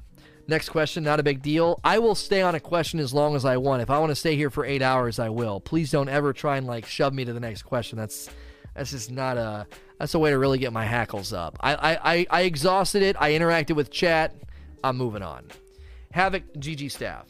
Next 0.48 0.70
question, 0.70 1.04
not 1.04 1.20
a 1.20 1.22
big 1.22 1.42
deal. 1.42 1.78
I 1.84 1.98
will 1.98 2.14
stay 2.14 2.40
on 2.40 2.54
a 2.54 2.60
question 2.60 3.00
as 3.00 3.12
long 3.12 3.36
as 3.36 3.44
I 3.44 3.58
want. 3.58 3.82
If 3.82 3.90
I 3.90 3.98
want 3.98 4.10
to 4.10 4.16
stay 4.16 4.34
here 4.34 4.48
for 4.48 4.64
eight 4.64 4.80
hours, 4.80 5.18
I 5.18 5.28
will. 5.28 5.60
Please 5.60 5.90
don't 5.90 6.08
ever 6.08 6.32
try 6.32 6.56
and 6.56 6.66
like 6.66 6.86
shove 6.86 7.12
me 7.12 7.26
to 7.26 7.34
the 7.34 7.40
next 7.40 7.64
question. 7.64 7.98
That's 7.98 8.30
that's 8.74 8.92
just 8.92 9.10
not 9.10 9.36
a 9.36 9.66
that's 9.98 10.14
a 10.14 10.18
way 10.18 10.30
to 10.30 10.38
really 10.38 10.58
get 10.58 10.72
my 10.72 10.86
hackles 10.86 11.34
up. 11.34 11.58
I 11.60 11.74
I, 11.74 12.14
I, 12.14 12.26
I 12.30 12.42
exhausted 12.42 13.02
it. 13.02 13.14
I 13.20 13.32
interacted 13.32 13.76
with 13.76 13.90
chat. 13.90 14.34
I'm 14.82 14.96
moving 14.96 15.22
on. 15.22 15.44
Havoc 16.12 16.54
GG 16.54 16.92
staff. 16.92 17.26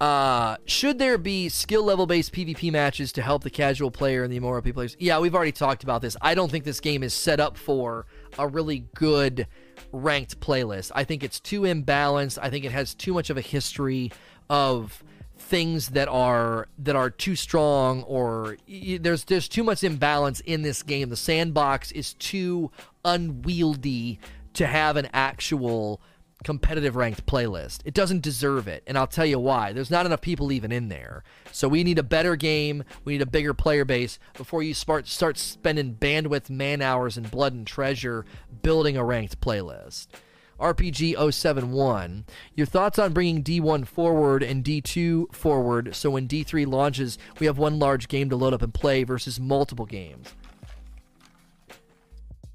Uh, 0.00 0.56
should 0.66 0.98
there 0.98 1.18
be 1.18 1.48
skill 1.48 1.82
level 1.82 2.06
based 2.06 2.32
PvP 2.32 2.70
matches 2.70 3.10
to 3.12 3.22
help 3.22 3.42
the 3.42 3.50
casual 3.50 3.90
player 3.90 4.22
and 4.22 4.32
the 4.32 4.38
MMORPG 4.38 4.74
players? 4.74 4.96
Yeah, 5.00 5.18
we've 5.18 5.34
already 5.34 5.52
talked 5.52 5.82
about 5.82 6.02
this. 6.02 6.16
I 6.20 6.36
don't 6.36 6.50
think 6.50 6.64
this 6.64 6.80
game 6.80 7.02
is 7.02 7.14
set 7.14 7.40
up 7.40 7.56
for 7.56 8.06
a 8.38 8.46
really 8.46 8.86
good 8.94 9.48
ranked 9.92 10.40
playlist. 10.40 10.92
I 10.94 11.04
think 11.04 11.22
it's 11.22 11.40
too 11.40 11.62
imbalanced. 11.62 12.38
I 12.40 12.50
think 12.50 12.64
it 12.64 12.72
has 12.72 12.94
too 12.94 13.12
much 13.12 13.30
of 13.30 13.36
a 13.36 13.40
history 13.40 14.12
of 14.50 15.02
things 15.36 15.88
that 15.90 16.08
are 16.08 16.68
that 16.78 16.96
are 16.96 17.10
too 17.10 17.36
strong 17.36 18.02
or 18.04 18.56
there's 18.66 19.24
there's 19.24 19.48
too 19.48 19.62
much 19.62 19.84
imbalance 19.84 20.40
in 20.40 20.62
this 20.62 20.82
game. 20.82 21.08
The 21.08 21.16
sandbox 21.16 21.92
is 21.92 22.14
too 22.14 22.70
unwieldy 23.04 24.18
to 24.54 24.66
have 24.66 24.96
an 24.96 25.08
actual 25.12 26.00
competitive 26.44 26.94
ranked 26.94 27.26
playlist. 27.26 27.80
It 27.84 27.94
doesn't 27.94 28.22
deserve 28.22 28.68
it, 28.68 28.82
and 28.86 28.96
I'll 28.96 29.06
tell 29.06 29.26
you 29.26 29.38
why. 29.38 29.72
There's 29.72 29.90
not 29.90 30.06
enough 30.06 30.20
people 30.20 30.52
even 30.52 30.70
in 30.70 30.88
there. 30.88 31.24
So 31.50 31.66
we 31.66 31.82
need 31.82 31.98
a 31.98 32.04
better 32.04 32.36
game. 32.36 32.84
We 33.04 33.14
need 33.14 33.22
a 33.22 33.26
bigger 33.26 33.54
player 33.54 33.84
base 33.84 34.18
before 34.34 34.62
you 34.62 34.74
start 34.74 35.08
start 35.08 35.38
spending 35.38 35.94
bandwidth, 35.94 36.50
man 36.50 36.82
hours, 36.82 37.16
and 37.16 37.30
blood 37.30 37.52
and 37.52 37.66
treasure 37.66 38.24
building 38.62 38.96
a 38.96 39.04
ranked 39.04 39.40
playlist. 39.40 40.08
RPG 40.60 41.32
071. 41.32 42.24
Your 42.54 42.66
thoughts 42.66 42.98
on 42.98 43.12
bringing 43.12 43.42
D1 43.42 43.86
forward 43.86 44.42
and 44.42 44.64
D2 44.64 45.34
forward 45.34 45.94
so 45.96 46.10
when 46.10 46.28
D3 46.28 46.66
launches, 46.66 47.18
we 47.40 47.46
have 47.46 47.58
one 47.58 47.78
large 47.78 48.08
game 48.08 48.30
to 48.30 48.36
load 48.36 48.54
up 48.54 48.62
and 48.62 48.72
play 48.72 49.04
versus 49.04 49.40
multiple 49.40 49.86
games. 49.86 50.32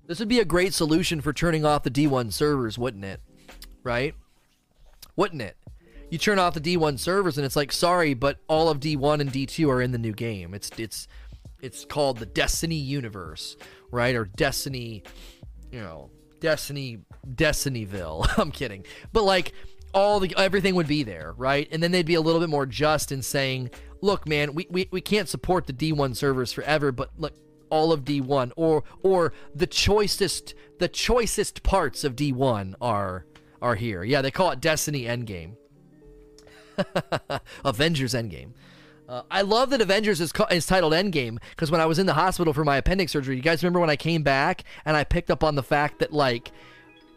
This 0.08 0.18
would 0.18 0.28
be 0.28 0.40
a 0.40 0.46
great 0.46 0.74
solution 0.74 1.22
for 1.22 1.34
turning 1.34 1.66
off 1.66 1.84
the 1.84 1.92
D1 1.92 2.34
servers, 2.34 2.80
wouldn't 2.80 3.06
it? 3.06 3.22
Right? 3.90 4.14
Wouldn't 5.16 5.42
it? 5.42 5.58
You 6.12 6.20
turn 6.20 6.38
off 6.38 6.54
the 6.54 6.62
D1 6.62 7.00
servers 7.00 7.38
and 7.38 7.46
it's 7.46 7.56
like, 7.56 7.72
sorry, 7.72 8.14
but 8.14 8.38
all 8.48 8.70
of 8.70 8.80
D1 8.80 9.20
and 9.20 9.32
D2 9.32 9.68
are 9.68 9.82
in 9.82 9.92
the 9.92 9.98
new 9.98 10.14
game. 10.14 10.54
It's 10.54 10.70
it's 10.78 11.08
it's 11.60 11.86
called 11.86 12.20
the 12.20 12.28
Destiny 12.28 12.76
universe, 12.76 13.58
right? 13.92 14.16
Or 14.16 14.26
Destiny, 14.26 15.04
you 15.72 15.82
know, 15.82 16.12
Destiny 16.40 17.00
Destinyville. 17.28 18.32
I'm 18.38 18.52
kidding. 18.52 18.86
But 19.12 19.24
like 19.24 19.54
all 19.92 20.20
the 20.20 20.36
everything 20.38 20.76
would 20.76 20.88
be 20.88 21.02
there, 21.02 21.34
right? 21.36 21.68
And 21.72 21.82
then 21.82 21.92
they'd 21.92 22.06
be 22.06 22.14
a 22.14 22.22
little 22.22 22.40
bit 22.40 22.50
more 22.50 22.68
just 22.68 23.12
in 23.12 23.24
saying, 23.24 23.72
look, 24.02 24.28
man, 24.28 24.54
we, 24.54 24.68
we, 24.70 24.88
we 24.92 25.02
can't 25.02 25.28
support 25.28 25.66
the 25.66 25.74
D1 25.74 26.16
servers 26.16 26.54
forever, 26.54 26.92
but 26.92 27.10
look, 27.18 27.34
all 27.72 27.92
of 27.92 28.06
D1 28.06 28.52
or 28.56 28.84
or 29.02 29.34
the 29.56 29.68
choicest 29.68 30.54
the 30.80 30.88
choicest 30.88 31.64
parts 31.64 32.04
of 32.04 32.16
D1 32.16 32.76
are 32.82 33.26
are 33.62 33.76
here. 33.76 34.04
Yeah, 34.04 34.22
they 34.22 34.32
call 34.32 34.52
it 34.52 34.62
Destiny 34.62 35.04
Endgame. 35.04 35.56
Avengers 37.66 38.14
Endgame. 38.14 38.52
Uh, 39.08 39.24
I 39.32 39.42
love 39.42 39.72
that 39.72 39.82
Avengers 39.82 40.22
is, 40.22 40.32
is 40.52 40.66
titled 40.68 40.94
Endgame 40.94 41.40
because 41.50 41.72
when 41.72 41.82
I 41.82 41.88
was 41.88 41.98
in 41.98 42.06
the 42.06 42.14
hospital 42.14 42.54
for 42.54 42.64
my 42.64 42.78
appendix 42.78 43.12
surgery, 43.12 43.36
you 43.36 43.42
guys 43.42 43.64
remember 43.64 43.80
when 43.80 43.90
I 43.90 43.96
came 43.96 44.22
back 44.22 44.64
and 44.86 44.96
I 44.96 45.04
picked 45.04 45.32
up 45.32 45.44
on 45.44 45.56
the 45.56 45.64
fact 45.64 46.00
that 46.00 46.14
like 46.14 46.52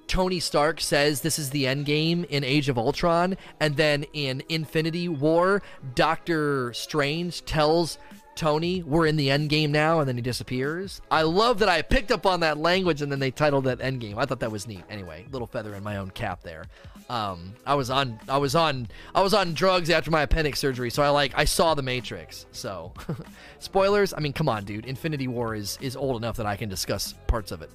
Tony 0.06 0.40
Stark 0.40 0.80
says 0.80 1.20
this 1.20 1.38
is 1.38 1.50
the 1.50 1.66
end 1.66 1.84
game 1.86 2.24
in 2.28 2.44
Age 2.44 2.68
of 2.68 2.78
Ultron, 2.78 3.36
and 3.60 3.76
then 3.76 4.04
in 4.12 4.42
Infinity 4.48 5.08
War, 5.08 5.62
Doctor 5.94 6.72
Strange 6.72 7.44
tells 7.44 7.98
Tony, 8.34 8.82
we're 8.82 9.06
in 9.06 9.16
the 9.16 9.30
end 9.30 9.48
game 9.48 9.72
now, 9.72 10.00
and 10.00 10.08
then 10.08 10.16
he 10.16 10.22
disappears. 10.22 11.00
I 11.10 11.22
love 11.22 11.58
that 11.60 11.68
I 11.68 11.82
picked 11.82 12.10
up 12.10 12.26
on 12.26 12.40
that 12.40 12.58
language 12.58 13.02
and 13.02 13.12
then 13.12 13.18
they 13.18 13.30
titled 13.30 13.64
that 13.64 13.80
end 13.80 14.00
game. 14.00 14.18
I 14.18 14.24
thought 14.24 14.40
that 14.40 14.50
was 14.50 14.66
neat. 14.66 14.84
Anyway, 14.88 15.26
little 15.30 15.46
feather 15.46 15.74
in 15.74 15.82
my 15.82 15.98
own 15.98 16.10
cap 16.10 16.42
there. 16.42 16.64
Um, 17.10 17.52
I 17.66 17.74
was 17.74 17.90
on, 17.90 18.18
I 18.28 18.38
was 18.38 18.54
on, 18.54 18.88
I 19.14 19.20
was 19.20 19.34
on 19.34 19.52
drugs 19.52 19.90
after 19.90 20.10
my 20.10 20.22
appendix 20.22 20.58
surgery, 20.58 20.90
so 20.90 21.02
I 21.02 21.10
like, 21.10 21.32
I 21.36 21.44
saw 21.44 21.74
the 21.74 21.82
Matrix. 21.82 22.46
So, 22.52 22.92
spoilers. 23.58 24.14
I 24.14 24.20
mean, 24.20 24.32
come 24.32 24.48
on, 24.48 24.64
dude. 24.64 24.86
Infinity 24.86 25.28
War 25.28 25.54
is 25.54 25.78
is 25.82 25.94
old 25.94 26.16
enough 26.16 26.36
that 26.38 26.46
I 26.46 26.56
can 26.56 26.68
discuss 26.68 27.14
parts 27.26 27.52
of 27.52 27.60
it. 27.60 27.70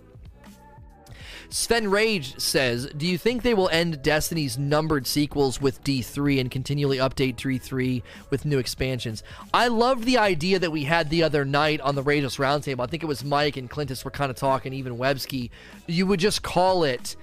Sven 1.50 1.90
Rage 1.90 2.40
says, 2.40 2.90
"Do 2.96 3.08
you 3.08 3.18
think 3.18 3.42
they 3.42 3.54
will 3.54 3.70
end 3.70 4.02
Destiny's 4.02 4.58
numbered 4.58 5.08
sequels 5.08 5.62
with 5.62 5.84
D3 5.84 6.40
and 6.40 6.52
continually 6.52 6.98
update 6.98 7.36
D3 7.36 8.04
with 8.30 8.46
new 8.46 8.60
expansions?" 8.60 9.24
I 9.54 9.68
loved 9.68 10.04
the 10.04 10.18
idea 10.18 10.60
that 10.60 10.72
we 10.72 10.84
had 10.84 11.10
the 11.10 11.24
other 11.24 11.46
night 11.46 11.80
on 11.82 11.96
the 11.96 12.04
Rageous 12.04 12.38
Roundtable. 12.38 12.84
I 12.84 12.88
think 12.88 13.04
it 13.04 13.08
was 13.08 13.24
Mike 13.24 13.58
and 13.58 13.70
Clintus 13.70 14.04
were 14.04 14.12
kind 14.12 14.30
of 14.30 14.36
talking, 14.38 14.74
even 14.74 14.98
Websky. 14.98 15.50
You 15.88 16.06
would 16.08 16.20
just 16.20 16.44
call 16.44 16.84
it 16.84 17.16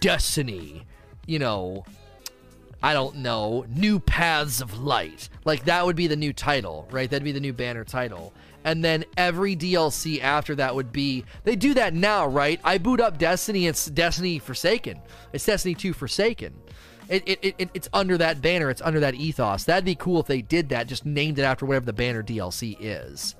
Destiny, 0.00 0.86
you 1.26 1.38
know. 1.38 1.84
I 2.84 2.94
don't 2.94 3.18
know, 3.18 3.64
New 3.68 4.00
Paths 4.00 4.60
of 4.60 4.80
Light. 4.80 5.28
Like 5.44 5.66
that 5.66 5.86
would 5.86 5.94
be 5.94 6.08
the 6.08 6.16
new 6.16 6.32
title, 6.32 6.88
right? 6.90 7.08
That'd 7.08 7.22
be 7.22 7.30
the 7.30 7.38
new 7.38 7.52
banner 7.52 7.84
title 7.84 8.32
and 8.64 8.84
then 8.84 9.04
every 9.16 9.56
DLC 9.56 10.22
after 10.22 10.54
that 10.56 10.74
would 10.74 10.92
be 10.92 11.24
they 11.44 11.56
do 11.56 11.74
that 11.74 11.94
now, 11.94 12.26
right? 12.26 12.60
I 12.64 12.78
boot 12.78 13.00
up 13.00 13.18
Destiny, 13.18 13.66
it's 13.66 13.86
Destiny 13.86 14.38
Forsaken. 14.38 15.00
It's 15.32 15.44
Destiny 15.44 15.74
2 15.74 15.92
Forsaken. 15.92 16.54
It, 17.08 17.22
it, 17.26 17.54
it, 17.58 17.70
it's 17.74 17.88
under 17.92 18.16
that 18.18 18.40
banner, 18.40 18.70
it's 18.70 18.80
under 18.80 19.00
that 19.00 19.14
ethos. 19.14 19.64
That'd 19.64 19.84
be 19.84 19.94
cool 19.94 20.20
if 20.20 20.26
they 20.26 20.40
did 20.40 20.68
that, 20.70 20.86
just 20.86 21.04
named 21.04 21.38
it 21.38 21.42
after 21.42 21.66
whatever 21.66 21.84
the 21.84 21.92
banner 21.92 22.22
DLC 22.22 22.76
is. 22.80 23.34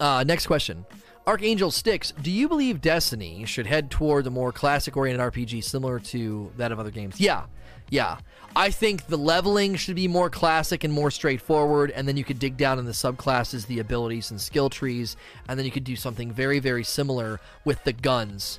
Uh, 0.00 0.24
next 0.26 0.46
question. 0.46 0.84
Archangel 1.26 1.70
Sticks, 1.70 2.12
do 2.20 2.32
you 2.32 2.48
believe 2.48 2.80
Destiny 2.80 3.44
should 3.44 3.66
head 3.66 3.90
toward 3.90 4.26
a 4.26 4.30
more 4.30 4.50
classic 4.50 4.96
oriented 4.96 5.32
RPG 5.32 5.62
similar 5.62 6.00
to 6.00 6.50
that 6.56 6.72
of 6.72 6.80
other 6.80 6.90
games? 6.90 7.20
Yeah. 7.20 7.44
Yeah. 7.90 8.18
I 8.54 8.70
think 8.70 9.06
the 9.06 9.16
leveling 9.16 9.76
should 9.76 9.96
be 9.96 10.08
more 10.08 10.28
classic 10.28 10.84
and 10.84 10.92
more 10.92 11.10
straightforward, 11.10 11.90
and 11.90 12.06
then 12.06 12.18
you 12.18 12.24
could 12.24 12.38
dig 12.38 12.58
down 12.58 12.78
in 12.78 12.84
the 12.84 12.92
subclasses, 12.92 13.66
the 13.66 13.78
abilities 13.78 14.30
and 14.30 14.38
skill 14.38 14.68
trees, 14.68 15.16
and 15.48 15.58
then 15.58 15.64
you 15.64 15.72
could 15.72 15.84
do 15.84 15.96
something 15.96 16.30
very, 16.30 16.58
very 16.58 16.84
similar 16.84 17.40
with 17.64 17.82
the 17.84 17.94
guns. 17.94 18.58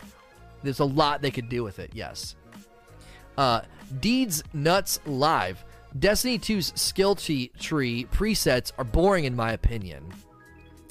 There's 0.64 0.80
a 0.80 0.86
lot 0.86 1.22
they 1.22 1.30
could 1.30 1.48
do 1.48 1.64
with 1.64 1.78
it, 1.78 1.92
yes. 1.94 2.36
Uh, 3.38 3.62
Deeds 4.00 4.44
Nuts 4.54 5.00
Live. 5.06 5.64
Destiny 6.00 6.40
2's 6.40 6.74
skill 6.76 7.14
tree 7.16 7.52
presets 7.60 8.72
are 8.80 8.84
boring 8.84 9.26
in 9.26 9.36
my 9.36 9.52
opinion. 9.52 10.12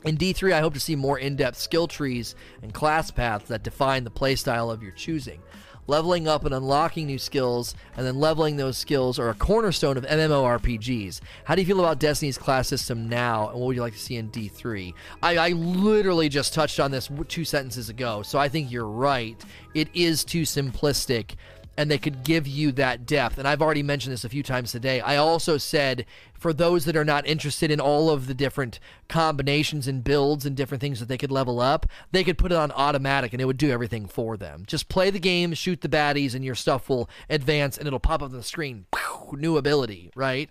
In 0.04 0.16
D3, 0.16 0.52
I 0.52 0.60
hope 0.60 0.74
to 0.74 0.80
see 0.80 0.94
more 0.94 1.18
in 1.18 1.34
depth 1.34 1.58
skill 1.58 1.88
trees 1.88 2.36
and 2.62 2.72
class 2.72 3.10
paths 3.10 3.48
that 3.48 3.64
define 3.64 4.04
the 4.04 4.10
playstyle 4.10 4.72
of 4.72 4.82
your 4.82 4.92
choosing 4.92 5.40
leveling 5.86 6.28
up 6.28 6.44
and 6.44 6.54
unlocking 6.54 7.06
new 7.06 7.18
skills, 7.18 7.74
and 7.96 8.06
then 8.06 8.18
leveling 8.18 8.56
those 8.56 8.76
skills 8.78 9.18
are 9.18 9.28
a 9.28 9.34
cornerstone 9.34 9.96
of 9.96 10.04
MMORPGs. 10.04 11.20
How 11.44 11.54
do 11.54 11.62
you 11.62 11.66
feel 11.66 11.80
about 11.80 11.98
Destiny's 11.98 12.38
class 12.38 12.68
system 12.68 13.08
now, 13.08 13.48
and 13.48 13.58
what 13.58 13.66
would 13.66 13.76
you 13.76 13.82
like 13.82 13.94
to 13.94 13.98
see 13.98 14.16
in 14.16 14.30
D3? 14.30 14.94
I, 15.22 15.36
I 15.36 15.48
literally 15.50 16.28
just 16.28 16.54
touched 16.54 16.80
on 16.80 16.90
this 16.90 17.10
two 17.28 17.44
sentences 17.44 17.88
ago, 17.88 18.22
so 18.22 18.38
I 18.38 18.48
think 18.48 18.70
you're 18.70 18.86
right. 18.86 19.42
It 19.74 19.88
is 19.94 20.24
too 20.24 20.42
simplistic 20.42 21.36
and 21.76 21.90
they 21.90 21.98
could 21.98 22.24
give 22.24 22.46
you 22.46 22.72
that 22.72 23.06
depth. 23.06 23.38
And 23.38 23.48
I've 23.48 23.62
already 23.62 23.82
mentioned 23.82 24.12
this 24.12 24.24
a 24.24 24.28
few 24.28 24.42
times 24.42 24.72
today. 24.72 25.00
I 25.00 25.16
also 25.16 25.58
said 25.58 26.04
for 26.34 26.52
those 26.52 26.84
that 26.84 26.96
are 26.96 27.04
not 27.04 27.26
interested 27.26 27.70
in 27.70 27.80
all 27.80 28.10
of 28.10 28.26
the 28.26 28.34
different 28.34 28.78
combinations 29.08 29.88
and 29.88 30.04
builds 30.04 30.44
and 30.44 30.56
different 30.56 30.80
things 30.80 31.00
that 31.00 31.08
they 31.08 31.18
could 31.18 31.30
level 31.30 31.60
up, 31.60 31.86
they 32.10 32.24
could 32.24 32.38
put 32.38 32.52
it 32.52 32.58
on 32.58 32.72
automatic 32.72 33.32
and 33.32 33.40
it 33.40 33.46
would 33.46 33.56
do 33.56 33.70
everything 33.70 34.06
for 34.06 34.36
them. 34.36 34.64
Just 34.66 34.88
play 34.88 35.10
the 35.10 35.18
game, 35.18 35.54
shoot 35.54 35.80
the 35.80 35.88
baddies, 35.88 36.34
and 36.34 36.44
your 36.44 36.54
stuff 36.54 36.88
will 36.88 37.08
advance 37.30 37.78
and 37.78 37.86
it'll 37.86 38.00
pop 38.00 38.22
up 38.22 38.30
on 38.30 38.32
the 38.32 38.42
screen. 38.42 38.86
New 39.32 39.56
ability, 39.56 40.10
right? 40.14 40.50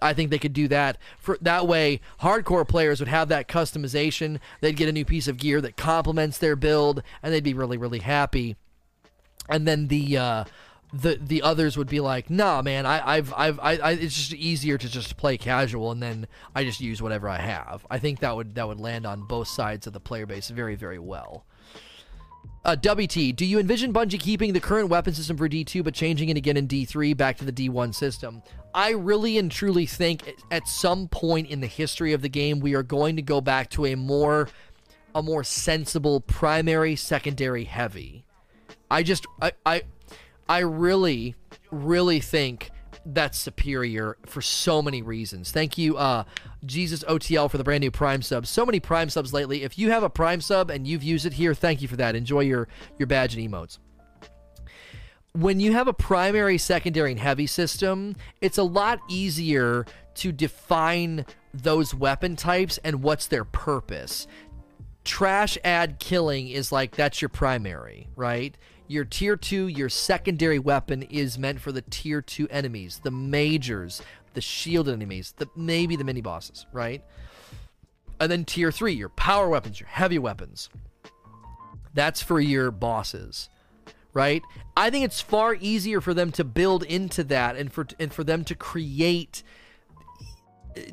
I 0.00 0.12
think 0.12 0.30
they 0.30 0.38
could 0.38 0.52
do 0.52 0.68
that. 0.68 0.98
For 1.18 1.38
that 1.40 1.66
way, 1.66 2.00
hardcore 2.20 2.68
players 2.68 3.00
would 3.00 3.08
have 3.08 3.28
that 3.28 3.48
customization. 3.48 4.38
They'd 4.60 4.76
get 4.76 4.88
a 4.88 4.92
new 4.92 5.04
piece 5.04 5.26
of 5.26 5.38
gear 5.38 5.60
that 5.62 5.76
complements 5.76 6.38
their 6.38 6.56
build, 6.56 7.02
and 7.22 7.32
they'd 7.32 7.42
be 7.42 7.54
really, 7.54 7.78
really 7.78 7.98
happy 8.00 8.56
and 9.48 9.66
then 9.66 9.88
the 9.88 10.16
uh, 10.16 10.44
the 10.92 11.18
the 11.20 11.42
others 11.42 11.76
would 11.76 11.88
be 11.88 12.00
like, 12.00 12.30
"Nah, 12.30 12.62
man, 12.62 12.86
I, 12.86 13.16
I've 13.16 13.32
I've 13.36 13.58
I, 13.60 13.76
I, 13.76 13.90
it's 13.92 14.14
just 14.14 14.34
easier 14.34 14.78
to 14.78 14.88
just 14.88 15.16
play 15.16 15.36
casual, 15.36 15.90
and 15.90 16.02
then 16.02 16.26
I 16.54 16.64
just 16.64 16.80
use 16.80 17.02
whatever 17.02 17.28
I 17.28 17.38
have." 17.38 17.86
I 17.90 17.98
think 17.98 18.20
that 18.20 18.34
would 18.36 18.54
that 18.54 18.66
would 18.66 18.80
land 18.80 19.06
on 19.06 19.26
both 19.26 19.48
sides 19.48 19.86
of 19.86 19.92
the 19.92 20.00
player 20.00 20.26
base 20.26 20.48
very 20.48 20.76
very 20.76 20.98
well. 20.98 21.44
Uh, 22.64 22.76
WT, 22.76 23.36
do 23.36 23.46
you 23.46 23.58
envision 23.58 23.92
Bungie 23.92 24.18
keeping 24.18 24.52
the 24.52 24.60
current 24.60 24.88
weapon 24.88 25.14
system 25.14 25.36
for 25.36 25.48
D2 25.48 25.82
but 25.84 25.94
changing 25.94 26.28
it 26.28 26.36
again 26.36 26.56
in 26.56 26.66
D3 26.66 27.16
back 27.16 27.38
to 27.38 27.44
the 27.44 27.52
D1 27.52 27.94
system? 27.94 28.42
I 28.74 28.90
really 28.90 29.38
and 29.38 29.50
truly 29.50 29.86
think 29.86 30.34
at 30.50 30.68
some 30.68 31.08
point 31.08 31.48
in 31.48 31.60
the 31.60 31.66
history 31.66 32.12
of 32.12 32.20
the 32.20 32.28
game 32.28 32.60
we 32.60 32.74
are 32.74 32.82
going 32.82 33.16
to 33.16 33.22
go 33.22 33.40
back 33.40 33.70
to 33.70 33.86
a 33.86 33.94
more 33.94 34.48
a 35.14 35.22
more 35.22 35.42
sensible 35.44 36.20
primary 36.20 36.94
secondary 36.94 37.64
heavy. 37.64 38.24
I 38.90 39.02
just 39.02 39.26
I 39.40 39.52
I, 39.64 39.82
I 40.48 40.58
really 40.60 41.34
really 41.70 42.20
think 42.20 42.70
that's 43.04 43.38
superior 43.38 44.16
for 44.26 44.42
so 44.42 44.82
many 44.82 45.02
reasons. 45.02 45.50
Thank 45.50 45.78
you, 45.78 45.96
uh, 45.96 46.24
Jesus 46.64 47.02
OTL, 47.04 47.50
for 47.50 47.58
the 47.58 47.64
brand 47.64 47.80
new 47.80 47.90
Prime 47.90 48.22
sub. 48.22 48.46
So 48.46 48.66
many 48.66 48.80
Prime 48.80 49.08
subs 49.08 49.32
lately. 49.32 49.62
If 49.62 49.78
you 49.78 49.90
have 49.90 50.02
a 50.02 50.10
Prime 50.10 50.40
sub 50.40 50.70
and 50.70 50.86
you've 50.86 51.02
used 51.02 51.24
it 51.24 51.34
here, 51.34 51.54
thank 51.54 51.80
you 51.80 51.88
for 51.88 51.96
that. 51.96 52.14
Enjoy 52.14 52.40
your 52.40 52.68
your 52.98 53.06
badge 53.06 53.34
and 53.34 53.50
emotes. 53.50 53.78
When 55.32 55.60
you 55.60 55.72
have 55.72 55.88
a 55.88 55.92
primary, 55.92 56.58
secondary, 56.58 57.12
and 57.12 57.20
heavy 57.20 57.46
system, 57.46 58.16
it's 58.40 58.58
a 58.58 58.62
lot 58.62 59.00
easier 59.08 59.86
to 60.16 60.32
define 60.32 61.24
those 61.54 61.94
weapon 61.94 62.36
types 62.36 62.78
and 62.78 63.02
what's 63.02 63.26
their 63.26 63.44
purpose. 63.44 64.26
Trash 65.04 65.56
ad 65.64 65.98
killing 65.98 66.48
is 66.48 66.72
like 66.72 66.96
that's 66.96 67.22
your 67.22 67.28
primary, 67.28 68.08
right? 68.16 68.56
Your 68.88 69.04
tier 69.04 69.36
2, 69.36 69.68
your 69.68 69.90
secondary 69.90 70.58
weapon 70.58 71.02
is 71.02 71.38
meant 71.38 71.60
for 71.60 71.72
the 71.72 71.82
tier 71.82 72.22
2 72.22 72.48
enemies, 72.48 73.00
the 73.04 73.10
majors, 73.10 74.02
the 74.32 74.40
shielded 74.40 74.94
enemies, 74.94 75.34
the 75.36 75.46
maybe 75.54 75.94
the 75.94 76.04
mini 76.04 76.22
bosses, 76.22 76.66
right? 76.72 77.04
And 78.18 78.32
then 78.32 78.46
tier 78.46 78.72
3, 78.72 78.94
your 78.94 79.10
power 79.10 79.48
weapons, 79.50 79.78
your 79.78 79.90
heavy 79.90 80.18
weapons. 80.18 80.70
That's 81.92 82.22
for 82.22 82.40
your 82.40 82.70
bosses, 82.70 83.50
right? 84.14 84.42
I 84.74 84.88
think 84.88 85.04
it's 85.04 85.20
far 85.20 85.54
easier 85.60 86.00
for 86.00 86.14
them 86.14 86.32
to 86.32 86.42
build 86.44 86.82
into 86.82 87.22
that 87.24 87.56
and 87.56 87.70
for 87.70 87.86
and 88.00 88.12
for 88.12 88.24
them 88.24 88.42
to 88.44 88.54
create 88.54 89.42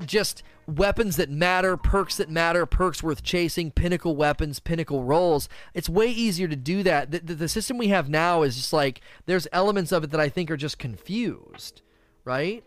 just 0.06 0.44
weapons 0.68 1.18
that 1.18 1.30
matter, 1.30 1.78
perks 1.78 2.18
that 2.18 2.30
matter, 2.30 2.66
perks 2.66 3.03
worth 3.03 3.24
chasing, 3.24 3.72
pinnacle 3.72 4.16
weapons, 4.16 4.60
pinnacle 4.60 5.03
rolls. 5.03 5.48
It's 5.74 5.90
way 5.90 6.07
easier 6.07 6.48
to 6.48 6.56
do 6.56 6.84
that. 6.84 7.12
The, 7.12 7.20
the, 7.20 7.36
the, 7.36 7.49
system 7.49 7.78
we 7.78 7.90
have 7.90 8.10
now 8.10 8.41
is 8.41 8.56
just 8.56 8.74
like 8.74 9.02
there's 9.26 9.48
elements 9.52 9.91
of 9.91 10.03
it 10.03 10.12
that 10.12 10.20
I 10.20 10.30
think 10.30 10.49
are 10.49 10.57
just 10.57 10.80
confused, 10.80 11.82
right? 12.24 12.64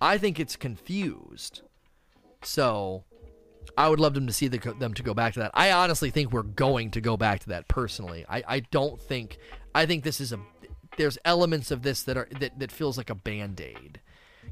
I 0.00 0.18
think 0.18 0.40
it's 0.40 0.56
confused. 0.56 1.62
So 2.42 3.04
I 3.76 3.88
would 3.88 4.00
love 4.00 4.14
them 4.14 4.26
to 4.26 4.32
see 4.32 4.48
the, 4.48 4.58
them 4.78 4.94
to 4.94 5.02
go 5.02 5.14
back 5.14 5.34
to 5.34 5.40
that. 5.40 5.52
I 5.54 5.72
honestly 5.72 6.10
think 6.10 6.32
we're 6.32 6.42
going 6.42 6.90
to 6.92 7.00
go 7.00 7.16
back 7.16 7.40
to 7.40 7.48
that 7.50 7.68
personally. 7.68 8.24
I, 8.28 8.42
I 8.46 8.60
don't 8.60 9.00
think 9.00 9.38
I 9.74 9.86
think 9.86 10.04
this 10.04 10.20
is 10.20 10.32
a 10.32 10.40
there's 10.96 11.18
elements 11.24 11.70
of 11.70 11.82
this 11.82 12.02
that 12.02 12.16
are 12.16 12.28
that, 12.40 12.58
that 12.58 12.72
feels 12.72 12.98
like 12.98 13.10
a 13.10 13.14
band-aid. 13.14 14.00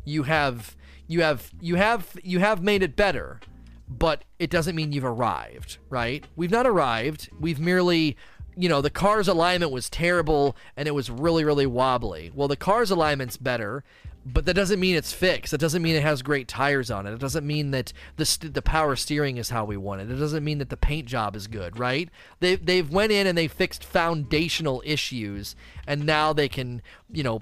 You 0.09 0.23
have 0.25 0.77
you 1.07 1.21
have 1.21 1.51
you 1.61 1.77
have 1.77 2.19
you 2.23 2.39
have 2.39 2.63
made 2.63 2.83
it 2.83 2.97
better, 2.97 3.41
but 3.89 4.25
it 4.39 4.51
doesn't 4.51 4.75
mean 4.75 4.93
you've 4.93 5.05
arrived, 5.05 5.79
right? 5.91 6.25
We've 6.37 6.51
not 6.51 6.67
arrived. 6.67 7.29
We've 7.39 7.61
merely 7.61 8.17
you 8.57 8.69
know, 8.69 8.81
the 8.81 8.91
car's 8.91 9.29
alignment 9.29 9.71
was 9.71 9.89
terrible 9.89 10.57
and 10.77 10.89
it 10.89 10.91
was 10.91 11.11
really, 11.11 11.45
really 11.45 11.67
wobbly. 11.67 12.33
Well, 12.35 12.49
the 12.49 12.57
car's 12.57 12.91
alignment's 12.91 13.37
better, 13.37 13.85
but 14.27 14.47
that 14.47 14.55
doesn't 14.55 14.81
mean 14.81 14.97
it's 14.97 15.13
fixed. 15.13 15.53
That 15.53 15.61
doesn't 15.61 15.81
mean 15.81 15.95
it 15.95 16.03
has 16.03 16.23
great 16.23 16.49
tires 16.49 16.91
on 16.91 17.07
it. 17.07 17.13
It 17.13 17.21
doesn't 17.21 17.47
mean 17.47 17.71
that 17.71 17.93
the 18.17 18.27
st- 18.27 18.55
the 18.55 18.63
power 18.63 18.97
steering 18.97 19.37
is 19.37 19.51
how 19.51 19.65
we 19.65 19.77
want 19.77 20.01
it. 20.01 20.11
It 20.11 20.17
doesn't 20.17 20.43
mean 20.43 20.59
that 20.59 20.71
the 20.71 20.77
paint 20.77 21.07
job 21.07 21.37
is 21.37 21.47
good, 21.47 21.79
right? 21.79 22.11
They 22.41 22.57
they've 22.57 22.91
went 22.91 23.13
in 23.13 23.27
and 23.29 23.39
they 23.39 23.47
fixed 23.47 23.85
foundational 23.85 24.83
issues, 24.85 25.55
and 25.87 26.05
now 26.05 26.33
they 26.33 26.49
can 26.49 26.83
you 27.13 27.23
know 27.23 27.41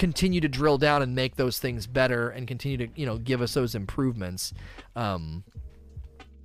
continue 0.00 0.40
to 0.40 0.48
drill 0.48 0.78
down 0.78 1.02
and 1.02 1.14
make 1.14 1.36
those 1.36 1.58
things 1.58 1.86
better 1.86 2.30
and 2.30 2.48
continue 2.48 2.78
to 2.78 2.88
you 2.96 3.04
know 3.04 3.18
give 3.18 3.42
us 3.42 3.52
those 3.52 3.74
improvements 3.74 4.54
um 4.96 5.44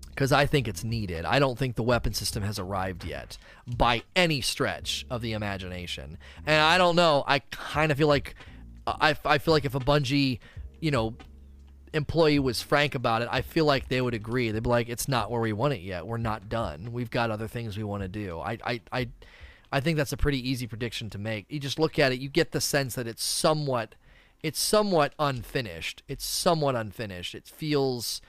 because 0.09 0.31
I 0.31 0.45
think 0.45 0.69
it's 0.69 0.85
needed. 0.85 1.25
I 1.25 1.39
don't 1.39 1.59
think 1.59 1.75
the 1.75 1.83
weapon 1.83 2.13
system 2.13 2.41
has 2.43 2.57
arrived 2.57 3.03
yet 3.03 3.37
by 3.67 4.01
any 4.15 4.39
stretch 4.39 5.05
of 5.09 5.21
the 5.21 5.33
imagination. 5.33 6.17
And 6.45 6.61
I 6.61 6.77
don't 6.77 6.95
know. 6.95 7.25
I 7.27 7.39
kind 7.39 7.91
of 7.91 7.97
feel 7.97 8.07
like 8.07 8.33
I, 8.87 9.17
I 9.25 9.39
feel 9.39 9.53
like 9.53 9.65
if 9.65 9.75
a 9.75 9.79
Bungie, 9.81 10.39
you 10.79 10.89
know, 10.91 11.15
employee 11.93 12.39
was 12.39 12.61
frank 12.61 12.95
about 12.95 13.23
it, 13.23 13.27
I 13.29 13.41
feel 13.41 13.65
like 13.65 13.89
they 13.89 13.99
would 13.99 14.13
agree. 14.13 14.51
They'd 14.51 14.63
be 14.63 14.69
like, 14.69 14.87
"It's 14.87 15.09
not 15.09 15.31
where 15.31 15.41
we 15.41 15.51
want 15.51 15.73
it 15.73 15.81
yet. 15.81 16.07
We're 16.07 16.15
not 16.17 16.47
done. 16.47 16.93
We've 16.93 17.11
got 17.11 17.29
other 17.29 17.49
things 17.49 17.75
we 17.75 17.83
want 17.83 18.03
to 18.03 18.07
do." 18.07 18.39
I, 18.39 18.57
I, 18.63 18.81
I, 18.93 19.07
I 19.71 19.79
think 19.79 19.97
that's 19.97 20.13
a 20.13 20.17
pretty 20.17 20.47
easy 20.47 20.67
prediction 20.67 21.09
to 21.11 21.17
make. 21.17 21.45
You 21.49 21.59
just 21.59 21.79
look 21.79 21.99
at 21.99 22.11
it, 22.11 22.19
you 22.19 22.29
get 22.29 22.51
the 22.51 22.61
sense 22.61 22.95
that 22.95 23.07
it's 23.07 23.23
somewhat, 23.23 23.95
it's 24.43 24.59
somewhat 24.59 25.13
unfinished. 25.19 26.03
It's 26.07 26.25
somewhat 26.25 26.75
unfinished. 26.75 27.35
It 27.35 27.47
feels, 27.47 28.21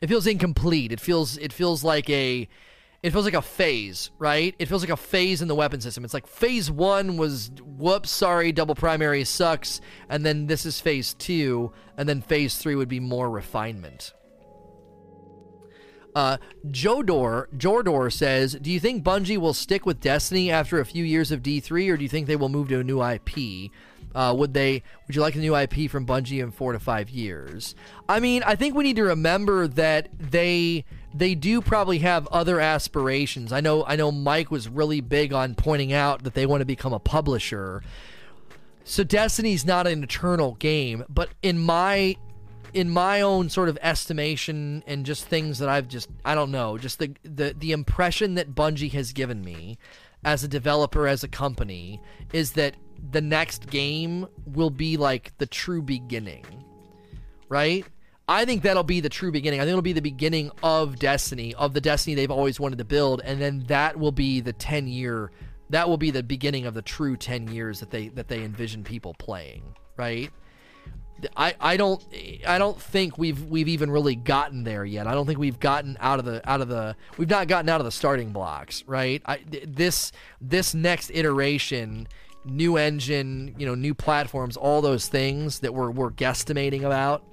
it 0.00 0.08
feels 0.08 0.26
incomplete. 0.26 0.92
It 0.92 1.00
feels, 1.00 1.36
it 1.38 1.52
feels 1.52 1.82
like 1.82 2.08
a 2.10 2.48
it 3.02 3.12
feels 3.12 3.24
like 3.24 3.34
a 3.34 3.42
phase, 3.42 4.10
right? 4.18 4.54
It 4.58 4.66
feels 4.66 4.82
like 4.82 4.90
a 4.90 4.96
phase 4.96 5.40
in 5.40 5.48
the 5.48 5.54
weapon 5.54 5.80
system. 5.80 6.04
It's 6.04 6.14
like 6.14 6.26
phase 6.26 6.68
one 6.70 7.16
was 7.16 7.50
whoops, 7.62 8.10
sorry, 8.10 8.50
double 8.50 8.74
primary 8.74 9.22
sucks, 9.24 9.80
and 10.08 10.26
then 10.26 10.48
this 10.48 10.66
is 10.66 10.80
phase 10.80 11.14
two, 11.14 11.72
and 11.96 12.08
then 12.08 12.20
phase 12.20 12.56
three 12.56 12.74
would 12.74 12.88
be 12.88 12.98
more 12.98 13.30
refinement. 13.30 14.14
Uh, 16.14 16.38
Jodor 16.66 17.46
Jordor 17.56 18.12
says, 18.12 18.56
"Do 18.60 18.70
you 18.70 18.80
think 18.80 19.04
Bungie 19.04 19.38
will 19.38 19.54
stick 19.54 19.86
with 19.86 20.00
Destiny 20.00 20.50
after 20.50 20.80
a 20.80 20.86
few 20.86 21.04
years 21.04 21.30
of 21.30 21.42
D3, 21.42 21.88
or 21.90 21.96
do 21.96 22.02
you 22.02 22.08
think 22.08 22.26
they 22.26 22.36
will 22.36 22.48
move 22.48 22.68
to 22.68 22.80
a 22.80 22.84
new 22.84 23.02
IP? 23.02 23.70
Uh, 24.14 24.34
would 24.36 24.54
they? 24.54 24.82
Would 25.06 25.16
you 25.16 25.20
like 25.20 25.34
a 25.34 25.38
new 25.38 25.54
IP 25.54 25.90
from 25.90 26.06
Bungie 26.06 26.42
in 26.42 26.50
four 26.50 26.72
to 26.72 26.78
five 26.78 27.10
years? 27.10 27.74
I 28.08 28.20
mean, 28.20 28.42
I 28.44 28.56
think 28.56 28.74
we 28.74 28.84
need 28.84 28.96
to 28.96 29.04
remember 29.04 29.66
that 29.68 30.08
they." 30.18 30.84
they 31.14 31.34
do 31.34 31.62
probably 31.62 32.00
have 32.00 32.26
other 32.28 32.60
aspirations. 32.60 33.50
I 33.50 33.60
know 33.60 33.84
I 33.86 33.96
know 33.96 34.12
Mike 34.12 34.50
was 34.50 34.68
really 34.68 35.00
big 35.00 35.32
on 35.32 35.54
pointing 35.54 35.92
out 35.92 36.22
that 36.24 36.34
they 36.34 36.44
want 36.44 36.60
to 36.60 36.66
become 36.66 36.92
a 36.92 36.98
publisher. 36.98 37.82
So 38.84 39.04
Destiny's 39.04 39.66
not 39.66 39.86
an 39.86 40.02
eternal 40.02 40.54
game, 40.54 41.04
but 41.08 41.30
in 41.42 41.58
my 41.58 42.16
in 42.74 42.90
my 42.90 43.20
own 43.20 43.48
sort 43.48 43.68
of 43.68 43.78
estimation 43.80 44.82
and 44.86 45.06
just 45.06 45.24
things 45.24 45.58
that 45.58 45.68
I've 45.68 45.88
just 45.88 46.08
I 46.24 46.34
don't 46.34 46.50
know, 46.50 46.78
just 46.78 46.98
the 46.98 47.14
the 47.22 47.54
the 47.56 47.72
impression 47.72 48.34
that 48.34 48.54
Bungie 48.54 48.92
has 48.92 49.12
given 49.12 49.42
me 49.42 49.78
as 50.24 50.42
a 50.44 50.48
developer 50.48 51.06
as 51.06 51.22
a 51.22 51.28
company 51.28 52.00
is 52.32 52.52
that 52.52 52.74
the 53.10 53.20
next 53.20 53.70
game 53.70 54.26
will 54.44 54.70
be 54.70 54.96
like 54.96 55.36
the 55.38 55.46
true 55.46 55.82
beginning. 55.82 56.44
Right? 57.48 57.86
I 58.30 58.44
think 58.44 58.62
that'll 58.62 58.82
be 58.82 59.00
the 59.00 59.08
true 59.08 59.32
beginning. 59.32 59.60
I 59.60 59.62
think 59.62 59.70
it'll 59.70 59.82
be 59.82 59.94
the 59.94 60.02
beginning 60.02 60.50
of 60.62 60.98
Destiny, 60.98 61.54
of 61.54 61.72
the 61.72 61.80
Destiny 61.80 62.14
they've 62.14 62.30
always 62.30 62.60
wanted 62.60 62.76
to 62.76 62.84
build, 62.84 63.22
and 63.24 63.40
then 63.40 63.64
that 63.68 63.98
will 63.98 64.12
be 64.12 64.40
the 64.40 64.52
10 64.52 64.86
year 64.86 65.30
that 65.70 65.88
will 65.88 65.98
be 65.98 66.10
the 66.10 66.22
beginning 66.22 66.66
of 66.66 66.74
the 66.74 66.82
true 66.82 67.16
10 67.16 67.48
years 67.48 67.80
that 67.80 67.90
they 67.90 68.08
that 68.08 68.28
they 68.28 68.42
envision 68.42 68.84
people 68.84 69.14
playing, 69.14 69.62
right? 69.96 70.30
I, 71.36 71.54
I 71.60 71.76
don't 71.76 72.04
I 72.46 72.58
don't 72.58 72.80
think 72.80 73.18
we've 73.18 73.44
we've 73.44 73.68
even 73.68 73.90
really 73.90 74.14
gotten 74.14 74.64
there 74.64 74.84
yet. 74.84 75.06
I 75.06 75.14
don't 75.14 75.26
think 75.26 75.38
we've 75.38 75.58
gotten 75.58 75.96
out 76.00 76.18
of 76.18 76.24
the 76.24 76.48
out 76.48 76.60
of 76.60 76.68
the 76.68 76.96
we've 77.16 77.30
not 77.30 77.48
gotten 77.48 77.68
out 77.68 77.80
of 77.80 77.84
the 77.84 77.92
starting 77.92 78.32
blocks, 78.32 78.84
right? 78.86 79.22
I, 79.26 79.40
this 79.66 80.12
this 80.40 80.74
next 80.74 81.10
iteration 81.12 82.08
new 82.44 82.76
engine, 82.76 83.54
you 83.58 83.66
know, 83.66 83.74
new 83.74 83.94
platforms, 83.94 84.56
all 84.56 84.80
those 84.80 85.08
things 85.08 85.60
that 85.60 85.74
we're 85.74 85.90
we're 85.90 86.10
guesstimating 86.10 86.84
about 86.84 87.24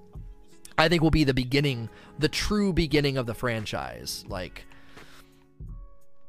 I 0.77 0.89
think 0.89 1.01
will 1.01 1.11
be 1.11 1.23
the 1.23 1.33
beginning, 1.33 1.89
the 2.19 2.27
true 2.27 2.73
beginning 2.73 3.17
of 3.17 3.25
the 3.25 3.33
franchise. 3.33 4.25
Like 4.27 4.65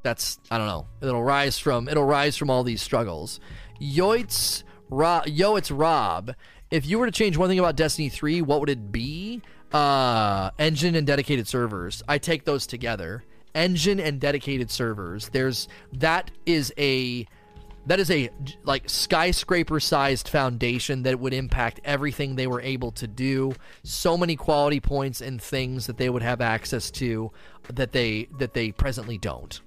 that's 0.03 0.39
I 0.51 0.59
don't 0.59 0.69
know. 0.69 0.87
It'll 1.01 1.25
rise 1.25 1.59
from 1.59 1.89
it'll 1.89 2.05
rise 2.05 2.37
from 2.37 2.51
all 2.51 2.63
these 2.65 2.83
struggles. 2.83 3.41
Yoitz 3.81 4.63
Rob, 4.89 5.27
Yo, 5.27 5.57
it's 5.57 5.71
Rob. 5.71 6.35
If 6.71 6.87
you 6.87 6.99
were 6.99 7.07
to 7.07 7.13
change 7.13 7.37
one 7.37 7.49
thing 7.49 7.59
about 7.59 7.77
Destiny 7.77 8.09
3, 8.09 8.43
what 8.43 8.61
would 8.61 8.71
it 8.71 8.91
be? 8.91 9.43
Uh, 9.73 10.51
engine 10.59 10.95
and 10.95 11.07
dedicated 11.07 11.47
servers. 11.47 12.03
I 12.09 12.19
take 12.19 12.45
those 12.45 12.67
together. 12.67 13.25
Engine 13.55 14.01
and 14.01 14.21
dedicated 14.21 14.71
servers. 14.71 15.29
There's 15.29 15.69
that 15.93 16.31
is 16.45 16.73
a 16.77 17.27
that 17.87 18.01
is 18.01 18.11
a 18.11 18.29
like 18.65 18.89
skyscraper 18.91 19.81
sized 19.81 20.29
foundation 20.29 21.05
that 21.05 21.19
would 21.19 21.33
impact 21.33 21.81
everything 21.85 22.35
they 22.35 22.49
were 22.49 22.61
able 22.61 22.91
to 22.93 23.07
do 23.07 23.55
so 23.85 24.19
many 24.19 24.37
quality 24.37 24.81
points 24.81 25.21
and 25.21 25.41
things 25.41 25.87
that 25.87 25.97
they 25.97 26.11
would 26.11 26.23
have 26.23 26.41
access 26.41 26.91
to 26.91 27.31
that 27.73 27.93
they 27.93 28.29
that 28.39 28.55
they 28.55 28.73
presently 28.73 29.19
don't 29.19 29.61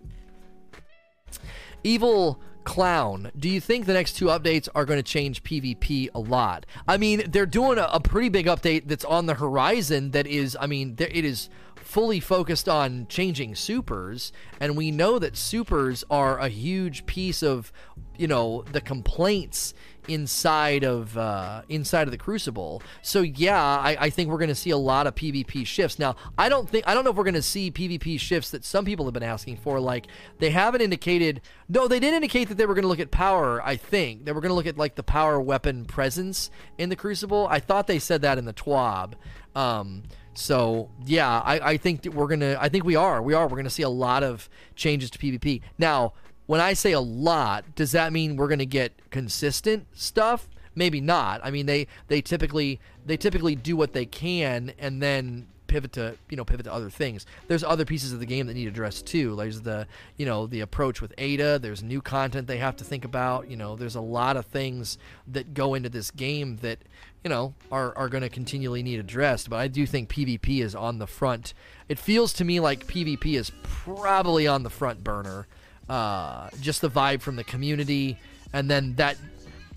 evil 1.83 2.41
clown 2.63 3.31
do 3.37 3.49
you 3.49 3.59
think 3.59 3.85
the 3.85 3.93
next 3.93 4.13
two 4.13 4.25
updates 4.25 4.67
are 4.75 4.85
going 4.85 4.99
to 4.99 5.03
change 5.03 5.43
pvp 5.43 6.09
a 6.13 6.19
lot? 6.19 6.65
I 6.87 6.97
mean 6.97 7.23
they're 7.27 7.45
doing 7.45 7.77
a, 7.77 7.89
a 7.91 7.99
pretty 7.99 8.29
big 8.29 8.45
update 8.45 8.87
that's 8.87 9.05
on 9.05 9.25
the 9.25 9.35
horizon 9.35 10.11
that 10.11 10.27
is 10.27 10.57
i 10.59 10.67
mean 10.67 10.95
it 10.97 11.25
is 11.25 11.49
fully 11.89 12.19
focused 12.19 12.69
on 12.69 13.07
changing 13.07 13.55
supers 13.55 14.31
and 14.59 14.77
we 14.77 14.91
know 14.91 15.17
that 15.17 15.35
supers 15.35 16.03
are 16.11 16.37
a 16.37 16.47
huge 16.47 17.05
piece 17.07 17.41
of 17.41 17.71
you 18.15 18.27
know 18.27 18.63
the 18.71 18.81
complaints 18.81 19.73
inside 20.07 20.83
of 20.83 21.17
uh, 21.17 21.63
inside 21.69 22.07
of 22.07 22.11
the 22.11 22.17
Crucible. 22.17 22.81
So 23.01 23.21
yeah, 23.21 23.61
I, 23.61 23.97
I 23.99 24.09
think 24.09 24.29
we're 24.29 24.37
going 24.37 24.49
to 24.49 24.55
see 24.55 24.69
a 24.69 24.77
lot 24.77 25.07
of 25.07 25.15
PvP 25.15 25.65
shifts. 25.65 25.99
Now, 25.99 26.15
I 26.37 26.49
don't 26.49 26.69
think 26.69 26.87
I 26.87 26.93
don't 26.93 27.03
know 27.03 27.11
if 27.11 27.15
we're 27.15 27.23
going 27.23 27.33
to 27.33 27.41
see 27.41 27.71
PvP 27.71 28.19
shifts 28.19 28.51
that 28.51 28.63
some 28.63 28.85
people 28.85 29.05
have 29.05 29.13
been 29.13 29.23
asking 29.23 29.57
for. 29.57 29.79
Like 29.79 30.07
they 30.39 30.49
haven't 30.49 30.81
indicated. 30.81 31.41
No, 31.67 31.87
they 31.87 31.99
did 31.99 32.13
indicate 32.13 32.49
that 32.49 32.57
they 32.57 32.65
were 32.65 32.73
going 32.73 32.83
to 32.83 32.89
look 32.89 32.99
at 32.99 33.11
power. 33.11 33.61
I 33.63 33.75
think 33.75 34.25
they 34.25 34.31
were 34.31 34.41
going 34.41 34.49
to 34.49 34.55
look 34.55 34.67
at 34.67 34.77
like 34.77 34.95
the 34.95 35.03
power 35.03 35.39
weapon 35.39 35.85
presence 35.85 36.49
in 36.77 36.89
the 36.89 36.95
Crucible. 36.95 37.47
I 37.49 37.59
thought 37.59 37.87
they 37.87 37.99
said 37.99 38.21
that 38.21 38.37
in 38.37 38.45
the 38.45 38.53
TWAB. 38.53 39.13
Um, 39.55 40.03
so 40.33 40.89
yeah, 41.05 41.41
I, 41.41 41.71
I 41.71 41.77
think 41.77 42.05
we're 42.05 42.27
gonna. 42.27 42.57
I 42.59 42.69
think 42.69 42.85
we 42.85 42.95
are. 42.95 43.21
We 43.21 43.33
are. 43.33 43.47
We're 43.47 43.57
gonna 43.57 43.69
see 43.69 43.83
a 43.83 43.89
lot 43.89 44.23
of 44.23 44.49
changes 44.75 45.09
to 45.11 45.19
PvP. 45.19 45.61
Now, 45.77 46.13
when 46.49 46.61
I 46.61 46.73
say 46.73 46.93
a 46.93 46.99
lot, 46.99 47.75
does 47.75 47.91
that 47.91 48.11
mean 48.11 48.35
we're 48.35 48.47
going 48.47 48.57
to 48.57 48.65
get 48.65 48.91
consistent 49.11 49.85
stuff? 49.93 50.49
Maybe 50.73 50.99
not. 50.99 51.41
I 51.43 51.51
mean, 51.51 51.67
they 51.67 51.85
they 52.07 52.21
typically 52.21 52.79
they 53.05 53.17
typically 53.17 53.53
do 53.53 53.75
what 53.75 53.93
they 53.93 54.07
can 54.07 54.73
and 54.79 54.99
then 54.99 55.45
pivot 55.67 55.91
to 55.91 56.17
you 56.27 56.35
know 56.35 56.43
pivot 56.43 56.63
to 56.63 56.73
other 56.73 56.89
things. 56.89 57.27
There's 57.47 57.63
other 57.63 57.85
pieces 57.85 58.13
of 58.13 58.19
the 58.19 58.25
game 58.25 58.47
that 58.47 58.55
need 58.55 58.67
addressed 58.67 59.05
too. 59.05 59.35
There's 59.35 59.61
the 59.61 59.85
you 60.17 60.25
know 60.25 60.47
the 60.47 60.61
approach 60.61 61.01
with 61.01 61.13
Ada. 61.19 61.59
There's 61.59 61.83
new 61.83 62.01
content 62.01 62.47
they 62.47 62.57
have 62.57 62.77
to 62.77 62.83
think 62.83 63.05
about. 63.05 63.47
You 63.47 63.55
know, 63.55 63.75
there's 63.75 63.93
a 63.93 64.01
lot 64.01 64.35
of 64.35 64.47
things 64.47 64.97
that 65.27 65.53
go 65.53 65.75
into 65.75 65.89
this 65.89 66.09
game 66.09 66.57
that 66.63 66.79
you 67.23 67.29
know 67.29 67.53
are 67.71 67.95
are 67.95 68.09
going 68.09 68.23
to 68.23 68.29
continually 68.29 68.81
need 68.81 68.99
addressed. 68.99 69.51
But 69.51 69.57
I 69.57 69.67
do 69.67 69.85
think 69.85 70.09
PvP 70.09 70.63
is 70.63 70.73
on 70.73 70.97
the 70.97 71.05
front. 71.05 71.53
It 71.87 71.99
feels 71.99 72.33
to 72.33 72.43
me 72.43 72.59
like 72.59 72.87
PvP 72.87 73.37
is 73.37 73.51
probably 73.61 74.47
on 74.47 74.63
the 74.63 74.71
front 74.71 75.03
burner 75.03 75.45
uh, 75.89 76.49
just 76.61 76.81
the 76.81 76.89
vibe 76.89 77.21
from 77.21 77.35
the 77.35 77.43
community, 77.43 78.17
and 78.53 78.69
then 78.69 78.95
that 78.95 79.17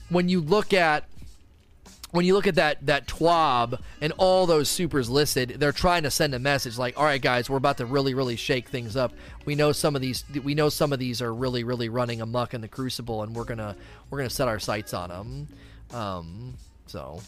when 0.09 0.29
you 0.29 0.41
look 0.41 0.73
at 0.73 1.05
when 2.13 2.27
you 2.27 2.35
look 2.35 2.47
at 2.47 2.57
that 2.57 2.85
that 2.87 3.09
TWAB 3.09 3.81
and 4.01 4.13
all 4.19 4.47
those 4.47 4.69
supers 4.69 5.09
listed, 5.09 5.57
they're 5.59 5.73
trying 5.73 6.03
to 6.03 6.11
send 6.11 6.35
a 6.35 6.39
message 6.39 6.77
like, 6.77 6.99
"All 6.99 7.05
right, 7.05 7.21
guys, 7.21 7.49
we're 7.49 7.57
about 7.57 7.79
to 7.79 7.87
really, 7.87 8.15
really 8.15 8.37
shake 8.37 8.69
things 8.69 8.97
up. 8.97 9.13
We 9.47 9.55
know 9.55 9.73
some 9.73 9.97
of 9.97 10.03
these. 10.03 10.25
We 10.43 10.55
know 10.55 10.69
some 10.69 10.93
of 10.93 10.99
these 10.99 11.23
are 11.23 11.33
really, 11.33 11.65
really 11.65 11.89
running 11.89 12.21
amuck 12.21 12.55
in 12.55 12.61
the 12.61 12.69
Crucible, 12.69 13.23
and 13.23 13.35
we're 13.35 13.45
gonna 13.45 13.77
we're 14.11 14.19
gonna 14.19 14.31
set 14.31 14.49
our 14.49 14.59
sights 14.59 14.93
on 14.93 15.09
them." 15.09 15.49
Um, 15.99 16.55
so 16.87 17.23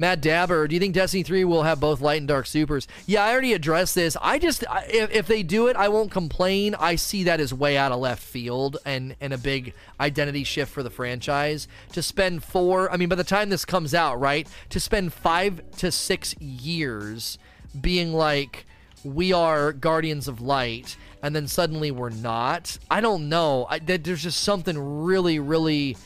Matt 0.00 0.22
Dabber, 0.22 0.66
do 0.66 0.74
you 0.74 0.80
think 0.80 0.94
Destiny 0.94 1.22
3 1.22 1.44
will 1.44 1.64
have 1.64 1.78
both 1.78 2.00
light 2.00 2.20
and 2.20 2.26
dark 2.26 2.46
supers? 2.46 2.88
Yeah, 3.04 3.22
I 3.22 3.32
already 3.32 3.52
addressed 3.52 3.94
this. 3.94 4.16
I 4.22 4.38
just, 4.38 4.64
if, 4.88 5.10
if 5.10 5.26
they 5.26 5.42
do 5.42 5.66
it, 5.66 5.76
I 5.76 5.88
won't 5.88 6.10
complain. 6.10 6.74
I 6.74 6.94
see 6.94 7.24
that 7.24 7.38
as 7.38 7.52
way 7.52 7.76
out 7.76 7.92
of 7.92 8.00
left 8.00 8.22
field 8.22 8.78
and, 8.86 9.14
and 9.20 9.34
a 9.34 9.38
big 9.38 9.74
identity 10.00 10.42
shift 10.42 10.72
for 10.72 10.82
the 10.82 10.88
franchise. 10.88 11.68
To 11.92 12.00
spend 12.00 12.42
four, 12.42 12.90
I 12.90 12.96
mean, 12.96 13.10
by 13.10 13.14
the 13.14 13.24
time 13.24 13.50
this 13.50 13.66
comes 13.66 13.92
out, 13.92 14.18
right? 14.18 14.48
To 14.70 14.80
spend 14.80 15.12
five 15.12 15.60
to 15.76 15.92
six 15.92 16.34
years 16.40 17.36
being 17.78 18.14
like, 18.14 18.64
we 19.04 19.34
are 19.34 19.70
Guardians 19.70 20.28
of 20.28 20.40
Light, 20.40 20.96
and 21.22 21.36
then 21.36 21.46
suddenly 21.46 21.90
we're 21.90 22.08
not. 22.08 22.78
I 22.90 23.02
don't 23.02 23.28
know. 23.28 23.66
I, 23.68 23.78
there's 23.80 24.22
just 24.22 24.40
something 24.40 24.78
really, 25.02 25.38
really 25.38 25.98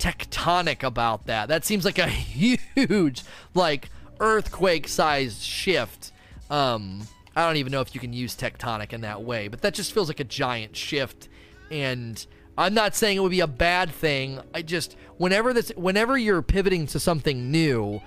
tectonic 0.00 0.82
about 0.82 1.26
that. 1.26 1.48
That 1.48 1.64
seems 1.64 1.84
like 1.84 1.98
a 1.98 2.08
huge, 2.08 3.22
like, 3.54 3.90
earthquake 4.18 4.88
sized 4.88 5.42
shift. 5.42 6.12
Um, 6.50 7.06
I 7.36 7.46
don't 7.46 7.56
even 7.56 7.70
know 7.70 7.80
if 7.80 7.94
you 7.94 8.00
can 8.00 8.12
use 8.12 8.34
tectonic 8.34 8.92
in 8.92 9.02
that 9.02 9.22
way, 9.22 9.48
but 9.48 9.60
that 9.62 9.74
just 9.74 9.92
feels 9.92 10.08
like 10.08 10.20
a 10.20 10.24
giant 10.24 10.76
shift. 10.76 11.28
And 11.70 12.24
I'm 12.58 12.74
not 12.74 12.96
saying 12.96 13.16
it 13.16 13.20
would 13.20 13.30
be 13.30 13.40
a 13.40 13.46
bad 13.46 13.90
thing. 13.90 14.40
I 14.52 14.62
just, 14.62 14.96
whenever 15.18 15.52
this, 15.52 15.70
whenever 15.76 16.18
you're 16.18 16.42
pivoting 16.42 16.86
to 16.88 16.98
something 16.98 17.50
new, 17.50 18.00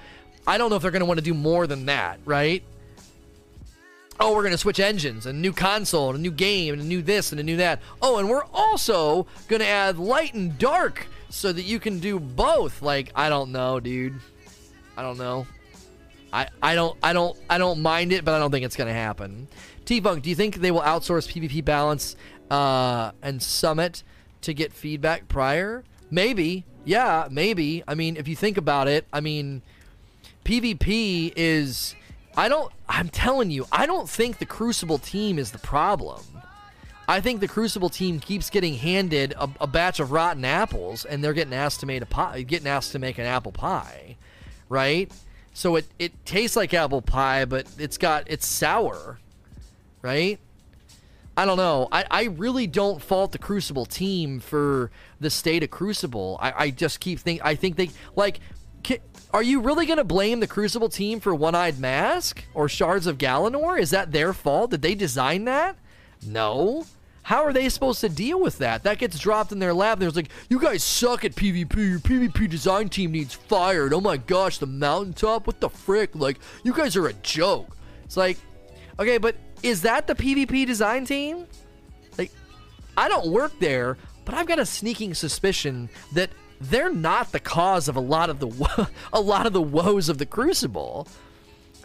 I 0.46 0.58
don't 0.58 0.70
know 0.70 0.76
if 0.76 0.82
they're 0.82 0.92
going 0.92 1.00
to 1.00 1.06
want 1.06 1.20
to 1.20 1.24
do 1.24 1.34
more 1.34 1.68
than 1.68 1.86
that, 1.86 2.20
right? 2.26 2.64
Oh, 4.20 4.34
we're 4.34 4.44
going 4.44 4.52
to 4.52 4.58
switch 4.58 4.80
engines, 4.80 5.26
a 5.26 5.34
new 5.34 5.54
console, 5.54 6.10
and 6.10 6.20
a 6.20 6.22
new 6.22 6.32
game, 6.32 6.74
and 6.74 6.82
a 6.82 6.86
new 6.86 7.02
this, 7.02 7.32
and 7.32 7.40
a 7.40 7.44
new 7.44 7.58
that. 7.58 7.82
Oh, 8.02 8.18
and 8.18 8.30
we're 8.30 8.46
also 8.54 9.26
going 9.48 9.62
to 9.62 9.66
add 9.68 9.98
light 9.98 10.34
and 10.34 10.58
dark 10.58 11.08
so 11.34 11.52
that 11.52 11.64
you 11.64 11.80
can 11.80 11.98
do 11.98 12.20
both. 12.20 12.84
Like, 12.84 13.12
I 13.16 13.28
don't 13.28 13.52
know, 13.52 13.80
dude. 13.80 14.20
I 14.96 15.02
don't 15.02 15.18
know. 15.18 15.48
I, 16.32 16.48
I 16.62 16.76
don't 16.76 16.98
I 17.02 17.14
don't 17.14 17.38
I 17.50 17.58
don't 17.58 17.82
mind 17.82 18.12
it, 18.14 18.24
but 18.24 18.34
I 18.36 18.40
don't 18.40 18.52
think 18.52 18.66
it's 18.66 18.76
gonna 18.76 18.94
happen. 18.94 19.48
T 19.86 20.00
Funk, 20.00 20.24
do 20.24 20.30
you 20.30 20.36
think 20.36 20.56
they 20.58 20.72
will 20.72 20.82
outsource 20.82 21.28
PvP 21.28 21.66
balance 21.66 22.16
uh, 22.50 23.12
and 23.22 23.42
Summit 23.42 24.04
to 24.42 24.54
get 24.54 24.74
feedback 24.74 25.28
prior? 25.28 25.84
Maybe. 26.12 26.66
Yeah, 26.86 27.28
maybe. 27.32 27.84
I 27.88 27.96
mean, 27.96 28.16
if 28.16 28.28
you 28.28 28.36
think 28.36 28.58
about 28.58 28.88
it, 28.88 29.06
I 29.12 29.20
mean, 29.20 29.64
PvP 30.46 31.34
is. 31.36 31.96
I 32.38 32.48
don't. 32.48 32.72
I'm 32.88 33.10
telling 33.10 33.50
you, 33.50 33.66
I 33.72 33.86
don't 33.88 34.10
think 34.10 34.38
the 34.38 34.46
Crucible 34.46 35.00
team 35.00 35.40
is 35.40 35.52
the 35.52 35.60
problem. 35.60 36.22
I 37.08 37.20
think 37.20 37.42
the 37.42 37.48
Crucible 37.48 37.90
team 37.90 38.20
keeps 38.20 38.50
getting 38.50 38.76
handed 38.76 39.34
a, 39.34 39.50
a 39.62 39.68
batch 39.68 40.00
of 40.00 40.12
rotten 40.12 40.46
apples, 40.46 41.06
and 41.06 41.24
they're 41.24 41.34
getting 41.34 41.54
asked 41.54 41.82
to 41.82 41.86
make 41.86 42.02
a 42.02 42.06
pie, 42.06 42.42
getting 42.44 42.68
asked 42.68 42.94
to 42.94 43.00
make 43.00 43.18
an 43.18 43.26
apple 43.26 43.52
pie, 43.52 44.16
right? 44.70 45.12
So 45.54 45.76
it 45.76 45.86
it 46.00 46.26
tastes 46.26 46.56
like 46.56 46.74
apple 46.74 47.02
pie, 47.02 47.46
but 47.46 47.68
it's 47.78 47.98
got 47.98 48.24
it's 48.28 48.48
sour, 48.48 49.20
right? 50.02 50.40
I 51.36 51.46
don't 51.46 51.58
know. 51.58 51.88
I, 51.92 52.06
I 52.10 52.24
really 52.26 52.68
don't 52.68 53.02
fault 53.02 53.32
the 53.32 53.40
Crucible 53.40 53.86
team 53.86 54.40
for 54.40 54.92
the 55.20 55.30
state 55.30 55.64
of 55.64 55.72
Crucible. 55.72 56.38
I, 56.40 56.54
I 56.58 56.70
just 56.70 57.00
keep 57.00 57.20
think 57.20 57.42
I 57.44 57.56
think 57.56 57.76
they 57.76 57.90
like. 58.16 58.40
Are 59.34 59.42
you 59.42 59.62
really 59.62 59.88
going 59.88 59.98
to 59.98 60.04
blame 60.04 60.42
the 60.42 60.48
Crucible 60.48 60.90
team 60.90 61.20
for 61.20 61.34
One 61.34 61.56
Eyed 61.56 61.80
Mask 61.80 62.44
or 62.54 62.70
Shards 62.70 63.08
of 63.08 63.18
Galanor? 63.18 63.80
Is 63.80 63.90
that 63.90 64.12
their 64.12 64.32
fault? 64.32 64.70
Did 64.70 64.84
they 64.84 64.94
design 64.94 65.46
that? 65.46 65.76
No. 66.26 66.86
How 67.24 67.44
are 67.44 67.54
they 67.54 67.70
supposed 67.70 68.02
to 68.02 68.10
deal 68.10 68.40
with 68.40 68.58
that? 68.58 68.84
That 68.84 68.98
gets 68.98 69.18
dropped 69.18 69.54
in 69.54 69.60
their 69.60 69.74
lab. 69.74 70.00
There's 70.00 70.16
like, 70.16 70.30
you 70.50 70.60
guys 70.60 70.84
suck 70.84 71.24
at 71.24 71.34
PvP. 71.34 71.76
Your 71.78 72.00
PvP 72.00 72.50
design 72.50 72.90
team 72.90 73.14
needs 73.14 73.34
fired. 73.34 73.94
Oh 73.94 74.02
my 74.02 74.18
gosh, 74.18 74.58
the 74.58 74.66
mountaintop? 74.66 75.48
What 75.48 75.62
the 75.62 75.70
frick? 75.70 76.12
Like, 76.14 76.40
you 76.64 76.74
guys 76.74 76.98
are 76.98 77.08
a 77.08 77.14
joke. 77.14 77.78
It's 78.04 78.18
like, 78.18 78.38
okay, 79.00 79.18
but 79.18 79.38
is 79.64 79.82
that 79.84 80.06
the 80.06 80.16
PvP 80.16 80.68
design 80.68 81.06
team? 81.06 81.48
Like, 82.18 82.32
I 82.98 83.08
don't 83.08 83.32
work 83.32 83.58
there, 83.60 83.98
but 84.26 84.36
I've 84.36 84.48
got 84.48 84.60
a 84.60 84.66
sneaking 84.66 85.14
suspicion 85.14 85.90
that 86.12 86.30
they're 86.60 86.94
not 86.94 87.32
the 87.32 87.40
cause 87.40 87.88
of 87.88 87.96
a 87.96 88.02
lot 88.02 88.30
of 88.30 88.40
the 88.40 88.90
a 89.14 89.22
lot 89.22 89.46
of 89.46 89.54
the 89.54 89.62
woes 89.62 90.10
of 90.10 90.18
the 90.18 90.26
Crucible. 90.26 91.08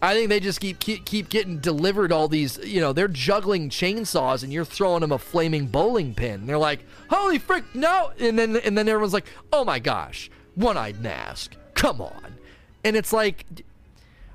I 0.01 0.15
think 0.15 0.29
they 0.29 0.41
just 0.41 0.61
keep, 0.61 0.79
keep 0.79 1.05
keep 1.05 1.29
getting 1.29 1.59
delivered 1.59 2.13
all 2.13 2.29
these. 2.29 2.59
You 2.59 2.81
know, 2.81 2.93
they're 2.93 3.09
juggling 3.09 3.69
chainsaws, 3.69 4.45
and 4.45 4.53
you're 4.53 4.65
throwing 4.65 5.01
them 5.01 5.13
a 5.13 5.19
flaming 5.19 5.67
bowling 5.67 6.15
pin. 6.15 6.47
They're 6.47 6.59
like, 6.59 6.85
"Holy 7.11 7.39
frick, 7.39 7.65
no!" 7.75 8.13
And 8.19 8.39
then 8.39 8.57
and 8.57 8.79
then 8.79 8.89
everyone's 8.89 9.13
like, 9.13 9.27
"Oh 9.53 9.65
my 9.65 9.81
gosh, 9.81 10.31
one-eyed 10.55 11.01
mask, 11.01 11.57
come 11.75 12.01
on!" 12.01 12.37
And 12.85 12.97
it's 12.97 13.13
like, 13.13 13.45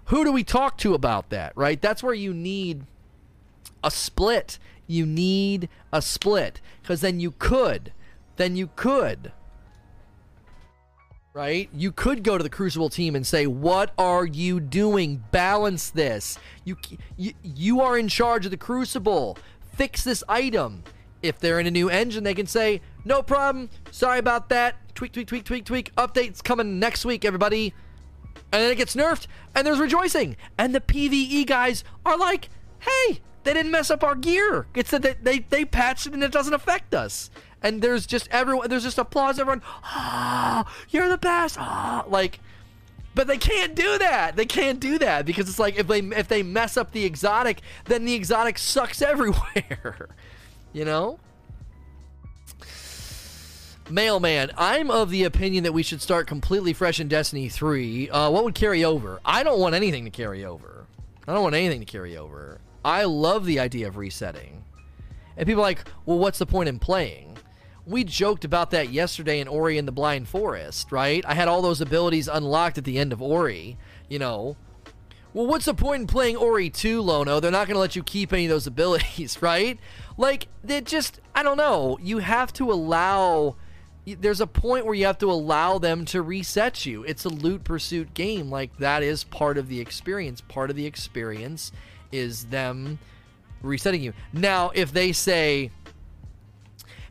who 0.06 0.24
do 0.24 0.32
we 0.32 0.44
talk 0.44 0.78
to 0.80 0.94
about 0.94 1.30
that? 1.30 1.54
Right? 1.56 1.82
That's 1.82 2.04
where 2.04 2.14
you 2.14 2.34
need 2.34 2.86
a 3.84 3.92
split. 3.92 4.60
You 4.88 5.06
need 5.06 5.70
a 5.92 6.02
split 6.02 6.60
because 6.82 7.02
then 7.02 7.20
you 7.20 7.32
could, 7.32 7.94
then 8.36 8.56
you 8.56 8.70
could 8.76 9.32
right? 11.34 11.70
You 11.74 11.92
could 11.92 12.24
go 12.24 12.38
to 12.38 12.44
the 12.44 12.50
Crucible 12.50 12.90
team 12.90 13.16
and 13.16 13.26
say, 13.26 13.48
"What 13.48 13.92
are 13.98 14.26
you 14.26 14.60
doing? 14.60 15.24
Balance 15.32 15.90
this. 15.90 16.38
You 16.64 16.78
you, 17.18 17.34
you 17.44 17.82
are 17.82 17.98
in 17.98 18.08
charge 18.08 18.46
of 18.46 18.52
the 18.52 18.58
Crucible. 18.58 19.38
Fix 19.76 20.04
this 20.04 20.24
item." 20.30 20.84
If 21.22 21.40
they're 21.40 21.60
in 21.60 21.68
a 21.68 21.72
new 21.72 21.90
engine, 21.90 22.24
they 22.24 22.34
can 22.34 22.48
say, 22.48 22.82
"No 23.06 23.24
problem. 23.24 23.70
Sorry 23.92 24.20
about 24.20 24.50
that. 24.50 24.76
Tweak, 24.94 25.14
tweak, 25.14 25.28
tweak, 25.28 25.46
tweak, 25.46 25.66
tweak. 25.66 25.96
Updates 25.96 26.44
coming 26.44 26.80
next 26.80 27.06
week, 27.06 27.26
everybody." 27.26 27.74
And 28.52 28.62
then 28.62 28.72
it 28.72 28.76
gets 28.76 28.96
nerfed, 28.96 29.26
and 29.56 29.66
there's 29.66 29.80
rejoicing. 29.80 30.36
And 30.60 30.76
the 30.76 30.82
PVE 30.82 31.48
guys 31.48 31.84
are 32.06 32.18
like, 32.18 32.50
"Hey, 32.80 33.22
they 33.44 33.54
didn't 33.54 33.72
mess 33.72 33.90
up 33.90 34.04
our 34.04 34.16
gear. 34.16 34.68
It's 34.76 34.92
that 34.92 35.02
they, 35.02 35.16
they, 35.22 35.40
they 35.40 35.66
patched 35.66 36.06
it 36.06 36.14
and 36.14 36.24
it 36.24 36.32
doesn't 36.32 36.54
affect 36.54 36.94
us." 36.94 37.32
And 37.64 37.82
there's 37.82 38.06
just 38.06 38.28
everyone 38.30 38.70
there's 38.70 38.84
just 38.84 38.98
applause 38.98 39.40
everyone 39.40 39.62
ah 39.84 40.66
oh, 40.68 40.86
you're 40.90 41.10
the 41.10 41.18
best 41.18 41.58
ah 41.58 42.04
like 42.08 42.40
but 43.16 43.26
they 43.28 43.38
can't 43.38 43.74
do 43.74 43.98
that 43.98 44.36
they 44.36 44.46
can't 44.46 44.80
do 44.80 45.00
that 45.00 45.26
because 45.26 45.50
it's 45.50 45.60
like 45.60 45.78
if 45.78 45.88
they 45.88 46.00
if 46.00 46.28
they 46.28 46.44
mess 46.44 46.78
up 46.78 46.92
the 46.92 47.06
exotic 47.06 47.62
then 47.86 48.06
the 48.06 48.14
exotic 48.14 48.58
sucks 48.58 49.02
everywhere 49.02 50.10
you 50.74 50.86
know 50.86 51.18
Mailman, 53.90 54.50
I'm 54.58 54.90
of 54.90 55.10
the 55.10 55.26
opinion 55.26 55.66
that 55.66 55.74
we 55.74 55.84
should 55.84 56.02
start 56.02 56.26
completely 56.26 56.72
fresh 56.72 57.02
in 57.02 57.10
Destiny 57.10 57.50
3. 57.50 58.10
Uh, 58.10 58.30
what 58.30 58.46
would 58.46 58.56
carry 58.56 58.86
over? 58.86 59.20
I 59.26 59.44
don't 59.44 59.60
want 59.60 59.76
anything 59.76 60.06
to 60.06 60.10
carry 60.10 60.46
over. 60.46 60.86
I 61.28 61.34
don't 61.34 61.44
want 61.44 61.54
anything 61.54 61.82
to 61.82 61.86
carry 61.86 62.16
over. 62.16 62.62
I 62.86 63.04
love 63.04 63.46
the 63.46 63.60
idea 63.60 63.88
of 63.90 63.98
resetting. 63.98 64.64
And 65.36 65.46
people 65.46 65.62
are 65.62 65.68
like, 65.68 65.84
well, 66.06 66.18
what's 66.18 66.40
the 66.40 66.46
point 66.46 66.70
in 66.70 66.80
playing? 66.80 67.33
We 67.86 68.04
joked 68.04 68.46
about 68.46 68.72
that 68.72 68.92
yesterday 68.92 69.40
in 69.40 69.48
Ori 69.48 69.78
and 69.78 69.88
the 69.88 69.92
Blind 69.92 70.28
Forest, 70.28 70.92
right? 70.92 71.24
I 71.28 71.34
had 71.34 71.48
all 71.48 71.62
those 71.62 71.82
abilities 71.82 72.28
unlocked 72.28 72.78
at 72.78 72.86
the 72.86 72.98
end 72.98 73.12
of 73.12 73.22
Ori, 73.22 73.78
you 74.10 74.20
know. 74.20 74.56
Well, 75.34 75.48
what's 75.48 75.66
the 75.66 75.74
point 75.74 76.02
in 76.02 76.08
playing 76.08 76.38
Ori 76.38 76.70
2, 76.70 77.02
Lono? 77.02 77.40
They're 77.40 77.52
not 77.52 77.68
going 77.68 77.76
to 77.76 77.80
let 77.80 77.96
you 77.96 78.04
keep 78.04 78.32
any 78.32 78.46
of 78.46 78.50
those 78.50 78.68
abilities, 78.68 79.42
right? 79.42 79.80
Like, 80.18 80.48
they 80.64 80.80
just, 80.82 81.20
I 81.36 81.44
don't 81.44 81.58
know. 81.58 81.98
You 82.02 82.20
have 82.20 82.54
to 82.54 82.72
allow, 82.72 83.56
there's 84.06 84.42
a 84.42 84.48
point 84.48 84.86
where 84.86 84.94
you 84.94 85.06
have 85.06 85.18
to 85.18 85.32
allow 85.32 85.78
them 85.80 86.06
to 86.06 86.22
reset 86.22 86.86
you. 86.86 87.04
It's 87.04 87.26
a 87.26 87.30
loot 87.30 87.64
pursuit 87.64 88.14
game. 88.14 88.50
Like, 88.50 88.78
that 88.78 89.04
is 89.04 89.24
part 89.24 89.58
of 89.58 89.68
the 89.68 89.82
experience. 89.82 90.40
Part 90.40 90.70
of 90.70 90.76
the 90.76 90.86
experience 90.86 91.72
is 92.12 92.46
them 92.46 93.00
resetting 93.64 94.04
you. 94.04 94.14
Now, 94.32 94.72
if 94.76 94.94
they 94.94 95.12
say, 95.12 95.72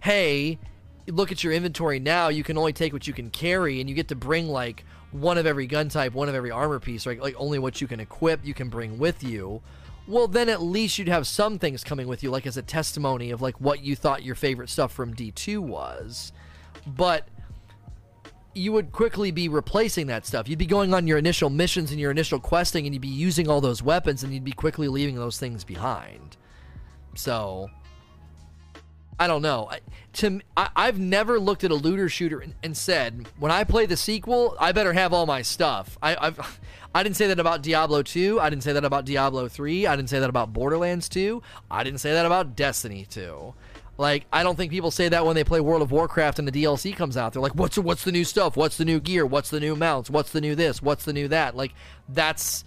hey, 0.02 0.58
look 1.06 1.30
at 1.30 1.44
your 1.44 1.52
inventory 1.52 2.00
now, 2.00 2.28
you 2.28 2.42
can 2.42 2.58
only 2.58 2.72
take 2.72 2.92
what 2.92 3.06
you 3.06 3.12
can 3.12 3.30
carry, 3.30 3.80
and 3.80 3.88
you 3.88 3.94
get 3.94 4.08
to 4.08 4.16
bring 4.16 4.48
like 4.48 4.84
one 5.12 5.38
of 5.38 5.46
every 5.46 5.66
gun 5.66 5.88
type, 5.88 6.12
one 6.12 6.28
of 6.28 6.34
every 6.34 6.50
armor 6.50 6.80
piece, 6.80 7.06
right? 7.06 7.20
Like 7.20 7.36
only 7.38 7.60
what 7.60 7.80
you 7.80 7.86
can 7.86 8.00
equip, 8.00 8.44
you 8.44 8.52
can 8.52 8.68
bring 8.68 8.98
with 8.98 9.22
you. 9.22 9.62
Well, 10.08 10.26
then 10.26 10.48
at 10.48 10.60
least 10.60 10.98
you'd 10.98 11.08
have 11.08 11.28
some 11.28 11.58
things 11.58 11.84
coming 11.84 12.08
with 12.08 12.24
you, 12.24 12.30
like 12.30 12.46
as 12.46 12.56
a 12.56 12.62
testimony 12.62 13.30
of 13.30 13.40
like 13.40 13.60
what 13.60 13.84
you 13.84 13.94
thought 13.94 14.24
your 14.24 14.34
favorite 14.34 14.70
stuff 14.70 14.92
from 14.92 15.14
D2 15.14 15.58
was. 15.58 16.32
But 16.84 17.28
you 18.54 18.72
would 18.72 18.90
quickly 18.90 19.30
be 19.30 19.48
replacing 19.48 20.08
that 20.08 20.26
stuff. 20.26 20.48
You'd 20.48 20.58
be 20.58 20.66
going 20.66 20.92
on 20.92 21.06
your 21.06 21.18
initial 21.18 21.48
missions 21.48 21.92
and 21.92 22.00
your 22.00 22.10
initial 22.10 22.40
questing, 22.40 22.86
and 22.86 22.94
you'd 22.94 23.00
be 23.02 23.08
using 23.08 23.48
all 23.48 23.60
those 23.60 23.84
weapons, 23.84 24.24
and 24.24 24.34
you'd 24.34 24.42
be 24.42 24.50
quickly 24.50 24.88
leaving 24.88 25.14
those 25.14 25.38
things 25.38 25.62
behind. 25.62 26.36
So 27.14 27.70
I 29.18 29.26
don't 29.26 29.42
know. 29.42 29.70
To 30.14 30.40
I, 30.56 30.86
have 30.86 30.98
never 30.98 31.38
looked 31.38 31.64
at 31.64 31.70
a 31.70 31.74
looter 31.74 32.08
shooter 32.08 32.40
and, 32.40 32.54
and, 32.62 32.76
said, 32.76 33.28
when 33.38 33.52
I 33.52 33.64
play 33.64 33.86
the 33.86 33.96
sequel, 33.96 34.56
I 34.58 34.72
better 34.72 34.92
have 34.92 35.12
all 35.12 35.26
my 35.26 35.42
stuff. 35.42 35.96
I, 36.02 36.16
I've, 36.16 36.60
I 36.94 37.02
didn't 37.02 37.16
say 37.16 37.28
that 37.28 37.38
about 37.38 37.62
Diablo 37.62 38.02
2. 38.02 38.40
I 38.40 38.50
didn't 38.50 38.62
say 38.62 38.72
that 38.72 38.84
about 38.84 39.04
Diablo 39.06 39.48
3. 39.48 39.86
I 39.86 39.96
didn't 39.96 40.10
say 40.10 40.20
that 40.20 40.28
about 40.28 40.52
Borderlands 40.52 41.08
2. 41.08 41.42
I 41.70 41.84
didn't 41.84 42.00
say 42.00 42.12
that 42.12 42.26
about 42.26 42.54
Destiny 42.54 43.06
2. 43.08 43.54
Like, 43.98 44.26
I 44.32 44.42
don't 44.42 44.56
think 44.56 44.72
people 44.72 44.90
say 44.90 45.08
that 45.08 45.24
when 45.24 45.34
they 45.34 45.44
play 45.44 45.60
World 45.60 45.82
of 45.82 45.92
Warcraft 45.92 46.38
and 46.38 46.48
the 46.48 46.52
DLC 46.52 46.94
comes 46.96 47.16
out. 47.16 47.32
They're 47.32 47.42
like, 47.42 47.54
"What's 47.54 47.78
what's 47.78 48.04
the 48.04 48.12
new 48.12 48.24
stuff? 48.24 48.56
What's 48.56 48.76
the 48.78 48.84
new 48.84 49.00
gear? 49.00 49.24
What's 49.26 49.50
the 49.50 49.60
new 49.60 49.76
mounts? 49.76 50.10
What's 50.10 50.32
the 50.32 50.40
new 50.40 50.54
this? 50.54 50.82
What's 50.82 51.04
the 51.04 51.12
new 51.12 51.28
that?" 51.28 51.54
Like, 51.54 51.72
that's 52.08 52.64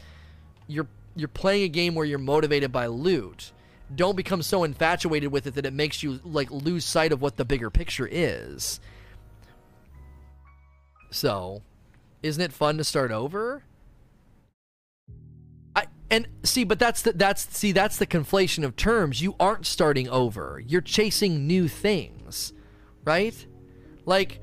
you're 0.68 0.88
you're 1.16 1.28
playing 1.28 1.64
a 1.64 1.68
game 1.68 1.96
where 1.96 2.06
you're 2.06 2.20
motivated 2.20 2.72
by 2.72 2.86
loot 2.88 3.52
don't 3.94 4.16
become 4.16 4.42
so 4.42 4.64
infatuated 4.64 5.32
with 5.32 5.48
it 5.48 5.56
that 5.56 5.66
it 5.66 5.74
makes 5.74 6.02
you 6.02 6.20
like 6.24 6.50
lose 6.52 6.86
sight 6.86 7.12
of 7.12 7.22
what 7.22 7.38
the 7.38 7.46
bigger 7.46 7.70
picture 7.70 8.08
is. 8.10 8.80
So, 11.12 11.62
isn't 12.24 12.42
it 12.42 12.52
fun 12.52 12.78
to 12.78 12.84
start 12.84 13.12
over? 13.12 13.64
I 15.76 15.86
and 16.10 16.28
see, 16.44 16.64
but 16.64 16.80
that's 16.80 17.04
the 17.04 17.14
that's 17.14 17.56
see 17.56 17.72
that's 17.72 17.98
the 17.98 18.08
conflation 18.08 18.64
of 18.64 18.76
terms. 18.76 19.22
You 19.22 19.36
aren't 19.40 19.66
starting 19.66 20.10
over. 20.10 20.62
You're 20.66 20.82
chasing 20.82 21.46
new 21.48 21.68
things, 21.68 22.54
right? 23.04 23.46
Like 24.06 24.40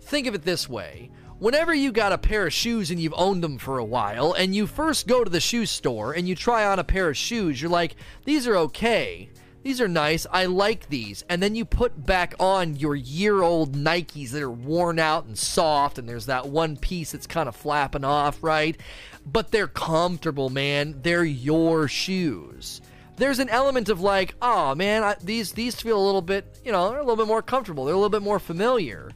think 0.00 0.26
of 0.26 0.34
it 0.34 0.42
this 0.42 0.68
way 0.68 1.10
whenever 1.42 1.74
you 1.74 1.90
got 1.90 2.12
a 2.12 2.18
pair 2.18 2.46
of 2.46 2.52
shoes 2.52 2.92
and 2.92 3.00
you've 3.00 3.12
owned 3.16 3.42
them 3.42 3.58
for 3.58 3.78
a 3.78 3.84
while, 3.84 4.32
and 4.32 4.54
you 4.54 4.64
first 4.64 5.08
go 5.08 5.24
to 5.24 5.30
the 5.30 5.40
shoe 5.40 5.66
store 5.66 6.12
and 6.12 6.28
you 6.28 6.36
try 6.36 6.64
on 6.64 6.78
a 6.78 6.84
pair 6.84 7.08
of 7.08 7.16
shoes, 7.16 7.60
you're 7.60 7.68
like, 7.68 7.96
these 8.24 8.46
are 8.46 8.56
okay. 8.56 9.28
These 9.64 9.80
are 9.80 9.88
nice. 9.88 10.24
I 10.30 10.46
like 10.46 10.88
these. 10.88 11.24
And 11.28 11.42
then 11.42 11.56
you 11.56 11.64
put 11.64 12.06
back 12.06 12.34
on 12.38 12.76
your 12.76 12.94
year 12.94 13.42
old 13.42 13.74
Nikes 13.74 14.30
that 14.30 14.42
are 14.42 14.50
worn 14.50 15.00
out 15.00 15.24
and 15.24 15.36
soft, 15.36 15.98
and 15.98 16.08
there's 16.08 16.26
that 16.26 16.48
one 16.48 16.76
piece 16.76 17.10
that's 17.10 17.26
kind 17.26 17.48
of 17.48 17.56
flapping 17.56 18.04
off, 18.04 18.40
right? 18.40 18.80
But 19.26 19.50
they're 19.50 19.66
comfortable, 19.66 20.48
man. 20.48 21.00
They're 21.02 21.24
your 21.24 21.88
shoes. 21.88 22.82
There's 23.16 23.40
an 23.40 23.48
element 23.48 23.88
of 23.88 24.00
like, 24.00 24.36
oh 24.40 24.76
man, 24.76 25.02
I, 25.02 25.16
these 25.20 25.52
these 25.52 25.80
feel 25.80 26.00
a 26.00 26.06
little 26.06 26.22
bit, 26.22 26.60
you 26.64 26.70
know, 26.70 26.88
they're 26.88 26.98
a 26.98 27.02
little 27.02 27.16
bit 27.16 27.26
more 27.26 27.42
comfortable. 27.42 27.84
They're 27.84 27.94
a 27.94 27.98
little 27.98 28.10
bit 28.10 28.22
more 28.22 28.38
familiar. 28.38 29.10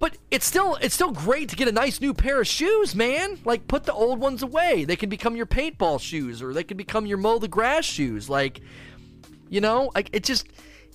But 0.00 0.16
it's 0.30 0.46
still 0.46 0.76
it's 0.80 0.94
still 0.94 1.12
great 1.12 1.50
to 1.50 1.56
get 1.56 1.68
a 1.68 1.72
nice 1.72 2.00
new 2.00 2.14
pair 2.14 2.40
of 2.40 2.48
shoes, 2.48 2.96
man. 2.96 3.38
Like 3.44 3.68
put 3.68 3.84
the 3.84 3.92
old 3.92 4.18
ones 4.18 4.42
away. 4.42 4.84
They 4.84 4.96
can 4.96 5.10
become 5.10 5.36
your 5.36 5.46
paintball 5.46 6.00
shoes 6.00 6.42
or 6.42 6.52
they 6.54 6.64
can 6.64 6.78
become 6.78 7.06
your 7.06 7.18
mow 7.18 7.38
the 7.38 7.48
grass 7.48 7.84
shoes. 7.84 8.28
Like 8.28 8.62
you 9.50 9.60
know, 9.60 9.92
like 9.94 10.08
it 10.12 10.24
just 10.24 10.48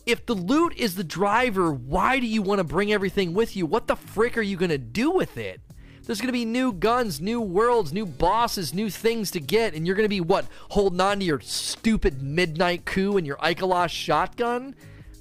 if 0.07 0.25
the 0.25 0.33
loot 0.33 0.73
is 0.75 0.95
the 0.95 1.03
driver, 1.03 1.71
why 1.71 2.19
do 2.19 2.25
you 2.25 2.41
want 2.41 2.59
to 2.59 2.63
bring 2.63 2.91
everything 2.91 3.33
with 3.33 3.55
you? 3.55 3.67
What 3.67 3.87
the 3.87 3.95
frick 3.95 4.37
are 4.37 4.41
you 4.41 4.57
going 4.57 4.69
to 4.69 4.77
do 4.77 5.11
with 5.11 5.37
it? 5.37 5.61
There's 6.05 6.21
going 6.21 6.27
to 6.27 6.33
be 6.33 6.45
new 6.45 6.71
guns, 6.71 7.19
new 7.19 7.41
worlds, 7.41 7.91
new 7.91 8.05
bosses, 8.05 8.75
new 8.75 8.91
things 8.91 9.31
to 9.31 9.39
get, 9.39 9.73
and 9.73 9.87
you're 9.87 9.95
going 9.95 10.05
to 10.05 10.09
be 10.09 10.21
what? 10.21 10.45
Holding 10.69 11.01
on 11.01 11.19
to 11.19 11.25
your 11.25 11.39
stupid 11.39 12.21
midnight 12.21 12.85
coup 12.85 13.17
and 13.17 13.25
your 13.25 13.37
Ikelos 13.37 13.89
shotgun? 13.89 14.75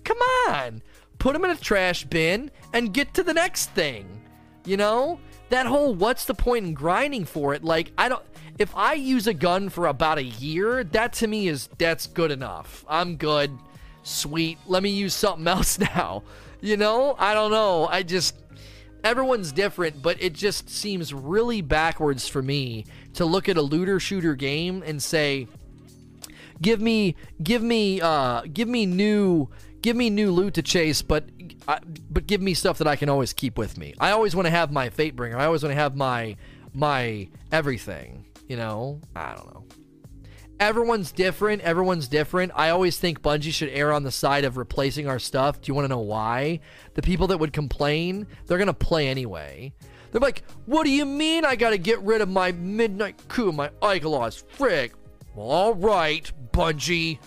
Come 0.04 0.18
on. 0.48 0.82
Put 1.24 1.32
them 1.32 1.46
in 1.46 1.52
a 1.52 1.56
trash 1.56 2.04
bin 2.04 2.50
and 2.74 2.92
get 2.92 3.14
to 3.14 3.22
the 3.22 3.32
next 3.32 3.70
thing. 3.70 4.20
You 4.66 4.76
know? 4.76 5.18
That 5.48 5.64
whole 5.64 5.94
what's 5.94 6.26
the 6.26 6.34
point 6.34 6.66
in 6.66 6.74
grinding 6.74 7.24
for 7.24 7.54
it? 7.54 7.64
Like, 7.64 7.92
I 7.96 8.10
don't. 8.10 8.22
If 8.58 8.76
I 8.76 8.92
use 8.92 9.26
a 9.26 9.32
gun 9.32 9.70
for 9.70 9.86
about 9.86 10.18
a 10.18 10.22
year, 10.22 10.84
that 10.84 11.14
to 11.14 11.26
me 11.26 11.48
is 11.48 11.70
that's 11.78 12.08
good 12.08 12.30
enough. 12.30 12.84
I'm 12.86 13.16
good. 13.16 13.56
Sweet. 14.02 14.58
Let 14.66 14.82
me 14.82 14.90
use 14.90 15.14
something 15.14 15.48
else 15.48 15.78
now. 15.78 16.24
You 16.60 16.76
know? 16.76 17.16
I 17.18 17.32
don't 17.32 17.50
know. 17.50 17.86
I 17.86 18.02
just 18.02 18.36
everyone's 19.02 19.50
different, 19.50 20.02
but 20.02 20.22
it 20.22 20.34
just 20.34 20.68
seems 20.68 21.14
really 21.14 21.62
backwards 21.62 22.28
for 22.28 22.42
me 22.42 22.84
to 23.14 23.24
look 23.24 23.48
at 23.48 23.56
a 23.56 23.62
looter 23.62 23.98
shooter 23.98 24.34
game 24.34 24.82
and 24.84 25.02
say, 25.02 25.48
"Give 26.60 26.82
me, 26.82 27.16
give 27.42 27.62
me, 27.62 28.02
uh, 28.02 28.42
give 28.52 28.68
me 28.68 28.84
new, 28.84 29.48
give 29.84 29.96
me 29.96 30.08
new 30.08 30.30
loot 30.30 30.54
to 30.54 30.62
chase, 30.62 31.02
but, 31.02 31.26
but 32.10 32.26
give 32.26 32.40
me 32.40 32.54
stuff 32.54 32.78
that 32.78 32.86
I 32.86 32.96
can 32.96 33.10
always 33.10 33.34
keep 33.34 33.58
with 33.58 33.76
me. 33.76 33.92
I 34.00 34.12
always 34.12 34.34
want 34.34 34.46
to 34.46 34.50
have 34.50 34.72
my 34.72 34.88
Fatebringer. 34.88 35.36
I 35.36 35.44
always 35.44 35.62
want 35.62 35.72
to 35.72 35.78
have 35.78 35.94
my, 35.94 36.36
my 36.72 37.28
everything. 37.52 38.24
You 38.48 38.56
know, 38.56 39.00
I 39.14 39.34
don't 39.34 39.46
know." 39.52 39.64
everyone's 40.60 41.12
different. 41.12 41.60
Everyone's 41.60 42.08
different. 42.08 42.52
I 42.54 42.70
always 42.70 42.96
think 42.96 43.20
Bungie 43.20 43.52
should 43.52 43.68
err 43.70 43.92
on 43.92 44.04
the 44.04 44.10
side 44.10 44.44
of 44.44 44.56
replacing 44.56 45.06
our 45.06 45.18
stuff. 45.18 45.60
Do 45.60 45.68
you 45.68 45.74
want 45.74 45.84
to 45.84 45.88
know 45.90 45.98
why? 45.98 46.60
The 46.94 47.02
people 47.02 47.26
that 47.26 47.38
would 47.38 47.52
complain, 47.52 48.26
they're 48.46 48.56
to 48.64 48.72
play 48.72 49.08
anyway. 49.08 49.74
They're 50.12 50.20
like, 50.20 50.44
what 50.64 50.84
do 50.84 50.90
you 50.90 51.04
mean 51.04 51.44
I 51.44 51.56
got 51.56 51.70
to 51.70 51.78
get 51.78 52.00
rid 52.00 52.22
of 52.22 52.30
my 52.30 52.52
Midnight 52.52 53.16
Coup, 53.28 53.52
my 53.52 53.68
Ikelos? 53.82 54.44
Frick. 54.48 54.94
Well, 55.34 55.46
all 55.48 55.74
right, 55.74 56.30
Bungie. 56.52 57.18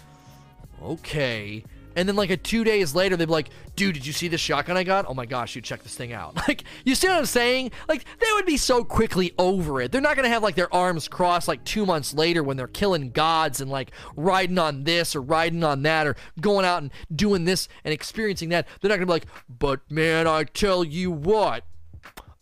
Okay. 0.82 1.64
And 1.98 2.08
then 2.08 2.16
like 2.16 2.30
a 2.30 2.38
two 2.38 2.64
days 2.64 2.94
later, 2.94 3.18
they'd 3.18 3.26
be 3.26 3.32
like, 3.32 3.50
dude, 3.76 3.96
did 3.96 4.06
you 4.06 4.14
see 4.14 4.28
the 4.28 4.38
shotgun 4.38 4.78
I 4.78 4.84
got? 4.84 5.08
Oh 5.10 5.16
my 5.16 5.26
gosh, 5.26 5.56
you 5.56 5.64
check 5.64 5.82
this 5.82 5.96
thing 5.96 6.14
out. 6.14 6.38
Like, 6.48 6.64
you 6.86 6.96
see 6.96 7.10
what 7.10 7.18
I'm 7.18 7.26
saying? 7.26 7.72
Like, 7.90 8.06
they 8.20 8.28
would 8.34 8.46
be 8.46 8.56
so 8.56 8.86
quickly 8.86 9.34
over 9.38 9.82
it. 9.82 9.92
They're 9.92 10.00
not 10.00 10.16
gonna 10.16 10.30
have 10.30 10.44
like 10.44 10.56
their 10.56 10.74
arms 10.74 11.08
crossed 11.08 11.48
like 11.48 11.66
two 11.66 11.86
months 11.86 12.14
later 12.14 12.44
when 12.44 12.56
they're 12.56 12.68
killing 12.68 13.10
gods 13.10 13.60
and 13.60 13.70
like 13.70 13.92
riding 14.16 14.60
on 14.60 14.84
this 14.86 15.16
or 15.16 15.22
riding 15.22 15.64
on 15.64 15.82
that 15.82 16.08
or 16.08 16.16
going 16.40 16.64
out 16.66 16.84
and 16.84 16.92
doing 17.14 17.44
this 17.46 17.68
and 17.84 17.94
experiencing 17.94 18.50
that. 18.50 18.68
They're 18.80 18.90
not 18.90 18.96
gonna 18.96 19.08
be 19.08 19.14
like, 19.14 19.26
but 19.50 19.82
man, 19.90 20.28
I 20.28 20.44
tell 20.44 20.84
you 20.84 21.12
what, 21.12 21.66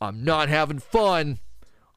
I'm 0.02 0.24
not 0.24 0.50
having 0.50 0.80
fun. 0.80 1.40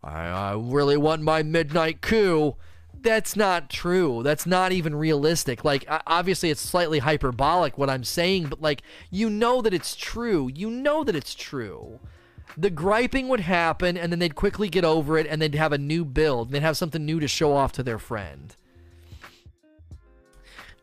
I, 0.02 0.28
I 0.28 0.54
really 0.56 0.96
want 0.96 1.22
my 1.22 1.42
midnight 1.42 2.00
coup 2.00 2.56
that's 3.02 3.36
not 3.36 3.70
true. 3.70 4.22
That's 4.22 4.46
not 4.46 4.72
even 4.72 4.94
realistic. 4.94 5.64
Like, 5.64 5.84
obviously, 6.06 6.50
it's 6.50 6.60
slightly 6.60 6.98
hyperbolic 6.98 7.78
what 7.78 7.90
I'm 7.90 8.04
saying, 8.04 8.46
but 8.46 8.60
like, 8.60 8.82
you 9.10 9.30
know 9.30 9.62
that 9.62 9.74
it's 9.74 9.96
true. 9.96 10.50
You 10.54 10.70
know 10.70 11.04
that 11.04 11.16
it's 11.16 11.34
true. 11.34 12.00
The 12.56 12.70
griping 12.70 13.28
would 13.28 13.40
happen, 13.40 13.96
and 13.96 14.10
then 14.10 14.18
they'd 14.18 14.34
quickly 14.34 14.68
get 14.68 14.84
over 14.84 15.16
it, 15.18 15.26
and 15.26 15.40
they'd 15.40 15.54
have 15.54 15.72
a 15.72 15.78
new 15.78 16.04
build. 16.04 16.48
And 16.48 16.54
they'd 16.54 16.62
have 16.62 16.76
something 16.76 17.04
new 17.04 17.20
to 17.20 17.28
show 17.28 17.52
off 17.52 17.72
to 17.72 17.82
their 17.82 17.98
friend. 17.98 18.56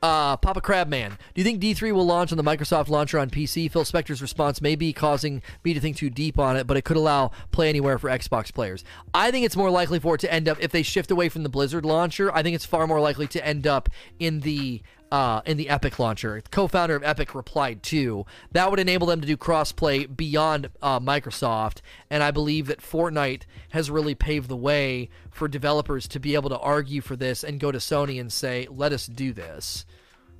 Uh, 0.05 0.37
Papa 0.37 0.61
Crabman, 0.61 1.17
do 1.33 1.41
you 1.41 1.43
think 1.43 1.59
D3 1.59 1.91
will 1.91 2.05
launch 2.05 2.31
on 2.31 2.37
the 2.37 2.43
Microsoft 2.43 2.89
launcher 2.89 3.17
on 3.17 3.31
PC? 3.31 3.71
Phil 3.71 3.83
Spector's 3.83 4.21
response 4.21 4.61
may 4.61 4.75
be 4.75 4.93
causing 4.93 5.41
me 5.63 5.73
to 5.73 5.79
think 5.79 5.97
too 5.97 6.11
deep 6.11 6.37
on 6.37 6.55
it, 6.55 6.67
but 6.67 6.77
it 6.77 6.83
could 6.83 6.95
allow 6.95 7.31
play 7.51 7.69
anywhere 7.69 7.97
for 7.97 8.07
Xbox 8.07 8.53
players. 8.53 8.83
I 9.15 9.31
think 9.31 9.47
it's 9.47 9.55
more 9.55 9.71
likely 9.71 9.99
for 9.99 10.13
it 10.13 10.21
to 10.21 10.31
end 10.31 10.47
up 10.47 10.59
if 10.61 10.69
they 10.69 10.83
shift 10.83 11.09
away 11.09 11.27
from 11.27 11.41
the 11.41 11.49
Blizzard 11.49 11.85
launcher. 11.85 12.31
I 12.31 12.43
think 12.43 12.53
it's 12.53 12.67
far 12.67 12.85
more 12.85 12.99
likely 13.01 13.25
to 13.25 13.43
end 13.43 13.65
up 13.65 13.89
in 14.19 14.41
the 14.41 14.83
uh, 15.11 15.41
in 15.47 15.57
the 15.57 15.69
Epic 15.69 15.97
launcher. 15.97 16.39
Co-founder 16.51 16.95
of 16.95 17.03
Epic 17.03 17.33
replied 17.33 17.81
to 17.83 18.27
that 18.51 18.69
would 18.69 18.79
enable 18.79 19.07
them 19.07 19.21
to 19.21 19.27
do 19.27 19.37
crossplay 19.37 20.13
beyond 20.15 20.69
uh, 20.83 20.99
Microsoft, 20.99 21.81
and 22.11 22.21
I 22.21 22.29
believe 22.29 22.67
that 22.67 22.81
Fortnite 22.81 23.43
has 23.69 23.89
really 23.89 24.13
paved 24.13 24.49
the 24.49 24.55
way 24.55 25.09
for 25.31 25.47
developers 25.47 26.07
to 26.09 26.19
be 26.19 26.35
able 26.35 26.49
to 26.49 26.59
argue 26.59 27.01
for 27.01 27.15
this 27.15 27.43
and 27.43 27.59
go 27.59 27.71
to 27.71 27.79
Sony 27.79 28.19
and 28.19 28.31
say, 28.31 28.67
"Let 28.69 28.93
us 28.93 29.07
do 29.07 29.33
this." 29.33 29.85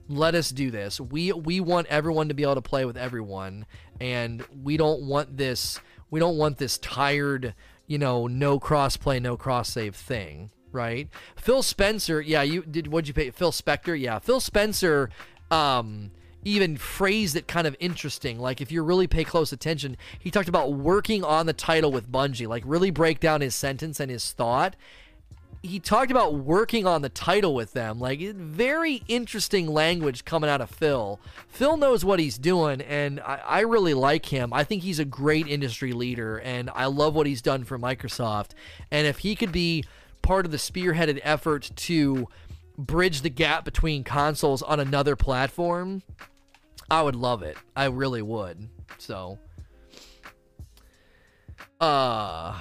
Let 0.08 0.36
us 0.36 0.50
do 0.50 0.72
this. 0.72 1.00
We 1.00 1.32
we 1.32 1.60
want 1.60 1.88
everyone 1.88 2.28
to 2.28 2.34
be 2.34 2.44
able 2.44 2.56
to 2.56 2.62
play 2.62 2.86
with 2.86 2.98
everyone, 2.98 3.66
and 4.00 4.44
we 4.64 4.78
don't 4.78 5.04
want 5.04 5.38
this. 5.38 5.80
We 6.12 6.20
don't 6.20 6.38
want 6.38 6.58
this 6.58 6.78
tired, 6.78 7.56
you 7.88 7.98
know, 7.98 8.28
no 8.28 8.60
cross 8.60 8.98
play, 8.98 9.20
no 9.20 9.36
cross 9.36 9.70
save 9.70 9.96
thing, 9.96 10.52
right? 10.72 11.10
Phil 11.36 11.64
Spencer, 11.64 12.22
yeah, 12.22 12.44
you 12.44 12.64
did. 12.64 12.88
What'd 12.88 13.08
you 13.08 13.14
pay? 13.14 13.32
Phil 13.32 13.52
Spector, 13.52 14.00
yeah, 14.00 14.20
Phil 14.20 14.40
Spencer. 14.40 15.10
Um, 15.52 16.12
even 16.48 16.78
phrased 16.78 17.36
it 17.36 17.48
kind 17.48 17.66
of 17.66 17.76
interesting. 17.80 18.40
Like 18.40 18.62
if 18.62 18.72
you 18.72 18.84
really 18.84 19.08
pay 19.08 19.24
close 19.24 19.52
attention, 19.52 19.98
he 20.20 20.30
talked 20.30 20.48
about 20.48 20.74
working 20.74 21.24
on 21.24 21.48
the 21.48 21.54
title 21.54 21.92
with 21.92 22.12
Bungie, 22.12 22.48
like 22.48 22.64
really 22.68 22.92
break 22.92 23.20
down 23.20 23.42
his 23.42 23.56
sentence 23.56 24.00
and 24.00 24.12
his 24.12 24.32
thought 24.32 24.76
he 25.66 25.80
talked 25.80 26.12
about 26.12 26.36
working 26.36 26.86
on 26.86 27.02
the 27.02 27.10
title 27.10 27.54
with 27.54 27.74
them. 27.74 28.00
Like 28.00 28.20
very 28.20 29.04
interesting 29.08 29.68
language 29.68 30.26
coming 30.26 30.50
out 30.50 30.62
of 30.62 30.70
Phil. 30.70 31.20
Phil 31.48 31.78
knows 31.78 32.06
what 32.06 32.20
he's 32.20 32.38
doing, 32.38 32.82
and 32.82 33.20
I, 33.20 33.42
I, 33.46 33.60
really 33.62 33.94
like 33.94 34.28
him. 34.28 34.54
I 34.54 34.64
think 34.64 34.84
he's 34.84 35.00
a 35.00 35.06
great 35.06 35.48
industry 35.48 35.94
leader, 35.94 36.38
and 36.40 36.70
I 36.74 36.86
love 36.86 37.16
what 37.16 37.28
he's 37.28 37.42
done 37.42 37.64
for 37.64 37.80
Microsoft. 37.80 38.52
And 38.92 39.08
if 39.08 39.20
he 39.20 39.36
could 39.36 39.52
be 39.52 39.84
part 40.22 40.46
of 40.46 40.52
the 40.52 40.58
spearheaded 40.58 41.20
effort 41.24 41.72
to 41.76 42.28
bridge 42.78 43.22
the 43.22 43.30
gap 43.30 43.66
between 43.66 44.04
consoles 44.04 44.62
on 44.62 44.80
another 44.80 45.16
platform, 45.16 46.04
I 46.90 47.02
would 47.02 47.16
love 47.16 47.42
it. 47.44 47.58
I 47.76 47.86
really 47.86 48.22
would. 48.22 48.70
So, 48.98 49.40
uh 51.80 52.60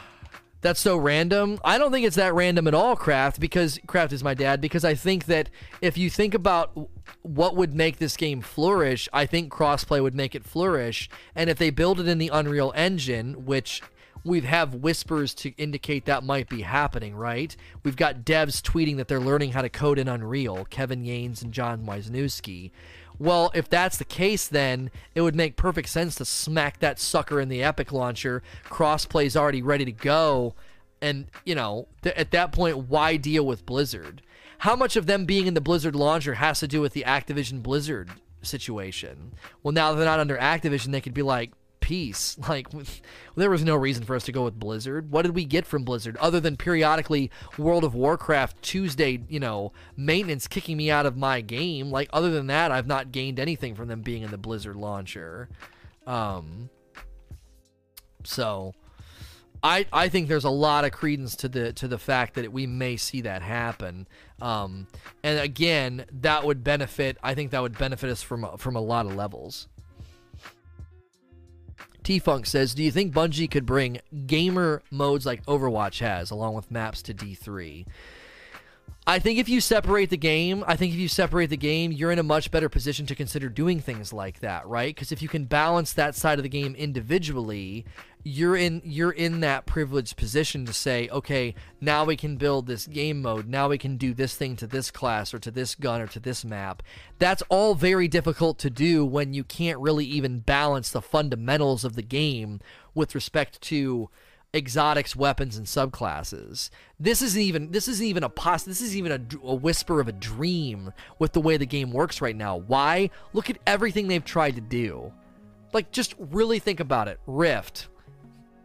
that's 0.65 0.81
so 0.81 0.97
random. 0.97 1.59
I 1.63 1.77
don't 1.77 1.93
think 1.93 2.07
it's 2.07 2.17
that 2.17 2.33
random 2.33 2.67
at 2.67 2.73
all, 2.73 2.97
Kraft, 2.97 3.39
because 3.39 3.79
Kraft 3.87 4.15
is 4.15 4.25
my 4.25 4.33
dad, 4.33 4.63
because 4.63 4.83
I 4.83 4.95
think 4.95 5.27
that 5.27 5.51
if 5.83 5.99
you 5.99 6.09
think 6.09 6.33
about 6.33 6.89
what 7.21 7.55
would 7.55 7.75
make 7.75 7.99
this 7.99 8.17
game 8.17 8.41
flourish, 8.41 9.07
I 9.13 9.27
think 9.27 9.53
crossplay 9.53 10.03
would 10.03 10.15
make 10.15 10.35
it 10.35 10.43
flourish. 10.43 11.11
And 11.35 11.51
if 11.51 11.59
they 11.59 11.69
build 11.69 12.01
it 12.01 12.09
in 12.09 12.17
the 12.17 12.31
Unreal 12.33 12.73
Engine, 12.75 13.45
which 13.45 13.83
we 14.25 14.41
have 14.41 14.77
whispers 14.77 15.35
to 15.35 15.51
indicate 15.59 16.07
that 16.07 16.25
might 16.25 16.49
be 16.49 16.63
happening, 16.63 17.15
right? 17.15 17.55
We've 17.83 17.95
got 17.95 18.25
devs 18.25 18.63
tweeting 18.63 18.97
that 18.97 19.07
they're 19.07 19.21
learning 19.21 19.53
how 19.53 19.61
to 19.61 19.69
code 19.69 19.99
in 19.99 20.09
Unreal, 20.09 20.65
Kevin 20.71 21.05
Yanes 21.05 21.43
and 21.43 21.53
Jon 21.53 21.85
Weisnewski. 21.85 22.71
Well, 23.19 23.51
if 23.55 23.69
that's 23.69 23.97
the 23.97 24.05
case, 24.05 24.49
then 24.49 24.91
it 25.15 25.21
would 25.21 25.37
make 25.37 25.57
perfect 25.57 25.89
sense 25.89 26.17
to 26.17 26.25
smack 26.25 26.81
that 26.81 26.99
sucker 26.99 27.41
in 27.41 27.49
the 27.49 27.63
Epic 27.63 27.93
launcher. 27.93 28.43
Crossplay's 28.65 29.37
already 29.37 29.63
ready 29.63 29.85
to 29.85 29.93
go. 29.93 30.55
And, 31.01 31.27
you 31.45 31.55
know, 31.55 31.89
th- 32.03 32.17
at 32.17 32.31
that 32.33 32.53
point, 32.53 32.89
why 32.89 33.17
deal 33.17 33.47
with 33.47 33.67
Blizzard? 33.67 34.23
How 34.59 34.75
much 34.75 34.97
of 34.97 35.07
them 35.07 35.27
being 35.27 35.47
in 35.47 35.55
the 35.55 35.61
Blizzard 35.61 35.95
launcher 35.95 36.35
has 36.35 36.61
to 36.61 36.69
do 36.69 36.81
with 36.81 36.93
the 36.93 37.05
Activision 37.07 37.63
Blizzard 37.63 38.11
situation? 38.43 39.35
Well, 39.63 39.73
now 39.73 39.93
they're 39.93 40.05
not 40.05 40.21
under 40.21 40.37
Activision, 40.37 40.91
they 40.91 41.01
could 41.01 41.15
be 41.15 41.23
like, 41.23 41.53
peace. 41.85 42.37
Like, 42.49 42.69
there 43.37 43.51
was 43.51 43.65
no 43.65 43.75
reason 43.75 44.05
for 44.05 44.15
us 44.15 44.25
to 44.25 44.33
go 44.33 44.45
with 44.45 44.59
Blizzard. 44.59 45.11
What 45.11 45.23
did 45.23 45.35
we 45.35 45.45
get 45.45 45.67
from 45.67 45.83
Blizzard 45.83 46.17
other 46.19 46.39
than 46.39 46.57
periodically 46.57 47.31
World 47.59 47.85
of 47.85 47.95
Warcraft 47.95 48.63
Tuesday, 48.63 49.23
you 49.29 49.41
know, 49.41 49.73
maintenance 49.97 50.47
kicking 50.47 50.77
me 50.77 50.91
out 50.91 51.05
of 51.05 51.17
my 51.17 51.41
game? 51.41 51.91
Like, 51.91 52.09
other 52.13 52.31
than 52.31 52.47
that, 52.47 52.71
I've 52.71 52.87
not 52.87 53.13
gained 53.13 53.41
anything 53.41 53.75
from 53.75 53.89
them 53.89 54.03
being 54.03 54.23
in 54.23 54.31
the 54.31 54.39
Blizzard 54.39 54.77
launcher. 54.77 55.49
Um, 56.07 56.71
so. 58.25 58.75
I, 59.63 59.87
I 59.91 60.11
think 60.11 60.29
there's 60.29 60.45
a 60.45 60.51
lot 60.51 60.85
of 60.85 60.93
credence 60.93 61.37
to 61.37 61.49
the 61.49 61.73
to 61.73 61.89
the 61.89 61.97
fact 61.97 62.35
that 62.35 62.53
we 62.53 62.67
may 62.67 62.99
see 62.99 63.23
that 63.23 63.41
happen, 63.41 64.07
um, 64.43 64.87
and 65.23 65.41
again, 65.41 66.05
that 66.21 66.45
would 66.45 66.63
benefit. 66.63 67.17
I 67.23 67.35
think 67.35 67.51
that 67.53 67.63
would 67.63 67.79
benefit 67.79 68.11
us 68.11 68.21
from 68.21 68.59
from 68.59 68.77
a 68.77 68.83
lot 68.83 69.07
of 69.07 69.15
levels. 69.15 69.69
T 72.05 72.19
Funk 72.19 72.45
says, 72.45 72.75
Do 72.75 72.83
you 72.85 72.91
think 72.91 73.15
Bungie 73.15 73.51
could 73.51 73.65
bring 73.65 73.99
gamer 74.27 74.83
modes 74.91 75.25
like 75.25 75.45
Overwatch 75.47 76.01
has, 76.01 76.31
along 76.31 76.53
with 76.55 76.71
maps 76.71 77.01
to 77.03 77.15
D3? 77.15 77.87
I 79.07 79.19
think 79.19 79.39
if 79.39 79.51
you 79.51 79.61
separate 79.61 80.09
the 80.09 80.17
game, 80.17 80.65
I 80.67 80.77
think 80.77 80.95
if 80.95 80.99
you 80.99 81.09
separate 81.09 81.51
the 81.51 81.59
game, 81.59 81.93
you're 81.93 82.11
in 82.11 82.19
a 82.19 82.23
much 82.23 82.51
better 82.51 82.71
position 82.71 83.05
to 83.07 83.15
consider 83.15 83.51
doing 83.51 83.79
things 83.79 84.15
like 84.15 84.41
that, 84.41 84.67
right? 84.67 84.95
Because 84.95 85.13
if 85.13 85.21
you 85.21 85.29
can 85.29 85.45
balance 85.45 85.93
that 85.93 86.15
side 86.15 86.39
of 86.39 86.43
the 86.43 86.49
game 86.49 86.75
individually, 86.75 87.85
you're 88.23 88.57
in 88.57 88.81
you're 88.83 89.11
in 89.11 89.41
that 89.41 89.67
privileged 89.67 90.17
position 90.17 90.65
to 90.65 90.73
say, 90.73 91.11
okay, 91.11 91.55
now 91.83 92.07
we 92.07 92.17
can 92.17 92.39
build 92.39 92.67
this 92.67 92.87
game 92.87 93.21
mode. 93.21 93.47
Now 93.47 93.69
we 93.69 93.77
can 93.77 93.99
do 93.99 94.15
this 94.15 94.37
thing 94.37 94.57
to 94.57 94.67
this 94.67 94.91
class 94.91 95.35
or 95.35 95.39
to 95.41 95.51
this 95.51 95.75
gun 95.75 96.01
or 96.01 96.07
to 96.07 96.19
this 96.19 96.43
map. 96.43 96.83
That's 97.19 97.43
all 97.51 97.75
very 97.75 98.09
difficult 98.09 98.59
to 98.61 98.71
do 98.71 99.05
when 99.05 99.35
you 99.35 99.45
can't 99.45 99.79
really 99.81 100.07
even 100.07 100.39
balance 100.39 100.89
the 100.89 101.03
fundamentals 101.03 101.85
of 101.85 101.95
the 101.95 102.03
game 102.03 102.61
with 102.95 103.15
respect 103.15 103.61
to 103.63 104.09
exotics, 104.55 105.17
weapons, 105.17 105.57
and 105.57 105.67
subclasses. 105.67 106.71
This 106.99 107.21
isn't 107.21 107.41
even 107.41 107.73
this 107.73 107.89
isn't 107.89 108.07
even 108.07 108.23
a 108.23 108.29
poss. 108.29 108.63
This 108.63 108.81
is 108.81 108.97
even 108.97 109.13
a, 109.13 109.47
a, 109.47 109.55
whisper 109.55 110.01
of 110.01 110.09
a 110.09 110.13
dream 110.13 110.93
with 111.19 111.33
the 111.33 111.41
way 111.41 111.57
the 111.57 111.67
game 111.67 111.91
works 111.91 112.21
right 112.21 112.37
now. 112.37 112.57
Why? 112.57 113.11
Look 113.33 113.51
at 113.51 113.59
everything 113.67 114.07
they've 114.07 114.25
tried 114.25 114.55
to 114.55 114.61
do. 114.61 115.13
Like, 115.73 115.91
just 115.91 116.15
really 116.19 116.61
think 116.61 116.79
about 116.79 117.09
it. 117.09 117.19
Rift, 117.27 117.89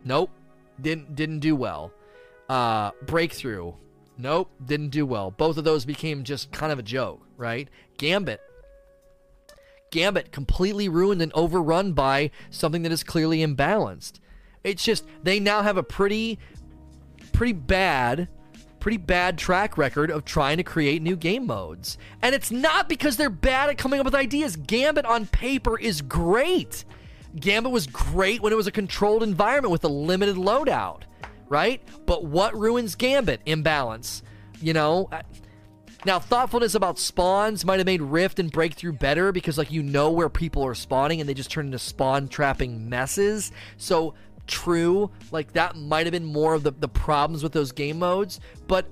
nope, 0.06 0.30
didn't 0.80 1.16
didn't 1.16 1.40
do 1.40 1.56
well. 1.56 1.92
Uh, 2.48 2.92
Breakthrough, 3.06 3.74
nope, 4.18 4.50
didn't 4.64 4.90
do 4.90 5.06
well. 5.06 5.32
Both 5.32 5.58
of 5.58 5.64
those 5.64 5.86
became 5.86 6.24
just 6.24 6.52
kind 6.52 6.72
of 6.72 6.80
a 6.80 6.84
joke, 6.84 7.26
right? 7.36 7.68
Gambit. 7.98 8.42
Gambit 9.92 10.32
completely 10.32 10.88
ruined 10.88 11.20
and 11.20 11.34
overrun 11.34 11.94
by 11.94 12.30
something 12.52 12.84
that 12.84 12.92
is 12.92 13.04
clearly 13.04 13.40
imbalanced. 13.40 14.20
It's 14.64 14.84
just 14.84 15.06
they 15.24 15.40
now 15.40 15.62
have 15.62 15.78
a 15.78 15.84
pretty 15.84 16.40
pretty 17.32 17.54
bad 17.54 18.28
pretty 18.80 18.98
bad 18.98 19.38
track 19.38 19.78
record 19.78 20.10
of 20.10 20.26
trying 20.26 20.58
to 20.58 20.64
create 20.64 21.02
new 21.02 21.16
game 21.16 21.46
modes. 21.46 21.98
And 22.22 22.34
it's 22.34 22.52
not 22.52 22.90
because 22.90 23.18
they're 23.18 23.30
bad 23.30 23.70
at 23.70 23.78
coming 23.78 24.00
up 24.00 24.06
with 24.06 24.16
ideas. 24.16 24.56
Gambit 24.56 25.06
on 25.06 25.28
paper 25.28 25.78
is 25.78 26.02
great. 26.02 26.86
Gambit 27.40 27.72
was 27.72 27.88
great 27.88 28.42
when 28.42 28.54
it 28.54 28.56
was 28.56 28.68
a 28.68 28.72
controlled 28.72 29.24
environment 29.24 29.72
with 29.72 29.84
a 29.84 29.90
limited 29.90 30.36
loadout, 30.36 31.02
right? 31.48 31.82
But 32.06 32.26
what 32.26 32.58
ruins 32.58 32.96
Gambit? 32.96 33.42
Imbalance. 33.46 34.24
You 34.62 34.74
know, 34.74 35.10
now 36.06 36.20
thoughtfulness 36.20 36.76
about 36.76 36.98
spawns 36.98 37.66
might 37.66 37.78
have 37.80 37.86
made 37.86 38.02
Rift 38.02 38.40
and 38.40 38.52
Breakthrough 38.52 38.94
better 38.94 39.32
because 39.32 39.58
like 39.58 39.72
you 39.72 39.84
know 39.84 40.12
where 40.12 40.30
people 40.30 40.66
are 40.66 40.76
spawning 40.76 41.20
and 41.20 41.30
they 41.30 41.34
just 41.34 41.52
turn 41.52 41.68
into 41.68 41.80
spawn 41.80 42.28
trapping 42.28 42.90
messes. 42.90 43.52
So 43.78 44.16
true. 44.50 45.10
Like 45.32 45.54
that 45.54 45.78
might 45.78 46.06
have 46.06 46.12
been 46.12 46.26
more 46.26 46.54
of 46.54 46.64
the, 46.64 46.72
the 46.72 46.90
problems 46.90 47.44
with 47.44 47.54
those 47.54 47.72
game 47.72 48.00
modes, 48.00 48.42
but 48.68 48.86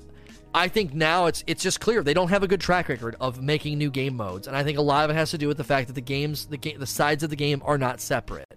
I 0.54 0.68
think 0.68 0.94
now 0.94 1.26
it's 1.26 1.44
it's 1.48 1.62
just 1.62 1.80
clear 1.80 2.02
they 2.04 2.14
don't 2.14 2.30
have 2.30 2.44
a 2.44 2.48
good 2.48 2.62
track 2.62 2.88
record 2.90 3.16
of 3.20 3.42
making 3.42 3.78
new 3.78 3.92
game 3.92 4.16
modes, 4.16 4.48
and 4.48 4.56
I 4.56 4.64
think 4.64 4.78
a 4.78 4.82
lot 4.82 5.04
of 5.04 5.12
it 5.12 5.14
has 5.16 5.32
to 5.32 5.38
do 5.38 5.48
with 5.48 5.58
the 5.58 5.64
fact 5.64 5.88
that 5.88 5.94
the 5.94 6.02
games 6.02 6.46
the 6.46 6.58
game 6.58 6.80
the 6.80 6.88
sides 6.88 7.24
of 7.24 7.30
the 7.30 7.36
game 7.36 7.62
are 7.66 7.78
not 7.78 8.00
separate. 8.00 8.48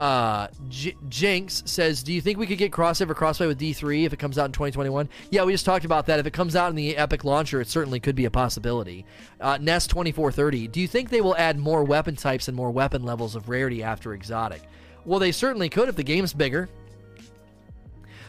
Uh, 0.00 0.48
J- 0.68 0.96
Jinx 1.08 1.62
says, 1.66 2.02
"Do 2.02 2.12
you 2.12 2.20
think 2.20 2.38
we 2.38 2.46
could 2.46 2.58
get 2.58 2.72
crossover 2.72 3.14
crossplay 3.14 3.46
with 3.46 3.60
D3 3.60 4.04
if 4.04 4.12
it 4.12 4.18
comes 4.18 4.38
out 4.38 4.46
in 4.46 4.52
2021?" 4.52 5.08
Yeah, 5.30 5.44
we 5.44 5.52
just 5.52 5.64
talked 5.64 5.84
about 5.84 6.06
that. 6.06 6.18
If 6.18 6.26
it 6.26 6.32
comes 6.32 6.56
out 6.56 6.70
in 6.70 6.76
the 6.76 6.96
Epic 6.96 7.24
launcher, 7.24 7.60
it 7.60 7.68
certainly 7.68 8.00
could 8.00 8.16
be 8.16 8.24
a 8.24 8.30
possibility. 8.30 9.06
Uh, 9.40 9.58
Nest 9.60 9.90
2430, 9.90 10.66
do 10.68 10.80
you 10.80 10.88
think 10.88 11.10
they 11.10 11.20
will 11.20 11.36
add 11.36 11.58
more 11.58 11.84
weapon 11.84 12.16
types 12.16 12.48
and 12.48 12.56
more 12.56 12.72
weapon 12.72 13.04
levels 13.04 13.36
of 13.36 13.48
rarity 13.48 13.82
after 13.82 14.12
exotic? 14.12 14.62
Well, 15.04 15.18
they 15.18 15.32
certainly 15.32 15.68
could 15.68 15.88
if 15.88 15.96
the 15.96 16.02
game's 16.02 16.32
bigger. 16.32 16.68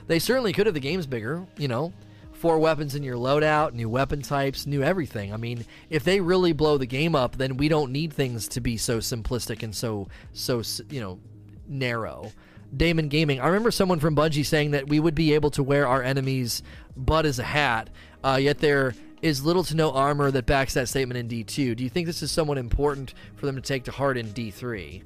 They 0.07 0.19
certainly 0.19 0.53
could 0.53 0.67
if 0.67 0.73
the 0.73 0.79
game's 0.79 1.07
bigger, 1.07 1.45
you 1.57 1.67
know. 1.67 1.93
Four 2.33 2.59
weapons 2.59 2.95
in 2.95 3.03
your 3.03 3.15
loadout, 3.15 3.73
new 3.73 3.89
weapon 3.89 4.21
types, 4.21 4.67
new 4.67 4.83
everything. 4.83 5.33
I 5.33 5.37
mean, 5.37 5.65
if 5.89 6.03
they 6.03 6.19
really 6.19 6.51
blow 6.51 6.77
the 6.77 6.85
game 6.85 7.15
up, 7.15 7.37
then 7.37 7.57
we 7.57 7.69
don't 7.69 7.91
need 7.91 8.13
things 8.13 8.47
to 8.49 8.61
be 8.61 8.77
so 8.77 8.99
simplistic 8.99 9.63
and 9.63 9.73
so 9.73 10.09
so 10.33 10.61
you 10.89 10.99
know 10.99 11.19
narrow. 11.67 12.31
Damon 12.75 13.07
Gaming. 13.07 13.39
I 13.39 13.47
remember 13.47 13.71
someone 13.71 13.99
from 13.99 14.15
Bungie 14.15 14.45
saying 14.45 14.71
that 14.71 14.89
we 14.89 14.99
would 14.99 15.15
be 15.15 15.33
able 15.33 15.49
to 15.51 15.63
wear 15.63 15.87
our 15.87 16.03
enemy's 16.03 16.61
butt 16.97 17.25
as 17.25 17.39
a 17.39 17.43
hat, 17.43 17.89
uh, 18.23 18.37
yet 18.41 18.59
there 18.59 18.95
is 19.21 19.45
little 19.45 19.63
to 19.63 19.75
no 19.75 19.91
armor 19.91 20.29
that 20.31 20.45
backs 20.45 20.73
that 20.73 20.89
statement 20.89 21.17
in 21.17 21.27
D2. 21.27 21.75
Do 21.75 21.83
you 21.83 21.89
think 21.89 22.05
this 22.05 22.21
is 22.21 22.31
somewhat 22.31 22.57
important 22.57 23.13
for 23.35 23.45
them 23.45 23.55
to 23.55 23.61
take 23.61 23.85
to 23.85 23.91
heart 23.91 24.17
in 24.17 24.27
D3? 24.27 25.03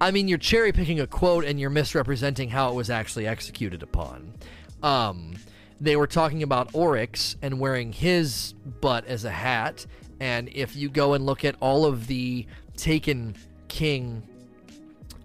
I 0.00 0.10
mean, 0.10 0.28
you're 0.28 0.38
cherry 0.38 0.72
picking 0.72 1.00
a 1.00 1.06
quote 1.06 1.44
and 1.44 1.60
you're 1.60 1.70
misrepresenting 1.70 2.48
how 2.48 2.70
it 2.70 2.74
was 2.74 2.88
actually 2.88 3.26
executed 3.26 3.82
upon. 3.82 4.32
Um, 4.82 5.34
they 5.80 5.96
were 5.96 6.06
talking 6.06 6.42
about 6.42 6.74
Oryx 6.74 7.36
and 7.42 7.60
wearing 7.60 7.92
his 7.92 8.54
butt 8.80 9.06
as 9.06 9.24
a 9.24 9.30
hat. 9.30 9.86
And 10.18 10.48
if 10.52 10.74
you 10.76 10.88
go 10.88 11.14
and 11.14 11.26
look 11.26 11.44
at 11.44 11.56
all 11.60 11.84
of 11.84 12.06
the 12.06 12.46
Taken 12.76 13.34
King, 13.68 14.22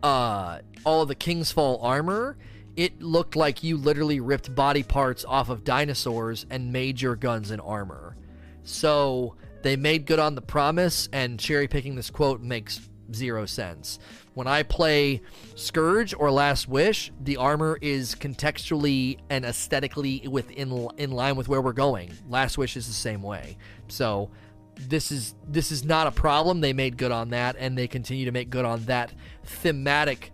uh, 0.03 0.59
all 0.83 1.01
of 1.01 1.07
the 1.07 1.15
King's 1.15 1.51
Fall 1.51 1.79
armor, 1.81 2.37
it 2.75 3.01
looked 3.01 3.35
like 3.35 3.63
you 3.63 3.77
literally 3.77 4.19
ripped 4.19 4.53
body 4.53 4.83
parts 4.83 5.23
off 5.23 5.49
of 5.49 5.63
dinosaurs 5.63 6.45
and 6.49 6.73
made 6.73 7.01
your 7.01 7.15
guns 7.15 7.51
and 7.51 7.61
armor. 7.61 8.17
So 8.63 9.35
they 9.61 9.77
made 9.77 10.05
good 10.05 10.19
on 10.19 10.35
the 10.35 10.41
promise, 10.41 11.07
and 11.13 11.39
cherry 11.39 11.67
picking 11.67 11.95
this 11.95 12.09
quote 12.09 12.41
makes 12.41 12.81
zero 13.13 13.45
sense. 13.45 13.99
When 14.35 14.47
I 14.47 14.63
play 14.63 15.21
Scourge 15.55 16.13
or 16.13 16.29
Last 16.29 16.67
Wish, 16.67 17.11
the 17.21 17.37
armor 17.37 17.79
is 17.81 18.15
contextually 18.15 19.17
and 19.29 19.45
aesthetically 19.45 20.27
within 20.29 20.89
in 20.97 21.11
line 21.11 21.37
with 21.37 21.47
where 21.47 21.61
we're 21.61 21.71
going. 21.71 22.11
Last 22.27 22.57
Wish 22.57 22.75
is 22.75 22.85
the 22.85 22.93
same 22.93 23.21
way. 23.21 23.57
So 23.87 24.29
this 24.75 25.09
is 25.09 25.35
this 25.47 25.71
is 25.71 25.85
not 25.85 26.07
a 26.07 26.11
problem. 26.11 26.59
They 26.59 26.73
made 26.73 26.97
good 26.97 27.13
on 27.13 27.29
that, 27.29 27.55
and 27.57 27.77
they 27.77 27.87
continue 27.87 28.25
to 28.25 28.31
make 28.33 28.49
good 28.49 28.65
on 28.65 28.83
that 28.85 29.13
thematic, 29.45 30.33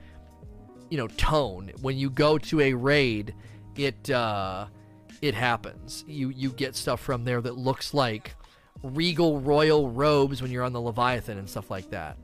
you 0.90 0.98
know, 0.98 1.08
tone. 1.08 1.72
When 1.82 1.96
you 1.96 2.10
go 2.10 2.40
to 2.40 2.60
a 2.60 2.74
raid, 2.74 3.36
it 3.76 4.10
uh, 4.10 4.66
it 5.22 5.36
happens. 5.36 6.04
You 6.08 6.30
you 6.30 6.50
get 6.50 6.76
stuff 6.76 7.02
from 7.02 7.24
there 7.24 7.40
that 7.40 7.56
looks 7.56 7.94
like 7.94 8.34
regal 8.82 9.40
royal 9.40 9.92
robes 9.92 10.42
when 10.42 10.50
you're 10.50 10.64
on 10.64 10.74
the 10.74 10.82
Leviathan 10.82 11.38
and 11.38 11.48
stuff 11.48 11.70
like 11.70 11.92
that. 11.92 12.18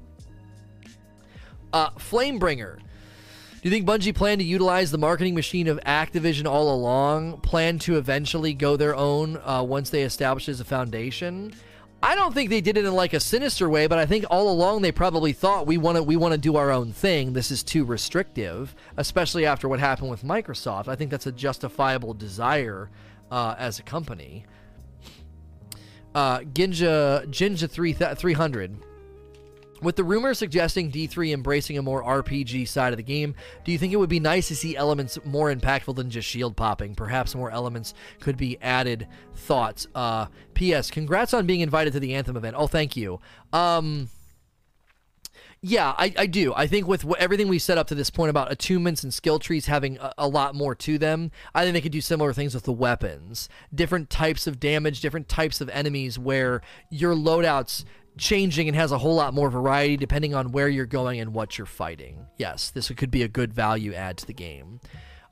Uh, 1.73 1.89
Flamebringer. 1.91 2.77
Do 2.77 3.69
you 3.69 3.71
think 3.71 3.87
Bungie 3.87 4.15
planned 4.15 4.39
to 4.39 4.45
utilize 4.45 4.91
the 4.91 4.97
marketing 4.97 5.35
machine 5.35 5.67
of 5.67 5.79
Activision 5.85 6.45
all 6.45 6.73
along? 6.73 7.41
Plan 7.41 7.79
to 7.79 7.97
eventually 7.97 8.53
go 8.53 8.77
their 8.77 8.95
own 8.95 9.37
uh, 9.43 9.63
once 9.63 9.89
they 9.89 10.03
establish 10.03 10.47
as 10.47 10.59
a 10.59 10.65
foundation? 10.65 11.53
I 12.01 12.15
don't 12.15 12.33
think 12.33 12.51
they 12.51 12.61
did 12.61 12.77
it 12.77 12.85
in 12.85 12.93
like 12.93 13.13
a 13.13 13.19
sinister 13.19 13.67
way, 13.67 13.87
but 13.87 13.97
I 13.97 14.05
think 14.05 14.25
all 14.29 14.51
along 14.51 14.83
they 14.83 14.91
probably 14.91 15.33
thought 15.33 15.65
we 15.65 15.77
want 15.77 15.97
to 15.97 16.03
we 16.03 16.15
want 16.15 16.33
to 16.33 16.37
do 16.37 16.55
our 16.55 16.69
own 16.69 16.93
thing. 16.93 17.33
This 17.33 17.49
is 17.49 17.63
too 17.63 17.83
restrictive, 17.83 18.75
especially 18.97 19.47
after 19.47 19.67
what 19.67 19.79
happened 19.79 20.11
with 20.11 20.23
Microsoft. 20.23 20.87
I 20.87 20.95
think 20.95 21.09
that's 21.09 21.25
a 21.25 21.31
justifiable 21.31 22.13
desire 22.13 22.91
uh, 23.31 23.55
as 23.57 23.79
a 23.79 23.83
company. 23.83 24.45
Uh, 26.13 26.39
Ginja 26.41 27.25
Ginja 27.27 27.69
three 27.69 27.93
three 27.93 28.33
hundred. 28.33 28.77
With 29.81 29.95
the 29.95 30.03
rumor 30.03 30.33
suggesting 30.33 30.91
D3 30.91 31.33
embracing 31.33 31.77
a 31.77 31.81
more 31.81 32.03
RPG 32.03 32.67
side 32.67 32.93
of 32.93 32.97
the 32.97 33.03
game, 33.03 33.35
do 33.63 33.71
you 33.71 33.77
think 33.77 33.93
it 33.93 33.97
would 33.97 34.09
be 34.09 34.19
nice 34.19 34.47
to 34.47 34.55
see 34.55 34.75
elements 34.75 35.19
more 35.23 35.53
impactful 35.53 35.95
than 35.95 36.09
just 36.09 36.27
shield 36.27 36.55
popping? 36.57 36.95
Perhaps 36.95 37.35
more 37.35 37.51
elements 37.51 37.93
could 38.19 38.37
be 38.37 38.57
added. 38.61 39.07
Thoughts? 39.35 39.87
Uh, 39.93 40.27
P.S. 40.55 40.89
Congrats 40.89 41.33
on 41.33 41.45
being 41.45 41.61
invited 41.61 41.93
to 41.93 41.99
the 41.99 42.15
Anthem 42.15 42.37
event. 42.37 42.55
Oh, 42.57 42.67
thank 42.67 42.97
you. 42.97 43.19
Um, 43.53 44.09
yeah, 45.61 45.93
I, 45.97 46.13
I 46.17 46.25
do. 46.27 46.53
I 46.55 46.67
think 46.67 46.87
with 46.87 47.05
everything 47.17 47.47
we 47.47 47.59
set 47.59 47.77
up 47.77 47.87
to 47.87 47.95
this 47.95 48.09
point 48.09 48.29
about 48.29 48.51
attunements 48.51 49.03
and 49.03 49.13
skill 49.13 49.39
trees 49.39 49.65
having 49.65 49.97
a, 49.97 50.13
a, 50.19 50.27
lot 50.27 50.53
more 50.53 50.75
to 50.75 50.97
them, 50.97 51.31
I 51.55 51.63
think 51.63 51.73
they 51.73 51.81
could 51.81 51.91
do 51.91 52.01
similar 52.01 52.31
things 52.31 52.53
with 52.53 52.63
the 52.63 52.71
weapons. 52.71 53.49
Different 53.73 54.09
types 54.09 54.45
of 54.45 54.59
damage, 54.59 55.01
different 55.01 55.27
types 55.27 55.59
of 55.59 55.69
enemies 55.69 56.19
where 56.19 56.61
your 56.89 57.15
loadouts 57.15 57.85
changing 58.17 58.67
and 58.67 58.75
has 58.75 58.91
a 58.91 58.97
whole 58.97 59.15
lot 59.15 59.33
more 59.33 59.49
variety 59.49 59.97
depending 59.97 60.33
on 60.33 60.51
where 60.51 60.69
you're 60.69 60.85
going 60.85 61.19
and 61.19 61.33
what 61.33 61.57
you're 61.57 61.65
fighting. 61.65 62.27
Yes, 62.37 62.69
this 62.69 62.89
could 62.89 63.11
be 63.11 63.23
a 63.23 63.27
good 63.27 63.53
value 63.53 63.93
add 63.93 64.17
to 64.17 64.25
the 64.25 64.33
game. 64.33 64.79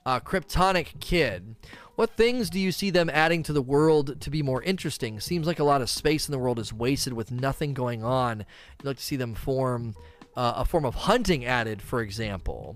Uh, 0.05 0.19
Kryptonic 0.19 0.99
Kid. 0.99 1.55
What 1.95 2.11
things 2.11 2.49
do 2.49 2.59
you 2.59 2.71
see 2.71 2.89
them 2.89 3.09
adding 3.09 3.41
to 3.43 3.53
the 3.53 3.61
world 3.61 4.19
to 4.21 4.29
be 4.29 4.43
more 4.43 4.61
interesting? 4.61 5.19
Seems 5.19 5.47
like 5.47 5.59
a 5.59 5.63
lot 5.63 5.81
of 5.81 5.89
space 5.89 6.27
in 6.27 6.33
the 6.33 6.39
world 6.39 6.59
is 6.59 6.73
wasted 6.73 7.13
with 7.13 7.31
nothing 7.31 7.73
going 7.73 8.03
on. 8.03 8.39
You'd 8.79 8.87
like 8.87 8.97
to 8.97 9.03
see 9.03 9.15
them 9.15 9.33
form 9.33 9.95
uh, 10.35 10.53
a 10.57 10.65
form 10.65 10.85
of 10.85 10.95
hunting 10.95 11.45
added, 11.45 11.81
for 11.81 12.01
example. 12.01 12.75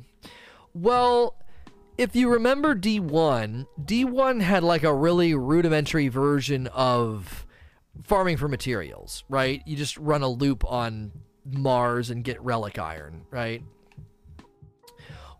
Well, 0.73 1.35
if 1.97 2.15
you 2.15 2.31
remember 2.31 2.75
D1, 2.75 3.67
D1 3.83 4.41
had 4.41 4.63
like 4.63 4.83
a 4.83 4.93
really 4.93 5.35
rudimentary 5.35 6.07
version 6.07 6.67
of 6.67 7.45
farming 8.03 8.37
for 8.37 8.47
materials, 8.47 9.23
right? 9.29 9.61
You 9.65 9.75
just 9.75 9.97
run 9.97 10.21
a 10.21 10.29
loop 10.29 10.63
on 10.65 11.11
Mars 11.45 12.09
and 12.09 12.23
get 12.23 12.41
relic 12.41 12.77
iron, 12.77 13.25
right? 13.31 13.63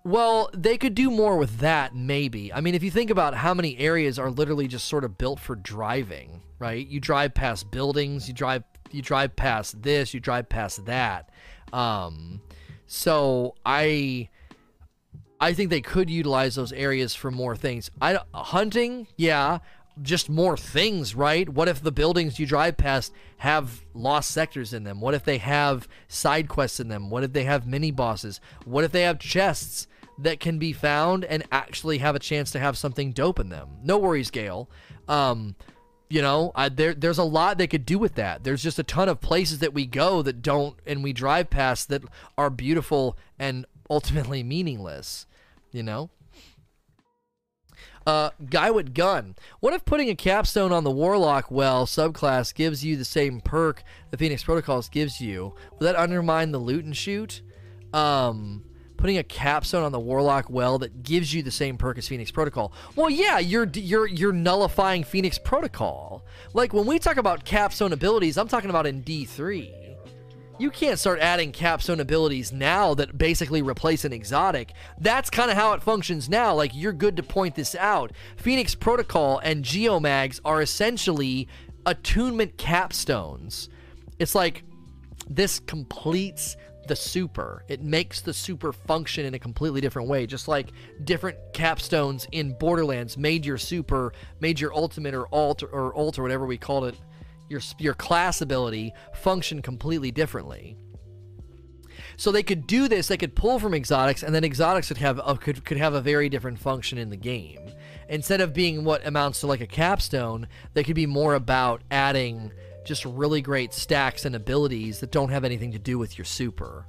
Well, 0.04 0.50
they 0.54 0.78
could 0.78 0.96
do 0.96 1.12
more 1.12 1.38
with 1.38 1.60
that, 1.60 1.94
maybe. 1.94 2.54
I 2.54 2.62
mean, 2.62 2.74
if 2.74 2.84
you 2.84 2.90
think 2.92 3.10
about 3.10 3.36
how 3.36 3.54
many 3.54 3.78
areas 3.78 4.18
are 4.18 4.32
literally 4.32 4.68
just 4.68 4.88
sort 4.88 5.04
of 5.04 5.18
built 5.18 5.40
for 5.40 5.56
driving, 5.56 6.42
right? 6.58 6.88
You 6.88 7.00
drive 7.00 7.34
past 7.34 7.70
buildings, 7.70 8.28
you 8.28 8.34
drive 8.34 8.64
you 8.92 9.02
drive 9.02 9.36
past 9.36 9.84
this, 9.84 10.14
you 10.14 10.20
drive 10.20 10.50
past 10.50 10.86
that. 10.86 11.30
Um, 11.74 12.42
so 12.88 13.56
I 13.66 14.30
I 15.40 15.54
think 15.54 15.70
they 15.70 15.82
could 15.82 16.10
utilize 16.10 16.56
those 16.56 16.74
areas 16.74 17.14
for 17.14 17.30
more 17.30 17.56
things. 17.56 17.92
I 18.02 18.20
hunting, 18.34 19.08
yeah, 19.16 19.60
just 20.02 20.30
more 20.30 20.58
things, 20.58 21.16
right? 21.16 21.48
What 21.48 21.68
if 21.68 21.82
the 21.82 21.92
buildings 21.92 22.40
you 22.40 22.46
drive 22.46 22.78
past 22.78 23.14
have 23.38 23.84
lost 23.94 24.32
sectors 24.32 24.74
in 24.74 24.84
them? 24.84 25.02
What 25.02 25.14
if 25.14 25.24
they 25.24 25.38
have 25.38 25.88
side 26.08 26.48
quests 26.48 26.80
in 26.80 26.88
them? 26.88 27.10
What 27.10 27.24
if 27.24 27.34
they 27.34 27.44
have 27.44 27.68
mini 27.68 27.92
bosses? 27.92 28.40
What 28.66 28.84
if 28.84 28.92
they 28.92 29.04
have 29.04 29.20
chests 29.20 29.88
that 30.20 30.40
can 30.40 30.60
be 30.60 30.74
found 30.74 31.26
and 31.26 31.44
actually 31.52 32.00
have 32.00 32.16
a 32.16 32.20
chance 32.20 32.52
to 32.52 32.60
have 32.60 32.78
something 32.78 33.12
dope 33.12 33.40
in 33.40 33.50
them? 33.50 33.70
No 33.84 33.98
worries, 33.98 34.32
Gale. 34.32 34.70
Um, 35.08 35.56
you 36.10 36.22
know, 36.22 36.52
I, 36.56 36.70
there 36.70 36.94
there's 36.94 37.20
a 37.20 37.24
lot 37.24 37.58
they 37.58 37.68
could 37.68 37.86
do 37.86 38.00
with 38.00 38.16
that. 38.16 38.44
There's 38.44 38.64
just 38.64 38.80
a 38.80 38.84
ton 38.84 39.10
of 39.10 39.22
places 39.22 39.60
that 39.60 39.74
we 39.74 39.86
go 39.86 40.22
that 40.24 40.42
don't 40.42 40.76
and 40.86 41.04
we 41.04 41.14
drive 41.14 41.50
past 41.50 41.90
that 41.90 42.04
are 42.38 42.50
beautiful 42.50 43.18
and 43.38 43.66
ultimately 43.90 44.44
meaningless. 44.44 45.26
You 45.72 45.84
know. 45.84 46.10
Uh, 48.10 48.32
guy 48.50 48.72
with 48.72 48.96
gun. 48.96 49.36
What 49.60 49.76
if 49.76 49.86
putting 49.86 50.10
a 50.10 50.16
capstone 50.16 50.72
on 50.72 50.84
the 50.84 50.90
Warlock 50.90 51.52
well 51.52 51.86
subclass 51.86 52.56
gives 52.56 52.84
you 52.84 52.98
the 52.98 53.06
same 53.06 53.40
perk 53.40 53.84
the 54.10 54.18
Phoenix 54.18 54.44
Protocols 54.44 54.90
gives 54.90 55.22
you? 55.22 55.54
Will 55.74 55.86
that 55.86 55.96
undermine 55.96 56.52
the 56.52 56.58
loot 56.58 56.86
and 56.86 56.98
shoot? 56.98 57.44
Um, 57.94 58.64
putting 58.98 59.20
a 59.20 59.24
capstone 59.24 59.84
on 59.84 59.92
the 59.92 60.00
Warlock 60.00 60.50
well 60.50 60.80
that 60.80 61.04
gives 61.04 61.36
you 61.36 61.44
the 61.44 61.52
same 61.52 61.78
perk 61.78 62.00
as 62.00 62.08
Phoenix 62.08 62.32
Protocol. 62.32 62.74
Well, 62.96 63.12
yeah, 63.12 63.38
you're 63.38 63.70
you're 63.76 64.08
you're 64.08 64.34
nullifying 64.34 65.04
Phoenix 65.04 65.38
Protocol. 65.38 66.26
Like 66.56 66.74
when 66.74 66.88
we 66.88 66.98
talk 66.98 67.18
about 67.18 67.46
capstone 67.46 67.94
abilities, 67.94 68.40
I'm 68.40 68.48
talking 68.48 68.72
about 68.72 68.88
in 68.88 69.04
D3 69.04 69.79
you 70.60 70.70
can't 70.70 71.00
start 71.00 71.20
adding 71.20 71.52
capstone 71.52 72.02
abilities 72.02 72.52
now 72.52 72.94
that 72.94 73.18
basically 73.18 73.62
replace 73.62 74.04
an 74.04 74.12
exotic. 74.14 74.74
That's 75.00 75.30
kind 75.30 75.50
of 75.50 75.58
how 75.58 75.74
it 75.74 75.82
functions 75.82 76.28
now. 76.28 76.54
Like, 76.54 76.76
you're 76.76 76.94
good 76.94 77.16
to 77.16 77.24
point 77.24 77.56
this 77.56 77.76
out. 77.76 78.12
Phoenix 78.36 78.76
Protocol 78.76 79.40
and 79.40 79.64
Geomags 79.64 80.42
are 80.44 80.62
essentially 80.62 81.48
attunement 81.86 82.58
capstones. 82.58 83.70
It's 84.20 84.36
like 84.36 84.64
this 85.30 85.60
completes 85.60 86.58
the 86.90 86.96
super. 86.96 87.64
It 87.70 87.82
makes 87.82 88.20
the 88.20 88.34
super 88.34 88.74
function 88.74 89.26
in 89.26 89.36
a 89.36 89.40
completely 89.40 89.80
different 89.80 90.10
way. 90.10 90.26
Just 90.26 90.48
like 90.48 90.72
different 91.06 91.38
capstones 91.54 92.28
in 92.32 92.58
Borderlands 92.58 93.18
made 93.18 93.46
your 93.46 93.58
super, 93.58 94.12
made 94.42 94.60
your 94.60 94.76
ultimate 94.76 95.14
or 95.14 95.28
alt 95.34 95.64
or 95.64 95.94
alt 95.96 96.20
or 96.20 96.24
whatever 96.24 96.46
we 96.46 96.58
called 96.58 96.86
it 96.86 96.96
your 97.50 97.62
your 97.78 97.94
class 97.94 98.42
ability 98.42 98.94
function 99.14 99.62
completely 99.62 100.12
differently. 100.12 100.78
So 102.18 102.32
they 102.32 102.44
could 102.44 102.68
do 102.68 102.88
this. 102.88 103.08
They 103.08 103.18
could 103.18 103.36
pull 103.36 103.60
from 103.60 103.74
exotics, 103.74 104.24
and 104.24 104.36
then 104.36 104.44
exotics 104.44 104.90
would 104.90 104.98
have 104.98 105.20
a, 105.24 105.38
could 105.38 105.64
could 105.66 105.78
have 105.78 105.94
a 105.94 106.02
very 106.02 106.30
different 106.30 106.60
function 106.60 106.98
in 106.98 107.10
the 107.10 107.18
game. 107.18 107.72
Instead 108.10 108.42
of 108.42 108.54
being 108.54 108.84
what 108.84 109.06
amounts 109.06 109.42
to 109.42 109.48
like 109.48 109.62
a 109.62 109.68
capstone, 109.68 110.48
they 110.74 110.84
could 110.84 110.96
be 110.96 111.06
more 111.06 111.36
about 111.36 111.82
adding 111.92 112.52
just 112.86 113.06
really 113.06 113.42
great 113.42 113.74
stacks 113.74 114.26
and 114.26 114.36
abilities 114.36 115.00
that 115.00 115.12
don't 115.12 115.30
have 115.30 115.44
anything 115.44 115.72
to 115.72 115.80
do 115.80 115.98
with 115.98 116.18
your 116.18 116.26
super. 116.26 116.86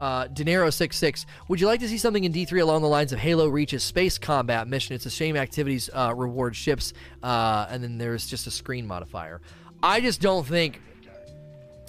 Uh, 0.00 0.26
Dinero66, 0.28 1.26
would 1.48 1.60
you 1.60 1.66
like 1.66 1.80
to 1.80 1.88
see 1.88 1.98
something 1.98 2.24
in 2.24 2.32
D3 2.32 2.62
along 2.62 2.82
the 2.82 2.88
lines 2.88 3.12
of 3.12 3.18
Halo 3.18 3.48
Reach's 3.48 3.82
space 3.82 4.18
combat 4.18 4.68
mission? 4.68 4.94
It's 4.94 5.06
a 5.06 5.10
shame 5.10 5.36
activities 5.36 5.90
uh, 5.92 6.14
reward 6.16 6.54
ships, 6.54 6.92
uh, 7.22 7.66
and 7.68 7.82
then 7.82 7.98
there's 7.98 8.26
just 8.26 8.46
a 8.46 8.50
screen 8.50 8.86
modifier. 8.86 9.40
I 9.82 10.00
just 10.00 10.20
don't 10.20 10.46
think, 10.46 10.80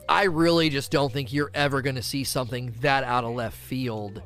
I 0.07 0.23
really 0.23 0.69
just 0.69 0.91
don't 0.91 1.13
think 1.13 1.31
you're 1.31 1.51
ever 1.53 1.81
going 1.81 1.95
to 1.95 2.03
see 2.03 2.23
something 2.23 2.73
that 2.81 3.03
out 3.03 3.23
of 3.23 3.35
left 3.35 3.57
field 3.57 4.21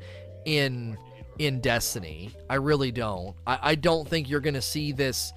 in 0.45 0.98
in 1.40 1.60
Destiny. 1.62 2.32
I 2.50 2.56
really 2.56 2.92
don't. 2.92 3.36
I, 3.48 3.60
I 3.62 3.76
don't 3.76 4.08
think 4.08 4.30
you're 4.30 4.40
going 4.40 4.53
to 4.53 4.62
see 4.62 4.92
this 4.92 5.34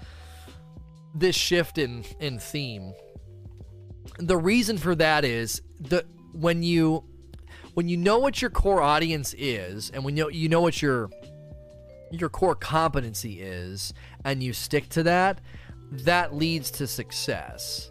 this 1.14 1.34
shift 1.34 1.78
in 1.78 2.04
in 2.20 2.38
theme. 2.38 2.92
The 4.18 4.36
reason 4.36 4.78
for 4.78 4.94
that 4.94 5.24
is 5.24 5.62
the 5.80 6.04
when 6.32 6.62
you 6.62 7.04
when 7.76 7.90
you 7.90 7.96
know 7.98 8.18
what 8.18 8.40
your 8.40 8.50
core 8.50 8.80
audience 8.80 9.34
is 9.36 9.90
and 9.90 10.02
when 10.02 10.16
you 10.16 10.24
know, 10.24 10.30
you 10.30 10.48
know 10.48 10.62
what 10.62 10.80
your 10.80 11.10
your 12.10 12.30
core 12.30 12.54
competency 12.54 13.42
is 13.42 13.92
and 14.24 14.42
you 14.42 14.54
stick 14.54 14.88
to 14.88 15.02
that, 15.02 15.42
that 15.90 16.34
leads 16.34 16.70
to 16.70 16.86
success. 16.86 17.90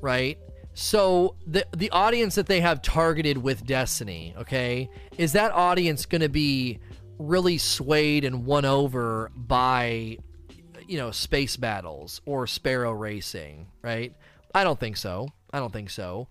Right? 0.00 0.38
So 0.72 1.36
the 1.46 1.66
the 1.76 1.90
audience 1.90 2.36
that 2.36 2.46
they 2.46 2.62
have 2.62 2.80
targeted 2.80 3.36
with 3.36 3.66
Destiny, 3.66 4.34
okay, 4.38 4.88
is 5.18 5.32
that 5.32 5.52
audience 5.52 6.06
going 6.06 6.22
to 6.22 6.30
be 6.30 6.78
really 7.18 7.58
swayed 7.58 8.24
and 8.24 8.46
won 8.46 8.64
over 8.64 9.30
by 9.36 10.16
you 10.88 10.96
know 10.96 11.10
space 11.10 11.58
battles 11.58 12.22
or 12.24 12.46
sparrow 12.46 12.92
racing, 12.92 13.66
right? 13.82 14.16
I 14.54 14.64
don't 14.64 14.80
think 14.80 14.96
so. 14.96 15.28
I 15.52 15.58
don't 15.58 15.72
think 15.72 15.90
so. 15.90 16.28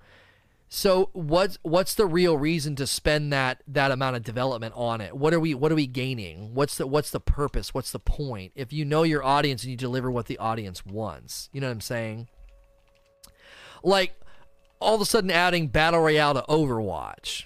So 0.73 1.09
what's 1.11 1.59
what's 1.63 1.95
the 1.95 2.05
real 2.05 2.37
reason 2.37 2.77
to 2.77 2.87
spend 2.87 3.33
that 3.33 3.61
that 3.67 3.91
amount 3.91 4.15
of 4.15 4.23
development 4.23 4.73
on 4.77 5.01
it? 5.01 5.17
What 5.17 5.33
are 5.33 5.39
we 5.39 5.53
what 5.53 5.69
are 5.69 5.75
we 5.75 5.85
gaining? 5.85 6.53
What's 6.53 6.77
the 6.77 6.87
what's 6.87 7.11
the 7.11 7.19
purpose? 7.19 7.73
What's 7.73 7.91
the 7.91 7.99
point? 7.99 8.53
If 8.55 8.71
you 8.71 8.85
know 8.85 9.03
your 9.03 9.21
audience 9.21 9.63
and 9.63 9.71
you 9.71 9.75
deliver 9.75 10.09
what 10.09 10.27
the 10.27 10.37
audience 10.37 10.85
wants, 10.85 11.49
you 11.51 11.59
know 11.59 11.67
what 11.67 11.73
I'm 11.73 11.81
saying? 11.81 12.29
Like 13.83 14.13
all 14.79 14.95
of 14.95 15.01
a 15.01 15.05
sudden 15.05 15.29
adding 15.29 15.67
battle 15.67 15.99
royale 15.99 16.35
to 16.35 16.45
Overwatch. 16.47 17.43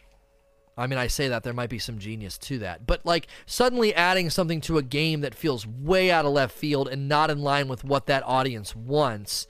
I 0.78 0.86
mean, 0.86 1.00
I 1.00 1.08
say 1.08 1.28
that 1.28 1.42
there 1.42 1.54
might 1.54 1.72
be 1.72 1.80
some 1.80 1.98
genius 1.98 2.38
to 2.38 2.60
that, 2.60 2.86
but 2.86 3.08
like 3.08 3.26
suddenly 3.48 3.92
adding 3.96 4.30
something 4.30 4.62
to 4.62 4.78
a 4.78 4.84
game 4.84 5.22
that 5.22 5.34
feels 5.34 5.66
way 5.66 6.12
out 6.12 6.26
of 6.26 6.34
left 6.34 6.56
field 6.56 6.88
and 6.88 7.10
not 7.10 7.32
in 7.32 7.40
line 7.40 7.70
with 7.70 7.84
what 7.84 8.06
that 8.06 8.22
audience 8.24 8.76
wants 8.76 9.48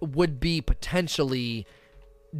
would 0.00 0.40
be 0.40 0.62
potentially 0.62 1.66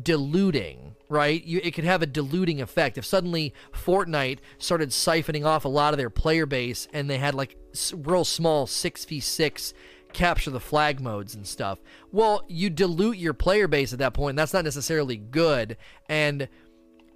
diluting, 0.02 0.96
right? 1.08 1.42
You, 1.44 1.60
it 1.62 1.72
could 1.72 1.84
have 1.84 2.02
a 2.02 2.06
diluting 2.06 2.60
effect. 2.60 2.98
If 2.98 3.04
suddenly 3.04 3.54
Fortnite 3.72 4.38
started 4.58 4.90
siphoning 4.90 5.46
off 5.46 5.64
a 5.64 5.68
lot 5.68 5.94
of 5.94 5.98
their 5.98 6.10
player 6.10 6.46
base 6.46 6.88
and 6.92 7.08
they 7.08 7.18
had 7.18 7.34
like 7.34 7.56
real 7.94 8.24
small 8.24 8.66
6v6 8.66 9.72
capture 10.12 10.50
the 10.50 10.60
flag 10.60 11.00
modes 11.00 11.34
and 11.34 11.46
stuff, 11.46 11.80
well, 12.12 12.44
you 12.48 12.70
dilute 12.70 13.18
your 13.18 13.34
player 13.34 13.68
base 13.68 13.92
at 13.92 13.98
that 13.98 14.14
point. 14.14 14.36
That's 14.36 14.54
not 14.54 14.64
necessarily 14.64 15.16
good. 15.16 15.76
And 16.08 16.48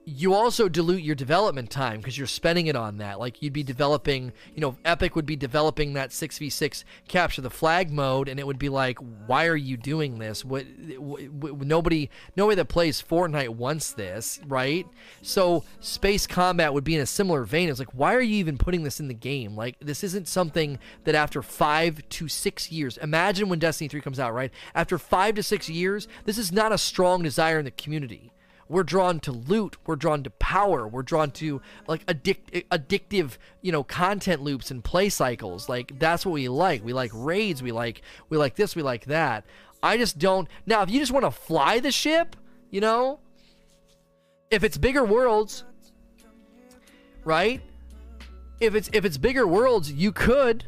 you 0.04 0.34
also 0.34 0.68
dilute 0.68 1.02
your 1.02 1.14
development 1.14 1.70
time 1.70 1.98
because 1.98 2.18
you're 2.18 2.26
spending 2.26 2.66
it 2.66 2.74
on 2.74 2.98
that. 2.98 3.20
Like 3.20 3.40
you'd 3.40 3.52
be 3.52 3.62
developing, 3.62 4.32
you 4.54 4.60
know, 4.60 4.76
Epic 4.84 5.14
would 5.14 5.26
be 5.26 5.36
developing 5.36 5.92
that 5.92 6.10
6v6 6.10 6.84
capture 7.06 7.40
the 7.40 7.50
flag 7.50 7.92
mode, 7.92 8.28
and 8.28 8.40
it 8.40 8.46
would 8.46 8.58
be 8.58 8.68
like, 8.68 8.98
why 9.26 9.46
are 9.46 9.56
you 9.56 9.76
doing 9.76 10.18
this? 10.18 10.44
What, 10.44 10.66
nobody, 10.78 12.10
nobody 12.36 12.56
that 12.56 12.68
plays 12.68 13.02
Fortnite 13.02 13.50
wants 13.50 13.92
this, 13.92 14.40
right? 14.46 14.86
So 15.22 15.64
space 15.80 16.26
combat 16.26 16.74
would 16.74 16.84
be 16.84 16.96
in 16.96 17.00
a 17.00 17.06
similar 17.06 17.44
vein. 17.44 17.68
It's 17.68 17.78
like, 17.78 17.94
why 17.94 18.14
are 18.14 18.20
you 18.20 18.36
even 18.36 18.58
putting 18.58 18.82
this 18.82 18.98
in 18.98 19.08
the 19.08 19.14
game? 19.14 19.54
Like 19.54 19.76
this 19.80 20.02
isn't 20.02 20.26
something 20.26 20.78
that 21.04 21.14
after 21.14 21.42
five 21.42 22.02
to 22.10 22.28
six 22.28 22.72
years, 22.72 22.96
imagine 22.98 23.48
when 23.48 23.60
Destiny 23.60 23.88
3 23.88 24.00
comes 24.00 24.18
out, 24.18 24.34
right? 24.34 24.50
After 24.74 24.98
five 24.98 25.36
to 25.36 25.42
six 25.42 25.68
years, 25.68 26.08
this 26.24 26.38
is 26.38 26.50
not 26.50 26.72
a 26.72 26.78
strong 26.78 27.22
desire 27.22 27.58
in 27.58 27.64
the 27.64 27.70
community 27.70 28.32
we're 28.72 28.82
drawn 28.82 29.20
to 29.20 29.32
loot. 29.32 29.76
We're 29.86 29.96
drawn 29.96 30.22
to 30.22 30.30
power. 30.30 30.88
We're 30.88 31.02
drawn 31.02 31.30
to 31.32 31.60
like 31.86 32.02
addict 32.08 32.52
addictive 32.70 33.36
you 33.60 33.70
know 33.70 33.84
content 33.84 34.42
loops 34.42 34.70
and 34.70 34.82
play 34.82 35.10
cycles. 35.10 35.68
Like 35.68 35.98
that's 35.98 36.24
what 36.24 36.32
we 36.32 36.48
like. 36.48 36.82
We 36.82 36.94
like 36.94 37.10
raids. 37.14 37.62
We 37.62 37.70
like 37.70 38.00
we 38.30 38.38
like 38.38 38.56
this. 38.56 38.74
We 38.74 38.82
like 38.82 39.04
that. 39.04 39.44
I 39.82 39.98
just 39.98 40.18
don't 40.18 40.48
now 40.64 40.82
if 40.82 40.90
you 40.90 40.98
just 40.98 41.12
want 41.12 41.26
to 41.26 41.30
fly 41.30 41.80
the 41.80 41.92
ship 41.92 42.34
you 42.70 42.80
know 42.80 43.20
if 44.50 44.64
it's 44.64 44.78
bigger 44.78 45.04
worlds 45.04 45.64
right? 47.24 47.60
If 48.58 48.74
it's 48.74 48.88
if 48.92 49.04
it's 49.04 49.18
bigger 49.18 49.46
worlds 49.46 49.92
you 49.92 50.12
could 50.12 50.64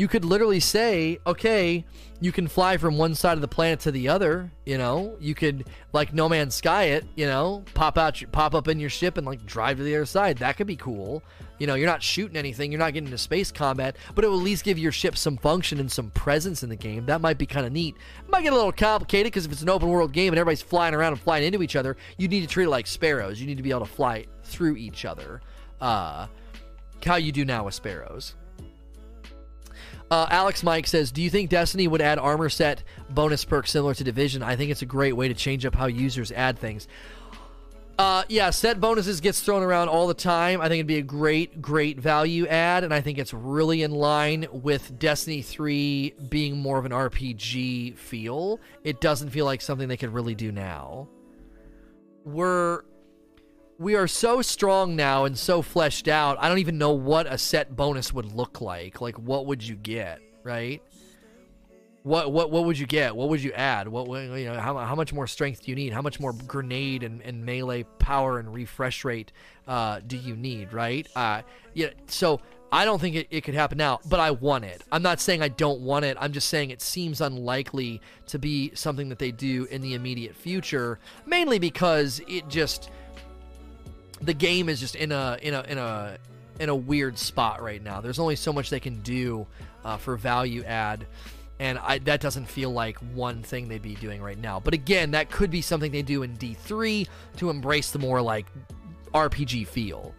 you 0.00 0.08
could 0.08 0.24
literally 0.24 0.60
say 0.60 1.18
okay 1.26 1.84
you 2.22 2.32
can 2.32 2.46
fly 2.46 2.76
from 2.76 2.98
one 2.98 3.14
side 3.14 3.32
of 3.32 3.40
the 3.40 3.48
planet 3.48 3.80
to 3.80 3.90
the 3.90 4.08
other. 4.08 4.52
You 4.66 4.76
know, 4.76 5.16
you 5.20 5.34
could 5.34 5.66
like 5.94 6.12
No 6.12 6.28
Man's 6.28 6.54
Sky 6.54 6.84
it. 6.84 7.06
You 7.16 7.26
know, 7.26 7.64
pop 7.72 7.96
out, 7.96 8.22
pop 8.30 8.54
up 8.54 8.68
in 8.68 8.78
your 8.78 8.90
ship 8.90 9.16
and 9.16 9.26
like 9.26 9.44
drive 9.46 9.78
to 9.78 9.82
the 9.82 9.96
other 9.96 10.04
side. 10.04 10.38
That 10.38 10.58
could 10.58 10.66
be 10.66 10.76
cool. 10.76 11.22
You 11.58 11.66
know, 11.66 11.74
you're 11.74 11.88
not 11.88 12.02
shooting 12.02 12.36
anything, 12.36 12.72
you're 12.72 12.78
not 12.78 12.92
getting 12.92 13.06
into 13.06 13.18
space 13.18 13.50
combat, 13.50 13.96
but 14.14 14.24
it 14.24 14.28
will 14.28 14.38
at 14.38 14.44
least 14.44 14.64
give 14.64 14.78
your 14.78 14.92
ship 14.92 15.16
some 15.16 15.36
function 15.36 15.80
and 15.80 15.90
some 15.90 16.10
presence 16.10 16.62
in 16.62 16.68
the 16.68 16.76
game. 16.76 17.06
That 17.06 17.20
might 17.20 17.38
be 17.38 17.46
kind 17.46 17.66
of 17.66 17.72
neat. 17.72 17.96
It 18.22 18.30
might 18.30 18.42
get 18.42 18.52
a 18.52 18.56
little 18.56 18.72
complicated 18.72 19.32
because 19.32 19.46
if 19.46 19.52
it's 19.52 19.62
an 19.62 19.68
open 19.68 19.88
world 19.88 20.12
game 20.12 20.32
and 20.32 20.38
everybody's 20.38 20.62
flying 20.62 20.94
around 20.94 21.12
and 21.12 21.20
flying 21.20 21.44
into 21.44 21.62
each 21.62 21.76
other, 21.76 21.96
you 22.16 22.28
need 22.28 22.42
to 22.42 22.46
treat 22.46 22.64
it 22.64 22.70
like 22.70 22.86
sparrows. 22.86 23.40
You 23.40 23.46
need 23.46 23.58
to 23.58 23.62
be 23.62 23.70
able 23.70 23.80
to 23.80 23.92
fly 23.92 24.26
through 24.44 24.76
each 24.76 25.04
other. 25.04 25.40
Uh, 25.80 26.26
how 27.04 27.16
you 27.16 27.32
do 27.32 27.44
now 27.44 27.64
with 27.64 27.74
sparrows. 27.74 28.34
Uh, 30.10 30.26
Alex 30.28 30.62
Mike 30.62 30.86
says, 30.86 31.12
"Do 31.12 31.22
you 31.22 31.30
think 31.30 31.50
Destiny 31.50 31.86
would 31.86 32.02
add 32.02 32.18
armor 32.18 32.48
set 32.48 32.82
bonus 33.08 33.44
perks 33.44 33.70
similar 33.70 33.94
to 33.94 34.04
Division? 34.04 34.42
I 34.42 34.56
think 34.56 34.70
it's 34.70 34.82
a 34.82 34.86
great 34.86 35.12
way 35.12 35.28
to 35.28 35.34
change 35.34 35.64
up 35.64 35.74
how 35.74 35.86
users 35.86 36.32
add 36.32 36.58
things." 36.58 36.88
Uh, 38.00 38.24
yeah, 38.30 38.48
set 38.48 38.80
bonuses 38.80 39.20
gets 39.20 39.42
thrown 39.42 39.62
around 39.62 39.88
all 39.88 40.06
the 40.06 40.14
time. 40.14 40.62
I 40.62 40.68
think 40.68 40.78
it'd 40.78 40.86
be 40.86 40.96
a 40.96 41.02
great, 41.02 41.60
great 41.60 42.00
value 42.00 42.46
add, 42.46 42.82
and 42.82 42.94
I 42.94 43.02
think 43.02 43.18
it's 43.18 43.34
really 43.34 43.82
in 43.82 43.90
line 43.90 44.46
with 44.52 44.98
Destiny 44.98 45.42
3 45.42 46.14
being 46.30 46.56
more 46.56 46.78
of 46.78 46.86
an 46.86 46.92
RPG 46.92 47.98
feel. 47.98 48.58
It 48.84 49.02
doesn't 49.02 49.28
feel 49.28 49.44
like 49.44 49.60
something 49.60 49.86
they 49.86 49.98
could 49.98 50.14
really 50.14 50.34
do 50.34 50.50
now. 50.50 51.08
We're 52.24 52.84
we 53.80 53.96
are 53.96 54.06
so 54.06 54.42
strong 54.42 54.94
now 54.94 55.24
and 55.24 55.36
so 55.38 55.62
fleshed 55.62 56.06
out. 56.06 56.36
I 56.38 56.50
don't 56.50 56.58
even 56.58 56.76
know 56.76 56.92
what 56.92 57.26
a 57.26 57.38
set 57.38 57.74
bonus 57.74 58.12
would 58.12 58.30
look 58.34 58.60
like. 58.60 59.00
Like, 59.00 59.18
what 59.18 59.46
would 59.46 59.66
you 59.66 59.74
get, 59.74 60.20
right? 60.44 60.82
What 62.02 62.30
what 62.30 62.50
what 62.50 62.66
would 62.66 62.78
you 62.78 62.86
get? 62.86 63.16
What 63.16 63.30
would 63.30 63.42
you 63.42 63.52
add? 63.52 63.88
What 63.88 64.06
you 64.08 64.44
know? 64.44 64.60
How, 64.60 64.76
how 64.76 64.94
much 64.94 65.14
more 65.14 65.26
strength 65.26 65.64
do 65.64 65.70
you 65.70 65.76
need? 65.76 65.94
How 65.94 66.02
much 66.02 66.20
more 66.20 66.34
grenade 66.34 67.02
and, 67.02 67.22
and 67.22 67.44
melee 67.44 67.84
power 67.98 68.38
and 68.38 68.52
refresh 68.52 69.02
rate 69.02 69.32
uh, 69.66 70.00
do 70.06 70.16
you 70.16 70.36
need? 70.36 70.74
Right? 70.74 71.08
Uh, 71.16 71.40
yeah. 71.72 71.88
So 72.06 72.40
I 72.72 72.84
don't 72.84 73.00
think 73.00 73.16
it, 73.16 73.28
it 73.30 73.44
could 73.44 73.54
happen 73.54 73.78
now, 73.78 74.00
but 74.08 74.20
I 74.20 74.30
want 74.30 74.64
it. 74.64 74.82
I'm 74.92 75.02
not 75.02 75.20
saying 75.20 75.40
I 75.42 75.48
don't 75.48 75.80
want 75.80 76.04
it. 76.04 76.18
I'm 76.20 76.32
just 76.32 76.48
saying 76.48 76.70
it 76.70 76.82
seems 76.82 77.22
unlikely 77.22 78.02
to 78.26 78.38
be 78.38 78.72
something 78.74 79.08
that 79.08 79.18
they 79.18 79.32
do 79.32 79.66
in 79.70 79.80
the 79.80 79.94
immediate 79.94 80.36
future, 80.36 80.98
mainly 81.26 81.58
because 81.58 82.20
it 82.28 82.48
just 82.48 82.90
the 84.20 84.34
game 84.34 84.68
is 84.68 84.80
just 84.80 84.94
in 84.94 85.12
a 85.12 85.38
in 85.42 85.54
a 85.54 85.62
in 85.62 85.78
a 85.78 86.18
in 86.58 86.68
a 86.68 86.74
weird 86.74 87.18
spot 87.18 87.62
right 87.62 87.82
now. 87.82 88.00
There's 88.00 88.18
only 88.18 88.36
so 88.36 88.52
much 88.52 88.70
they 88.70 88.80
can 88.80 89.00
do 89.00 89.46
uh, 89.84 89.96
for 89.96 90.16
value 90.16 90.62
add 90.64 91.06
and 91.60 91.78
I, 91.78 91.98
that 91.98 92.22
doesn't 92.22 92.46
feel 92.46 92.70
like 92.70 92.96
one 93.12 93.42
thing 93.42 93.68
they'd 93.68 93.82
be 93.82 93.94
doing 93.94 94.22
right 94.22 94.38
now. 94.38 94.58
But 94.58 94.72
again, 94.72 95.10
that 95.10 95.30
could 95.30 95.50
be 95.50 95.60
something 95.60 95.92
they 95.92 96.00
do 96.00 96.22
in 96.22 96.34
D3 96.38 97.06
to 97.36 97.50
embrace 97.50 97.90
the 97.90 97.98
more 97.98 98.22
like 98.22 98.46
RPG 99.12 99.66
feel. 99.66 100.14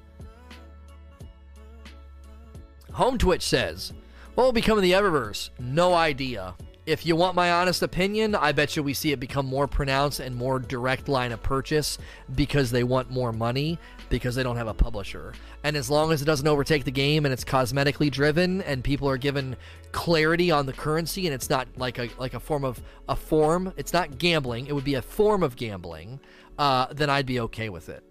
Home 2.94 3.18
Twitch 3.18 3.42
says, 3.42 3.92
What 4.36 4.44
will 4.44 4.52
become 4.52 4.78
of 4.78 4.84
the 4.84 4.92
Eververse? 4.92 5.50
No 5.60 5.96
idea. 5.96 6.54
If 6.88 7.06
you 7.06 7.16
want 7.16 7.36
my 7.36 7.52
honest 7.52 7.84
opinion, 7.84 8.34
I 8.34 8.54
bet 8.54 8.76
you 8.76 8.82
we 8.82 8.96
see 8.96 9.12
it 9.12 9.20
become 9.20 9.46
more 9.46 9.68
pronounced 9.68 10.20
and 10.20 10.36
more 10.36 10.58
direct 10.58 11.08
line 11.08 11.32
of 11.32 11.44
purchase 11.44 12.00
because 12.34 12.72
they 12.72 12.84
want 12.84 13.12
more 13.12 13.32
money 13.32 13.78
because 14.10 14.34
they 14.34 14.42
don't 14.42 14.58
have 14.58 14.68
a 14.68 14.74
publisher. 14.74 15.34
And 15.64 15.78
as 15.78 15.92
long 15.92 16.12
as 16.12 16.24
it 16.24 16.26
doesn't 16.26 16.48
overtake 16.48 16.84
the 16.84 16.92
game 16.92 17.24
and 17.24 17.32
it's 17.32 17.44
cosmetically 17.44 18.10
driven 18.10 18.64
and 18.64 18.84
people 18.84 19.08
are 19.08 19.18
given 19.18 19.58
clarity 19.92 20.50
on 20.50 20.66
the 20.66 20.74
currency 20.74 21.28
and 21.28 21.36
it's 21.36 21.52
not 21.52 21.68
like 21.78 22.00
a 22.00 22.10
like 22.18 22.34
a 22.34 22.40
form 22.40 22.66
of 22.66 22.82
a 23.08 23.16
form, 23.16 23.74
it's 23.78 23.94
not 23.94 24.18
gambling, 24.18 24.66
it 24.66 24.74
would 24.74 24.84
be 24.84 24.96
a 24.96 25.04
form 25.04 25.44
of 25.44 25.56
gambling, 25.56 26.20
uh, 26.58 26.88
then 26.92 27.12
I'd 27.12 27.28
be 27.28 27.40
okay 27.42 27.70
with 27.70 27.90
it. 27.90 28.04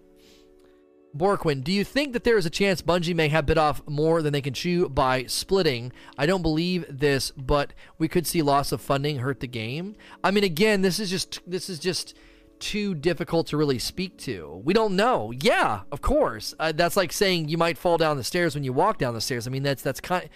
Borquin, 1.16 1.64
do 1.64 1.72
you 1.72 1.82
think 1.82 2.12
that 2.12 2.22
there 2.22 2.38
is 2.38 2.46
a 2.46 2.50
chance 2.50 2.82
Bungie 2.82 3.14
may 3.14 3.28
have 3.28 3.46
bit 3.46 3.58
off 3.58 3.82
more 3.88 4.22
than 4.22 4.32
they 4.32 4.40
can 4.40 4.54
chew 4.54 4.88
by 4.88 5.24
splitting? 5.24 5.92
I 6.16 6.26
don't 6.26 6.42
believe 6.42 6.86
this, 6.88 7.32
but 7.32 7.72
we 7.98 8.06
could 8.06 8.26
see 8.26 8.42
loss 8.42 8.70
of 8.70 8.80
funding 8.80 9.18
hurt 9.18 9.40
the 9.40 9.48
game. 9.48 9.96
I 10.22 10.30
mean, 10.30 10.44
again, 10.44 10.82
this 10.82 11.00
is 11.00 11.10
just 11.10 11.40
this 11.46 11.68
is 11.68 11.80
just 11.80 12.14
too 12.60 12.94
difficult 12.94 13.46
to 13.48 13.56
really 13.56 13.78
speak 13.78 14.18
to. 14.18 14.60
We 14.64 14.74
don't 14.74 14.94
know. 14.94 15.32
Yeah, 15.32 15.80
of 15.90 16.00
course. 16.00 16.54
Uh, 16.60 16.72
that's 16.72 16.96
like 16.96 17.10
saying 17.10 17.48
you 17.48 17.58
might 17.58 17.78
fall 17.78 17.98
down 17.98 18.16
the 18.16 18.24
stairs 18.24 18.54
when 18.54 18.62
you 18.62 18.72
walk 18.72 18.98
down 18.98 19.14
the 19.14 19.20
stairs. 19.20 19.46
I 19.46 19.50
mean, 19.50 19.62
that's 19.64 19.82
that's 19.82 20.00
kind. 20.00 20.24
Of, 20.24 20.30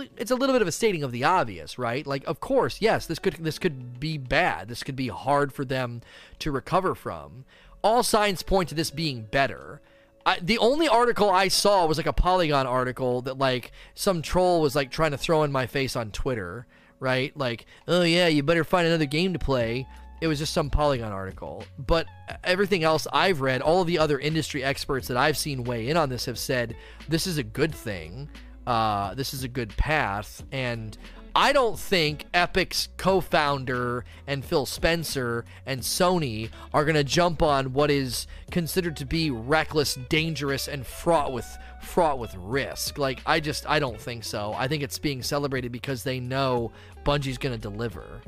it, 0.00 0.10
it's 0.18 0.30
a 0.30 0.36
little 0.36 0.54
bit 0.54 0.62
of 0.62 0.68
a 0.68 0.72
stating 0.72 1.02
of 1.02 1.12
the 1.12 1.24
obvious, 1.24 1.78
right? 1.78 2.06
Like, 2.06 2.26
of 2.26 2.40
course, 2.40 2.82
yes, 2.82 3.06
this 3.06 3.18
could 3.18 3.34
this 3.34 3.58
could 3.58 3.98
be 3.98 4.18
bad. 4.18 4.68
This 4.68 4.82
could 4.82 4.96
be 4.96 5.08
hard 5.08 5.52
for 5.52 5.64
them 5.64 6.02
to 6.40 6.52
recover 6.52 6.94
from. 6.94 7.46
All 7.82 8.02
signs 8.02 8.42
point 8.42 8.68
to 8.68 8.74
this 8.74 8.90
being 8.90 9.22
better. 9.22 9.80
I, 10.26 10.38
the 10.40 10.58
only 10.58 10.88
article 10.88 11.30
I 11.30 11.48
saw 11.48 11.86
was 11.86 11.96
like 11.96 12.06
a 12.06 12.12
Polygon 12.12 12.66
article 12.66 13.22
that 13.22 13.38
like 13.38 13.72
some 13.94 14.22
troll 14.22 14.60
was 14.60 14.74
like 14.74 14.90
trying 14.90 15.12
to 15.12 15.18
throw 15.18 15.42
in 15.44 15.52
my 15.52 15.66
face 15.66 15.96
on 15.96 16.10
Twitter, 16.10 16.66
right? 16.98 17.36
Like, 17.36 17.66
oh 17.88 18.02
yeah, 18.02 18.26
you 18.28 18.42
better 18.42 18.64
find 18.64 18.86
another 18.86 19.06
game 19.06 19.32
to 19.32 19.38
play. 19.38 19.86
It 20.20 20.26
was 20.26 20.38
just 20.38 20.52
some 20.52 20.68
Polygon 20.68 21.12
article. 21.12 21.64
But 21.78 22.06
everything 22.44 22.84
else 22.84 23.06
I've 23.12 23.40
read, 23.40 23.62
all 23.62 23.80
of 23.80 23.86
the 23.86 23.98
other 23.98 24.18
industry 24.18 24.62
experts 24.62 25.08
that 25.08 25.16
I've 25.16 25.38
seen 25.38 25.64
weigh 25.64 25.88
in 25.88 25.96
on 25.96 26.10
this 26.10 26.26
have 26.26 26.38
said 26.38 26.76
this 27.08 27.26
is 27.26 27.38
a 27.38 27.42
good 27.42 27.74
thing. 27.74 28.28
Uh, 28.66 29.14
this 29.14 29.32
is 29.32 29.42
a 29.44 29.48
good 29.48 29.74
path. 29.78 30.44
And 30.52 30.96
I 31.34 31.52
don't 31.52 31.78
think 31.78 32.26
Epic's 32.34 32.88
co 32.96 33.20
founder 33.20 34.04
and 34.26 34.44
Phil 34.44 34.66
Spencer 34.66 35.44
and 35.66 35.80
Sony 35.80 36.50
are 36.74 36.84
going 36.84 36.96
to 36.96 37.04
jump 37.04 37.42
on 37.42 37.72
what 37.72 37.90
is 37.90 38.26
considered 38.50 38.96
to 38.96 39.06
be 39.06 39.30
reckless, 39.30 39.94
dangerous, 39.94 40.68
and 40.68 40.86
fraught 40.86 41.32
with 41.32 41.46
fraught 41.80 42.18
with 42.18 42.34
risk. 42.36 42.98
Like 42.98 43.20
I 43.26 43.40
just 43.40 43.68
I 43.68 43.78
don't 43.78 44.00
think 44.00 44.24
so. 44.24 44.54
I 44.56 44.68
think 44.68 44.82
it's 44.82 44.98
being 44.98 45.22
celebrated 45.22 45.72
because 45.72 46.02
they 46.02 46.20
know 46.20 46.72
Bungie's 47.04 47.38
going 47.38 47.54
to 47.54 47.60
deliver. 47.60 48.20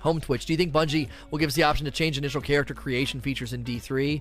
Home 0.00 0.20
Twitch. 0.20 0.44
Do 0.44 0.52
you 0.52 0.56
think 0.58 0.72
Bungie 0.72 1.08
will 1.30 1.38
give 1.38 1.48
us 1.48 1.54
the 1.54 1.62
option 1.62 1.86
to 1.86 1.90
change 1.90 2.18
initial 2.18 2.42
character 2.42 2.74
creation 2.74 3.20
features 3.20 3.52
in 3.52 3.64
D3? 3.64 4.20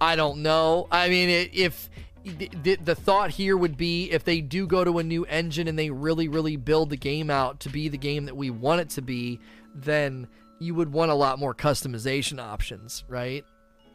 I 0.00 0.16
don't 0.16 0.42
know. 0.42 0.88
I 0.90 1.08
mean, 1.08 1.48
if 1.52 1.88
the, 2.24 2.76
the 2.76 2.94
thought 2.94 3.30
here 3.30 3.56
would 3.56 3.76
be 3.76 4.10
if 4.10 4.24
they 4.24 4.40
do 4.40 4.66
go 4.66 4.84
to 4.84 4.98
a 4.98 5.02
new 5.02 5.24
engine 5.24 5.68
and 5.68 5.78
they 5.78 5.90
really, 5.90 6.28
really 6.28 6.56
build 6.56 6.90
the 6.90 6.96
game 6.96 7.30
out 7.30 7.60
to 7.60 7.68
be 7.68 7.88
the 7.88 7.98
game 7.98 8.26
that 8.26 8.36
we 8.36 8.50
want 8.50 8.80
it 8.80 8.90
to 8.90 9.02
be, 9.02 9.40
then 9.74 10.28
you 10.58 10.74
would 10.74 10.92
want 10.92 11.10
a 11.10 11.14
lot 11.14 11.38
more 11.38 11.54
customization 11.54 12.40
options, 12.40 13.04
right? 13.08 13.44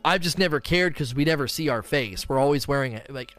I've 0.04 0.22
just 0.22 0.38
never 0.38 0.60
cared 0.60 0.94
because 0.94 1.16
we 1.16 1.26
never 1.26 1.48
see 1.48 1.70
our 1.70 1.82
face. 1.82 2.28
We're 2.28 2.40
always 2.40 2.68
wearing 2.68 2.94
it. 2.94 3.12
Like 3.14 3.34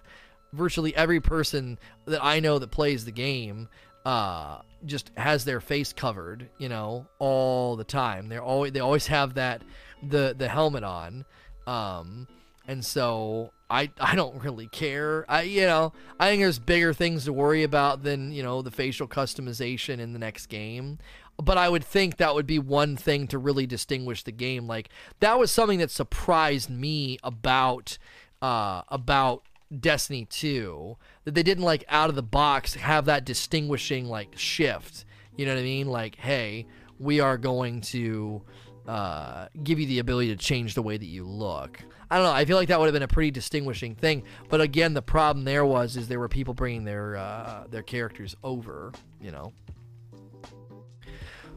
virtually 0.52 0.94
every 0.97 1.20
person 1.20 1.78
that 2.07 2.25
I 2.25 2.41
know 2.41 2.58
that 2.58 2.70
plays 2.70 3.05
the 3.05 3.12
game 3.12 3.68
uh, 4.05 4.60
just 4.86 5.10
has 5.17 5.44
their 5.44 5.60
face 5.60 5.92
covered, 5.92 6.49
you 6.58 6.68
know, 6.68 7.07
all 7.18 7.76
the 7.76 7.84
time. 7.84 8.28
They're 8.28 8.42
always 8.42 8.73
they 8.73 8.81
always 8.81 9.07
have 9.08 9.34
that 9.34 9.62
the 10.02 10.34
the 10.36 10.49
helmet 10.49 10.84
on, 10.84 11.25
um, 11.67 12.26
and 12.67 12.84
so 12.84 13.52
I 13.70 13.90
I 14.00 14.14
don't 14.14 14.42
really 14.42 14.68
care. 14.68 15.24
I 15.28 15.42
you 15.42 15.62
know 15.62 15.92
I 16.18 16.28
think 16.28 16.42
there's 16.42 16.58
bigger 16.58 16.92
things 16.92 17.24
to 17.24 17.32
worry 17.32 17.62
about 17.62 18.02
than 18.02 18.32
you 18.32 18.42
know 18.42 18.62
the 18.62 18.70
facial 18.70 19.06
customization 19.06 19.98
in 19.98 20.12
the 20.12 20.18
next 20.18 20.47
game. 20.47 20.98
But 21.40 21.56
I 21.56 21.68
would 21.68 21.84
think 21.84 22.16
that 22.16 22.34
would 22.34 22.47
be 22.47 22.58
one 22.58 22.97
thing 22.97 23.28
to 23.28 23.38
really 23.38 23.66
distinguish 23.66 24.24
the 24.24 24.32
game. 24.32 24.66
Like 24.66 24.88
that 25.20 25.38
was 25.38 25.50
something 25.50 25.78
that 25.78 25.90
surprised 25.90 26.68
me 26.68 27.18
about 27.22 27.98
uh, 28.42 28.82
about 28.88 29.44
Destiny 29.76 30.24
2 30.24 30.97
that 31.24 31.34
they 31.34 31.42
didn't 31.42 31.64
like 31.64 31.84
out 31.88 32.08
of 32.08 32.16
the 32.16 32.22
box 32.22 32.74
have 32.74 33.05
that 33.05 33.24
distinguishing 33.24 34.06
like 34.08 34.36
shift. 34.36 35.05
You 35.36 35.47
know 35.47 35.55
what 35.55 35.60
I 35.60 35.64
mean? 35.64 35.88
Like, 35.88 36.16
hey, 36.16 36.66
we 36.98 37.20
are 37.20 37.38
going 37.38 37.80
to 37.82 38.42
uh, 38.89 39.49
give 39.62 39.78
you 39.78 39.86
the 39.86 39.99
ability 39.99 40.28
to 40.28 40.36
change 40.36 40.75
the 40.75 40.83
way 40.83 40.97
that 40.97 41.07
you 41.07 41.25
look. 41.25 41.81
I 42.10 42.17
don't 42.17 42.25
know. 42.25 42.33
I 42.33 42.47
feel 42.47 42.57
like 42.57 42.68
that 42.68 42.81
would 42.81 42.86
have 42.86 42.94
been 42.94 43.02
a 43.02 43.08
pretty 43.08 43.31
distinguishing 43.31 43.94
thing. 43.94 44.23
But 44.49 44.62
again, 44.62 44.94
the 44.94 45.02
problem 45.02 45.44
there 45.44 45.67
was 45.67 45.97
is 45.97 46.08
there 46.08 46.18
were 46.18 46.28
people 46.28 46.55
bringing 46.55 46.84
their 46.84 47.17
uh, 47.17 47.65
their 47.70 47.83
characters 47.83 48.34
over. 48.42 48.92
You 49.20 49.31
know. 49.31 49.52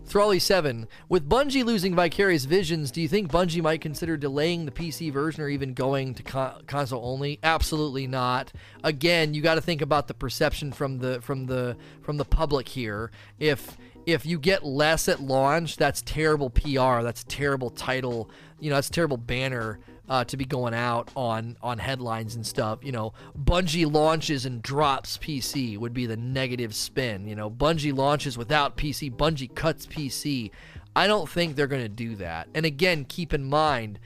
Thrally7, 0.09 0.87
with 1.07 1.29
Bungie 1.29 1.63
losing 1.63 1.95
Vicarious 1.95 2.43
Visions, 2.43 2.91
do 2.91 3.01
you 3.01 3.07
think 3.07 3.31
Bungie 3.31 3.61
might 3.61 3.79
consider 3.79 4.17
delaying 4.17 4.65
the 4.65 4.71
PC 4.71 5.09
version 5.09 5.41
or 5.41 5.47
even 5.47 5.73
going 5.73 6.13
to 6.15 6.23
con- 6.23 6.63
console 6.67 7.05
only? 7.05 7.39
Absolutely 7.43 8.07
not. 8.07 8.51
Again, 8.83 9.33
you 9.33 9.41
got 9.41 9.55
to 9.55 9.61
think 9.61 9.81
about 9.81 10.09
the 10.09 10.13
perception 10.13 10.73
from 10.73 10.97
the 10.97 11.21
from 11.21 11.45
the 11.45 11.77
from 12.01 12.17
the 12.17 12.25
public 12.25 12.67
here. 12.67 13.09
If 13.39 13.77
if 14.05 14.25
you 14.25 14.39
get 14.39 14.63
less 14.63 15.07
at 15.07 15.21
launch, 15.21 15.77
that's 15.77 16.01
terrible 16.01 16.49
PR. 16.49 17.01
That's 17.01 17.23
terrible 17.25 17.69
title. 17.69 18.29
You 18.59 18.69
know, 18.69 18.75
that's 18.75 18.89
terrible 18.89 19.17
banner 19.17 19.79
uh, 20.09 20.25
to 20.25 20.35
be 20.35 20.45
going 20.45 20.73
out 20.73 21.09
on 21.15 21.57
on 21.61 21.77
headlines 21.77 22.35
and 22.35 22.45
stuff. 22.45 22.79
You 22.83 22.91
know, 22.91 23.13
Bungie 23.37 23.91
launches 23.91 24.45
and 24.45 24.61
drops 24.61 25.17
PC 25.17 25.77
would 25.77 25.93
be 25.93 26.05
the 26.05 26.17
negative 26.17 26.75
spin. 26.75 27.27
You 27.27 27.35
know, 27.35 27.49
Bungie 27.49 27.95
launches 27.95 28.37
without 28.37 28.77
PC, 28.77 29.09
Bungie 29.15 29.53
cuts 29.53 29.85
PC. 29.87 30.51
I 30.95 31.07
don't 31.07 31.29
think 31.29 31.55
they're 31.55 31.67
going 31.67 31.83
to 31.83 31.89
do 31.89 32.15
that. 32.17 32.49
And 32.53 32.65
again, 32.65 33.05
keep 33.05 33.33
in 33.33 33.45
mind, 33.45 33.99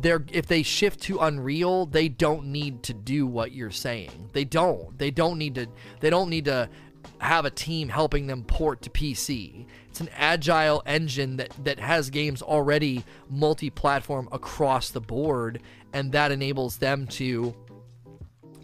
they're 0.00 0.24
if 0.30 0.46
they 0.46 0.62
shift 0.62 1.02
to 1.02 1.18
Unreal, 1.18 1.86
they 1.86 2.08
don't 2.08 2.46
need 2.46 2.82
to 2.84 2.94
do 2.94 3.26
what 3.26 3.52
you're 3.52 3.70
saying. 3.70 4.30
They 4.32 4.44
don't. 4.44 4.96
They 4.98 5.10
don't 5.10 5.38
need 5.38 5.56
to. 5.56 5.66
They 6.00 6.10
don't 6.10 6.30
need 6.30 6.44
to 6.44 6.68
have 7.24 7.44
a 7.44 7.50
team 7.50 7.88
helping 7.88 8.26
them 8.26 8.44
port 8.44 8.82
to 8.82 8.90
PC. 8.90 9.66
It's 9.88 10.00
an 10.00 10.10
agile 10.16 10.82
engine 10.86 11.36
that, 11.36 11.52
that 11.64 11.78
has 11.78 12.10
games 12.10 12.42
already 12.42 13.04
multi 13.28 13.70
platform 13.70 14.28
across 14.32 14.90
the 14.90 15.00
board, 15.00 15.60
and 15.92 16.12
that 16.12 16.32
enables 16.32 16.78
them 16.78 17.06
to 17.08 17.54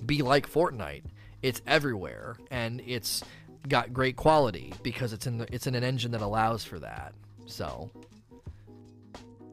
be 0.05 0.22
like 0.22 0.50
Fortnite. 0.50 1.05
It's 1.42 1.62
everywhere 1.66 2.36
and 2.50 2.82
it's 2.86 3.22
got 3.68 3.92
great 3.92 4.16
quality 4.16 4.74
because 4.82 5.12
it's 5.12 5.26
in 5.26 5.39
the, 5.39 5.55
it's 5.55 5.66
in 5.66 5.74
an 5.74 5.84
engine 5.84 6.10
that 6.12 6.20
allows 6.20 6.64
for 6.64 6.78
that. 6.80 7.14
So 7.47 7.90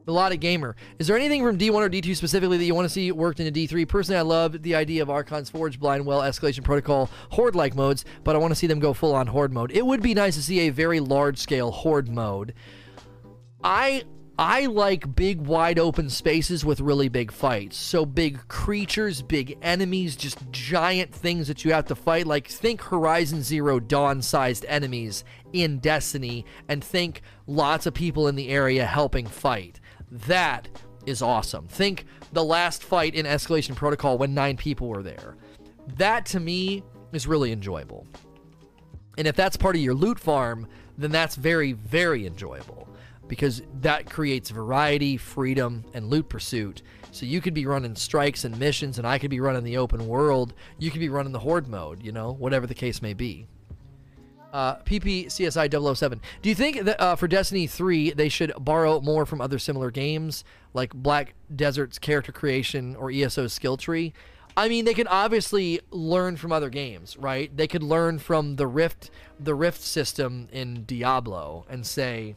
a 0.08 0.12
lot 0.12 0.32
of 0.32 0.40
gamer. 0.40 0.74
Is 0.98 1.06
there 1.06 1.16
anything 1.16 1.42
from 1.42 1.58
D1 1.58 1.74
or 1.74 1.88
D2 1.88 2.16
specifically 2.16 2.56
that 2.58 2.64
you 2.64 2.74
want 2.74 2.86
to 2.86 2.92
see 2.92 3.12
worked 3.12 3.40
into 3.40 3.52
D3? 3.52 3.86
Personally, 3.86 4.18
I 4.18 4.22
love 4.22 4.62
the 4.62 4.74
idea 4.74 5.02
of 5.02 5.10
Archon's 5.10 5.50
Forge, 5.50 5.78
Blind 5.78 6.06
Well, 6.06 6.20
Escalation 6.20 6.64
Protocol, 6.64 7.10
Horde 7.30 7.54
like 7.54 7.74
modes, 7.74 8.04
but 8.24 8.34
I 8.34 8.38
want 8.38 8.50
to 8.50 8.54
see 8.54 8.66
them 8.66 8.80
go 8.80 8.92
full 8.92 9.14
on 9.14 9.26
Horde 9.26 9.52
mode. 9.52 9.70
It 9.72 9.84
would 9.84 10.02
be 10.02 10.14
nice 10.14 10.36
to 10.36 10.42
see 10.42 10.60
a 10.60 10.70
very 10.70 11.00
large 11.00 11.38
scale 11.38 11.70
Horde 11.70 12.08
mode. 12.08 12.54
I 13.62 14.04
I 14.40 14.66
like 14.66 15.16
big, 15.16 15.40
wide 15.40 15.80
open 15.80 16.08
spaces 16.08 16.64
with 16.64 16.78
really 16.78 17.08
big 17.08 17.32
fights. 17.32 17.76
So, 17.76 18.06
big 18.06 18.46
creatures, 18.46 19.20
big 19.20 19.58
enemies, 19.62 20.14
just 20.14 20.38
giant 20.52 21.12
things 21.12 21.48
that 21.48 21.64
you 21.64 21.72
have 21.72 21.86
to 21.86 21.96
fight. 21.96 22.24
Like, 22.24 22.46
think 22.46 22.80
Horizon 22.80 23.42
Zero 23.42 23.80
Dawn 23.80 24.22
sized 24.22 24.64
enemies 24.68 25.24
in 25.52 25.80
Destiny, 25.80 26.44
and 26.68 26.84
think 26.84 27.22
lots 27.48 27.86
of 27.86 27.94
people 27.94 28.28
in 28.28 28.36
the 28.36 28.48
area 28.50 28.86
helping 28.86 29.26
fight. 29.26 29.80
That 30.10 30.68
is 31.06 31.22
awesome. 31.22 31.66
Think 31.68 32.06
the 32.32 32.44
last 32.44 32.82
fight 32.82 33.14
in 33.14 33.26
Escalation 33.26 33.74
Protocol 33.74 34.18
when 34.18 34.34
nine 34.34 34.56
people 34.56 34.88
were 34.88 35.02
there. 35.02 35.36
That 35.96 36.26
to 36.26 36.40
me 36.40 36.82
is 37.12 37.26
really 37.26 37.52
enjoyable. 37.52 38.06
And 39.16 39.26
if 39.26 39.34
that's 39.34 39.56
part 39.56 39.74
of 39.74 39.82
your 39.82 39.94
loot 39.94 40.20
farm, 40.20 40.68
then 40.96 41.10
that's 41.10 41.34
very, 41.34 41.72
very 41.72 42.26
enjoyable 42.26 42.88
because 43.26 43.62
that 43.80 44.08
creates 44.08 44.50
variety, 44.50 45.16
freedom, 45.16 45.84
and 45.92 46.08
loot 46.08 46.28
pursuit. 46.28 46.82
So 47.10 47.26
you 47.26 47.40
could 47.40 47.54
be 47.54 47.66
running 47.66 47.94
strikes 47.94 48.44
and 48.44 48.58
missions, 48.58 48.98
and 48.98 49.06
I 49.06 49.18
could 49.18 49.30
be 49.30 49.40
running 49.40 49.64
the 49.64 49.76
open 49.76 50.06
world. 50.06 50.54
You 50.78 50.90
could 50.90 51.00
be 51.00 51.08
running 51.08 51.32
the 51.32 51.38
horde 51.38 51.68
mode, 51.68 52.02
you 52.02 52.12
know, 52.12 52.32
whatever 52.32 52.66
the 52.66 52.74
case 52.74 53.02
may 53.02 53.14
be 53.14 53.46
uh, 54.52 54.76
PPCSI 54.76 55.96
007. 55.96 56.20
Do 56.42 56.48
you 56.48 56.54
think 56.54 56.82
that 56.84 57.00
uh, 57.00 57.16
for 57.16 57.28
Destiny 57.28 57.66
3 57.66 58.12
they 58.12 58.28
should 58.28 58.52
borrow 58.58 59.00
more 59.00 59.26
from 59.26 59.40
other 59.40 59.58
similar 59.58 59.90
games 59.90 60.44
like 60.74 60.94
Black 60.94 61.34
Desert's 61.54 61.98
character 61.98 62.32
creation 62.32 62.96
or 62.96 63.10
ESO's 63.10 63.52
skill 63.52 63.76
tree? 63.76 64.12
I 64.56 64.68
mean, 64.68 64.84
they 64.84 64.94
can 64.94 65.06
obviously 65.06 65.80
learn 65.90 66.36
from 66.36 66.50
other 66.50 66.68
games, 66.68 67.16
right? 67.16 67.54
They 67.56 67.68
could 67.68 67.82
learn 67.82 68.18
from 68.18 68.56
the 68.56 68.66
Rift, 68.66 69.10
the 69.38 69.54
Rift 69.54 69.80
system 69.80 70.48
in 70.50 70.82
Diablo, 70.84 71.64
and 71.68 71.86
say, 71.86 72.34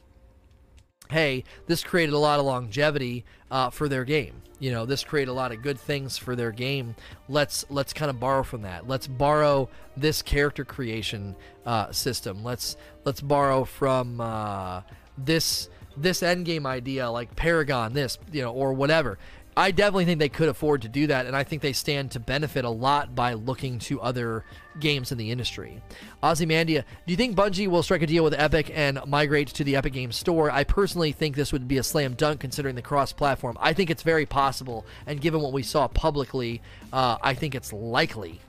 "Hey, 1.10 1.44
this 1.66 1.84
created 1.84 2.14
a 2.14 2.20
lot 2.20 2.40
of 2.40 2.46
longevity 2.46 3.26
uh, 3.50 3.72
for 3.72 3.90
their 3.90 4.06
game." 4.06 4.41
You 4.62 4.72
know 4.72 4.86
this 4.86 5.04
create 5.04 5.28
a 5.28 5.34
lot 5.34 5.52
of 5.52 5.64
good 5.64 5.80
things 5.80 6.18
for 6.18 6.36
their 6.36 6.52
game. 6.52 6.96
Let's 7.28 7.66
let's 7.70 7.94
kind 7.94 8.12
of 8.12 8.20
borrow 8.20 8.44
from 8.44 8.62
that. 8.62 8.88
Let's 8.88 9.08
borrow 9.08 9.70
this 9.98 10.22
character 10.22 10.64
creation 10.64 11.36
uh, 11.66 11.92
system. 11.92 12.44
Let's 12.44 12.78
let's 13.04 13.22
borrow 13.22 13.66
from 13.66 14.22
uh, 14.22 14.84
this 15.18 15.68
this 15.98 16.22
end 16.22 16.46
game 16.46 16.66
idea 16.66 17.10
like 17.10 17.36
paragon 17.36 17.94
this 17.94 18.18
you 18.32 18.42
know 18.42 18.54
or 18.54 18.72
whatever 18.72 19.18
I 19.62 19.70
definitely 19.70 20.06
think 20.06 20.18
they 20.18 20.28
could 20.28 20.50
afford 20.50 20.82
to 20.82 20.90
do 20.90 21.06
that, 21.06 21.28
and 21.28 21.36
I 21.36 21.44
think 21.44 21.62
they 21.62 21.72
stand 21.72 22.10
to 22.12 22.20
benefit 22.20 22.66
a 22.66 22.70
lot 22.72 23.14
by 23.14 23.34
looking 23.34 23.78
to 23.82 24.02
other 24.02 24.44
games 24.80 25.12
in 25.12 25.20
the 25.20 25.30
industry. 25.30 25.80
Ozymandia, 26.24 26.84
do 27.06 27.12
you 27.12 27.16
think 27.16 27.36
Bungie 27.36 27.68
will 27.68 27.84
strike 27.84 28.02
a 28.02 28.08
deal 28.08 28.24
with 28.24 28.34
Epic 28.34 28.72
and 28.74 29.00
migrate 29.06 29.50
to 29.50 29.64
the 29.64 29.76
Epic 29.76 29.94
Games 29.94 30.16
Store? 30.16 30.50
I 30.50 30.64
personally 30.64 31.12
think 31.12 31.36
this 31.36 31.54
would 31.54 31.68
be 31.68 31.78
a 31.78 31.84
slam 31.84 32.16
dunk 32.16 32.40
considering 32.40 32.74
the 32.74 32.82
cross 32.82 33.14
platform. 33.14 33.56
I 33.60 33.74
think 33.74 33.92
it's 33.92 34.02
very 34.02 34.26
possible, 34.26 34.84
and 35.06 35.22
given 35.22 35.42
what 35.42 35.54
we 35.54 35.62
saw 35.62 35.88
publicly, 35.88 36.64
uh, 36.92 37.20
I 37.22 37.36
think 37.36 37.54
it's 37.54 37.72
likely. 37.72 38.42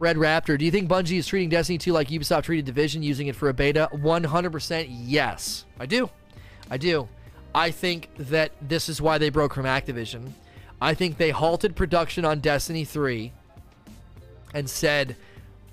Red 0.00 0.16
Raptor, 0.16 0.58
do 0.58 0.64
you 0.64 0.72
think 0.72 0.90
Bungie 0.90 1.18
is 1.18 1.28
treating 1.28 1.48
Destiny 1.48 1.78
2 1.78 1.92
like 1.92 2.08
Ubisoft 2.08 2.42
treated 2.42 2.64
Division, 2.64 3.04
using 3.04 3.28
it 3.28 3.36
for 3.36 3.50
a 3.50 3.54
beta? 3.54 3.88
100% 3.92 4.86
yes. 4.90 5.64
I 5.78 5.86
do. 5.86 6.10
I 6.68 6.76
do. 6.76 7.08
I 7.56 7.70
think 7.70 8.10
that 8.18 8.52
this 8.60 8.90
is 8.90 9.00
why 9.00 9.16
they 9.16 9.30
broke 9.30 9.54
from 9.54 9.64
Activision. 9.64 10.32
I 10.78 10.92
think 10.92 11.16
they 11.16 11.30
halted 11.30 11.74
production 11.74 12.26
on 12.26 12.40
Destiny 12.40 12.84
3 12.84 13.32
and 14.52 14.68
said, 14.68 15.16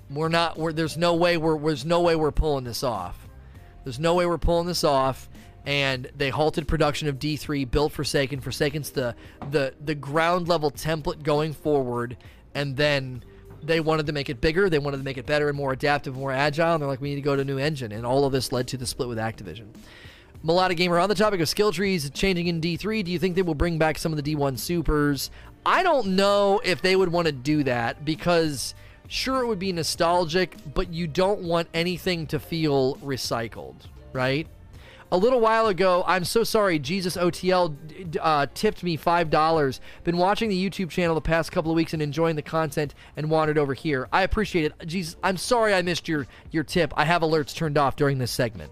"We're 0.08 0.30
not. 0.30 0.56
We're, 0.56 0.72
there's 0.72 0.96
no 0.96 1.14
way. 1.14 1.36
We're 1.36 1.58
there's 1.58 1.84
no 1.84 2.00
way 2.00 2.16
we're 2.16 2.32
pulling 2.32 2.64
this 2.64 2.82
off. 2.82 3.28
There's 3.84 3.98
no 3.98 4.14
way 4.14 4.24
we're 4.24 4.38
pulling 4.38 4.66
this 4.66 4.82
off." 4.82 5.28
And 5.66 6.10
they 6.16 6.30
halted 6.30 6.66
production 6.68 7.08
of 7.08 7.18
D3, 7.18 7.70
built 7.70 7.92
Forsaken. 7.92 8.40
Forsaken's 8.40 8.90
the 8.90 9.14
the 9.50 9.74
the 9.78 9.94
ground 9.94 10.48
level 10.48 10.70
template 10.70 11.22
going 11.22 11.52
forward, 11.52 12.16
and 12.54 12.78
then 12.78 13.22
they 13.62 13.80
wanted 13.80 14.06
to 14.06 14.12
make 14.12 14.30
it 14.30 14.40
bigger. 14.40 14.70
They 14.70 14.78
wanted 14.78 14.98
to 14.98 15.02
make 15.02 15.18
it 15.18 15.26
better 15.26 15.48
and 15.48 15.56
more 15.56 15.74
adaptive, 15.74 16.16
more 16.16 16.32
agile. 16.32 16.72
And 16.74 16.82
they're 16.82 16.88
like, 16.88 17.02
we 17.02 17.10
need 17.10 17.16
to 17.16 17.20
go 17.20 17.36
to 17.36 17.42
a 17.42 17.44
new 17.44 17.58
engine. 17.58 17.92
And 17.92 18.06
all 18.06 18.24
of 18.24 18.32
this 18.32 18.52
led 18.52 18.68
to 18.68 18.76
the 18.76 18.86
split 18.86 19.08
with 19.08 19.18
Activision. 19.18 19.68
Melodic 20.46 20.76
Gamer, 20.76 20.98
on 20.98 21.08
the 21.08 21.14
topic 21.14 21.40
of 21.40 21.48
skill 21.48 21.72
trees 21.72 22.10
changing 22.10 22.48
in 22.48 22.60
D3, 22.60 23.02
do 23.02 23.10
you 23.10 23.18
think 23.18 23.34
they 23.34 23.40
will 23.40 23.54
bring 23.54 23.78
back 23.78 23.96
some 23.96 24.12
of 24.12 24.22
the 24.22 24.34
D1 24.34 24.58
supers? 24.58 25.30
I 25.64 25.82
don't 25.82 26.08
know 26.16 26.60
if 26.62 26.82
they 26.82 26.96
would 26.96 27.08
want 27.08 27.24
to 27.28 27.32
do 27.32 27.64
that 27.64 28.04
because 28.04 28.74
sure 29.08 29.42
it 29.42 29.46
would 29.46 29.58
be 29.58 29.72
nostalgic, 29.72 30.54
but 30.74 30.92
you 30.92 31.06
don't 31.06 31.40
want 31.40 31.68
anything 31.72 32.26
to 32.26 32.38
feel 32.38 32.96
recycled, 32.96 33.76
right? 34.12 34.46
A 35.10 35.16
little 35.16 35.40
while 35.40 35.68
ago, 35.68 36.04
I'm 36.06 36.26
so 36.26 36.44
sorry, 36.44 36.78
Jesus 36.78 37.16
OTL 37.16 38.18
uh, 38.20 38.46
tipped 38.52 38.82
me 38.82 38.98
$5. 38.98 39.80
Been 40.02 40.18
watching 40.18 40.50
the 40.50 40.70
YouTube 40.70 40.90
channel 40.90 41.14
the 41.14 41.22
past 41.22 41.52
couple 41.52 41.70
of 41.70 41.76
weeks 41.76 41.94
and 41.94 42.02
enjoying 42.02 42.36
the 42.36 42.42
content 42.42 42.94
and 43.16 43.30
wandered 43.30 43.56
over 43.56 43.72
here. 43.72 44.08
I 44.12 44.24
appreciate 44.24 44.66
it. 44.66 44.86
Jesus, 44.86 45.16
I'm 45.22 45.38
sorry 45.38 45.72
I 45.72 45.80
missed 45.80 46.06
your, 46.06 46.26
your 46.50 46.64
tip. 46.64 46.92
I 46.98 47.06
have 47.06 47.22
alerts 47.22 47.54
turned 47.54 47.78
off 47.78 47.96
during 47.96 48.18
this 48.18 48.30
segment. 48.30 48.70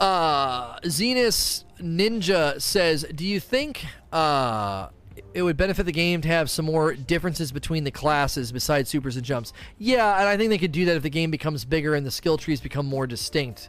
Uh, 0.00 0.80
Zenus 0.80 1.64
Ninja 1.78 2.60
says, 2.60 3.04
"Do 3.14 3.26
you 3.26 3.38
think 3.38 3.84
uh, 4.12 4.88
it 5.34 5.42
would 5.42 5.58
benefit 5.58 5.84
the 5.84 5.92
game 5.92 6.22
to 6.22 6.28
have 6.28 6.48
some 6.48 6.64
more 6.64 6.94
differences 6.94 7.52
between 7.52 7.84
the 7.84 7.90
classes 7.90 8.50
besides 8.50 8.88
supers 8.88 9.16
and 9.16 9.24
jumps?" 9.24 9.52
Yeah, 9.78 10.18
and 10.18 10.26
I 10.26 10.38
think 10.38 10.48
they 10.48 10.58
could 10.58 10.72
do 10.72 10.86
that 10.86 10.96
if 10.96 11.02
the 11.02 11.10
game 11.10 11.30
becomes 11.30 11.66
bigger 11.66 11.94
and 11.94 12.06
the 12.06 12.10
skill 12.10 12.38
trees 12.38 12.62
become 12.62 12.86
more 12.86 13.06
distinct. 13.06 13.68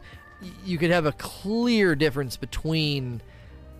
You 0.64 0.78
could 0.78 0.90
have 0.90 1.04
a 1.06 1.12
clear 1.12 1.94
difference 1.94 2.36
between, 2.36 3.20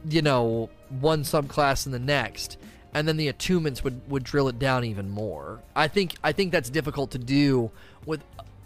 you 0.09 0.23
know, 0.23 0.69
one 1.01 1.23
subclass 1.23 1.87
and 1.87 1.95
the 1.95 1.99
next, 1.99 2.59
and 2.93 3.09
then 3.09 3.17
the 3.17 3.33
attunements 3.33 3.83
would 3.83 3.99
would 4.11 4.25
drill 4.25 4.49
it 4.49 4.59
down 4.59 4.85
even 4.85 5.09
more. 5.09 5.63
I 5.75 5.89
think 5.89 6.17
I 6.23 6.33
think 6.33 6.53
that's 6.53 6.69
difficult 6.69 7.13
to 7.13 7.19
do 7.19 7.71
with 8.05 8.23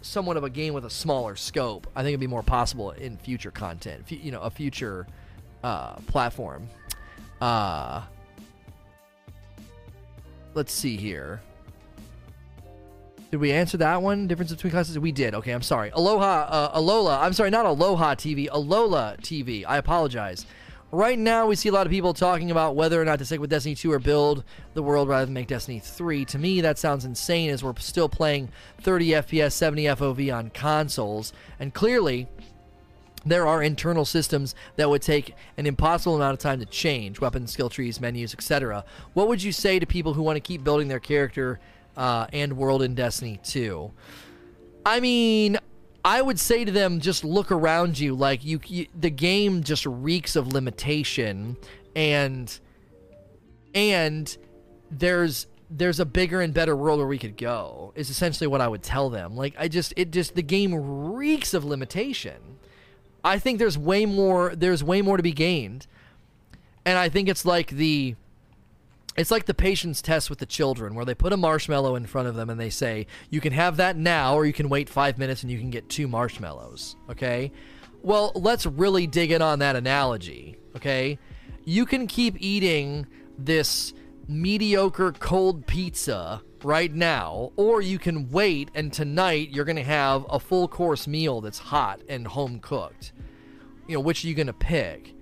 somewhat 0.07 0.37
of 0.37 0.43
a 0.43 0.49
game 0.49 0.73
with 0.73 0.85
a 0.85 0.89
smaller 0.89 1.35
scope, 1.35 1.87
I 1.95 2.01
think 2.01 2.09
it'd 2.09 2.19
be 2.19 2.27
more 2.27 2.43
possible 2.43 2.91
in 2.91 3.17
future 3.17 3.51
content, 3.51 4.09
you 4.11 4.31
know, 4.31 4.41
a 4.41 4.49
future 4.49 5.05
uh, 5.63 5.95
platform. 6.07 6.67
Uh, 7.41 8.01
let's 10.53 10.73
see 10.73 10.97
here. 10.97 11.41
Did 13.29 13.41
we 13.41 13.51
answer 13.51 13.77
that 13.77 14.01
one? 14.01 14.27
Difference 14.27 14.51
between 14.51 14.71
classes? 14.71 14.97
We 14.97 15.11
did. 15.11 15.35
Okay, 15.35 15.51
I'm 15.51 15.61
sorry. 15.61 15.89
Aloha, 15.89 16.47
uh, 16.49 16.79
Alola. 16.79 17.19
I'm 17.19 17.33
sorry, 17.33 17.49
not 17.49 17.65
Aloha 17.65 18.15
TV. 18.15 18.47
Alola 18.49 19.19
TV. 19.19 19.65
I 19.67 19.77
apologize. 19.77 20.45
Right 20.91 21.19
now, 21.19 21.47
we 21.47 21.57
see 21.57 21.67
a 21.67 21.73
lot 21.73 21.85
of 21.85 21.91
people 21.91 22.13
talking 22.13 22.49
about 22.49 22.75
whether 22.77 23.01
or 23.01 23.03
not 23.03 23.19
to 23.19 23.25
stick 23.25 23.41
with 23.41 23.49
Destiny 23.49 23.75
2 23.75 23.91
or 23.91 23.99
build 23.99 24.45
the 24.73 24.81
world 24.81 25.09
rather 25.09 25.25
than 25.25 25.33
make 25.33 25.47
Destiny 25.47 25.79
3. 25.79 26.23
To 26.23 26.39
me, 26.39 26.61
that 26.61 26.77
sounds 26.77 27.03
insane 27.03 27.49
as 27.49 27.61
we're 27.61 27.75
still 27.77 28.07
playing 28.07 28.49
30 28.81 29.09
FPS, 29.09 29.51
70 29.51 29.83
FOV 29.83 30.33
on 30.33 30.49
consoles. 30.51 31.33
And 31.59 31.73
clearly, 31.73 32.29
there 33.25 33.45
are 33.45 33.61
internal 33.61 34.05
systems 34.05 34.55
that 34.77 34.89
would 34.89 35.01
take 35.01 35.35
an 35.57 35.65
impossible 35.65 36.15
amount 36.15 36.35
of 36.35 36.39
time 36.39 36.61
to 36.61 36.65
change 36.65 37.19
weapons, 37.19 37.51
skill 37.51 37.69
trees, 37.69 37.99
menus, 37.99 38.33
etc. 38.33 38.85
What 39.13 39.27
would 39.27 39.43
you 39.43 39.51
say 39.51 39.79
to 39.79 39.85
people 39.85 40.13
who 40.13 40.23
want 40.23 40.37
to 40.37 40.41
keep 40.41 40.63
building 40.63 40.87
their 40.87 41.01
character 41.01 41.59
uh, 41.97 42.27
and 42.31 42.55
world 42.55 42.81
in 42.81 42.95
Destiny 42.95 43.41
2? 43.43 43.91
I 44.85 45.01
mean, 45.01 45.57
I 46.07 46.21
would 46.21 46.39
say 46.39 46.63
to 46.63 46.71
them, 46.71 47.01
just 47.01 47.25
look 47.25 47.51
around 47.51 47.99
you. 47.99 48.15
Like 48.15 48.45
you, 48.45 48.61
you, 48.65 48.87
the 48.97 49.09
game 49.09 49.61
just 49.61 49.85
reeks 49.85 50.37
of 50.37 50.47
limitation, 50.53 51.57
and 51.97 52.57
and 53.75 54.37
there's 54.89 55.47
there's 55.69 55.99
a 55.99 56.05
bigger 56.05 56.39
and 56.39 56.53
better 56.53 56.77
world 56.77 56.99
where 56.99 57.07
we 57.07 57.17
could 57.17 57.35
go. 57.35 57.91
Is 57.93 58.09
essentially 58.09 58.47
what 58.47 58.61
I 58.61 58.69
would 58.69 58.83
tell 58.83 59.09
them. 59.09 59.35
Like 59.35 59.53
I 59.59 59.67
just, 59.67 59.93
it 59.97 60.11
just 60.11 60.33
the 60.35 60.41
game 60.41 60.73
reeks 61.13 61.53
of 61.53 61.65
limitation. 61.65 62.37
I 63.21 63.37
think 63.37 63.59
there's 63.59 63.77
way 63.77 64.05
more. 64.05 64.55
There's 64.55 64.81
way 64.81 65.01
more 65.01 65.17
to 65.17 65.23
be 65.23 65.33
gained, 65.33 65.87
and 66.85 66.97
I 66.97 67.09
think 67.09 67.27
it's 67.27 67.43
like 67.43 67.71
the 67.71 68.15
it's 69.17 69.31
like 69.31 69.45
the 69.45 69.53
patience 69.53 70.01
test 70.01 70.29
with 70.29 70.39
the 70.39 70.45
children, 70.45 70.93
where 70.93 71.05
they 71.05 71.15
put 71.15 71.33
a 71.33 71.37
marshmallow 71.37 71.95
in 71.95 72.05
front 72.05 72.27
of 72.27 72.35
them 72.35 72.49
and 72.49 72.59
they 72.59 72.69
say, 72.69 73.07
You 73.29 73.41
can 73.41 73.51
have 73.53 73.77
that 73.77 73.97
now, 73.97 74.35
or 74.35 74.45
you 74.45 74.53
can 74.53 74.69
wait 74.69 74.87
five 74.87 75.17
minutes 75.17 75.41
and 75.41 75.51
you 75.51 75.57
can 75.57 75.71
get 75.71 75.89
two 75.89 76.07
marshmallows. 76.07 76.95
Okay? 77.09 77.51
Well, 78.03 78.31
let's 78.35 78.65
really 78.65 79.07
dig 79.07 79.31
in 79.31 79.41
on 79.41 79.59
that 79.59 79.75
analogy. 79.75 80.57
Okay? 80.75 81.17
You 81.65 81.85
can 81.85 82.07
keep 82.07 82.35
eating 82.39 83.07
this 83.37 83.93
mediocre 84.27 85.11
cold 85.13 85.65
pizza 85.65 86.41
right 86.63 86.93
now, 86.93 87.51
or 87.55 87.81
you 87.81 87.97
can 87.97 88.29
wait 88.29 88.69
and 88.75 88.93
tonight 88.93 89.49
you're 89.49 89.65
going 89.65 89.77
to 89.77 89.83
have 89.83 90.25
a 90.29 90.39
full 90.39 90.67
course 90.67 91.07
meal 91.07 91.41
that's 91.41 91.59
hot 91.59 92.01
and 92.07 92.27
home 92.27 92.59
cooked. 92.59 93.13
You 93.87 93.95
know, 93.95 94.01
which 94.01 94.23
are 94.23 94.27
you 94.27 94.35
going 94.35 94.47
to 94.47 94.53
pick? 94.53 95.13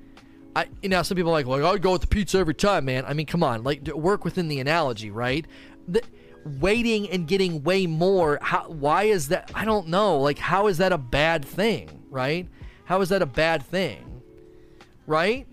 I, 0.56 0.68
you 0.82 0.90
know, 0.90 1.04
some 1.04 1.16
people 1.18 1.32
are 1.32 1.34
like, 1.34 1.48
well, 1.48 1.66
I'd 1.66 1.82
go 1.82 1.92
with 1.92 2.02
the 2.02 2.08
pizza 2.08 2.38
every 2.38 2.54
time, 2.54 2.86
man. 2.86 3.06
I 3.06 3.14
mean, 3.14 3.26
come 3.26 3.44
on, 3.44 3.64
like 3.64 3.86
work 3.88 4.24
within 4.24 4.48
the 4.48 4.60
analogy, 4.60 5.12
right? 5.12 5.46
The, 5.88 6.02
waiting 6.46 7.10
and 7.10 7.28
getting 7.28 7.64
way 7.64 7.88
more. 7.88 8.40
How, 8.42 8.70
why 8.70 9.04
is 9.04 9.30
that? 9.30 9.52
I 9.54 9.66
don't 9.66 9.88
know. 9.88 10.20
Like, 10.20 10.38
how 10.38 10.68
is 10.68 10.78
that 10.78 10.94
a 10.94 10.98
bad 10.98 11.44
thing, 11.44 12.04
right? 12.10 12.48
How 12.86 13.02
is 13.02 13.10
that 13.10 13.22
a 13.22 13.26
bad 13.26 13.64
thing, 13.64 14.22
right? 15.08 15.48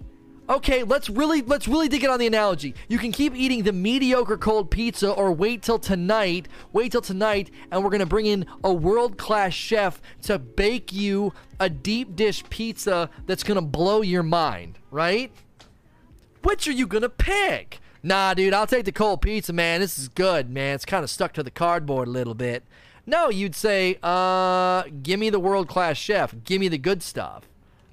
Okay, 0.48 0.82
let's 0.82 1.08
really 1.08 1.40
let's 1.40 1.68
really 1.68 1.88
dig 1.88 2.02
it 2.02 2.10
on 2.10 2.18
the 2.18 2.26
analogy. 2.26 2.74
You 2.88 2.98
can 2.98 3.12
keep 3.12 3.34
eating 3.34 3.62
the 3.62 3.72
mediocre 3.72 4.36
cold 4.36 4.70
pizza 4.70 5.10
or 5.10 5.32
wait 5.32 5.62
till 5.62 5.78
tonight, 5.78 6.48
wait 6.72 6.92
till 6.92 7.00
tonight 7.00 7.50
and 7.70 7.82
we're 7.82 7.90
going 7.90 8.00
to 8.00 8.06
bring 8.06 8.26
in 8.26 8.46
a 8.64 8.72
world-class 8.72 9.54
chef 9.54 10.02
to 10.22 10.38
bake 10.38 10.92
you 10.92 11.32
a 11.60 11.70
deep 11.70 12.16
dish 12.16 12.42
pizza 12.50 13.08
that's 13.26 13.44
going 13.44 13.54
to 13.56 13.62
blow 13.62 14.02
your 14.02 14.24
mind, 14.24 14.78
right? 14.90 15.30
Which 16.42 16.66
are 16.66 16.72
you 16.72 16.88
going 16.88 17.02
to 17.02 17.08
pick? 17.08 17.78
Nah, 18.02 18.34
dude, 18.34 18.52
I'll 18.52 18.66
take 18.66 18.84
the 18.84 18.92
cold 18.92 19.22
pizza, 19.22 19.52
man. 19.52 19.80
This 19.80 19.96
is 19.96 20.08
good, 20.08 20.50
man. 20.50 20.74
It's 20.74 20.84
kind 20.84 21.04
of 21.04 21.10
stuck 21.10 21.32
to 21.34 21.44
the 21.44 21.52
cardboard 21.52 22.08
a 22.08 22.10
little 22.10 22.34
bit. 22.34 22.64
No, 23.06 23.30
you'd 23.30 23.54
say, 23.54 23.96
uh, 24.02 24.82
give 25.04 25.20
me 25.20 25.30
the 25.30 25.38
world-class 25.38 25.96
chef. 25.96 26.34
Give 26.44 26.60
me 26.60 26.66
the 26.66 26.78
good 26.78 27.00
stuff, 27.00 27.48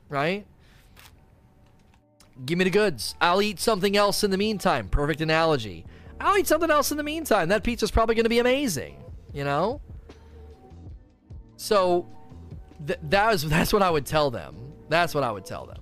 right? 0.09 0.47
Give 2.45 2.57
me 2.57 2.63
the 2.63 2.69
goods. 2.71 3.15
I'll 3.19 3.41
eat 3.41 3.59
something 3.59 3.97
else 3.97 4.23
in 4.23 4.31
the 4.31 4.37
meantime. 4.37 4.87
Perfect 4.87 5.21
analogy. 5.21 5.85
I'll 6.19 6.37
eat 6.37 6.47
something 6.47 6.69
else 6.69 6.91
in 6.91 6.97
the 6.97 7.03
meantime. 7.03 7.49
That 7.49 7.63
pizza's 7.63 7.91
probably 7.91 8.15
going 8.15 8.25
to 8.25 8.29
be 8.29 8.39
amazing, 8.39 9.03
you 9.33 9.43
know? 9.43 9.81
So 11.57 12.07
th- 12.85 12.99
that 13.03 13.31
was 13.31 13.47
that's 13.49 13.73
what 13.73 13.81
I 13.81 13.89
would 13.89 14.05
tell 14.05 14.31
them. 14.31 14.55
That's 14.89 15.13
what 15.13 15.23
I 15.23 15.31
would 15.31 15.45
tell 15.45 15.65
them. 15.65 15.81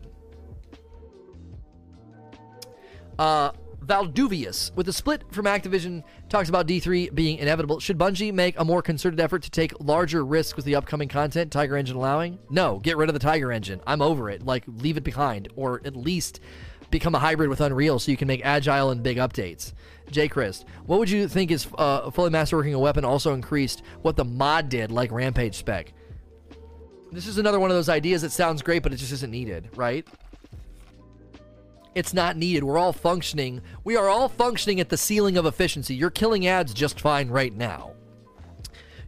Uh 3.18 3.52
Valduvius, 3.88 4.76
with 4.76 4.90
a 4.90 4.94
split 4.94 5.24
from 5.32 5.46
Activision, 5.46 6.04
talks 6.28 6.50
about 6.50 6.68
D3 6.68 7.16
being 7.16 7.38
inevitable. 7.38 7.80
Should 7.80 7.98
Bungie 7.98 8.34
make 8.34 8.60
a 8.60 8.66
more 8.66 8.82
concerted 8.82 9.20
effort 9.22 9.44
to 9.44 9.50
take 9.50 9.74
larger 9.80 10.26
risks 10.26 10.58
with 10.58 10.66
the 10.66 10.76
upcoming 10.76 11.08
content, 11.08 11.54
Tiger 11.54 11.78
Engine 11.78 11.96
allowing? 11.96 12.38
No, 12.50 12.80
get 12.80 12.98
rid 12.98 13.10
of 13.10 13.14
the 13.14 13.20
Tiger 13.20 13.50
Engine. 13.50 13.80
I'm 13.88 14.02
over 14.02 14.30
it. 14.30 14.44
Like, 14.46 14.66
leave 14.68 14.98
it 14.98 15.06
behind, 15.06 15.48
or 15.56 15.82
at 15.86 15.96
least 15.96 16.42
become 16.92 17.16
a 17.16 17.20
hybrid 17.20 17.50
with 17.50 17.62
Unreal 17.62 17.98
so 17.98 18.12
you 18.12 18.18
can 18.18 18.28
make 18.28 18.42
agile 18.46 18.90
and 18.90 19.02
big 19.02 19.18
updates. 19.18 19.72
J. 20.12 20.28
Christ, 20.28 20.66
what 20.86 21.00
would 21.00 21.10
you 21.10 21.30
think 21.30 21.52
is 21.52 21.68
uh, 21.78 22.12
fully 22.12 22.30
masterworking 22.30 22.74
a 22.74 22.80
weapon 22.80 23.06
also 23.06 23.34
increased 23.34 23.84
what 24.02 24.18
the 24.18 24.26
mod 24.26 24.68
did, 24.68 24.92
like 24.92 25.12
Rampage 25.12 25.56
spec? 25.56 25.94
This 27.12 27.28
is 27.28 27.38
another 27.38 27.60
one 27.60 27.72
of 27.72 27.78
those 27.78 27.90
ideas 27.90 28.22
that 28.24 28.34
sounds 28.34 28.62
great, 28.62 28.84
but 28.84 28.92
it 28.92 28.98
just 28.98 29.14
isn't 29.14 29.32
needed, 29.32 29.70
right? 29.76 30.06
It's 31.98 32.14
not 32.14 32.38
needed. 32.38 32.64
We're 32.64 32.78
all 32.78 32.94
functioning. 32.94 33.64
We 33.84 33.96
are 33.96 34.08
all 34.08 34.30
functioning 34.30 34.80
at 34.80 34.90
the 34.90 34.98
ceiling 34.98 35.36
of 35.36 35.48
efficiency. 35.48 35.96
You're 35.96 36.12
killing 36.12 36.46
ads 36.46 36.72
just 36.72 37.02
fine 37.02 37.28
right 37.30 37.52
now. 37.52 37.94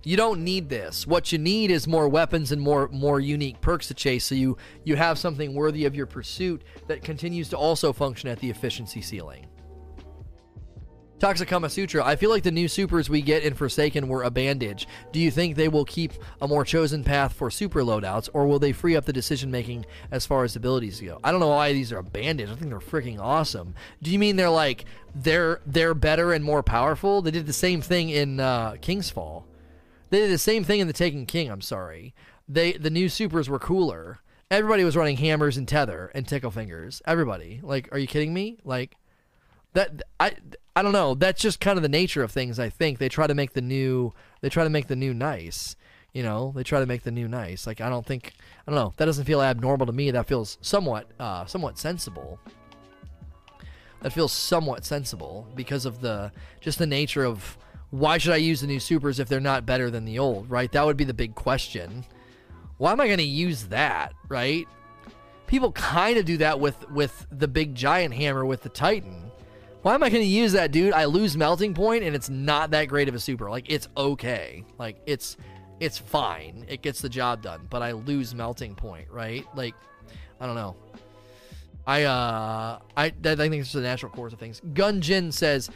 You 0.02 0.18
don't 0.18 0.44
need 0.44 0.70
this. 0.70 1.06
What 1.06 1.32
you 1.32 1.38
need 1.38 1.70
is 1.70 1.86
more 1.86 2.10
weapons 2.10 2.52
and 2.52 2.60
more 2.60 2.88
more 2.88 3.20
unique 3.20 3.62
perks 3.62 3.90
to 3.90 3.94
chase 3.94 4.26
so 4.26 4.34
you 4.34 4.58
you 4.86 4.96
have 4.96 5.20
something 5.20 5.54
worthy 5.54 5.86
of 5.86 5.94
your 5.94 6.08
pursuit 6.08 6.64
that 6.88 7.04
continues 7.04 7.48
to 7.50 7.58
also 7.60 7.94
function 7.94 8.28
at 8.28 8.40
the 8.40 8.50
efficiency 8.50 9.02
ceiling. 9.02 9.46
Toxic 11.20 11.50
Kama 11.50 11.70
Sutra, 11.70 12.02
I 12.06 12.16
feel 12.16 12.30
like 12.30 12.44
the 12.44 12.52
new 12.52 12.70
supers 12.70 13.10
we 13.10 13.22
get 13.22 13.44
in 13.44 13.54
Forsaken 13.54 14.08
were 14.08 14.24
a 14.24 14.32
bandage. 14.32 14.88
Do 15.12 15.20
you 15.20 15.30
think 15.32 15.58
they 15.58 15.68
will 15.68 15.84
keep 15.84 16.14
a 16.42 16.48
more 16.48 16.64
chosen 16.64 17.04
path 17.04 17.34
for 17.34 17.52
super 17.52 17.82
loadouts, 17.82 18.30
or 18.32 18.48
will 18.48 18.58
they 18.58 18.72
free 18.72 18.96
up 18.96 19.04
the 19.04 19.12
decision 19.12 19.52
making 19.52 19.86
as 20.12 20.26
far 20.26 20.46
as 20.46 20.56
abilities 20.56 21.02
go? 21.02 21.20
I 21.22 21.32
don't 21.32 21.42
know 21.42 21.50
why 21.50 21.74
these 21.74 21.92
are 21.92 21.98
a 21.98 22.04
bandage. 22.04 22.50
I 22.50 22.56
think 22.56 22.70
they're 22.70 22.80
freaking 22.80 23.20
awesome. 23.20 23.76
Do 24.02 24.12
you 24.12 24.18
mean 24.18 24.38
they're 24.38 24.50
like 24.50 24.86
they're 25.14 25.60
they're 25.66 25.94
better 25.94 26.32
and 26.32 26.42
more 26.42 26.64
powerful? 26.64 27.22
They 27.22 27.32
did 27.32 27.48
the 27.48 27.54
same 27.54 27.82
thing 27.82 28.10
in 28.10 28.40
uh, 28.40 28.78
King's 28.80 29.10
Fall. 29.10 29.46
They 30.12 30.20
did 30.20 30.32
the 30.32 30.38
same 30.38 30.64
thing 30.64 30.80
in 30.80 30.88
the 30.88 30.94
Taken 30.94 31.26
King. 31.26 31.52
I'm 31.52 31.60
sorry. 31.60 32.14
They 32.48 32.72
the 32.72 32.90
new 32.90 33.10
supers 33.10 33.50
were 33.50 33.60
cooler. 33.60 34.20
Everybody 34.50 34.86
was 34.86 34.96
running 34.96 35.18
hammers 35.18 35.58
and 35.58 35.68
tether 35.68 36.12
and 36.16 36.26
tickle 36.26 36.50
fingers. 36.50 37.02
Everybody. 37.06 37.60
Like, 37.62 37.90
are 37.92 38.00
you 38.00 38.08
kidding 38.08 38.34
me? 38.34 38.60
Like 38.64 38.96
that 39.74 40.02
I 40.20 40.36
I 40.76 40.82
don't 40.82 40.94
know. 40.94 41.14
That's 41.16 41.42
just 41.42 41.60
kind 41.60 41.78
of 41.78 41.84
the 41.84 41.90
nature 41.90 42.24
of 42.24 42.32
things. 42.32 42.60
I 42.60 42.70
think 42.70 43.00
they 43.00 43.10
try 43.10 43.28
to 43.28 43.34
make 43.34 43.54
the 43.54 43.62
new 43.62 44.14
they 44.42 44.50
try 44.50 44.64
to 44.64 44.70
make 44.70 44.88
the 44.88 44.96
new 44.96 45.14
nice. 45.14 45.76
You 46.14 46.24
know, 46.24 46.54
they 46.56 46.64
try 46.64 46.80
to 46.80 46.86
make 46.86 47.04
the 47.04 47.12
new 47.12 47.28
nice. 47.28 47.68
Like 47.68 47.82
I 47.82 47.90
don't 47.90 48.06
think 48.06 48.34
I 48.66 48.72
don't 48.72 48.80
know. 48.80 48.94
That 48.98 49.06
doesn't 49.06 49.26
feel 49.26 49.42
abnormal 49.42 49.88
to 49.88 49.94
me. 49.94 50.12
That 50.12 50.28
feels 50.28 50.58
somewhat 50.62 51.08
uh, 51.20 51.46
somewhat 51.46 51.78
sensible. 51.78 52.40
That 54.02 54.14
feels 54.14 54.32
somewhat 54.32 54.86
sensible 54.86 55.48
because 55.56 55.86
of 55.86 56.02
the 56.02 56.32
just 56.62 56.80
the 56.80 56.88
nature 56.88 57.26
of 57.26 57.58
why 57.92 58.18
should 58.18 58.34
I 58.34 58.38
use 58.38 58.62
the 58.62 58.68
new 58.68 58.80
supers 58.80 59.20
if 59.20 59.28
they're 59.28 59.40
not 59.40 59.66
better 59.66 59.90
than 59.90 60.06
the 60.06 60.20
old, 60.20 60.50
right? 60.50 60.72
That 60.72 60.86
would 60.86 60.98
be 60.98 61.04
the 61.04 61.14
big 61.14 61.36
question. 61.36 62.06
Why 62.78 62.92
am 62.92 63.02
I 63.02 63.08
going 63.08 63.18
to 63.18 63.24
use 63.24 63.66
that, 63.66 64.14
right? 64.30 64.68
People 65.48 65.72
kind 65.72 66.18
of 66.18 66.26
do 66.26 66.38
that 66.38 66.60
with 66.60 66.90
with 66.90 67.28
the 67.32 67.48
big 67.48 67.76
giant 67.76 68.14
hammer 68.14 68.46
with 68.46 68.62
the 68.62 68.70
Titan 68.70 69.29
why 69.82 69.94
am 69.96 70.04
I 70.04 70.10
going 70.10 70.24
to 70.24 70.30
use 70.30 70.52
that, 70.54 70.72
dude? 70.72 70.94
I 70.94 71.06
lose 71.06 71.38
melting 71.38 71.74
point, 71.74 72.04
and 72.04 72.16
it's 72.16 72.30
not 72.30 72.72
that 72.72 72.86
great 72.86 73.08
of 73.08 73.16
a 73.16 73.20
super. 73.20 73.50
Like 73.50 73.70
it's 73.70 73.88
okay. 73.96 74.66
Like 74.78 75.02
it's 75.06 75.38
it's 75.80 75.98
fine. 75.98 76.66
It 76.68 76.82
gets 76.82 77.02
the 77.02 77.10
job 77.10 77.42
done, 77.42 77.68
but 77.70 77.82
I 77.82 77.94
lose 77.94 78.36
melting 78.36 78.76
point, 78.76 79.10
right? 79.10 79.46
Like 79.56 79.76
I 80.40 80.46
don't 80.46 80.56
know. 80.56 80.76
I 81.88 82.04
uh 82.04 82.80
I 82.98 83.06
I 83.06 83.12
think 83.36 83.56
it's 83.56 83.72
the 83.72 83.82
natural 83.82 84.12
course 84.12 84.34
of 84.34 84.40
things. 84.40 84.62
Gunjin 84.74 85.32
says, 85.32 85.70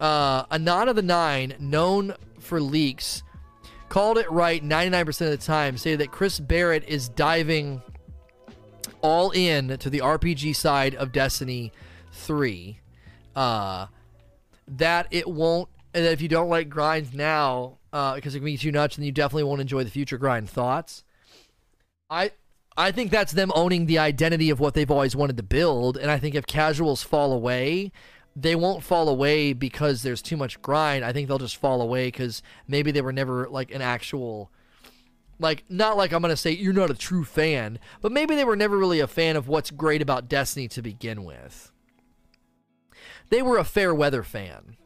uh, 0.00 0.44
Anon 0.50 0.88
of 0.88 0.96
the 0.96 1.02
Nine, 1.02 1.54
known 1.58 2.14
for 2.40 2.60
leaks, 2.60 3.22
called 3.90 4.16
it 4.16 4.30
right 4.30 4.64
99% 4.64 5.08
of 5.08 5.30
the 5.30 5.36
time. 5.36 5.76
Say 5.76 5.94
that 5.96 6.10
Chris 6.10 6.40
Barrett 6.40 6.84
is 6.88 7.10
diving 7.10 7.82
all 9.02 9.30
in 9.32 9.76
to 9.78 9.90
the 9.90 9.98
RPG 9.98 10.56
side 10.56 10.94
of 10.94 11.12
Destiny 11.12 11.72
3 12.12 12.80
uh, 13.34 13.86
that 14.68 15.06
it 15.10 15.28
won't. 15.28 15.68
And 15.94 16.06
that 16.06 16.12
if 16.12 16.22
you 16.22 16.28
don't 16.28 16.48
like 16.48 16.70
grinds 16.70 17.12
now, 17.12 17.78
uh, 17.92 18.14
because 18.14 18.34
it 18.34 18.38
can 18.38 18.46
be 18.46 18.56
too 18.56 18.72
much, 18.72 18.96
then 18.96 19.04
you 19.04 19.12
definitely 19.12 19.44
won't 19.44 19.60
enjoy 19.60 19.84
the 19.84 19.90
future 19.90 20.18
grind. 20.18 20.48
Thoughts? 20.48 21.04
I 22.08 22.32
I 22.76 22.90
think 22.92 23.10
that's 23.10 23.32
them 23.32 23.52
owning 23.54 23.86
the 23.86 23.98
identity 23.98 24.48
of 24.50 24.60
what 24.60 24.74
they've 24.74 24.90
always 24.90 25.14
wanted 25.14 25.36
to 25.36 25.42
build, 25.42 25.96
and 25.96 26.10
I 26.10 26.18
think 26.18 26.34
if 26.34 26.46
casuals 26.46 27.02
fall 27.02 27.32
away, 27.32 27.92
they 28.34 28.54
won't 28.54 28.82
fall 28.82 29.08
away 29.08 29.52
because 29.52 30.02
there's 30.02 30.22
too 30.22 30.36
much 30.36 30.62
grind. 30.62 31.04
I 31.04 31.12
think 31.12 31.28
they'll 31.28 31.38
just 31.38 31.56
fall 31.56 31.82
away 31.82 32.06
because 32.06 32.42
maybe 32.66 32.90
they 32.90 33.02
were 33.02 33.12
never 33.12 33.48
like 33.48 33.70
an 33.74 33.82
actual 33.82 34.50
like 35.38 35.64
not 35.68 35.96
like 35.96 36.12
I'm 36.12 36.22
gonna 36.22 36.36
say 36.36 36.52
you're 36.52 36.72
not 36.72 36.90
a 36.90 36.94
true 36.94 37.24
fan, 37.24 37.78
but 38.00 38.12
maybe 38.12 38.34
they 38.34 38.44
were 38.44 38.56
never 38.56 38.78
really 38.78 39.00
a 39.00 39.06
fan 39.06 39.36
of 39.36 39.48
what's 39.48 39.70
great 39.70 40.00
about 40.00 40.28
Destiny 40.28 40.68
to 40.68 40.82
begin 40.82 41.24
with 41.24 41.71
they 43.32 43.40
were 43.40 43.56
a 43.56 43.64
fair 43.64 43.94
weather 43.94 44.22
fan. 44.22 44.76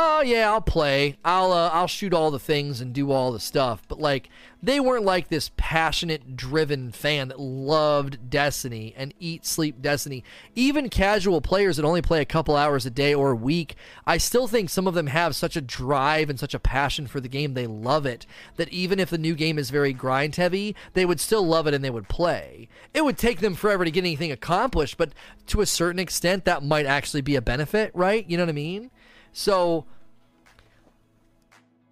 Oh 0.00 0.20
yeah, 0.20 0.48
I'll 0.48 0.60
play. 0.60 1.16
I'll 1.24 1.50
uh, 1.50 1.70
I'll 1.70 1.88
shoot 1.88 2.14
all 2.14 2.30
the 2.30 2.38
things 2.38 2.80
and 2.80 2.92
do 2.92 3.10
all 3.10 3.32
the 3.32 3.40
stuff. 3.40 3.82
But 3.88 3.98
like 3.98 4.30
they 4.62 4.78
weren't 4.78 5.04
like 5.04 5.26
this 5.26 5.50
passionate, 5.56 6.36
driven 6.36 6.92
fan 6.92 7.26
that 7.28 7.40
loved 7.40 8.30
Destiny 8.30 8.94
and 8.96 9.12
eat, 9.18 9.44
sleep 9.44 9.82
Destiny. 9.82 10.22
Even 10.54 10.88
casual 10.88 11.40
players 11.40 11.78
that 11.78 11.84
only 11.84 12.00
play 12.00 12.20
a 12.20 12.24
couple 12.24 12.54
hours 12.54 12.86
a 12.86 12.90
day 12.90 13.12
or 13.12 13.32
a 13.32 13.36
week, 13.36 13.74
I 14.06 14.18
still 14.18 14.46
think 14.46 14.70
some 14.70 14.86
of 14.86 14.94
them 14.94 15.08
have 15.08 15.34
such 15.34 15.56
a 15.56 15.60
drive 15.60 16.30
and 16.30 16.38
such 16.38 16.54
a 16.54 16.60
passion 16.60 17.08
for 17.08 17.18
the 17.18 17.28
game. 17.28 17.54
They 17.54 17.66
love 17.66 18.06
it 18.06 18.24
that 18.54 18.68
even 18.68 19.00
if 19.00 19.10
the 19.10 19.18
new 19.18 19.34
game 19.34 19.58
is 19.58 19.70
very 19.70 19.92
grind 19.92 20.36
heavy, 20.36 20.76
they 20.92 21.06
would 21.06 21.18
still 21.18 21.44
love 21.44 21.66
it 21.66 21.74
and 21.74 21.84
they 21.84 21.90
would 21.90 22.08
play. 22.08 22.68
It 22.94 23.04
would 23.04 23.18
take 23.18 23.40
them 23.40 23.56
forever 23.56 23.84
to 23.84 23.90
get 23.90 24.02
anything 24.02 24.30
accomplished, 24.30 24.96
but 24.96 25.10
to 25.48 25.60
a 25.60 25.66
certain 25.66 25.98
extent, 25.98 26.44
that 26.44 26.62
might 26.62 26.86
actually 26.86 27.22
be 27.22 27.34
a 27.34 27.42
benefit, 27.42 27.90
right? 27.94 28.24
You 28.30 28.36
know 28.36 28.44
what 28.44 28.50
I 28.50 28.52
mean? 28.52 28.92
So 29.32 29.84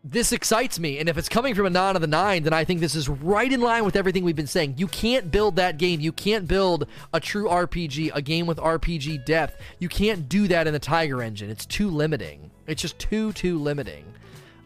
this 0.08 0.30
excites 0.30 0.78
me. 0.78 0.98
And 0.98 1.08
if 1.08 1.18
it's 1.18 1.28
coming 1.28 1.54
from 1.54 1.66
Anon 1.66 1.96
of 1.96 2.00
the 2.00 2.06
Nine, 2.06 2.44
then 2.44 2.52
I 2.52 2.64
think 2.64 2.80
this 2.80 2.94
is 2.94 3.08
right 3.08 3.52
in 3.52 3.60
line 3.60 3.84
with 3.84 3.96
everything 3.96 4.22
we've 4.22 4.36
been 4.36 4.46
saying. 4.46 4.74
You 4.76 4.86
can't 4.86 5.32
build 5.32 5.56
that 5.56 5.78
game. 5.78 6.00
You 6.00 6.12
can't 6.12 6.46
build 6.46 6.86
a 7.12 7.18
true 7.18 7.48
RPG, 7.48 8.12
a 8.14 8.22
game 8.22 8.46
with 8.46 8.58
RPG 8.58 9.24
depth. 9.24 9.60
You 9.80 9.88
can't 9.88 10.28
do 10.28 10.46
that 10.48 10.68
in 10.68 10.72
the 10.72 10.78
Tiger 10.78 11.22
engine. 11.22 11.50
It's 11.50 11.66
too 11.66 11.90
limiting. 11.90 12.50
It's 12.68 12.80
just 12.80 12.98
too, 13.00 13.32
too 13.32 13.58
limiting. 13.58 14.04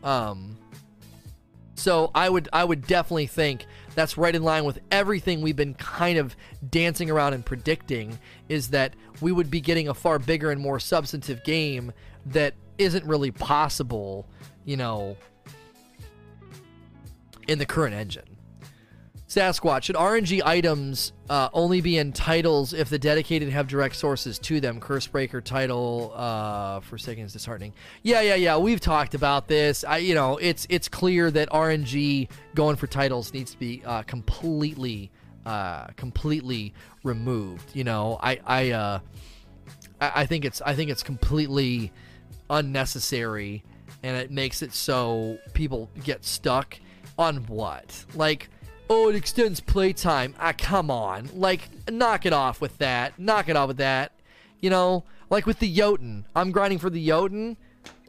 Um, 0.05 0.59
so 1.75 2.11
I 2.15 2.29
would 2.29 2.49
I 2.53 2.63
would 2.63 2.87
definitely 2.87 3.27
think 3.27 3.65
that's 3.95 4.19
right 4.19 4.35
in 4.35 4.43
line 4.43 4.65
with 4.65 4.81
everything 4.91 5.41
we've 5.41 5.57
been 5.57 5.75
kind 5.75 6.19
of 6.19 6.37
dancing 6.69 7.11
around 7.11 7.33
and 7.33 7.45
predicting 7.45 8.19
is 8.51 8.69
that 8.69 8.93
we 9.23 9.33
would 9.33 9.51
be 9.51 9.63
getting 9.63 9.89
a 9.89 9.95
far 9.95 10.19
bigger 10.19 10.51
and 10.51 10.61
more 10.61 10.79
substantive 10.79 11.43
game 11.43 11.93
that 12.27 12.55
isn't 12.79 13.05
really 13.05 13.31
possible, 13.31 14.27
you 14.65 14.77
know, 14.77 15.17
in 17.49 17.59
the 17.59 17.67
current 17.67 17.95
engine. 17.95 18.25
Sasquatch, 19.31 19.85
should 19.85 19.95
RNG 19.95 20.43
items 20.45 21.13
uh, 21.29 21.51
only 21.53 21.81
be 21.81 21.99
in 21.99 22.13
titles 22.13 22.73
if 22.73 22.89
the 22.89 22.99
dedicated 22.99 23.49
have 23.51 23.69
direct 23.69 23.95
sources 23.95 24.41
to 24.41 24.61
them? 24.61 24.81
Cursebreaker 24.81 25.43
title 25.43 26.13
uh, 26.17 26.81
for 26.81 26.99
second 26.99 27.27
is 27.27 27.33
disheartening. 27.33 27.73
Yeah, 28.03 28.23
yeah, 28.23 28.35
yeah. 28.35 28.57
We've 28.57 28.81
talked 28.81 29.15
about 29.15 29.47
this. 29.47 29.85
I, 29.85 29.99
you 29.99 30.17
know, 30.17 30.37
it's 30.39 30.67
it's 30.69 30.89
clear 30.89 31.31
that 31.31 31.49
RNG 31.51 32.29
going 32.57 32.75
for 32.75 32.89
titles 32.89 33.33
needs 33.33 33.53
to 33.53 33.59
be 33.61 33.85
uh, 33.87 34.03
completely, 34.03 35.13
uh, 35.47 35.87
completely 35.97 36.75
removed. 37.05 37.71
You 37.73 37.85
know, 37.85 38.19
I, 38.21 38.41
I, 38.45 38.71
uh, 38.73 38.99
I, 40.01 40.13
I 40.23 40.27
think 40.27 40.45
it's 40.45 40.61
I 40.61 40.75
think 40.75 40.91
it's 40.91 41.05
completely 41.05 41.93
unnecessary, 42.51 43.65
and 44.03 44.17
it 44.17 44.31
makes 44.31 44.61
it 44.61 44.75
so 44.75 45.39
people 45.55 45.89
get 46.05 46.25
stuck 46.25 46.79
on 47.19 47.39
what 47.47 48.05
like 48.15 48.51
oh, 48.91 49.09
it 49.09 49.15
extends 49.15 49.61
playtime. 49.61 50.35
Ah, 50.39 50.53
come 50.59 50.91
on. 50.91 51.31
Like, 51.33 51.71
knock 51.89 52.27
it 52.27 52.33
off 52.33 52.61
with 52.61 52.77
that. 52.79 53.19
Knock 53.19 53.49
it 53.49 53.55
off 53.55 53.69
with 53.69 53.77
that. 53.77 54.13
You 54.59 54.69
know, 54.69 55.05
like 55.31 55.47
with 55.47 55.61
the 55.61 55.73
Jotun. 55.73 56.27
I'm 56.35 56.51
grinding 56.51 56.81
for 56.81 56.91
the 56.91 57.07
Jotun. 57.07 57.57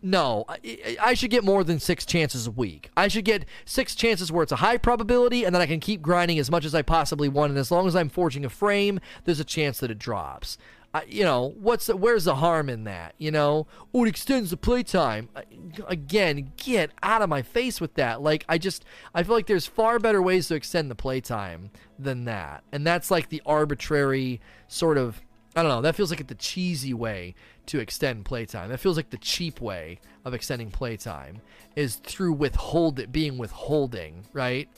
No, 0.03 0.45
I, 0.49 0.97
I, 0.99 1.13
should 1.13 1.29
get 1.29 1.43
more 1.43 1.63
than 1.63 1.79
six 1.79 2.07
chances 2.07 2.47
a 2.47 2.51
week. 2.51 2.89
I 2.97 3.07
should 3.07 3.23
get 3.23 3.45
six 3.65 3.93
chances 3.93 4.31
where 4.31 4.41
it's 4.41 4.51
a 4.51 4.55
high 4.55 4.77
probability, 4.77 5.43
and 5.43 5.53
then 5.53 5.61
I 5.61 5.67
can 5.67 5.79
keep 5.79 6.01
grinding 6.01 6.39
as 6.39 6.49
much 6.49 6.65
as 6.65 6.73
I 6.73 6.81
possibly 6.81 7.29
want. 7.29 7.51
And 7.51 7.59
as 7.59 7.69
long 7.69 7.85
as 7.85 7.95
I'm 7.95 8.09
forging 8.09 8.43
a 8.43 8.49
frame, 8.49 8.99
there's 9.25 9.39
a 9.39 9.45
chance 9.45 9.79
that 9.79 9.91
it 9.91 9.99
drops. 9.99 10.57
I, 10.93 11.03
you 11.03 11.23
know, 11.23 11.53
what's 11.57 11.85
the, 11.85 11.95
where's 11.95 12.25
the 12.25 12.35
harm 12.35 12.69
in 12.69 12.83
that? 12.83 13.15
You 13.17 13.31
know, 13.31 13.67
oh, 13.93 14.03
it 14.03 14.09
extends 14.09 14.49
the 14.49 14.57
playtime. 14.57 15.29
Uh, 15.35 15.43
again, 15.87 16.51
get 16.57 16.91
out 17.01 17.21
of 17.21 17.29
my 17.29 17.41
face 17.41 17.79
with 17.79 17.93
that. 17.93 18.21
Like, 18.21 18.43
I 18.49 18.57
just, 18.57 18.83
I 19.13 19.23
feel 19.23 19.35
like 19.35 19.47
there's 19.47 19.67
far 19.67 19.99
better 19.99 20.21
ways 20.21 20.49
to 20.49 20.55
extend 20.55 20.91
the 20.91 20.95
playtime 20.95 21.71
than 21.97 22.25
that, 22.25 22.63
and 22.71 22.85
that's 22.85 23.09
like 23.09 23.29
the 23.29 23.41
arbitrary 23.45 24.41
sort 24.67 24.97
of. 24.97 25.21
I 25.53 25.63
don't 25.63 25.69
know. 25.69 25.81
That 25.81 25.97
feels 25.97 26.11
like 26.11 26.25
the 26.25 26.35
cheesy 26.35 26.93
way 26.93 27.35
to 27.65 27.79
extend 27.79 28.23
playtime. 28.23 28.69
That 28.69 28.79
feels 28.79 28.95
like 28.95 29.09
the 29.09 29.17
cheap 29.17 29.59
way 29.59 29.99
of 30.23 30.33
extending 30.33 30.71
playtime 30.71 31.41
is 31.75 31.97
through 31.97 32.33
withhold 32.33 32.99
it 32.99 33.11
being 33.11 33.37
withholding, 33.37 34.23
right? 34.31 34.69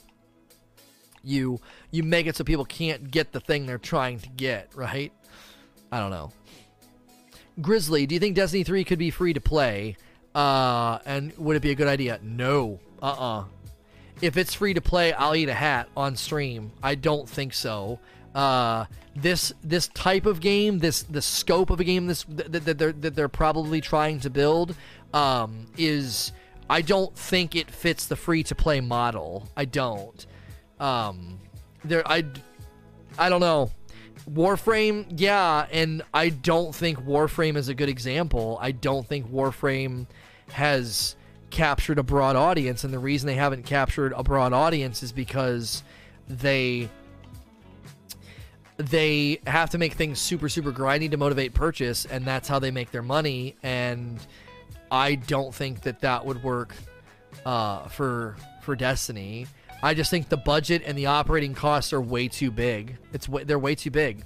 You 1.24 1.60
you 1.92 2.02
make 2.02 2.26
it 2.26 2.36
so 2.36 2.44
people 2.44 2.66
can't 2.66 3.12
get 3.12 3.34
the 3.34 3.40
thing 3.40 3.68
they're 3.68 3.78
trying 3.78 4.20
to 4.20 4.30
get, 4.30 4.72
right? 4.76 5.14
I 5.94 6.00
don't 6.00 6.10
know. 6.10 6.32
Grizzly, 7.62 8.08
do 8.08 8.16
you 8.16 8.20
think 8.20 8.36
Destiny 8.36 8.64
3 8.64 8.84
could 8.84 8.98
be 8.98 9.12
free 9.12 9.34
to 9.34 9.40
play? 9.40 9.96
Uh, 10.34 10.98
and 11.06 11.38
would 11.38 11.56
it 11.56 11.62
be 11.62 11.70
a 11.70 11.76
good 11.76 11.88
idea? 11.88 12.20
No. 12.24 12.80
Uh 13.00 13.06
uh-uh. 13.06 13.40
uh 13.42 13.46
If 14.20 14.36
it's 14.36 14.56
free 14.56 14.74
to 14.74 14.82
play, 14.82 15.14
I'll 15.14 15.36
eat 15.36 15.50
a 15.50 15.54
hat 15.54 15.90
on 15.96 16.16
stream. 16.16 16.72
I 16.82 16.96
don't 16.96 17.30
think 17.30 17.54
so. 17.54 18.00
Uh, 18.34 18.86
this 19.16 19.54
this 19.64 19.88
type 19.90 20.26
of 20.26 20.40
game, 20.40 20.80
this 20.80 21.04
the 21.04 21.22
scope 21.22 21.70
of 21.70 21.80
a 21.80 21.84
game, 21.84 22.08
this 22.08 22.24
that, 22.30 22.52
that 22.66 22.80
they're 22.80 22.92
that 22.94 23.16
they're 23.16 23.30
probably 23.30 23.80
trying 23.80 24.20
to 24.22 24.32
build, 24.32 24.76
um, 25.14 25.68
is 25.78 26.32
I 26.68 26.82
don't 26.82 27.16
think 27.16 27.56
it 27.56 27.70
fits 27.70 28.08
the 28.08 28.16
free 28.16 28.42
to 28.46 28.56
play 28.56 28.82
model. 28.82 29.48
I 29.56 29.66
don't. 29.66 30.26
Um, 30.80 31.40
there 31.86 32.02
I 32.08 32.26
I 33.20 33.30
don't 33.30 33.42
know. 33.42 33.70
Warframe, 34.30 35.06
yeah, 35.18 35.68
and 35.72 36.02
I 36.14 36.30
don't 36.30 36.74
think 36.74 37.00
Warframe 37.00 37.58
is 37.58 37.68
a 37.68 37.74
good 37.74 37.90
example. 37.90 38.58
I 38.62 38.72
don't 38.72 39.06
think 39.06 39.30
Warframe 39.30 40.08
has 40.52 41.16
captured 41.50 42.00
a 42.00 42.04
broad 42.04 42.36
audience, 42.36 42.84
and 42.84 42.94
the 42.94 43.00
reason 43.00 43.28
they 43.28 43.36
haven't 43.36 43.64
captured 43.64 44.14
a 44.16 44.24
broad 44.24 44.54
audience 44.54 45.04
is 45.04 45.12
because 45.12 45.84
they 46.28 46.90
they 48.78 49.40
have 49.46 49.70
to 49.70 49.78
make 49.78 49.94
things 49.94 50.20
super 50.20 50.50
super 50.50 50.72
grindy 50.72 51.10
to 51.12 51.18
motivate 51.18 51.54
purchase, 51.54 52.06
and 52.06 52.26
that's 52.26 52.48
how 52.48 52.60
they 52.60 52.72
make 52.72 52.92
their 52.92 53.04
money. 53.04 53.56
And 53.62 54.20
I 54.92 55.16
don't 55.16 55.54
think 55.54 55.82
that 55.82 56.00
that 56.02 56.26
would 56.26 56.42
work 56.44 56.76
uh, 57.46 57.88
for 57.88 58.36
for 58.62 58.76
Destiny. 58.76 59.48
I 59.84 59.94
just 59.94 60.10
think 60.10 60.30
the 60.30 60.38
budget 60.38 60.82
and 60.86 60.98
the 60.98 61.08
operating 61.08 61.54
costs 61.54 61.92
are 61.92 62.00
way 62.00 62.30
too 62.30 62.52
big. 62.52 62.96
It's 63.12 63.28
they're 63.28 63.60
way 63.60 63.76
too 63.76 63.92
big. 63.92 64.24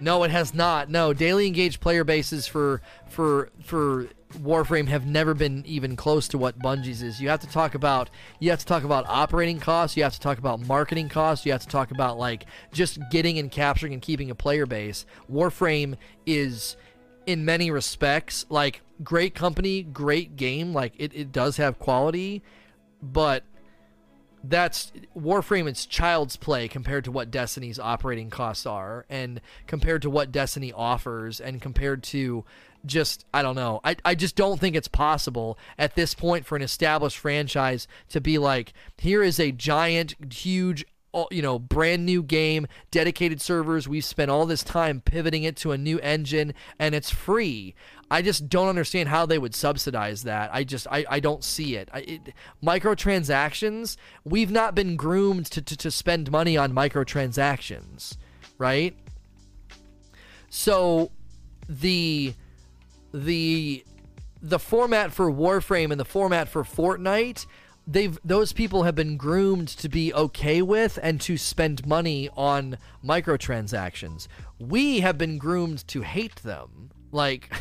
No, 0.00 0.24
it 0.24 0.32
has 0.32 0.52
not. 0.52 0.90
No, 0.90 1.12
daily 1.12 1.46
engaged 1.46 1.80
player 1.80 2.02
bases 2.02 2.44
for 2.48 2.82
for 3.08 3.50
for 3.62 4.08
Warframe 4.34 4.88
have 4.88 5.06
never 5.06 5.34
been 5.34 5.64
even 5.66 5.94
close 5.94 6.26
to 6.28 6.38
what 6.38 6.58
Bungie's 6.58 7.00
is. 7.00 7.20
You 7.20 7.28
have 7.28 7.40
to 7.42 7.46
talk 7.46 7.76
about 7.76 8.10
you 8.40 8.50
have 8.50 8.58
to 8.58 8.66
talk 8.66 8.82
about 8.82 9.06
operating 9.06 9.60
costs, 9.60 9.96
you 9.96 10.02
have 10.02 10.14
to 10.14 10.20
talk 10.20 10.38
about 10.38 10.66
marketing 10.66 11.08
costs, 11.08 11.46
you 11.46 11.52
have 11.52 11.62
to 11.62 11.68
talk 11.68 11.92
about 11.92 12.18
like 12.18 12.44
just 12.72 12.98
getting 13.12 13.38
and 13.38 13.52
capturing 13.52 13.92
and 13.92 14.02
keeping 14.02 14.32
a 14.32 14.34
player 14.34 14.66
base. 14.66 15.06
Warframe 15.32 15.94
is 16.26 16.76
in 17.24 17.44
many 17.44 17.70
respects 17.70 18.46
like 18.48 18.80
great 19.04 19.36
company, 19.36 19.84
great 19.84 20.34
game, 20.34 20.72
like 20.72 20.94
it, 20.98 21.14
it 21.14 21.30
does 21.30 21.56
have 21.58 21.78
quality, 21.78 22.42
but 23.00 23.44
that's 24.48 24.92
Warframe 25.16 25.68
it's 25.68 25.86
child's 25.86 26.36
play 26.36 26.68
compared 26.68 27.04
to 27.04 27.12
what 27.12 27.30
Destiny's 27.30 27.78
operating 27.78 28.30
costs 28.30 28.66
are 28.66 29.04
and 29.08 29.40
compared 29.66 30.02
to 30.02 30.10
what 30.10 30.32
Destiny 30.32 30.72
offers 30.72 31.40
and 31.40 31.60
compared 31.60 32.02
to 32.04 32.44
just 32.86 33.26
I 33.34 33.42
don't 33.42 33.56
know. 33.56 33.80
I, 33.84 33.96
I 34.04 34.14
just 34.14 34.36
don't 34.36 34.58
think 34.58 34.76
it's 34.76 34.88
possible 34.88 35.58
at 35.78 35.94
this 35.94 36.14
point 36.14 36.46
for 36.46 36.56
an 36.56 36.62
established 36.62 37.18
franchise 37.18 37.88
to 38.10 38.20
be 38.20 38.38
like, 38.38 38.72
here 38.96 39.22
is 39.22 39.38
a 39.38 39.52
giant, 39.52 40.14
huge 40.32 40.84
you 41.30 41.42
know, 41.42 41.58
brand 41.58 42.04
new 42.04 42.22
game, 42.22 42.66
dedicated 42.90 43.40
servers. 43.40 43.88
We've 43.88 44.04
spent 44.04 44.30
all 44.30 44.46
this 44.46 44.62
time 44.62 45.00
pivoting 45.00 45.42
it 45.42 45.56
to 45.56 45.72
a 45.72 45.78
new 45.78 45.98
engine 46.00 46.54
and 46.78 46.94
it's 46.94 47.10
free. 47.10 47.74
I 48.10 48.22
just 48.22 48.48
don't 48.48 48.68
understand 48.68 49.08
how 49.08 49.26
they 49.26 49.38
would 49.38 49.54
subsidize 49.54 50.22
that. 50.24 50.50
I 50.52 50.64
just 50.64 50.86
I, 50.90 51.04
I 51.08 51.20
don't 51.20 51.44
see 51.44 51.76
it. 51.76 51.88
I, 51.92 52.00
it. 52.00 52.34
Microtransactions. 52.62 53.96
We've 54.24 54.50
not 54.50 54.74
been 54.74 54.96
groomed 54.96 55.46
to, 55.46 55.62
to, 55.62 55.76
to 55.76 55.90
spend 55.90 56.30
money 56.30 56.56
on 56.56 56.72
microtransactions, 56.72 58.16
right? 58.58 58.96
So 60.50 61.10
the 61.68 62.34
the 63.12 63.84
the 64.40 64.58
format 64.58 65.12
for 65.12 65.30
Warframe 65.30 65.90
and 65.90 66.00
the 66.00 66.04
format 66.04 66.48
for 66.48 66.62
Fortnite 66.62 67.46
they've 67.88 68.18
those 68.22 68.52
people 68.52 68.82
have 68.82 68.94
been 68.94 69.16
groomed 69.16 69.68
to 69.68 69.88
be 69.88 70.12
okay 70.12 70.60
with 70.60 70.98
and 71.02 71.20
to 71.22 71.38
spend 71.38 71.86
money 71.86 72.28
on 72.36 72.76
microtransactions. 73.04 74.28
We 74.58 75.00
have 75.00 75.16
been 75.16 75.38
groomed 75.38 75.88
to 75.88 76.02
hate 76.02 76.36
them. 76.36 76.90
Like 77.10 77.52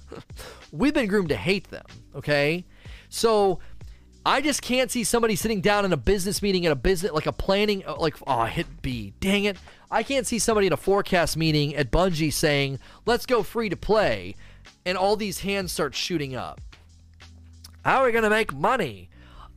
we've 0.72 0.94
been 0.94 1.08
groomed 1.08 1.30
to 1.30 1.36
hate 1.36 1.70
them, 1.70 1.86
okay? 2.14 2.66
So 3.08 3.58
I 4.26 4.42
just 4.42 4.60
can't 4.60 4.90
see 4.90 5.02
somebody 5.02 5.34
sitting 5.34 5.62
down 5.62 5.84
in 5.84 5.92
a 5.92 5.96
business 5.96 6.42
meeting 6.42 6.66
at 6.66 6.72
a 6.72 6.76
business 6.76 7.12
like 7.12 7.26
a 7.26 7.32
planning 7.32 7.84
uh, 7.86 7.96
like 7.96 8.16
oh 8.26 8.44
hit 8.44 8.82
B. 8.82 9.14
Dang 9.20 9.44
it. 9.44 9.56
I 9.90 10.02
can't 10.02 10.26
see 10.26 10.38
somebody 10.38 10.66
in 10.66 10.72
a 10.72 10.78
forecast 10.78 11.36
meeting 11.36 11.74
at 11.74 11.90
Bungie 11.90 12.32
saying, 12.32 12.78
"Let's 13.06 13.26
go 13.26 13.42
free 13.42 13.70
to 13.70 13.76
play." 13.76 14.34
And 14.86 14.98
all 14.98 15.16
these 15.16 15.40
hands 15.40 15.72
start 15.72 15.94
shooting 15.94 16.36
up. 16.36 16.60
How 17.84 18.02
are 18.02 18.06
we 18.06 18.12
going 18.12 18.24
to 18.24 18.30
make 18.30 18.52
money? 18.52 19.08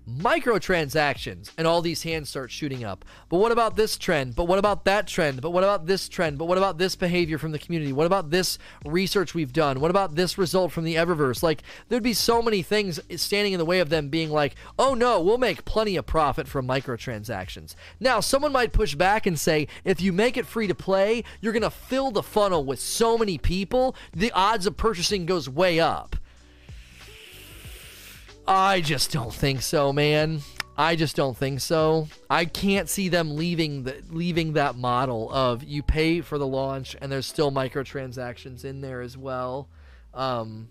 Microtransactions 0.07 1.51
and 1.57 1.67
all 1.67 1.81
these 1.81 2.03
hands 2.03 2.29
start 2.29 2.49
shooting 2.49 2.83
up. 2.83 3.03
But 3.29 3.37
what 3.37 3.51
about 3.51 3.75
this 3.75 3.97
trend? 3.97 4.35
But 4.35 4.45
what 4.45 4.59
about 4.59 4.85
that 4.85 5.07
trend? 5.07 5.41
But 5.41 5.51
what 5.51 5.63
about 5.63 5.85
this 5.85 6.07
trend? 6.07 6.37
But 6.37 6.45
what 6.45 6.57
about 6.57 6.77
this 6.77 6.95
behavior 6.95 7.37
from 7.37 7.51
the 7.51 7.59
community? 7.59 7.91
What 7.91 8.05
about 8.05 8.29
this 8.29 8.57
research 8.85 9.33
we've 9.33 9.51
done? 9.51 9.79
What 9.81 9.91
about 9.91 10.15
this 10.15 10.37
result 10.37 10.71
from 10.71 10.85
the 10.85 10.95
eververse? 10.95 11.43
Like 11.43 11.61
there'd 11.89 12.03
be 12.03 12.13
so 12.13 12.41
many 12.41 12.61
things 12.61 12.99
standing 13.17 13.53
in 13.53 13.59
the 13.59 13.65
way 13.65 13.79
of 13.79 13.89
them 13.89 14.09
being 14.09 14.29
like 14.29 14.55
oh 14.79 14.93
no 14.93 15.21
we'll 15.21 15.37
make 15.37 15.65
plenty 15.65 15.97
of 15.97 16.05
profit 16.05 16.47
from 16.47 16.67
microtransactions. 16.67 17.75
Now 17.99 18.21
someone 18.21 18.53
might 18.53 18.73
push 18.73 18.95
back 18.95 19.25
and 19.25 19.37
say 19.37 19.67
if 19.83 19.99
you 19.99 20.13
make 20.13 20.37
it 20.37 20.45
free 20.45 20.67
to 20.67 20.75
play 20.75 21.23
you're 21.41 21.53
going 21.53 21.63
to 21.63 21.69
fill 21.69 22.11
the 22.11 22.23
funnel 22.23 22.63
with 22.63 22.79
so 22.79 23.17
many 23.17 23.37
people 23.37 23.95
the 24.13 24.31
odds 24.31 24.65
of 24.65 24.77
purchasing 24.77 25.25
goes 25.25 25.49
way 25.49 25.79
up 25.79 26.15
I 28.47 28.79
just 28.79 29.11
don't 29.11 29.33
think 29.33 29.61
so, 29.61 29.91
man. 29.91 30.41
I 30.77 30.95
just 30.95 31.15
don't 31.15 31.35
think 31.35 31.59
so. 31.59 32.07
I 32.29 32.45
can't 32.45 32.87
see 32.87 33.09
them 33.09 33.35
leaving 33.35 33.83
the 33.83 34.03
leaving 34.09 34.53
that 34.53 34.75
model 34.75 35.31
of 35.31 35.63
you 35.63 35.81
pay 35.81 36.21
for 36.21 36.37
the 36.37 36.45
launch 36.45 36.95
and 37.01 37.11
there's 37.11 37.25
still 37.25 37.51
microtransactions 37.51 38.63
in 38.63 38.81
there 38.81 39.01
as 39.01 39.17
well. 39.17 39.69
Um, 40.13 40.69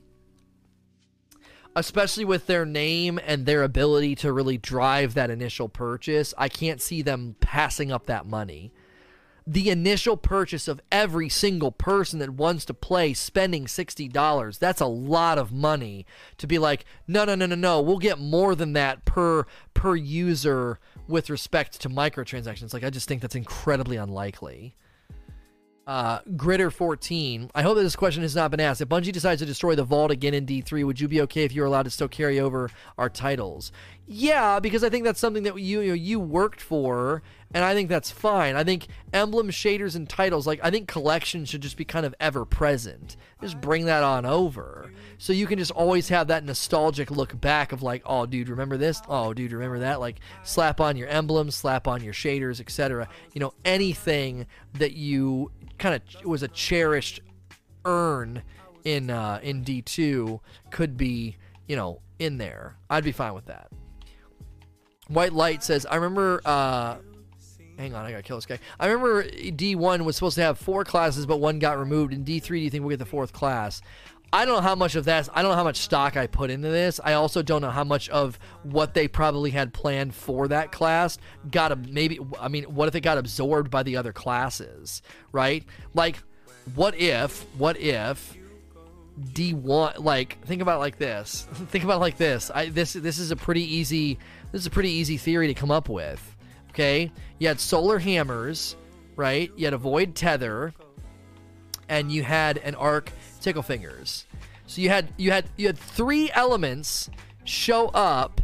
especially 1.74 2.24
with 2.24 2.46
their 2.46 2.64
name 2.64 3.18
and 3.26 3.44
their 3.44 3.62
ability 3.62 4.14
to 4.14 4.32
really 4.32 4.56
drive 4.56 5.14
that 5.14 5.28
initial 5.28 5.68
purchase, 5.68 6.32
I 6.38 6.48
can't 6.48 6.80
see 6.80 7.02
them 7.02 7.36
passing 7.40 7.92
up 7.92 8.06
that 8.06 8.26
money. 8.26 8.72
The 9.46 9.70
initial 9.70 10.16
purchase 10.16 10.66
of 10.66 10.80
every 10.90 11.28
single 11.28 11.70
person 11.70 12.18
that 12.18 12.30
wants 12.30 12.64
to 12.64 12.74
play 12.74 13.14
spending 13.14 13.66
$60 13.66 14.58
that's 14.58 14.80
a 14.80 14.86
lot 14.86 15.38
of 15.38 15.52
money 15.52 16.04
to 16.36 16.46
be 16.46 16.58
like 16.58 16.84
no 17.06 17.24
no 17.24 17.34
no 17.34 17.46
no 17.46 17.54
no 17.54 17.80
we'll 17.80 17.98
get 17.98 18.18
more 18.18 18.54
than 18.54 18.72
that 18.72 19.04
per 19.04 19.46
per 19.72 19.94
user 19.94 20.80
with 21.06 21.30
respect 21.30 21.80
to 21.80 21.88
microtransactions. 21.88 22.72
Like 22.72 22.84
i 22.84 22.90
just 22.90 23.06
think 23.06 23.22
that's 23.22 23.36
incredibly 23.36 23.96
unlikely 23.96 24.74
uh, 25.86 26.20
Gritter 26.20 26.72
14. 26.72 27.50
I 27.54 27.62
hope 27.62 27.76
that 27.76 27.82
this 27.82 27.96
question 27.96 28.22
has 28.22 28.34
not 28.34 28.50
been 28.50 28.60
asked. 28.60 28.80
If 28.80 28.88
Bungie 28.88 29.12
decides 29.12 29.40
to 29.40 29.46
destroy 29.46 29.74
the 29.74 29.84
vault 29.84 30.10
again 30.10 30.34
in 30.34 30.44
D3, 30.44 30.84
would 30.84 31.00
you 31.00 31.06
be 31.06 31.20
okay 31.22 31.44
if 31.44 31.54
you 31.54 31.62
were 31.62 31.66
allowed 31.66 31.84
to 31.84 31.90
still 31.90 32.08
carry 32.08 32.40
over 32.40 32.70
our 32.98 33.08
titles? 33.08 33.70
Yeah, 34.08 34.60
because 34.60 34.84
I 34.84 34.88
think 34.88 35.04
that's 35.04 35.18
something 35.18 35.42
that 35.42 35.58
you 35.58 35.80
you, 35.80 35.88
know, 35.88 35.94
you 35.94 36.20
worked 36.20 36.60
for, 36.60 37.22
and 37.52 37.64
I 37.64 37.74
think 37.74 37.88
that's 37.88 38.10
fine. 38.10 38.54
I 38.54 38.62
think 38.62 38.86
emblem 39.12 39.50
shaders 39.50 39.96
and 39.96 40.08
titles, 40.08 40.46
like 40.46 40.60
I 40.62 40.70
think 40.70 40.86
collections 40.86 41.48
should 41.48 41.60
just 41.60 41.76
be 41.76 41.84
kind 41.84 42.06
of 42.06 42.14
ever 42.20 42.44
present. 42.44 43.16
Just 43.40 43.60
bring 43.60 43.86
that 43.86 44.04
on 44.04 44.24
over, 44.24 44.92
so 45.18 45.32
you 45.32 45.48
can 45.48 45.58
just 45.58 45.72
always 45.72 46.08
have 46.08 46.28
that 46.28 46.44
nostalgic 46.44 47.10
look 47.10 47.40
back 47.40 47.72
of 47.72 47.82
like, 47.82 48.02
oh, 48.06 48.26
dude, 48.26 48.48
remember 48.48 48.76
this? 48.76 49.02
Oh, 49.08 49.34
dude, 49.34 49.52
remember 49.52 49.80
that? 49.80 49.98
Like, 49.98 50.20
slap 50.44 50.80
on 50.80 50.96
your 50.96 51.08
emblems, 51.08 51.56
slap 51.56 51.88
on 51.88 52.04
your 52.04 52.14
shaders, 52.14 52.60
etc. 52.60 53.08
You 53.32 53.40
know, 53.40 53.54
anything 53.64 54.46
that 54.74 54.92
you 54.92 55.50
kind 55.78 55.94
of 55.94 56.24
was 56.24 56.42
a 56.42 56.48
cherished 56.48 57.20
urn 57.84 58.42
in 58.84 59.10
uh, 59.10 59.40
in 59.42 59.62
D 59.62 59.82
two 59.82 60.40
could 60.70 60.96
be 60.96 61.36
you 61.66 61.76
know 61.76 62.00
in 62.18 62.38
there. 62.38 62.76
I'd 62.88 63.04
be 63.04 63.12
fine 63.12 63.34
with 63.34 63.46
that. 63.46 63.68
White 65.08 65.32
Light 65.32 65.62
says, 65.62 65.86
I 65.86 65.96
remember. 65.96 66.40
Uh, 66.44 66.96
hang 67.78 67.94
on, 67.94 68.04
I 68.04 68.10
gotta 68.10 68.22
kill 68.22 68.36
this 68.36 68.46
guy. 68.46 68.58
I 68.80 68.86
remember 68.86 69.24
D1 69.24 70.04
was 70.04 70.16
supposed 70.16 70.36
to 70.36 70.42
have 70.42 70.58
four 70.58 70.84
classes, 70.84 71.26
but 71.26 71.38
one 71.38 71.58
got 71.58 71.78
removed. 71.78 72.12
In 72.12 72.24
D3, 72.24 72.46
do 72.48 72.56
you 72.56 72.70
think 72.70 72.82
we'll 72.82 72.90
get 72.90 72.98
the 72.98 73.04
fourth 73.06 73.32
class? 73.32 73.82
I 74.32 74.44
don't 74.44 74.56
know 74.56 74.60
how 74.60 74.74
much 74.74 74.96
of 74.96 75.04
that. 75.04 75.28
I 75.32 75.42
don't 75.42 75.52
know 75.52 75.56
how 75.56 75.64
much 75.64 75.78
stock 75.78 76.16
I 76.16 76.26
put 76.26 76.50
into 76.50 76.68
this. 76.68 77.00
I 77.02 77.14
also 77.14 77.42
don't 77.42 77.62
know 77.62 77.70
how 77.70 77.84
much 77.84 78.08
of 78.08 78.38
what 78.64 78.92
they 78.92 79.08
probably 79.08 79.50
had 79.50 79.72
planned 79.72 80.14
for 80.14 80.48
that 80.48 80.72
class 80.72 81.18
got 81.50 81.72
a 81.72 81.76
maybe. 81.76 82.18
I 82.40 82.48
mean, 82.48 82.64
what 82.64 82.88
if 82.88 82.94
it 82.94 83.00
got 83.00 83.18
absorbed 83.18 83.70
by 83.70 83.82
the 83.82 83.96
other 83.96 84.12
classes, 84.12 85.00
right? 85.32 85.64
Like, 85.94 86.18
what 86.74 86.98
if? 86.98 87.42
What 87.56 87.78
if? 87.78 88.36
D1 89.32 90.00
like 90.00 90.38
think 90.44 90.60
about 90.60 90.80
like 90.80 90.98
this. 90.98 91.46
think 91.68 91.84
about 91.84 92.00
like 92.00 92.18
this. 92.18 92.50
I 92.54 92.68
this 92.68 92.92
this 92.92 93.18
is 93.18 93.30
a 93.30 93.36
pretty 93.36 93.62
easy 93.62 94.18
this 94.52 94.60
is 94.60 94.66
a 94.66 94.70
pretty 94.70 94.90
easy 94.90 95.16
theory 95.16 95.46
to 95.46 95.54
come 95.54 95.70
up 95.70 95.88
with. 95.88 96.36
Okay? 96.70 97.10
You 97.38 97.48
had 97.48 97.58
solar 97.58 97.98
hammers, 97.98 98.76
right? 99.14 99.50
You 99.56 99.64
had 99.64 99.72
a 99.72 99.78
void 99.78 100.14
tether 100.14 100.74
and 101.88 102.10
you 102.12 102.22
had 102.22 102.58
an 102.58 102.74
arc 102.74 103.10
tickle 103.46 103.62
fingers. 103.62 104.26
So 104.66 104.80
you 104.80 104.88
had 104.88 105.12
you 105.16 105.30
had 105.30 105.44
you 105.56 105.68
had 105.68 105.78
three 105.78 106.32
elements 106.32 107.08
show 107.44 107.88
up 107.88 108.40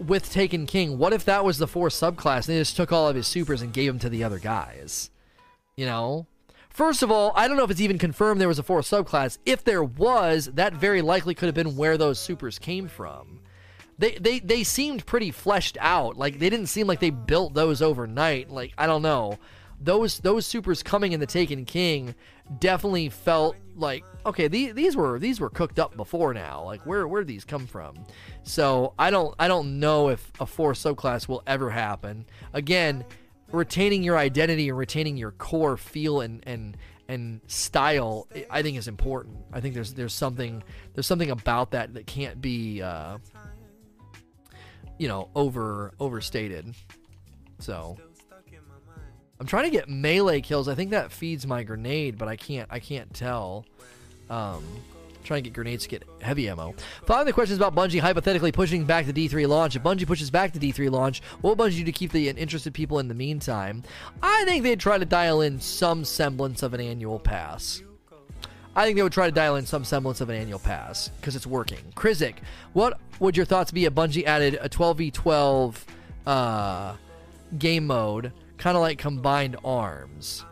with 0.00 0.32
Taken 0.32 0.66
King. 0.66 0.98
What 0.98 1.12
if 1.12 1.24
that 1.26 1.44
was 1.44 1.58
the 1.58 1.68
fourth 1.68 1.92
subclass 1.92 2.48
and 2.48 2.56
they 2.56 2.58
just 2.58 2.76
took 2.76 2.90
all 2.90 3.08
of 3.08 3.14
his 3.14 3.28
supers 3.28 3.62
and 3.62 3.72
gave 3.72 3.92
them 3.92 4.00
to 4.00 4.08
the 4.08 4.24
other 4.24 4.40
guys? 4.40 5.10
You 5.76 5.86
know? 5.86 6.26
First 6.68 7.04
of 7.04 7.12
all, 7.12 7.32
I 7.36 7.46
don't 7.46 7.56
know 7.56 7.62
if 7.62 7.70
it's 7.70 7.80
even 7.80 7.96
confirmed 7.96 8.40
there 8.40 8.48
was 8.48 8.58
a 8.58 8.64
fourth 8.64 8.86
subclass. 8.86 9.38
If 9.46 9.62
there 9.62 9.84
was, 9.84 10.46
that 10.54 10.74
very 10.74 11.00
likely 11.00 11.36
could 11.36 11.46
have 11.46 11.54
been 11.54 11.76
where 11.76 11.96
those 11.96 12.18
supers 12.18 12.58
came 12.58 12.88
from. 12.88 13.38
They, 13.96 14.16
they 14.16 14.40
they 14.40 14.64
seemed 14.64 15.06
pretty 15.06 15.30
fleshed 15.30 15.78
out. 15.80 16.16
Like 16.16 16.40
they 16.40 16.50
didn't 16.50 16.66
seem 16.66 16.88
like 16.88 16.98
they 16.98 17.10
built 17.10 17.54
those 17.54 17.80
overnight. 17.80 18.50
Like 18.50 18.72
I 18.76 18.88
don't 18.88 19.02
know. 19.02 19.38
Those 19.80 20.18
those 20.18 20.44
supers 20.44 20.82
coming 20.82 21.12
in 21.12 21.20
the 21.20 21.26
Taken 21.26 21.64
King 21.64 22.16
definitely 22.58 23.08
felt 23.08 23.56
like 23.76 24.04
okay 24.24 24.48
these, 24.48 24.74
these 24.74 24.96
were 24.96 25.18
these 25.18 25.40
were 25.40 25.50
cooked 25.50 25.78
up 25.78 25.96
before 25.96 26.34
now. 26.34 26.62
Like 26.64 26.84
where 26.86 27.06
where 27.08 27.24
these 27.24 27.44
come 27.44 27.66
from? 27.66 27.96
So 28.42 28.94
I 28.98 29.10
don't 29.10 29.34
I 29.38 29.48
don't 29.48 29.80
know 29.80 30.08
if 30.08 30.30
a 30.40 30.46
fourth 30.46 30.78
subclass 30.78 31.28
will 31.28 31.42
ever 31.46 31.70
happen. 31.70 32.26
Again, 32.52 33.04
retaining 33.50 34.02
your 34.02 34.18
identity 34.18 34.68
and 34.68 34.78
retaining 34.78 35.16
your 35.16 35.32
core 35.32 35.76
feel 35.76 36.20
and 36.20 36.42
and 36.46 36.76
and 37.08 37.40
style 37.46 38.28
I 38.50 38.62
think 38.62 38.78
is 38.78 38.88
important. 38.88 39.36
I 39.52 39.60
think 39.60 39.74
there's 39.74 39.94
there's 39.94 40.14
something 40.14 40.62
there's 40.94 41.06
something 41.06 41.30
about 41.30 41.72
that 41.72 41.94
that 41.94 42.06
can't 42.06 42.40
be 42.40 42.82
uh, 42.82 43.18
you 44.98 45.08
know 45.08 45.30
over 45.34 45.92
overstated. 45.98 46.74
So 47.58 47.96
I'm 49.40 49.46
trying 49.46 49.64
to 49.64 49.70
get 49.70 49.88
melee 49.88 50.40
kills. 50.40 50.68
I 50.68 50.74
think 50.74 50.90
that 50.90 51.10
feeds 51.10 51.46
my 51.46 51.62
grenade, 51.62 52.18
but 52.18 52.28
I 52.28 52.36
can't 52.36 52.68
I 52.70 52.78
can't 52.78 53.12
tell. 53.12 53.66
Um, 54.30 54.64
trying 55.24 55.42
to 55.42 55.48
get 55.48 55.54
grenades 55.54 55.84
to 55.84 55.88
get 55.88 56.04
heavy 56.20 56.48
ammo. 56.48 56.74
Following 57.06 57.26
the 57.26 57.32
questions 57.32 57.58
about 57.58 57.74
Bungie 57.74 58.00
hypothetically 58.00 58.52
pushing 58.52 58.84
back 58.84 59.06
the 59.06 59.12
D3 59.12 59.48
launch. 59.48 59.74
If 59.74 59.82
Bungie 59.82 60.06
pushes 60.06 60.30
back 60.30 60.52
the 60.52 60.58
D3 60.58 60.90
launch, 60.90 61.22
what 61.40 61.56
will 61.56 61.66
Bungie 61.66 61.78
do 61.78 61.84
to 61.84 61.92
keep 61.92 62.12
the 62.12 62.28
interested 62.28 62.74
people 62.74 62.98
in 62.98 63.08
the 63.08 63.14
meantime? 63.14 63.82
I 64.22 64.44
think 64.44 64.62
they'd 64.62 64.78
try 64.78 64.98
to 64.98 65.04
dial 65.04 65.40
in 65.40 65.60
some 65.60 66.04
semblance 66.04 66.62
of 66.62 66.74
an 66.74 66.80
annual 66.80 67.18
pass. 67.18 67.82
I 68.76 68.84
think 68.84 68.96
they 68.96 69.02
would 69.02 69.12
try 69.12 69.26
to 69.26 69.32
dial 69.32 69.56
in 69.56 69.66
some 69.66 69.84
semblance 69.84 70.20
of 70.20 70.28
an 70.30 70.36
annual 70.36 70.58
pass 70.58 71.08
because 71.20 71.36
it's 71.36 71.46
working. 71.46 71.78
Krizik, 71.94 72.36
what 72.72 72.98
would 73.20 73.36
your 73.36 73.46
thoughts 73.46 73.70
be 73.70 73.84
if 73.84 73.94
Bungie 73.94 74.24
added 74.24 74.58
a 74.60 74.68
12v12 74.68 75.76
uh, 76.26 76.94
game 77.56 77.86
mode, 77.86 78.32
kind 78.58 78.76
of 78.76 78.80
like 78.80 78.98
combined 78.98 79.56
arms? 79.64 80.44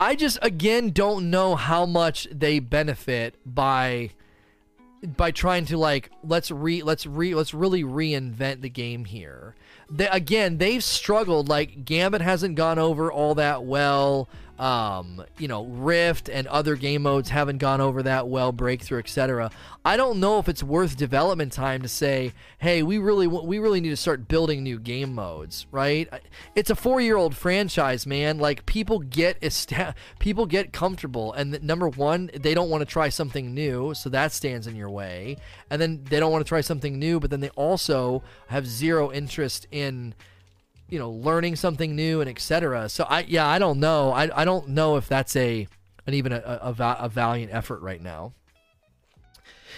I 0.00 0.14
just 0.14 0.38
again 0.42 0.90
don't 0.90 1.30
know 1.30 1.56
how 1.56 1.84
much 1.84 2.28
they 2.30 2.60
benefit 2.60 3.34
by 3.44 4.12
by 5.02 5.30
trying 5.30 5.64
to 5.66 5.76
like 5.76 6.10
let's 6.22 6.50
re 6.50 6.82
let's 6.82 7.06
re 7.06 7.34
let's 7.34 7.54
really 7.54 7.82
reinvent 7.82 8.60
the 8.60 8.68
game 8.68 9.04
here. 9.04 9.54
They, 9.90 10.08
again, 10.08 10.58
they've 10.58 10.84
struggled. 10.84 11.48
Like 11.48 11.84
Gambit 11.84 12.20
hasn't 12.20 12.54
gone 12.54 12.78
over 12.78 13.10
all 13.10 13.34
that 13.36 13.64
well 13.64 14.28
um, 14.58 15.24
you 15.38 15.46
know, 15.46 15.64
Rift 15.64 16.28
and 16.28 16.46
other 16.48 16.74
game 16.74 17.02
modes 17.02 17.28
haven't 17.28 17.58
gone 17.58 17.80
over 17.80 18.02
that 18.02 18.28
well, 18.28 18.50
Breakthrough, 18.50 18.98
etc. 18.98 19.50
I 19.84 19.96
don't 19.96 20.18
know 20.18 20.38
if 20.38 20.48
it's 20.48 20.62
worth 20.62 20.96
development 20.96 21.52
time 21.52 21.82
to 21.82 21.88
say, 21.88 22.32
"Hey, 22.58 22.82
we 22.82 22.98
really 22.98 23.26
we 23.26 23.58
really 23.58 23.80
need 23.80 23.90
to 23.90 23.96
start 23.96 24.26
building 24.26 24.62
new 24.62 24.78
game 24.78 25.14
modes." 25.14 25.66
Right? 25.70 26.08
It's 26.56 26.70
a 26.70 26.74
four-year-old 26.74 27.36
franchise, 27.36 28.06
man. 28.06 28.38
Like 28.38 28.66
people 28.66 28.98
get 28.98 29.38
people 30.18 30.46
get 30.46 30.72
comfortable, 30.72 31.32
and 31.32 31.62
number 31.62 31.88
one, 31.88 32.30
they 32.34 32.54
don't 32.54 32.70
want 32.70 32.80
to 32.80 32.86
try 32.86 33.08
something 33.08 33.54
new, 33.54 33.94
so 33.94 34.08
that 34.10 34.32
stands 34.32 34.66
in 34.66 34.74
your 34.74 34.90
way. 34.90 35.36
And 35.70 35.80
then 35.80 36.04
they 36.08 36.18
don't 36.18 36.32
want 36.32 36.44
to 36.44 36.48
try 36.48 36.62
something 36.62 36.98
new, 36.98 37.20
but 37.20 37.30
then 37.30 37.40
they 37.40 37.50
also 37.50 38.22
have 38.48 38.66
zero 38.66 39.12
interest 39.12 39.66
in 39.70 40.14
you 40.88 40.98
know 40.98 41.10
learning 41.10 41.56
something 41.56 41.94
new 41.94 42.20
and 42.20 42.30
etc 42.30 42.88
so 42.88 43.04
i 43.08 43.20
yeah 43.20 43.46
i 43.46 43.58
don't 43.58 43.78
know. 43.78 44.10
I, 44.10 44.42
I 44.42 44.44
don't 44.44 44.68
know 44.68 44.96
if 44.96 45.08
that's 45.08 45.36
a 45.36 45.66
an 46.06 46.14
even 46.14 46.32
a, 46.32 46.38
a, 46.38 46.74
a 47.00 47.08
valiant 47.10 47.52
effort 47.52 47.82
right 47.82 48.02
now. 48.02 48.32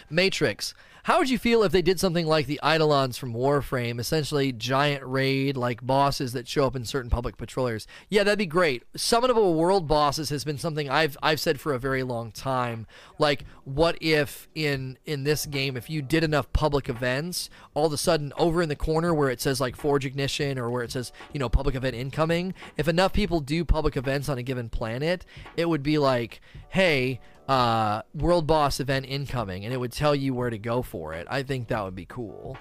Matrix 0.09 0.75
how 1.05 1.19
would 1.19 1.31
you 1.31 1.39
feel 1.39 1.63
if 1.63 1.73
they 1.73 1.83
did 1.83 1.99
something 1.99 2.27
like 2.27 2.47
the 2.47 2.61
Eidolons 2.65 3.17
from 3.17 3.33
Warframe, 3.33 3.99
essentially 3.99 4.53
giant 4.53 5.05
raid 5.05 5.57
like 5.57 5.85
bosses 5.85 6.33
that 6.33 6.49
show 6.49 6.67
up 6.67 6.77
in 6.77 6.85
certain 6.85 7.11
public 7.11 7.37
patrollers? 7.37 7.87
Yeah, 8.09 8.25
that'd 8.25 8.39
be 8.39 8.47
great. 8.47 8.91
Summonable 8.95 9.55
world 9.55 9.89
bosses 9.89 10.31
has 10.31 10.45
been 10.45 10.59
something 10.59 10.89
I've 10.89 11.17
I've 11.23 11.41
said 11.41 11.61
for 11.61 11.73
a 11.73 11.79
very 11.79 12.03
long 12.03 12.33
time. 12.33 12.87
Like, 13.19 13.45
what 13.65 13.97
if 14.01 14.49
in 14.55 14.99
in 15.07 15.25
this 15.25 15.47
game, 15.47 15.77
if 15.77 15.89
you 15.89 16.03
did 16.03 16.25
enough 16.25 16.53
public 16.53 16.89
events, 16.89 17.51
all 17.75 17.87
of 17.87 17.93
a 17.93 17.99
sudden 17.99 18.33
over 18.37 18.63
in 18.63 18.69
the 18.69 18.77
corner 18.77 19.15
where 19.15 19.31
it 19.31 19.41
says 19.41 19.61
like 19.61 19.77
Forge 19.77 20.05
Ignition 20.05 20.59
or 20.59 20.71
where 20.71 20.83
it 20.83 20.93
says 20.93 21.13
you 21.33 21.41
know 21.41 21.49
public 21.49 21.75
event 21.75 21.97
incoming, 21.97 22.55
if 22.77 22.89
enough 22.89 23.13
people 23.13 23.41
do 23.41 23.65
public 23.65 23.97
events 23.97 24.29
on 24.29 24.39
a 24.39 24.43
given 24.43 24.69
planet, 24.69 25.25
it 25.57 25.69
would 25.69 25.83
be 25.83 25.99
like, 25.99 26.41
hey 26.69 27.21
uh, 27.51 28.03
world 28.15 28.47
boss 28.47 28.79
event 28.79 29.07
incoming, 29.09 29.65
and 29.65 29.75
it 29.75 29.77
would 29.77 29.91
tell 29.91 30.15
you 30.15 30.33
where 30.33 30.51
to 30.51 30.59
go 30.59 30.83
for 30.83 31.15
it. 31.15 31.27
I 31.29 31.43
think 31.43 31.67
that 31.67 31.83
would 31.83 31.97
be 31.97 32.07
cool. 32.07 32.57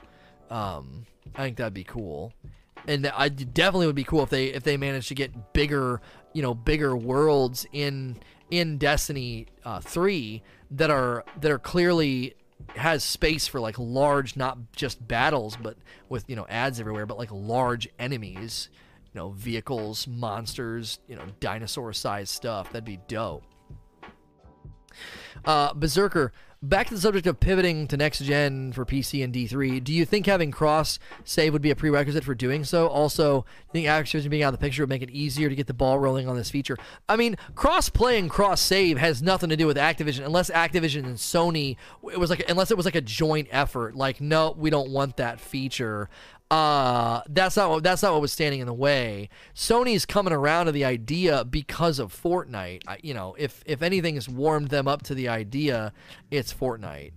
Um, 0.49 1.05
I 1.35 1.43
think 1.43 1.57
that'd 1.57 1.75
be 1.75 1.83
cool, 1.83 2.33
and 2.87 3.05
I 3.15 3.29
definitely 3.29 3.85
would 3.85 3.95
be 3.95 4.03
cool 4.03 4.23
if 4.23 4.31
they 4.31 4.47
if 4.47 4.63
they 4.63 4.77
managed 4.77 5.09
to 5.09 5.13
get 5.13 5.53
bigger, 5.53 6.01
you 6.33 6.41
know, 6.41 6.55
bigger 6.55 6.97
worlds 6.97 7.67
in 7.71 8.17
in 8.49 8.79
Destiny 8.79 9.45
uh, 9.63 9.79
three 9.79 10.41
that 10.71 10.89
are 10.89 11.23
that 11.39 11.51
are 11.51 11.59
clearly 11.59 12.33
has 12.75 13.03
space 13.03 13.47
for 13.47 13.59
like 13.59 13.77
large, 13.77 14.35
not 14.35 14.57
just 14.71 15.07
battles, 15.07 15.55
but 15.55 15.77
with 16.09 16.27
you 16.27 16.35
know 16.35 16.47
ads 16.49 16.79
everywhere, 16.79 17.05
but 17.05 17.19
like 17.19 17.29
large 17.31 17.87
enemies, 17.99 18.69
you 19.13 19.19
know, 19.19 19.29
vehicles, 19.29 20.07
monsters, 20.07 20.97
you 21.07 21.15
know, 21.15 21.25
dinosaur 21.39 21.93
sized 21.93 22.31
stuff. 22.31 22.71
That'd 22.71 22.85
be 22.85 22.99
dope. 23.07 23.43
Uh, 25.45 25.73
Berserker, 25.73 26.31
back 26.61 26.87
to 26.87 26.93
the 26.93 26.99
subject 26.99 27.25
of 27.25 27.39
pivoting 27.39 27.87
to 27.87 27.95
next 27.95 28.19
gen 28.19 28.73
for 28.73 28.85
PC 28.85 29.23
and 29.23 29.33
D3. 29.33 29.81
Do 29.83 29.93
you 29.93 30.05
think 30.05 30.25
having 30.25 30.51
cross 30.51 30.99
save 31.23 31.53
would 31.53 31.61
be 31.61 31.71
a 31.71 31.75
prerequisite 31.75 32.23
for 32.23 32.35
doing 32.35 32.63
so? 32.63 32.87
Also, 32.87 33.45
do 33.71 33.79
you 33.79 33.87
think 33.87 33.87
Activision 33.87 34.29
being 34.29 34.43
out 34.43 34.53
of 34.53 34.59
the 34.59 34.65
picture 34.65 34.83
would 34.83 34.89
make 34.89 35.01
it 35.01 35.09
easier 35.09 35.47
to 35.47 35.55
get 35.55 35.67
the 35.67 35.73
ball 35.73 35.99
rolling 35.99 36.27
on 36.27 36.35
this 36.35 36.49
feature? 36.49 36.77
I 37.07 37.15
mean, 37.15 37.37
cross 37.55 37.89
play 37.89 38.19
and 38.19 38.29
cross 38.29 38.61
save 38.61 38.97
has 38.97 39.21
nothing 39.21 39.49
to 39.49 39.57
do 39.57 39.67
with 39.67 39.77
Activision 39.77 40.25
unless 40.25 40.49
Activision 40.49 41.05
and 41.05 41.15
Sony 41.15 41.77
it 42.11 42.19
was 42.19 42.29
like 42.29 42.49
unless 42.49 42.71
it 42.71 42.77
was 42.77 42.85
like 42.85 42.95
a 42.95 43.01
joint 43.01 43.47
effort. 43.51 43.95
Like, 43.95 44.19
no, 44.19 44.53
we 44.57 44.69
don't 44.69 44.89
want 44.89 45.17
that 45.17 45.39
feature 45.39 46.09
uh 46.51 47.21
that's 47.29 47.55
not 47.55 47.69
what 47.69 47.83
that's 47.83 48.01
not 48.01 48.11
what 48.13 48.21
was 48.21 48.31
standing 48.31 48.59
in 48.59 48.67
the 48.67 48.73
way. 48.73 49.29
Sony's 49.55 50.05
coming 50.05 50.33
around 50.33 50.65
to 50.65 50.71
the 50.71 50.85
idea 50.85 51.45
because 51.45 51.99
of 51.99 52.13
fortnite. 52.13 52.81
I, 52.87 52.97
you 53.03 53.13
know 53.13 53.35
if 53.37 53.63
if 53.65 53.81
anything 53.81 54.15
has 54.15 54.27
warmed 54.27 54.69
them 54.69 54.87
up 54.87 55.03
to 55.03 55.15
the 55.15 55.27
idea 55.27 55.93
it's 56.31 56.53
fortnite 56.53 57.11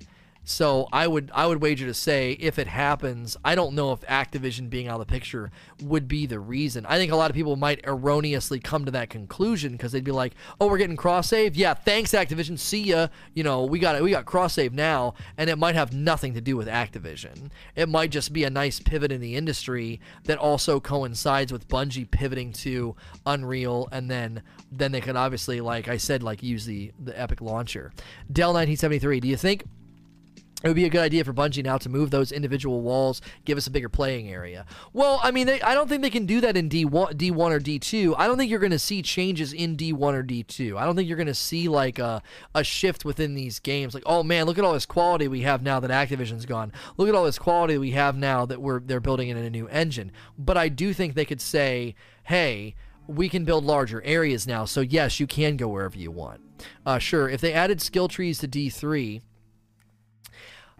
so 0.44 0.88
I 0.92 1.06
would 1.06 1.30
I 1.32 1.46
would 1.46 1.62
wager 1.62 1.86
to 1.86 1.94
say 1.94 2.32
if 2.32 2.58
it 2.58 2.66
happens, 2.66 3.36
I 3.44 3.54
don't 3.54 3.74
know 3.74 3.92
if 3.92 4.00
Activision 4.02 4.68
being 4.68 4.88
out 4.88 5.00
of 5.00 5.06
the 5.06 5.12
picture 5.12 5.52
would 5.80 6.08
be 6.08 6.26
the 6.26 6.40
reason. 6.40 6.84
I 6.86 6.98
think 6.98 7.12
a 7.12 7.16
lot 7.16 7.30
of 7.30 7.36
people 7.36 7.54
might 7.54 7.80
erroneously 7.84 8.58
come 8.58 8.84
to 8.84 8.90
that 8.90 9.08
conclusion 9.08 9.72
because 9.72 9.92
they'd 9.92 10.02
be 10.02 10.10
like, 10.10 10.34
"Oh, 10.60 10.66
we're 10.66 10.78
getting 10.78 10.96
cross 10.96 11.28
save. 11.28 11.54
Yeah, 11.54 11.74
thanks 11.74 12.10
Activision. 12.10 12.58
See 12.58 12.82
ya. 12.82 13.08
You 13.34 13.44
know, 13.44 13.64
we 13.64 13.78
got 13.78 14.02
we 14.02 14.10
got 14.10 14.24
cross 14.24 14.54
save 14.54 14.72
now." 14.72 15.14
And 15.36 15.48
it 15.48 15.58
might 15.58 15.76
have 15.76 15.92
nothing 15.92 16.34
to 16.34 16.40
do 16.40 16.56
with 16.56 16.66
Activision. 16.66 17.50
It 17.76 17.88
might 17.88 18.10
just 18.10 18.32
be 18.32 18.42
a 18.42 18.50
nice 18.50 18.80
pivot 18.80 19.12
in 19.12 19.20
the 19.20 19.36
industry 19.36 20.00
that 20.24 20.38
also 20.38 20.80
coincides 20.80 21.52
with 21.52 21.68
Bungie 21.68 22.10
pivoting 22.10 22.52
to 22.52 22.96
Unreal 23.26 23.88
and 23.92 24.10
then 24.10 24.42
then 24.72 24.90
they 24.90 25.00
could 25.00 25.16
obviously 25.16 25.60
like 25.60 25.86
I 25.86 25.98
said 25.98 26.22
like 26.22 26.42
use 26.42 26.64
the 26.66 26.92
the 26.98 27.18
Epic 27.18 27.40
launcher. 27.40 27.92
Dell 28.32 28.50
1973, 28.50 29.20
do 29.20 29.28
you 29.28 29.36
think 29.36 29.64
it 30.62 30.68
would 30.68 30.76
be 30.76 30.84
a 30.84 30.90
good 30.90 31.00
idea 31.00 31.24
for 31.24 31.32
Bungie 31.32 31.64
now 31.64 31.78
to 31.78 31.88
move 31.88 32.10
those 32.10 32.32
individual 32.32 32.80
walls, 32.82 33.20
give 33.44 33.58
us 33.58 33.66
a 33.66 33.70
bigger 33.70 33.88
playing 33.88 34.28
area. 34.28 34.64
Well, 34.92 35.20
I 35.22 35.30
mean, 35.30 35.46
they, 35.46 35.60
I 35.62 35.74
don't 35.74 35.88
think 35.88 36.02
they 36.02 36.10
can 36.10 36.26
do 36.26 36.40
that 36.40 36.56
in 36.56 36.68
D1, 36.68 37.14
D1 37.14 37.36
or 37.36 37.60
D2. 37.60 38.14
I 38.16 38.26
don't 38.26 38.38
think 38.38 38.50
you're 38.50 38.60
going 38.60 38.70
to 38.70 38.78
see 38.78 39.02
changes 39.02 39.52
in 39.52 39.76
D1 39.76 40.14
or 40.14 40.22
D2. 40.22 40.76
I 40.76 40.84
don't 40.84 40.96
think 40.96 41.08
you're 41.08 41.16
going 41.16 41.26
to 41.26 41.34
see 41.34 41.68
like 41.68 41.98
a, 41.98 42.22
a 42.54 42.64
shift 42.64 43.04
within 43.04 43.34
these 43.34 43.58
games. 43.58 43.94
Like, 43.94 44.04
oh 44.06 44.22
man, 44.22 44.46
look 44.46 44.58
at 44.58 44.64
all 44.64 44.72
this 44.72 44.86
quality 44.86 45.28
we 45.28 45.42
have 45.42 45.62
now 45.62 45.80
that 45.80 45.90
Activision's 45.90 46.46
gone. 46.46 46.72
Look 46.96 47.08
at 47.08 47.14
all 47.14 47.24
this 47.24 47.38
quality 47.38 47.78
we 47.78 47.92
have 47.92 48.16
now 48.16 48.46
that 48.46 48.60
we're 48.60 48.80
they're 48.80 49.00
building 49.00 49.28
it 49.28 49.36
in 49.36 49.44
a 49.44 49.50
new 49.50 49.68
engine. 49.68 50.12
But 50.38 50.56
I 50.56 50.68
do 50.68 50.92
think 50.92 51.14
they 51.14 51.24
could 51.24 51.40
say, 51.40 51.94
hey, 52.24 52.74
we 53.06 53.28
can 53.28 53.44
build 53.44 53.64
larger 53.64 54.02
areas 54.02 54.46
now. 54.46 54.64
So 54.64 54.80
yes, 54.80 55.20
you 55.20 55.26
can 55.26 55.56
go 55.56 55.68
wherever 55.68 55.98
you 55.98 56.10
want. 56.10 56.40
Uh, 56.86 56.98
sure, 56.98 57.28
if 57.28 57.40
they 57.40 57.52
added 57.52 57.80
skill 57.80 58.08
trees 58.08 58.38
to 58.38 58.48
D3 58.48 59.22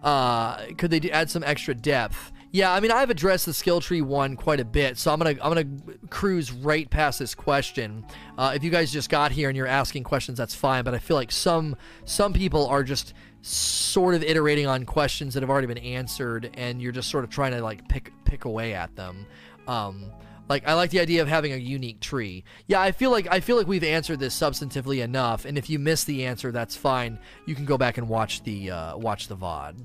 uh, 0.03 0.67
could 0.77 0.91
they 0.91 1.11
add 1.11 1.31
some 1.31 1.43
extra 1.45 1.75
depth? 1.75 2.33
Yeah, 2.51 2.71
I 2.71 2.81
mean 2.81 2.91
I've 2.91 3.09
addressed 3.09 3.47
the 3.47 3.55
skill 3.55 3.81
tree 3.81 4.03
one 4.03 4.37
quite 4.37 4.61
a 4.61 4.65
bit, 4.65 4.99
so 4.99 5.11
I'm 5.11 5.19
gonna 5.19 5.31
I'm 5.43 5.55
gonna 5.55 5.65
cruise 6.11 6.53
right 6.53 6.89
past 6.89 7.19
this 7.19 7.35
question. 7.35 8.05
Uh, 8.37 8.53
if 8.55 8.63
you 8.63 8.71
guys 8.71 8.93
just 8.93 9.09
got 9.09 9.33
here 9.33 9.49
and 9.49 9.57
you're 9.57 9.67
asking 9.67 10.05
questions, 10.05 10.37
that's 10.37 10.55
fine. 10.55 10.85
But 10.85 10.93
I 10.93 10.99
feel 10.99 11.17
like 11.17 11.33
some 11.33 11.77
some 12.05 12.35
people 12.35 12.67
are 12.67 12.83
just 12.85 13.15
sort 13.41 14.15
of 14.15 14.23
iterating 14.23 14.67
on 14.67 14.85
questions 14.85 15.33
that 15.33 15.43
have 15.43 15.49
already 15.49 15.67
been 15.67 15.79
answered, 15.79 16.51
and 16.55 16.83
you're 16.83 16.93
just 16.93 17.09
sort 17.09 17.25
of 17.25 17.31
trying 17.31 17.53
to 17.53 17.63
like 17.63 17.89
pick 17.89 18.13
pick 18.27 18.45
away 18.45 18.75
at 18.75 18.95
them. 18.97 19.27
Um, 19.67 20.13
like 20.49 20.67
I 20.67 20.75
like 20.75 20.91
the 20.91 21.01
idea 21.01 21.23
of 21.23 21.29
having 21.29 21.53
a 21.53 21.57
unique 21.57 22.01
tree. 22.01 22.45
Yeah, 22.67 22.81
I 22.81 22.93
feel 22.93 23.11
like 23.11 23.27
I 23.31 23.41
feel 23.41 23.57
like 23.57 23.67
we've 23.67 23.85
answered 23.85 24.21
this 24.21 24.39
substantively 24.39 25.03
enough, 25.03 25.45
and 25.45 25.57
if 25.57 25.71
you 25.71 25.79
miss 25.79 26.05
the 26.05 26.25
answer, 26.27 26.53
that's 26.53 26.77
fine. 26.77 27.19
You 27.47 27.55
can 27.55 27.65
go 27.65 27.79
back 27.79 27.99
and 27.99 28.09
watch 28.09 28.43
the 28.43 28.71
uh, 28.71 28.97
watch 28.97 29.29
the 29.29 29.37
VOD. 29.37 29.85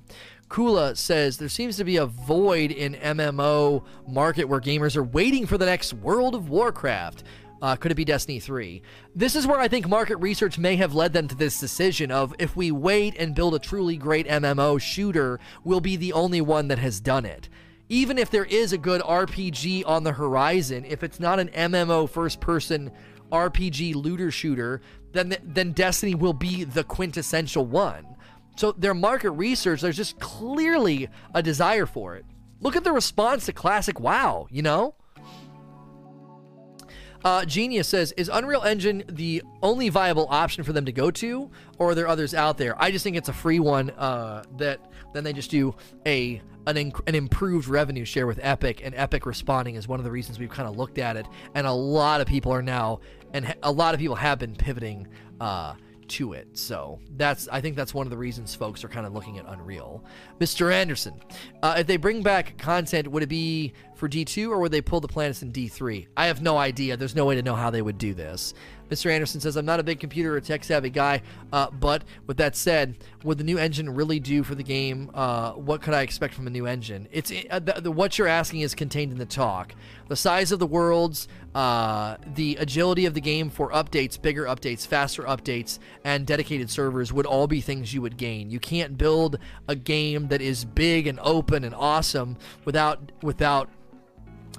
Kula 0.50 0.96
says 0.96 1.38
there 1.38 1.50
seems 1.50 1.76
to 1.78 1.84
be 1.84 1.98
a 1.98 2.06
void 2.06 2.72
in 2.72 2.96
MMO 2.96 3.84
market 4.08 4.46
where 4.46 4.62
gamers 4.62 4.96
are 4.96 5.04
waiting 5.04 5.46
for 5.46 5.58
the 5.58 5.66
next 5.66 5.94
World 5.94 6.36
of 6.36 6.50
Warcraft. 6.50 7.24
Uh, 7.62 7.76
could 7.76 7.92
it 7.92 7.96
be 7.96 8.06
Destiny 8.06 8.40
3? 8.40 8.82
This 9.16 9.36
is 9.36 9.48
where 9.48 9.60
I 9.60 9.68
think 9.68 9.90
market 9.90 10.18
research 10.18 10.60
may 10.60 10.76
have 10.76 10.94
led 10.94 11.12
them 11.12 11.28
to 11.28 11.36
this 11.36 11.60
decision 11.60 12.12
of 12.12 12.36
if 12.38 12.56
we 12.56 12.72
wait 12.72 13.16
and 13.18 13.34
build 13.34 13.56
a 13.56 13.60
truly 13.60 13.98
great 13.98 14.28
MMO 14.28 14.80
shooter, 14.80 15.40
we'll 15.64 15.82
be 15.82 15.96
the 15.96 16.14
only 16.14 16.40
one 16.40 16.68
that 16.68 16.78
has 16.80 17.00
done 17.00 17.26
it 17.26 17.50
even 17.90 18.18
if 18.18 18.30
there 18.30 18.46
is 18.46 18.74
a 18.74 18.78
good 18.78 19.02
RPG 19.02 19.84
on 19.86 20.04
the 20.04 20.12
horizon, 20.12 20.86
if 20.86 21.04
it's 21.04 21.20
not 21.20 21.40
an 21.40 21.50
MMO 21.50 22.10
first 22.10 22.40
person 22.40 22.92
RPG 23.32 23.96
looter 23.96 24.32
shooter, 24.32 24.82
then 25.14 25.36
then 25.44 25.72
Destiny 25.72 26.16
will 26.16 26.34
be 26.34 26.64
the 26.64 26.84
quintessential 26.84 27.66
one. 27.66 28.06
So 28.58 28.72
their 28.72 28.94
market 28.94 29.32
research, 29.32 29.82
there's 29.82 29.98
just 29.98 30.20
clearly 30.20 31.10
a 31.34 31.44
desire 31.44 31.86
for 31.86 32.16
it. 32.16 32.26
Look 32.60 32.76
at 32.76 32.84
the 32.84 32.92
response 32.92 33.46
to 33.46 33.54
classic 33.54 34.00
WoW, 34.00 34.48
you 34.50 34.64
know? 34.64 34.96
Uh, 37.24 37.46
Genius 37.46 37.88
says, 37.88 38.14
is 38.14 38.30
Unreal 38.32 38.64
Engine 38.64 39.04
the 39.10 39.44
only 39.62 39.90
viable 39.90 40.28
option 40.30 40.64
for 40.64 40.74
them 40.74 40.86
to 40.86 40.92
go 40.92 41.12
to, 41.12 41.52
or 41.78 41.92
are 41.92 41.96
there 41.96 42.08
others 42.08 42.34
out 42.34 42.58
there? 42.58 42.80
I 42.82 42.90
just 42.90 43.04
think 43.04 43.16
it's 43.16 43.30
a 43.30 43.34
free 43.34 43.60
one 43.60 43.90
uh, 43.92 44.44
that 44.58 44.80
then 45.14 45.24
they 45.24 45.34
just 45.34 45.52
do 45.52 45.76
a 46.06 46.42
an, 46.68 46.76
inc- 46.76 47.08
an 47.08 47.16
improved 47.16 47.68
revenue 47.68 48.06
share 48.06 48.28
with 48.28 48.40
Epic, 48.42 48.82
and 48.84 48.94
Epic 48.96 49.26
responding 49.26 49.76
is 49.76 49.88
one 49.88 50.00
of 50.00 50.04
the 50.04 50.12
reasons 50.12 50.38
we've 50.38 50.50
kind 50.50 50.68
of 50.68 50.78
looked 50.78 50.98
at 50.98 51.18
it. 51.18 51.26
And 51.56 51.66
a 51.66 51.72
lot 51.72 52.22
of 52.22 52.28
people 52.28 52.54
are 52.54 52.62
now, 52.62 53.00
and 53.34 53.56
a 53.64 53.72
lot 53.72 53.94
of 53.94 54.00
people 54.00 54.16
have 54.16 54.38
been 54.38 54.56
pivoting 54.56 55.08
uh, 55.40 55.76
to 56.10 56.34
it. 56.34 56.48
So 56.58 57.00
that's 57.16 57.48
I 57.50 57.62
think 57.62 57.76
that's 57.76 57.94
one 57.94 58.06
of 58.06 58.12
the 58.12 58.18
reasons 58.18 58.56
folks 58.56 58.84
are 58.84 58.90
kind 58.90 59.06
of 59.06 59.14
looking 59.14 59.38
at 59.38 59.46
Unreal. 59.48 60.04
Mr. 60.40 60.72
Anderson, 60.72 61.22
uh, 61.62 61.76
if 61.80 61.88
they 61.88 61.98
bring 61.98 62.22
back 62.22 62.58
content, 62.58 63.08
would 63.10 63.24
it 63.24 63.28
be 63.28 63.74
for 63.96 64.08
D2 64.08 64.50
or 64.50 64.60
would 64.60 64.72
they 64.72 64.82
pull 64.82 65.00
the 65.00 65.08
planets 65.08 65.42
in 65.42 65.52
D3? 65.52 66.08
I 66.16 66.28
have 66.28 66.42
no 66.42 66.58
idea. 66.58 66.98
There's 66.98 67.16
no 67.16 67.26
way 67.26 67.36
to 67.36 67.42
know 67.42 67.56
how 67.56 67.70
they 67.70 67.82
would 67.82 67.98
do 67.98 68.14
this. 68.14 68.54
Mr. 68.90 69.12
Anderson 69.12 69.42
says, 69.42 69.56
I'm 69.56 69.66
not 69.66 69.80
a 69.80 69.84
big 69.84 70.00
computer 70.00 70.36
or 70.36 70.42
tech 70.42 70.64
savvy 70.64 70.90
guy, 70.90 71.22
uh, 71.52 71.70
but 71.72 72.04
with 72.26 72.38
that 72.38 72.56
said, 72.56 72.96
would 73.24 73.38
the 73.38 73.44
new 73.44 73.58
engine 73.58 73.94
really 73.94 74.20
do 74.20 74.44
for 74.44 74.56
the 74.56 74.64
game? 74.64 75.12
Uh, 75.14 75.52
what 75.54 75.82
could 75.82 75.94
I 75.94 76.02
expect 76.02 76.34
from 76.34 76.48
a 76.48 76.50
new 76.50 76.66
engine? 76.66 77.08
It's 77.12 77.32
uh, 77.50 77.60
the, 77.60 77.82
the, 77.82 77.92
what 77.92 78.18
you're 78.18 78.28
asking 78.28 78.62
is 78.62 78.74
contained 78.76 79.12
in 79.12 79.18
the 79.18 79.26
talk. 79.26 79.74
The 80.08 80.16
size 80.16 80.52
of 80.52 80.60
the 80.60 80.68
worlds, 80.68 81.28
uh, 81.54 82.18
the 82.36 82.56
agility 82.58 83.06
of 83.06 83.14
the 83.14 83.22
game 83.22 83.50
for 83.50 83.72
updates, 83.72 84.22
bigger 84.22 84.46
updates, 84.46 84.88
faster 84.88 85.24
updates, 85.24 85.80
and 86.04 86.26
dedicated 86.26 86.70
servers 86.70 87.12
would 87.12 87.26
all 87.26 87.48
be 87.48 87.62
things 87.62 87.94
you 87.94 88.02
would 88.02 88.18
gain. 88.18 88.50
You 88.50 88.60
can't 88.60 88.98
build 88.98 89.38
a 89.68 89.76
game 89.76 90.30
that 90.30 90.42
is 90.42 90.64
big 90.64 91.08
and 91.08 91.20
open 91.22 91.64
and 91.64 91.76
awesome 91.76 92.38
without 92.66 93.12
without 93.22 93.70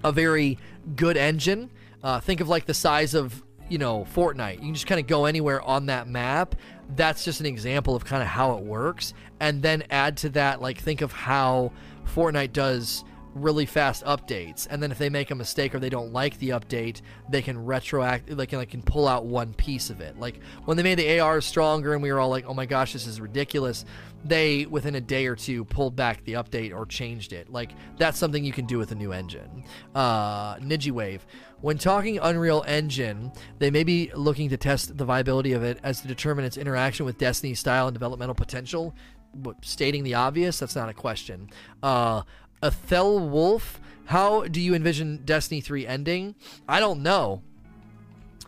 a 0.04 0.12
very 0.12 0.58
good 0.96 1.16
engine. 1.16 1.70
Uh, 2.02 2.20
think 2.20 2.40
of 2.40 2.48
like 2.48 2.66
the 2.66 2.74
size 2.74 3.14
of 3.14 3.42
you 3.68 3.78
know, 3.78 4.06
Fortnite. 4.14 4.54
You 4.54 4.60
can 4.60 4.74
just 4.74 4.86
kind 4.86 5.00
of 5.00 5.06
go 5.06 5.24
anywhere 5.24 5.62
on 5.62 5.86
that 5.86 6.08
map. 6.08 6.54
That's 6.96 7.24
just 7.24 7.40
an 7.40 7.46
example 7.46 7.94
of 7.94 8.04
kind 8.04 8.22
of 8.22 8.28
how 8.28 8.56
it 8.56 8.64
works. 8.64 9.14
And 9.40 9.62
then 9.62 9.84
add 9.90 10.16
to 10.18 10.30
that, 10.30 10.60
like, 10.60 10.78
think 10.78 11.00
of 11.00 11.12
how 11.12 11.72
Fortnite 12.06 12.52
does 12.52 13.04
really 13.34 13.66
fast 13.66 14.04
updates 14.04 14.66
and 14.70 14.82
then 14.82 14.90
if 14.90 14.98
they 14.98 15.08
make 15.08 15.30
a 15.30 15.34
mistake 15.34 15.74
or 15.74 15.78
they 15.78 15.90
don't 15.90 16.12
like 16.12 16.36
the 16.38 16.50
update 16.50 17.02
they 17.28 17.42
can 17.42 17.56
retroact 17.56 18.22
they 18.26 18.46
can 18.46 18.58
like 18.58 18.70
can 18.70 18.82
pull 18.82 19.06
out 19.06 19.26
one 19.26 19.52
piece 19.54 19.90
of 19.90 20.00
it 20.00 20.18
like 20.18 20.40
when 20.64 20.76
they 20.76 20.82
made 20.82 20.98
the 20.98 21.20
ar 21.20 21.40
stronger 21.40 21.92
and 21.92 22.02
we 22.02 22.10
were 22.10 22.18
all 22.18 22.30
like 22.30 22.46
oh 22.46 22.54
my 22.54 22.66
gosh 22.66 22.92
this 22.92 23.06
is 23.06 23.20
ridiculous 23.20 23.84
they 24.24 24.66
within 24.66 24.94
a 24.94 25.00
day 25.00 25.26
or 25.26 25.36
two 25.36 25.64
pulled 25.64 25.94
back 25.94 26.24
the 26.24 26.32
update 26.32 26.74
or 26.74 26.84
changed 26.84 27.32
it 27.32 27.50
like 27.50 27.70
that's 27.98 28.18
something 28.18 28.44
you 28.44 28.52
can 28.52 28.66
do 28.66 28.76
with 28.76 28.90
a 28.90 28.94
new 28.94 29.12
engine 29.12 29.64
uh 29.94 30.58
Wave. 30.90 31.26
When 31.60 31.76
talking 31.76 32.18
Unreal 32.18 32.64
Engine, 32.66 33.32
they 33.58 33.70
may 33.70 33.82
be 33.82 34.10
looking 34.14 34.48
to 34.50 34.56
test 34.56 34.96
the 34.96 35.04
viability 35.04 35.52
of 35.52 35.64
it 35.64 35.80
as 35.82 36.00
to 36.02 36.08
determine 36.08 36.44
its 36.44 36.56
interaction 36.56 37.04
with 37.04 37.18
Destiny's 37.18 37.58
style 37.58 37.88
and 37.88 37.94
developmental 37.94 38.34
potential. 38.34 38.94
But 39.34 39.64
stating 39.64 40.04
the 40.04 40.14
obvious, 40.14 40.58
that's 40.58 40.76
not 40.76 40.88
a 40.88 40.94
question. 40.94 41.50
Uh, 41.82 42.22
Athel 42.62 43.28
Wolf, 43.28 43.80
how 44.06 44.44
do 44.44 44.60
you 44.60 44.74
envision 44.74 45.22
Destiny 45.24 45.60
3 45.60 45.86
ending? 45.86 46.34
I 46.68 46.80
don't 46.80 47.02
know. 47.02 47.42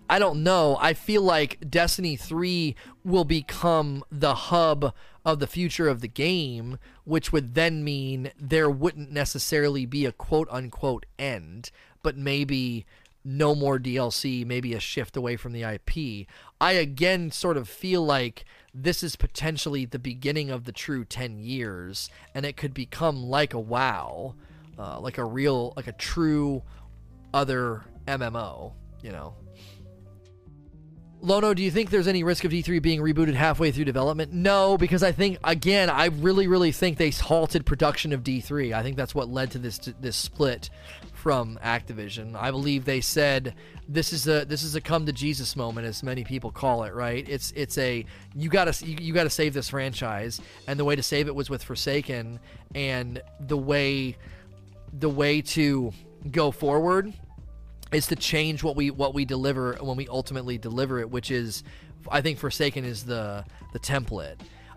I 0.09 0.19
don't 0.19 0.43
know. 0.43 0.77
I 0.81 0.95
feel 0.95 1.23
like 1.23 1.59
Destiny 1.69 2.17
3 2.17 2.75
will 3.05 3.25
become 3.25 4.05
the 4.11 4.35
hub 4.35 4.95
of 5.25 5.39
the 5.39 5.47
future 5.47 5.89
of 5.89 6.01
the 6.01 6.09
game, 6.09 6.79
which 7.05 7.33
would 7.33 7.55
then 7.55 7.85
mean 7.85 8.31
there 8.39 8.71
wouldn't 8.71 9.11
necessarily 9.11 9.87
be 9.87 10.07
a 10.07 10.13
quote 10.13 10.49
unquote 10.51 11.07
end, 11.19 11.71
but 12.03 12.17
maybe 12.17 12.87
no 13.25 13.55
more 13.55 13.79
DLC, 13.79 14.47
maybe 14.47 14.73
a 14.73 14.81
shift 14.81 15.17
away 15.17 15.37
from 15.37 15.53
the 15.53 15.63
IP. 15.63 16.27
I 16.61 16.73
again 16.73 17.31
sort 17.31 17.57
of 17.57 17.69
feel 17.69 18.05
like 18.05 18.45
this 18.73 19.03
is 19.03 19.17
potentially 19.17 19.85
the 19.85 19.99
beginning 19.99 20.51
of 20.51 20.65
the 20.65 20.73
true 20.73 21.05
10 21.05 21.39
years, 21.39 22.09
and 22.35 22.47
it 22.47 22.57
could 22.57 22.73
become 22.73 23.25
like 23.25 23.53
a 23.53 23.59
WoW, 23.59 24.35
uh, 24.79 25.01
like 25.01 25.19
a 25.19 25.25
real, 25.25 25.75
like 25.77 25.87
a 25.87 25.93
true 25.93 26.63
other 27.35 27.85
MMO, 28.07 28.73
you 29.03 29.13
know. 29.13 29.35
Lono, 31.23 31.53
do 31.53 31.63
you 31.63 31.71
think 31.71 31.91
there's 31.91 32.09
any 32.09 32.23
risk 32.23 32.45
of 32.45 32.53
D3 32.53 32.81
being 32.81 33.01
rebooted 33.01 33.35
halfway 33.35 33.71
through 33.71 33.85
development? 33.85 34.33
No, 34.33 34.79
because 34.79 35.03
I 35.03 35.13
think 35.13 35.39
again, 35.45 35.91
I 35.91 36.07
really, 36.07 36.47
really 36.47 36.73
think 36.73 36.97
they 36.97 37.11
halted 37.11 37.67
production 37.67 38.13
of 38.13 38.23
D3. 38.23 38.73
I 38.73 38.83
think 38.83 38.97
that's 38.97 39.15
what 39.15 39.29
led 39.29 39.51
to 39.51 39.59
this 39.59 39.79
this 40.01 40.17
split 40.17 40.71
from 41.13 41.59
Activision. 41.63 42.35
I 42.35 42.51
believe 42.51 42.87
they 42.87 43.03
said 43.03 43.55
this 43.87 44.13
is 44.15 44.27
a 44.27 44.47
this 44.47 44.63
is 44.63 44.75
a 44.75 44.81
come 44.81 45.05
to 45.07 45.13
Jesus 45.13 45.57
moment, 45.57 45.87
as 45.87 46.03
many 46.03 46.25
people 46.25 46.51
call 46.51 46.85
it. 46.85 46.95
Right? 46.95 47.29
It's 47.29 47.53
it's 47.55 47.77
a 47.77 48.07
you 48.35 48.49
gotta 48.49 48.75
you, 48.85 48.97
you 48.99 49.13
gotta 49.13 49.31
save 49.31 49.53
this 49.53 49.69
franchise, 49.69 50.41
and 50.67 50.81
the 50.81 50.85
way 50.85 50.97
to 50.97 51.03
save 51.03 51.29
it 51.29 51.35
was 51.35 51.51
with 51.51 51.63
Forsaken, 51.63 52.41
and 52.75 53.21
the 53.41 53.59
way 53.59 54.17
the 54.93 55.11
way 55.11 55.43
to 55.43 55.93
go 56.31 56.51
forward 56.51 57.13
is 57.93 58.07
to 58.09 58.17
change 58.17 58.63
what 58.63 58.77
we 58.77 58.91
what 58.91 59.15
we 59.15 59.25
deliver 59.25 59.75
when 59.81 59.97
we 59.97 60.09
ultimately 60.09 60.59
deliver 60.59 61.01
it, 61.01 61.11
which 61.11 61.31
is 61.31 61.63
I 62.11 62.21
think 62.21 62.39
Forsaken 62.39 62.85
is 62.85 63.05
the 63.05 63.45
the 63.73 63.79
template. 63.79 64.37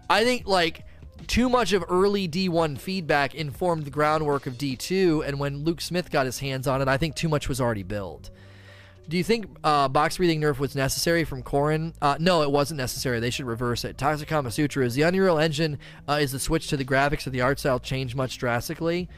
I 0.09 0.24
think 0.24 0.48
like 0.48 0.85
too 1.27 1.50
much 1.50 1.74
of 1.74 1.83
early 1.90 2.27
D1 2.27 2.77
feedback 2.77 3.35
informed 3.35 3.85
the 3.85 3.92
groundwork 3.92 4.48
of 4.48 4.56
D2, 4.56 5.25
and 5.25 5.40
when 5.40 5.64
Luke 5.64 5.82
Smith 5.82 6.11
got 6.11 6.25
his 6.25 6.40
hands 6.40 6.67
on 6.67 6.82
it, 6.82 6.88
I 6.88 6.98
think 6.98 7.16
too 7.16 7.30
much 7.30 7.48
was 7.48 7.61
already 7.61 7.83
built. 7.83 8.30
Do 9.08 9.17
you 9.17 9.24
think 9.24 9.48
uh, 9.64 9.90
box 9.90 10.17
breathing 10.17 10.40
nerf 10.40 10.59
was 10.59 10.75
necessary 10.75 11.25
from 11.25 11.43
Corrin? 11.43 11.93
Uh, 12.01 12.16
no, 12.19 12.42
it 12.42 12.51
wasn't 12.51 12.77
necessary. 12.77 13.19
They 13.19 13.32
should 13.32 13.45
reverse 13.45 13.83
it. 13.83 13.98
Toxic 13.98 14.30
Kama 14.30 14.50
Sutra 14.50 14.85
is 14.85 14.95
the 14.95 15.01
Unreal 15.01 15.40
Engine. 15.40 15.77
Uh, 16.08 16.19
is 16.22 16.32
the 16.32 16.40
switch 16.40 16.67
to 16.67 16.77
the 16.77 16.85
graphics 16.85 17.27
of 17.27 17.33
the 17.33 17.42
art 17.42 17.59
style 17.59 17.80
changed 17.80 18.16
much 18.16 18.38
drastically? 18.38 19.09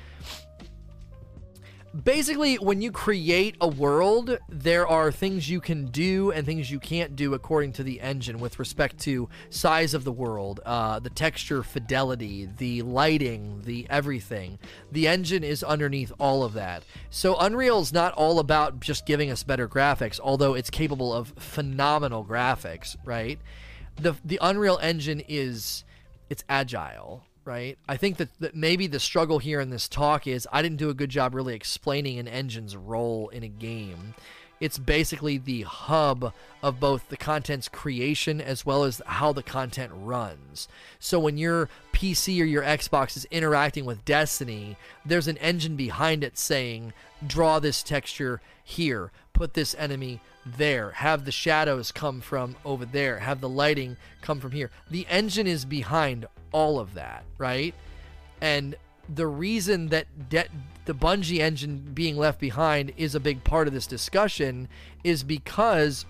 Basically 2.03 2.56
when 2.56 2.82
you 2.82 2.91
create 2.91 3.56
a 3.61 3.67
world 3.67 4.38
there 4.49 4.88
are 4.88 5.11
things 5.11 5.49
you 5.49 5.61
can 5.61 5.85
do 5.85 6.32
and 6.32 6.45
things 6.45 6.69
you 6.69 6.80
can't 6.80 7.15
do 7.15 7.33
according 7.33 7.72
to 7.72 7.83
the 7.83 8.01
engine 8.01 8.40
with 8.40 8.59
respect 8.59 8.98
to 8.99 9.30
size 9.49 9.93
of 9.93 10.03
the 10.03 10.11
world 10.11 10.59
uh, 10.65 10.99
the 10.99 11.09
texture 11.09 11.64
fidelity 11.64 12.49
the 12.57 12.82
lighting 12.82 13.61
the 13.64 13.88
everything. 13.90 14.59
The 14.91 15.07
engine 15.07 15.43
is 15.43 15.64
underneath 15.64 16.11
all 16.19 16.43
of 16.43 16.53
that. 16.53 16.83
So 17.09 17.38
unreal 17.38 17.80
is 17.80 17.93
not 17.93 18.14
all 18.14 18.40
about 18.40 18.80
just 18.80 19.06
giving 19.06 19.32
us 19.32 19.43
better 19.43 19.67
graphics 19.67 20.19
although 20.22 20.53
it's 20.53 20.69
capable 20.69 21.14
of 21.14 21.33
phenomenal 21.38 22.25
graphics 22.25 22.95
right? 23.06 23.40
The 23.95 24.15
the 24.25 24.40
unreal 24.41 24.80
engine 24.82 25.22
is 25.27 25.83
it's 26.30 26.43
agile 26.49 27.24
right? 27.45 27.77
I 27.88 27.98
think 27.98 28.17
that, 28.17 28.30
that 28.40 28.56
maybe 28.56 28.88
the 28.88 28.99
struggle 28.99 29.40
here 29.40 29.61
in 29.61 29.69
this 29.69 29.88
talk 29.88 30.27
is 30.27 30.48
I 30.51 30.61
didn't 30.61 30.77
do 30.77 30.90
a 30.90 30.95
good 30.95 31.09
job 31.09 31.35
really 31.35 31.56
explaining 31.56 32.19
an 32.19 32.27
engine's 32.27 32.75
role 32.75 33.30
in 33.30 33.43
a 33.43 33.48
game. 33.48 34.15
It's 34.59 34.77
basically 34.77 35.38
the 35.38 35.64
hub 35.64 36.33
of 36.64 36.80
both 36.80 37.09
the 37.09 37.17
content's 37.17 37.67
creation 37.67 38.40
as 38.40 38.65
well 38.65 38.85
as 38.85 39.01
how 39.06 39.33
the 39.33 39.43
content 39.43 39.91
runs. 39.93 40.67
So 40.98 41.19
when 41.19 41.38
your 41.38 41.69
PC 41.91 42.41
or 42.41 42.45
your 42.45 42.64
Xbox 42.64 43.17
is 43.17 43.25
interacting 43.25 43.85
with 43.85 44.06
Destiny, 44.06 44.77
there's 45.06 45.27
an 45.27 45.38
engine 45.38 45.75
behind 45.75 46.24
it 46.24 46.38
saying, 46.38 46.93
draw 47.28 47.60
this 47.60 47.84
texture 47.84 48.42
here, 48.64 49.12
put 49.34 49.54
this 49.54 49.76
enemy 49.78 50.20
there, 50.45 50.92
have 50.92 51.26
the 51.26 51.32
shadows 51.32 51.92
come 51.92 52.22
from 52.22 52.56
over 52.64 52.86
there, 52.86 53.20
have 53.20 53.42
the 53.42 53.50
lighting 53.50 53.98
come 54.22 54.40
from 54.40 54.52
here. 54.52 54.70
The 54.90 55.06
engine 55.10 55.48
is 55.48 55.66
behind 55.66 56.28
all 56.52 56.80
of 56.80 56.94
that, 56.94 57.24
right? 57.38 57.74
And 58.42 58.76
the 59.14 59.28
reason 59.28 59.90
that 59.90 60.30
de- 60.30 60.48
the 60.86 60.94
Bungie 60.94 61.40
engine 61.40 61.92
being 61.94 62.18
left 62.18 62.40
behind 62.40 62.94
is 62.98 63.16
a 63.16 63.20
big 63.20 63.44
part 63.44 63.68
of 63.68 63.74
this 63.74 63.88
discussion 63.88 64.68
is 65.04 65.24
because 65.24 66.06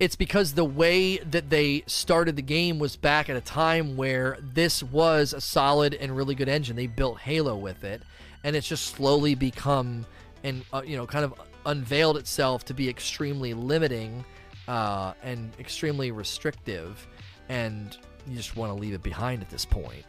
it's 0.00 0.16
because 0.16 0.54
the 0.54 0.64
way 0.64 1.18
that 1.18 1.50
they 1.50 1.82
started 1.86 2.36
the 2.36 2.42
game 2.42 2.78
was 2.78 2.94
back 2.94 3.28
at 3.28 3.36
a 3.36 3.40
time 3.40 3.96
where 3.96 4.38
this 4.40 4.82
was 4.82 5.32
a 5.32 5.40
solid 5.40 5.92
and 5.92 6.16
really 6.16 6.36
good 6.36 6.48
engine. 6.48 6.76
They 6.76 6.86
built 6.86 7.18
Halo 7.18 7.56
with 7.56 7.82
it, 7.82 8.02
and 8.48 8.56
it's 8.56 8.66
just 8.66 8.94
slowly 8.94 9.34
become 9.34 10.06
and 10.42 10.64
uh, 10.72 10.80
you 10.82 10.96
know 10.96 11.06
kind 11.06 11.22
of 11.22 11.34
unveiled 11.66 12.16
itself 12.16 12.64
to 12.64 12.72
be 12.72 12.88
extremely 12.88 13.52
limiting 13.52 14.24
uh, 14.68 15.12
and 15.22 15.52
extremely 15.60 16.12
restrictive. 16.12 17.06
And 17.50 17.94
you 18.26 18.36
just 18.36 18.56
want 18.56 18.72
to 18.72 18.80
leave 18.80 18.94
it 18.94 19.02
behind 19.02 19.42
at 19.42 19.50
this 19.50 19.66
point. 19.66 20.02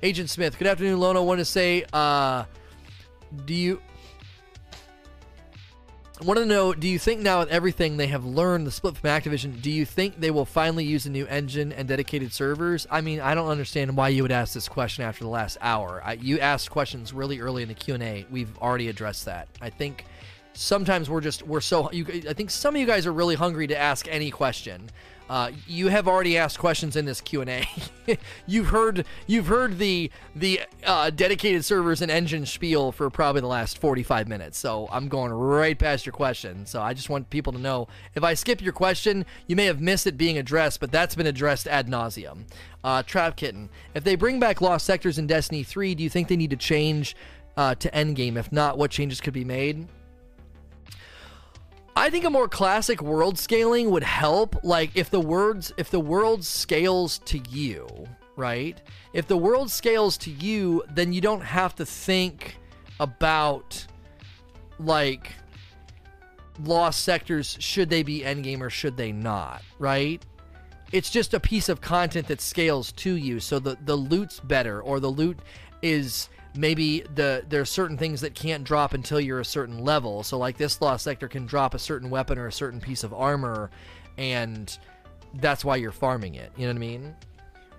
Agent 0.00 0.30
Smith, 0.30 0.58
good 0.60 0.68
afternoon, 0.68 1.00
Lona. 1.00 1.18
I 1.20 1.24
want 1.24 1.40
to 1.40 1.44
say, 1.44 1.84
uh, 1.92 2.44
do 3.46 3.54
you 3.54 3.82
I 6.20 6.24
want 6.24 6.38
to 6.38 6.44
know 6.44 6.74
do 6.74 6.86
you 6.86 6.98
think 6.98 7.22
now 7.22 7.38
with 7.40 7.48
everything 7.48 7.96
they 7.96 8.08
have 8.08 8.26
learned 8.26 8.66
the 8.66 8.70
split 8.70 8.94
from 8.98 9.08
activision 9.08 9.62
do 9.62 9.70
you 9.70 9.86
think 9.86 10.20
they 10.20 10.30
will 10.30 10.44
finally 10.44 10.84
use 10.84 11.06
a 11.06 11.10
new 11.10 11.26
engine 11.26 11.72
and 11.72 11.88
dedicated 11.88 12.30
servers? 12.30 12.86
I 12.90 13.00
mean 13.00 13.20
i 13.20 13.34
don't 13.34 13.48
understand 13.48 13.96
why 13.96 14.10
you 14.10 14.22
would 14.22 14.30
ask 14.30 14.52
this 14.52 14.68
question 14.68 15.02
after 15.02 15.24
the 15.24 15.30
last 15.30 15.56
hour. 15.62 16.02
I, 16.04 16.14
you 16.14 16.38
asked 16.38 16.70
questions 16.70 17.14
really 17.14 17.40
early 17.40 17.62
in 17.62 17.68
the 17.68 17.74
q&a 17.74 18.26
we've 18.30 18.54
already 18.58 18.90
addressed 18.90 19.24
that. 19.24 19.48
I 19.62 19.70
think 19.70 20.04
sometimes 20.52 21.08
we're 21.08 21.22
just 21.22 21.42
we're 21.46 21.62
so 21.62 21.90
you, 21.90 22.04
i 22.28 22.34
think 22.34 22.50
some 22.50 22.74
of 22.74 22.80
you 22.80 22.86
guys 22.86 23.06
are 23.06 23.12
really 23.12 23.36
hungry 23.36 23.66
to 23.68 23.78
ask 23.78 24.06
any 24.08 24.30
question 24.30 24.90
uh, 25.30 25.52
you 25.68 25.86
have 25.86 26.08
already 26.08 26.36
asked 26.36 26.58
questions 26.58 26.96
in 26.96 27.04
this 27.04 27.20
Q 27.20 27.42
and 27.42 27.50
A. 27.50 27.68
you've 28.48 28.66
heard 28.66 29.06
you've 29.28 29.46
heard 29.46 29.78
the 29.78 30.10
the 30.34 30.60
uh, 30.84 31.10
dedicated 31.10 31.64
servers 31.64 32.02
and 32.02 32.10
engine 32.10 32.44
spiel 32.44 32.90
for 32.90 33.08
probably 33.10 33.40
the 33.40 33.46
last 33.46 33.78
45 33.78 34.26
minutes. 34.26 34.58
So 34.58 34.88
I'm 34.90 35.06
going 35.06 35.30
right 35.30 35.78
past 35.78 36.04
your 36.04 36.12
question. 36.14 36.66
So 36.66 36.82
I 36.82 36.94
just 36.94 37.08
want 37.08 37.30
people 37.30 37.52
to 37.52 37.60
know 37.60 37.86
if 38.16 38.24
I 38.24 38.34
skip 38.34 38.60
your 38.60 38.72
question, 38.72 39.24
you 39.46 39.54
may 39.54 39.66
have 39.66 39.80
missed 39.80 40.08
it 40.08 40.16
being 40.16 40.36
addressed, 40.36 40.80
but 40.80 40.90
that's 40.90 41.14
been 41.14 41.28
addressed 41.28 41.68
ad 41.68 41.86
nauseum. 41.86 42.46
Uh, 42.82 43.04
Kitten, 43.04 43.68
if 43.94 44.02
they 44.02 44.16
bring 44.16 44.40
back 44.40 44.60
Lost 44.60 44.84
Sectors 44.84 45.16
in 45.16 45.28
Destiny 45.28 45.62
3, 45.62 45.94
do 45.94 46.02
you 46.02 46.10
think 46.10 46.26
they 46.26 46.36
need 46.36 46.50
to 46.50 46.56
change 46.56 47.14
uh, 47.56 47.76
to 47.76 47.88
Endgame? 47.92 48.36
If 48.36 48.50
not, 48.50 48.78
what 48.78 48.90
changes 48.90 49.20
could 49.20 49.34
be 49.34 49.44
made? 49.44 49.86
I 51.96 52.08
think 52.10 52.24
a 52.24 52.30
more 52.30 52.48
classic 52.48 53.02
world 53.02 53.38
scaling 53.38 53.90
would 53.90 54.04
help. 54.04 54.56
Like 54.62 54.92
if 54.94 55.10
the 55.10 55.20
words, 55.20 55.72
if 55.76 55.90
the 55.90 56.00
world 56.00 56.44
scales 56.44 57.18
to 57.26 57.38
you, 57.50 57.88
right? 58.36 58.80
If 59.12 59.26
the 59.26 59.36
world 59.36 59.70
scales 59.70 60.16
to 60.18 60.30
you, 60.30 60.82
then 60.90 61.12
you 61.12 61.20
don't 61.20 61.42
have 61.42 61.74
to 61.76 61.86
think 61.86 62.56
about 62.98 63.86
like 64.78 65.32
lost 66.64 67.04
sectors. 67.04 67.56
Should 67.60 67.90
they 67.90 68.02
be 68.02 68.20
endgame 68.20 68.60
or 68.60 68.70
should 68.70 68.96
they 68.96 69.12
not? 69.12 69.62
Right? 69.78 70.24
It's 70.92 71.10
just 71.10 71.34
a 71.34 71.40
piece 71.40 71.68
of 71.68 71.80
content 71.80 72.26
that 72.28 72.40
scales 72.40 72.92
to 72.92 73.14
you, 73.14 73.38
so 73.40 73.58
the 73.58 73.76
the 73.84 73.96
loot's 73.96 74.40
better, 74.40 74.80
or 74.80 74.98
the 74.98 75.10
loot 75.10 75.38
is 75.82 76.28
maybe 76.56 77.04
the 77.14 77.44
there 77.48 77.60
are 77.60 77.66
certain 77.66 77.96
things 77.96 78.20
that 78.20 78.34
can't 78.34 78.64
drop 78.64 78.94
until 78.94 79.20
you're 79.20 79.40
a 79.40 79.44
certain 79.44 79.84
level. 79.84 80.22
So 80.22 80.38
like 80.38 80.56
this 80.56 80.80
lost 80.80 81.04
sector 81.04 81.28
can 81.28 81.46
drop 81.46 81.74
a 81.74 81.78
certain 81.78 82.10
weapon 82.10 82.38
or 82.38 82.46
a 82.46 82.52
certain 82.52 82.80
piece 82.80 83.04
of 83.04 83.12
armor, 83.14 83.70
and 84.18 84.76
that's 85.34 85.64
why 85.64 85.76
you're 85.76 85.92
farming 85.92 86.34
it. 86.34 86.52
You 86.56 86.66
know 86.66 86.72
what 86.72 86.76
I 86.76 86.80
mean? 86.80 87.14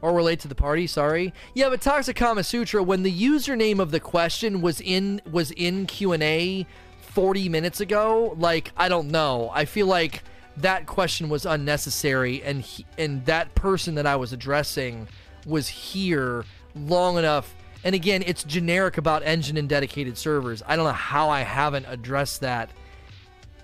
Or 0.02 0.14
relate 0.14 0.40
to 0.42 0.48
the 0.48 0.56
party. 0.56 0.88
Sorry. 0.88 1.34
Yeah, 1.54 1.70
but 1.70 1.82
Toxic 1.82 2.16
Kama 2.16 2.44
Sutra. 2.44 2.82
When 2.82 3.04
the 3.04 3.14
username 3.14 3.80
of 3.80 3.92
the 3.92 4.00
question 4.00 4.62
was 4.62 4.82
in 4.82 5.22
was 5.30 5.52
in 5.52 5.86
Q 5.86 6.14
and 6.14 6.24
A 6.24 6.66
40 7.02 7.50
minutes 7.50 7.82
ago, 7.82 8.36
like 8.38 8.72
I 8.78 8.90
don't 8.90 9.10
know. 9.10 9.52
I 9.54 9.66
feel 9.66 9.88
like 9.88 10.24
that 10.58 10.86
question 10.86 11.30
was 11.30 11.46
unnecessary, 11.46 12.42
and 12.44 12.62
he, 12.62 12.86
and 12.98 13.26
that 13.26 13.54
person 13.56 13.96
that 13.96 14.06
I 14.06 14.16
was 14.16 14.34
addressing 14.34 15.08
was 15.46 15.68
here 15.68 16.46
long 16.76 17.18
enough 17.18 17.54
and 17.84 17.96
again, 17.96 18.24
it's 18.26 18.44
generic 18.44 18.98
about 18.98 19.24
engine 19.24 19.58
and 19.58 19.68
dedicated 19.68 20.18
servers. 20.18 20.62
I 20.66 20.76
don't 20.76 20.86
know 20.86 20.92
how 20.92 21.30
I 21.30 21.42
haven't 21.42 21.86
addressed 21.88 22.42
that. 22.42 22.70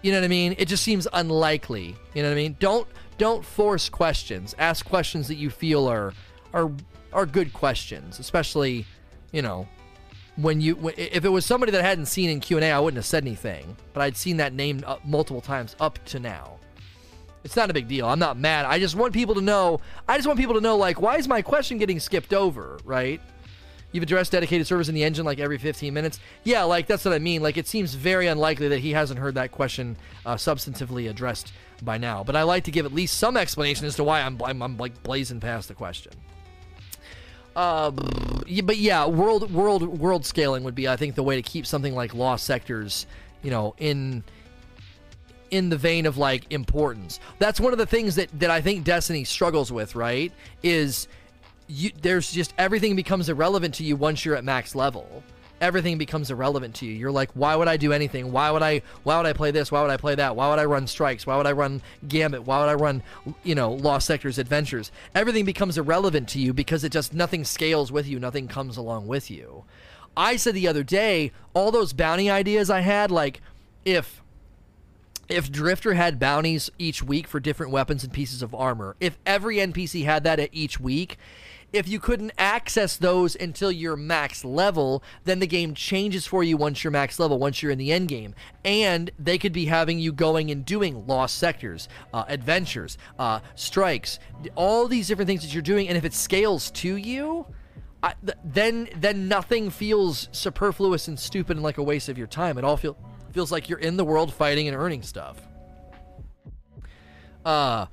You 0.01 0.11
know 0.11 0.19
what 0.19 0.25
I 0.25 0.29
mean? 0.29 0.55
It 0.57 0.67
just 0.67 0.83
seems 0.83 1.07
unlikely. 1.13 1.95
You 2.13 2.23
know 2.23 2.29
what 2.29 2.33
I 2.33 2.41
mean? 2.41 2.55
Don't 2.59 2.87
don't 3.17 3.43
force 3.43 3.89
questions. 3.89 4.55
Ask 4.57 4.85
questions 4.85 5.27
that 5.27 5.35
you 5.35 5.49
feel 5.49 5.87
are 5.87 6.13
are 6.53 6.71
are 7.13 7.25
good 7.25 7.53
questions, 7.53 8.19
especially, 8.19 8.85
you 9.31 9.41
know, 9.41 9.67
when 10.35 10.61
you 10.61 10.91
if 10.97 11.25
it 11.25 11.29
was 11.29 11.45
somebody 11.45 11.71
that 11.71 11.83
I 11.83 11.87
hadn't 11.87 12.05
seen 12.05 12.29
in 12.29 12.39
Q&A, 12.39 12.71
I 12.71 12.79
wouldn't 12.79 12.97
have 12.97 13.05
said 13.05 13.23
anything, 13.23 13.75
but 13.93 14.01
I'd 14.01 14.17
seen 14.17 14.37
that 14.37 14.53
name 14.53 14.83
uh, 14.85 14.97
multiple 15.03 15.41
times 15.41 15.75
up 15.79 16.03
to 16.05 16.19
now. 16.19 16.59
It's 17.43 17.55
not 17.55 17.69
a 17.69 17.73
big 17.73 17.87
deal. 17.87 18.07
I'm 18.07 18.19
not 18.19 18.37
mad. 18.37 18.65
I 18.65 18.77
just 18.79 18.95
want 18.95 19.13
people 19.13 19.35
to 19.35 19.41
know. 19.41 19.79
I 20.07 20.17
just 20.17 20.27
want 20.27 20.39
people 20.39 20.55
to 20.55 20.61
know 20.61 20.77
like 20.77 21.01
why 21.01 21.17
is 21.17 21.27
my 21.27 21.41
question 21.41 21.77
getting 21.77 21.99
skipped 21.99 22.33
over, 22.33 22.79
right? 22.83 23.21
You've 23.91 24.03
addressed 24.03 24.33
dedicated 24.33 24.67
servers 24.67 24.89
in 24.89 24.95
the 24.95 25.03
engine 25.03 25.25
like 25.25 25.39
every 25.39 25.57
15 25.57 25.93
minutes. 25.93 26.19
Yeah, 26.43 26.63
like 26.63 26.87
that's 26.87 27.05
what 27.05 27.13
I 27.13 27.19
mean. 27.19 27.41
Like 27.41 27.57
it 27.57 27.67
seems 27.67 27.93
very 27.93 28.27
unlikely 28.27 28.67
that 28.69 28.79
he 28.79 28.91
hasn't 28.91 29.19
heard 29.19 29.35
that 29.35 29.51
question 29.51 29.95
uh, 30.25 30.35
substantively 30.35 31.09
addressed 31.09 31.53
by 31.83 31.97
now. 31.97 32.23
But 32.23 32.35
I 32.35 32.43
like 32.43 32.65
to 32.65 32.71
give 32.71 32.85
at 32.85 32.93
least 32.93 33.17
some 33.17 33.37
explanation 33.37 33.85
as 33.85 33.95
to 33.95 34.03
why 34.03 34.21
I'm, 34.21 34.41
I'm, 34.43 34.61
I'm 34.61 34.77
like 34.77 35.01
blazing 35.03 35.39
past 35.39 35.69
the 35.69 35.73
question. 35.73 36.13
Uh, 37.55 37.89
but 37.89 38.77
yeah, 38.77 39.07
world 39.07 39.51
world 39.51 39.81
world 39.99 40.25
scaling 40.25 40.63
would 40.63 40.75
be, 40.75 40.87
I 40.87 40.95
think, 40.95 41.15
the 41.15 41.23
way 41.23 41.35
to 41.37 41.41
keep 41.41 41.65
something 41.65 41.95
like 41.95 42.13
lost 42.13 42.45
sectors, 42.45 43.07
you 43.41 43.49
know, 43.49 43.73
in 43.79 44.23
in 45.49 45.69
the 45.69 45.77
vein 45.77 46.05
of 46.05 46.17
like 46.17 46.51
importance. 46.51 47.19
That's 47.39 47.59
one 47.59 47.73
of 47.73 47.79
the 47.79 47.87
things 47.87 48.15
that 48.15 48.29
that 48.39 48.51
I 48.51 48.61
think 48.61 48.83
Destiny 48.83 49.23
struggles 49.23 49.71
with, 49.71 49.95
right? 49.95 50.31
Is 50.61 51.07
you 51.67 51.91
there's 52.01 52.31
just 52.31 52.53
everything 52.57 52.95
becomes 52.95 53.29
irrelevant 53.29 53.75
to 53.75 53.83
you 53.83 53.95
once 53.95 54.25
you're 54.25 54.35
at 54.35 54.43
max 54.43 54.75
level. 54.75 55.23
Everything 55.59 55.97
becomes 55.97 56.29
irrelevant 56.29 56.75
to 56.75 56.85
you. 56.85 56.93
You're 56.93 57.11
like, 57.11 57.31
why 57.31 57.55
would 57.55 57.67
I 57.67 57.77
do 57.77 57.91
anything? 57.91 58.31
Why 58.31 58.51
would 58.51 58.61
I 58.61 58.83
why 59.03 59.17
would 59.17 59.25
I 59.25 59.33
play 59.33 59.51
this? 59.51 59.71
Why 59.71 59.81
would 59.81 59.89
I 59.89 59.97
play 59.97 60.15
that? 60.15 60.35
Why 60.35 60.49
would 60.49 60.59
I 60.59 60.65
run 60.65 60.85
strikes? 60.85 61.25
Why 61.25 61.35
would 61.35 61.47
I 61.47 61.51
run 61.51 61.81
gambit? 62.07 62.43
Why 62.43 62.59
would 62.59 62.69
I 62.69 62.75
run 62.75 63.01
you 63.43 63.55
know, 63.55 63.71
lost 63.71 64.05
sectors 64.05 64.37
adventures? 64.37 64.91
Everything 65.15 65.45
becomes 65.45 65.77
irrelevant 65.77 66.29
to 66.29 66.39
you 66.39 66.53
because 66.53 66.83
it 66.83 66.91
just 66.91 67.13
nothing 67.13 67.43
scales 67.43 67.91
with 67.91 68.07
you, 68.07 68.19
nothing 68.19 68.47
comes 68.47 68.77
along 68.77 69.07
with 69.07 69.31
you. 69.31 69.63
I 70.15 70.35
said 70.35 70.55
the 70.55 70.67
other 70.67 70.83
day, 70.83 71.31
all 71.53 71.71
those 71.71 71.93
bounty 71.93 72.29
ideas 72.29 72.69
I 72.69 72.81
had, 72.81 73.11
like 73.11 73.41
if 73.83 74.21
if 75.29 75.51
Drifter 75.51 75.93
had 75.93 76.19
bounties 76.19 76.69
each 76.77 77.03
week 77.03 77.27
for 77.27 77.39
different 77.39 77.71
weapons 77.71 78.03
and 78.03 78.13
pieces 78.13 78.41
of 78.41 78.55
armor, 78.55 78.95
if 78.99 79.17
every 79.25 79.57
NPC 79.57 80.05
had 80.05 80.23
that 80.23 80.39
at 80.39 80.49
each 80.53 80.79
week, 80.79 81.17
if 81.73 81.87
you 81.87 81.99
couldn't 81.99 82.31
access 82.37 82.97
those 82.97 83.35
until 83.35 83.71
you're 83.71 83.95
max 83.95 84.45
level, 84.45 85.03
then 85.25 85.39
the 85.39 85.47
game 85.47 85.73
changes 85.73 86.25
for 86.25 86.43
you 86.43 86.57
once 86.57 86.83
you're 86.83 86.91
max 86.91 87.19
level, 87.19 87.37
once 87.37 87.61
you're 87.61 87.71
in 87.71 87.77
the 87.77 87.91
end 87.91 88.07
game. 88.07 88.33
And 88.63 89.11
they 89.19 89.37
could 89.37 89.53
be 89.53 89.65
having 89.65 89.99
you 89.99 90.11
going 90.11 90.49
and 90.49 90.65
doing 90.65 91.05
lost 91.07 91.37
sectors, 91.37 91.89
uh, 92.13 92.23
adventures, 92.27 92.97
uh, 93.19 93.41
strikes, 93.55 94.19
all 94.55 94.87
these 94.87 95.07
different 95.07 95.27
things 95.27 95.41
that 95.41 95.53
you're 95.53 95.61
doing. 95.61 95.87
And 95.87 95.97
if 95.97 96.05
it 96.05 96.13
scales 96.13 96.71
to 96.71 96.95
you, 96.95 97.45
I, 98.01 98.13
th- 98.23 98.37
then 98.43 98.89
then 98.95 99.27
nothing 99.27 99.69
feels 99.69 100.29
superfluous 100.31 101.07
and 101.07 101.19
stupid 101.19 101.57
and 101.57 101.63
like 101.63 101.77
a 101.79 101.83
waste 101.83 102.09
of 102.09 102.17
your 102.17 102.27
time. 102.27 102.57
It 102.57 102.63
all 102.63 102.77
feels 102.77 102.95
feels 103.31 103.51
like 103.51 103.69
you're 103.69 103.79
in 103.79 103.97
the 103.97 104.05
world 104.05 104.33
fighting 104.33 104.67
and 104.67 104.77
earning 104.77 105.01
stuff. 105.01 105.37
Uh, 107.43 107.85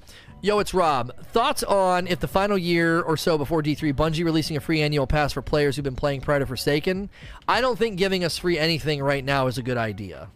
yo, 0.45 0.59
it's 0.59 0.75
Rob. 0.75 1.17
Thoughts 1.29 1.63
on 1.63 2.07
if 2.07 2.21
the 2.21 2.29
final 2.29 2.59
year 2.59 3.01
or 3.01 3.17
so 3.17 3.39
before 3.39 3.63
D3, 3.63 3.95
Bungie 3.95 4.25
releasing 4.25 4.59
a 4.59 4.61
free 4.61 4.83
annual 4.83 5.07
pass 5.07 5.33
for 5.33 5.41
players 5.41 5.75
who've 5.75 5.83
been 5.83 5.97
playing 5.97 6.21
prior 6.21 6.41
to 6.41 6.47
Forsaken? 6.47 7.09
I 7.49 7.63
don't 7.63 7.79
think 7.79 7.97
giving 7.97 8.25
us 8.25 8.37
free 8.37 8.59
anything 8.59 9.03
right 9.03 9.25
now 9.25 9.47
is 9.47 9.57
a 9.57 9.63
good 9.63 9.79
idea. 9.79 10.29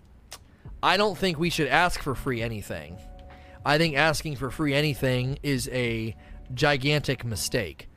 I 0.82 0.96
don't 0.96 1.18
think 1.18 1.38
we 1.38 1.50
should 1.50 1.68
ask 1.68 2.00
for 2.00 2.14
free 2.14 2.40
anything. 2.40 2.96
I 3.66 3.76
think 3.76 3.96
asking 3.96 4.36
for 4.36 4.50
free 4.50 4.72
anything 4.72 5.38
is 5.42 5.68
a 5.68 6.16
gigantic 6.54 7.22
mistake 7.22 7.88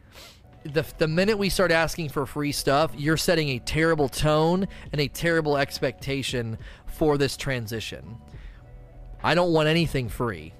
the, 0.64 0.85
the 0.99 1.07
minute 1.07 1.40
we 1.40 1.49
start 1.49 1.72
asking 1.72 2.09
for 2.09 2.27
free 2.27 2.51
stuff, 2.51 2.91
you're 2.95 3.17
setting 3.17 3.49
a 3.49 3.59
terrible 3.59 4.07
tone 4.07 4.67
and 4.91 5.01
a 5.01 5.07
terrible 5.07 5.57
expectation 5.57 6.56
for 6.85 7.17
this 7.17 7.35
transition. 7.35 8.17
I 9.23 9.33
don't 9.33 9.53
want 9.53 9.69
anything 9.69 10.07
free. 10.07 10.53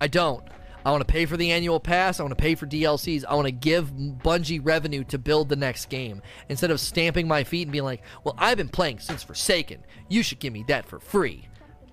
I 0.00 0.08
don't. 0.08 0.44
I 0.84 0.90
want 0.92 1.00
to 1.06 1.12
pay 1.12 1.26
for 1.26 1.36
the 1.36 1.50
annual 1.50 1.80
pass. 1.80 2.20
I 2.20 2.22
want 2.22 2.30
to 2.30 2.40
pay 2.40 2.54
for 2.54 2.64
DLCs. 2.64 3.24
I 3.28 3.34
want 3.34 3.46
to 3.46 3.52
give 3.52 3.90
Bungie 3.90 4.60
revenue 4.62 5.02
to 5.04 5.18
build 5.18 5.48
the 5.48 5.56
next 5.56 5.86
game 5.88 6.22
instead 6.48 6.70
of 6.70 6.78
stamping 6.78 7.26
my 7.26 7.42
feet 7.42 7.62
and 7.62 7.72
being 7.72 7.82
like, 7.82 8.02
well, 8.22 8.36
I've 8.38 8.56
been 8.56 8.68
playing 8.68 9.00
since 9.00 9.24
Forsaken. 9.24 9.82
You 10.08 10.22
should 10.22 10.38
give 10.38 10.52
me 10.52 10.64
that 10.68 10.86
for 10.86 11.00
free. 11.00 11.48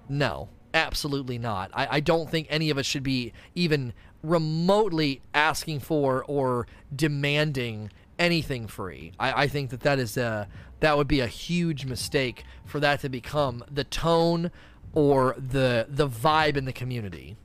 No, 0.08 0.50
absolutely 0.76 1.40
not. 1.40 1.72
I, 1.74 1.88
I 1.92 2.00
don't 2.02 2.30
think 2.30 2.46
any 2.52 2.70
of 2.70 2.78
us 2.78 2.86
should 2.86 3.02
be 3.02 3.34
even 3.56 3.94
remotely 4.22 5.22
asking 5.34 5.80
for 5.80 6.24
or 6.26 6.68
demanding 6.96 7.90
anything 8.20 8.68
free. 8.68 9.14
I, 9.20 9.44
I 9.44 9.48
think 9.48 9.72
that 9.72 9.82
that 9.82 9.98
is 9.98 10.18
a 10.18 10.48
that 10.82 10.98
would 10.98 11.08
be 11.08 11.20
a 11.20 11.28
huge 11.28 11.86
mistake 11.86 12.44
for 12.66 12.80
that 12.80 13.00
to 13.02 13.10
become 13.10 13.64
the 13.72 13.84
tone 13.84 14.52
or 14.94 15.36
the 15.38 15.88
the 15.90 16.08
vibe 16.08 16.58
in 16.58 16.66
the 16.66 16.74
community. 16.74 17.38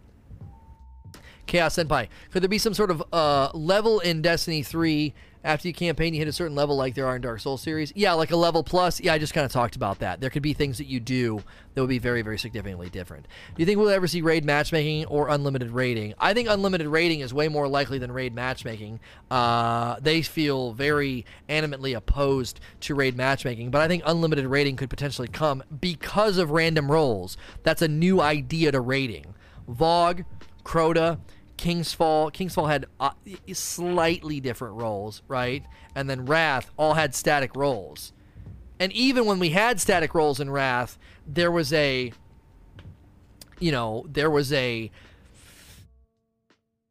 Chaos 1.49 1.77
Senpai, 1.77 2.09
could 2.31 2.43
there 2.43 2.49
be 2.49 2.59
some 2.59 2.75
sort 2.75 2.91
of 2.91 3.02
uh, 3.12 3.51
level 3.55 3.99
in 4.01 4.23
Destiny 4.23 4.62
3 4.62 5.12
after 5.44 5.68
you 5.68 5.75
campaign, 5.75 6.15
you 6.15 6.18
hit 6.18 6.28
a 6.28 6.33
certain 6.33 6.55
level 6.55 6.77
like 6.77 6.94
there 6.94 7.07
are 7.07 7.17
in 7.17 7.23
Dark 7.23 7.41
Souls 7.41 7.62
series. 7.62 7.93
Yeah, 7.94 8.12
like 8.12 8.31
a 8.31 8.36
level 8.36 8.62
plus. 8.62 9.01
Yeah, 9.01 9.15
I 9.15 9.18
just 9.18 9.33
kind 9.33 9.44
of 9.44 9.52
talked 9.52 9.77
about 9.77 10.01
that. 10.01 10.20
There 10.20 10.31
could 10.31 10.43
be 10.43 10.52
things 10.52 10.78
that 10.78 10.86
you 10.86 11.01
do 11.01 11.43
that 11.75 11.81
would 11.81 11.89
be 11.89 11.99
very, 11.99 12.23
very 12.23 12.39
significantly 12.39 12.91
different. 12.91 13.27
Do 13.55 13.62
you 13.62 13.67
think 13.67 13.78
we'll 13.78 13.89
ever 13.89 14.07
see 14.07 14.20
raid 14.20 14.44
matchmaking 14.44 15.07
or 15.07 15.28
unlimited 15.28 15.70
raiding? 15.70 16.15
I 16.18 16.35
think 16.35 16.49
unlimited 16.49 16.89
raiding 16.89 17.20
is 17.20 17.33
way 17.33 17.49
more 17.49 17.68
likely 17.68 17.99
than 17.99 18.10
raid 18.12 18.35
matchmaking. 18.35 19.01
Uh, 19.31 19.97
they 20.01 20.23
feel 20.23 20.73
very 20.73 21.25
animately 21.49 21.97
opposed 21.97 22.60
to 22.81 22.94
raid 22.94 23.17
matchmaking, 23.17 23.70
but 23.70 23.81
I 23.81 23.89
think 23.89 24.02
unlimited 24.07 24.47
raiding 24.47 24.77
could 24.77 24.91
potentially 24.91 25.28
come 25.28 25.62
because 25.81 26.36
of 26.36 26.51
random 26.51 26.91
rolls. 26.91 27.36
That's 27.62 27.83
a 27.83 27.89
new 27.89 28.20
idea 28.20 28.73
to 28.73 28.81
raiding. 28.81 29.35
Vogue, 29.68 30.23
Crota, 30.65 31.20
Kingsfall. 31.59 32.33
Kingsfall 32.33 32.69
had 32.70 32.87
uh, 32.99 33.11
slightly 33.53 34.41
different 34.41 34.77
rolls, 34.77 35.23
right? 35.28 35.65
And 35.95 36.09
then 36.09 36.25
Wrath 36.25 36.70
all 36.78 36.95
had 36.95 37.15
static 37.15 37.55
rolls. 37.55 38.12
And 38.81 38.93
even 38.93 39.27
when 39.27 39.39
we 39.39 39.51
had 39.51 39.81
static 39.81 40.15
rolls 40.15 40.41
in 40.41 40.51
Wrath, 40.51 40.99
there 41.27 41.51
was 41.51 41.73
a, 41.73 42.12
you 43.59 43.73
know, 43.73 44.07
there 44.09 44.31
was 44.31 44.53
a, 44.53 44.91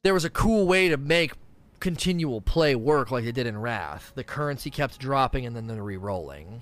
there 0.04 0.14
was 0.14 0.26
a 0.26 0.30
cool 0.30 0.68
way 0.68 0.90
to 0.90 0.98
make 0.98 1.32
continual 1.80 2.42
play 2.42 2.76
work 2.76 3.10
like 3.10 3.24
they 3.24 3.32
did 3.32 3.48
in 3.48 3.58
Wrath. 3.58 4.12
The 4.16 4.24
currency 4.24 4.70
kept 4.70 5.00
dropping 5.00 5.46
and 5.46 5.56
then 5.56 5.68
the 5.68 5.82
re-rolling 5.82 6.62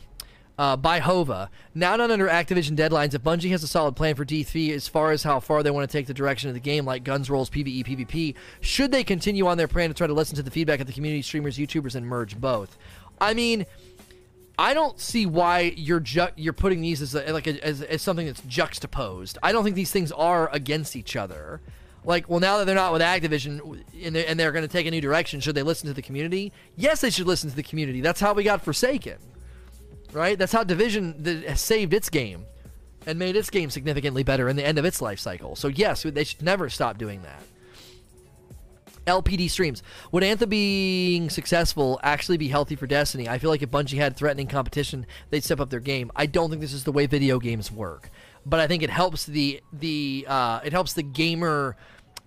uh, 0.58 0.78
by 0.78 1.00
Hova. 1.00 1.50
Now 1.74 1.96
not 1.96 2.12
under 2.12 2.28
Activision 2.28 2.78
deadlines, 2.78 3.14
if 3.14 3.24
Bungie 3.24 3.52
has 3.52 3.64
a 3.64 3.68
solid 3.68 3.96
plan 3.96 4.16
for 4.16 4.26
D3 4.26 4.72
as 4.72 4.88
far 4.88 5.12
as 5.12 5.24
how 5.24 5.40
far 5.40 5.64
they 5.64 5.72
want 5.72 5.90
to 5.90 5.98
take 5.98 6.08
the 6.08 6.14
direction 6.14 6.50
of 6.50 6.54
the 6.54 6.60
game, 6.60 6.86
like 6.86 7.04
guns, 7.04 7.30
rolls, 7.30 7.50
PvE, 7.50 7.86
PvP, 7.86 8.36
should 8.62 8.92
they 8.92 9.04
continue 9.04 9.48
on 9.48 9.58
their 9.58 9.68
plan 9.68 9.90
to 9.90 9.94
try 9.94 10.08
to 10.08 10.14
listen 10.14 10.36
to 10.36 10.44
the 10.44 10.52
feedback 10.52 10.80
of 10.80 10.88
the 10.88 10.94
community, 10.94 11.22
streamers, 11.22 11.58
YouTubers, 11.58 11.96
and 11.96 12.06
merge 12.06 12.40
both? 12.40 12.78
I 13.20 13.34
mean, 13.34 13.66
I 14.58 14.74
don't 14.74 15.00
see 15.00 15.26
why 15.26 15.74
you're 15.76 16.00
ju- 16.00 16.28
you're 16.36 16.54
putting 16.54 16.82
these 16.82 17.02
as 17.02 17.16
a, 17.16 17.32
like 17.34 17.48
a, 17.48 17.62
as, 17.66 17.82
as 17.82 18.02
something 18.02 18.26
that's 18.26 18.42
juxtaposed. 18.42 19.38
I 19.44 19.52
don't 19.52 19.64
think 19.64 19.76
these 19.76 19.92
things 19.92 20.12
are 20.14 20.50
against 20.54 20.96
each 20.96 21.16
other. 21.16 21.62
Like, 22.06 22.30
well, 22.30 22.40
now 22.40 22.60
that 22.60 22.66
they're 22.66 22.76
not 22.76 22.94
with 22.94 23.02
Activision 23.02 23.84
and 24.04 24.16
they're, 24.16 24.26
and 24.28 24.40
they're 24.40 24.52
going 24.52 24.64
to 24.64 24.72
take 24.72 24.86
a 24.86 24.92
new 24.92 25.02
direction, 25.02 25.40
should 25.40 25.56
they 25.56 25.64
listen 25.64 25.88
to 25.88 25.94
the 25.94 26.04
community? 26.04 26.54
Yes, 26.78 27.02
they 27.02 27.10
should 27.10 27.26
listen 27.26 27.50
to 27.50 27.56
the 27.56 27.64
community. 27.64 28.00
That's 28.00 28.20
how 28.20 28.34
we 28.34 28.44
got 28.44 28.64
Forsaken 28.64 29.18
right? 30.16 30.38
That's 30.38 30.52
how 30.52 30.64
Division 30.64 31.56
saved 31.56 31.94
its 31.94 32.10
game 32.10 32.46
and 33.06 33.20
made 33.20 33.36
its 33.36 33.50
game 33.50 33.70
significantly 33.70 34.24
better 34.24 34.50
in 34.50 34.56
the 34.56 34.66
end 34.66 34.80
of 34.80 34.86
its 34.86 35.02
life 35.02 35.20
cycle. 35.20 35.56
So 35.56 35.68
yes, 35.68 36.04
they 36.04 36.24
should 36.24 36.42
never 36.42 36.70
stop 36.70 36.98
doing 36.98 37.22
that. 37.22 37.42
LPD 39.06 39.50
streams. 39.50 39.84
Would 40.12 40.24
Anthem 40.24 40.50
being 40.50 41.30
successful 41.30 42.00
actually 42.02 42.38
be 42.38 42.48
healthy 42.48 42.76
for 42.76 42.88
Destiny? 42.88 43.30
I 43.30 43.38
feel 43.38 43.50
like 43.50 43.62
if 43.62 43.70
Bungie 43.70 43.98
had 43.98 44.16
threatening 44.16 44.48
competition, 44.48 45.06
they'd 45.30 45.44
step 45.44 45.60
up 45.60 45.70
their 45.70 45.80
game. 45.80 46.12
I 46.16 46.26
don't 46.26 46.50
think 46.50 46.62
this 46.62 46.74
is 46.74 46.84
the 46.84 46.92
way 46.92 47.06
video 47.06 47.40
games 47.40 47.72
work, 47.72 48.10
but 48.46 48.60
I 48.60 48.68
think 48.68 48.82
it 48.82 48.90
helps 48.90 49.26
the 49.26 49.62
the 49.72 50.26
uh, 50.28 50.62
it 50.64 50.74
helps 50.74 50.94
the 50.94 51.04
gamer 51.04 51.78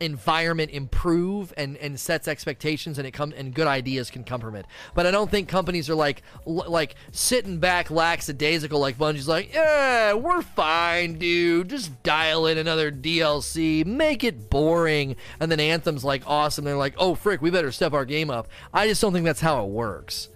environment 0.01 0.71
improve 0.71 1.53
and, 1.57 1.77
and 1.79 1.99
sets 1.99 2.29
expectations 2.29 2.99
and 2.99 3.07
it 3.07 3.13
come 3.13 3.33
and 3.37 3.55
good 3.55 3.67
ideas 3.67 4.11
can 4.11 4.25
come 4.25 4.41
from 4.41 4.55
it. 4.55 4.67
But 4.95 5.07
I 5.07 5.11
don't 5.11 5.31
think 5.31 5.49
companies 5.49 5.91
are 5.91 5.95
like 5.95 6.23
l- 6.47 6.65
like 6.69 6.95
sitting 7.13 7.59
back 7.59 7.91
lackadaisical 7.91 8.79
like 8.79 8.99
Bungie's 8.99 9.29
like, 9.29 9.53
yeah, 9.53 10.15
we're 10.15 10.43
fine, 10.43 11.19
dude. 11.19 11.69
Just 11.71 12.03
dial 12.03 12.47
in 12.47 12.59
another 12.59 12.91
DLC, 12.91 13.85
make 13.85 14.25
it 14.25 14.51
boring, 14.51 15.17
and 15.41 15.51
then 15.51 15.61
Anthem's 15.61 16.05
like 16.05 16.23
awesome. 16.27 16.65
They're 16.65 16.77
like, 16.77 16.95
oh 16.99 17.15
frick, 17.15 17.43
we 17.43 17.51
better 17.51 17.73
step 17.73 17.93
our 17.93 18.05
game 18.05 18.31
up. 18.31 18.49
I 18.73 18.87
just 18.89 19.01
don't 19.01 19.13
think 19.13 19.25
that's 19.25 19.41
how 19.41 19.65
it 19.65 19.71
works. 19.71 20.29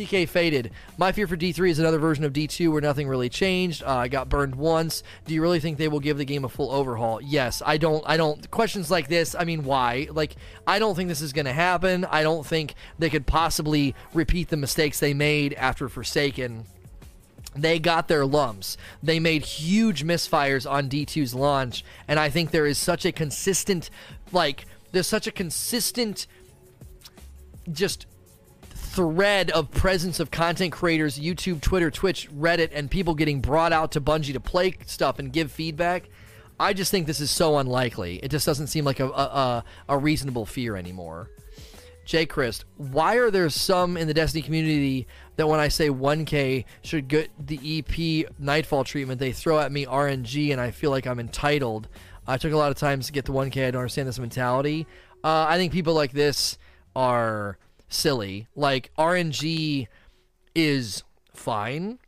TK 0.00 0.28
faded. 0.28 0.70
My 0.96 1.12
fear 1.12 1.26
for 1.26 1.36
D3 1.36 1.70
is 1.70 1.78
another 1.78 1.98
version 1.98 2.24
of 2.24 2.32
D2 2.32 2.72
where 2.72 2.80
nothing 2.80 3.06
really 3.06 3.28
changed. 3.28 3.82
Uh, 3.82 3.96
I 3.96 4.08
got 4.08 4.30
burned 4.30 4.54
once. 4.54 5.02
Do 5.26 5.34
you 5.34 5.42
really 5.42 5.60
think 5.60 5.76
they 5.76 5.88
will 5.88 6.00
give 6.00 6.16
the 6.16 6.24
game 6.24 6.44
a 6.44 6.48
full 6.48 6.70
overhaul? 6.70 7.20
Yes. 7.20 7.62
I 7.64 7.76
don't. 7.76 8.02
I 8.06 8.16
don't. 8.16 8.50
Questions 8.50 8.90
like 8.90 9.08
this. 9.08 9.34
I 9.34 9.44
mean, 9.44 9.64
why? 9.64 10.08
Like, 10.10 10.36
I 10.66 10.78
don't 10.78 10.94
think 10.94 11.08
this 11.08 11.20
is 11.20 11.34
going 11.34 11.44
to 11.44 11.52
happen. 11.52 12.06
I 12.06 12.22
don't 12.22 12.46
think 12.46 12.74
they 12.98 13.10
could 13.10 13.26
possibly 13.26 13.94
repeat 14.14 14.48
the 14.48 14.56
mistakes 14.56 15.00
they 15.00 15.12
made 15.12 15.52
after 15.54 15.88
Forsaken. 15.88 16.64
They 17.54 17.78
got 17.78 18.08
their 18.08 18.24
lumps. 18.24 18.78
They 19.02 19.20
made 19.20 19.44
huge 19.44 20.04
misfires 20.04 20.70
on 20.70 20.88
D2's 20.88 21.34
launch, 21.34 21.84
and 22.06 22.18
I 22.18 22.30
think 22.30 22.52
there 22.52 22.66
is 22.66 22.78
such 22.78 23.04
a 23.04 23.10
consistent, 23.10 23.90
like, 24.30 24.66
there's 24.92 25.08
such 25.08 25.26
a 25.26 25.32
consistent, 25.32 26.28
just 27.72 28.06
thread 28.90 29.50
of 29.52 29.70
presence 29.70 30.18
of 30.18 30.30
content 30.30 30.72
creators, 30.72 31.18
YouTube, 31.18 31.60
Twitter, 31.60 31.90
Twitch, 31.90 32.28
Reddit, 32.32 32.70
and 32.72 32.90
people 32.90 33.14
getting 33.14 33.40
brought 33.40 33.72
out 33.72 33.92
to 33.92 34.00
Bungie 34.00 34.32
to 34.32 34.40
play 34.40 34.74
stuff 34.84 35.18
and 35.18 35.32
give 35.32 35.52
feedback. 35.52 36.08
I 36.58 36.72
just 36.72 36.90
think 36.90 37.06
this 37.06 37.20
is 37.20 37.30
so 37.30 37.58
unlikely. 37.58 38.16
It 38.16 38.30
just 38.30 38.44
doesn't 38.44 38.66
seem 38.66 38.84
like 38.84 38.98
a, 38.98 39.08
a, 39.08 39.64
a 39.88 39.96
reasonable 39.96 40.44
fear 40.44 40.76
anymore. 40.76 41.30
Jay 42.04 42.26
Christ, 42.26 42.64
why 42.76 43.16
are 43.16 43.30
there 43.30 43.48
some 43.48 43.96
in 43.96 44.08
the 44.08 44.14
Destiny 44.14 44.42
community 44.42 45.06
that 45.36 45.46
when 45.46 45.60
I 45.60 45.68
say 45.68 45.88
1K 45.88 46.64
should 46.82 47.06
get 47.06 47.30
the 47.38 47.78
EP 47.78 48.32
Nightfall 48.40 48.82
treatment, 48.82 49.20
they 49.20 49.30
throw 49.30 49.60
at 49.60 49.70
me 49.70 49.86
RNG, 49.86 50.50
and 50.50 50.60
I 50.60 50.72
feel 50.72 50.90
like 50.90 51.06
I'm 51.06 51.20
entitled. 51.20 51.88
I 52.26 52.36
took 52.36 52.52
a 52.52 52.56
lot 52.56 52.72
of 52.72 52.76
times 52.76 53.06
to 53.06 53.12
get 53.12 53.24
the 53.24 53.32
1K. 53.32 53.68
I 53.68 53.70
don't 53.70 53.82
understand 53.82 54.08
this 54.08 54.18
mentality. 54.18 54.88
Uh, 55.22 55.46
I 55.48 55.56
think 55.58 55.72
people 55.72 55.94
like 55.94 56.10
this 56.10 56.58
are 56.96 57.56
silly. 57.90 58.48
Like 58.56 58.90
RNG 58.98 59.86
is 60.54 61.04
fine 61.34 61.98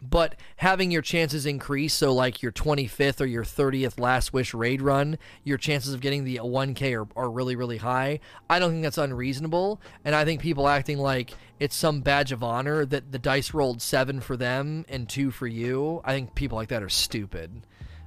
but 0.00 0.36
having 0.56 0.90
your 0.90 1.02
chances 1.02 1.46
increase 1.46 1.92
so 1.92 2.12
like 2.12 2.42
your 2.42 2.52
25th 2.52 3.20
or 3.20 3.26
your 3.26 3.44
30th 3.44 3.98
last 3.98 4.32
wish 4.32 4.54
raid 4.54 4.80
run 4.80 5.18
your 5.44 5.58
chances 5.58 5.92
of 5.92 6.00
getting 6.00 6.24
the 6.24 6.36
1k 6.36 6.96
are, 6.96 7.08
are 7.16 7.30
really 7.30 7.56
really 7.56 7.78
high 7.78 8.20
i 8.48 8.58
don't 8.58 8.70
think 8.70 8.82
that's 8.82 8.98
unreasonable 8.98 9.80
and 10.04 10.14
i 10.14 10.24
think 10.24 10.40
people 10.40 10.68
acting 10.68 10.98
like 10.98 11.32
it's 11.58 11.76
some 11.76 12.00
badge 12.00 12.32
of 12.32 12.42
honor 12.42 12.84
that 12.84 13.10
the 13.10 13.18
dice 13.18 13.52
rolled 13.52 13.82
seven 13.82 14.20
for 14.20 14.36
them 14.36 14.84
and 14.88 15.08
two 15.08 15.30
for 15.30 15.46
you 15.46 16.00
i 16.04 16.12
think 16.12 16.34
people 16.34 16.56
like 16.56 16.68
that 16.68 16.82
are 16.82 16.88
stupid 16.88 17.62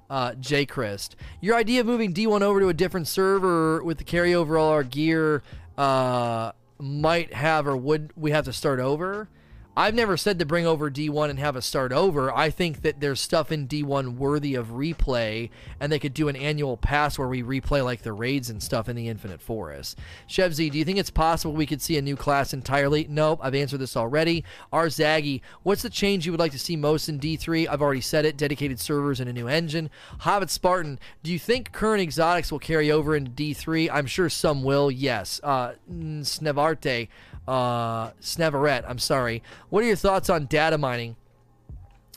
uh, 0.10 0.34
J. 0.34 0.66
Christ, 0.66 1.16
your 1.40 1.56
idea 1.56 1.80
of 1.80 1.88
moving 1.88 2.14
D1 2.14 2.42
over 2.42 2.60
to 2.60 2.68
a 2.68 2.74
different 2.74 3.08
server 3.08 3.82
with 3.82 3.98
the 3.98 4.04
carryover 4.04 4.60
all 4.60 4.68
our 4.68 4.84
gear 4.84 5.42
uh, 5.78 6.52
might 6.82 7.34
have 7.34 7.68
or 7.68 7.78
would 7.78 8.12
we 8.16 8.32
have 8.32 8.46
to 8.46 8.54
start 8.54 8.80
over? 8.80 9.30
I've 9.76 9.96
never 9.96 10.18
said 10.18 10.38
to 10.40 10.46
bring 10.46 10.68
over 10.68 10.92
D1 10.92 11.30
and 11.30 11.40
have 11.40 11.56
a 11.56 11.62
start 11.62 11.94
over. 11.94 12.30
I 12.36 12.50
think 12.50 12.82
that 12.82 13.00
there's 13.00 13.22
stuff 13.22 13.54
in 13.54 13.70
D1 13.70 14.18
worthy 14.18 14.54
of 14.54 14.68
replay, 14.68 15.50
and 15.80 15.90
they 15.90 16.00
could 16.00 16.14
do 16.14 16.28
an 16.28 16.36
annual 16.36 16.76
pass 16.76 17.18
where 17.18 17.30
we 17.30 17.42
replay 17.42 17.84
like 17.84 18.02
the 18.02 18.12
raids 18.12 18.50
and 18.50 18.62
stuff 18.62 18.90
in 18.90 18.98
the 18.98 19.08
Infinite 19.08 19.40
Forest. 19.42 19.98
Chevzy, 20.28 20.70
do 20.70 20.78
you 20.78 20.84
think 20.84 20.98
it's 20.98 21.10
possible 21.10 21.54
we 21.54 21.66
could 21.66 21.82
see 21.82 21.98
a 21.98 22.02
new 22.02 22.18
class 22.18 22.54
entirely? 22.54 23.08
Nope, 23.10 23.40
I've 23.42 23.56
answered 23.56 23.80
this 23.80 23.96
already. 23.96 24.44
R 24.74 24.88
Zaggy, 24.88 25.40
what's 25.64 25.84
the 25.84 25.90
change 25.90 26.26
you 26.26 26.34
would 26.34 26.40
like 26.40 26.52
to 26.52 26.60
see 26.60 26.76
most 26.76 27.08
in 27.08 27.18
D3? 27.18 27.70
I've 27.70 27.82
already 27.82 28.02
said 28.02 28.26
it. 28.26 28.36
Dedicated 28.36 28.78
servers 28.78 29.22
and 29.22 29.30
a 29.30 29.34
new 29.34 29.48
engine. 29.48 29.90
Hobbit 30.20 30.50
Spartan, 30.50 31.00
do 31.24 31.32
you 31.32 31.40
think 31.40 31.72
current 31.72 32.02
exotics 32.02 32.52
will 32.52 32.60
carry 32.60 32.92
over 32.92 33.16
into 33.16 33.32
D3? 33.32 33.90
I'm 33.92 34.06
sure 34.06 34.30
some 34.30 34.64
will. 34.64 34.92
Yes. 34.92 35.40
Uh, 35.42 35.76
Snevarte 35.90 37.08
uh, 37.52 38.12
Sneveret. 38.22 38.86
I'm 38.88 38.98
sorry. 38.98 39.44
What 39.70 39.84
are 39.84 39.88
your 39.88 39.98
thoughts 39.98 40.30
on 40.30 40.46
data 40.46 40.78
mining? 40.78 41.18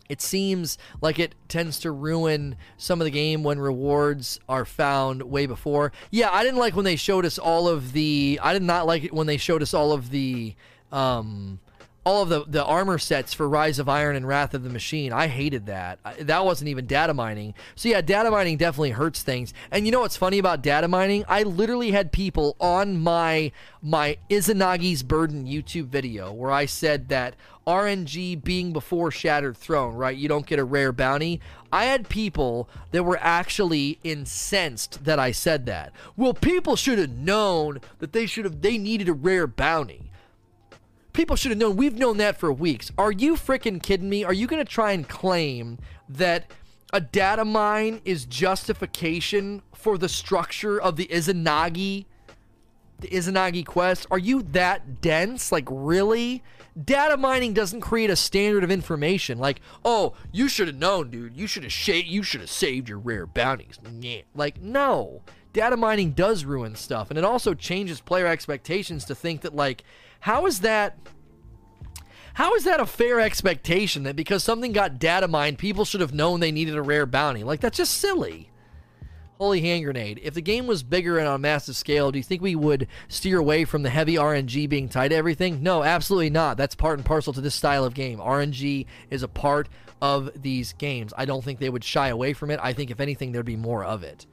It 0.08 0.20
seems 0.20 0.78
like 1.00 1.18
it 1.18 1.34
tends 1.48 1.80
to 1.80 1.90
ruin 1.90 2.56
some 2.76 3.00
of 3.00 3.04
the 3.04 3.10
game 3.10 3.42
when 3.42 3.58
rewards 3.58 4.38
are 4.48 4.64
found 4.64 5.22
way 5.24 5.46
before. 5.46 5.90
Yeah, 6.12 6.30
I 6.30 6.44
didn't 6.44 6.60
like 6.60 6.76
when 6.76 6.84
they 6.84 6.94
showed 6.94 7.24
us 7.24 7.36
all 7.38 7.68
of 7.68 7.92
the. 7.92 8.38
I 8.40 8.52
did 8.52 8.62
not 8.62 8.86
like 8.86 9.04
it 9.04 9.12
when 9.12 9.26
they 9.26 9.36
showed 9.36 9.60
us 9.60 9.74
all 9.74 9.92
of 9.92 10.10
the. 10.10 10.54
Um, 10.92 11.58
all 12.04 12.22
of 12.22 12.28
the, 12.28 12.44
the 12.46 12.64
armor 12.64 12.98
sets 12.98 13.32
for 13.32 13.48
Rise 13.48 13.78
of 13.78 13.88
Iron 13.88 14.14
and 14.14 14.28
Wrath 14.28 14.52
of 14.54 14.62
the 14.62 14.68
Machine. 14.68 15.12
I 15.12 15.26
hated 15.26 15.66
that. 15.66 15.98
That 16.20 16.44
wasn't 16.44 16.68
even 16.68 16.86
data 16.86 17.14
mining. 17.14 17.54
So 17.74 17.88
yeah, 17.88 18.02
data 18.02 18.30
mining 18.30 18.58
definitely 18.58 18.90
hurts 18.90 19.22
things. 19.22 19.54
And 19.70 19.86
you 19.86 19.92
know 19.92 20.00
what's 20.00 20.16
funny 20.16 20.38
about 20.38 20.62
data 20.62 20.86
mining? 20.86 21.24
I 21.28 21.42
literally 21.42 21.92
had 21.92 22.12
people 22.12 22.56
on 22.60 22.98
my 23.00 23.52
my 23.80 24.16
Izanagi's 24.30 25.02
Burden 25.02 25.46
YouTube 25.46 25.86
video 25.86 26.32
where 26.32 26.50
I 26.50 26.66
said 26.66 27.08
that 27.08 27.36
RNG 27.66 28.42
being 28.42 28.72
before 28.72 29.10
Shattered 29.10 29.56
Throne, 29.56 29.94
right? 29.94 30.16
You 30.16 30.28
don't 30.28 30.46
get 30.46 30.58
a 30.58 30.64
rare 30.64 30.92
bounty. 30.92 31.40
I 31.72 31.86
had 31.86 32.08
people 32.08 32.68
that 32.92 33.04
were 33.04 33.18
actually 33.20 33.98
incensed 34.04 35.04
that 35.04 35.18
I 35.18 35.32
said 35.32 35.66
that. 35.66 35.92
Well, 36.16 36.34
people 36.34 36.76
should 36.76 36.98
have 36.98 37.10
known 37.10 37.80
that 37.98 38.12
they 38.12 38.26
should 38.26 38.44
have 38.44 38.60
they 38.60 38.78
needed 38.78 39.08
a 39.08 39.14
rare 39.14 39.46
bounty. 39.46 40.10
People 41.14 41.36
should 41.36 41.52
have 41.52 41.58
known. 41.58 41.76
We've 41.76 41.96
known 41.96 42.18
that 42.18 42.38
for 42.38 42.52
weeks. 42.52 42.90
Are 42.98 43.12
you 43.12 43.36
freaking 43.36 43.82
kidding 43.82 44.10
me? 44.10 44.24
Are 44.24 44.32
you 44.32 44.46
going 44.46 44.62
to 44.62 44.70
try 44.70 44.92
and 44.92 45.08
claim 45.08 45.78
that 46.08 46.50
a 46.92 47.00
data 47.00 47.44
mine 47.44 48.00
is 48.04 48.26
justification 48.26 49.62
for 49.72 49.96
the 49.96 50.08
structure 50.08 50.80
of 50.80 50.96
the 50.96 51.06
Izanagi, 51.06 52.06
the 52.98 53.08
Izanagi 53.08 53.64
quest? 53.64 54.06
Are 54.10 54.18
you 54.18 54.42
that 54.42 55.00
dense? 55.00 55.52
Like, 55.52 55.68
really? 55.70 56.42
Data 56.84 57.16
mining 57.16 57.52
doesn't 57.52 57.80
create 57.80 58.10
a 58.10 58.16
standard 58.16 58.64
of 58.64 58.72
information. 58.72 59.38
Like, 59.38 59.60
oh, 59.84 60.14
you 60.32 60.48
should 60.48 60.66
have 60.66 60.76
known, 60.76 61.10
dude. 61.10 61.36
You 61.36 61.46
should 61.46 61.62
have 61.62 61.72
sh- 61.72 62.04
You 62.06 62.24
should 62.24 62.40
have 62.40 62.50
saved 62.50 62.88
your 62.88 62.98
rare 62.98 63.26
bounties. 63.26 63.78
Like, 64.34 64.60
no. 64.60 65.22
Data 65.52 65.76
mining 65.76 66.10
does 66.10 66.44
ruin 66.44 66.74
stuff, 66.74 67.10
and 67.10 67.16
it 67.18 67.24
also 67.24 67.54
changes 67.54 68.00
player 68.00 68.26
expectations 68.26 69.04
to 69.04 69.14
think 69.14 69.42
that 69.42 69.54
like 69.54 69.84
how 70.24 70.46
is 70.46 70.60
that? 70.60 70.96
How 72.32 72.54
is 72.54 72.64
that 72.64 72.80
a 72.80 72.86
fair 72.86 73.20
expectation 73.20 74.04
that 74.04 74.16
because 74.16 74.42
something 74.42 74.72
got 74.72 74.98
data 74.98 75.28
mined, 75.28 75.58
people 75.58 75.84
should 75.84 76.00
have 76.00 76.14
known 76.14 76.40
they 76.40 76.50
needed 76.50 76.76
a 76.76 76.80
rare 76.80 77.04
bounty? 77.04 77.44
Like, 77.44 77.60
that's 77.60 77.76
just 77.76 77.98
silly. 77.98 78.48
Holy 79.36 79.60
hand 79.60 79.84
grenade. 79.84 80.18
If 80.22 80.32
the 80.32 80.40
game 80.40 80.66
was 80.66 80.82
bigger 80.82 81.18
and 81.18 81.28
on 81.28 81.34
a 81.34 81.38
massive 81.38 81.76
scale, 81.76 82.10
do 82.10 82.18
you 82.18 82.22
think 82.22 82.40
we 82.40 82.56
would 82.56 82.88
steer 83.06 83.38
away 83.38 83.66
from 83.66 83.82
the 83.82 83.90
heavy 83.90 84.14
RNG 84.14 84.66
being 84.66 84.88
tied 84.88 85.08
to 85.08 85.14
everything? 85.14 85.62
No, 85.62 85.82
absolutely 85.82 86.30
not. 86.30 86.56
That's 86.56 86.74
part 86.74 86.98
and 86.98 87.04
parcel 87.04 87.34
to 87.34 87.42
this 87.42 87.54
style 87.54 87.84
of 87.84 87.92
game. 87.92 88.18
RNG 88.18 88.86
is 89.10 89.22
a 89.22 89.28
part 89.28 89.68
of 90.00 90.30
these 90.40 90.72
games. 90.72 91.12
I 91.18 91.26
don't 91.26 91.44
think 91.44 91.58
they 91.58 91.68
would 91.68 91.84
shy 91.84 92.08
away 92.08 92.32
from 92.32 92.50
it. 92.50 92.58
I 92.62 92.72
think, 92.72 92.90
if 92.90 92.98
anything, 92.98 93.32
there'd 93.32 93.44
be 93.44 93.56
more 93.56 93.84
of 93.84 94.02
it. 94.02 94.24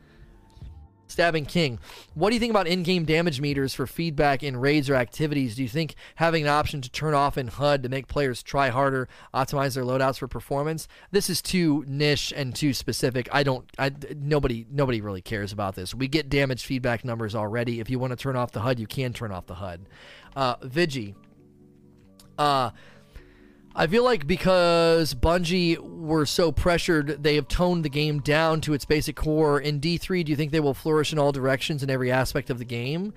Stabbing 1.12 1.46
King. 1.46 1.80
What 2.14 2.30
do 2.30 2.36
you 2.36 2.40
think 2.40 2.52
about 2.52 2.68
in 2.68 2.84
game 2.84 3.06
damage 3.06 3.40
meters 3.40 3.74
for 3.74 3.86
feedback 3.86 4.42
in 4.42 4.58
raids 4.58 4.90
or 4.90 4.96
activities? 4.96 5.56
Do 5.56 5.64
you 5.64 5.70
think 5.70 5.96
having 6.16 6.44
an 6.44 6.50
option 6.50 6.82
to 6.82 6.90
turn 6.90 7.14
off 7.14 7.38
in 7.38 7.48
HUD 7.48 7.84
to 7.84 7.90
make 7.90 8.08
players 8.08 8.42
try 8.42 8.70
harder, 8.70 9.08
optimize 9.34 9.76
their 9.76 9.84
loadouts 9.84 10.18
for 10.18 10.28
performance? 10.28 10.88
This 11.12 11.30
is 11.30 11.42
too 11.42 11.84
niche 11.88 12.34
and 12.36 12.56
too 12.56 12.74
specific. 12.74 13.30
I 13.32 13.44
don't, 13.44 13.70
I, 13.78 13.92
nobody, 14.18 14.66
nobody 14.72 15.02
really 15.02 15.22
cares 15.22 15.52
about 15.52 15.76
this. 15.76 15.94
We 15.94 16.08
get 16.08 16.30
damage 16.30 16.66
feedback 16.66 17.06
numbers 17.06 17.36
already. 17.36 17.80
If 17.80 17.90
you 17.90 18.00
want 18.00 18.12
to 18.12 18.18
turn 18.18 18.36
off 18.36 18.52
the 18.52 18.62
HUD, 18.62 18.80
you 18.80 18.88
can 18.88 19.14
turn 19.14 19.32
off 19.32 19.46
the 19.46 19.56
HUD. 19.56 19.82
Uh, 20.36 20.56
Vigi. 20.64 21.16
Uh, 22.38 22.72
I 23.74 23.88
feel 23.88 24.04
like 24.04 24.28
because 24.28 25.14
Bungie 25.14 25.78
were 25.80 26.26
so 26.26 26.52
pressured, 26.52 27.24
they 27.24 27.36
have 27.36 27.48
toned 27.48 27.86
the 27.86 27.90
game 27.90 28.20
down 28.20 28.60
to 28.62 28.74
its 28.74 28.84
basic 28.84 29.16
core. 29.16 29.62
In 29.62 29.80
D3, 29.80 30.26
do 30.26 30.32
you 30.32 30.36
think 30.36 30.52
they 30.52 30.60
will 30.60 30.74
flourish 30.74 31.14
in 31.14 31.20
all 31.20 31.32
directions 31.32 31.82
in 31.82 31.90
every 31.90 32.12
aspect 32.12 32.50
of 32.50 32.58
the 32.58 32.66
game? 32.66 33.14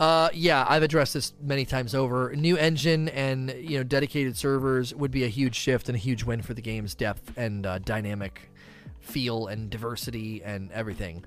Uh, 0.00 0.28
yeah, 0.34 0.66
I've 0.68 0.82
addressed 0.82 1.14
this 1.14 1.32
many 1.40 1.64
times 1.64 1.94
over. 1.94 2.34
New 2.34 2.56
engine 2.56 3.08
and 3.10 3.54
you 3.56 3.78
know 3.78 3.84
dedicated 3.84 4.36
servers 4.36 4.92
would 4.92 5.12
be 5.12 5.22
a 5.22 5.28
huge 5.28 5.54
shift 5.54 5.88
and 5.88 5.94
a 5.94 5.98
huge 5.98 6.24
win 6.24 6.42
for 6.42 6.54
the 6.54 6.62
game's 6.62 6.96
depth 6.96 7.32
and 7.36 7.64
uh, 7.64 7.78
dynamic 7.78 8.50
feel 8.98 9.46
and 9.46 9.70
diversity 9.70 10.42
and 10.42 10.72
everything. 10.72 11.24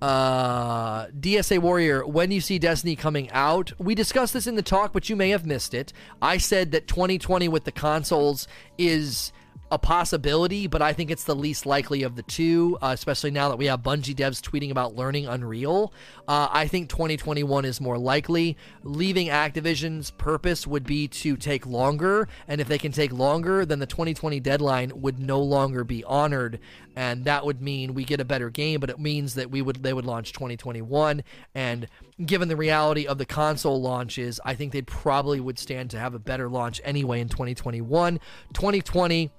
Uh, 0.00 1.06
DSA 1.08 1.58
Warrior, 1.58 2.06
when 2.06 2.30
you 2.30 2.40
see 2.40 2.58
Destiny 2.58 2.96
coming 2.96 3.30
out, 3.30 3.72
we 3.78 3.94
discussed 3.94 4.34
this 4.34 4.46
in 4.46 4.54
the 4.54 4.62
talk, 4.62 4.92
but 4.92 5.08
you 5.08 5.16
may 5.16 5.30
have 5.30 5.46
missed 5.46 5.72
it. 5.72 5.92
I 6.20 6.38
said 6.38 6.72
that 6.72 6.86
2020 6.86 7.48
with 7.48 7.64
the 7.64 7.72
consoles 7.72 8.46
is 8.76 9.32
a 9.70 9.78
possibility, 9.78 10.66
but 10.66 10.80
I 10.80 10.92
think 10.92 11.10
it's 11.10 11.24
the 11.24 11.34
least 11.34 11.66
likely 11.66 12.02
of 12.02 12.14
the 12.14 12.22
two, 12.22 12.78
uh, 12.80 12.90
especially 12.92 13.30
now 13.30 13.48
that 13.48 13.56
we 13.56 13.66
have 13.66 13.80
Bungie 13.80 14.14
devs 14.14 14.40
tweeting 14.40 14.70
about 14.70 14.94
learning 14.94 15.26
Unreal. 15.26 15.92
Uh, 16.28 16.48
I 16.50 16.68
think 16.68 16.88
2021 16.88 17.64
is 17.64 17.80
more 17.80 17.98
likely. 17.98 18.56
Leaving 18.84 19.28
Activision's 19.28 20.10
purpose 20.12 20.66
would 20.66 20.84
be 20.84 21.08
to 21.08 21.36
take 21.36 21.66
longer, 21.66 22.28
and 22.46 22.60
if 22.60 22.68
they 22.68 22.78
can 22.78 22.92
take 22.92 23.12
longer, 23.12 23.66
then 23.66 23.80
the 23.80 23.86
2020 23.86 24.38
deadline 24.40 24.92
would 24.94 25.18
no 25.18 25.40
longer 25.40 25.82
be 25.82 26.04
honored, 26.04 26.60
and 26.96 27.26
that 27.26 27.44
would 27.44 27.60
mean 27.60 27.94
we 27.94 28.04
get 28.04 28.20
a 28.20 28.24
better 28.24 28.50
game, 28.50 28.80
but 28.80 28.90
it 28.90 28.98
means 28.98 29.34
that 29.34 29.50
we 29.50 29.62
would 29.62 29.82
they 29.82 29.92
would 29.92 30.06
launch 30.06 30.32
2021, 30.32 31.22
and 31.54 31.86
given 32.24 32.48
the 32.48 32.56
reality 32.56 33.06
of 33.06 33.18
the 33.18 33.26
console 33.26 33.80
launches, 33.80 34.40
I 34.44 34.54
think 34.54 34.72
they 34.72 34.82
probably 34.82 35.38
would 35.38 35.58
stand 35.58 35.90
to 35.90 35.98
have 35.98 36.14
a 36.14 36.18
better 36.18 36.48
launch 36.48 36.80
anyway 36.82 37.20
in 37.20 37.28
2021. 37.28 38.18
2020 38.54 39.30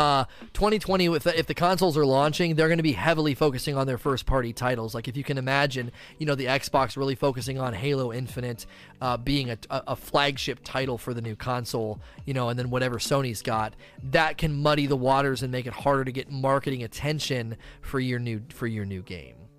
uh, 0.00 0.24
2020, 0.54 1.06
if 1.14 1.24
the, 1.24 1.38
if 1.38 1.46
the 1.46 1.52
consoles 1.52 1.98
are 1.98 2.06
launching, 2.06 2.54
they're 2.54 2.68
going 2.68 2.78
to 2.78 2.82
be 2.82 2.92
heavily 2.92 3.34
focusing 3.34 3.76
on 3.76 3.86
their 3.86 3.98
first 3.98 4.24
party 4.24 4.50
titles. 4.50 4.94
Like 4.94 5.08
if 5.08 5.16
you 5.16 5.22
can 5.22 5.36
imagine, 5.36 5.92
you 6.16 6.24
know, 6.24 6.34
the 6.34 6.46
Xbox 6.46 6.96
really 6.96 7.14
focusing 7.14 7.58
on 7.58 7.74
Halo 7.74 8.10
Infinite 8.10 8.64
uh, 9.02 9.18
being 9.18 9.50
a, 9.50 9.58
a, 9.68 9.94
flagship 9.96 10.60
title 10.64 10.96
for 10.96 11.12
the 11.12 11.20
new 11.20 11.36
console, 11.36 12.00
you 12.24 12.32
know, 12.32 12.48
and 12.48 12.58
then 12.58 12.70
whatever 12.70 12.96
Sony's 12.96 13.42
got, 13.42 13.76
that 14.04 14.38
can 14.38 14.54
muddy 14.54 14.86
the 14.86 14.96
waters 14.96 15.42
and 15.42 15.52
make 15.52 15.66
it 15.66 15.74
harder 15.74 16.04
to 16.04 16.12
get 16.12 16.30
marketing 16.30 16.82
attention 16.82 17.58
for 17.82 18.00
your 18.00 18.18
new 18.18 18.40
for 18.48 18.66
your 18.66 18.86
new 18.86 19.02
game. 19.02 19.49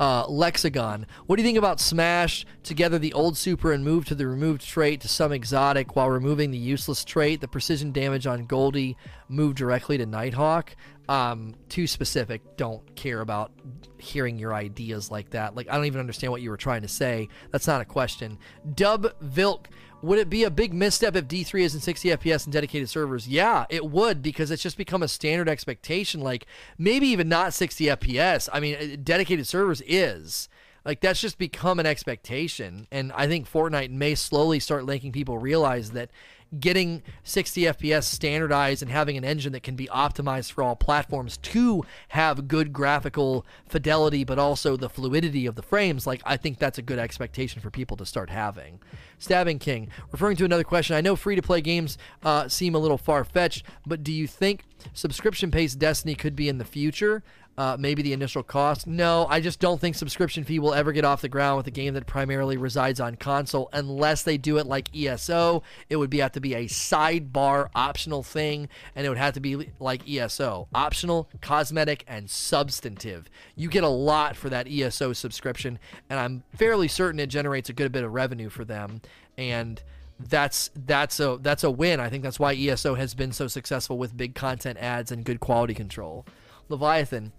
Uh, 0.00 0.24
Lexagon. 0.28 1.06
What 1.26 1.36
do 1.36 1.42
you 1.42 1.46
think 1.46 1.58
about 1.58 1.80
Smash 1.80 2.46
together 2.62 3.00
the 3.00 3.12
old 3.14 3.36
super 3.36 3.72
and 3.72 3.84
move 3.84 4.04
to 4.06 4.14
the 4.14 4.28
removed 4.28 4.62
trait 4.62 5.00
to 5.00 5.08
some 5.08 5.32
exotic 5.32 5.96
while 5.96 6.08
removing 6.08 6.52
the 6.52 6.58
useless 6.58 7.04
trait? 7.04 7.40
The 7.40 7.48
precision 7.48 7.90
damage 7.90 8.26
on 8.26 8.46
Goldie 8.46 8.96
move 9.28 9.56
directly 9.56 9.98
to 9.98 10.06
Nighthawk. 10.06 10.76
Um, 11.08 11.54
too 11.68 11.86
specific. 11.86 12.56
Don't 12.56 12.94
care 12.94 13.22
about 13.22 13.50
hearing 13.96 14.38
your 14.38 14.54
ideas 14.54 15.10
like 15.10 15.30
that. 15.30 15.56
Like 15.56 15.68
I 15.68 15.74
don't 15.74 15.86
even 15.86 16.00
understand 16.00 16.30
what 16.30 16.42
you 16.42 16.50
were 16.50 16.56
trying 16.56 16.82
to 16.82 16.88
say. 16.88 17.28
That's 17.50 17.66
not 17.66 17.80
a 17.80 17.84
question. 17.84 18.38
Dub 18.74 19.18
Vilk. 19.20 19.66
Would 20.00 20.20
it 20.20 20.30
be 20.30 20.44
a 20.44 20.50
big 20.50 20.72
misstep 20.72 21.16
if 21.16 21.26
D3 21.26 21.62
isn't 21.62 21.80
60 21.80 22.10
FPS 22.10 22.44
and 22.44 22.52
dedicated 22.52 22.88
servers? 22.88 23.26
Yeah, 23.26 23.66
it 23.68 23.84
would 23.90 24.22
because 24.22 24.50
it's 24.50 24.62
just 24.62 24.76
become 24.76 25.02
a 25.02 25.08
standard 25.08 25.48
expectation. 25.48 26.20
Like 26.20 26.46
maybe 26.78 27.08
even 27.08 27.28
not 27.28 27.52
60 27.52 27.86
FPS. 27.86 28.48
I 28.52 28.60
mean, 28.60 28.76
uh, 28.76 28.96
dedicated 29.02 29.48
servers 29.48 29.82
is. 29.86 30.48
Like 30.84 31.00
that's 31.00 31.20
just 31.20 31.36
become 31.36 31.80
an 31.80 31.86
expectation. 31.86 32.86
And 32.92 33.12
I 33.12 33.26
think 33.26 33.50
Fortnite 33.50 33.90
may 33.90 34.14
slowly 34.14 34.60
start 34.60 34.86
making 34.86 35.12
people 35.12 35.36
realize 35.36 35.90
that 35.90 36.10
getting 36.58 37.02
60 37.24 37.62
FPS 37.62 38.04
standardized 38.04 38.82
and 38.82 38.90
having 38.90 39.16
an 39.16 39.24
engine 39.24 39.52
that 39.52 39.62
can 39.62 39.76
be 39.76 39.86
optimized 39.88 40.52
for 40.52 40.62
all 40.62 40.76
platforms 40.76 41.36
to 41.38 41.84
have 42.08 42.48
good 42.48 42.72
graphical 42.72 43.44
fidelity, 43.68 44.24
but 44.24 44.38
also 44.38 44.76
the 44.76 44.88
fluidity 44.88 45.46
of 45.46 45.56
the 45.56 45.62
frames, 45.62 46.06
like 46.06 46.22
I 46.24 46.36
think 46.36 46.58
that's 46.58 46.78
a 46.78 46.82
good 46.82 46.98
expectation 46.98 47.60
for 47.60 47.70
people 47.70 47.96
to 47.98 48.06
start 48.06 48.30
having. 48.30 48.80
Stabbing 49.18 49.58
King, 49.58 49.90
referring 50.10 50.36
to 50.36 50.44
another 50.44 50.64
question, 50.64 50.96
I 50.96 51.00
know 51.00 51.16
free 51.16 51.36
to 51.36 51.42
play 51.42 51.60
games 51.60 51.98
uh, 52.22 52.48
seem 52.48 52.74
a 52.74 52.78
little 52.78 52.98
far 52.98 53.24
fetched, 53.24 53.64
but 53.86 54.02
do 54.02 54.12
you 54.12 54.26
think 54.26 54.64
subscription 54.92 55.50
based 55.50 55.78
Destiny 55.78 56.14
could 56.14 56.36
be 56.36 56.48
in 56.48 56.58
the 56.58 56.64
future? 56.64 57.22
Uh, 57.58 57.76
maybe 57.76 58.02
the 58.02 58.12
initial 58.12 58.44
cost. 58.44 58.86
No, 58.86 59.26
I 59.28 59.40
just 59.40 59.58
don't 59.58 59.80
think 59.80 59.96
subscription 59.96 60.44
fee 60.44 60.60
will 60.60 60.72
ever 60.72 60.92
get 60.92 61.04
off 61.04 61.22
the 61.22 61.28
ground 61.28 61.56
with 61.56 61.66
a 61.66 61.72
game 61.72 61.94
that 61.94 62.06
primarily 62.06 62.56
resides 62.56 63.00
on 63.00 63.16
console 63.16 63.68
unless 63.72 64.22
they 64.22 64.38
do 64.38 64.58
it 64.58 64.66
like 64.66 64.88
ESO. 64.96 65.64
It 65.90 65.96
would 65.96 66.08
be 66.08 66.18
have 66.18 66.30
to 66.32 66.40
be 66.40 66.54
a 66.54 66.66
sidebar 66.66 67.68
optional 67.74 68.22
thing, 68.22 68.68
and 68.94 69.04
it 69.04 69.08
would 69.08 69.18
have 69.18 69.34
to 69.34 69.40
be 69.40 69.70
like 69.80 70.08
ESO, 70.08 70.68
optional, 70.72 71.28
cosmetic, 71.40 72.04
and 72.06 72.30
substantive. 72.30 73.28
You 73.56 73.68
get 73.68 73.82
a 73.82 73.88
lot 73.88 74.36
for 74.36 74.48
that 74.50 74.68
ESO 74.70 75.12
subscription, 75.12 75.80
and 76.08 76.20
I'm 76.20 76.44
fairly 76.54 76.86
certain 76.86 77.18
it 77.18 77.26
generates 77.26 77.68
a 77.68 77.72
good 77.72 77.90
bit 77.90 78.04
of 78.04 78.14
revenue 78.14 78.50
for 78.50 78.64
them. 78.64 79.02
And 79.36 79.82
that's 80.20 80.70
that's 80.76 81.18
a 81.18 81.38
that's 81.40 81.64
a 81.64 81.72
win. 81.72 81.98
I 81.98 82.08
think 82.08 82.22
that's 82.22 82.38
why 82.38 82.54
ESO 82.54 82.94
has 82.94 83.14
been 83.14 83.32
so 83.32 83.48
successful 83.48 83.98
with 83.98 84.16
big 84.16 84.36
content 84.36 84.78
ads 84.78 85.10
and 85.10 85.24
good 85.24 85.40
quality 85.40 85.74
control. 85.74 86.24
Leviathan. 86.68 87.32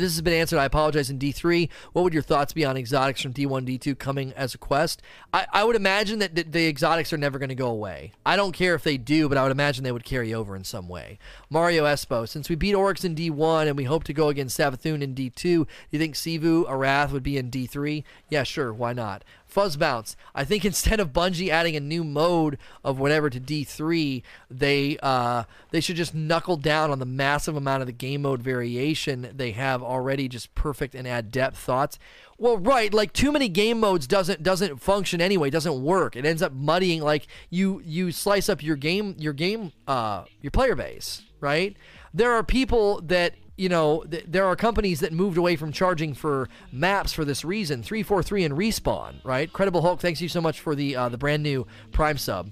This 0.00 0.14
has 0.14 0.22
been 0.22 0.32
answered. 0.32 0.58
I 0.58 0.64
apologize 0.64 1.10
in 1.10 1.18
D3. 1.18 1.68
What 1.92 2.02
would 2.02 2.14
your 2.14 2.22
thoughts 2.22 2.54
be 2.54 2.64
on 2.64 2.78
exotics 2.78 3.20
from 3.20 3.34
D1, 3.34 3.66
D2 3.66 3.98
coming 3.98 4.32
as 4.32 4.54
a 4.54 4.58
quest? 4.58 5.02
I, 5.34 5.46
I 5.52 5.64
would 5.64 5.76
imagine 5.76 6.18
that 6.20 6.52
the, 6.52 6.66
exotics 6.66 7.12
are 7.12 7.18
never 7.18 7.38
going 7.38 7.50
to 7.50 7.54
go 7.54 7.68
away. 7.68 8.12
I 8.24 8.36
don't 8.36 8.52
care 8.52 8.74
if 8.74 8.84
they 8.84 8.96
do, 8.96 9.28
but 9.28 9.36
I 9.36 9.42
would 9.42 9.52
imagine 9.52 9.84
they 9.84 9.92
would 9.92 10.04
carry 10.04 10.32
over 10.32 10.56
in 10.56 10.64
some 10.64 10.88
way. 10.88 11.18
Mario 11.50 11.84
Espo, 11.84 12.26
since 12.26 12.48
we 12.48 12.54
beat 12.54 12.74
Oryx 12.74 13.04
in 13.04 13.14
D1 13.14 13.66
and 13.66 13.76
we 13.76 13.84
hope 13.84 14.04
to 14.04 14.14
go 14.14 14.28
against 14.28 14.58
Savathun 14.58 15.02
in 15.02 15.14
D2, 15.14 15.42
do 15.42 15.66
you 15.90 15.98
think 15.98 16.14
Xivu, 16.14 16.64
Arath 16.64 17.12
would 17.12 17.22
be 17.22 17.36
in 17.36 17.50
D3? 17.50 18.02
Yeah, 18.30 18.44
sure. 18.44 18.72
Why 18.72 18.94
not? 18.94 19.24
Fuzz 19.52 19.76
Bounce. 19.76 20.16
I 20.34 20.44
think 20.44 20.64
instead 20.72 20.98
of 20.98 21.12
Bungie 21.12 21.50
adding 21.50 21.76
a 21.76 21.80
new 21.80 22.02
mode 22.02 22.58
of 22.82 22.98
whatever 22.98 23.28
to 23.30 23.38
D3, 23.38 24.22
they 24.50 24.96
uh, 25.02 25.44
they 25.70 25.80
should 25.80 25.96
just 25.96 26.14
knuckle 26.14 26.56
down 26.56 26.90
on 26.90 26.98
the 26.98 27.06
massive 27.06 27.56
amount 27.56 27.82
of 27.82 27.86
the 27.86 27.92
game 27.92 28.22
mode 28.22 28.42
variation 28.42 29.30
they 29.34 29.52
have 29.52 29.82
already, 29.82 30.28
just 30.28 30.54
perfect 30.54 30.94
and 30.94 31.06
add 31.06 31.30
depth 31.30 31.58
thoughts. 31.58 31.98
Well, 32.38 32.56
right, 32.56 32.92
like 32.92 33.12
too 33.12 33.30
many 33.30 33.48
game 33.48 33.78
modes 33.78 34.06
doesn't 34.06 34.42
doesn't 34.42 34.80
function 34.80 35.20
anyway, 35.20 35.50
doesn't 35.50 35.82
work. 35.82 36.16
It 36.16 36.24
ends 36.24 36.42
up 36.42 36.52
muddying 36.52 37.02
like 37.02 37.26
you 37.50 37.80
you 37.84 38.10
slice 38.10 38.48
up 38.48 38.62
your 38.62 38.76
game 38.76 39.14
your 39.18 39.32
game 39.32 39.72
uh 39.86 40.24
your 40.40 40.50
player 40.50 40.74
base, 40.74 41.22
right? 41.40 41.76
There 42.14 42.32
are 42.32 42.42
people 42.42 43.00
that 43.02 43.34
you 43.56 43.68
know, 43.68 44.04
th- 44.10 44.24
there 44.26 44.46
are 44.46 44.56
companies 44.56 45.00
that 45.00 45.12
moved 45.12 45.36
away 45.36 45.56
from 45.56 45.72
charging 45.72 46.14
for 46.14 46.48
maps 46.70 47.12
for 47.12 47.24
this 47.24 47.44
reason. 47.44 47.82
343 47.82 48.44
and 48.44 48.54
Respawn, 48.54 49.24
right? 49.24 49.52
Credible 49.52 49.82
Hulk, 49.82 50.00
thanks 50.00 50.20
you 50.20 50.28
so 50.28 50.40
much 50.40 50.60
for 50.60 50.74
the 50.74 50.96
uh, 50.96 51.08
the 51.08 51.18
brand 51.18 51.42
new 51.42 51.66
Prime 51.92 52.18
sub. 52.18 52.50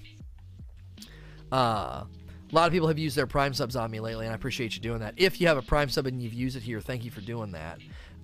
Uh, 1.53 2.05
a 2.53 2.55
lot 2.55 2.67
of 2.67 2.73
people 2.73 2.89
have 2.89 2.99
used 2.99 3.17
their 3.17 3.27
Prime 3.27 3.55
subs 3.55 3.77
on 3.77 3.91
me 3.91 4.01
lately, 4.01 4.27
and 4.27 4.33
I 4.33 4.35
appreciate 4.35 4.75
you 4.75 4.83
doing 4.83 5.01
that. 5.01 5.15
If 5.17 5.41
you 5.41 5.47
have 5.47 5.57
a 5.57 5.63
Prime 5.63 5.89
sub 5.89 6.07
and 6.07 6.23
you've 6.23 6.35
used 6.35 6.57
it 6.57 6.63
here, 6.63 6.81
thank 6.81 7.05
you 7.05 7.11
for 7.11 7.21
doing 7.21 7.53
that. 7.53 7.79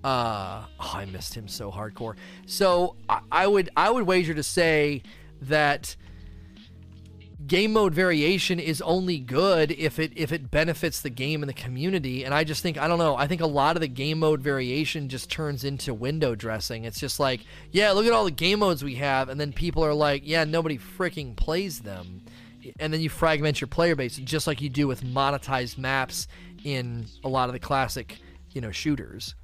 Uh, 0.04 0.64
oh, 0.78 0.92
I 0.94 1.04
missed 1.06 1.34
him 1.34 1.48
so 1.48 1.70
hardcore. 1.70 2.16
So 2.46 2.96
I, 3.08 3.20
I 3.32 3.46
would 3.46 3.70
I 3.76 3.90
would 3.90 4.06
wager 4.06 4.34
to 4.34 4.42
say 4.42 5.02
that 5.42 5.96
game 7.46 7.72
mode 7.72 7.94
variation 7.94 8.58
is 8.58 8.80
only 8.82 9.18
good 9.18 9.70
if 9.72 9.98
it 9.98 10.12
if 10.16 10.32
it 10.32 10.50
benefits 10.50 11.00
the 11.00 11.10
game 11.10 11.42
and 11.42 11.48
the 11.48 11.54
community. 11.54 12.24
And 12.24 12.34
i 12.34 12.44
just 12.44 12.62
think 12.62 12.78
i 12.78 12.88
don't 12.88 12.98
know 12.98 13.16
i 13.16 13.26
think 13.26 13.40
a 13.40 13.46
lot 13.46 13.76
of 13.76 13.80
the 13.80 13.88
game 13.88 14.20
mode 14.20 14.40
variation 14.40 15.08
just 15.08 15.30
turns 15.30 15.64
into 15.64 15.94
window 15.94 16.34
dressing. 16.34 16.84
It's 16.84 17.00
just 17.00 17.20
like 17.20 17.40
yeah 17.72 17.92
look 17.92 18.06
at 18.06 18.12
all 18.12 18.24
the 18.24 18.30
game 18.30 18.60
modes 18.60 18.82
we 18.82 18.96
have. 18.96 19.28
And 19.28 19.40
then 19.40 19.52
people 19.52 19.84
are 19.84 19.94
like 19.94 20.22
yeah 20.24 20.44
nobody 20.44 20.78
freaking 20.78 21.36
plays 21.36 21.80
them. 21.80 22.22
And 22.80 22.92
then 22.92 23.00
you 23.00 23.08
fragment 23.08 23.60
your 23.60 23.68
player 23.68 23.94
base 23.94 24.16
just 24.16 24.46
like 24.46 24.60
you 24.60 24.68
do 24.68 24.88
with 24.88 25.04
monetized 25.04 25.78
maps 25.78 26.26
in 26.64 27.06
a 27.22 27.28
lot 27.28 27.48
of 27.48 27.52
the 27.52 27.60
classic 27.60 28.18
you 28.52 28.60
know 28.60 28.70
shooters. 28.70 29.34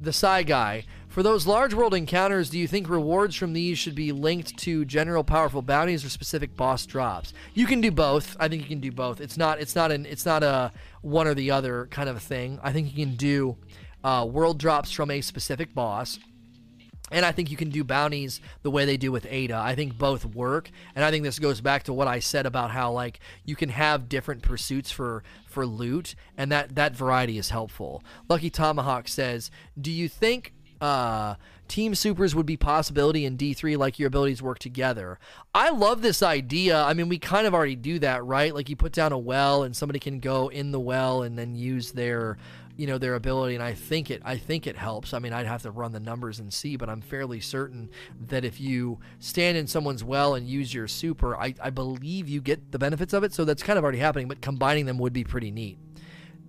The 0.00 0.12
Psy 0.12 0.42
Guy. 0.42 0.84
For 1.12 1.22
those 1.22 1.46
large 1.46 1.74
world 1.74 1.92
encounters, 1.92 2.48
do 2.48 2.58
you 2.58 2.66
think 2.66 2.88
rewards 2.88 3.36
from 3.36 3.52
these 3.52 3.78
should 3.78 3.94
be 3.94 4.12
linked 4.12 4.56
to 4.60 4.86
general 4.86 5.22
powerful 5.22 5.60
bounties 5.60 6.06
or 6.06 6.08
specific 6.08 6.56
boss 6.56 6.86
drops? 6.86 7.34
You 7.52 7.66
can 7.66 7.82
do 7.82 7.90
both. 7.90 8.34
I 8.40 8.48
think 8.48 8.62
you 8.62 8.68
can 8.68 8.80
do 8.80 8.90
both. 8.90 9.20
It's 9.20 9.36
not 9.36 9.60
it's 9.60 9.76
not 9.76 9.92
an 9.92 10.06
it's 10.06 10.24
not 10.24 10.42
a 10.42 10.72
one 11.02 11.26
or 11.26 11.34
the 11.34 11.50
other 11.50 11.86
kind 11.90 12.08
of 12.08 12.16
a 12.16 12.20
thing. 12.20 12.58
I 12.62 12.72
think 12.72 12.96
you 12.96 13.04
can 13.04 13.14
do 13.16 13.58
uh, 14.02 14.26
world 14.26 14.58
drops 14.58 14.90
from 14.90 15.10
a 15.10 15.20
specific 15.20 15.74
boss. 15.74 16.18
And 17.10 17.26
I 17.26 17.32
think 17.32 17.50
you 17.50 17.58
can 17.58 17.68
do 17.68 17.84
bounties 17.84 18.40
the 18.62 18.70
way 18.70 18.86
they 18.86 18.96
do 18.96 19.12
with 19.12 19.26
Ada. 19.28 19.56
I 19.56 19.74
think 19.74 19.98
both 19.98 20.24
work. 20.24 20.70
And 20.94 21.04
I 21.04 21.10
think 21.10 21.24
this 21.24 21.38
goes 21.38 21.60
back 21.60 21.82
to 21.82 21.92
what 21.92 22.08
I 22.08 22.20
said 22.20 22.46
about 22.46 22.70
how 22.70 22.90
like 22.90 23.20
you 23.44 23.54
can 23.54 23.68
have 23.68 24.08
different 24.08 24.40
pursuits 24.40 24.90
for 24.90 25.24
for 25.46 25.66
loot, 25.66 26.14
and 26.38 26.50
that 26.52 26.74
that 26.76 26.96
variety 26.96 27.36
is 27.36 27.50
helpful. 27.50 28.02
Lucky 28.30 28.48
Tomahawk 28.48 29.08
says, 29.08 29.50
"Do 29.78 29.90
you 29.90 30.08
think 30.08 30.54
uh, 30.82 31.36
team 31.68 31.94
supers 31.94 32.34
would 32.34 32.44
be 32.44 32.56
possibility 32.56 33.24
in 33.24 33.38
D3 33.38 33.78
like 33.78 33.98
your 33.98 34.08
abilities 34.08 34.42
work 34.42 34.58
together. 34.58 35.18
I 35.54 35.70
love 35.70 36.02
this 36.02 36.22
idea. 36.22 36.82
I 36.82 36.92
mean, 36.92 37.08
we 37.08 37.18
kind 37.18 37.46
of 37.46 37.54
already 37.54 37.76
do 37.76 38.00
that, 38.00 38.24
right? 38.24 38.52
Like 38.52 38.68
you 38.68 38.74
put 38.74 38.92
down 38.92 39.12
a 39.12 39.18
well 39.18 39.62
and 39.62 39.76
somebody 39.76 40.00
can 40.00 40.18
go 40.18 40.48
in 40.48 40.72
the 40.72 40.80
well 40.80 41.22
and 41.22 41.38
then 41.38 41.54
use 41.54 41.92
their 41.92 42.36
you 42.74 42.86
know 42.86 42.96
their 42.96 43.14
ability 43.14 43.54
and 43.54 43.62
I 43.62 43.74
think 43.74 44.10
it 44.10 44.22
I 44.24 44.36
think 44.36 44.66
it 44.66 44.76
helps. 44.76 45.14
I 45.14 45.20
mean, 45.20 45.32
I'd 45.32 45.46
have 45.46 45.62
to 45.62 45.70
run 45.70 45.92
the 45.92 46.00
numbers 46.00 46.40
and 46.40 46.52
see, 46.52 46.76
but 46.76 46.88
I'm 46.88 47.00
fairly 47.00 47.38
certain 47.38 47.88
that 48.28 48.44
if 48.44 48.60
you 48.60 48.98
stand 49.20 49.56
in 49.56 49.68
someone's 49.68 50.02
well 50.02 50.34
and 50.34 50.48
use 50.48 50.74
your 50.74 50.88
super, 50.88 51.36
I, 51.36 51.54
I 51.62 51.70
believe 51.70 52.28
you 52.28 52.40
get 52.40 52.72
the 52.72 52.78
benefits 52.78 53.12
of 53.12 53.22
it. 53.22 53.32
So 53.32 53.44
that's 53.44 53.62
kind 53.62 53.78
of 53.78 53.84
already 53.84 53.98
happening, 53.98 54.26
but 54.26 54.40
combining 54.40 54.86
them 54.86 54.98
would 54.98 55.12
be 55.12 55.22
pretty 55.22 55.52
neat. 55.52 55.78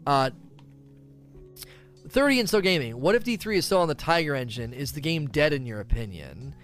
Uh, 0.08 0.32
30 2.14 2.40
and 2.40 2.48
still 2.48 2.62
gaming. 2.62 3.02
What 3.02 3.16
if 3.16 3.24
D3 3.24 3.58
is 3.58 3.66
still 3.66 3.80
on 3.80 3.88
the 3.88 3.96
Tiger 3.96 4.36
engine? 4.36 4.72
Is 4.72 4.94
the 4.94 5.02
game 5.02 5.28
dead 5.28 5.52
in 5.52 5.66
your 5.66 5.80
opinion? 5.80 6.56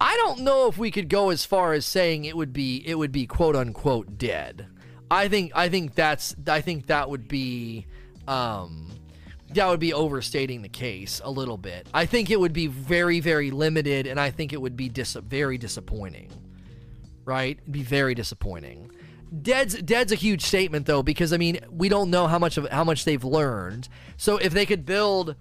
I 0.00 0.16
don't 0.16 0.40
know 0.40 0.68
if 0.68 0.76
we 0.76 0.90
could 0.90 1.08
go 1.08 1.30
as 1.30 1.44
far 1.44 1.72
as 1.72 1.86
saying 1.86 2.24
it 2.24 2.36
would 2.36 2.52
be 2.52 2.82
it 2.86 2.96
would 2.96 3.12
be 3.12 3.26
quote 3.26 3.56
unquote 3.56 4.18
dead. 4.18 4.66
I 5.10 5.28
think 5.28 5.52
I 5.54 5.68
think 5.68 5.94
that's 5.94 6.34
I 6.46 6.60
think 6.60 6.86
that 6.86 7.08
would 7.08 7.28
be 7.28 7.86
um 8.26 8.92
that 9.50 9.66
would 9.68 9.80
be 9.80 9.92
overstating 9.92 10.62
the 10.62 10.68
case 10.68 11.20
a 11.24 11.30
little 11.30 11.56
bit. 11.56 11.88
I 11.94 12.04
think 12.04 12.30
it 12.30 12.38
would 12.38 12.52
be 12.52 12.66
very, 12.66 13.20
very 13.20 13.50
limited, 13.50 14.06
and 14.06 14.20
I 14.20 14.30
think 14.30 14.52
it 14.52 14.60
would 14.60 14.76
be 14.76 14.88
dis- 14.88 15.14
very 15.14 15.56
disappointing. 15.56 16.30
Right? 17.24 17.58
It'd 17.60 17.72
be 17.72 17.82
very 17.82 18.14
disappointing. 18.14 18.87
Dead's 19.42 19.80
Dead's 19.82 20.12
a 20.12 20.16
huge 20.16 20.42
statement 20.42 20.86
though, 20.86 21.02
because 21.02 21.32
I 21.32 21.36
mean 21.36 21.60
we 21.70 21.88
don't 21.88 22.10
know 22.10 22.26
how 22.26 22.38
much 22.38 22.56
of 22.56 22.68
how 22.70 22.84
much 22.84 23.04
they've 23.04 23.24
learned. 23.24 23.88
So 24.16 24.36
if 24.38 24.52
they 24.52 24.66
could 24.66 24.86
build, 24.86 25.36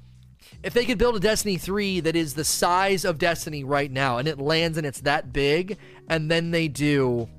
if 0.64 0.74
they 0.74 0.85
could 0.85 0.98
build 0.98 1.16
a 1.16 1.19
Destiny 1.19 1.57
three 1.57 1.99
that 2.01 2.16
is 2.16 2.33
the 2.33 2.43
size 2.43 3.06
of 3.06 3.17
Destiny 3.17 3.64
right 3.64 3.91
now, 3.91 4.17
and 4.17 4.27
it 4.27 4.40
lands 4.40 4.77
and 4.77 4.85
it's 4.85 5.01
that 5.01 5.32
big, 5.32 5.77
and 6.09 6.30
then 6.30 6.51
they 6.51 6.67
do, 6.67 7.30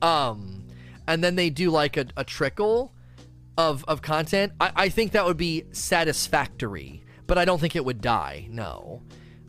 um, 0.00 0.64
and 1.06 1.22
then 1.22 1.34
they 1.34 1.50
do 1.50 1.70
like 1.70 1.96
a, 1.96 2.06
a 2.16 2.24
trickle 2.24 2.92
of 3.58 3.84
of 3.86 4.02
content, 4.02 4.52
I, 4.60 4.72
I 4.74 4.88
think 4.88 5.12
that 5.12 5.24
would 5.24 5.36
be 5.36 5.64
satisfactory. 5.72 7.04
But 7.26 7.38
I 7.38 7.44
don't 7.44 7.60
think 7.60 7.76
it 7.76 7.84
would 7.84 8.00
die. 8.00 8.46
No. 8.50 9.02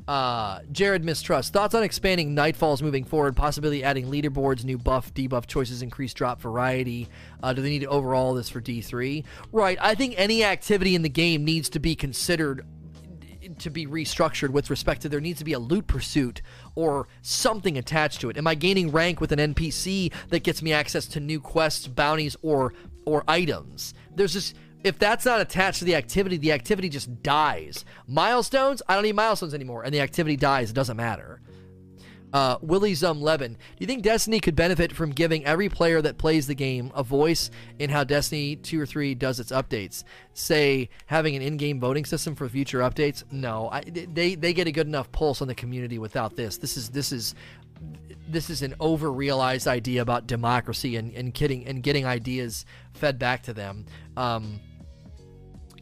Uh, 0.08 0.60
Jared 0.72 1.04
Mistrust. 1.04 1.54
Thoughts 1.54 1.74
on 1.74 1.84
expanding 1.84 2.36
Nightfalls 2.36 2.82
moving 2.82 3.06
forward, 3.06 3.36
possibly 3.36 3.84
adding 3.84 4.08
leaderboards, 4.08 4.64
new 4.64 4.78
buff, 4.78 5.14
debuff 5.14 5.48
choices, 5.48 5.82
increased 5.82 6.18
drop 6.18 6.42
variety. 6.42 7.08
Uh, 7.42 7.54
do 7.54 7.62
they 7.62 7.70
need 7.70 7.80
to 7.80 7.88
overhaul 7.88 8.34
this 8.34 8.50
for 8.50 8.60
D3? 8.60 9.24
Right. 9.52 9.78
I 9.82 9.96
think 9.96 10.16
any 10.18 10.44
activity 10.44 10.96
in 10.96 11.04
the 11.04 11.10
game 11.10 11.46
needs 11.46 11.70
to 11.70 11.80
be 11.80 11.96
considered 11.96 12.66
to 13.60 13.70
be 13.70 13.86
restructured 13.86 14.50
with 14.50 14.70
respect 14.70 15.02
to 15.02 15.10
there 15.10 15.20
needs 15.20 15.40
to 15.40 15.46
be 15.46 15.54
a 15.54 15.60
loot 15.60 15.88
pursuit 15.88 16.42
or 16.76 17.08
something 17.22 17.78
attached 17.78 18.22
to 18.22 18.30
it. 18.30 18.38
Am 18.38 18.48
I 18.48 18.56
gaining 18.56 18.92
rank 18.92 19.20
with 19.22 19.32
an 19.32 19.54
NPC 19.54 20.12
that 20.30 20.44
gets 20.44 20.62
me 20.62 20.74
access 20.74 21.06
to 21.08 21.20
new 21.20 21.40
quests, 21.40 21.88
bounties, 21.88 22.36
or 22.42 22.74
or 23.06 23.24
items? 23.28 23.94
There's 24.16 24.34
just 24.34 24.56
if 24.84 25.00
that's 25.00 25.26
not 25.26 25.42
attached 25.42 25.80
to 25.80 25.86
the 25.86 25.96
activity, 25.96 26.38
the 26.38 26.52
activity 26.52 26.90
just 26.90 27.24
dies. 27.24 27.86
Milestones, 28.08 28.82
I 28.88 28.96
don't 28.96 29.04
need 29.04 29.16
milestones 29.16 29.54
anymore, 29.54 29.84
and 29.84 29.94
the 29.94 30.02
activity 30.02 30.36
dies. 30.36 30.70
It 30.70 30.74
doesn't 30.74 30.98
matter. 30.98 31.42
Uh, 32.34 32.58
Willie 32.62 32.96
Zum 32.96 33.22
Levin, 33.22 33.54
do 33.54 33.60
you 33.78 33.86
think 33.86 34.02
Destiny 34.02 34.40
could 34.40 34.56
benefit 34.56 34.92
from 34.92 35.12
giving 35.12 35.46
every 35.46 35.70
player 35.70 36.02
that 36.02 36.18
plays 36.18 36.48
the 36.48 36.56
game 36.56 36.92
a 36.96 37.04
voice 37.04 37.52
in 37.78 37.92
how 37.92 38.04
Destiny 38.04 38.56
2 38.56 38.82
or 38.82 38.88
3 38.88 39.14
does 39.14 39.40
its 39.40 39.52
updates? 39.52 40.04
Say, 40.34 40.90
having 41.06 41.36
an 41.36 41.44
in 41.44 41.58
game 41.58 41.80
voting 41.80 42.06
system 42.06 42.34
for 42.34 42.50
future 42.50 42.80
updates? 42.80 43.24
No. 43.32 43.70
I, 43.72 43.82
they, 43.84 44.34
they 44.34 44.52
get 44.52 44.66
a 44.66 44.72
good 44.72 44.88
enough 44.88 45.12
pulse 45.12 45.44
on 45.44 45.48
the 45.48 45.54
community 45.54 46.00
without 46.00 46.36
this. 46.36 46.58
This 46.58 46.76
is 46.76 46.90
this 46.90 47.12
is 47.12 47.36
this 48.28 48.50
is 48.50 48.64
an 48.64 48.74
over-realized 48.80 49.68
idea 49.68 50.02
about 50.02 50.26
democracy 50.26 50.96
and, 50.96 51.14
and 51.14 51.34
getting 51.36 51.68
and 51.68 51.84
getting 51.84 52.06
ideas 52.06 52.66
fed 52.94 53.20
back 53.20 53.44
to 53.44 53.54
them. 53.54 53.86
Um, 54.18 54.60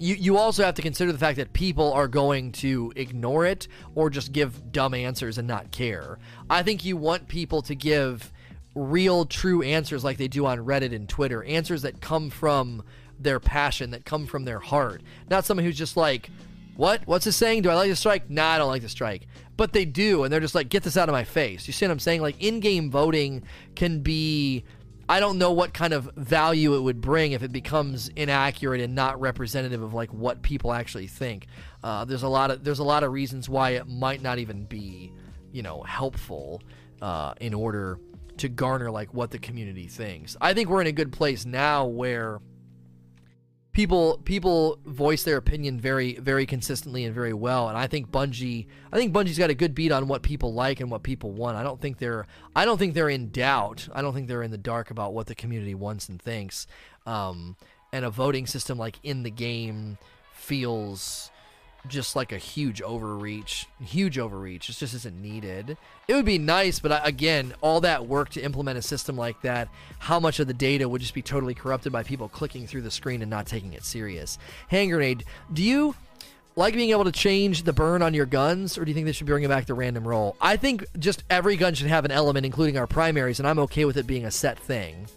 you, 0.01 0.15
you 0.15 0.37
also 0.37 0.63
have 0.63 0.73
to 0.75 0.81
consider 0.81 1.11
the 1.11 1.19
fact 1.19 1.37
that 1.37 1.53
people 1.53 1.93
are 1.93 2.07
going 2.07 2.51
to 2.53 2.91
ignore 2.95 3.45
it 3.45 3.67
or 3.93 4.09
just 4.09 4.31
give 4.31 4.71
dumb 4.71 4.95
answers 4.95 5.37
and 5.37 5.47
not 5.47 5.71
care. 5.71 6.17
I 6.49 6.63
think 6.63 6.83
you 6.83 6.97
want 6.97 7.27
people 7.27 7.61
to 7.63 7.75
give 7.75 8.33
real, 8.73 9.25
true 9.25 9.61
answers 9.61 10.03
like 10.03 10.17
they 10.17 10.27
do 10.27 10.47
on 10.47 10.57
Reddit 10.59 10.95
and 10.95 11.07
Twitter, 11.07 11.43
answers 11.43 11.83
that 11.83 12.01
come 12.01 12.31
from 12.31 12.83
their 13.19 13.39
passion, 13.39 13.91
that 13.91 14.03
come 14.03 14.25
from 14.25 14.43
their 14.43 14.59
heart. 14.59 15.03
Not 15.29 15.45
someone 15.45 15.65
who's 15.65 15.77
just 15.77 15.95
like, 15.95 16.31
what? 16.75 17.01
What's 17.05 17.25
this 17.25 17.35
saying? 17.35 17.61
Do 17.61 17.69
I 17.69 17.75
like 17.75 17.89
the 17.89 17.95
strike? 17.95 18.27
Nah, 18.27 18.53
I 18.53 18.57
don't 18.57 18.69
like 18.69 18.81
the 18.81 18.89
strike. 18.89 19.27
But 19.55 19.73
they 19.73 19.85
do, 19.85 20.23
and 20.23 20.33
they're 20.33 20.39
just 20.39 20.55
like, 20.55 20.69
get 20.69 20.81
this 20.81 20.97
out 20.97 21.09
of 21.09 21.13
my 21.13 21.25
face. 21.25 21.67
You 21.67 21.73
see 21.73 21.85
what 21.85 21.91
I'm 21.91 21.99
saying? 21.99 22.21
Like, 22.21 22.41
in 22.41 22.59
game 22.59 22.89
voting 22.89 23.43
can 23.75 23.99
be 23.99 24.63
I 25.11 25.19
don't 25.19 25.37
know 25.37 25.51
what 25.51 25.73
kind 25.73 25.91
of 25.91 26.09
value 26.15 26.73
it 26.75 26.79
would 26.79 27.01
bring 27.01 27.33
if 27.33 27.43
it 27.43 27.51
becomes 27.51 28.07
inaccurate 28.15 28.79
and 28.79 28.95
not 28.95 29.19
representative 29.19 29.81
of 29.81 29.93
like 29.93 30.13
what 30.13 30.41
people 30.41 30.71
actually 30.71 31.07
think. 31.07 31.47
Uh, 31.83 32.05
there's 32.05 32.23
a 32.23 32.29
lot 32.29 32.49
of 32.49 32.63
there's 32.63 32.79
a 32.79 32.85
lot 32.85 33.03
of 33.03 33.11
reasons 33.11 33.49
why 33.49 33.71
it 33.71 33.89
might 33.89 34.21
not 34.21 34.39
even 34.39 34.63
be, 34.63 35.11
you 35.51 35.63
know, 35.63 35.81
helpful 35.81 36.61
uh, 37.01 37.33
in 37.41 37.53
order 37.53 37.99
to 38.37 38.47
garner 38.47 38.89
like 38.89 39.13
what 39.13 39.31
the 39.31 39.37
community 39.37 39.85
thinks. 39.85 40.37
I 40.39 40.53
think 40.53 40.69
we're 40.69 40.79
in 40.79 40.87
a 40.87 40.93
good 40.93 41.11
place 41.11 41.45
now 41.45 41.87
where 41.87 42.39
people 43.73 44.19
people 44.25 44.79
voice 44.85 45.23
their 45.23 45.37
opinion 45.37 45.79
very 45.79 46.15
very 46.15 46.45
consistently 46.45 47.05
and 47.05 47.15
very 47.15 47.33
well 47.33 47.69
and 47.69 47.77
I 47.77 47.87
think 47.87 48.11
Bungie 48.11 48.67
I 48.91 48.97
think 48.97 49.13
Bungie's 49.13 49.37
got 49.37 49.49
a 49.49 49.55
good 49.55 49.73
beat 49.73 49.91
on 49.91 50.07
what 50.07 50.21
people 50.21 50.53
like 50.53 50.79
and 50.79 50.91
what 50.91 51.03
people 51.03 51.31
want. 51.31 51.57
I 51.57 51.63
don't 51.63 51.79
think 51.79 51.97
they're 51.97 52.27
I 52.55 52.65
don't 52.65 52.77
think 52.77 52.93
they're 52.93 53.09
in 53.09 53.29
doubt. 53.29 53.87
I 53.93 54.01
don't 54.01 54.13
think 54.13 54.27
they're 54.27 54.43
in 54.43 54.51
the 54.51 54.57
dark 54.57 54.91
about 54.91 55.13
what 55.13 55.27
the 55.27 55.35
community 55.35 55.75
wants 55.75 56.09
and 56.09 56.21
thinks. 56.21 56.67
Um, 57.05 57.55
and 57.93 58.05
a 58.05 58.09
voting 58.09 58.45
system 58.47 58.77
like 58.77 58.99
in 59.03 59.23
the 59.23 59.31
game 59.31 59.97
feels 60.33 61.31
just 61.87 62.15
like 62.15 62.31
a 62.31 62.37
huge 62.37 62.81
overreach, 62.81 63.67
huge 63.83 64.17
overreach. 64.17 64.69
It 64.69 64.77
just 64.77 64.93
isn't 64.93 65.21
needed. 65.21 65.77
It 66.07 66.13
would 66.13 66.25
be 66.25 66.37
nice, 66.37 66.79
but 66.79 66.91
uh, 66.91 67.01
again, 67.03 67.53
all 67.61 67.81
that 67.81 68.07
work 68.07 68.29
to 68.29 68.41
implement 68.41 68.77
a 68.77 68.81
system 68.81 69.17
like 69.17 69.41
that, 69.41 69.69
how 69.99 70.19
much 70.19 70.39
of 70.39 70.47
the 70.47 70.53
data 70.53 70.87
would 70.87 71.01
just 71.01 71.13
be 71.13 71.21
totally 71.21 71.53
corrupted 71.53 71.91
by 71.91 72.03
people 72.03 72.29
clicking 72.29 72.67
through 72.67 72.81
the 72.81 72.91
screen 72.91 73.21
and 73.21 73.29
not 73.29 73.47
taking 73.47 73.73
it 73.73 73.83
serious? 73.83 74.37
Hand 74.67 74.91
grenade, 74.91 75.25
do 75.51 75.63
you 75.63 75.95
like 76.55 76.73
being 76.73 76.91
able 76.91 77.05
to 77.05 77.11
change 77.11 77.63
the 77.63 77.73
burn 77.73 78.01
on 78.01 78.13
your 78.13 78.25
guns, 78.25 78.77
or 78.77 78.85
do 78.85 78.91
you 78.91 78.95
think 78.95 79.05
they 79.05 79.11
should 79.11 79.25
be 79.25 79.31
bringing 79.31 79.49
back 79.49 79.65
the 79.65 79.73
random 79.73 80.07
roll? 80.07 80.35
I 80.41 80.57
think 80.57 80.85
just 80.99 81.23
every 81.29 81.55
gun 81.55 81.73
should 81.73 81.87
have 81.87 82.05
an 82.05 82.11
element, 82.11 82.45
including 82.45 82.77
our 82.77 82.87
primaries, 82.87 83.39
and 83.39 83.47
I'm 83.47 83.59
okay 83.59 83.85
with 83.85 83.97
it 83.97 84.05
being 84.05 84.25
a 84.25 84.31
set 84.31 84.59
thing 84.59 85.07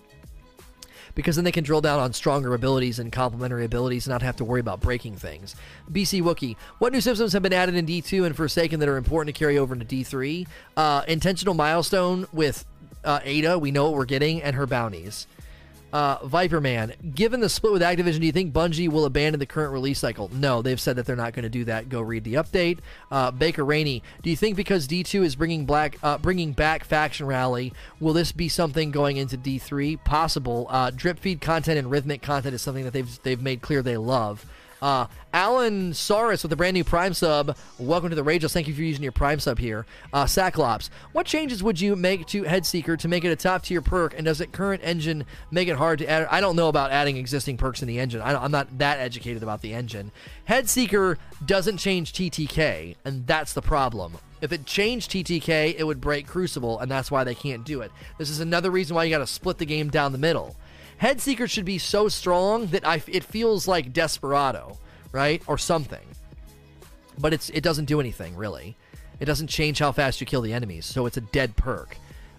because 1.14 1.36
then 1.36 1.44
they 1.44 1.52
can 1.52 1.64
drill 1.64 1.80
down 1.80 2.00
on 2.00 2.12
stronger 2.12 2.54
abilities 2.54 2.98
and 2.98 3.12
complementary 3.12 3.64
abilities 3.64 4.06
and 4.06 4.12
not 4.12 4.22
have 4.22 4.36
to 4.36 4.44
worry 4.44 4.60
about 4.60 4.80
breaking 4.80 5.16
things. 5.16 5.54
BC 5.90 6.22
Wookie, 6.22 6.56
what 6.78 6.92
new 6.92 7.00
systems 7.00 7.32
have 7.32 7.42
been 7.42 7.52
added 7.52 7.74
in 7.74 7.86
D2 7.86 8.26
and 8.26 8.36
Forsaken 8.36 8.80
that 8.80 8.88
are 8.88 8.96
important 8.96 9.34
to 9.34 9.38
carry 9.38 9.58
over 9.58 9.74
into 9.74 9.86
D3? 9.86 10.46
Uh, 10.76 11.02
intentional 11.08 11.54
milestone 11.54 12.26
with 12.32 12.64
uh, 13.04 13.20
Ada, 13.22 13.58
we 13.58 13.70
know 13.70 13.84
what 13.84 13.94
we're 13.94 14.04
getting, 14.04 14.42
and 14.42 14.56
her 14.56 14.66
bounties. 14.66 15.26
Uh, 15.94 16.18
Viper 16.26 16.60
Man, 16.60 16.92
given 17.14 17.38
the 17.38 17.48
split 17.48 17.72
with 17.72 17.80
Activision, 17.80 18.18
do 18.18 18.26
you 18.26 18.32
think 18.32 18.52
Bungie 18.52 18.88
will 18.88 19.04
abandon 19.04 19.38
the 19.38 19.46
current 19.46 19.72
release 19.72 20.00
cycle? 20.00 20.28
No, 20.34 20.60
they've 20.60 20.80
said 20.80 20.96
that 20.96 21.06
they're 21.06 21.14
not 21.14 21.34
going 21.34 21.44
to 21.44 21.48
do 21.48 21.62
that. 21.66 21.88
Go 21.88 22.00
read 22.00 22.24
the 22.24 22.34
update. 22.34 22.80
Uh, 23.12 23.30
Baker 23.30 23.64
Rainey, 23.64 24.02
do 24.20 24.28
you 24.28 24.34
think 24.34 24.56
because 24.56 24.88
D2 24.88 25.22
is 25.22 25.36
bringing 25.36 25.66
black, 25.66 25.96
uh, 26.02 26.18
bringing 26.18 26.50
back 26.50 26.82
Faction 26.82 27.26
Rally, 27.26 27.72
will 28.00 28.12
this 28.12 28.32
be 28.32 28.48
something 28.48 28.90
going 28.90 29.18
into 29.18 29.38
D3? 29.38 30.02
Possible. 30.02 30.66
Uh, 30.68 30.90
drip 30.90 31.20
feed 31.20 31.40
content 31.40 31.78
and 31.78 31.88
rhythmic 31.88 32.22
content 32.22 32.56
is 32.56 32.62
something 32.62 32.82
that 32.82 32.92
they've 32.92 33.22
they've 33.22 33.40
made 33.40 33.62
clear 33.62 33.80
they 33.80 33.96
love. 33.96 34.44
Uh, 34.84 35.06
Alan 35.32 35.94
Saris 35.94 36.42
with 36.42 36.52
a 36.52 36.56
brand 36.56 36.74
new 36.74 36.84
Prime 36.84 37.14
sub. 37.14 37.56
Welcome 37.78 38.10
to 38.10 38.14
the 38.14 38.22
Rageless. 38.22 38.52
Thank 38.52 38.68
you 38.68 38.74
for 38.74 38.82
using 38.82 39.02
your 39.02 39.12
Prime 39.12 39.40
sub 39.40 39.58
here. 39.58 39.86
Uh, 40.12 40.26
Sacklops, 40.26 40.90
what 41.12 41.24
changes 41.24 41.62
would 41.62 41.80
you 41.80 41.96
make 41.96 42.26
to 42.26 42.42
Headseeker 42.42 42.98
to 42.98 43.08
make 43.08 43.24
it 43.24 43.30
a 43.30 43.36
top 43.36 43.62
tier 43.62 43.80
perk? 43.80 44.12
And 44.14 44.26
does 44.26 44.42
it 44.42 44.52
current 44.52 44.82
engine 44.84 45.24
make 45.50 45.68
it 45.68 45.76
hard 45.76 46.00
to 46.00 46.06
add? 46.06 46.28
I 46.30 46.42
don't 46.42 46.54
know 46.54 46.68
about 46.68 46.90
adding 46.90 47.16
existing 47.16 47.56
perks 47.56 47.80
in 47.80 47.88
the 47.88 47.98
engine. 47.98 48.20
I, 48.20 48.44
am 48.44 48.50
not 48.50 48.76
that 48.76 48.98
educated 48.98 49.42
about 49.42 49.62
the 49.62 49.72
engine. 49.72 50.12
Headseeker 50.50 51.16
doesn't 51.46 51.78
change 51.78 52.12
TTK, 52.12 52.96
and 53.06 53.26
that's 53.26 53.54
the 53.54 53.62
problem. 53.62 54.18
If 54.42 54.52
it 54.52 54.66
changed 54.66 55.12
TTK, 55.12 55.76
it 55.78 55.84
would 55.84 56.02
break 56.02 56.26
Crucible, 56.26 56.78
and 56.78 56.90
that's 56.90 57.10
why 57.10 57.24
they 57.24 57.34
can't 57.34 57.64
do 57.64 57.80
it. 57.80 57.90
This 58.18 58.28
is 58.28 58.40
another 58.40 58.70
reason 58.70 58.94
why 58.94 59.04
you 59.04 59.10
got 59.10 59.20
to 59.20 59.26
split 59.26 59.56
the 59.56 59.64
game 59.64 59.88
down 59.88 60.12
the 60.12 60.18
middle. 60.18 60.54
Headseeker 61.00 61.48
should 61.48 61.64
be 61.64 61.78
so 61.78 62.08
strong 62.08 62.66
that 62.68 62.86
I, 62.86 63.02
it 63.06 63.24
feels 63.24 63.66
like 63.68 63.92
Desperado, 63.92 64.78
right? 65.12 65.42
Or 65.46 65.58
something. 65.58 66.06
But 67.18 67.32
it's 67.32 67.50
it 67.50 67.62
doesn't 67.62 67.84
do 67.84 68.00
anything, 68.00 68.36
really. 68.36 68.76
It 69.20 69.26
doesn't 69.26 69.48
change 69.48 69.78
how 69.78 69.92
fast 69.92 70.20
you 70.20 70.26
kill 70.26 70.42
the 70.42 70.52
enemies, 70.52 70.86
so 70.86 71.06
it's 71.06 71.16
a 71.16 71.20
dead 71.20 71.56
perk. 71.56 71.96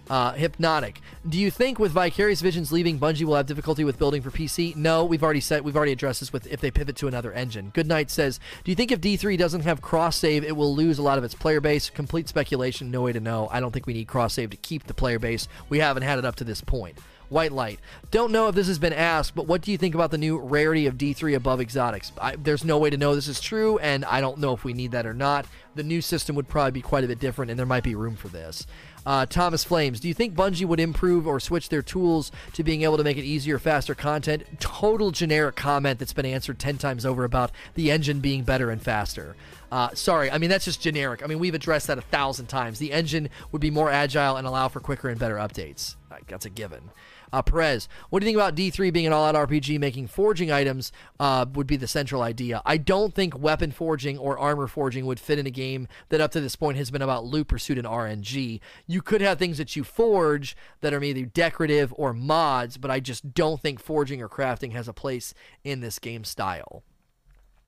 Uh, 0.09 0.33
Hypnotic. 0.33 1.01
Do 1.27 1.39
you 1.39 1.49
think 1.49 1.79
with 1.79 1.91
Vicarious 1.91 2.41
Visions 2.41 2.71
leaving, 2.71 2.99
Bungie 2.99 3.23
will 3.23 3.35
have 3.35 3.47
difficulty 3.47 3.83
with 3.83 3.97
building 3.97 4.21
for 4.21 4.29
PC? 4.29 4.75
No, 4.75 5.03
we've 5.03 5.23
already 5.23 5.39
said 5.39 5.63
we've 5.63 5.75
already 5.75 5.93
addressed 5.93 6.19
this 6.19 6.31
with 6.31 6.45
if 6.45 6.61
they 6.61 6.69
pivot 6.69 6.95
to 6.97 7.07
another 7.07 7.33
engine. 7.33 7.71
Goodnight 7.73 8.11
says, 8.11 8.39
do 8.63 8.71
you 8.71 8.75
think 8.75 8.91
if 8.91 9.01
D3 9.01 9.35
doesn't 9.37 9.61
have 9.61 9.81
cross 9.81 10.17
save, 10.17 10.43
it 10.43 10.55
will 10.55 10.75
lose 10.75 10.99
a 10.99 11.01
lot 11.03 11.17
of 11.17 11.23
its 11.23 11.33
player 11.33 11.59
base? 11.59 11.89
Complete 11.89 12.29
speculation, 12.29 12.91
no 12.91 13.01
way 13.01 13.13
to 13.13 13.19
know. 13.19 13.49
I 13.51 13.59
don't 13.59 13.71
think 13.71 13.87
we 13.87 13.93
need 13.93 14.07
cross 14.07 14.35
save 14.35 14.51
to 14.51 14.57
keep 14.57 14.83
the 14.83 14.93
player 14.93 15.17
base. 15.17 15.47
We 15.69 15.79
haven't 15.79 16.03
had 16.03 16.19
it 16.19 16.25
up 16.25 16.35
to 16.35 16.43
this 16.43 16.61
point. 16.61 16.99
White 17.29 17.51
Light. 17.51 17.79
Don't 18.11 18.31
know 18.31 18.47
if 18.47 18.55
this 18.55 18.67
has 18.67 18.79
been 18.79 18.93
asked, 18.93 19.35
but 19.35 19.47
what 19.47 19.61
do 19.61 19.71
you 19.71 19.77
think 19.77 19.95
about 19.95 20.11
the 20.11 20.17
new 20.17 20.37
rarity 20.37 20.85
of 20.85 20.95
D3 20.95 21.35
above 21.35 21.59
exotics? 21.59 22.11
I, 22.19 22.35
there's 22.35 22.63
no 22.63 22.77
way 22.77 22.89
to 22.89 22.97
know 22.97 23.15
this 23.15 23.27
is 23.27 23.39
true, 23.39 23.77
and 23.79 24.05
I 24.05 24.21
don't 24.21 24.39
know 24.39 24.53
if 24.53 24.63
we 24.63 24.73
need 24.73 24.91
that 24.91 25.05
or 25.05 25.13
not. 25.13 25.45
The 25.75 25.83
new 25.83 26.01
system 26.01 26.35
would 26.35 26.47
probably 26.47 26.71
be 26.71 26.81
quite 26.81 27.03
a 27.03 27.07
bit 27.07 27.19
different, 27.19 27.51
and 27.51 27.59
there 27.59 27.65
might 27.65 27.83
be 27.83 27.95
room 27.95 28.15
for 28.15 28.27
this. 28.27 28.65
Uh, 29.05 29.25
Thomas 29.25 29.63
Flames, 29.63 29.99
do 29.99 30.07
you 30.07 30.15
think 30.15 30.33
Bungie 30.33 30.65
would 30.65 30.79
improve 30.79 31.27
or 31.27 31.39
switch 31.39 31.69
their 31.69 31.83
tools 31.83 32.31
to 32.53 32.63
being 32.63 32.81
able 32.81 32.97
to 32.97 33.03
make 33.03 33.17
it 33.17 33.23
easier, 33.23 33.59
faster 33.59 33.93
content? 33.93 34.43
Total 34.59 35.11
generic 35.11 35.55
comment 35.55 35.99
that's 35.99 36.13
been 36.13 36.25
answered 36.25 36.57
10 36.57 36.79
times 36.79 37.05
over 37.05 37.23
about 37.23 37.51
the 37.75 37.91
engine 37.91 38.19
being 38.19 38.43
better 38.43 38.71
and 38.71 38.81
faster. 38.81 39.35
Uh, 39.71 39.89
sorry, 39.93 40.31
I 40.31 40.37
mean, 40.37 40.49
that's 40.49 40.65
just 40.65 40.81
generic. 40.81 41.23
I 41.23 41.27
mean, 41.27 41.37
we've 41.37 41.53
addressed 41.53 41.87
that 41.87 41.97
a 41.97 42.01
thousand 42.01 42.47
times. 42.47 42.79
The 42.79 42.93
engine 42.93 43.29
would 43.51 43.61
be 43.61 43.69
more 43.69 43.91
agile 43.91 44.37
and 44.37 44.47
allow 44.47 44.69
for 44.69 44.79
quicker 44.79 45.09
and 45.09 45.19
better 45.19 45.35
updates. 45.35 45.95
That's 46.27 46.45
a 46.45 46.49
given. 46.49 46.91
Uh, 47.35 47.41
Perez, 47.41 47.89
what 48.09 48.21
do 48.21 48.25
you 48.25 48.29
think 48.29 48.37
about 48.37 48.55
D3 48.55 48.93
being 48.93 49.05
an 49.05 49.11
all 49.11 49.25
out 49.25 49.35
RPG, 49.35 49.77
making 49.77 50.07
forging 50.07 50.53
items 50.53 50.93
uh, 51.19 51.45
would 51.53 51.67
be 51.67 51.75
the 51.75 51.85
central 51.85 52.21
idea? 52.21 52.61
I 52.65 52.77
don't 52.77 53.13
think 53.13 53.37
weapon 53.37 53.73
forging 53.73 54.17
or 54.17 54.39
armor 54.39 54.67
forging 54.67 55.05
would 55.05 55.19
fit 55.19 55.37
in 55.37 55.45
a 55.45 55.51
game 55.51 55.89
that 56.07 56.21
up 56.21 56.31
to 56.31 56.39
this 56.39 56.55
point 56.55 56.77
has 56.77 56.91
been 56.91 57.01
about 57.01 57.25
loot 57.25 57.49
pursuit 57.49 57.77
and 57.77 57.85
RNG. 57.85 58.61
You 58.87 59.01
could 59.01 59.19
have 59.19 59.37
things 59.37 59.57
that 59.57 59.75
you 59.75 59.83
forge 59.83 60.55
that 60.79 60.93
are 60.93 61.03
either 61.03 61.25
decorative 61.25 61.93
or 61.97 62.13
mods, 62.13 62.77
but 62.77 62.89
I 62.89 63.01
just 63.01 63.33
don't 63.33 63.59
think 63.59 63.81
forging 63.81 64.21
or 64.21 64.29
crafting 64.29 64.71
has 64.71 64.87
a 64.87 64.93
place 64.93 65.33
in 65.65 65.81
this 65.81 65.99
game 65.99 66.23
style. 66.23 66.83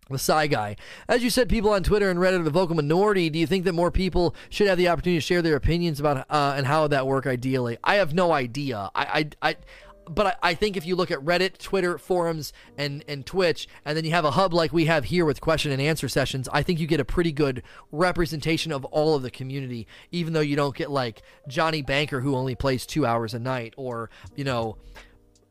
The 0.10 0.19
Psy 0.19 0.48
Guy. 0.48 0.76
As 1.08 1.24
you 1.24 1.30
said, 1.30 1.50
people 1.50 1.72
on 1.72 1.84
Twitter 1.84 2.10
and 2.10 2.19
Reddit 2.19 2.40
are 2.40 2.44
the 2.44 2.50
vocal 2.50 2.76
minority. 2.76 3.30
Do 3.30 3.40
you 3.40 3.48
think 3.48 3.66
that 3.66 3.74
more 3.74 3.92
people 3.92 4.36
should 4.50 4.68
have 4.68 4.77
the 4.77 4.88
opportunity 4.88 5.18
to 5.18 5.26
share 5.26 5.42
their 5.42 5.56
opinions 5.56 6.00
about 6.00 6.26
uh, 6.30 6.53
and 6.56 6.66
how 6.66 6.88
that 6.88 7.08
work 7.08 7.27
ideally? 7.27 7.77
I 7.84 7.95
have 7.95 8.14
no 8.14 8.32
idea. 8.32 8.90
I, 8.95 9.30
I, 9.42 9.50
I 9.50 9.56
but 10.10 10.27
I, 10.27 10.52
I, 10.52 10.53
think 10.53 10.77
if 10.77 10.86
you 10.86 10.95
look 10.95 11.11
at 11.11 11.19
Reddit, 11.19 11.58
Twitter, 11.58 11.98
forums, 11.98 12.53
and, 12.77 13.03
and 13.08 13.26
Twitch, 13.26 13.68
and 13.86 13.98
then 13.98 14.06
you 14.06 14.11
have 14.11 14.26
a 14.26 14.32
hub 14.32 14.53
like 14.53 14.72
we 14.72 14.86
have 14.86 15.06
here 15.06 15.26
with 15.26 15.42
question 15.42 15.72
and 15.72 15.82
answer 15.82 16.08
sessions, 16.08 16.48
I 16.52 16.64
think 16.64 16.80
you 16.80 16.88
get 16.88 17.00
a 17.00 17.06
pretty 17.06 17.32
good 17.32 17.64
representation 17.92 18.72
of 18.72 18.86
all 18.86 19.16
of 19.16 19.22
the 19.22 19.32
community, 19.32 19.88
even 20.11 20.34
though 20.34 20.40
you 20.40 20.56
don't 20.56 20.76
get 20.76 20.90
like 20.90 21.22
Johnny 21.48 21.82
Banker 21.82 22.22
who 22.22 22.36
only 22.36 22.56
plays 22.56 22.86
two 22.86 23.06
hours 23.06 23.34
a 23.34 23.40
night, 23.40 23.74
or, 23.77 24.10
you 24.36 24.44
know, 24.44 24.77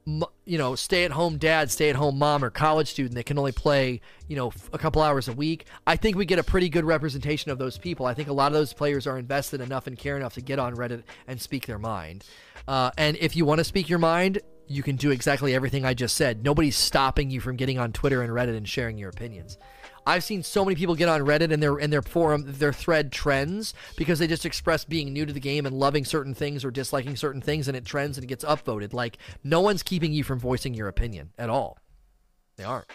you 0.07 0.57
know, 0.57 0.77
stay 0.77 1.05
at 1.05 1.11
home 1.11 1.37
dad, 1.37 1.71
stay 1.71 1.91
at 1.91 1.97
home 1.97 2.17
mom, 2.19 2.45
or 2.45 2.51
college 2.51 2.89
student 2.89 3.17
that 3.17 3.27
can 3.27 3.39
only 3.39 3.51
play, 3.51 4.01
you 4.29 4.37
know, 4.37 4.53
a 4.73 4.79
couple 4.79 5.03
hours 5.03 5.27
a 5.27 5.33
week. 5.33 5.67
I 5.87 5.97
think 5.97 6.17
we 6.17 6.25
get 6.25 6.39
a 6.39 6.45
pretty 6.45 6.69
good 6.69 6.85
representation 6.85 7.51
of 7.51 7.59
those 7.59 7.77
people. 7.77 8.07
I 8.07 8.15
think 8.15 8.29
a 8.29 8.33
lot 8.33 8.49
of 8.49 8.53
those 8.53 8.73
players 8.73 9.07
are 9.09 9.19
invested 9.19 9.61
enough 9.61 9.89
and 9.89 9.99
care 9.99 10.17
enough 10.17 10.35
to 10.35 10.41
get 10.41 10.61
on 10.61 10.77
Reddit 10.77 11.03
and 11.27 11.41
speak 11.41 11.67
their 11.67 11.79
mind. 11.79 12.25
Uh, 12.69 12.91
and 12.97 13.17
if 13.17 13.35
you 13.35 13.45
want 13.45 13.59
to 13.59 13.65
speak 13.65 13.89
your 13.89 13.99
mind, 13.99 14.41
you 14.69 14.83
can 14.83 14.97
do 14.97 15.11
exactly 15.11 15.55
everything 15.55 15.85
I 15.85 15.95
just 15.95 16.17
said. 16.17 16.45
Nobody's 16.45 16.77
stopping 16.77 17.31
you 17.31 17.41
from 17.41 17.57
getting 17.57 17.79
on 17.79 17.93
Twitter 17.93 18.23
and 18.23 18.33
Reddit 18.33 18.57
and 18.57 18.69
sharing 18.69 18.99
your 18.99 19.11
opinions. 19.11 19.59
I've 20.07 20.25
seen 20.25 20.43
so 20.43 20.65
many 20.65 20.77
people 20.77 20.95
get 20.95 21.09
on 21.09 21.23
Reddit 21.23 21.53
and 21.53 21.63
their 21.63 21.77
and 21.77 21.93
their 21.93 22.03
forum 22.03 22.45
their 22.47 22.73
thread 22.73 23.11
trends 23.11 23.75
because 23.97 24.19
they 24.19 24.27
just 24.27 24.47
express 24.47 24.85
being 24.85 25.13
new 25.13 25.27
to 25.27 25.33
the 25.33 25.41
game 25.41 25.67
and 25.67 25.77
loving 25.77 26.05
certain 26.05 26.35
things 26.35 26.65
or 26.65 26.71
disliking 26.71 27.17
certain 27.17 27.41
things 27.41 27.67
and 27.67 27.77
it 27.77 27.85
trends 27.85 28.17
and 28.17 28.25
it 28.25 28.29
gets 28.29 28.45
upvoted. 28.45 28.93
Like 28.93 29.19
no 29.43 29.61
one's 29.61 29.83
keeping 29.83 30.13
you 30.13 30.23
from 30.23 30.39
voicing 30.39 30.75
your 30.75 30.89
opinion 30.89 31.33
at 31.37 31.51
all. 31.51 31.79
They 32.57 32.65
aren't. 32.65 32.91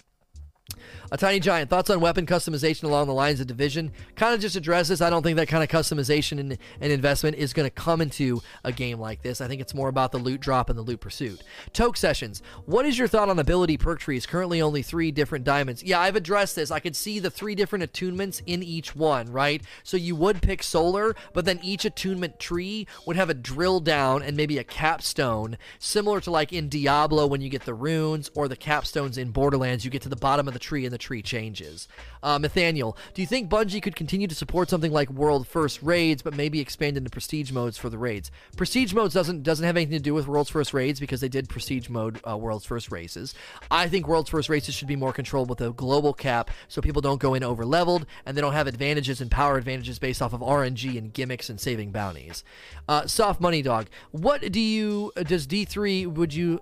A 1.12 1.18
Tiny 1.18 1.40
Giant, 1.40 1.70
thoughts 1.70 1.90
on 1.90 2.00
weapon 2.00 2.26
customization 2.26 2.84
along 2.84 3.08
the 3.08 3.14
lines 3.14 3.40
of 3.40 3.48
Division? 3.48 3.92
Kind 4.16 4.34
of 4.34 4.40
just 4.40 4.56
addresses. 4.56 5.02
I 5.02 5.10
don't 5.10 5.24
think 5.24 5.36
that 5.38 5.48
kind 5.48 5.64
of 5.64 5.70
customization 5.70 6.40
and, 6.40 6.58
and 6.80 6.92
investment 6.92 7.36
is 7.36 7.54
going 7.54 7.66
to 7.66 7.70
come 7.70 8.02
into 8.02 8.42
a 8.64 8.72
game 8.72 9.00
like 9.00 9.22
this. 9.22 9.42
I 9.42 9.48
think 9.48 9.60
it's 9.60 9.74
more 9.74 9.90
about 9.90 10.12
the 10.12 10.18
loot 10.18 10.40
drop 10.40 10.70
and 10.70 10.78
the 10.78 10.84
loot 10.84 11.02
pursuit. 11.02 11.44
Toke 11.74 11.98
Sessions, 11.98 12.42
what 12.66 12.86
is 12.86 12.98
your 12.98 13.08
thought 13.10 13.30
on 13.30 13.40
ability 13.40 13.78
perk 13.78 14.00
trees? 14.00 14.26
Currently 14.26 14.62
only 14.62 14.82
three 14.82 15.12
different 15.12 15.44
diamonds. 15.44 15.84
Yeah, 15.84 16.00
I've 16.00 16.16
addressed 16.16 16.56
this. 16.56 16.72
I 16.72 16.80
could 16.80 16.96
see 16.96 17.20
the 17.20 17.30
three 17.30 17.56
different 17.56 17.92
attunements 17.92 18.42
in 18.46 18.64
each 18.64 18.96
one, 18.96 19.32
right? 19.32 19.62
So 19.84 19.98
you 19.98 20.16
would 20.16 20.42
pick 20.42 20.64
Solar, 20.64 21.16
but 21.34 21.46
then 21.46 21.60
each 21.62 21.84
attunement 21.84 22.40
tree 22.40 22.88
would 23.06 23.18
have 23.18 23.30
a 23.30 23.34
drill 23.34 23.82
down 23.82 24.24
and 24.24 24.38
maybe 24.38 24.58
a 24.58 24.64
capstone, 24.64 25.58
similar 25.78 26.22
to 26.22 26.32
like 26.32 26.54
in 26.54 26.70
Diablo 26.70 27.28
when 27.28 27.42
you 27.42 27.50
get 27.50 27.66
the 27.66 27.74
runes 27.74 28.30
or 28.34 28.48
the 28.48 28.56
capstones 28.56 29.18
in 29.18 29.32
Borderlands. 29.32 29.84
You 29.84 29.92
get 29.92 30.02
to 30.04 30.10
the 30.10 30.16
bottom 30.16 30.48
of 30.48 30.54
the 30.54 30.60
tree 30.62 30.86
and 30.86 30.94
the 30.94 30.98
tree 30.98 31.22
changes. 31.22 31.88
Uh, 32.24 32.38
Nathaniel, 32.38 32.98
do 33.14 33.22
you 33.22 33.28
think 33.28 33.50
Bungie 33.50 33.82
could 33.82 33.96
continue 33.96 34.28
to 34.28 34.36
support 34.36 34.70
something 34.70 34.92
like 34.92 35.10
World 35.10 35.48
First 35.48 35.82
Raids, 35.82 36.22
but 36.22 36.36
maybe 36.36 36.60
expand 36.60 36.98
into 36.98 37.10
Prestige 37.10 37.52
modes 37.52 37.78
for 37.78 37.90
the 37.90 37.98
raids? 37.98 38.32
Prestige 38.56 38.94
modes 38.94 39.14
doesn't 39.14 39.44
doesn't 39.44 39.66
have 39.66 39.76
anything 39.76 39.98
to 39.98 40.04
do 40.04 40.14
with 40.14 40.28
World's 40.28 40.50
First 40.50 40.74
Raids 40.74 41.00
because 41.00 41.22
they 41.22 41.30
did 41.30 41.50
Prestige 41.50 41.90
mode 41.90 42.22
uh, 42.28 42.38
World's 42.38 42.66
First 42.66 42.92
Races. 42.92 43.34
I 43.70 43.88
think 43.88 44.08
World's 44.08 44.30
First 44.30 44.50
Races 44.50 44.76
should 44.76 44.88
be 44.88 44.96
more 44.96 45.14
controlled 45.14 45.50
with 45.50 45.62
a 45.62 45.72
global 45.72 46.14
cap, 46.14 46.52
so 46.68 46.82
people 46.82 47.02
don't 47.02 47.20
go 47.20 47.34
in 47.34 47.44
over 47.44 47.66
leveled 47.66 48.06
and 48.26 48.38
they 48.38 48.42
don't 48.42 48.54
have 48.54 48.68
advantages 48.68 49.22
and 49.22 49.32
power 49.32 49.58
advantages 49.58 50.00
based 50.00 50.22
off 50.22 50.34
of 50.34 50.42
RNG 50.42 50.98
and 50.98 51.14
gimmicks 51.14 51.50
and 51.50 51.60
saving 51.60 51.92
bounties. 51.92 52.44
Uh, 52.88 53.08
Soft 53.08 53.42
Money 53.42 53.62
Dog, 53.62 53.88
what 54.12 54.52
do 54.52 54.60
you 54.60 55.12
does 55.24 55.48
D 55.48 55.66
three? 55.66 56.06
Would 56.06 56.34
you 56.34 56.62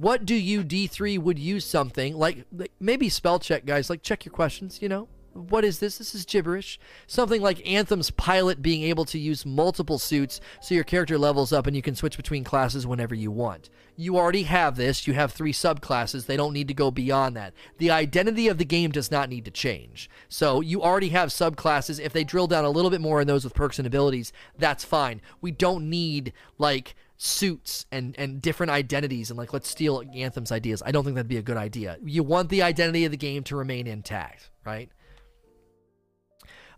what 0.00 0.24
do 0.24 0.34
you 0.34 0.62
D3 0.62 1.18
would 1.18 1.38
use 1.38 1.64
something 1.64 2.16
like, 2.16 2.44
like 2.52 2.72
maybe 2.80 3.08
spell 3.08 3.38
check 3.38 3.64
guys 3.64 3.88
like 3.90 4.02
check 4.02 4.24
your 4.24 4.32
questions 4.32 4.80
you 4.82 4.88
know? 4.88 5.08
What 5.36 5.64
is 5.64 5.80
this? 5.80 5.98
This 5.98 6.14
is 6.14 6.24
gibberish. 6.24 6.80
Something 7.06 7.42
like 7.42 7.66
anthem's 7.66 8.10
pilot 8.10 8.62
being 8.62 8.82
able 8.84 9.04
to 9.06 9.18
use 9.18 9.44
multiple 9.44 9.98
suits 9.98 10.40
so 10.62 10.74
your 10.74 10.84
character 10.84 11.18
levels 11.18 11.52
up 11.52 11.66
and 11.66 11.76
you 11.76 11.82
can 11.82 11.94
switch 11.94 12.16
between 12.16 12.42
classes 12.42 12.86
whenever 12.86 13.14
you 13.14 13.30
want. 13.30 13.68
You 13.96 14.16
already 14.16 14.44
have 14.44 14.76
this. 14.76 15.06
You 15.06 15.14
have 15.14 15.32
three 15.32 15.52
subclasses. 15.52 16.26
They 16.26 16.36
don't 16.36 16.52
need 16.52 16.68
to 16.68 16.74
go 16.74 16.90
beyond 16.90 17.36
that. 17.36 17.52
The 17.78 17.90
identity 17.90 18.48
of 18.48 18.58
the 18.58 18.64
game 18.64 18.90
does 18.90 19.10
not 19.10 19.28
need 19.28 19.44
to 19.44 19.50
change. 19.50 20.08
So 20.28 20.60
you 20.60 20.82
already 20.82 21.10
have 21.10 21.28
subclasses. 21.28 22.00
If 22.00 22.12
they 22.12 22.24
drill 22.24 22.46
down 22.46 22.64
a 22.64 22.70
little 22.70 22.90
bit 22.90 23.00
more 23.00 23.20
in 23.20 23.26
those 23.26 23.44
with 23.44 23.54
perks 23.54 23.78
and 23.78 23.86
abilities 23.86 24.32
that's 24.58 24.84
fine. 24.84 25.20
We 25.40 25.50
don't 25.50 25.90
need 25.90 26.32
like 26.58 26.94
suits 27.18 27.86
and 27.90 28.14
and 28.18 28.42
different 28.42 28.70
identities 28.70 29.30
and 29.30 29.38
like 29.38 29.52
let's 29.52 29.68
steal 29.68 30.02
Anthem's 30.14 30.52
ideas. 30.52 30.82
I 30.84 30.92
don't 30.92 31.04
think 31.04 31.14
that'd 31.16 31.28
be 31.28 31.38
a 31.38 31.42
good 31.42 31.56
idea. 31.56 31.98
You 32.04 32.22
want 32.22 32.50
the 32.50 32.62
identity 32.62 33.04
of 33.04 33.10
the 33.10 33.16
game 33.16 33.42
to 33.44 33.56
remain 33.56 33.86
intact, 33.86 34.50
right? 34.64 34.90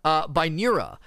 Uh, 0.04 0.28
by 0.28 0.48
Nura. 0.48 0.98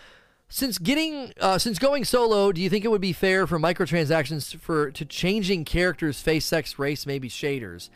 Since 0.50 0.80
getting 0.80 1.32
uh, 1.40 1.58
since 1.58 1.80
going 1.80 2.04
solo, 2.04 2.52
do 2.52 2.62
you 2.62 2.70
think 2.70 2.84
it 2.84 2.90
would 2.90 3.02
be 3.02 3.14
fair 3.14 3.48
for 3.48 3.58
microtransactions 3.58 4.58
for 4.58 4.92
to 4.92 5.06
changing 5.06 5.64
characters, 5.64 6.22
face, 6.22 6.46
sex, 6.46 6.78
race, 6.78 7.06
maybe 7.06 7.30
shaders? 7.30 7.90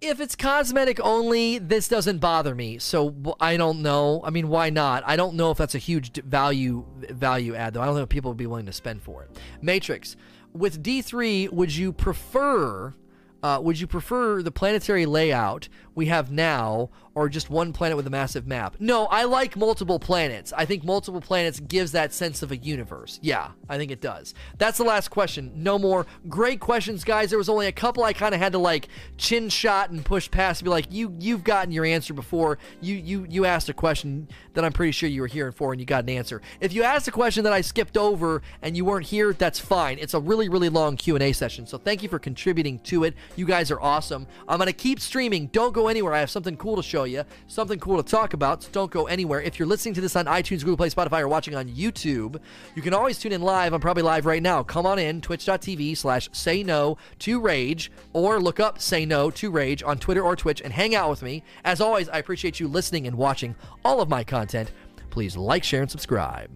If 0.00 0.20
it's 0.20 0.36
cosmetic 0.36 1.00
only, 1.02 1.58
this 1.58 1.88
doesn't 1.88 2.18
bother 2.18 2.54
me. 2.54 2.78
So 2.78 3.34
I 3.40 3.56
don't 3.56 3.82
know. 3.82 4.20
I 4.22 4.30
mean, 4.30 4.48
why 4.48 4.70
not? 4.70 5.02
I 5.04 5.16
don't 5.16 5.34
know 5.34 5.50
if 5.50 5.58
that's 5.58 5.74
a 5.74 5.78
huge 5.78 6.12
value 6.22 6.84
value 7.10 7.56
add 7.56 7.74
though. 7.74 7.82
I 7.82 7.86
don't 7.86 7.96
know 7.96 8.02
if 8.02 8.08
people 8.08 8.30
would 8.30 8.38
be 8.38 8.46
willing 8.46 8.66
to 8.66 8.72
spend 8.72 9.02
for 9.02 9.24
it. 9.24 9.36
Matrix 9.60 10.14
with 10.54 10.82
D3, 10.82 11.50
would 11.52 11.74
you 11.74 11.92
prefer 11.92 12.94
uh, 13.42 13.60
would 13.60 13.78
you 13.78 13.86
prefer 13.86 14.42
the 14.42 14.50
planetary 14.50 15.04
layout 15.04 15.68
we 15.94 16.06
have 16.06 16.30
now 16.30 16.90
or 17.14 17.28
just 17.28 17.48
one 17.48 17.72
planet 17.72 17.96
with 17.96 18.06
a 18.06 18.10
massive 18.10 18.46
map? 18.46 18.76
No, 18.80 19.06
I 19.06 19.24
like 19.24 19.56
multiple 19.56 19.98
planets. 19.98 20.52
I 20.56 20.64
think 20.64 20.84
multiple 20.84 21.20
planets 21.20 21.60
gives 21.60 21.92
that 21.92 22.12
sense 22.12 22.42
of 22.42 22.50
a 22.50 22.56
universe. 22.56 23.18
Yeah, 23.22 23.50
I 23.68 23.78
think 23.78 23.90
it 23.90 24.00
does. 24.00 24.34
That's 24.58 24.78
the 24.78 24.84
last 24.84 25.08
question. 25.10 25.52
No 25.54 25.78
more. 25.78 26.06
Great 26.28 26.60
questions, 26.60 27.04
guys. 27.04 27.30
There 27.30 27.38
was 27.38 27.48
only 27.48 27.66
a 27.66 27.72
couple 27.72 28.02
I 28.02 28.12
kind 28.12 28.34
of 28.34 28.40
had 28.40 28.52
to 28.52 28.58
like 28.58 28.88
chin 29.16 29.48
shot 29.48 29.90
and 29.90 30.04
push 30.04 30.30
past 30.30 30.58
to 30.58 30.64
be 30.64 30.70
like, 30.70 30.86
you 30.90 31.14
you've 31.20 31.44
gotten 31.44 31.72
your 31.72 31.84
answer 31.84 32.14
before. 32.14 32.58
You 32.80 32.96
you 32.96 33.26
you 33.28 33.44
asked 33.44 33.68
a 33.68 33.74
question 33.74 34.28
that 34.54 34.64
I'm 34.64 34.72
pretty 34.72 34.92
sure 34.92 35.08
you 35.08 35.20
were 35.20 35.26
here 35.26 35.52
for 35.52 35.72
and 35.72 35.80
you 35.80 35.86
got 35.86 36.04
an 36.04 36.10
answer. 36.10 36.42
If 36.60 36.72
you 36.72 36.82
asked 36.82 37.06
a 37.08 37.12
question 37.12 37.44
that 37.44 37.52
I 37.52 37.60
skipped 37.60 37.96
over 37.96 38.42
and 38.62 38.76
you 38.76 38.84
weren't 38.84 39.06
here, 39.06 39.32
that's 39.32 39.60
fine. 39.60 39.98
It's 39.98 40.14
a 40.14 40.20
really 40.20 40.48
really 40.48 40.68
long 40.68 40.96
Q&A 40.96 41.32
session. 41.32 41.66
So 41.66 41.78
thank 41.78 42.02
you 42.02 42.08
for 42.08 42.18
contributing 42.18 42.80
to 42.80 43.04
it. 43.04 43.14
You 43.36 43.46
guys 43.46 43.70
are 43.70 43.80
awesome. 43.80 44.26
I'm 44.48 44.58
going 44.58 44.66
to 44.66 44.72
keep 44.72 45.00
streaming. 45.00 45.46
Don't 45.48 45.72
anywhere. 45.88 46.12
I 46.12 46.20
have 46.20 46.30
something 46.30 46.56
cool 46.56 46.76
to 46.76 46.82
show 46.82 47.04
you, 47.04 47.24
something 47.46 47.78
cool 47.78 48.02
to 48.02 48.08
talk 48.08 48.34
about. 48.34 48.62
So 48.62 48.70
don't 48.72 48.90
go 48.90 49.06
anywhere. 49.06 49.40
If 49.40 49.58
you're 49.58 49.68
listening 49.68 49.94
to 49.94 50.00
this 50.00 50.16
on 50.16 50.26
iTunes, 50.26 50.60
Google 50.60 50.76
Play, 50.76 50.90
Spotify, 50.90 51.20
or 51.20 51.28
watching 51.28 51.54
on 51.54 51.68
YouTube, 51.68 52.40
you 52.74 52.82
can 52.82 52.94
always 52.94 53.18
tune 53.18 53.32
in 53.32 53.42
live. 53.42 53.72
I'm 53.72 53.80
probably 53.80 54.02
live 54.02 54.26
right 54.26 54.42
now. 54.42 54.62
Come 54.62 54.86
on 54.86 54.98
in, 54.98 55.20
twitch.tv 55.20 55.96
slash 55.96 56.28
say 56.32 56.62
no 56.62 56.98
to 57.20 57.40
rage, 57.40 57.90
or 58.12 58.40
look 58.40 58.60
up 58.60 58.80
say 58.80 59.04
no 59.04 59.30
to 59.30 59.50
rage 59.50 59.82
on 59.82 59.98
Twitter 59.98 60.22
or 60.22 60.36
Twitch 60.36 60.60
and 60.60 60.72
hang 60.72 60.94
out 60.94 61.10
with 61.10 61.22
me. 61.22 61.42
As 61.64 61.80
always, 61.80 62.08
I 62.08 62.18
appreciate 62.18 62.60
you 62.60 62.68
listening 62.68 63.06
and 63.06 63.16
watching 63.16 63.54
all 63.84 64.00
of 64.00 64.08
my 64.08 64.24
content. 64.24 64.72
Please 65.10 65.36
like, 65.36 65.64
share, 65.64 65.82
and 65.82 65.90
subscribe. 65.90 66.50